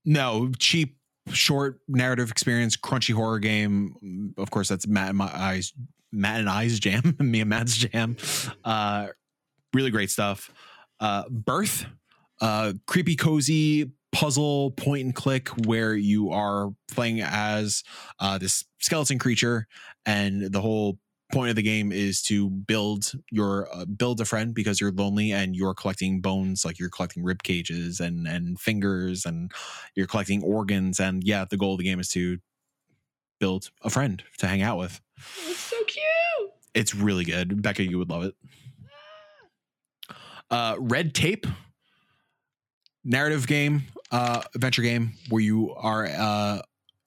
No, 0.05 0.53
cheap, 0.59 0.97
short 1.33 1.81
narrative 1.89 2.31
experience, 2.31 2.77
crunchy 2.77 3.13
horror 3.15 3.39
game. 3.41 4.33
Of 4.37 4.51
course, 4.51 4.69
that's 4.69 4.87
Matt 4.87 5.11
and 5.11 5.19
my 5.19 5.31
eyes, 5.35 5.73
Matt 6.17 6.41
and 6.41 6.49
I's 6.49 6.81
jam, 6.81 7.17
me 7.21 7.41
and 7.41 7.51
Matt's 7.51 7.77
jam. 7.77 8.17
Uh, 8.65 9.09
really 9.75 9.91
great 9.91 10.11
stuff. 10.11 10.51
Uh, 10.99 11.25
Birth, 11.29 11.87
uh, 12.41 12.73
creepy, 12.87 13.17
cozy 13.17 13.91
puzzle 14.13 14.71
point 14.71 15.05
and 15.05 15.15
click 15.15 15.49
where 15.67 15.95
you 15.95 16.31
are 16.31 16.71
playing 16.91 17.21
as 17.21 17.83
uh, 18.19 18.39
this 18.39 18.65
skeleton 18.79 19.19
creature, 19.19 19.67
and 20.07 20.53
the 20.53 20.61
whole 20.61 20.99
point 21.33 21.51
of 21.51 21.57
the 21.57 21.63
game 21.63 21.91
is 21.93 22.23
to 22.23 22.49
build 22.49 23.13
your 23.31 23.69
uh, 23.75 23.85
build 23.85 24.21
a 24.21 24.25
friend 24.25 24.55
because 24.55 24.81
you're 24.81 24.93
lonely 24.93 25.33
and 25.33 25.57
you're 25.57 25.75
collecting 25.75 26.21
bones 26.21 26.65
like 26.65 26.79
you're 26.79 26.89
collecting 26.89 27.25
rib 27.25 27.43
cages 27.43 27.99
and 27.99 28.29
and 28.29 28.61
fingers 28.61 29.27
and 29.27 29.51
you're 29.97 30.07
collecting 30.07 30.41
organs 30.45 31.01
and 31.01 31.25
yeah 31.25 31.45
the 31.51 31.57
goal 31.57 31.73
of 31.73 31.79
the 31.79 31.85
game 31.85 31.99
is 31.99 32.09
to 32.09 32.39
build 33.39 33.71
a 33.83 33.91
friend 33.91 34.23
to 34.39 34.47
hang 34.47 34.63
out 34.63 34.79
with. 34.79 35.01
It's 35.47 35.59
so 35.59 35.77
cute. 35.85 36.51
it's 36.75 36.95
really 36.95 37.25
good. 37.25 37.63
Becca 37.63 37.83
you 37.85 37.99
would 37.99 38.11
love 38.11 38.25
it. 38.25 38.35
Uh 40.51 40.77
red 40.79 41.15
tape. 41.15 41.47
Narrative 43.05 43.47
game 43.47 43.85
uh 44.13 44.43
adventure 44.55 44.83
game 44.83 45.13
where 45.31 45.43
you 45.43 45.75
are 45.75 46.07
uh 46.07 46.63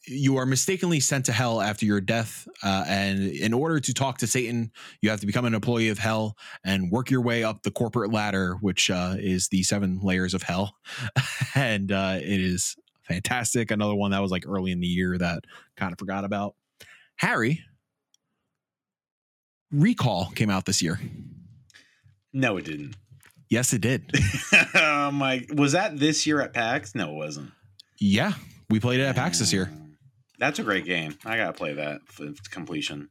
you 0.08 0.38
are 0.38 0.46
mistakenly 0.46 1.00
sent 1.00 1.26
to 1.26 1.32
hell 1.32 1.62
after 1.62 1.86
your 1.86 2.02
death 2.02 2.48
uh, 2.64 2.84
and 2.88 3.20
in 3.30 3.54
order 3.54 3.80
to 3.80 3.94
talk 3.94 4.18
to 4.18 4.26
satan 4.28 4.72
you 5.02 5.10
have 5.10 5.20
to 5.20 5.28
become 5.28 5.46
an 5.46 5.54
employee 5.54 5.90
of 5.90 6.00
hell 6.00 6.36
and 6.66 6.92
work 6.92 7.12
your 7.12 7.22
way 7.22 7.44
up 7.44 7.62
the 7.62 7.70
corporate 7.72 8.12
ladder 8.12 8.56
which 8.62 8.90
uh, 8.90 9.16
is 9.20 9.50
the 9.50 9.62
seven 9.62 10.00
layers 10.02 10.34
of 10.34 10.42
hell. 10.44 10.76
And 11.56 11.92
uh, 11.92 12.20
it 12.22 12.40
is 12.40 12.76
fantastic 13.10 13.72
another 13.72 13.96
one 13.96 14.12
that 14.12 14.22
was 14.22 14.32
like 14.32 14.46
early 14.48 14.72
in 14.72 14.80
the 14.80 14.88
year 14.88 15.18
that 15.18 15.44
kind 15.76 15.92
of 15.92 16.00
forgot 16.00 16.24
about 16.24 16.56
harry 17.18 17.62
recall 19.72 20.30
came 20.36 20.50
out 20.50 20.66
this 20.66 20.82
year 20.82 21.00
No, 22.34 22.58
it 22.58 22.66
didn't. 22.66 22.96
yes 23.50 23.74
it 23.74 23.82
did 23.82 24.12
oh 24.76 25.12
my! 25.12 25.46
Was 25.54 25.72
that 25.74 25.98
this 25.98 26.26
year 26.28 26.42
at 26.42 26.54
PAX? 26.54 26.96
No, 26.96 27.12
it 27.12 27.16
wasn't. 27.16 27.52
yeah 28.00 28.34
we 28.70 28.80
played 28.80 29.00
it 29.00 29.04
at 29.04 29.16
pax 29.16 29.40
this 29.40 29.52
year 29.54 29.72
That's 30.38 30.60
a 30.60 30.64
great 30.64 30.86
game. 30.86 31.18
I 31.26 31.38
gotta 31.38 31.54
play 31.54 31.74
that 31.74 32.02
for 32.06 32.28
completion. 32.50 33.10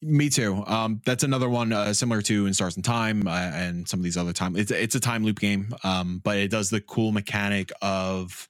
Me 0.00 0.28
too. 0.28 0.62
Um, 0.66 1.00
that's 1.06 1.24
another 1.24 1.48
one 1.48 1.72
uh, 1.72 1.92
similar 1.94 2.20
to 2.22 2.46
In 2.46 2.52
Stars 2.54 2.76
and 2.76 2.84
Time 2.84 3.26
uh, 3.26 3.30
and 3.30 3.88
some 3.88 4.00
of 4.00 4.04
these 4.04 4.16
other 4.18 4.32
time. 4.34 4.54
It's 4.56 4.70
it's 4.70 4.94
a 4.94 5.00
time 5.00 5.24
loop 5.24 5.40
game, 5.40 5.74
um, 5.82 6.20
but 6.22 6.36
it 6.36 6.50
does 6.50 6.68
the 6.70 6.80
cool 6.80 7.10
mechanic 7.10 7.72
of 7.82 8.48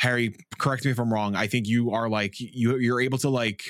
Harry. 0.00 0.34
Correct 0.58 0.84
me 0.84 0.90
if 0.90 0.98
I'm 0.98 1.12
wrong. 1.12 1.36
I 1.36 1.46
think 1.46 1.66
you 1.68 1.90
are 1.92 2.08
like 2.08 2.34
you 2.40 2.76
you're 2.78 3.00
able 3.00 3.18
to 3.18 3.28
like 3.28 3.64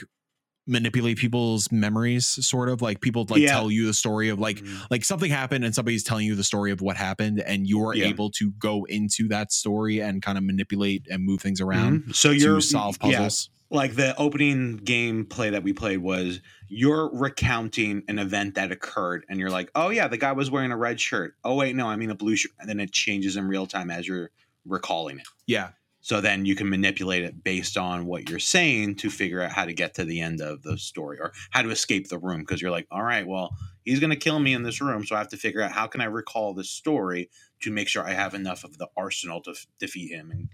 manipulate 0.66 1.18
people's 1.18 1.72
memories, 1.72 2.26
sort 2.46 2.68
of 2.68 2.80
like 2.80 3.00
people 3.00 3.26
like 3.28 3.40
Yeah. 3.40 3.52
tell 3.54 3.70
you 3.70 3.86
the 3.86 3.94
story 3.94 4.28
of 4.28 4.38
like 4.38 4.58
Mhm. 4.60 4.86
like 4.90 5.04
something 5.04 5.30
happened 5.30 5.64
and 5.64 5.74
somebody's 5.74 6.04
telling 6.04 6.26
you 6.26 6.36
the 6.36 6.44
story 6.44 6.70
of 6.70 6.80
what 6.80 6.96
happened, 6.96 7.40
and 7.40 7.66
you're 7.66 7.94
Yeah. 7.94 8.06
able 8.06 8.30
to 8.32 8.52
go 8.52 8.84
into 8.84 9.26
that 9.28 9.50
story 9.52 10.00
and 10.00 10.22
kind 10.22 10.38
of 10.38 10.44
manipulate 10.44 11.06
and 11.10 11.24
move 11.24 11.40
things 11.40 11.60
around 11.60 12.04
Mhm. 12.04 12.14
So 12.14 12.30
you're 12.30 12.56
to 12.56 12.62
solve 12.62 12.98
yeah, 13.02 13.18
puzzles. 13.18 13.50
like 13.72 13.96
the 13.96 14.16
opening 14.16 14.76
game 14.76 15.24
play 15.24 15.50
that 15.50 15.64
we 15.64 15.72
played 15.72 15.98
was 15.98 16.40
you're 16.68 17.10
recounting 17.12 18.04
an 18.06 18.20
event 18.20 18.54
that 18.54 18.70
occurred 18.70 19.24
and 19.28 19.40
you're 19.40 19.50
like 19.50 19.70
oh 19.74 19.88
yeah 19.90 20.06
the 20.06 20.16
guy 20.18 20.30
was 20.30 20.50
wearing 20.52 20.70
a 20.70 20.76
red 20.76 21.00
shirt 21.00 21.34
oh 21.42 21.54
wait 21.56 21.74
no 21.74 21.88
i 21.88 21.96
mean 21.96 22.10
a 22.10 22.14
blue 22.14 22.36
shirt 22.36 22.52
and 22.60 22.68
then 22.68 22.78
it 22.78 22.92
changes 22.92 23.36
in 23.36 23.48
real 23.48 23.66
time 23.66 23.90
as 23.90 24.06
you're 24.06 24.30
recalling 24.66 25.18
it 25.18 25.26
Yeah, 25.46 25.70
so 26.02 26.20
then 26.20 26.44
you 26.46 26.54
can 26.56 26.68
manipulate 26.68 27.22
it 27.24 27.44
based 27.44 27.76
on 27.76 28.06
what 28.06 28.28
you're 28.30 28.38
saying 28.38 28.96
to 28.96 29.10
figure 29.10 29.42
out 29.42 29.52
how 29.52 29.64
to 29.64 29.72
get 29.72 29.94
to 29.94 30.04
the 30.04 30.20
end 30.20 30.40
of 30.40 30.62
the 30.62 30.78
story 30.78 31.18
or 31.20 31.32
how 31.50 31.60
to 31.62 31.70
escape 31.70 32.08
the 32.08 32.18
room 32.18 32.40
because 32.40 32.60
you're 32.62 32.70
like 32.70 32.86
all 32.90 33.02
right 33.02 33.26
well 33.26 33.54
he's 33.84 34.00
going 34.00 34.10
to 34.10 34.16
kill 34.16 34.38
me 34.40 34.52
in 34.54 34.62
this 34.62 34.80
room 34.80 35.04
so 35.04 35.14
i 35.14 35.18
have 35.18 35.28
to 35.28 35.36
figure 35.36 35.60
out 35.60 35.72
how 35.72 35.86
can 35.86 36.00
i 36.00 36.04
recall 36.06 36.54
this 36.54 36.70
story 36.70 37.28
to 37.60 37.70
make 37.70 37.88
sure 37.88 38.02
i 38.04 38.12
have 38.12 38.34
enough 38.34 38.64
of 38.64 38.78
the 38.78 38.88
arsenal 38.96 39.40
to 39.42 39.50
f- 39.50 39.66
defeat 39.78 40.10
him 40.10 40.30
and 40.30 40.48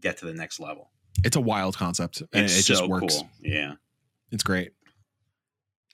get 0.00 0.16
to 0.18 0.24
the 0.24 0.32
next 0.34 0.60
level 0.60 0.90
it's 1.24 1.36
a 1.36 1.40
wild 1.40 1.76
concept 1.76 2.22
and 2.32 2.44
it's 2.44 2.58
it 2.60 2.62
just 2.62 2.80
so 2.80 2.86
works. 2.88 3.16
cool 3.16 3.28
yeah 3.42 3.74
It's 4.30 4.42
great. 4.44 4.72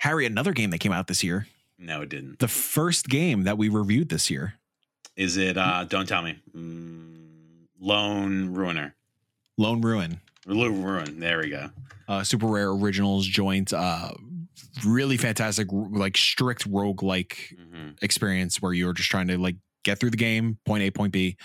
Harry, 0.01 0.27
another 0.27 0.53
game 0.53 0.71
that 0.71 0.79
came 0.79 0.93
out 0.93 1.09
this 1.09 1.25
year, 1.25 1.47
no 1.79 2.03
it 2.03 2.09
didn't 2.09 2.39
the 2.39 2.47
first 2.49 3.09
game 3.09 3.43
that 3.45 3.59
we 3.59 3.69
reviewed 3.69 4.09
this 4.11 4.31
year. 4.31 4.55
Is 5.17 5.37
it? 5.37 5.57
uh 5.59 5.83
Don't 5.85 6.07
tell 6.09 6.23
me. 6.23 6.39
Mm, 6.57 7.67
Lone 7.81 8.55
Ruiner. 8.55 8.95
Lone 9.59 9.81
Ruin, 9.83 10.21
Lone 10.47 10.83
Ruin. 10.83 11.21
There 11.21 11.39
we 11.39 11.51
go. 11.51 11.71
uh, 12.09 12.23
super 12.25 12.47
rare 12.47 12.71
originals 12.71 13.27
joint, 13.27 13.73
uh, 13.73 14.13
really 14.87 15.17
fantastic, 15.17 15.69
like 15.73 16.17
strict 16.17 16.65
rogue 16.67 17.03
like 17.03 17.55
hmm 17.57 17.91
experience 18.01 18.63
where 18.63 18.73
you're 18.73 18.93
just 18.93 19.11
trying 19.11 19.27
to 19.27 19.37
like 19.37 19.57
get 19.83 19.99
through 19.99 20.11
the 20.11 20.17
game, 20.17 20.59
point 20.65 20.83
A, 20.85 20.91
point 20.91 21.13
B. 21.13 21.37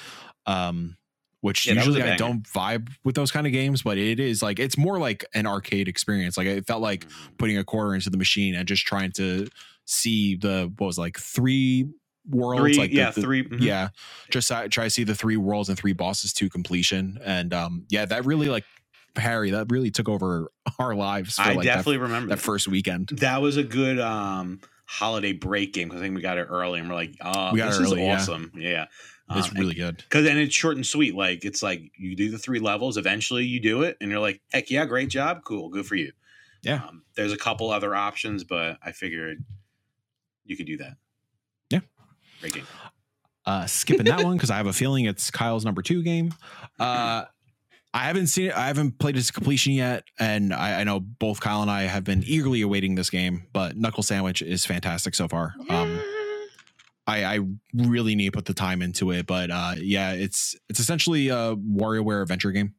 Um, 0.45 0.97
which 1.41 1.67
Yeah, 1.67 1.73
usually 1.73 2.01
I 2.01 2.15
don't 2.15 2.43
vibe 2.43 2.89
with 3.03 3.15
those 3.15 3.31
kind 3.31 3.45
of 3.45 3.51
games, 3.51 3.81
but 3.81 3.97
it 3.97 4.19
is 4.19 4.41
like 4.41 4.59
it's 4.59 4.77
more 4.77 4.97
like 4.99 5.25
an 5.33 5.45
arcade 5.45 5.87
experience. 5.89 6.37
Like 6.37 6.47
it 6.47 6.65
felt 6.65 6.81
like 6.81 7.05
putting 7.37 7.57
a 7.57 7.63
quarter 7.65 7.93
into 7.95 8.09
the 8.09 8.17
machine 8.17 8.55
and 8.55 8.65
just 8.67 8.85
trying 8.85 9.11
to 9.13 9.47
see 9.85 10.35
the 10.37 10.71
what 10.77 10.87
was 10.87 10.97
like 10.97 11.17
three 11.17 11.87
worlds, 12.29 12.61
Three, 12.61 12.73
like 12.75 12.91
the- 12.91 12.97
yeah, 12.97 13.11
the- 13.11 13.21
3 13.21 13.43
mhm. 13.43 13.61
yeah, 13.61 13.89
just 14.29 14.51
uh, 14.51 14.67
try 14.67 14.85
to 14.85 14.89
see 14.89 15.03
the 15.03 15.15
three 15.15 15.37
worlds 15.37 15.69
and 15.69 15.77
three 15.77 15.93
bosses 15.93 16.33
to 16.33 16.49
completion, 16.49 17.19
and 17.23 17.53
um, 17.53 17.85
yeah, 17.89 18.05
that 18.05 18.25
really 18.25 18.47
like 18.47 18.63
Harry, 19.15 19.51
that 19.51 19.71
really 19.71 19.91
took 19.91 20.09
over 20.09 20.51
our 20.79 20.95
lives. 20.95 21.35
For 21.35 21.41
I 21.43 21.45
like 21.53 21.57
that- 21.65 21.75
definitely 21.75 21.97
remember 21.97 22.29
that 22.29 22.37
that. 22.37 22.41
first 22.43 22.67
weekend. 22.67 23.09
That 23.19 23.41
was 23.41 23.57
a 23.57 23.63
good 23.63 23.99
um 23.99 24.61
holiday 24.85 25.33
break 25.33 25.73
game 25.73 25.87
because 25.87 26.01
I 26.01 26.03
think 26.05 26.15
we 26.15 26.21
got 26.21 26.37
it 26.37 26.47
early 26.49 26.79
and 26.79 26.87
we're 26.89 26.95
like, 26.95 27.15
oh, 27.21 27.51
We 27.53 27.57
got 27.57 27.67
this 27.71 27.79
it 27.79 27.83
is 27.83 27.91
early, 27.93 28.03
yeah. 28.05 28.15
awesome. 28.15 28.51
Yeah. 28.55 28.85
It's 29.35 29.51
really 29.53 29.73
good. 29.73 29.97
because 29.97 30.25
then 30.25 30.37
it's 30.37 30.53
short 30.53 30.75
and 30.75 30.85
sweet. 30.85 31.15
Like 31.15 31.43
it's 31.45 31.63
like 31.63 31.91
you 31.97 32.15
do 32.15 32.29
the 32.29 32.37
three 32.37 32.59
levels, 32.59 32.97
eventually 32.97 33.45
you 33.45 33.59
do 33.59 33.81
it, 33.81 33.97
and 33.99 34.11
you're 34.11 34.19
like, 34.19 34.41
heck 34.51 34.69
yeah, 34.69 34.85
great 34.85 35.09
job, 35.09 35.43
cool, 35.43 35.69
good 35.69 35.87
for 35.87 35.95
you. 35.95 36.11
Yeah. 36.61 36.83
Um, 36.87 37.03
there's 37.15 37.31
a 37.31 37.37
couple 37.37 37.71
other 37.71 37.95
options, 37.95 38.43
but 38.43 38.77
I 38.83 38.91
figured 38.91 39.43
you 40.45 40.55
could 40.55 40.67
do 40.67 40.77
that. 40.77 40.97
Yeah. 42.43 42.61
Uh, 43.45 43.65
skipping 43.65 44.05
that 44.05 44.23
one 44.23 44.37
because 44.37 44.49
I 44.49 44.57
have 44.57 44.67
a 44.67 44.73
feeling 44.73 45.05
it's 45.05 45.29
Kyle's 45.29 45.65
number 45.65 45.81
two 45.81 46.01
game. 46.01 46.33
Uh, 46.79 47.25
I 47.93 48.05
haven't 48.05 48.27
seen 48.27 48.47
it. 48.47 48.55
I 48.55 48.67
haven't 48.67 48.97
played 48.97 49.17
its 49.17 49.29
completion 49.31 49.73
yet, 49.73 50.05
and 50.17 50.53
I, 50.53 50.79
I 50.79 50.83
know 50.83 50.99
both 50.99 51.39
Kyle 51.41 51.61
and 51.61 51.69
I 51.69 51.83
have 51.83 52.03
been 52.03 52.23
eagerly 52.25 52.61
awaiting 52.61 52.95
this 52.95 53.09
game. 53.09 53.43
But 53.53 53.77
Knuckle 53.77 54.01
Sandwich 54.01 54.41
is 54.41 54.65
fantastic 54.65 55.13
so 55.13 55.27
far. 55.27 55.53
Um, 55.69 56.01
I, 57.05 57.23
I 57.25 57.39
really 57.73 58.15
need 58.15 58.25
to 58.25 58.31
put 58.31 58.45
the 58.45 58.53
time 58.53 58.81
into 58.81 59.11
it, 59.11 59.27
but 59.27 59.51
uh, 59.51 59.75
yeah, 59.77 60.13
it's 60.13 60.55
it's 60.69 60.79
essentially 60.79 61.29
a 61.29 61.55
WarioWare 61.55 62.21
adventure 62.21 62.51
game, 62.51 62.73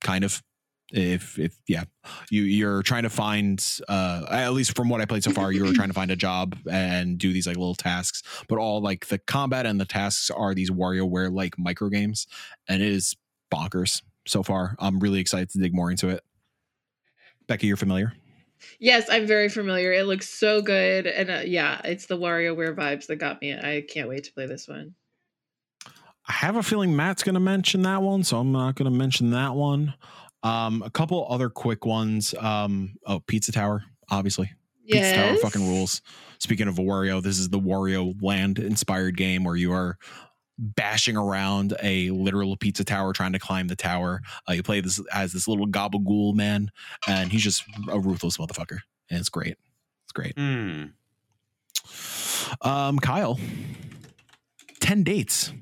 kind 0.00 0.24
of. 0.24 0.42
If 0.90 1.38
if 1.38 1.54
yeah, 1.66 1.84
you 2.30 2.42
you're 2.42 2.82
trying 2.82 3.02
to 3.02 3.10
find 3.10 3.64
uh 3.88 4.24
at 4.30 4.52
least 4.54 4.74
from 4.74 4.88
what 4.88 5.00
I 5.00 5.04
played 5.04 5.22
so 5.22 5.32
far, 5.32 5.52
you 5.52 5.64
were 5.64 5.72
trying 5.74 5.88
to 5.88 5.94
find 5.94 6.10
a 6.10 6.16
job 6.16 6.56
and 6.70 7.18
do 7.18 7.32
these 7.32 7.46
like 7.46 7.56
little 7.56 7.74
tasks, 7.74 8.22
but 8.48 8.58
all 8.58 8.80
like 8.80 9.06
the 9.06 9.18
combat 9.18 9.66
and 9.66 9.80
the 9.80 9.84
tasks 9.84 10.30
are 10.30 10.54
these 10.54 10.70
WarioWare 10.70 11.32
like 11.32 11.58
micro 11.58 11.88
games, 11.88 12.26
and 12.68 12.82
it 12.82 12.90
is 12.90 13.16
bonkers 13.52 14.02
so 14.26 14.42
far. 14.42 14.76
I'm 14.78 14.98
really 15.00 15.20
excited 15.20 15.50
to 15.50 15.58
dig 15.58 15.74
more 15.74 15.90
into 15.90 16.08
it. 16.08 16.22
Becky, 17.46 17.66
you're 17.66 17.76
familiar? 17.76 18.12
Yes, 18.78 19.08
I'm 19.10 19.26
very 19.26 19.48
familiar. 19.48 19.92
It 19.92 20.06
looks 20.06 20.28
so 20.28 20.62
good, 20.62 21.06
and 21.06 21.30
uh, 21.30 21.42
yeah, 21.44 21.80
it's 21.84 22.06
the 22.06 22.18
WarioWare 22.18 22.74
vibes 22.74 23.06
that 23.06 23.16
got 23.16 23.40
me. 23.40 23.54
I 23.54 23.84
can't 23.88 24.08
wait 24.08 24.24
to 24.24 24.32
play 24.32 24.46
this 24.46 24.68
one. 24.68 24.94
I 26.26 26.32
have 26.32 26.56
a 26.56 26.62
feeling 26.62 26.94
Matt's 26.94 27.22
going 27.22 27.34
to 27.34 27.40
mention 27.40 27.82
that 27.82 28.02
one, 28.02 28.22
so 28.22 28.38
I'm 28.38 28.52
not 28.52 28.74
going 28.74 28.90
to 28.90 28.96
mention 28.96 29.30
that 29.30 29.54
one. 29.54 29.94
Um, 30.42 30.82
a 30.82 30.90
couple 30.90 31.26
other 31.28 31.50
quick 31.50 31.84
ones. 31.84 32.34
Um, 32.34 32.94
oh, 33.06 33.20
Pizza 33.20 33.52
Tower, 33.52 33.84
obviously. 34.10 34.50
Pizza 34.86 35.14
Tower 35.14 35.36
fucking 35.36 35.66
rules. 35.66 36.02
Speaking 36.38 36.68
of 36.68 36.76
Wario, 36.76 37.22
this 37.22 37.38
is 37.38 37.48
the 37.48 37.58
Wario 37.58 38.14
Land 38.22 38.58
inspired 38.58 39.16
game 39.16 39.44
where 39.44 39.56
you 39.56 39.72
are 39.72 39.98
bashing 40.58 41.16
around 41.16 41.76
a 41.82 42.10
literal 42.10 42.56
pizza 42.56 42.84
tower 42.84 43.12
trying 43.12 43.32
to 43.32 43.38
climb 43.38 43.68
the 43.68 43.76
tower. 43.76 44.20
Uh, 44.48 44.52
you 44.54 44.62
play 44.62 44.80
this 44.80 45.00
as 45.12 45.32
this 45.32 45.46
little 45.46 45.66
gabagool 45.66 46.34
man, 46.34 46.70
and 47.06 47.30
he's 47.30 47.42
just 47.42 47.64
a 47.90 47.98
ruthless 47.98 48.38
motherfucker, 48.38 48.78
and 49.10 49.20
it's 49.20 49.28
great. 49.28 49.56
It's 50.04 50.12
great. 50.12 50.34
Hmm. 50.36 50.84
Um, 52.62 52.98
Kyle, 52.98 53.38
ten 54.80 55.02
dates 55.02 55.52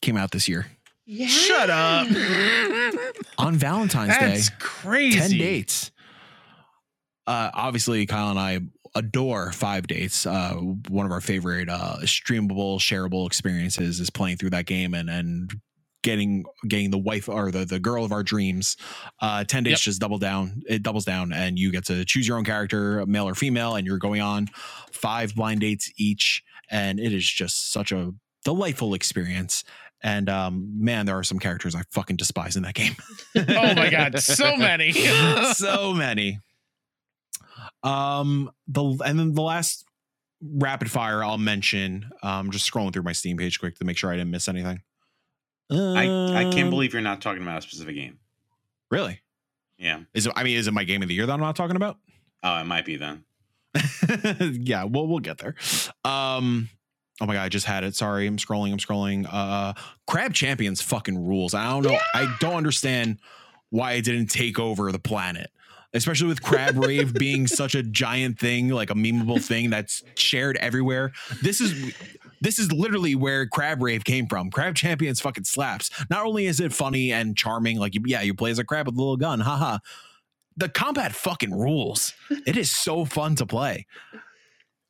came 0.00 0.16
out 0.16 0.32
this 0.32 0.48
year 0.48 0.66
Yeah. 1.06 1.26
Shut 1.26 1.70
up. 1.70 2.06
on 3.38 3.56
Valentine's 3.56 4.16
Day. 4.16 4.26
That's 4.26 4.50
crazy. 4.58 5.18
10 5.18 5.30
dates. 5.38 5.90
Uh, 7.26 7.50
obviously, 7.54 8.06
Kyle 8.06 8.30
and 8.30 8.38
I 8.38 8.60
adore 8.94 9.52
five 9.52 9.86
dates. 9.86 10.26
Uh, 10.26 10.54
one 10.88 11.06
of 11.06 11.12
our 11.12 11.20
favorite 11.20 11.68
uh, 11.68 11.96
streamable, 12.02 12.78
shareable 12.78 13.26
experiences 13.26 14.00
is 14.00 14.10
playing 14.10 14.36
through 14.36 14.50
that 14.50 14.66
game 14.66 14.94
and 14.94 15.08
and 15.10 15.50
getting 16.02 16.44
getting 16.68 16.90
the 16.90 16.98
wife 16.98 17.28
or 17.30 17.50
the 17.50 17.64
the 17.64 17.80
girl 17.80 18.04
of 18.04 18.12
our 18.12 18.22
dreams. 18.22 18.76
Uh, 19.22 19.42
Ten 19.44 19.62
Dates 19.64 19.80
Yep. 19.80 19.84
just 19.84 20.00
double 20.00 20.18
down. 20.18 20.62
It 20.68 20.82
doubles 20.82 21.06
down, 21.06 21.32
and 21.32 21.58
you 21.58 21.72
get 21.72 21.86
to 21.86 22.04
choose 22.04 22.28
your 22.28 22.36
own 22.36 22.44
character, 22.44 23.04
male 23.06 23.26
or 23.28 23.34
female, 23.34 23.74
and 23.74 23.86
you're 23.86 23.98
going 23.98 24.20
on 24.20 24.48
five 24.92 25.34
blind 25.34 25.60
dates 25.60 25.90
each, 25.96 26.42
and 26.70 27.00
it 27.00 27.12
is 27.14 27.24
just 27.26 27.72
such 27.72 27.90
a 27.90 28.12
delightful 28.44 28.92
experience. 28.92 29.64
And 30.04 30.28
um, 30.28 30.84
man, 30.84 31.06
there 31.06 31.16
are 31.18 31.24
some 31.24 31.38
characters 31.38 31.74
I 31.74 31.82
fucking 31.90 32.16
despise 32.16 32.56
in 32.56 32.62
that 32.64 32.74
game. 32.74 32.94
Oh 33.36 33.74
my 33.74 33.90
god, 33.90 34.16
so 34.22 34.54
many. 34.56 34.92
so 35.54 35.92
many. 35.92 36.38
Um, 37.82 38.50
the 38.68 38.84
and 39.04 39.18
then 39.18 39.32
the 39.34 39.42
last 39.42 39.84
rapid 40.42 40.90
fire 40.90 41.24
I'll 41.24 41.38
mention. 41.38 42.10
Um, 42.22 42.50
just 42.50 42.70
scrolling 42.70 42.92
through 42.92 43.02
my 43.02 43.12
Steam 43.12 43.36
page 43.36 43.58
quick 43.58 43.76
to 43.78 43.84
make 43.84 43.96
sure 43.96 44.10
I 44.12 44.16
didn't 44.16 44.30
miss 44.30 44.48
anything. 44.48 44.82
I 45.70 46.02
I 46.04 46.42
can't 46.52 46.64
Um, 46.64 46.70
believe 46.70 46.92
you're 46.92 47.02
not 47.02 47.20
talking 47.20 47.42
about 47.42 47.58
a 47.58 47.62
specific 47.62 47.96
game. 47.96 48.18
Really 48.90 49.20
Yeah. 49.78 50.00
is 50.12 50.26
it? 50.26 50.32
I 50.36 50.44
mean, 50.44 50.56
is 50.58 50.68
it 50.68 50.74
my 50.74 50.84
game 50.84 51.02
of 51.02 51.08
the 51.08 51.14
year 51.14 51.26
that 51.26 51.32
I'm 51.32 51.40
not 51.40 51.56
talking 51.56 51.76
about? 51.76 51.98
Oh, 52.42 52.58
it 52.60 52.64
might 52.64 52.84
be 52.84 52.96
then. 52.96 53.24
yeah, 54.40 54.84
well, 54.84 55.06
we'll 55.08 55.18
get 55.18 55.38
there. 55.38 55.54
Um, 56.04 56.68
oh 57.20 57.26
my 57.26 57.34
god, 57.34 57.42
I 57.42 57.48
just 57.48 57.66
had 57.66 57.84
it. 57.84 57.94
Sorry, 57.94 58.26
I'm 58.26 58.36
scrolling. 58.36 58.72
I'm 58.72 58.78
scrolling. 58.78 59.26
Uh, 59.30 59.74
Crab 60.06 60.34
Champions 60.34 60.80
fucking 60.80 61.26
rules. 61.26 61.54
I 61.54 61.70
don't 61.70 61.84
know. 61.84 61.98
I 62.14 62.34
don't 62.40 62.54
understand 62.54 63.18
why 63.70 63.92
it 63.92 64.04
didn't 64.04 64.26
take 64.28 64.58
over 64.58 64.90
the 64.92 64.98
planet, 64.98 65.50
especially 65.92 66.28
with 66.28 66.42
Crab 66.42 66.76
Rave 66.76 67.14
being 67.18 67.46
such 67.46 67.74
a 67.74 67.82
giant 67.82 68.38
thing, 68.38 68.68
like 68.68 68.90
a 68.90 68.94
memeable 68.94 69.42
thing 69.42 69.70
that's 69.70 70.02
shared 70.16 70.56
everywhere. 70.56 71.12
This 71.42 71.60
is. 71.60 71.94
This 72.40 72.58
is 72.58 72.70
literally 72.70 73.14
where 73.14 73.46
Crab 73.46 73.80
Rave 73.80 74.04
came 74.04 74.26
from. 74.26 74.50
Crab 74.50 74.74
Champions 74.74 75.18
fucking 75.18 75.44
slaps. 75.44 75.88
Not 76.10 76.26
only 76.26 76.44
is 76.44 76.60
it 76.60 76.74
funny 76.74 77.10
and 77.10 77.34
charming, 77.34 77.78
like 77.78 77.94
yeah, 78.04 78.20
you 78.20 78.34
play 78.34 78.50
as 78.50 78.58
a 78.58 78.64
crab 78.64 78.84
with 78.84 78.96
a 78.96 78.98
little 78.98 79.16
gun, 79.16 79.40
haha. 79.40 79.78
The 80.54 80.68
combat 80.68 81.14
fucking 81.14 81.58
rules. 81.58 82.12
It 82.46 82.58
is 82.58 82.70
so 82.70 83.06
fun 83.06 83.34
to 83.36 83.46
play 83.46 83.86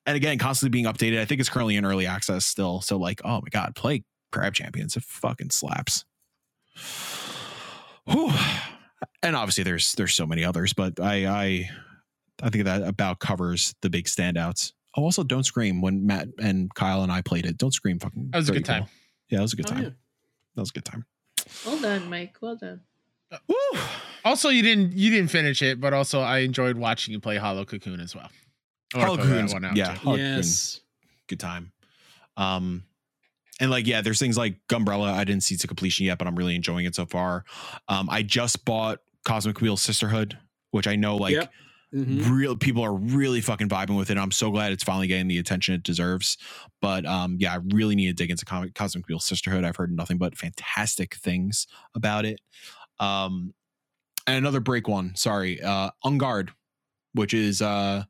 and 0.07 0.17
again, 0.17 0.39
constantly 0.39 0.71
being 0.71 0.85
updated. 0.93 1.21
I 1.21 1.25
think 1.25 1.41
it's 1.41 1.49
currently 1.49 1.77
in 1.77 1.85
early 1.85 2.07
access 2.07 2.45
still. 2.47 2.81
So 2.81 2.97
like, 2.97 3.21
oh 3.25 3.41
my 3.41 3.49
god, 3.51 3.75
play 3.75 4.05
Crab 4.33 4.55
Champions. 4.55 4.97
It 4.97 5.03
fucking 5.05 5.51
slaps. 5.51 6.05
Whew. 8.07 8.33
And 9.23 9.35
obviously, 9.37 9.65
there's 9.65 9.93
there's 9.93 10.15
so 10.15 10.27
many 10.27 10.45
others, 10.45 10.73
but 10.73 11.01
I 11.01 11.27
I 11.27 11.71
I 12.43 12.51
think 12.51 12.65
that 12.65 12.83
about 12.83 13.19
covers 13.21 13.75
the 13.81 13.91
big 13.91 14.05
standouts. 14.07 14.73
Oh, 14.97 15.03
also, 15.05 15.25
don't 15.25 15.45
scream 15.45 15.81
when 15.81 16.07
Matt 16.07 16.29
and 16.39 16.73
Kyle 16.75 17.03
and 17.03 17.11
I 17.11 17.21
played 17.23 17.47
it. 17.47 17.59
Don't 17.59 17.73
scream, 17.73 17.99
fucking. 17.99 18.29
That 18.31 18.39
was 18.39 18.49
a 18.49 18.53
good 18.53 18.65
time. 18.65 18.83
cool. 18.83 18.91
Yeah, 19.31 19.39
that 19.39 19.43
was 19.43 19.53
a 19.53 19.57
good 19.57 19.67
Oh, 19.67 19.71
time. 19.71 19.83
yeah. 19.83 19.89
That 20.55 20.61
was 20.63 20.71
a 20.71 20.73
good 20.73 20.85
time. 20.85 21.05
Well 21.67 21.81
done, 21.81 22.09
Mike. 22.09 22.37
Well 22.41 22.57
done. 22.57 22.81
Uh, 23.33 23.39
Woo! 23.49 23.81
Also, 24.25 24.51
you 24.51 24.63
didn't 24.63 24.93
you 24.93 25.11
didn't 25.11 25.31
finish 25.31 25.63
it, 25.63 25.81
but 25.81 25.93
also 25.93 26.21
I 26.21 26.39
enjoyed 26.39 26.77
watching 26.77 27.13
you 27.13 27.21
play 27.21 27.37
Hollow 27.37 27.65
Cocoon 27.65 28.01
as 28.01 28.15
well. 28.15 28.31
I 28.95 28.99
wanna 28.99 29.07
Hollow 29.11 29.17
throw 29.17 29.27
that 29.27 29.33
Cocoon's- 29.33 29.53
one 29.53 29.65
out, 29.65 29.77
yeah. 29.77 29.85
too. 29.95 29.99
Hollow 30.01 30.17
Cocoon. 30.17 30.37
yes. 30.37 30.81
good 31.27 31.41
time. 31.41 31.73
Um, 32.37 32.85
and 33.61 33.71
like, 33.71 33.87
yeah, 33.87 34.01
there's 34.01 34.19
things 34.19 34.37
like 34.37 34.57
Gunbrella. 34.69 35.13
I 35.13 35.25
didn't 35.25 35.43
see 35.45 35.57
to 35.57 35.67
completion 35.67 36.07
yet, 36.07 36.19
but 36.19 36.27
I'm 36.27 36.35
really 36.37 36.55
enjoying 36.57 36.87
it 36.87 36.95
so 36.95 37.07
far. 37.07 37.45
Um, 37.89 38.09
I 38.11 38.23
just 38.23 38.65
bought 38.65 38.99
Cosmic 39.25 39.61
Wheel 39.61 39.77
Sisterhood, 39.77 40.37
which 40.73 40.87
I 40.87 40.97
know 40.97 41.17
like 41.17 41.33
Yep. 41.35 41.53
Mhm. 41.95 42.29
real 42.29 42.57
people 42.57 42.83
are 42.83 42.93
really 42.95 43.41
fucking 43.41 43.69
vibing 43.69 43.97
with 43.97 44.11
it. 44.11 44.19
I'm 44.19 44.33
so 44.33 44.51
glad 44.51 44.73
it's 44.73 44.83
finally 44.83 45.07
getting 45.07 45.29
the 45.29 45.39
attention 45.39 45.75
it 45.77 45.85
deserves. 45.85 46.37
But 46.81 47.07
um, 47.07 47.37
yeah, 47.39 47.55
I 47.55 47.61
really 47.73 47.95
need 47.95 48.09
to 48.09 48.13
dig 48.13 48.31
into 48.33 48.45
Com- 48.45 48.71
Cosmic 48.75 49.07
Wheel 49.07 49.21
Sisterhood. 49.21 49.63
I've 49.65 49.77
heard 49.77 49.93
nothing 49.93 50.19
but 50.19 50.37
fantastic 50.37 51.15
things 51.15 51.69
about 51.95 52.25
it. 52.25 52.41
Um, 52.99 53.55
and 54.27 54.37
another 54.37 54.59
break 54.61 54.89
one, 54.89 55.15
sorry, 55.15 55.63
uh, 55.63 55.91
En 56.05 56.19
Garde, 56.19 56.51
which 57.13 57.33
is 57.33 57.63
uh, 57.63 58.03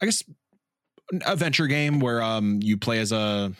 I 0.00 0.06
guess 0.06 0.22
an 1.10 1.22
adventure 1.26 1.66
game 1.66 2.00
where 2.00 2.22
um 2.22 2.60
you 2.62 2.76
play 2.76 2.98
as 2.98 3.12
a 3.12 3.52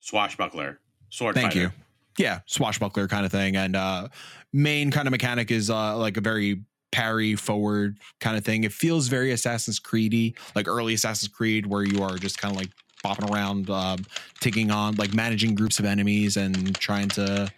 Swashbuckler. 0.00 0.78
Sword 1.10 1.34
thank 1.34 1.52
fighter. 1.52 1.60
you 1.60 1.72
yeah 2.18 2.40
swashbuckler 2.46 3.08
kind 3.08 3.24
of 3.26 3.32
thing 3.32 3.56
and 3.56 3.76
uh 3.76 4.08
main 4.52 4.90
kind 4.90 5.06
of 5.06 5.12
mechanic 5.12 5.50
is 5.50 5.70
uh 5.70 5.96
like 5.96 6.16
a 6.16 6.20
very 6.20 6.62
parry 6.92 7.34
forward 7.34 7.98
kind 8.20 8.36
of 8.36 8.44
thing 8.44 8.64
it 8.64 8.72
feels 8.72 9.08
very 9.08 9.32
assassin's 9.32 9.78
creedy 9.78 10.34
like 10.54 10.66
early 10.66 10.94
assassin's 10.94 11.28
creed 11.28 11.66
where 11.66 11.82
you 11.82 12.02
are 12.02 12.16
just 12.16 12.38
kind 12.38 12.54
of 12.54 12.60
like 12.60 12.70
bopping 13.04 13.30
around 13.30 13.68
um 13.70 13.98
taking 14.40 14.70
on 14.70 14.94
like 14.96 15.12
managing 15.14 15.54
groups 15.54 15.78
of 15.78 15.84
enemies 15.84 16.36
and 16.36 16.74
trying 16.76 17.08
to 17.08 17.50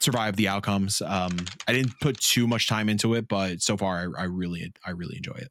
survive 0.00 0.36
the 0.36 0.46
outcomes 0.46 1.02
um 1.02 1.36
i 1.66 1.72
didn't 1.72 1.98
put 2.00 2.18
too 2.20 2.46
much 2.46 2.68
time 2.68 2.88
into 2.88 3.14
it 3.14 3.26
but 3.26 3.60
so 3.60 3.76
far 3.76 3.96
i, 4.16 4.22
I 4.22 4.24
really 4.24 4.72
i 4.86 4.90
really 4.90 5.16
enjoy 5.16 5.36
it. 5.36 5.50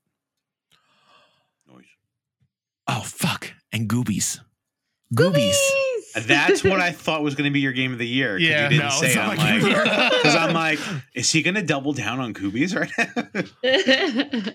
Oh 2.88 3.02
fuck 3.06 3.52
and 3.72 3.90
goobies 3.90 4.40
goobies 5.14 5.56
That's 6.28 6.64
what 6.64 6.80
I 6.80 6.92
thought 7.04 7.24
was 7.24 7.34
going 7.36 7.46
to 7.50 7.54
be 7.54 7.60
your 7.60 7.72
game 7.72 7.92
of 7.92 7.98
the 8.00 8.08
year. 8.08 8.38
'cause 8.38 8.48
Yeah. 8.48 8.64
you 8.66 8.70
didn't 8.78 8.86
No, 8.86 8.90
say 8.92 9.06
it's 9.08 9.16
it. 9.16 9.20
not 9.20 9.30
I'm 9.32 9.38
my 9.38 9.44
game 9.46 9.56
of 9.56 9.62
the 9.64 9.70
like, 9.70 9.86
year. 10.02 10.10
because 10.22 10.36
I'm 10.36 10.54
like, 10.54 10.80
is 11.16 11.32
he 11.32 11.42
going 11.42 11.56
to 11.56 11.64
double 11.64 11.94
down 11.94 12.20
on 12.20 12.34
Goobies 12.36 12.76
right 12.76 12.92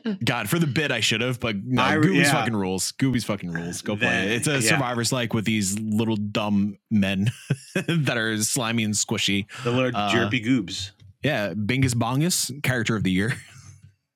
now? 0.07 0.17
God, 0.25 0.49
for 0.49 0.59
the 0.59 0.67
bit 0.69 0.91
I 0.93 1.01
should 1.01 1.21
have, 1.21 1.41
but 1.41 1.57
no, 1.65 1.83
I- 1.83 1.97
Gooby's 1.97 2.27
yeah. 2.29 2.33
fucking 2.33 2.55
rules. 2.57 2.93
Goobies 2.93 3.25
fucking 3.25 3.51
rules. 3.51 3.83
Go 3.83 3.97
play 3.97 4.09
Then- 4.09 4.29
it. 4.29 4.33
It's 4.33 4.47
a 4.47 4.53
yeah. 4.55 4.61
survivor's 4.61 5.13
like 5.13 5.35
with 5.35 5.45
these 5.45 5.79
little 5.79 6.17
dumb 6.17 6.79
men 6.91 7.31
that 7.75 8.17
are 8.17 8.37
slimy 8.43 8.85
and 8.85 8.95
squishy. 8.95 9.47
the 9.65 9.71
little 9.73 9.97
Uh, 9.97 10.11
jerpy 10.13 10.45
goobs. 10.45 10.91
Yeah, 11.23 11.55
Bingus 11.55 11.95
Bongus, 11.95 12.51
character 12.63 12.95
of 12.95 13.03
the 13.03 13.11
year. 13.11 13.35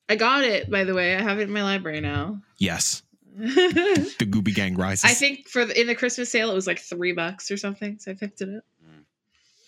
I 0.09 0.15
got 0.17 0.45
it, 0.45 0.71
by 0.71 0.85
the 0.85 0.95
way. 0.95 1.17
I 1.17 1.23
have 1.23 1.39
it 1.41 1.45
in 1.45 1.53
my 1.53 1.63
library 1.65 2.01
now. 2.01 2.41
Yes, 2.59 3.03
I 3.12 3.12
the 3.37 4.27
Gooby 4.27 4.55
Gang 4.55 4.77
rises. 4.77 5.05
I 5.05 5.15
think 5.15 5.49
for 5.49 5.65
the, 5.65 5.81
in 5.81 5.87
the 5.87 5.95
Christmas 5.95 6.31
sale 6.31 6.51
it 6.51 6.55
was 6.55 6.67
like 6.67 6.79
three 6.79 7.13
bucks 7.13 7.51
or 7.51 7.57
something, 7.57 7.99
so 7.99 8.11
I 8.11 8.15
picked 8.15 8.41
it 8.41 8.49
up. 8.57 8.65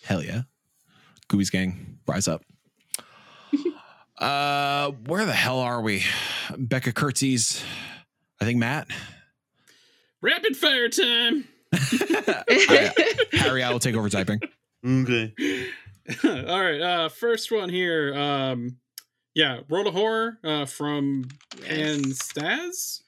Hell 0.03 0.23
yeah. 0.23 0.43
Gooby's 1.29 1.49
Gang, 1.49 1.97
rise 2.07 2.27
up. 2.27 2.43
uh, 4.19 4.91
where 5.07 5.25
the 5.25 5.33
hell 5.33 5.59
are 5.59 5.81
we? 5.81 6.03
Becca 6.55 6.93
Kurtz's, 6.93 7.63
I 8.39 8.45
think 8.45 8.59
Matt. 8.59 8.87
Rapid 10.21 10.55
fire 10.55 10.89
time. 10.89 11.47
Harry, 13.33 13.63
I 13.63 13.69
will 13.71 13.79
take 13.79 13.95
over 13.95 14.09
typing. 14.09 14.41
Okay. 14.85 15.33
All 16.23 16.61
right. 16.61 16.81
Uh, 16.81 17.09
first 17.09 17.51
one 17.51 17.69
here. 17.69 18.13
Um, 18.13 18.77
yeah, 19.33 19.61
World 19.69 19.87
of 19.87 19.93
Horror 19.93 20.39
uh, 20.43 20.65
from 20.65 21.25
and 21.67 22.05
Staz, 22.05 23.01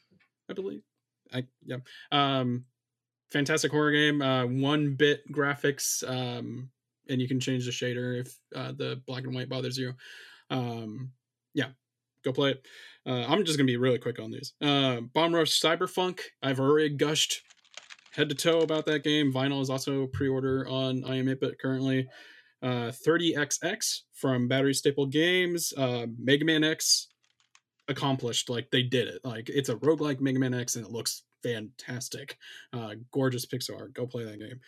I 0.49 0.53
believe. 0.53 0.81
I 1.33 1.43
yeah. 1.65 1.77
Um, 2.11 2.65
fantastic 3.31 3.71
horror 3.71 3.91
game. 3.91 4.21
Uh, 4.21 4.45
one 4.45 4.95
bit 4.95 5.21
graphics. 5.31 6.07
Um, 6.07 6.69
and 7.09 7.21
you 7.21 7.27
can 7.27 7.39
change 7.39 7.65
the 7.65 7.71
shader 7.71 8.21
if 8.21 8.37
uh, 8.55 8.71
the 8.73 9.01
black 9.05 9.23
and 9.23 9.33
white 9.33 9.49
bothers 9.49 9.77
you. 9.77 9.93
Um, 10.49 11.11
yeah, 11.53 11.69
go 12.23 12.31
play 12.31 12.51
it. 12.51 12.65
Uh, 13.05 13.25
I'm 13.27 13.45
just 13.45 13.57
gonna 13.57 13.67
be 13.67 13.77
really 13.77 13.99
quick 13.99 14.19
on 14.19 14.31
these. 14.31 14.53
Uh, 14.61 15.01
Bomb 15.13 15.33
Rush 15.33 15.59
Cyberfunk. 15.59 16.19
I've 16.43 16.59
already 16.59 16.89
gushed 16.89 17.41
head 18.13 18.29
to 18.29 18.35
toe 18.35 18.59
about 18.59 18.85
that 18.87 19.03
game. 19.03 19.31
Vinyl 19.31 19.61
is 19.61 19.69
also 19.69 20.07
pre-order 20.07 20.67
on 20.67 21.03
I 21.05 21.17
Am 21.17 21.27
8-Bit 21.27 21.59
currently. 21.61 22.07
Uh, 22.63 22.91
30XX 22.91 23.99
from 24.13 24.47
Battery 24.47 24.73
Staple 24.73 25.05
Games. 25.05 25.71
Uh, 25.77 26.07
Mega 26.17 26.43
Man 26.43 26.63
X 26.63 27.09
accomplished. 27.87 28.49
Like 28.49 28.69
they 28.71 28.83
did 28.83 29.07
it. 29.07 29.21
Like 29.23 29.49
it's 29.49 29.69
a 29.69 29.75
roguelike 29.75 30.19
Mega 30.19 30.39
Man 30.39 30.53
X 30.53 30.75
and 30.75 30.85
it 30.85 30.91
looks 30.91 31.23
fantastic. 31.43 32.37
Uh, 32.73 32.95
gorgeous 33.11 33.45
pixel 33.45 33.79
art. 33.79 33.93
Go 33.93 34.05
play 34.05 34.25
that 34.25 34.39
game. 34.39 34.59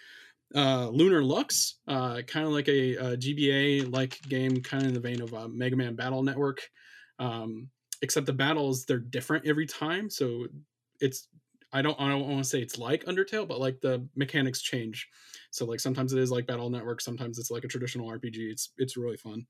Uh, 0.56 0.90
Lunar 0.90 1.24
Lux, 1.24 1.76
uh, 1.88 2.22
kind 2.26 2.48
of 2.48 2.54
like 2.54 2.68
a, 2.68 2.96
a 2.96 3.18
GBA 3.18 3.94
like 3.94 4.20
game, 4.24 4.62
kind 4.62 4.84
of 4.84 4.90
in 4.90 4.94
the 4.96 5.00
vein 5.00 5.22
of 5.22 5.34
uh, 5.34 5.48
Mega 5.48 5.76
Man 5.76 5.96
Battle 5.96 6.24
Network. 6.24 6.62
Um, 7.20 7.70
except 8.02 8.26
the 8.26 8.34
battles 8.34 8.86
they're 8.86 8.98
different 8.98 9.46
every 9.46 9.66
time, 9.66 10.10
so 10.10 10.48
it's 11.02 11.28
I 11.72 11.82
don't 11.82 12.00
I 12.00 12.10
don't 12.10 12.28
want 12.28 12.44
to 12.44 12.50
say 12.50 12.62
it's 12.62 12.80
like 12.80 13.06
Undertale, 13.06 13.48
but 13.48 13.60
like 13.60 13.80
the 13.82 14.08
mechanics 14.16 14.62
change. 14.62 15.08
So 15.52 15.66
like 15.66 15.80
sometimes 15.80 16.14
it 16.14 16.20
is 16.20 16.32
like 16.32 16.48
Battle 16.48 16.70
Network, 16.70 17.02
sometimes 17.02 17.38
it's 17.38 17.52
like 17.52 17.64
a 17.64 17.68
traditional 17.68 18.10
RPG. 18.10 18.38
It's 18.52 18.72
it's 18.78 18.98
really 18.98 19.18
fun. 19.18 19.46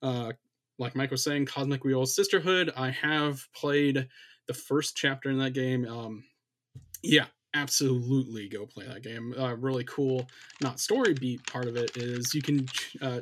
Uh, 0.00 0.32
like 0.78 0.94
Mike 0.94 1.10
was 1.10 1.24
saying, 1.24 1.46
Cosmic 1.46 1.84
Wheel 1.84 2.06
Sisterhood. 2.06 2.72
I 2.76 2.90
have 2.90 3.46
played 3.54 4.08
the 4.46 4.54
first 4.54 4.96
chapter 4.96 5.30
in 5.30 5.38
that 5.38 5.52
game. 5.52 5.86
Um, 5.86 6.24
yeah, 7.02 7.26
absolutely 7.54 8.48
go 8.48 8.66
play 8.66 8.86
that 8.86 9.02
game. 9.02 9.34
Uh, 9.38 9.56
really 9.56 9.84
cool. 9.84 10.28
Not 10.60 10.80
story 10.80 11.14
beat 11.14 11.46
part 11.46 11.66
of 11.66 11.76
it 11.76 11.96
is 11.96 12.34
you 12.34 12.42
can 12.42 12.66
uh, 13.02 13.20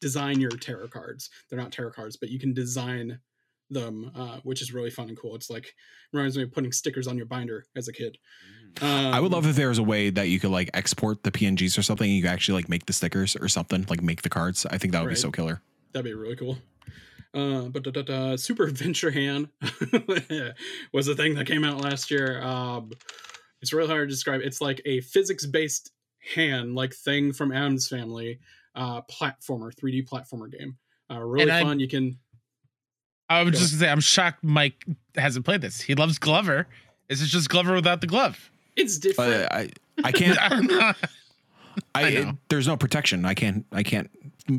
design 0.00 0.40
your 0.40 0.50
tarot 0.50 0.88
cards. 0.88 1.30
They're 1.48 1.58
not 1.58 1.72
tarot 1.72 1.92
cards, 1.92 2.16
but 2.16 2.30
you 2.30 2.38
can 2.38 2.54
design 2.54 3.18
them, 3.70 4.10
uh, 4.14 4.38
which 4.44 4.62
is 4.62 4.72
really 4.72 4.90
fun 4.90 5.08
and 5.08 5.18
cool. 5.18 5.34
It's 5.34 5.50
like 5.50 5.74
reminds 6.12 6.36
me 6.36 6.44
of 6.44 6.52
putting 6.52 6.72
stickers 6.72 7.06
on 7.06 7.16
your 7.16 7.26
binder 7.26 7.64
as 7.76 7.88
a 7.88 7.92
kid. 7.92 8.16
Um, 8.80 8.88
I 8.88 9.20
would 9.20 9.32
love 9.32 9.46
if 9.46 9.56
there 9.56 9.70
was 9.70 9.78
a 9.78 9.82
way 9.82 10.10
that 10.10 10.28
you 10.28 10.38
could 10.38 10.50
like 10.50 10.70
export 10.74 11.22
the 11.24 11.30
PNGs 11.30 11.78
or 11.78 11.82
something 11.82 12.06
and 12.06 12.16
you 12.16 12.22
could 12.22 12.30
actually 12.30 12.60
like 12.60 12.68
make 12.68 12.86
the 12.86 12.92
stickers 12.92 13.34
or 13.36 13.48
something, 13.48 13.86
like 13.88 14.02
make 14.02 14.22
the 14.22 14.28
cards. 14.28 14.66
I 14.66 14.78
think 14.78 14.92
that 14.92 15.02
would 15.02 15.08
be 15.08 15.16
so 15.16 15.30
killer. 15.30 15.60
That'd 15.92 16.04
be 16.04 16.14
really 16.14 16.36
cool. 16.36 16.58
Uh, 17.34 17.62
but 17.68 17.82
da, 17.82 17.90
da, 17.90 18.02
da, 18.02 18.36
Super 18.36 18.64
Adventure 18.68 19.10
Hand 19.10 19.48
was 20.92 21.08
a 21.08 21.14
thing 21.14 21.34
that 21.34 21.46
came 21.46 21.64
out 21.64 21.80
last 21.80 22.10
year. 22.10 22.40
Um, 22.42 22.90
it's 23.62 23.72
really 23.72 23.88
hard 23.88 24.08
to 24.08 24.12
describe. 24.14 24.40
It's 24.42 24.60
like 24.60 24.80
a 24.86 25.00
physics-based 25.02 25.90
hand, 26.34 26.74
like 26.74 26.94
thing 26.94 27.32
from 27.32 27.52
Addams 27.52 27.88
Family, 27.88 28.38
uh, 28.74 29.02
platformer, 29.02 29.72
3D 29.74 30.08
platformer 30.08 30.50
game. 30.50 30.76
Uh, 31.10 31.20
really 31.20 31.42
And 31.44 31.52
I- 31.52 31.62
fun. 31.62 31.80
You 31.80 31.88
can 31.88 32.18
I 33.28 33.42
was 33.42 33.52
Go. 33.54 33.58
just 33.58 33.72
gonna 33.72 33.80
say, 33.80 33.90
I'm 33.90 34.00
shocked 34.00 34.44
Mike 34.44 34.84
hasn't 35.16 35.44
played 35.44 35.60
this. 35.60 35.80
He 35.80 35.94
loves 35.96 36.18
Glover. 36.18 36.68
This 37.08 37.20
is 37.20 37.28
just 37.30 37.48
Glover 37.48 37.74
without 37.74 38.00
the 38.00 38.06
glove. 38.06 38.50
It's 38.76 38.98
different. 38.98 39.48
But 39.48 39.52
I, 39.52 39.70
I 40.04 40.12
can't. 40.12 40.38
I'm 40.40 40.70
I, 40.70 40.94
I 41.94 42.02
it- 42.08 42.24
know. 42.24 42.38
there's 42.48 42.68
no 42.68 42.76
protection. 42.76 43.24
I 43.24 43.34
can't. 43.34 43.66
I 43.72 43.82
can't 43.82 44.10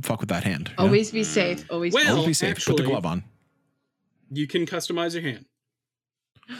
fuck 0.03 0.19
with 0.19 0.29
that 0.29 0.43
hand. 0.43 0.69
you 0.69 0.75
know? 0.77 0.83
Always 0.85 1.11
be 1.11 1.23
safe. 1.23 1.65
Always 1.69 1.93
Well- 1.93 2.03
be 2.05 2.09
Always 2.11 2.25
be 2.27 2.33
safe. 2.33 2.65
Put 2.65 2.77
the 2.77 2.83
glove 2.83 3.05
on. 3.05 3.23
you 4.31 4.47
can 4.47 4.65
customize 4.65 5.13
your 5.13 5.23
hand. 5.23 5.45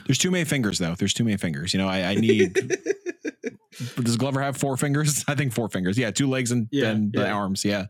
There's 0.06 0.18
too 0.18 0.32
many 0.32 0.44
fingers 0.46 0.80
though. 0.80 0.96
There's 0.96 1.14
too 1.14 1.24
many 1.24 1.38
fingers. 1.38 1.74
You 1.74 1.80
know, 1.80 1.88
I, 1.88 2.02
I 2.12 2.16
need. 2.16 2.54
does 4.02 4.18
Glover 4.18 4.42
have 4.42 4.58
four 4.58 4.76
fingers? 4.78 5.24
I 5.30 5.36
think 5.36 5.54
four 5.54 5.70
fingers. 5.70 5.98
Yeah, 5.98 6.12
two 6.12 6.28
legs 6.28 6.52
and, 6.52 6.68
Yeah, 6.72 6.90
and 6.90 7.12
the 7.14 7.30
arms. 7.30 7.64
Yeah. 7.64 7.86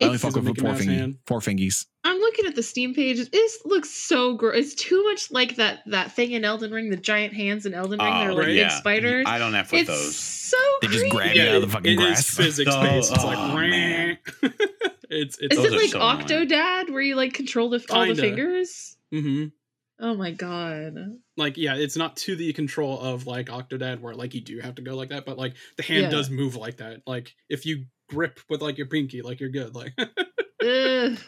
I 0.00 0.04
only 0.06 0.18
fuck 0.18 0.34
with 0.34 0.44
four 0.58 0.70
Mouse 0.72 0.78
fingy, 0.84 1.16
four 1.26 1.40
fingies. 1.40 1.86
I'm 2.04 2.18
looking 2.18 2.44
at 2.44 2.54
the 2.54 2.62
Steam 2.62 2.94
page. 2.94 3.18
It 3.18 3.50
looks 3.64 3.88
so 3.90 4.34
gross. 4.34 4.56
It's 4.58 4.74
too 4.74 5.02
much 5.04 5.30
like 5.30 5.56
that 5.56 5.80
that 5.86 6.12
thing 6.12 6.32
in 6.32 6.44
Elden 6.44 6.70
Ring, 6.70 6.90
the 6.90 6.98
giant 6.98 7.32
hands 7.32 7.64
in 7.64 7.72
Elden 7.72 7.98
Ring. 7.98 8.12
They're 8.20 8.30
Oh, 8.30 8.34
like 8.34 8.38
right. 8.40 8.46
big 8.48 8.56
yeah. 8.58 8.68
spiders. 8.76 9.24
I 9.26 9.38
don't 9.38 9.54
have 9.54 9.72
with 9.72 9.80
it's 9.80 9.88
those. 9.88 10.16
so 10.16 10.56
They 10.82 10.88
just 10.88 11.10
grab 11.10 11.30
creepy. 11.30 11.38
you 11.40 11.48
out 11.48 11.54
of 11.56 11.62
the 11.62 11.68
fucking 11.68 11.92
it 11.92 11.98
is 11.98 12.06
grass. 12.08 12.30
physics 12.36 12.70
Oh, 12.74 12.82
based. 12.82 13.12
It's 13.14 13.24
like 13.24 13.38
oh, 13.38 13.54
man. 13.56 14.05
it's 15.10 15.38
it's 15.38 15.56
Is 15.56 15.64
it 15.64 15.72
like 15.72 15.90
so 15.90 16.00
annoying. 16.00 16.26
Octodad 16.26 16.90
where 16.90 17.00
you 17.02 17.14
like 17.16 17.32
control 17.34 17.70
the, 17.70 17.84
all 17.90 18.00
the 18.02 18.06
Kinda. 18.08 18.22
fingers? 18.22 18.96
hmm 19.10 19.44
Oh 19.98 20.14
my 20.14 20.30
god. 20.30 20.94
like 21.38 21.56
yeah, 21.56 21.74
it's 21.74 21.96
not 21.96 22.16
to 22.18 22.36
the 22.36 22.52
control 22.52 23.00
of 23.00 23.26
like 23.26 23.46
Octodad 23.46 24.00
where 24.00 24.14
like 24.14 24.34
you 24.34 24.40
do 24.42 24.58
have 24.60 24.74
to 24.74 24.82
go 24.82 24.94
like 24.94 25.08
that, 25.08 25.24
but 25.24 25.38
like 25.38 25.54
the 25.78 25.82
hand 25.82 26.04
Yeah. 26.04 26.10
does 26.10 26.28
move 26.28 26.54
like 26.56 26.76
that. 26.78 27.00
Like 27.06 27.34
if 27.48 27.64
you 27.64 27.86
grip 28.10 28.38
with 28.50 28.60
like 28.60 28.76
your 28.76 28.88
pinky, 28.88 29.22
like 29.22 29.40
you're 29.40 29.48
good. 29.50 29.74
Like 29.74 29.94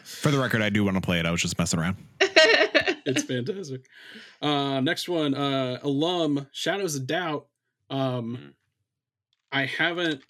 For 0.03 0.31
the 0.31 0.39
record, 0.39 0.61
I 0.61 0.69
do 0.69 0.83
want 0.83 0.97
to 0.97 1.01
play 1.01 1.19
it. 1.19 1.25
I 1.25 1.31
was 1.31 1.41
just 1.41 1.57
messing 1.57 1.79
around. 1.79 1.97
it's 2.21 3.23
fantastic. 3.23 3.85
Uh 4.41 4.81
next 4.81 5.09
one, 5.09 5.33
uh 5.33 5.79
alum 5.83 6.47
Shadows 6.51 6.95
of 6.95 7.07
Doubt. 7.07 7.47
Um 7.89 8.35
Hmm. 8.35 8.49
I 9.51 9.65
haven't 9.65 10.21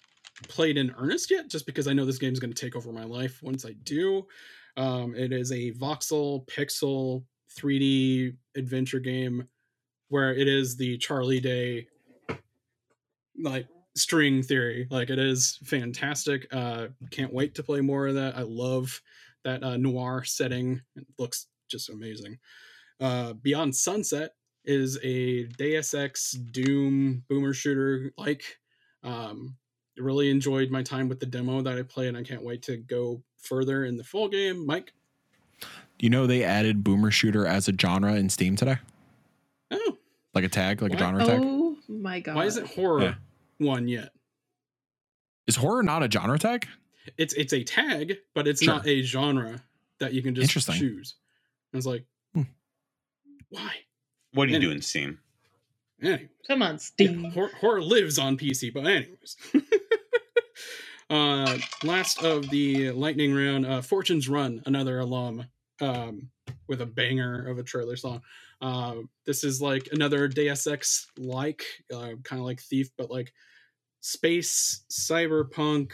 played 0.48 0.78
in 0.78 0.94
earnest 0.98 1.30
yet 1.30 1.48
just 1.48 1.66
because 1.66 1.86
I 1.86 1.92
know 1.92 2.04
this 2.04 2.18
game 2.18 2.32
is 2.32 2.40
going 2.40 2.52
to 2.52 2.60
take 2.60 2.76
over 2.76 2.92
my 2.92 3.04
life 3.04 3.42
once 3.42 3.64
I 3.64 3.72
do. 3.84 4.26
Um 4.76 5.14
it 5.14 5.32
is 5.32 5.50
a 5.52 5.72
voxel 5.72 6.46
pixel 6.46 7.24
3D 7.58 8.36
adventure 8.56 9.00
game 9.00 9.48
where 10.08 10.32
it 10.34 10.48
is 10.48 10.76
the 10.76 10.96
Charlie 10.98 11.40
Day 11.40 11.86
like 13.42 13.66
string 13.96 14.42
theory. 14.42 14.86
Like 14.90 15.10
it 15.10 15.18
is 15.18 15.58
fantastic. 15.64 16.46
Uh 16.52 16.88
can't 17.10 17.32
wait 17.32 17.54
to 17.56 17.62
play 17.62 17.80
more 17.80 18.06
of 18.06 18.14
that. 18.14 18.36
I 18.36 18.42
love 18.42 19.00
that 19.44 19.62
uh, 19.62 19.76
noir 19.76 20.22
setting. 20.24 20.80
It 20.96 21.06
looks 21.18 21.46
just 21.68 21.90
amazing. 21.90 22.38
Uh 23.00 23.32
Beyond 23.34 23.74
Sunset 23.74 24.32
is 24.64 24.98
a 25.02 25.44
Deus 25.44 25.94
Ex 25.94 26.32
Doom 26.32 27.24
boomer 27.28 27.52
shooter 27.52 28.12
like 28.16 28.44
um 29.02 29.56
really 30.00 30.30
enjoyed 30.30 30.70
my 30.70 30.82
time 30.82 31.08
with 31.08 31.20
the 31.20 31.26
demo 31.26 31.62
that 31.62 31.78
I 31.78 31.82
played 31.82 32.08
and 32.08 32.16
I 32.16 32.22
can't 32.22 32.42
wait 32.42 32.62
to 32.64 32.76
go 32.76 33.22
further 33.38 33.84
in 33.84 33.96
the 33.96 34.04
full 34.04 34.28
game. 34.28 34.66
Mike? 34.66 34.92
You 35.98 36.10
know, 36.10 36.26
they 36.26 36.42
added 36.44 36.82
boomer 36.82 37.10
shooter 37.10 37.46
as 37.46 37.68
a 37.68 37.72
genre 37.78 38.14
in 38.14 38.28
Steam 38.30 38.56
today, 38.56 38.78
Oh, 39.70 39.98
like 40.34 40.44
a 40.44 40.48
tag, 40.48 40.80
like 40.82 40.92
What? 40.92 41.00
a 41.00 41.04
genre 41.04 41.24
tag. 41.24 41.40
oh 41.42 41.76
my 41.88 42.20
god. 42.20 42.36
why 42.36 42.46
isn't 42.46 42.66
horror 42.68 43.02
Yeah. 43.02 43.14
one 43.58 43.86
yet? 43.88 44.12
Is 45.46 45.56
horror 45.56 45.82
not 45.82 46.02
a 46.02 46.10
genre 46.10 46.38
tag? 46.38 46.66
it's 47.18 47.34
it's 47.34 47.52
a 47.52 47.64
tag, 47.64 48.16
but 48.34 48.46
it's 48.48 48.62
Sure. 48.62 48.74
not 48.74 48.86
a 48.86 49.02
genre 49.02 49.62
that 49.98 50.12
you 50.14 50.22
can 50.22 50.34
just 50.34 50.52
choose. 50.72 51.16
I 51.72 51.76
was 51.76 51.86
like, 51.86 52.04
Hmm. 52.34 52.42
why? 53.50 53.74
What 54.32 54.44
are 54.44 54.50
you 54.50 54.56
Anyway. 54.56 54.70
doing, 54.72 54.82
Steam? 54.82 55.18
Anyway, 56.02 56.28
Come 56.46 56.62
on, 56.62 56.72
yeah, 56.72 56.76
Steam. 56.78 57.24
horror, 57.32 57.50
horror 57.60 57.82
lives 57.82 58.18
on 58.18 58.38
PC, 58.38 58.70
but 58.72 58.86
anyways. 58.86 59.36
uh, 61.10 61.58
last 61.84 62.22
of 62.22 62.48
the 62.50 62.90
lightning 62.92 63.34
round, 63.34 63.66
uh, 63.66 63.82
Fortune's 63.82 64.28
Run, 64.28 64.62
another 64.66 65.00
alum, 65.00 65.44
um, 65.80 66.30
with 66.68 66.80
a 66.80 66.86
banger 66.86 67.46
of 67.48 67.58
a 67.58 67.62
trailer 67.62 67.96
song. 67.96 68.22
Uh, 68.62 68.96
this 69.26 69.44
is 69.44 69.60
like 69.60 69.88
another 69.92 70.28
Deus 70.28 70.66
Ex 70.66 71.06
like, 71.18 71.64
uh, 71.92 72.12
kind 72.22 72.40
of 72.40 72.46
like 72.46 72.60
Thief, 72.60 72.90
but 72.96 73.10
like 73.10 73.32
space 74.00 74.84
cyberpunk 74.90 75.92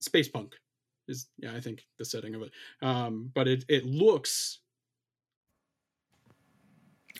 space 0.00 0.28
punk 0.28 0.54
is 1.08 1.28
yeah 1.38 1.52
i 1.54 1.60
think 1.60 1.84
the 1.98 2.04
setting 2.04 2.34
of 2.34 2.42
it 2.42 2.50
um 2.80 3.30
but 3.34 3.46
it 3.46 3.64
it 3.68 3.84
looks 3.84 4.60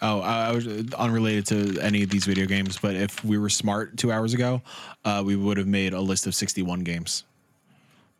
Oh, 0.02 0.20
I 0.20 0.48
I 0.48 0.52
was 0.52 0.66
uh, 0.66 0.82
unrelated 0.98 1.46
to 1.46 1.80
any 1.80 2.02
of 2.02 2.10
these 2.10 2.24
video 2.24 2.44
games, 2.46 2.76
but 2.78 2.96
if 2.96 3.24
we 3.24 3.38
were 3.38 3.48
smart 3.48 3.96
two 3.96 4.10
hours 4.12 4.34
ago, 4.34 4.60
uh, 5.04 5.22
we 5.24 5.36
would 5.36 5.56
have 5.56 5.68
made 5.68 5.92
a 5.94 6.00
list 6.00 6.26
of 6.26 6.34
61 6.34 6.80
games. 6.80 7.24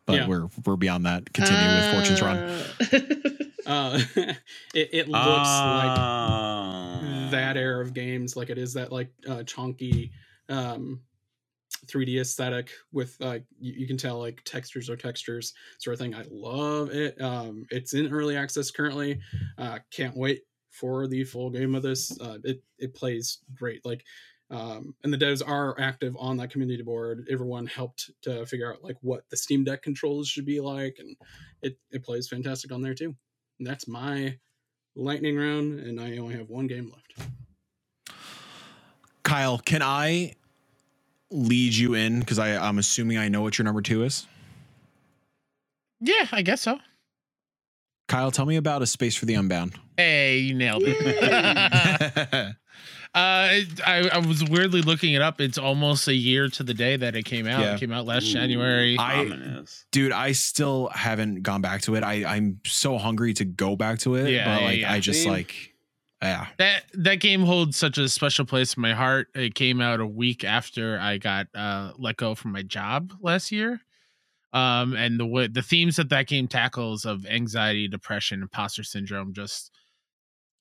But 0.07 0.15
Yeah. 0.15 0.29
we're 0.29 0.49
we're 0.65 0.77
beyond 0.77 1.07
that. 1.07 1.33
Continue 1.33 1.75
with 1.77 1.87
Fortune's 1.91 2.23
Run. 2.23 2.37
run. 2.37 3.53
uh 3.67 4.01
it, 4.75 4.89
it 4.93 5.09
looks 5.09 5.65
like 5.65 5.91
Ah. 5.91 7.29
that 7.31 7.57
era 7.57 7.81
of 7.85 7.95
games 7.95 8.37
like 8.37 8.51
it 8.51 8.59
is 8.59 8.73
that 8.75 8.93
like 8.93 9.11
uh 9.29 9.43
chunky 9.45 10.11
um 10.49 11.01
3d 11.87 12.21
aesthetic 12.21 12.71
with 12.93 13.17
uh 13.23 13.39
you, 13.61 13.73
you 13.73 13.87
can 13.87 13.97
tell 13.97 14.19
like 14.19 14.43
textures 14.45 14.89
are 14.91 14.97
textures 14.97 15.53
sort 15.79 15.95
of 15.95 16.01
thing 16.01 16.15
i 16.15 16.25
love 16.31 16.91
it 16.91 17.21
um 17.21 17.65
it's 17.71 17.95
in 17.95 18.13
early 18.13 18.37
access 18.37 18.71
currently 18.71 19.21
uh 19.59 19.79
can't 19.91 20.17
wait 20.17 20.43
for 20.73 21.07
the 21.07 21.23
full 21.23 21.51
game 21.51 21.75
of 21.75 21.83
this 21.83 22.19
uh 22.21 22.39
it 22.43 22.63
it 22.79 22.95
plays 22.95 23.39
great 23.55 23.85
like 23.85 24.05
um 24.51 24.95
and 25.05 25.13
the 25.13 25.19
devs 25.19 25.47
are 25.47 25.79
active 25.79 26.17
on 26.19 26.37
that 26.37 26.51
community 26.51 26.83
board 26.83 27.27
everyone 27.31 27.67
helped 27.67 28.11
to 28.23 28.45
figure 28.47 28.73
out 28.73 28.83
like 28.83 28.97
what 29.03 29.23
the 29.31 29.37
steam 29.37 29.63
deck 29.63 29.83
controls 29.83 30.27
should 30.27 30.47
be 30.47 30.61
like 30.61 30.97
and 30.99 31.17
it 31.63 31.79
it 31.91 32.03
plays 32.03 32.29
fantastic 32.29 32.73
on 32.73 32.83
there 32.83 32.95
too 32.95 33.15
and 33.59 33.67
that's 33.67 33.87
my 33.87 34.37
lightning 34.97 35.37
round 35.37 35.79
and 35.79 36.01
i 36.01 36.17
only 36.17 36.35
have 36.35 36.49
one 36.49 36.67
game 36.67 36.91
left 36.91 37.31
Kyle, 39.23 39.59
can 39.59 39.81
I 39.83 40.35
lead 41.31 41.75
you 41.75 41.95
in? 41.95 42.21
Because 42.21 42.39
I'm 42.39 42.79
assuming 42.79 43.17
I 43.17 43.29
know 43.29 43.41
what 43.41 43.57
your 43.57 43.65
number 43.65 43.81
two 43.81 44.05
is. 44.05 44.27
Yeah, 46.01 46.27
I 46.33 46.43
guess 46.43 46.61
so. 46.61 46.79
Kyle, 48.13 48.31
tell 48.31 48.45
me 48.45 48.57
about 48.57 48.83
A 48.83 48.87
Space 48.87 49.17
for 49.17 49.25
the 49.25 49.33
Unbound. 49.33 49.73
Hey, 49.97 50.37
you 50.37 50.53
nailed 50.55 50.83
it. 50.85 52.57
Uh, 53.15 53.49
it- 53.51 53.87
I, 53.87 54.09
I 54.09 54.19
was 54.27 54.43
weirdly 54.43 54.81
looking 54.81 55.13
it 55.13 55.21
up. 55.21 55.39
It's 55.39 55.59
almost 55.59 56.09
a 56.09 56.15
year 56.15 56.49
to 56.49 56.63
the 56.63 56.73
day 56.73 56.97
that 56.97 57.15
it 57.15 57.27
came 57.27 57.47
out. 57.47 57.61
Yeah. 57.61 57.75
It 57.75 57.81
came 57.81 57.93
out 57.93 58.07
last 58.07 58.25
Ooh, 58.25 58.33
January. 58.33 58.97
I- 58.99 59.65
Dude, 59.91 60.13
I 60.13 60.33
still 60.33 60.89
haven't 60.89 61.43
gone 61.43 61.61
back 61.61 61.83
to 61.83 61.95
it. 61.95 62.03
I, 62.03 62.25
I'm 62.25 62.61
so 62.65 62.97
hungry 62.97 63.35
to 63.35 63.45
go 63.45 63.77
back 63.77 63.99
to 64.01 64.15
it. 64.15 64.31
Yeah, 64.31 64.45
but 64.47 64.61
yeah, 64.63 64.67
like 64.67 64.81
yeah. 64.81 64.93
I 64.95 65.01
just 65.01 65.25
Same. 65.25 65.33
like 65.33 65.75
yeah. 66.23 66.47
that 66.57 66.85
that 66.95 67.17
game 67.17 67.43
holds 67.43 67.77
such 67.77 67.99
a 67.99 68.09
special 68.09 68.47
place 68.47 68.75
in 68.75 68.81
my 68.81 68.95
heart. 68.95 69.29
It 69.35 69.55
came 69.55 69.83
out 69.83 70.01
a 70.01 70.07
week 70.07 70.43
after 70.43 70.99
I 70.99 71.19
got 71.19 71.49
uh, 71.55 71.93
let 71.99 72.17
go 72.17 72.35
from 72.35 72.53
my 72.53 72.63
job 72.63 73.13
last 73.21 73.53
year. 73.53 73.83
Um, 74.53 74.95
and 74.95 75.19
the 75.19 75.49
the 75.53 75.63
themes 75.63 75.97
that 75.97 76.11
that 76.11 76.27
game 76.27 76.47
tackles 76.47 77.05
of 77.05 77.25
anxiety, 77.27 77.89
depression, 77.89 78.43
imposter 78.43 78.83
syndrome, 78.83 79.33
just 79.33 79.71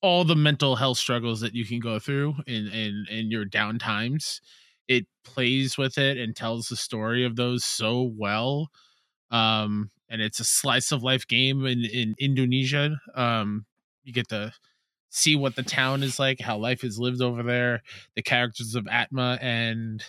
all 0.00 0.24
the 0.24 0.36
mental 0.36 0.76
health 0.76 0.98
struggles 0.98 1.40
that 1.40 1.54
you 1.54 1.64
can 1.64 1.78
go 1.78 1.98
through 1.98 2.34
in 2.46 2.68
in 2.68 3.06
in 3.10 3.30
your 3.30 3.44
down 3.44 3.78
times. 3.78 4.40
It 4.88 5.06
plays 5.24 5.78
with 5.78 5.98
it 5.98 6.18
and 6.18 6.34
tells 6.34 6.68
the 6.68 6.76
story 6.76 7.24
of 7.24 7.36
those 7.36 7.64
so 7.64 8.02
well. 8.16 8.70
Um, 9.30 9.90
and 10.08 10.20
it's 10.20 10.40
a 10.40 10.44
slice 10.44 10.92
of 10.92 11.02
life 11.02 11.26
game 11.26 11.66
in 11.66 11.84
in 11.84 12.14
Indonesia. 12.18 12.98
Um, 13.14 13.66
you 14.04 14.12
get 14.12 14.28
to 14.28 14.52
see 15.10 15.36
what 15.36 15.56
the 15.56 15.62
town 15.62 16.02
is 16.02 16.18
like, 16.18 16.40
how 16.40 16.58
life 16.58 16.82
is 16.84 16.98
lived 16.98 17.22
over 17.22 17.42
there, 17.42 17.82
the 18.16 18.22
characters 18.22 18.74
of 18.74 18.88
Atma 18.88 19.38
and 19.40 20.02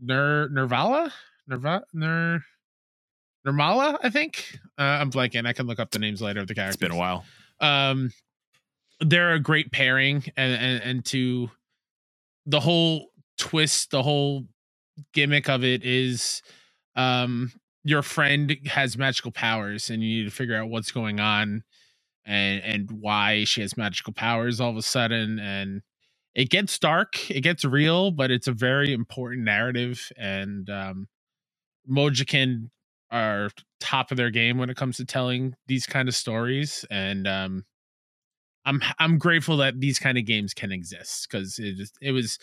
Ner 0.00 0.48
Nervala? 0.48 1.12
Nerva 1.48 1.84
Ner 1.94 2.44
Nirmala, 3.46 3.98
I 4.02 4.10
think. 4.10 4.58
Uh, 4.78 4.82
I'm 4.82 5.10
blanking. 5.10 5.46
I 5.46 5.52
can 5.54 5.66
look 5.66 5.80
up 5.80 5.90
the 5.92 5.98
names 6.00 6.22
later 6.22 6.40
of 6.40 6.48
the 6.48 6.54
characters 6.54 6.76
It's 6.76 6.80
been 6.80 6.92
a 6.92 6.96
while. 6.96 7.24
um 7.60 8.12
they're 9.00 9.34
a 9.34 9.40
great 9.40 9.72
pairing 9.72 10.24
and 10.36 10.54
and, 10.54 10.82
and 10.84 11.06
to 11.06 11.50
the 12.46 12.60
whole 12.60 13.08
twist 13.38 13.90
the 13.92 14.02
whole 14.02 14.44
gimmick 15.14 15.48
of 15.48 15.64
it 15.64 15.84
is 15.84 16.42
um 16.96 17.52
your 17.84 18.02
friend 18.02 18.56
has 18.66 18.98
magical 18.98 19.32
powers 19.32 19.90
and 19.90 20.02
you 20.02 20.18
need 20.22 20.30
to 20.30 20.34
figure 20.36 20.56
out 20.56 20.70
what's 20.70 20.92
going 20.92 21.20
on 21.20 21.62
and 22.26 22.62
and 22.64 22.90
why 22.92 23.44
she 23.44 23.62
has 23.62 23.76
magical 23.76 24.12
powers 24.12 24.60
all 24.60 24.70
of 24.70 24.76
a 24.76 24.82
sudden 24.82 25.38
and 25.40 25.82
it 26.34 26.50
gets 26.50 26.78
dark 26.78 27.30
it 27.30 27.42
gets 27.42 27.64
real 27.64 28.10
but 28.12 28.30
it's 28.30 28.48
a 28.48 28.52
very 28.52 28.92
important 28.92 29.44
narrative 29.44 30.10
and 30.18 30.70
um 30.70 31.08
Mojiken 31.88 32.70
are 33.10 33.50
top 33.80 34.10
of 34.10 34.16
their 34.16 34.30
game 34.30 34.58
when 34.58 34.70
it 34.70 34.76
comes 34.76 34.96
to 34.96 35.04
telling 35.04 35.54
these 35.66 35.86
kind 35.86 36.08
of 36.08 36.14
stories 36.14 36.84
and 36.90 37.28
um 37.28 37.64
i'm 38.64 38.80
i'm 38.98 39.18
grateful 39.18 39.58
that 39.58 39.78
these 39.80 39.98
kind 39.98 40.16
of 40.16 40.24
games 40.24 40.54
can 40.54 40.72
exist 40.72 41.28
because 41.28 41.58
it 41.58 41.76
just 41.76 41.98
it 42.00 42.12
was 42.12 42.38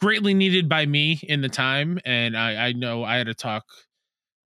greatly 0.00 0.34
needed 0.34 0.68
by 0.68 0.84
me 0.84 1.20
in 1.24 1.42
the 1.42 1.48
time 1.48 2.00
and 2.04 2.36
i 2.36 2.68
i 2.68 2.72
know 2.72 3.04
i 3.04 3.16
had 3.16 3.28
a 3.28 3.34
talk 3.34 3.64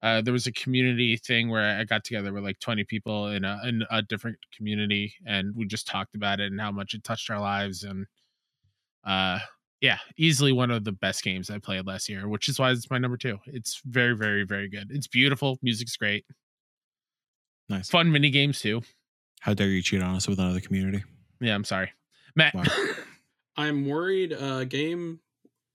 uh, 0.01 0.21
there 0.21 0.33
was 0.33 0.47
a 0.47 0.51
community 0.53 1.17
thing 1.17 1.49
where 1.49 1.77
I 1.77 1.83
got 1.83 2.05
together 2.05 2.31
with 2.31 2.43
like 2.43 2.59
20 2.59 2.85
people 2.85 3.27
in 3.27 3.43
a 3.43 3.59
in 3.65 3.83
a 3.91 4.01
different 4.01 4.37
community, 4.55 5.13
and 5.25 5.53
we 5.55 5.65
just 5.65 5.87
talked 5.87 6.15
about 6.15 6.39
it 6.39 6.51
and 6.51 6.61
how 6.61 6.71
much 6.71 6.93
it 6.93 7.03
touched 7.03 7.29
our 7.29 7.39
lives. 7.39 7.83
And 7.83 8.05
uh, 9.03 9.39
yeah, 9.81 9.97
easily 10.17 10.51
one 10.51 10.71
of 10.71 10.83
the 10.83 10.91
best 10.91 11.23
games 11.23 11.49
I 11.49 11.57
played 11.57 11.87
last 11.87 12.09
year, 12.09 12.27
which 12.27 12.49
is 12.49 12.59
why 12.59 12.71
it's 12.71 12.89
my 12.89 12.97
number 12.97 13.17
two. 13.17 13.37
It's 13.45 13.81
very, 13.85 14.15
very, 14.15 14.43
very 14.43 14.67
good. 14.67 14.91
It's 14.91 15.07
beautiful. 15.07 15.57
Music's 15.61 15.95
great. 15.95 16.25
Nice. 17.69 17.89
Fun 17.89 18.11
mini 18.11 18.29
games 18.29 18.59
too. 18.59 18.81
How 19.39 19.53
dare 19.53 19.67
you 19.67 19.81
cheat 19.81 20.01
on 20.01 20.15
us 20.15 20.27
with 20.27 20.39
another 20.39 20.59
community? 20.59 21.03
Yeah, 21.39 21.55
I'm 21.55 21.63
sorry, 21.63 21.91
Matt. 22.35 22.53
Wow. 22.53 22.63
I'm 23.57 23.87
worried 23.87 24.33
a 24.33 24.65
game 24.65 25.19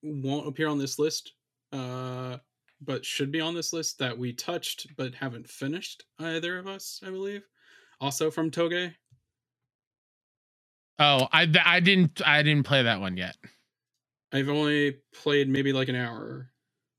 won't 0.03 0.47
appear 0.47 0.69
on 0.69 0.79
this 0.79 0.99
list, 0.99 1.33
uh, 1.73 2.37
but 2.83 3.05
should 3.05 3.33
be 3.33 3.41
on 3.41 3.55
this 3.55 3.73
list 3.73 3.99
that 3.99 4.17
we 4.17 4.33
touched 4.33 4.87
but 4.97 5.15
haven't 5.15 5.49
finished. 5.49 6.05
Either 6.19 6.59
of 6.59 6.67
us, 6.67 7.01
I 7.07 7.11
believe. 7.11 7.43
Also 8.01 8.31
from 8.31 8.51
Toge. 8.51 8.93
oh, 10.99 11.29
I 11.33 11.51
I 11.65 11.81
didn't 11.81 12.21
I 12.27 12.43
didn't 12.43 12.67
play 12.67 12.83
that 12.83 13.01
one 13.01 13.17
yet. 13.17 13.37
I've 14.35 14.49
only 14.51 14.97
played 15.23 15.49
maybe 15.49 15.73
like 15.73 15.89
an 15.89 15.95
hour. 15.97 16.51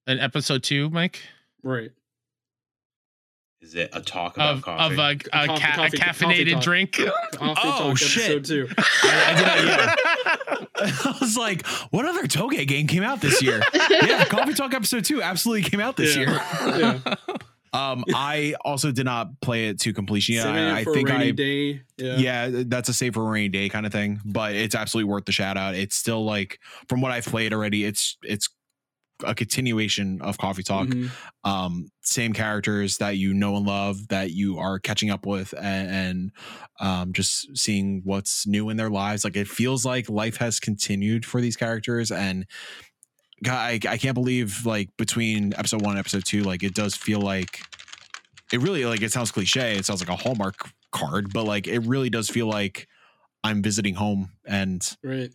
An 0.08 0.20
episode 0.20 0.64
two, 0.64 0.90
Mike, 0.90 1.20
Right. 1.64 1.92
Is 3.62 3.74
it 3.74 3.90
a 3.94 4.02
talk 4.02 4.36
about 4.38 4.58
of 4.58 4.62
coffee? 4.62 4.94
of 4.94 5.00
a, 5.00 5.04
a, 5.04 5.16
Coffee- 5.16 5.62
ca- 5.62 5.76
coffee- 5.76 5.98
coffee 5.98 5.98
caffeinated 5.98 6.62
drink. 6.62 7.00
Oh, 7.42 7.96
shit. 7.96 8.46
episode. 8.46 8.68
I- 8.78 9.96
I 10.78 11.18
was 11.20 11.36
like, 11.36 11.66
what 11.90 12.06
other 12.06 12.24
Toge 12.28 12.68
game 12.68 12.86
came 12.86 13.02
out 13.02 13.22
this 13.22 13.42
year? 13.42 13.62
yeah, 13.90 14.26
Coffee 14.26 14.54
Talk 14.54 14.74
episode 14.76 15.04
two 15.06 15.22
absolutely 15.24 15.68
came 15.70 15.80
out 15.80 15.96
this 15.98 16.16
Yeah. 16.16 16.22
year. 16.70 16.78
Yeah. 17.08 17.16
Um, 17.76 18.04
I 18.14 18.56
also 18.64 18.92
did 18.92 19.06
not 19.06 19.40
play 19.42 19.68
it 19.68 19.80
to 19.82 19.94
completion. 19.94 20.36
Yeah, 20.36 20.50
I, 20.50 20.80
I 20.80 20.84
think 20.84 21.10
rainy 21.10 21.30
I 21.30 21.32
day. 21.32 21.82
Yeah. 21.98 22.18
yeah. 22.18 22.64
that's 22.68 22.90
a 22.90 22.94
save 22.94 23.14
for 23.14 23.28
a 23.28 23.32
rainy 23.32 23.50
day 23.50 23.70
kind 23.70 23.86
of 23.86 23.92
thing. 23.92 24.22
But 24.26 24.56
it's 24.56 24.76
absolutely 24.76 25.12
worth 25.12 25.26
the 25.26 25.32
shout 25.32 25.58
out. 25.58 25.76
It's 25.76 25.96
still 25.96 26.24
like 26.24 26.60
from 26.90 27.02
what 27.02 27.12
I've 27.12 27.26
played 27.26 27.54
already, 27.54 27.84
it's 27.84 28.18
it's 28.24 28.50
a 29.24 29.34
continuation 29.34 30.22
of 30.22 30.38
Coffee 30.38 30.64
Talk. 30.64 30.88
Mhm. 30.88 31.10
Um, 31.44 31.90
same 32.02 32.34
characters 32.34 32.98
that 32.98 33.18
you 33.18 33.34
know 33.34 33.56
and 33.56 33.66
love 33.66 34.08
that 34.10 34.32
you 34.32 34.58
are 34.58 34.80
catching 34.80 35.10
up 35.10 35.26
with, 35.26 35.54
and, 35.54 35.90
and 35.90 36.32
um, 36.80 37.14
just 37.14 37.58
seeing 37.58 38.02
what's 38.04 38.46
new 38.46 38.70
in 38.70 38.78
their 38.78 38.90
lives. 38.90 39.24
Like 39.24 39.38
it 39.38 39.48
feels 39.48 39.86
like 39.86 40.10
life 40.10 40.38
has 40.38 40.60
continued 40.60 41.26
for 41.26 41.40
these 41.40 41.56
characters, 41.56 42.12
and 42.12 42.46
God, 43.44 43.54
I, 43.56 43.80
I 43.90 43.98
can't 43.98 44.14
believe 44.14 44.66
like 44.66 44.90
between 44.98 45.54
episode 45.56 45.82
one 45.82 45.92
and 45.92 46.00
episode 46.00 46.26
two, 46.26 46.44
like 46.44 46.64
it 46.64 46.74
does 46.74 46.96
feel 46.96 47.20
like 47.20 47.60
it 48.52 48.62
really 48.62 48.86
like 48.86 49.02
it 49.02 49.12
sounds 49.12 49.32
cliche. 49.32 49.76
It 49.78 49.86
sounds 49.86 50.02
like 50.02 50.10
a 50.10 50.16
Hallmark 50.22 50.70
card, 50.92 51.34
but 51.34 51.44
like 51.44 51.68
it 51.68 51.80
really 51.80 52.10
does 52.10 52.30
feel 52.30 52.48
like 52.48 52.88
I'm 53.44 53.62
visiting 53.62 53.96
home 53.96 54.32
and 54.46 54.82
Right. 55.04 55.32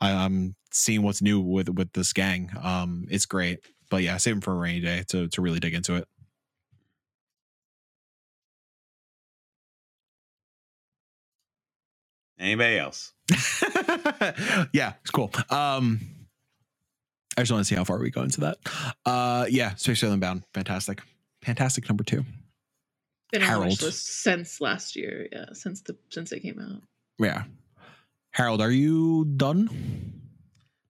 I, 0.00 0.12
I'm 0.12 0.56
seeing 0.72 1.02
what's 1.02 1.22
new 1.22 1.40
with 1.40 1.68
with 1.68 1.92
this 1.92 2.12
gang. 2.12 2.50
Um, 2.62 3.06
it's 3.10 3.26
great, 3.26 3.60
but 3.90 4.02
yeah, 4.02 4.16
save 4.16 4.34
them 4.34 4.40
for 4.40 4.52
a 4.52 4.56
rainy 4.56 4.80
day 4.80 5.04
to 5.08 5.28
to 5.28 5.42
really 5.42 5.60
dig 5.60 5.74
into 5.74 5.96
it. 5.96 6.08
Anybody 12.38 12.78
else? 12.78 13.12
yeah, 14.72 14.94
it's 15.00 15.10
cool. 15.12 15.30
Um, 15.50 16.00
I 17.36 17.42
just 17.42 17.52
want 17.52 17.64
to 17.64 17.68
see 17.68 17.74
how 17.74 17.84
far 17.84 17.98
we 17.98 18.10
go 18.10 18.22
into 18.22 18.40
that. 18.42 18.58
Uh, 19.04 19.46
yeah, 19.48 19.74
Space 19.74 20.02
Island 20.04 20.20
Bound, 20.20 20.44
fantastic, 20.54 21.02
fantastic 21.42 21.88
number 21.88 22.04
two. 22.04 22.24
Been 23.32 23.42
Harold. 23.42 23.78
since 23.78 24.60
last 24.60 24.94
year. 24.94 25.28
Yeah, 25.32 25.46
since 25.52 25.82
the 25.82 25.96
since 26.10 26.30
it 26.32 26.40
came 26.40 26.60
out. 26.60 26.82
Yeah, 27.18 27.44
Harold, 28.30 28.60
are 28.60 28.70
you 28.70 29.24
done? 29.24 29.68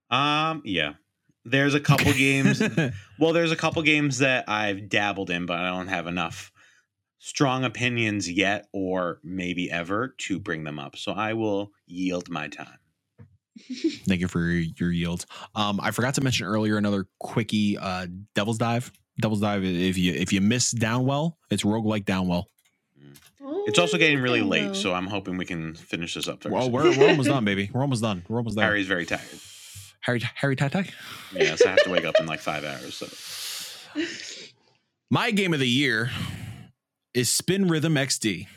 Um, 0.09 0.61
yeah. 0.65 0.93
There's 1.43 1.75
a 1.75 1.79
couple 1.79 2.11
games. 2.17 2.61
Well, 3.19 3.33
there's 3.33 3.51
a 3.51 3.55
couple 3.55 3.81
games 3.83 4.19
that 4.19 4.49
I've 4.49 4.89
dabbled 4.89 5.29
in, 5.29 5.45
but 5.45 5.59
I 5.59 5.69
don't 5.69 5.87
have 5.87 6.07
enough 6.07 6.51
strong 7.19 7.63
opinions 7.63 8.29
yet, 8.29 8.67
or 8.71 9.19
maybe 9.23 9.69
ever, 9.69 10.15
to 10.17 10.39
bring 10.39 10.63
them 10.63 10.79
up. 10.79 10.95
So 10.95 11.11
I 11.11 11.33
will 11.33 11.71
yield 11.85 12.29
my 12.29 12.47
time. 12.47 12.79
Thank 14.07 14.21
you 14.21 14.27
for 14.27 14.41
your, 14.41 14.65
your 14.77 14.91
yield. 14.91 15.25
Um, 15.55 15.79
I 15.81 15.91
forgot 15.91 16.15
to 16.15 16.21
mention 16.21 16.45
earlier 16.45 16.77
another 16.77 17.07
quickie 17.19 17.77
uh, 17.77 18.07
Devil's 18.33 18.57
Dive. 18.57 18.91
Devil's 19.21 19.39
Dive, 19.41 19.63
if 19.63 19.97
you 19.97 20.13
if 20.13 20.33
you 20.33 20.41
miss 20.41 20.73
Downwell, 20.73 21.35
it's 21.49 21.63
roguelike 21.63 22.03
Downwell. 22.05 22.45
It's 23.67 23.79
also 23.79 23.97
getting 23.97 24.19
really 24.19 24.41
Oh, 24.41 24.45
late, 24.45 24.75
so 24.75 24.93
I'm 24.93 25.07
hoping 25.07 25.37
we 25.37 25.45
can 25.45 25.73
finish 25.75 26.15
this 26.15 26.27
up. 26.27 26.41
Thursday. 26.41 26.55
Well, 26.57 26.69
we're, 26.69 26.97
we're 26.97 27.09
almost 27.09 27.29
done, 27.29 27.45
baby. 27.51 27.69
We're 27.73 27.81
almost 27.81 28.01
done. 28.01 28.23
We're 28.27 28.37
almost 28.37 28.55
there. 28.55 28.65
Harry's 28.65 28.87
very 28.87 29.05
tired. 29.05 29.21
Harry, 30.01 30.21
Harry 30.35 30.55
Tai 30.55 30.67
Tai. 30.67 30.89
Yes, 31.33 31.65
I 31.65 31.69
have 31.69 31.83
to 31.83 31.89
wake 31.89 32.05
up 32.05 32.15
in 32.19 32.25
like 32.27 32.39
five 32.39 32.63
hours. 32.63 32.95
So 32.95 34.01
My 35.09 35.31
game 35.31 35.53
of 35.53 35.59
the 35.59 35.67
year 35.69 36.11
is 37.13 37.29
Spin 37.29 37.67
Rhythm 37.67 37.95
XD. 37.95 38.47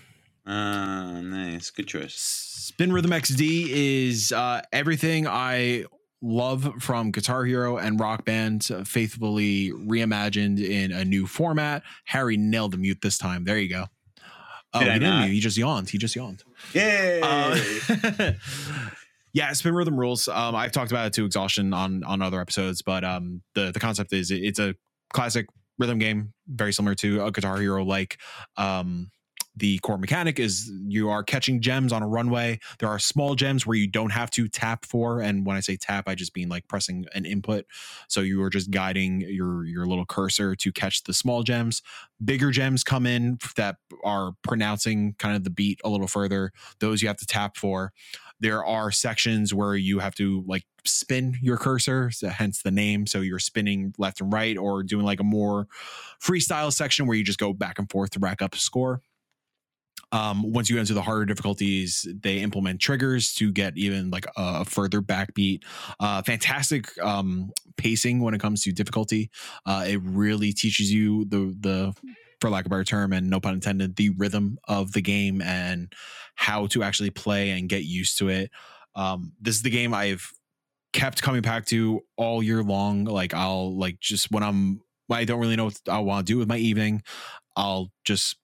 Uh, 0.48 1.20
nice, 1.20 1.70
good 1.70 1.86
choice. 1.86 2.14
Spin 2.14 2.92
Rhythm 2.92 3.10
XD 3.10 3.68
is 3.68 4.32
uh, 4.32 4.62
everything 4.72 5.26
I 5.26 5.84
love 6.22 6.72
from 6.80 7.10
Guitar 7.12 7.44
Hero 7.44 7.76
and 7.76 8.00
Rock 8.00 8.24
Band, 8.24 8.68
uh, 8.72 8.84
faithfully 8.84 9.70
reimagined 9.72 10.58
in 10.58 10.90
a 10.92 11.04
new 11.04 11.26
format. 11.26 11.82
Harry 12.06 12.36
nailed 12.36 12.72
the 12.72 12.78
mute 12.78 12.98
this 13.02 13.18
time. 13.18 13.44
There 13.44 13.58
you 13.58 13.68
go. 13.68 13.84
Oh, 14.74 14.80
Did 14.80 14.92
he 14.94 14.98
didn't 14.98 15.20
mute. 15.20 15.32
He 15.32 15.40
just 15.40 15.56
yawned. 15.56 15.88
He 15.90 15.96
just 15.98 16.14
yawned. 16.16 16.42
Yay! 16.74 17.20
Uh, 17.22 17.58
yeah, 19.32 19.52
spin 19.52 19.74
rhythm 19.74 19.98
rules. 19.98 20.28
Um, 20.28 20.54
I've 20.54 20.72
talked 20.72 20.90
about 20.90 21.06
it 21.06 21.12
to 21.14 21.24
exhaustion 21.24 21.72
on 21.72 22.02
on 22.04 22.20
other 22.22 22.40
episodes, 22.40 22.82
but 22.82 23.04
um, 23.04 23.42
the 23.54 23.70
the 23.72 23.80
concept 23.80 24.12
is 24.12 24.30
it- 24.30 24.42
it's 24.42 24.58
a 24.58 24.74
classic 25.12 25.46
rhythm 25.78 25.98
game, 25.98 26.32
very 26.48 26.72
similar 26.72 26.94
to 26.96 27.24
a 27.24 27.30
Guitar 27.30 27.58
Hero. 27.58 27.84
Like, 27.84 28.18
um, 28.56 29.10
the 29.58 29.78
core 29.78 29.98
mechanic 29.98 30.38
is 30.38 30.70
you 30.86 31.10
are 31.10 31.22
catching 31.22 31.60
gems 31.60 31.92
on 31.92 32.02
a 32.02 32.08
runway. 32.08 32.58
There 32.78 32.88
are 32.88 32.98
small 32.98 33.34
gems 33.34 33.66
where 33.66 33.76
you 33.76 33.86
don't 33.86 34.10
have 34.10 34.30
to 34.32 34.48
tap 34.48 34.84
for, 34.84 35.20
and 35.20 35.44
when 35.44 35.56
I 35.56 35.60
say 35.60 35.76
tap, 35.76 36.04
I 36.06 36.14
just 36.14 36.34
mean 36.36 36.48
like 36.48 36.68
pressing 36.68 37.06
an 37.14 37.24
input. 37.24 37.66
So 38.08 38.20
you 38.20 38.42
are 38.42 38.50
just 38.50 38.70
guiding 38.70 39.20
your 39.20 39.64
your 39.64 39.86
little 39.86 40.06
cursor 40.06 40.54
to 40.56 40.72
catch 40.72 41.04
the 41.04 41.14
small 41.14 41.42
gems. 41.42 41.82
Bigger 42.24 42.50
gems 42.50 42.84
come 42.84 43.06
in 43.06 43.38
that 43.56 43.76
are 44.04 44.32
pronouncing 44.42 45.14
kind 45.18 45.36
of 45.36 45.44
the 45.44 45.50
beat 45.50 45.80
a 45.84 45.88
little 45.88 46.08
further. 46.08 46.52
Those 46.80 47.02
you 47.02 47.08
have 47.08 47.16
to 47.18 47.26
tap 47.26 47.56
for. 47.56 47.92
There 48.40 48.64
are 48.64 48.92
sections 48.92 49.52
where 49.52 49.74
you 49.74 49.98
have 49.98 50.14
to 50.16 50.44
like 50.46 50.64
spin 50.84 51.36
your 51.42 51.56
cursor, 51.56 52.10
so 52.10 52.28
hence 52.28 52.62
the 52.62 52.70
name. 52.70 53.06
So 53.06 53.20
you're 53.20 53.38
spinning 53.38 53.94
left 53.98 54.20
and 54.20 54.32
right, 54.32 54.56
or 54.56 54.82
doing 54.82 55.04
like 55.04 55.20
a 55.20 55.24
more 55.24 55.66
freestyle 56.22 56.72
section 56.72 57.06
where 57.06 57.16
you 57.16 57.24
just 57.24 57.38
go 57.38 57.52
back 57.52 57.78
and 57.78 57.90
forth 57.90 58.10
to 58.10 58.20
rack 58.20 58.40
up 58.42 58.54
a 58.54 58.58
score. 58.58 59.02
Um, 60.10 60.52
once 60.52 60.70
you 60.70 60.78
into 60.78 60.94
the 60.94 61.02
harder 61.02 61.26
difficulties, 61.26 62.06
they 62.22 62.38
implement 62.38 62.80
triggers 62.80 63.34
to 63.34 63.52
get 63.52 63.76
even 63.76 64.10
like 64.10 64.26
a 64.36 64.64
further 64.64 65.02
backbeat. 65.02 65.62
Uh, 66.00 66.22
fantastic 66.22 66.96
um, 67.02 67.50
pacing 67.76 68.20
when 68.20 68.34
it 68.34 68.40
comes 68.40 68.62
to 68.62 68.72
difficulty. 68.72 69.30
Uh, 69.66 69.84
it 69.86 70.00
really 70.02 70.52
teaches 70.52 70.92
you 70.92 71.24
the 71.26 71.54
the 71.60 71.94
for 72.40 72.50
lack 72.50 72.64
of 72.64 72.66
a 72.66 72.70
better 72.70 72.84
term, 72.84 73.12
and 73.12 73.28
no 73.28 73.40
pun 73.40 73.54
intended, 73.54 73.96
the 73.96 74.10
rhythm 74.10 74.58
of 74.68 74.92
the 74.92 75.02
game 75.02 75.42
and 75.42 75.92
how 76.36 76.66
to 76.68 76.82
actually 76.82 77.10
play 77.10 77.50
and 77.50 77.68
get 77.68 77.84
used 77.84 78.16
to 78.18 78.28
it. 78.28 78.50
Um, 78.94 79.32
this 79.40 79.56
is 79.56 79.62
the 79.62 79.70
game 79.70 79.92
I've 79.92 80.32
kept 80.92 81.20
coming 81.20 81.42
back 81.42 81.66
to 81.66 82.00
all 82.16 82.42
year 82.42 82.62
long. 82.62 83.04
Like 83.04 83.34
I'll 83.34 83.76
like 83.76 84.00
just 84.00 84.30
when 84.30 84.42
I'm 84.42 84.80
I 85.10 85.24
don't 85.24 85.40
really 85.40 85.56
know 85.56 85.66
what 85.66 85.80
I 85.88 85.98
want 85.98 86.26
to 86.26 86.32
do 86.32 86.38
with 86.38 86.48
my 86.48 86.58
evening, 86.58 87.02
I'll 87.56 87.90
just 88.04 88.36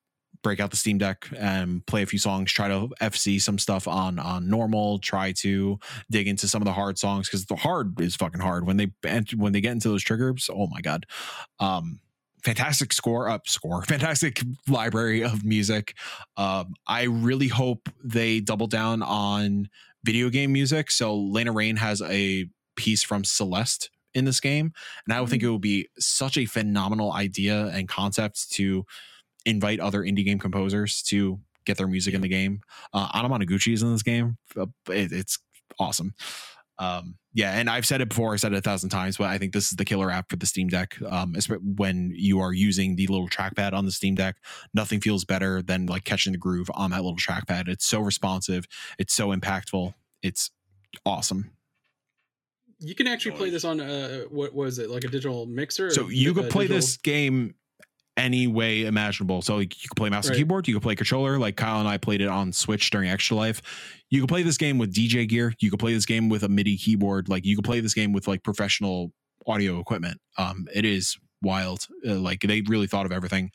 break 0.45 0.61
out 0.61 0.71
the 0.71 0.77
Steam 0.77 0.99
Deck 0.99 1.27
and 1.37 1.85
play 1.87 2.03
a 2.03 2.07
few 2.07 2.21
songs, 2.21 2.53
try 2.53 2.69
to 2.69 2.89
FC 3.01 3.41
some 3.41 3.59
stuff 3.59 3.89
on 3.89 4.21
on 4.21 4.49
normal, 4.49 5.01
try 5.01 5.33
to 5.33 5.81
dig 6.11 6.29
into 6.29 6.47
some 6.47 6.63
of 6.63 6.67
the 6.67 6.73
hard 6.73 6.99
songs 6.99 7.29
because 7.29 7.47
the 7.47 7.57
hard 7.57 8.01
is 8.01 8.15
fucking 8.15 8.41
hard 8.41 8.65
when 8.65 8.77
they 8.77 8.93
when 9.35 9.53
they 9.53 9.61
get 9.61 9.73
into 9.73 9.89
those 9.89 10.05
triggers. 10.05 10.49
Oh 10.53 10.69
my 10.69 10.81
god. 10.81 11.07
Um 11.59 11.99
fantastic 12.45 12.93
score 12.93 13.27
up 13.29 13.49
score 13.49 13.83
fantastic 13.89 14.43
library 14.69 15.25
of 15.25 15.43
music 15.47 15.97
um 16.37 16.75
i 16.87 17.05
really 17.05 17.49
hope 17.49 17.89
they 18.05 18.39
double 18.39 18.67
down 18.67 19.03
on 19.03 19.67
video 20.05 20.29
game 20.29 20.53
music 20.53 20.91
so 20.91 21.17
Lena 21.17 21.53
Raine 21.53 21.77
has 21.77 22.03
a 22.03 22.45
piece 22.77 23.03
from 23.03 23.25
celeste 23.25 23.89
in 24.13 24.27
this 24.27 24.41
game 24.41 24.75
and 25.07 25.15
i 25.17 25.23
would 25.23 25.31
think 25.31 25.43
it 25.43 25.49
would 25.49 25.63
be 25.63 25.89
such 25.99 26.37
a 26.37 26.45
phenomenal 26.45 27.15
idea 27.15 27.69
and 27.69 27.89
concept 27.89 28.53
to 28.53 28.85
invite 29.47 29.81
other 29.81 30.03
indie 30.03 30.25
game 30.25 30.39
composers 30.39 31.03
to 31.03 31.39
get 31.65 31.77
their 31.79 31.89
music 31.89 32.15
in 32.15 32.21
the 32.21 32.29
game. 32.29 32.61
Uh 32.93 33.09
Anna 33.15 33.29
Monoguchi 33.29 33.73
is 33.73 33.83
in 33.83 33.93
this 33.93 34.03
game. 34.03 34.37
Uh, 34.57 34.67
it, 34.89 35.13
it's 35.13 35.39
awesome. 35.79 36.15
Um 36.79 37.17
yeah 37.37 37.53
and 37.59 37.69
i've 37.71 37.85
said 37.87 38.01
it 38.01 38.09
before 38.09 38.33
i 38.33 38.37
said 38.37 38.53
it 38.53 38.57
a 38.57 38.61
thousand 38.61 38.91
times 38.91 39.17
but 39.17 39.27
i 39.29 39.39
think 39.39 39.53
this 39.53 39.71
is 39.71 39.77
the 39.77 39.85
killer 39.85 40.09
app 40.11 40.29
for 40.31 40.37
the 40.37 40.47
steam 40.47 40.69
deck. 40.69 40.97
Um 41.09 41.35
espe- 41.35 41.61
when 41.79 42.13
you 42.17 42.41
are 42.41 42.53
using 42.53 42.97
the 42.97 43.07
little 43.09 43.29
trackpad 43.29 43.73
on 43.73 43.85
the 43.85 43.93
steam 43.93 44.15
deck 44.17 44.37
nothing 44.73 45.01
feels 45.01 45.25
better 45.25 45.63
than 45.63 45.87
like 45.87 46.05
catching 46.05 46.33
the 46.33 46.39
groove 46.39 46.69
on 46.75 46.91
that 46.91 47.03
little 47.05 47.17
trackpad. 47.19 47.69
It's 47.69 47.87
so 47.87 48.01
responsive. 48.01 48.67
It's 48.99 49.15
so 49.15 49.29
impactful. 49.35 49.95
It's 50.23 50.51
awesome. 51.07 51.51
You 52.81 52.95
can 52.95 53.07
actually 53.07 53.37
play 53.37 53.51
this 53.51 53.65
on 53.65 53.81
uh, 53.81 54.23
what 54.31 54.53
was 54.55 54.79
it 54.79 54.91
like 54.91 55.05
a 55.05 55.09
digital 55.09 55.47
mixer? 55.47 55.91
so 55.91 56.09
you 56.09 56.33
a 56.33 56.35
could 56.35 56.51
play 56.51 56.65
digital- 56.65 56.79
this 56.79 56.97
game 56.99 57.55
any 58.17 58.47
way 58.47 58.85
imaginable. 58.85 59.43
So 59.43 59.57
like, 59.57 59.83
you 59.83 59.89
could 59.89 59.97
play 59.97 60.11
mouse 60.11 60.29
and 60.29 60.37
keyboard 60.37 60.69
you 60.69 60.75
could 60.75 60.83
play 60.83 60.95
controller. 60.95 61.39
Like 61.39 61.57
kyle 61.57 61.81
and 61.81 61.89
i 61.89 61.97
played 61.99 62.21
it 62.21 62.29
on 62.29 62.53
switch 62.53 62.91
during 62.91 63.09
extra 63.09 63.37
life. 63.37 63.61
You 64.11 64.21
could 64.21 64.29
play 64.29 64.43
this 64.43 64.57
game 64.57 64.79
with 64.79 64.95
dj 64.95 65.29
gear. 65.29 65.55
You 65.61 65.71
could 65.71 65.81
play 65.81 65.95
this 65.95 66.07
game 66.07 66.29
with 66.29 66.43
a 66.43 66.49
midi 66.49 66.77
keyboard. 66.77 67.29
Like 67.29 67.45
you 67.45 67.57
could 67.57 67.65
play 67.65 67.81
this 67.81 67.95
game 67.95 68.13
with 68.13 68.29
like 68.29 68.43
professional 68.43 69.13
audio 69.47 69.81
equipment. 69.81 70.21
Um 70.39 70.67
it 70.75 70.85
is 70.85 71.17
wild. 71.43 71.87
Uh, 72.07 72.15
like 72.15 72.41
they 72.41 72.63
really 72.63 72.87
thought 72.87 73.07
of 73.07 73.13
everything. 73.13 73.51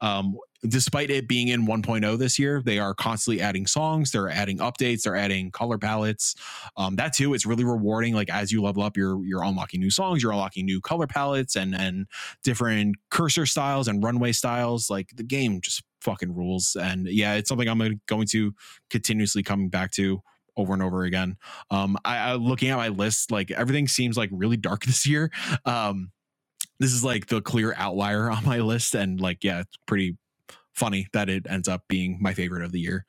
Um 0.00 0.36
despite 0.68 1.10
it 1.10 1.26
being 1.26 1.48
in 1.48 1.66
1.0 1.66 2.18
this 2.18 2.38
year 2.38 2.62
they 2.64 2.78
are 2.78 2.94
constantly 2.94 3.40
adding 3.42 3.66
songs 3.66 4.10
they're 4.10 4.28
adding 4.28 4.58
updates 4.58 5.02
they're 5.02 5.16
adding 5.16 5.50
color 5.50 5.78
palettes. 5.78 6.34
Um 6.76 6.96
that 6.96 7.12
too 7.14 7.32
it's 7.34 7.46
really 7.46 7.64
rewarding 7.64 8.14
like 8.14 8.30
as 8.30 8.52
you 8.52 8.62
level 8.62 8.82
up 8.82 8.96
you're 8.96 9.24
you're 9.24 9.42
unlocking 9.42 9.80
new 9.80 9.90
songs 9.90 10.22
you're 10.22 10.32
unlocking 10.32 10.66
new 10.66 10.80
color 10.80 11.06
palettes 11.06 11.56
and 11.56 11.74
and 11.74 12.06
different 12.42 12.96
cursor 13.10 13.46
styles 13.46 13.88
and 13.88 14.04
runway 14.04 14.32
styles. 14.32 14.90
Like 14.90 15.10
the 15.16 15.22
game 15.22 15.60
just 15.60 15.82
fucking 16.02 16.34
rules. 16.34 16.76
And 16.80 17.06
yeah 17.06 17.34
it's 17.34 17.48
something 17.48 17.68
i'm 17.68 17.78
gonna- 17.78 18.50
continuously 18.90 19.42
coming 19.42 19.68
back 19.68 19.92
to 19.92 20.20
over 20.56 20.74
and 20.74 20.82
over 20.82 21.04
again. 21.04 21.36
Um 21.70 21.96
I, 22.04 22.18
I 22.18 22.34
looking 22.34 22.68
at 22.68 22.76
my 22.76 22.88
list 22.88 23.30
like 23.30 23.50
everything 23.50 23.88
seems 23.88 24.16
like 24.16 24.28
really 24.32 24.56
dark 24.58 24.84
this 24.86 25.06
year. 25.06 25.30
Um 25.64 26.12
this 26.78 26.92
is 26.92 27.04
like 27.04 27.26
the 27.26 27.40
clear 27.42 27.74
outlier 27.76 28.30
on 28.30 28.44
my 28.44 28.58
list 28.60 28.94
and 28.94 29.20
like 29.20 29.44
yeah 29.44 29.60
it's 29.60 29.76
pretty 29.86 30.16
funny 30.74 31.06
that 31.12 31.28
it 31.28 31.46
ends 31.48 31.68
up 31.68 31.82
being 31.88 32.18
my 32.20 32.32
favorite 32.34 32.64
of 32.64 32.72
the 32.72 32.80
year 32.80 33.04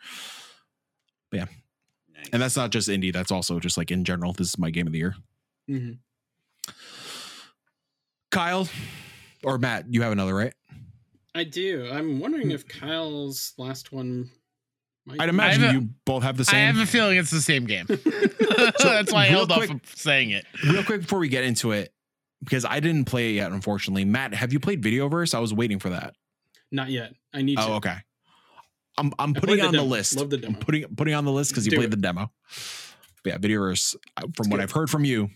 Nice. 1.33 1.48
and 2.33 2.41
that's 2.41 2.56
not 2.57 2.69
just 2.72 2.90
indie 2.90 3.14
that's 3.14 3.31
also 3.31 3.59
just 3.59 3.77
like 3.77 3.90
in 3.91 4.03
general 4.03 4.33
this 4.33 4.49
is 4.49 4.57
my 4.59 4.69
game 4.69 4.88
of 4.88 4.93
the 4.93 4.99
year 4.99 5.15
Mhm. 5.69 5.98
kyle 8.31 8.67
or 9.43 9.57
matt 9.57 9.85
you 9.93 10.01
have 10.01 10.11
another 10.11 10.35
right 10.35 10.53
I 11.33 11.45
do. 11.45 11.88
I'm 11.90 12.19
wondering 12.19 12.51
if 12.51 12.67
Kyle's 12.67 13.53
last 13.57 13.93
one. 13.93 14.30
I'd 15.17 15.30
imagine 15.30 15.64
a- 15.64 15.72
you 15.72 15.90
both 16.06 16.23
have 16.23 16.35
the 16.35 16.43
same. 16.43 16.57
I 16.57 16.59
have 16.64 16.77
a 16.77 16.85
feeling 16.85 17.15
it's 17.17 17.31
the 17.31 17.40
same 17.40 17.65
game. 17.65 17.85
so 17.88 17.95
That's 18.83 19.14
why 19.14 19.27
I 19.27 19.30
real 19.30 19.38
held 19.48 19.51
quick- 19.53 19.69
off 19.69 19.75
of 19.81 19.95
saying 19.98 20.31
it. 20.31 20.45
real 20.69 20.83
quick 20.83 20.99
before 21.03 21.19
we 21.19 21.30
get 21.30 21.45
into 21.45 21.72
it 21.72 21.93
because 22.43 22.65
i 22.65 22.81
didn't 22.81 23.06
play 23.06 23.30
it 23.30 23.35
yet 23.35 23.53
unfortunately 23.53 24.03
matt 24.03 24.33
have 24.33 24.51
you 24.51 24.59
played 24.59 24.81
videoverse 24.81 25.33
i 25.33 25.40
was 25.40 25.53
waiting 25.53 25.80
for 25.80 25.91
that 25.91 26.15
Not 26.72 26.90
yet. 26.90 27.14
I 27.33 27.41
need 27.41 27.58
to. 27.58 27.64
oh 27.64 27.74
okay 27.75 27.95
i'm, 28.98 29.11
I'm 29.19 29.33
I 29.35 29.40
putting 29.40 29.59
it 29.59 29.66
on 29.66 29.72
the 29.72 29.77
demo. 29.80 29.90
list 29.90 30.17
Love 30.17 30.30
the 30.30 30.43
i'm 30.45 30.56
putting 30.56 30.83
putting 30.95 31.14
it 31.14 31.17
on 31.17 31.24
the 31.25 31.32
list 31.32 31.51
because 31.51 31.66
you 31.66 31.72
Do 31.72 31.77
played 31.77 31.88
it. 31.88 31.91
the 31.91 31.98
demo 32.01 32.30
but 33.24 33.30
yeah 33.33 33.38
videoverse 33.38 33.95
uh, 34.17 34.24
from 34.35 34.50
what 34.50 34.59
i've 34.59 34.72
heard 34.72 34.90
from 34.90 35.06
you 35.06 35.30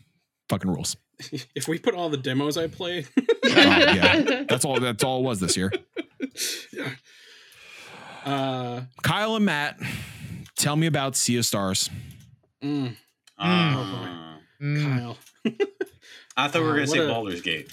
fucking 0.50 0.70
rules 0.70 0.98
if 1.56 1.68
we 1.70 1.80
put 1.80 1.96
all 1.96 2.10
the 2.10 2.18
demos 2.18 2.58
I 2.58 2.68
play, 2.68 3.06
yeah. 3.46 4.44
that's 4.50 4.66
all 4.66 4.80
that's 4.82 5.04
all 5.06 5.20
it 5.22 5.24
was 5.24 5.40
this 5.40 5.56
year 5.56 5.72
yeah. 6.74 6.90
Uh, 8.26 8.82
kyle 9.04 9.36
and 9.38 9.46
matt 9.46 9.80
tell 10.58 10.76
me 10.76 10.88
about 10.88 11.16
sea 11.16 11.38
of 11.38 11.46
stars 11.46 11.90
mm, 12.64 12.96
Uh, 13.40 14.22
Mm, 14.62 14.84
Kyle. 14.84 15.18
I 16.38 16.48
thought 16.48 16.62
we 16.62 16.68
were 16.68 16.72
Uh, 16.72 16.74
gonna 16.76 16.80
what 16.88 16.90
say 16.90 17.00
a- 17.00 17.08
Baldur's 17.08 17.42
Gate, 17.42 17.70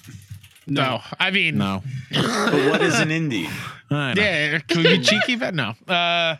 no, 0.67 1.01
I 1.19 1.31
mean, 1.31 1.59
no 1.59 1.83
but 2.11 2.71
what 2.71 2.83
is 2.83 2.99
an 2.99 3.09
indie? 3.09 3.49
I 3.91 4.15
know. 4.15 4.23
yeah, 4.23 4.59
can 4.61 4.79
we 4.83 4.99
be 4.99 5.05
cheeky? 5.05 5.37
But 5.37 5.55
no. 5.55 5.75
Uh, 5.89 6.37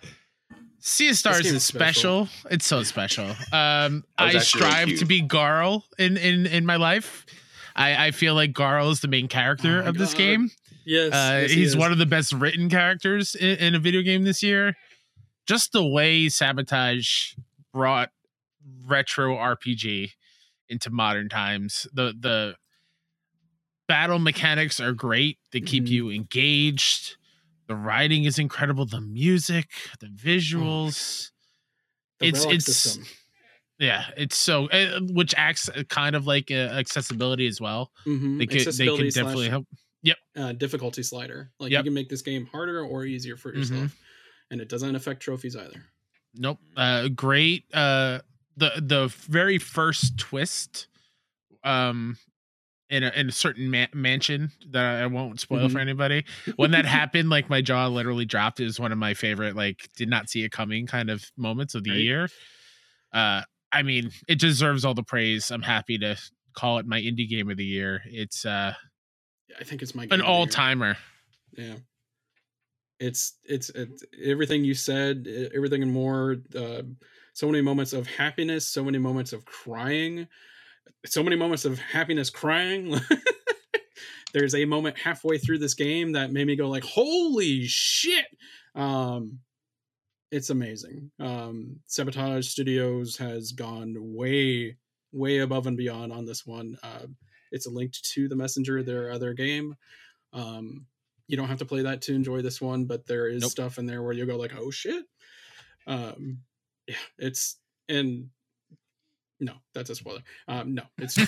Sea 0.79 1.11
of 1.11 1.17
Stars 1.17 1.41
is 1.47 1.53
is 1.53 1.65
special. 1.65 2.27
special. 2.27 2.51
It's 2.51 2.67
so 2.67 2.83
special. 2.83 3.27
Um, 3.53 4.05
I 4.19 4.25
I 4.25 4.25
was 4.27 4.35
really 4.35 4.41
strive 4.41 4.99
to 4.99 5.05
be 5.05 5.23
Garl 5.23 5.83
in 5.99 6.17
in 6.17 6.47
in 6.47 6.67
my 6.67 6.77
life. 6.77 7.25
I, 7.77 8.07
I 8.09 8.11
feel 8.11 8.35
like 8.35 8.53
Garl 8.53 8.91
is 8.91 9.01
the 9.01 9.09
main 9.09 9.29
character 9.29 9.83
Oh 9.85 9.89
of 9.89 9.97
this 9.99 10.13
God. 10.13 10.19
game. 10.19 10.51
Yes, 10.85 11.13
Uh, 11.13 11.39
yes, 11.43 11.51
he's 11.53 11.69
is. 11.69 11.77
one 11.77 11.93
of 11.93 11.99
the 11.99 12.07
best 12.07 12.33
written 12.33 12.69
characters 12.69 13.35
in, 13.35 13.57
in 13.59 13.75
a 13.75 13.79
video 13.79 14.03
game 14.03 14.25
this 14.25 14.43
year. 14.43 14.75
Just 15.47 15.73
the 15.73 15.87
way 15.87 16.29
Sabotage 16.29 17.35
brought 17.73 18.11
retro 18.85 19.37
RPG 19.37 20.11
into 20.69 20.91
modern 20.91 21.29
times. 21.29 21.87
The 21.93 22.13
the 22.19 22.57
battle 23.93 24.19
mechanics 24.19 24.81
are 24.81 24.93
great. 24.95 25.37
They 25.51 25.61
keep 25.61 25.85
Mhm. 25.85 25.89
you 25.89 26.11
engaged. 26.11 27.17
The 27.67 27.77
writing 27.77 28.25
is 28.25 28.39
incredible. 28.39 28.87
The 28.87 29.03
music, 29.03 29.69
the 30.01 30.07
visuals. 30.07 31.31
The 32.19 32.29
it's- 32.29 32.45
it's- 32.47 32.65
system. 32.65 33.05
Yeah, 33.79 34.07
it's 34.17 34.37
so 34.39 34.69
uh, 34.71 35.01
which 35.11 35.35
acts 35.37 35.69
kind 35.91 36.17
of 36.17 36.27
like 36.27 36.51
uh, 36.51 36.55
accessibility 36.55 37.47
as 37.47 37.61
well. 37.61 37.93
Mhm. 38.07 38.39
They 38.39 38.47
could 38.47 38.61
they 38.75 38.87
could 38.97 39.13
definitely 39.13 39.51
help. 39.51 39.67
uh, 40.37 40.53
difficulty 40.55 41.03
slider. 41.03 41.51
Like 41.61 41.71
Yep. 41.73 41.81
you 41.85 41.89
can 41.91 41.95
make 41.95 42.09
this 42.09 42.23
game 42.23 42.47
harder 42.47 42.81
or 42.83 43.05
easier 43.05 43.37
for 43.37 43.53
Mhm. 43.53 43.57
yourself, 43.59 43.97
and 44.51 44.61
it 44.63 44.69
doesn't 44.71 44.97
affect 44.97 45.21
trophies 45.23 45.55
either. 45.55 45.85
Nope. 46.35 46.61
Uh 46.77 47.09
great 47.09 47.65
uh 47.75 48.21
the 48.57 48.71
the 48.81 49.09
very 49.29 49.59
first 49.59 50.17
twist 50.17 50.87
um 51.63 52.17
in 52.93 53.03
a 53.03 53.09
in 53.17 53.29
a 53.29 53.33
certain 53.33 53.71
ma- 53.71 53.87
mansion 53.95 54.51
that 54.71 55.03
I 55.03 55.07
won't 55.07 55.41
spoil 55.41 55.69
for 55.69 55.79
anybody. 55.81 56.25
When 56.57 56.71
that 56.73 56.85
happened 56.85 57.31
like 57.31 57.49
my 57.51 57.61
jaw 57.61 57.89
literally 57.89 58.25
dropped. 58.27 58.61
It 58.61 58.65
was 58.65 58.79
one 58.79 58.93
of 58.93 58.99
my 58.99 59.15
favorite 59.15 59.57
like 59.57 59.89
did 59.97 60.09
not 60.09 60.29
see 60.31 60.45
it 60.45 60.53
coming 60.53 60.87
kind 60.87 61.11
of 61.11 61.25
moments 61.37 61.75
of 61.75 61.83
the 61.85 61.91
Right. 61.91 62.01
year. 62.01 62.29
Uh 63.13 63.43
I 63.73 63.83
mean, 63.83 64.11
it 64.29 64.39
deserves 64.39 64.85
all 64.85 64.95
the 64.95 65.03
praise. 65.03 65.51
I'm 65.51 65.63
happy 65.63 65.97
to 65.99 66.17
call 66.55 66.79
it 66.79 66.87
my 66.87 67.01
indie 67.01 67.29
game 67.29 67.51
of 67.51 67.57
the 67.57 67.65
year. 67.65 68.03
It's 68.07 68.45
uh 68.45 68.75
I 69.59 69.65
think 69.65 69.83
it's 69.83 69.95
my 69.95 70.05
game 70.07 70.13
an 70.13 70.21
year. 70.21 70.29
all-timer. 70.29 70.97
Yeah. 71.57 71.75
It's, 73.01 73.35
it's 73.45 73.69
it's 73.71 74.05
everything 74.25 74.65
you 74.65 74.75
said, 74.75 75.27
everything 75.55 75.83
and 75.83 75.93
more. 75.93 76.37
Uh, 76.55 76.83
so 77.33 77.47
many 77.49 77.61
moments 77.61 77.93
of 77.93 78.07
happiness, 78.07 78.67
so 78.67 78.85
many 78.85 78.99
moments 78.99 79.33
of 79.33 79.45
crying, 79.45 80.29
so 81.07 81.23
many 81.23 81.37
moments 81.37 81.65
of 81.65 81.79
happiness 81.79 82.31
crying. 82.31 82.99
There's 84.33 84.55
a 84.55 84.65
moment 84.65 84.99
halfway 84.99 85.37
through 85.39 85.59
this 85.59 85.75
game 85.75 86.13
that 86.13 86.33
made 86.33 86.47
me 86.47 86.57
go 86.57 86.69
like, 86.69 86.85
"Holy 86.85 87.67
shit!" 87.67 88.27
Um, 88.75 89.41
it's 90.31 90.49
amazing. 90.51 91.11
Um, 91.21 91.81
Sabotage 91.87 92.49
Studios 92.49 93.19
has 93.19 93.53
gone 93.53 93.95
way, 93.99 94.77
way 95.13 95.39
above 95.41 95.67
and 95.67 95.77
beyond 95.77 96.13
on 96.13 96.25
this 96.25 96.47
one. 96.47 96.79
Uh, 96.83 97.07
it's 97.51 97.67
linked 97.67 98.03
to 98.15 98.29
the 98.29 98.37
Messenger, 98.37 98.83
their 98.83 99.11
other 99.11 99.35
game. 99.35 99.77
Um, 100.33 100.87
you 101.29 101.37
don't 101.37 101.49
have 101.49 101.59
to 101.59 101.67
play 101.67 101.83
that 101.83 102.01
to 102.03 102.15
enjoy 102.15 102.41
this 102.41 102.61
one, 102.63 102.87
but 102.87 103.07
there 103.07 103.29
is 103.29 103.43
Nope. 103.43 103.51
stuff 103.51 103.79
in 103.79 103.85
there 103.85 104.03
where 104.03 104.15
you 104.15 104.25
go 104.25 104.37
like, 104.37 104.55
"Oh 104.57 104.71
shit!" 104.71 105.05
Um, 105.87 106.39
yeah, 106.87 106.97
it's 107.19 107.59
and 107.91 108.31
no, 109.43 109.55
that's 109.75 109.91
a 109.91 109.95
spoiler. 109.95 110.21
Um, 110.49 110.73
no, 110.75 110.85
it's 110.99 111.17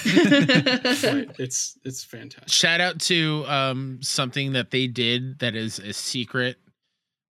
it's 1.39 1.79
it's 1.85 2.05
fantastic. 2.05 2.49
shout 2.49 2.81
out 2.81 3.01
to 3.01 3.45
um 3.47 3.99
something 4.03 4.53
that 4.53 4.71
they 4.71 4.87
did 4.87 5.39
that 5.41 5.55
is 5.55 5.79
a 5.79 5.93
secret 5.93 6.57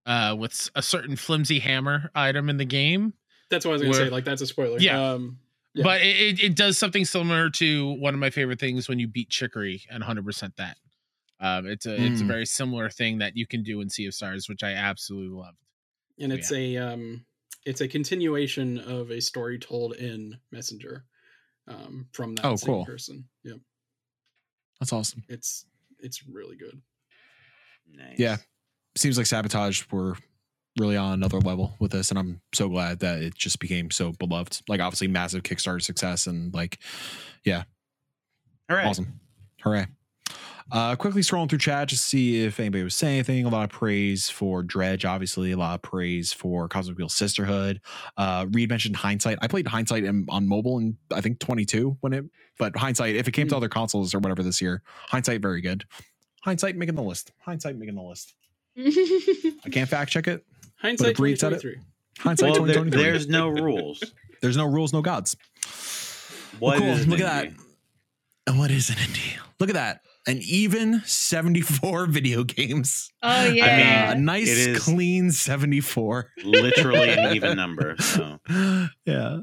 uh 0.05 0.35
with 0.37 0.69
a 0.75 0.81
certain 0.81 1.15
flimsy 1.15 1.59
hammer 1.59 2.11
item 2.15 2.49
in 2.49 2.57
the 2.57 2.65
game 2.65 3.13
That's 3.49 3.65
what 3.65 3.71
I 3.71 3.73
was 3.73 3.81
gonna 3.81 3.91
Where- 3.93 4.05
say. 4.05 4.09
Like 4.11 4.25
that's 4.25 4.41
a 4.41 4.47
spoiler. 4.47 4.77
Yeah. 4.79 5.11
Um, 5.13 5.39
Yeah. 5.73 5.83
but 5.83 6.01
it, 6.01 6.15
it, 6.39 6.39
it 6.43 6.55
does 6.55 6.77
something 6.77 7.03
similar 7.05 7.49
to 7.51 7.91
one 7.99 8.13
of 8.13 8.19
my 8.19 8.29
favorite 8.29 8.59
things 8.59 8.87
when 8.87 8.97
you 8.99 9.07
beat 9.07 9.29
chicory 9.29 9.81
and 9.89 10.03
100% 10.03 10.55
that 10.57 10.77
um 11.41 11.65
it's 11.67 11.85
a 11.85 11.93
it's 12.01 12.21
a 12.21 12.23
Mm. 12.23 12.27
very 12.27 12.45
similar 12.45 12.89
thing 12.89 13.17
that 13.19 13.35
you 13.35 13.45
can 13.45 13.61
do 13.63 13.81
in 13.81 13.89
sea 13.89 14.05
of 14.07 14.13
stars 14.13 14.47
which 14.47 14.63
i 14.63 14.71
absolutely 14.71 15.35
loved 15.35 15.57
and 16.19 16.31
So, 16.31 16.37
it's 16.37 16.51
a 16.53 16.77
um 16.77 17.25
it's 17.65 17.81
a 17.81 17.87
continuation 17.87 18.77
of 18.79 19.09
a 19.11 19.19
story 19.19 19.57
told 19.59 19.95
in 19.95 20.37
messenger 20.51 21.03
um 21.67 22.07
from 22.13 22.35
that 22.35 22.45
Oh, 22.45 22.55
same 22.55 22.67
cool. 22.67 22.85
person 22.85 23.25
yep 23.43 23.57
That's 24.79 24.93
awesome. 24.93 25.23
it's 25.27 25.65
it's 25.99 26.27
really 26.27 26.55
good 26.57 26.81
Nice. 27.87 28.17
Yeah. 28.17 28.37
Seems 28.97 29.15
like 29.15 29.27
sabotage 29.27 29.83
were 29.91 30.17
really 30.79 30.97
on 30.97 31.13
another 31.13 31.39
level 31.39 31.75
with 31.79 31.91
this, 31.91 32.09
and 32.09 32.17
I'm 32.17 32.41
so 32.51 32.67
glad 32.67 32.99
that 33.01 33.21
it 33.21 33.35
just 33.35 33.59
became 33.59 33.91
so 33.91 34.11
beloved. 34.13 34.61
Like 34.67 34.81
obviously 34.81 35.07
massive 35.07 35.43
Kickstarter 35.43 35.81
success 35.81 36.25
and 36.25 36.51
like 36.53 36.79
yeah. 37.43 37.63
All 38.69 38.75
right. 38.75 38.87
awesome. 38.87 39.19
Hooray. 39.61 39.85
Uh, 40.71 40.95
quickly 40.95 41.21
scrolling 41.21 41.47
through 41.47 41.59
chat 41.59 41.89
to 41.89 41.95
see 41.97 42.43
if 42.43 42.59
anybody 42.59 42.83
was 42.83 42.95
saying 42.95 43.15
anything. 43.15 43.45
A 43.45 43.49
lot 43.49 43.65
of 43.65 43.69
praise 43.69 44.29
for 44.31 44.63
Dredge, 44.63 45.05
obviously. 45.05 45.51
A 45.51 45.57
lot 45.57 45.75
of 45.75 45.81
praise 45.83 46.33
for 46.33 46.67
Cosmic 46.67 46.97
Wheel 46.97 47.07
Sisterhood. 47.07 47.79
Uh, 48.17 48.47
Reed 48.49 48.69
mentioned 48.69 48.95
Hindsight. 48.95 49.37
I 49.43 49.47
played 49.47 49.67
Hindsight 49.67 50.03
in, 50.03 50.25
on 50.27 50.47
mobile 50.47 50.79
in 50.79 50.97
I 51.13 51.21
think 51.21 51.39
22 51.39 51.97
when 52.01 52.13
it, 52.13 52.25
but 52.57 52.75
Hindsight, 52.75 53.15
if 53.15 53.27
it 53.27 53.31
came 53.33 53.47
to 53.49 53.53
Hmm. 53.55 53.57
other 53.57 53.69
consoles 53.69 54.15
or 54.15 54.19
whatever 54.19 54.41
this 54.41 54.59
year, 54.59 54.81
Hindsight 55.09 55.41
very 55.41 55.61
good. 55.61 55.85
Hindsight 56.43 56.75
making 56.77 56.95
the 56.95 57.03
list. 57.03 57.31
Hindsight 57.41 57.75
making 57.77 57.95
the 57.95 58.01
list. 58.01 58.33
I 58.77 59.69
can't 59.71 59.87
fact 59.89 60.11
check 60.11 60.27
it. 60.27 60.43
hindsight 60.77 61.15
Breed 61.15 61.39
said 61.39 61.53
it. 61.53 61.61
2023 61.61 61.81
Hindsight 62.19 62.51
Well, 62.51 62.63
there, 62.65 62.75
2023. 62.75 63.03
there's 63.03 63.27
no 63.27 63.49
rules. 63.49 64.03
There's 64.41 64.57
no 64.57 64.65
rules, 64.65 64.93
no 64.93 65.01
gods. 65.01 65.37
What 66.59 66.79
cool. 66.79 66.87
is 66.89 67.07
Look 67.07 67.19
at 67.19 67.25
that. 67.51 67.53
And 68.47 68.57
what 68.59 68.71
is 68.71 68.89
an 68.89 68.95
indie? 68.95 69.37
Look 69.59 69.69
at 69.69 69.73
that. 69.75 70.01
An 70.27 70.39
even 70.43 71.01
74 71.05 72.05
video 72.07 72.43
games. 72.43 73.11
oh 73.21 73.29
Uh, 73.29 73.43
yeah. 73.43 74.11
a 74.11 74.15
nice, 74.15 74.79
clean 74.79 75.31
74. 75.31 76.31
Literally 76.43 77.09
an 77.11 77.35
even 77.35 77.55
number. 77.57 77.95
So 77.99 78.39
yeah. 79.05 79.39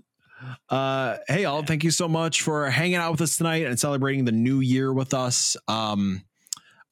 Uh, 0.69 1.19
hey, 1.29 1.45
all, 1.45 1.63
thank 1.63 1.85
you 1.85 1.91
so 1.93 2.09
much 2.09 2.43
for 2.43 2.69
hanging 2.69 2.97
out 2.97 3.13
with 3.13 3.21
us 3.21 3.37
tonight 3.37 3.65
and 3.67 3.79
celebrating 3.79 4.25
the 4.25 4.33
new 4.33 4.59
year 4.59 4.93
with 4.93 5.15
us. 5.15 5.57
Um, 5.69 6.25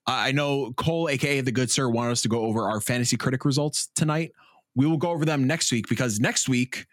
I 0.07 0.29
I 0.29 0.33
know 0.33 0.73
Cole, 0.77 1.09
aka 1.09 1.41
the 1.41 1.51
Good 1.51 1.69
Sir, 1.71 1.89
wanted 1.89 2.13
us 2.13 2.23
to 2.23 2.29
go 2.29 2.43
over 2.43 2.69
our 2.69 2.81
fantasy 2.81 3.17
critic 3.17 3.45
results 3.45 3.89
tonight. 3.97 4.31
We 4.77 4.87
will 4.87 4.99
go 4.99 5.11
over 5.11 5.25
them 5.25 5.49
next 5.49 5.73
week 5.73 5.89
because 5.89 6.21
next 6.21 6.49
week 6.49 6.87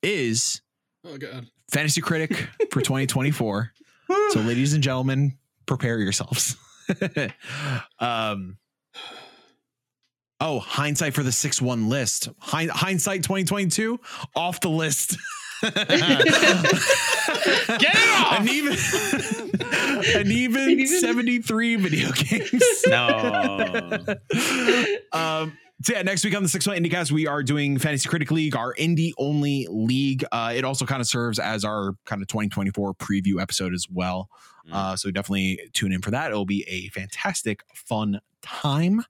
is 0.00 0.62
oh 1.04 1.18
god 1.18 1.48
fantasy 1.72 2.00
critic 2.00 2.36
for 2.70 2.80
2024. 2.80 3.72
So, 4.30 4.40
ladies 4.40 4.72
and 4.74 4.84
gentlemen, 4.84 5.36
prepare 5.66 5.98
yourselves. 5.98 6.56
um, 7.98 8.58
oh, 10.40 10.58
hindsight 10.60 11.14
for 11.14 11.22
the 11.22 11.32
6 11.32 11.62
1 11.62 11.88
list. 11.88 12.28
Hind- 12.38 12.70
hindsight 12.70 13.22
2022 13.22 13.98
off 14.34 14.60
the 14.60 14.68
list. 14.70 15.16
Get 15.62 15.72
it 17.78 18.10
off! 18.20 18.40
An 18.40 18.48
even, 18.48 18.72
an 20.20 20.30
even 20.30 20.70
even- 20.70 21.00
73 21.00 21.76
video 21.76 22.12
games. 22.12 22.62
no. 22.86 23.98
um, 25.12 25.56
so 25.82 25.92
yeah, 25.92 26.02
next 26.02 26.24
week 26.24 26.34
on 26.34 26.42
the 26.42 26.48
Six 26.48 26.66
One 26.66 26.76
IndieCast, 26.76 27.10
we 27.12 27.26
are 27.26 27.42
doing 27.42 27.78
Fantasy 27.78 28.08
Critic 28.08 28.30
League, 28.30 28.56
our 28.56 28.74
indie 28.74 29.12
only 29.18 29.66
league. 29.70 30.24
Uh, 30.32 30.52
it 30.54 30.64
also 30.64 30.86
kind 30.86 31.00
of 31.00 31.06
serves 31.06 31.38
as 31.38 31.64
our 31.64 31.92
kind 32.06 32.22
of 32.22 32.28
2024 32.28 32.94
preview 32.94 33.40
episode 33.40 33.74
as 33.74 33.86
well. 33.90 34.28
Mm. 34.68 34.74
Uh, 34.74 34.96
so 34.96 35.10
definitely 35.10 35.60
tune 35.72 35.92
in 35.92 36.02
for 36.02 36.10
that. 36.10 36.30
It'll 36.30 36.44
be 36.44 36.64
a 36.68 36.88
fantastic, 36.88 37.62
fun 37.74 38.20
time. 38.42 39.02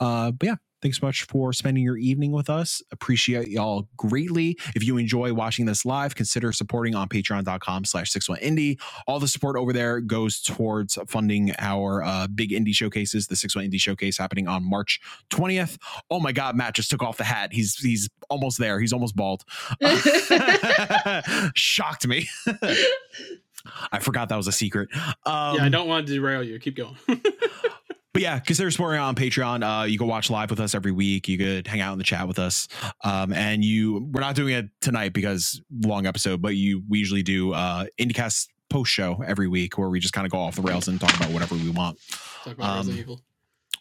Uh, 0.00 0.30
but 0.30 0.46
yeah, 0.46 0.54
thanks 0.82 1.00
so 1.00 1.06
much 1.06 1.24
for 1.24 1.52
spending 1.52 1.82
your 1.82 1.96
evening 1.96 2.32
with 2.32 2.48
us. 2.48 2.82
Appreciate 2.92 3.48
y'all 3.48 3.88
greatly. 3.96 4.56
If 4.74 4.84
you 4.84 4.96
enjoy 4.98 5.32
watching 5.32 5.66
this 5.66 5.84
live, 5.84 6.14
consider 6.14 6.52
supporting 6.52 6.94
on 6.94 7.08
patreon.com 7.08 7.84
slash 7.84 8.12
61indie. 8.12 8.78
All 9.06 9.18
the 9.18 9.28
support 9.28 9.56
over 9.56 9.72
there 9.72 10.00
goes 10.00 10.40
towards 10.40 10.98
funding 11.06 11.52
our 11.58 12.02
uh, 12.04 12.26
big 12.28 12.50
indie 12.50 12.74
showcases, 12.74 13.26
the 13.26 13.36
61 13.36 13.70
Indie 13.70 13.80
Showcase 13.80 14.18
happening 14.18 14.48
on 14.48 14.62
March 14.62 15.00
20th. 15.30 15.78
Oh 16.10 16.20
my 16.20 16.32
God, 16.32 16.56
Matt 16.56 16.74
just 16.74 16.90
took 16.90 17.02
off 17.02 17.16
the 17.16 17.24
hat. 17.24 17.52
He's 17.52 17.76
he's 17.76 18.08
almost 18.28 18.58
there. 18.58 18.78
He's 18.80 18.92
almost 18.92 19.16
bald. 19.16 19.44
Shocked 21.54 22.06
me. 22.06 22.28
I 23.92 23.98
forgot 23.98 24.28
that 24.30 24.36
was 24.36 24.46
a 24.48 24.52
secret. 24.52 24.88
Um, 24.94 25.56
yeah 25.56 25.64
i 25.64 25.68
don't 25.68 25.88
want 25.88 26.06
to 26.06 26.12
derail 26.14 26.42
you 26.42 26.58
keep 26.58 26.76
going 26.76 26.96
but 27.08 28.22
yeah, 28.22 28.38
consider 28.38 28.70
supporting 28.70 28.98
on 28.98 29.14
Patreon. 29.14 29.62
Uh, 29.62 29.84
you 29.84 29.98
can 29.98 30.06
watch 30.06 30.30
live 30.30 30.48
with 30.48 30.58
us 30.58 30.74
every 30.74 30.90
week. 30.92 31.28
You 31.28 31.36
could 31.36 31.66
hang 31.66 31.82
out 31.82 31.92
in 31.92 31.98
the 31.98 32.04
chat 32.04 32.26
with 32.26 32.38
us. 32.38 32.66
Um, 33.04 33.30
and 33.34 33.62
you, 33.62 34.08
we're 34.10 34.22
not 34.22 34.34
doing 34.34 34.54
it 34.54 34.64
tonight 34.80 35.12
because 35.12 35.60
long 35.84 36.06
episode, 36.06 36.40
but 36.40 36.56
you, 36.56 36.82
we 36.88 36.98
usually 36.98 37.22
do 37.22 37.52
uh, 37.52 37.84
IndieCast 38.00 38.48
post 38.70 38.90
show 38.90 39.22
every 39.26 39.48
week 39.48 39.76
where 39.76 39.90
we 39.90 40.00
just 40.00 40.14
kind 40.14 40.24
of 40.26 40.32
go 40.32 40.38
off 40.38 40.56
the 40.56 40.62
rails 40.62 40.88
and 40.88 40.98
talk 40.98 41.14
about 41.14 41.30
whatever 41.30 41.56
we 41.56 41.68
want. 41.68 41.98
talk 42.42 42.54
about 42.54 42.70
Um, 42.70 42.76
Resident 42.78 43.00
Evil. 43.00 43.20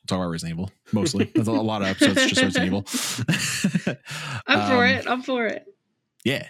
Talk 0.05 0.17
about 0.17 0.29
Resident 0.31 0.59
Evil 0.59 0.71
mostly. 0.91 1.31
There's 1.33 1.47
a 1.47 1.51
lot 1.53 1.81
of 1.81 1.87
episodes 1.87 2.25
just 2.27 2.41
Resident 2.41 2.65
Evil. 2.67 2.83
I'm 4.47 4.69
for 4.69 4.83
Um, 4.83 4.91
it. 4.91 5.07
I'm 5.07 5.21
for 5.21 5.45
it. 5.47 5.65
Yeah. 6.25 6.45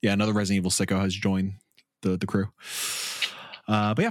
Yeah. 0.00 0.14
Another 0.14 0.32
Resident 0.32 0.62
Evil 0.62 0.70
sicko 0.70 0.98
has 1.00 1.14
joined 1.14 1.54
the, 2.02 2.16
the 2.16 2.26
crew. 2.26 2.48
Uh, 3.66 3.94
but 3.94 4.02
yeah, 4.02 4.10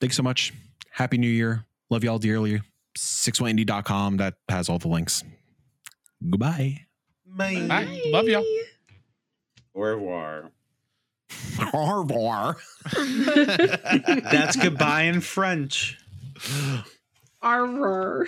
thanks 0.00 0.16
so 0.16 0.22
much. 0.22 0.52
Happy 0.90 1.18
New 1.18 1.28
Year. 1.28 1.64
Love 1.90 2.04
y'all 2.04 2.18
dearly. 2.18 2.60
61indie.com. 2.98 4.18
That 4.18 4.34
has 4.48 4.68
all 4.68 4.78
the 4.78 4.88
links. 4.88 5.24
Goodbye. 6.28 6.86
Bye. 7.26 7.66
Bye. 7.66 8.02
Love 8.06 8.28
y'all. 8.28 8.44
Au 9.74 9.80
revoir. 9.80 10.50
Au 11.72 12.00
revoir. 12.00 12.56
That's 12.94 14.56
goodbye 14.56 15.02
in 15.02 15.20
French. 15.20 15.98
Arr. 17.42 18.26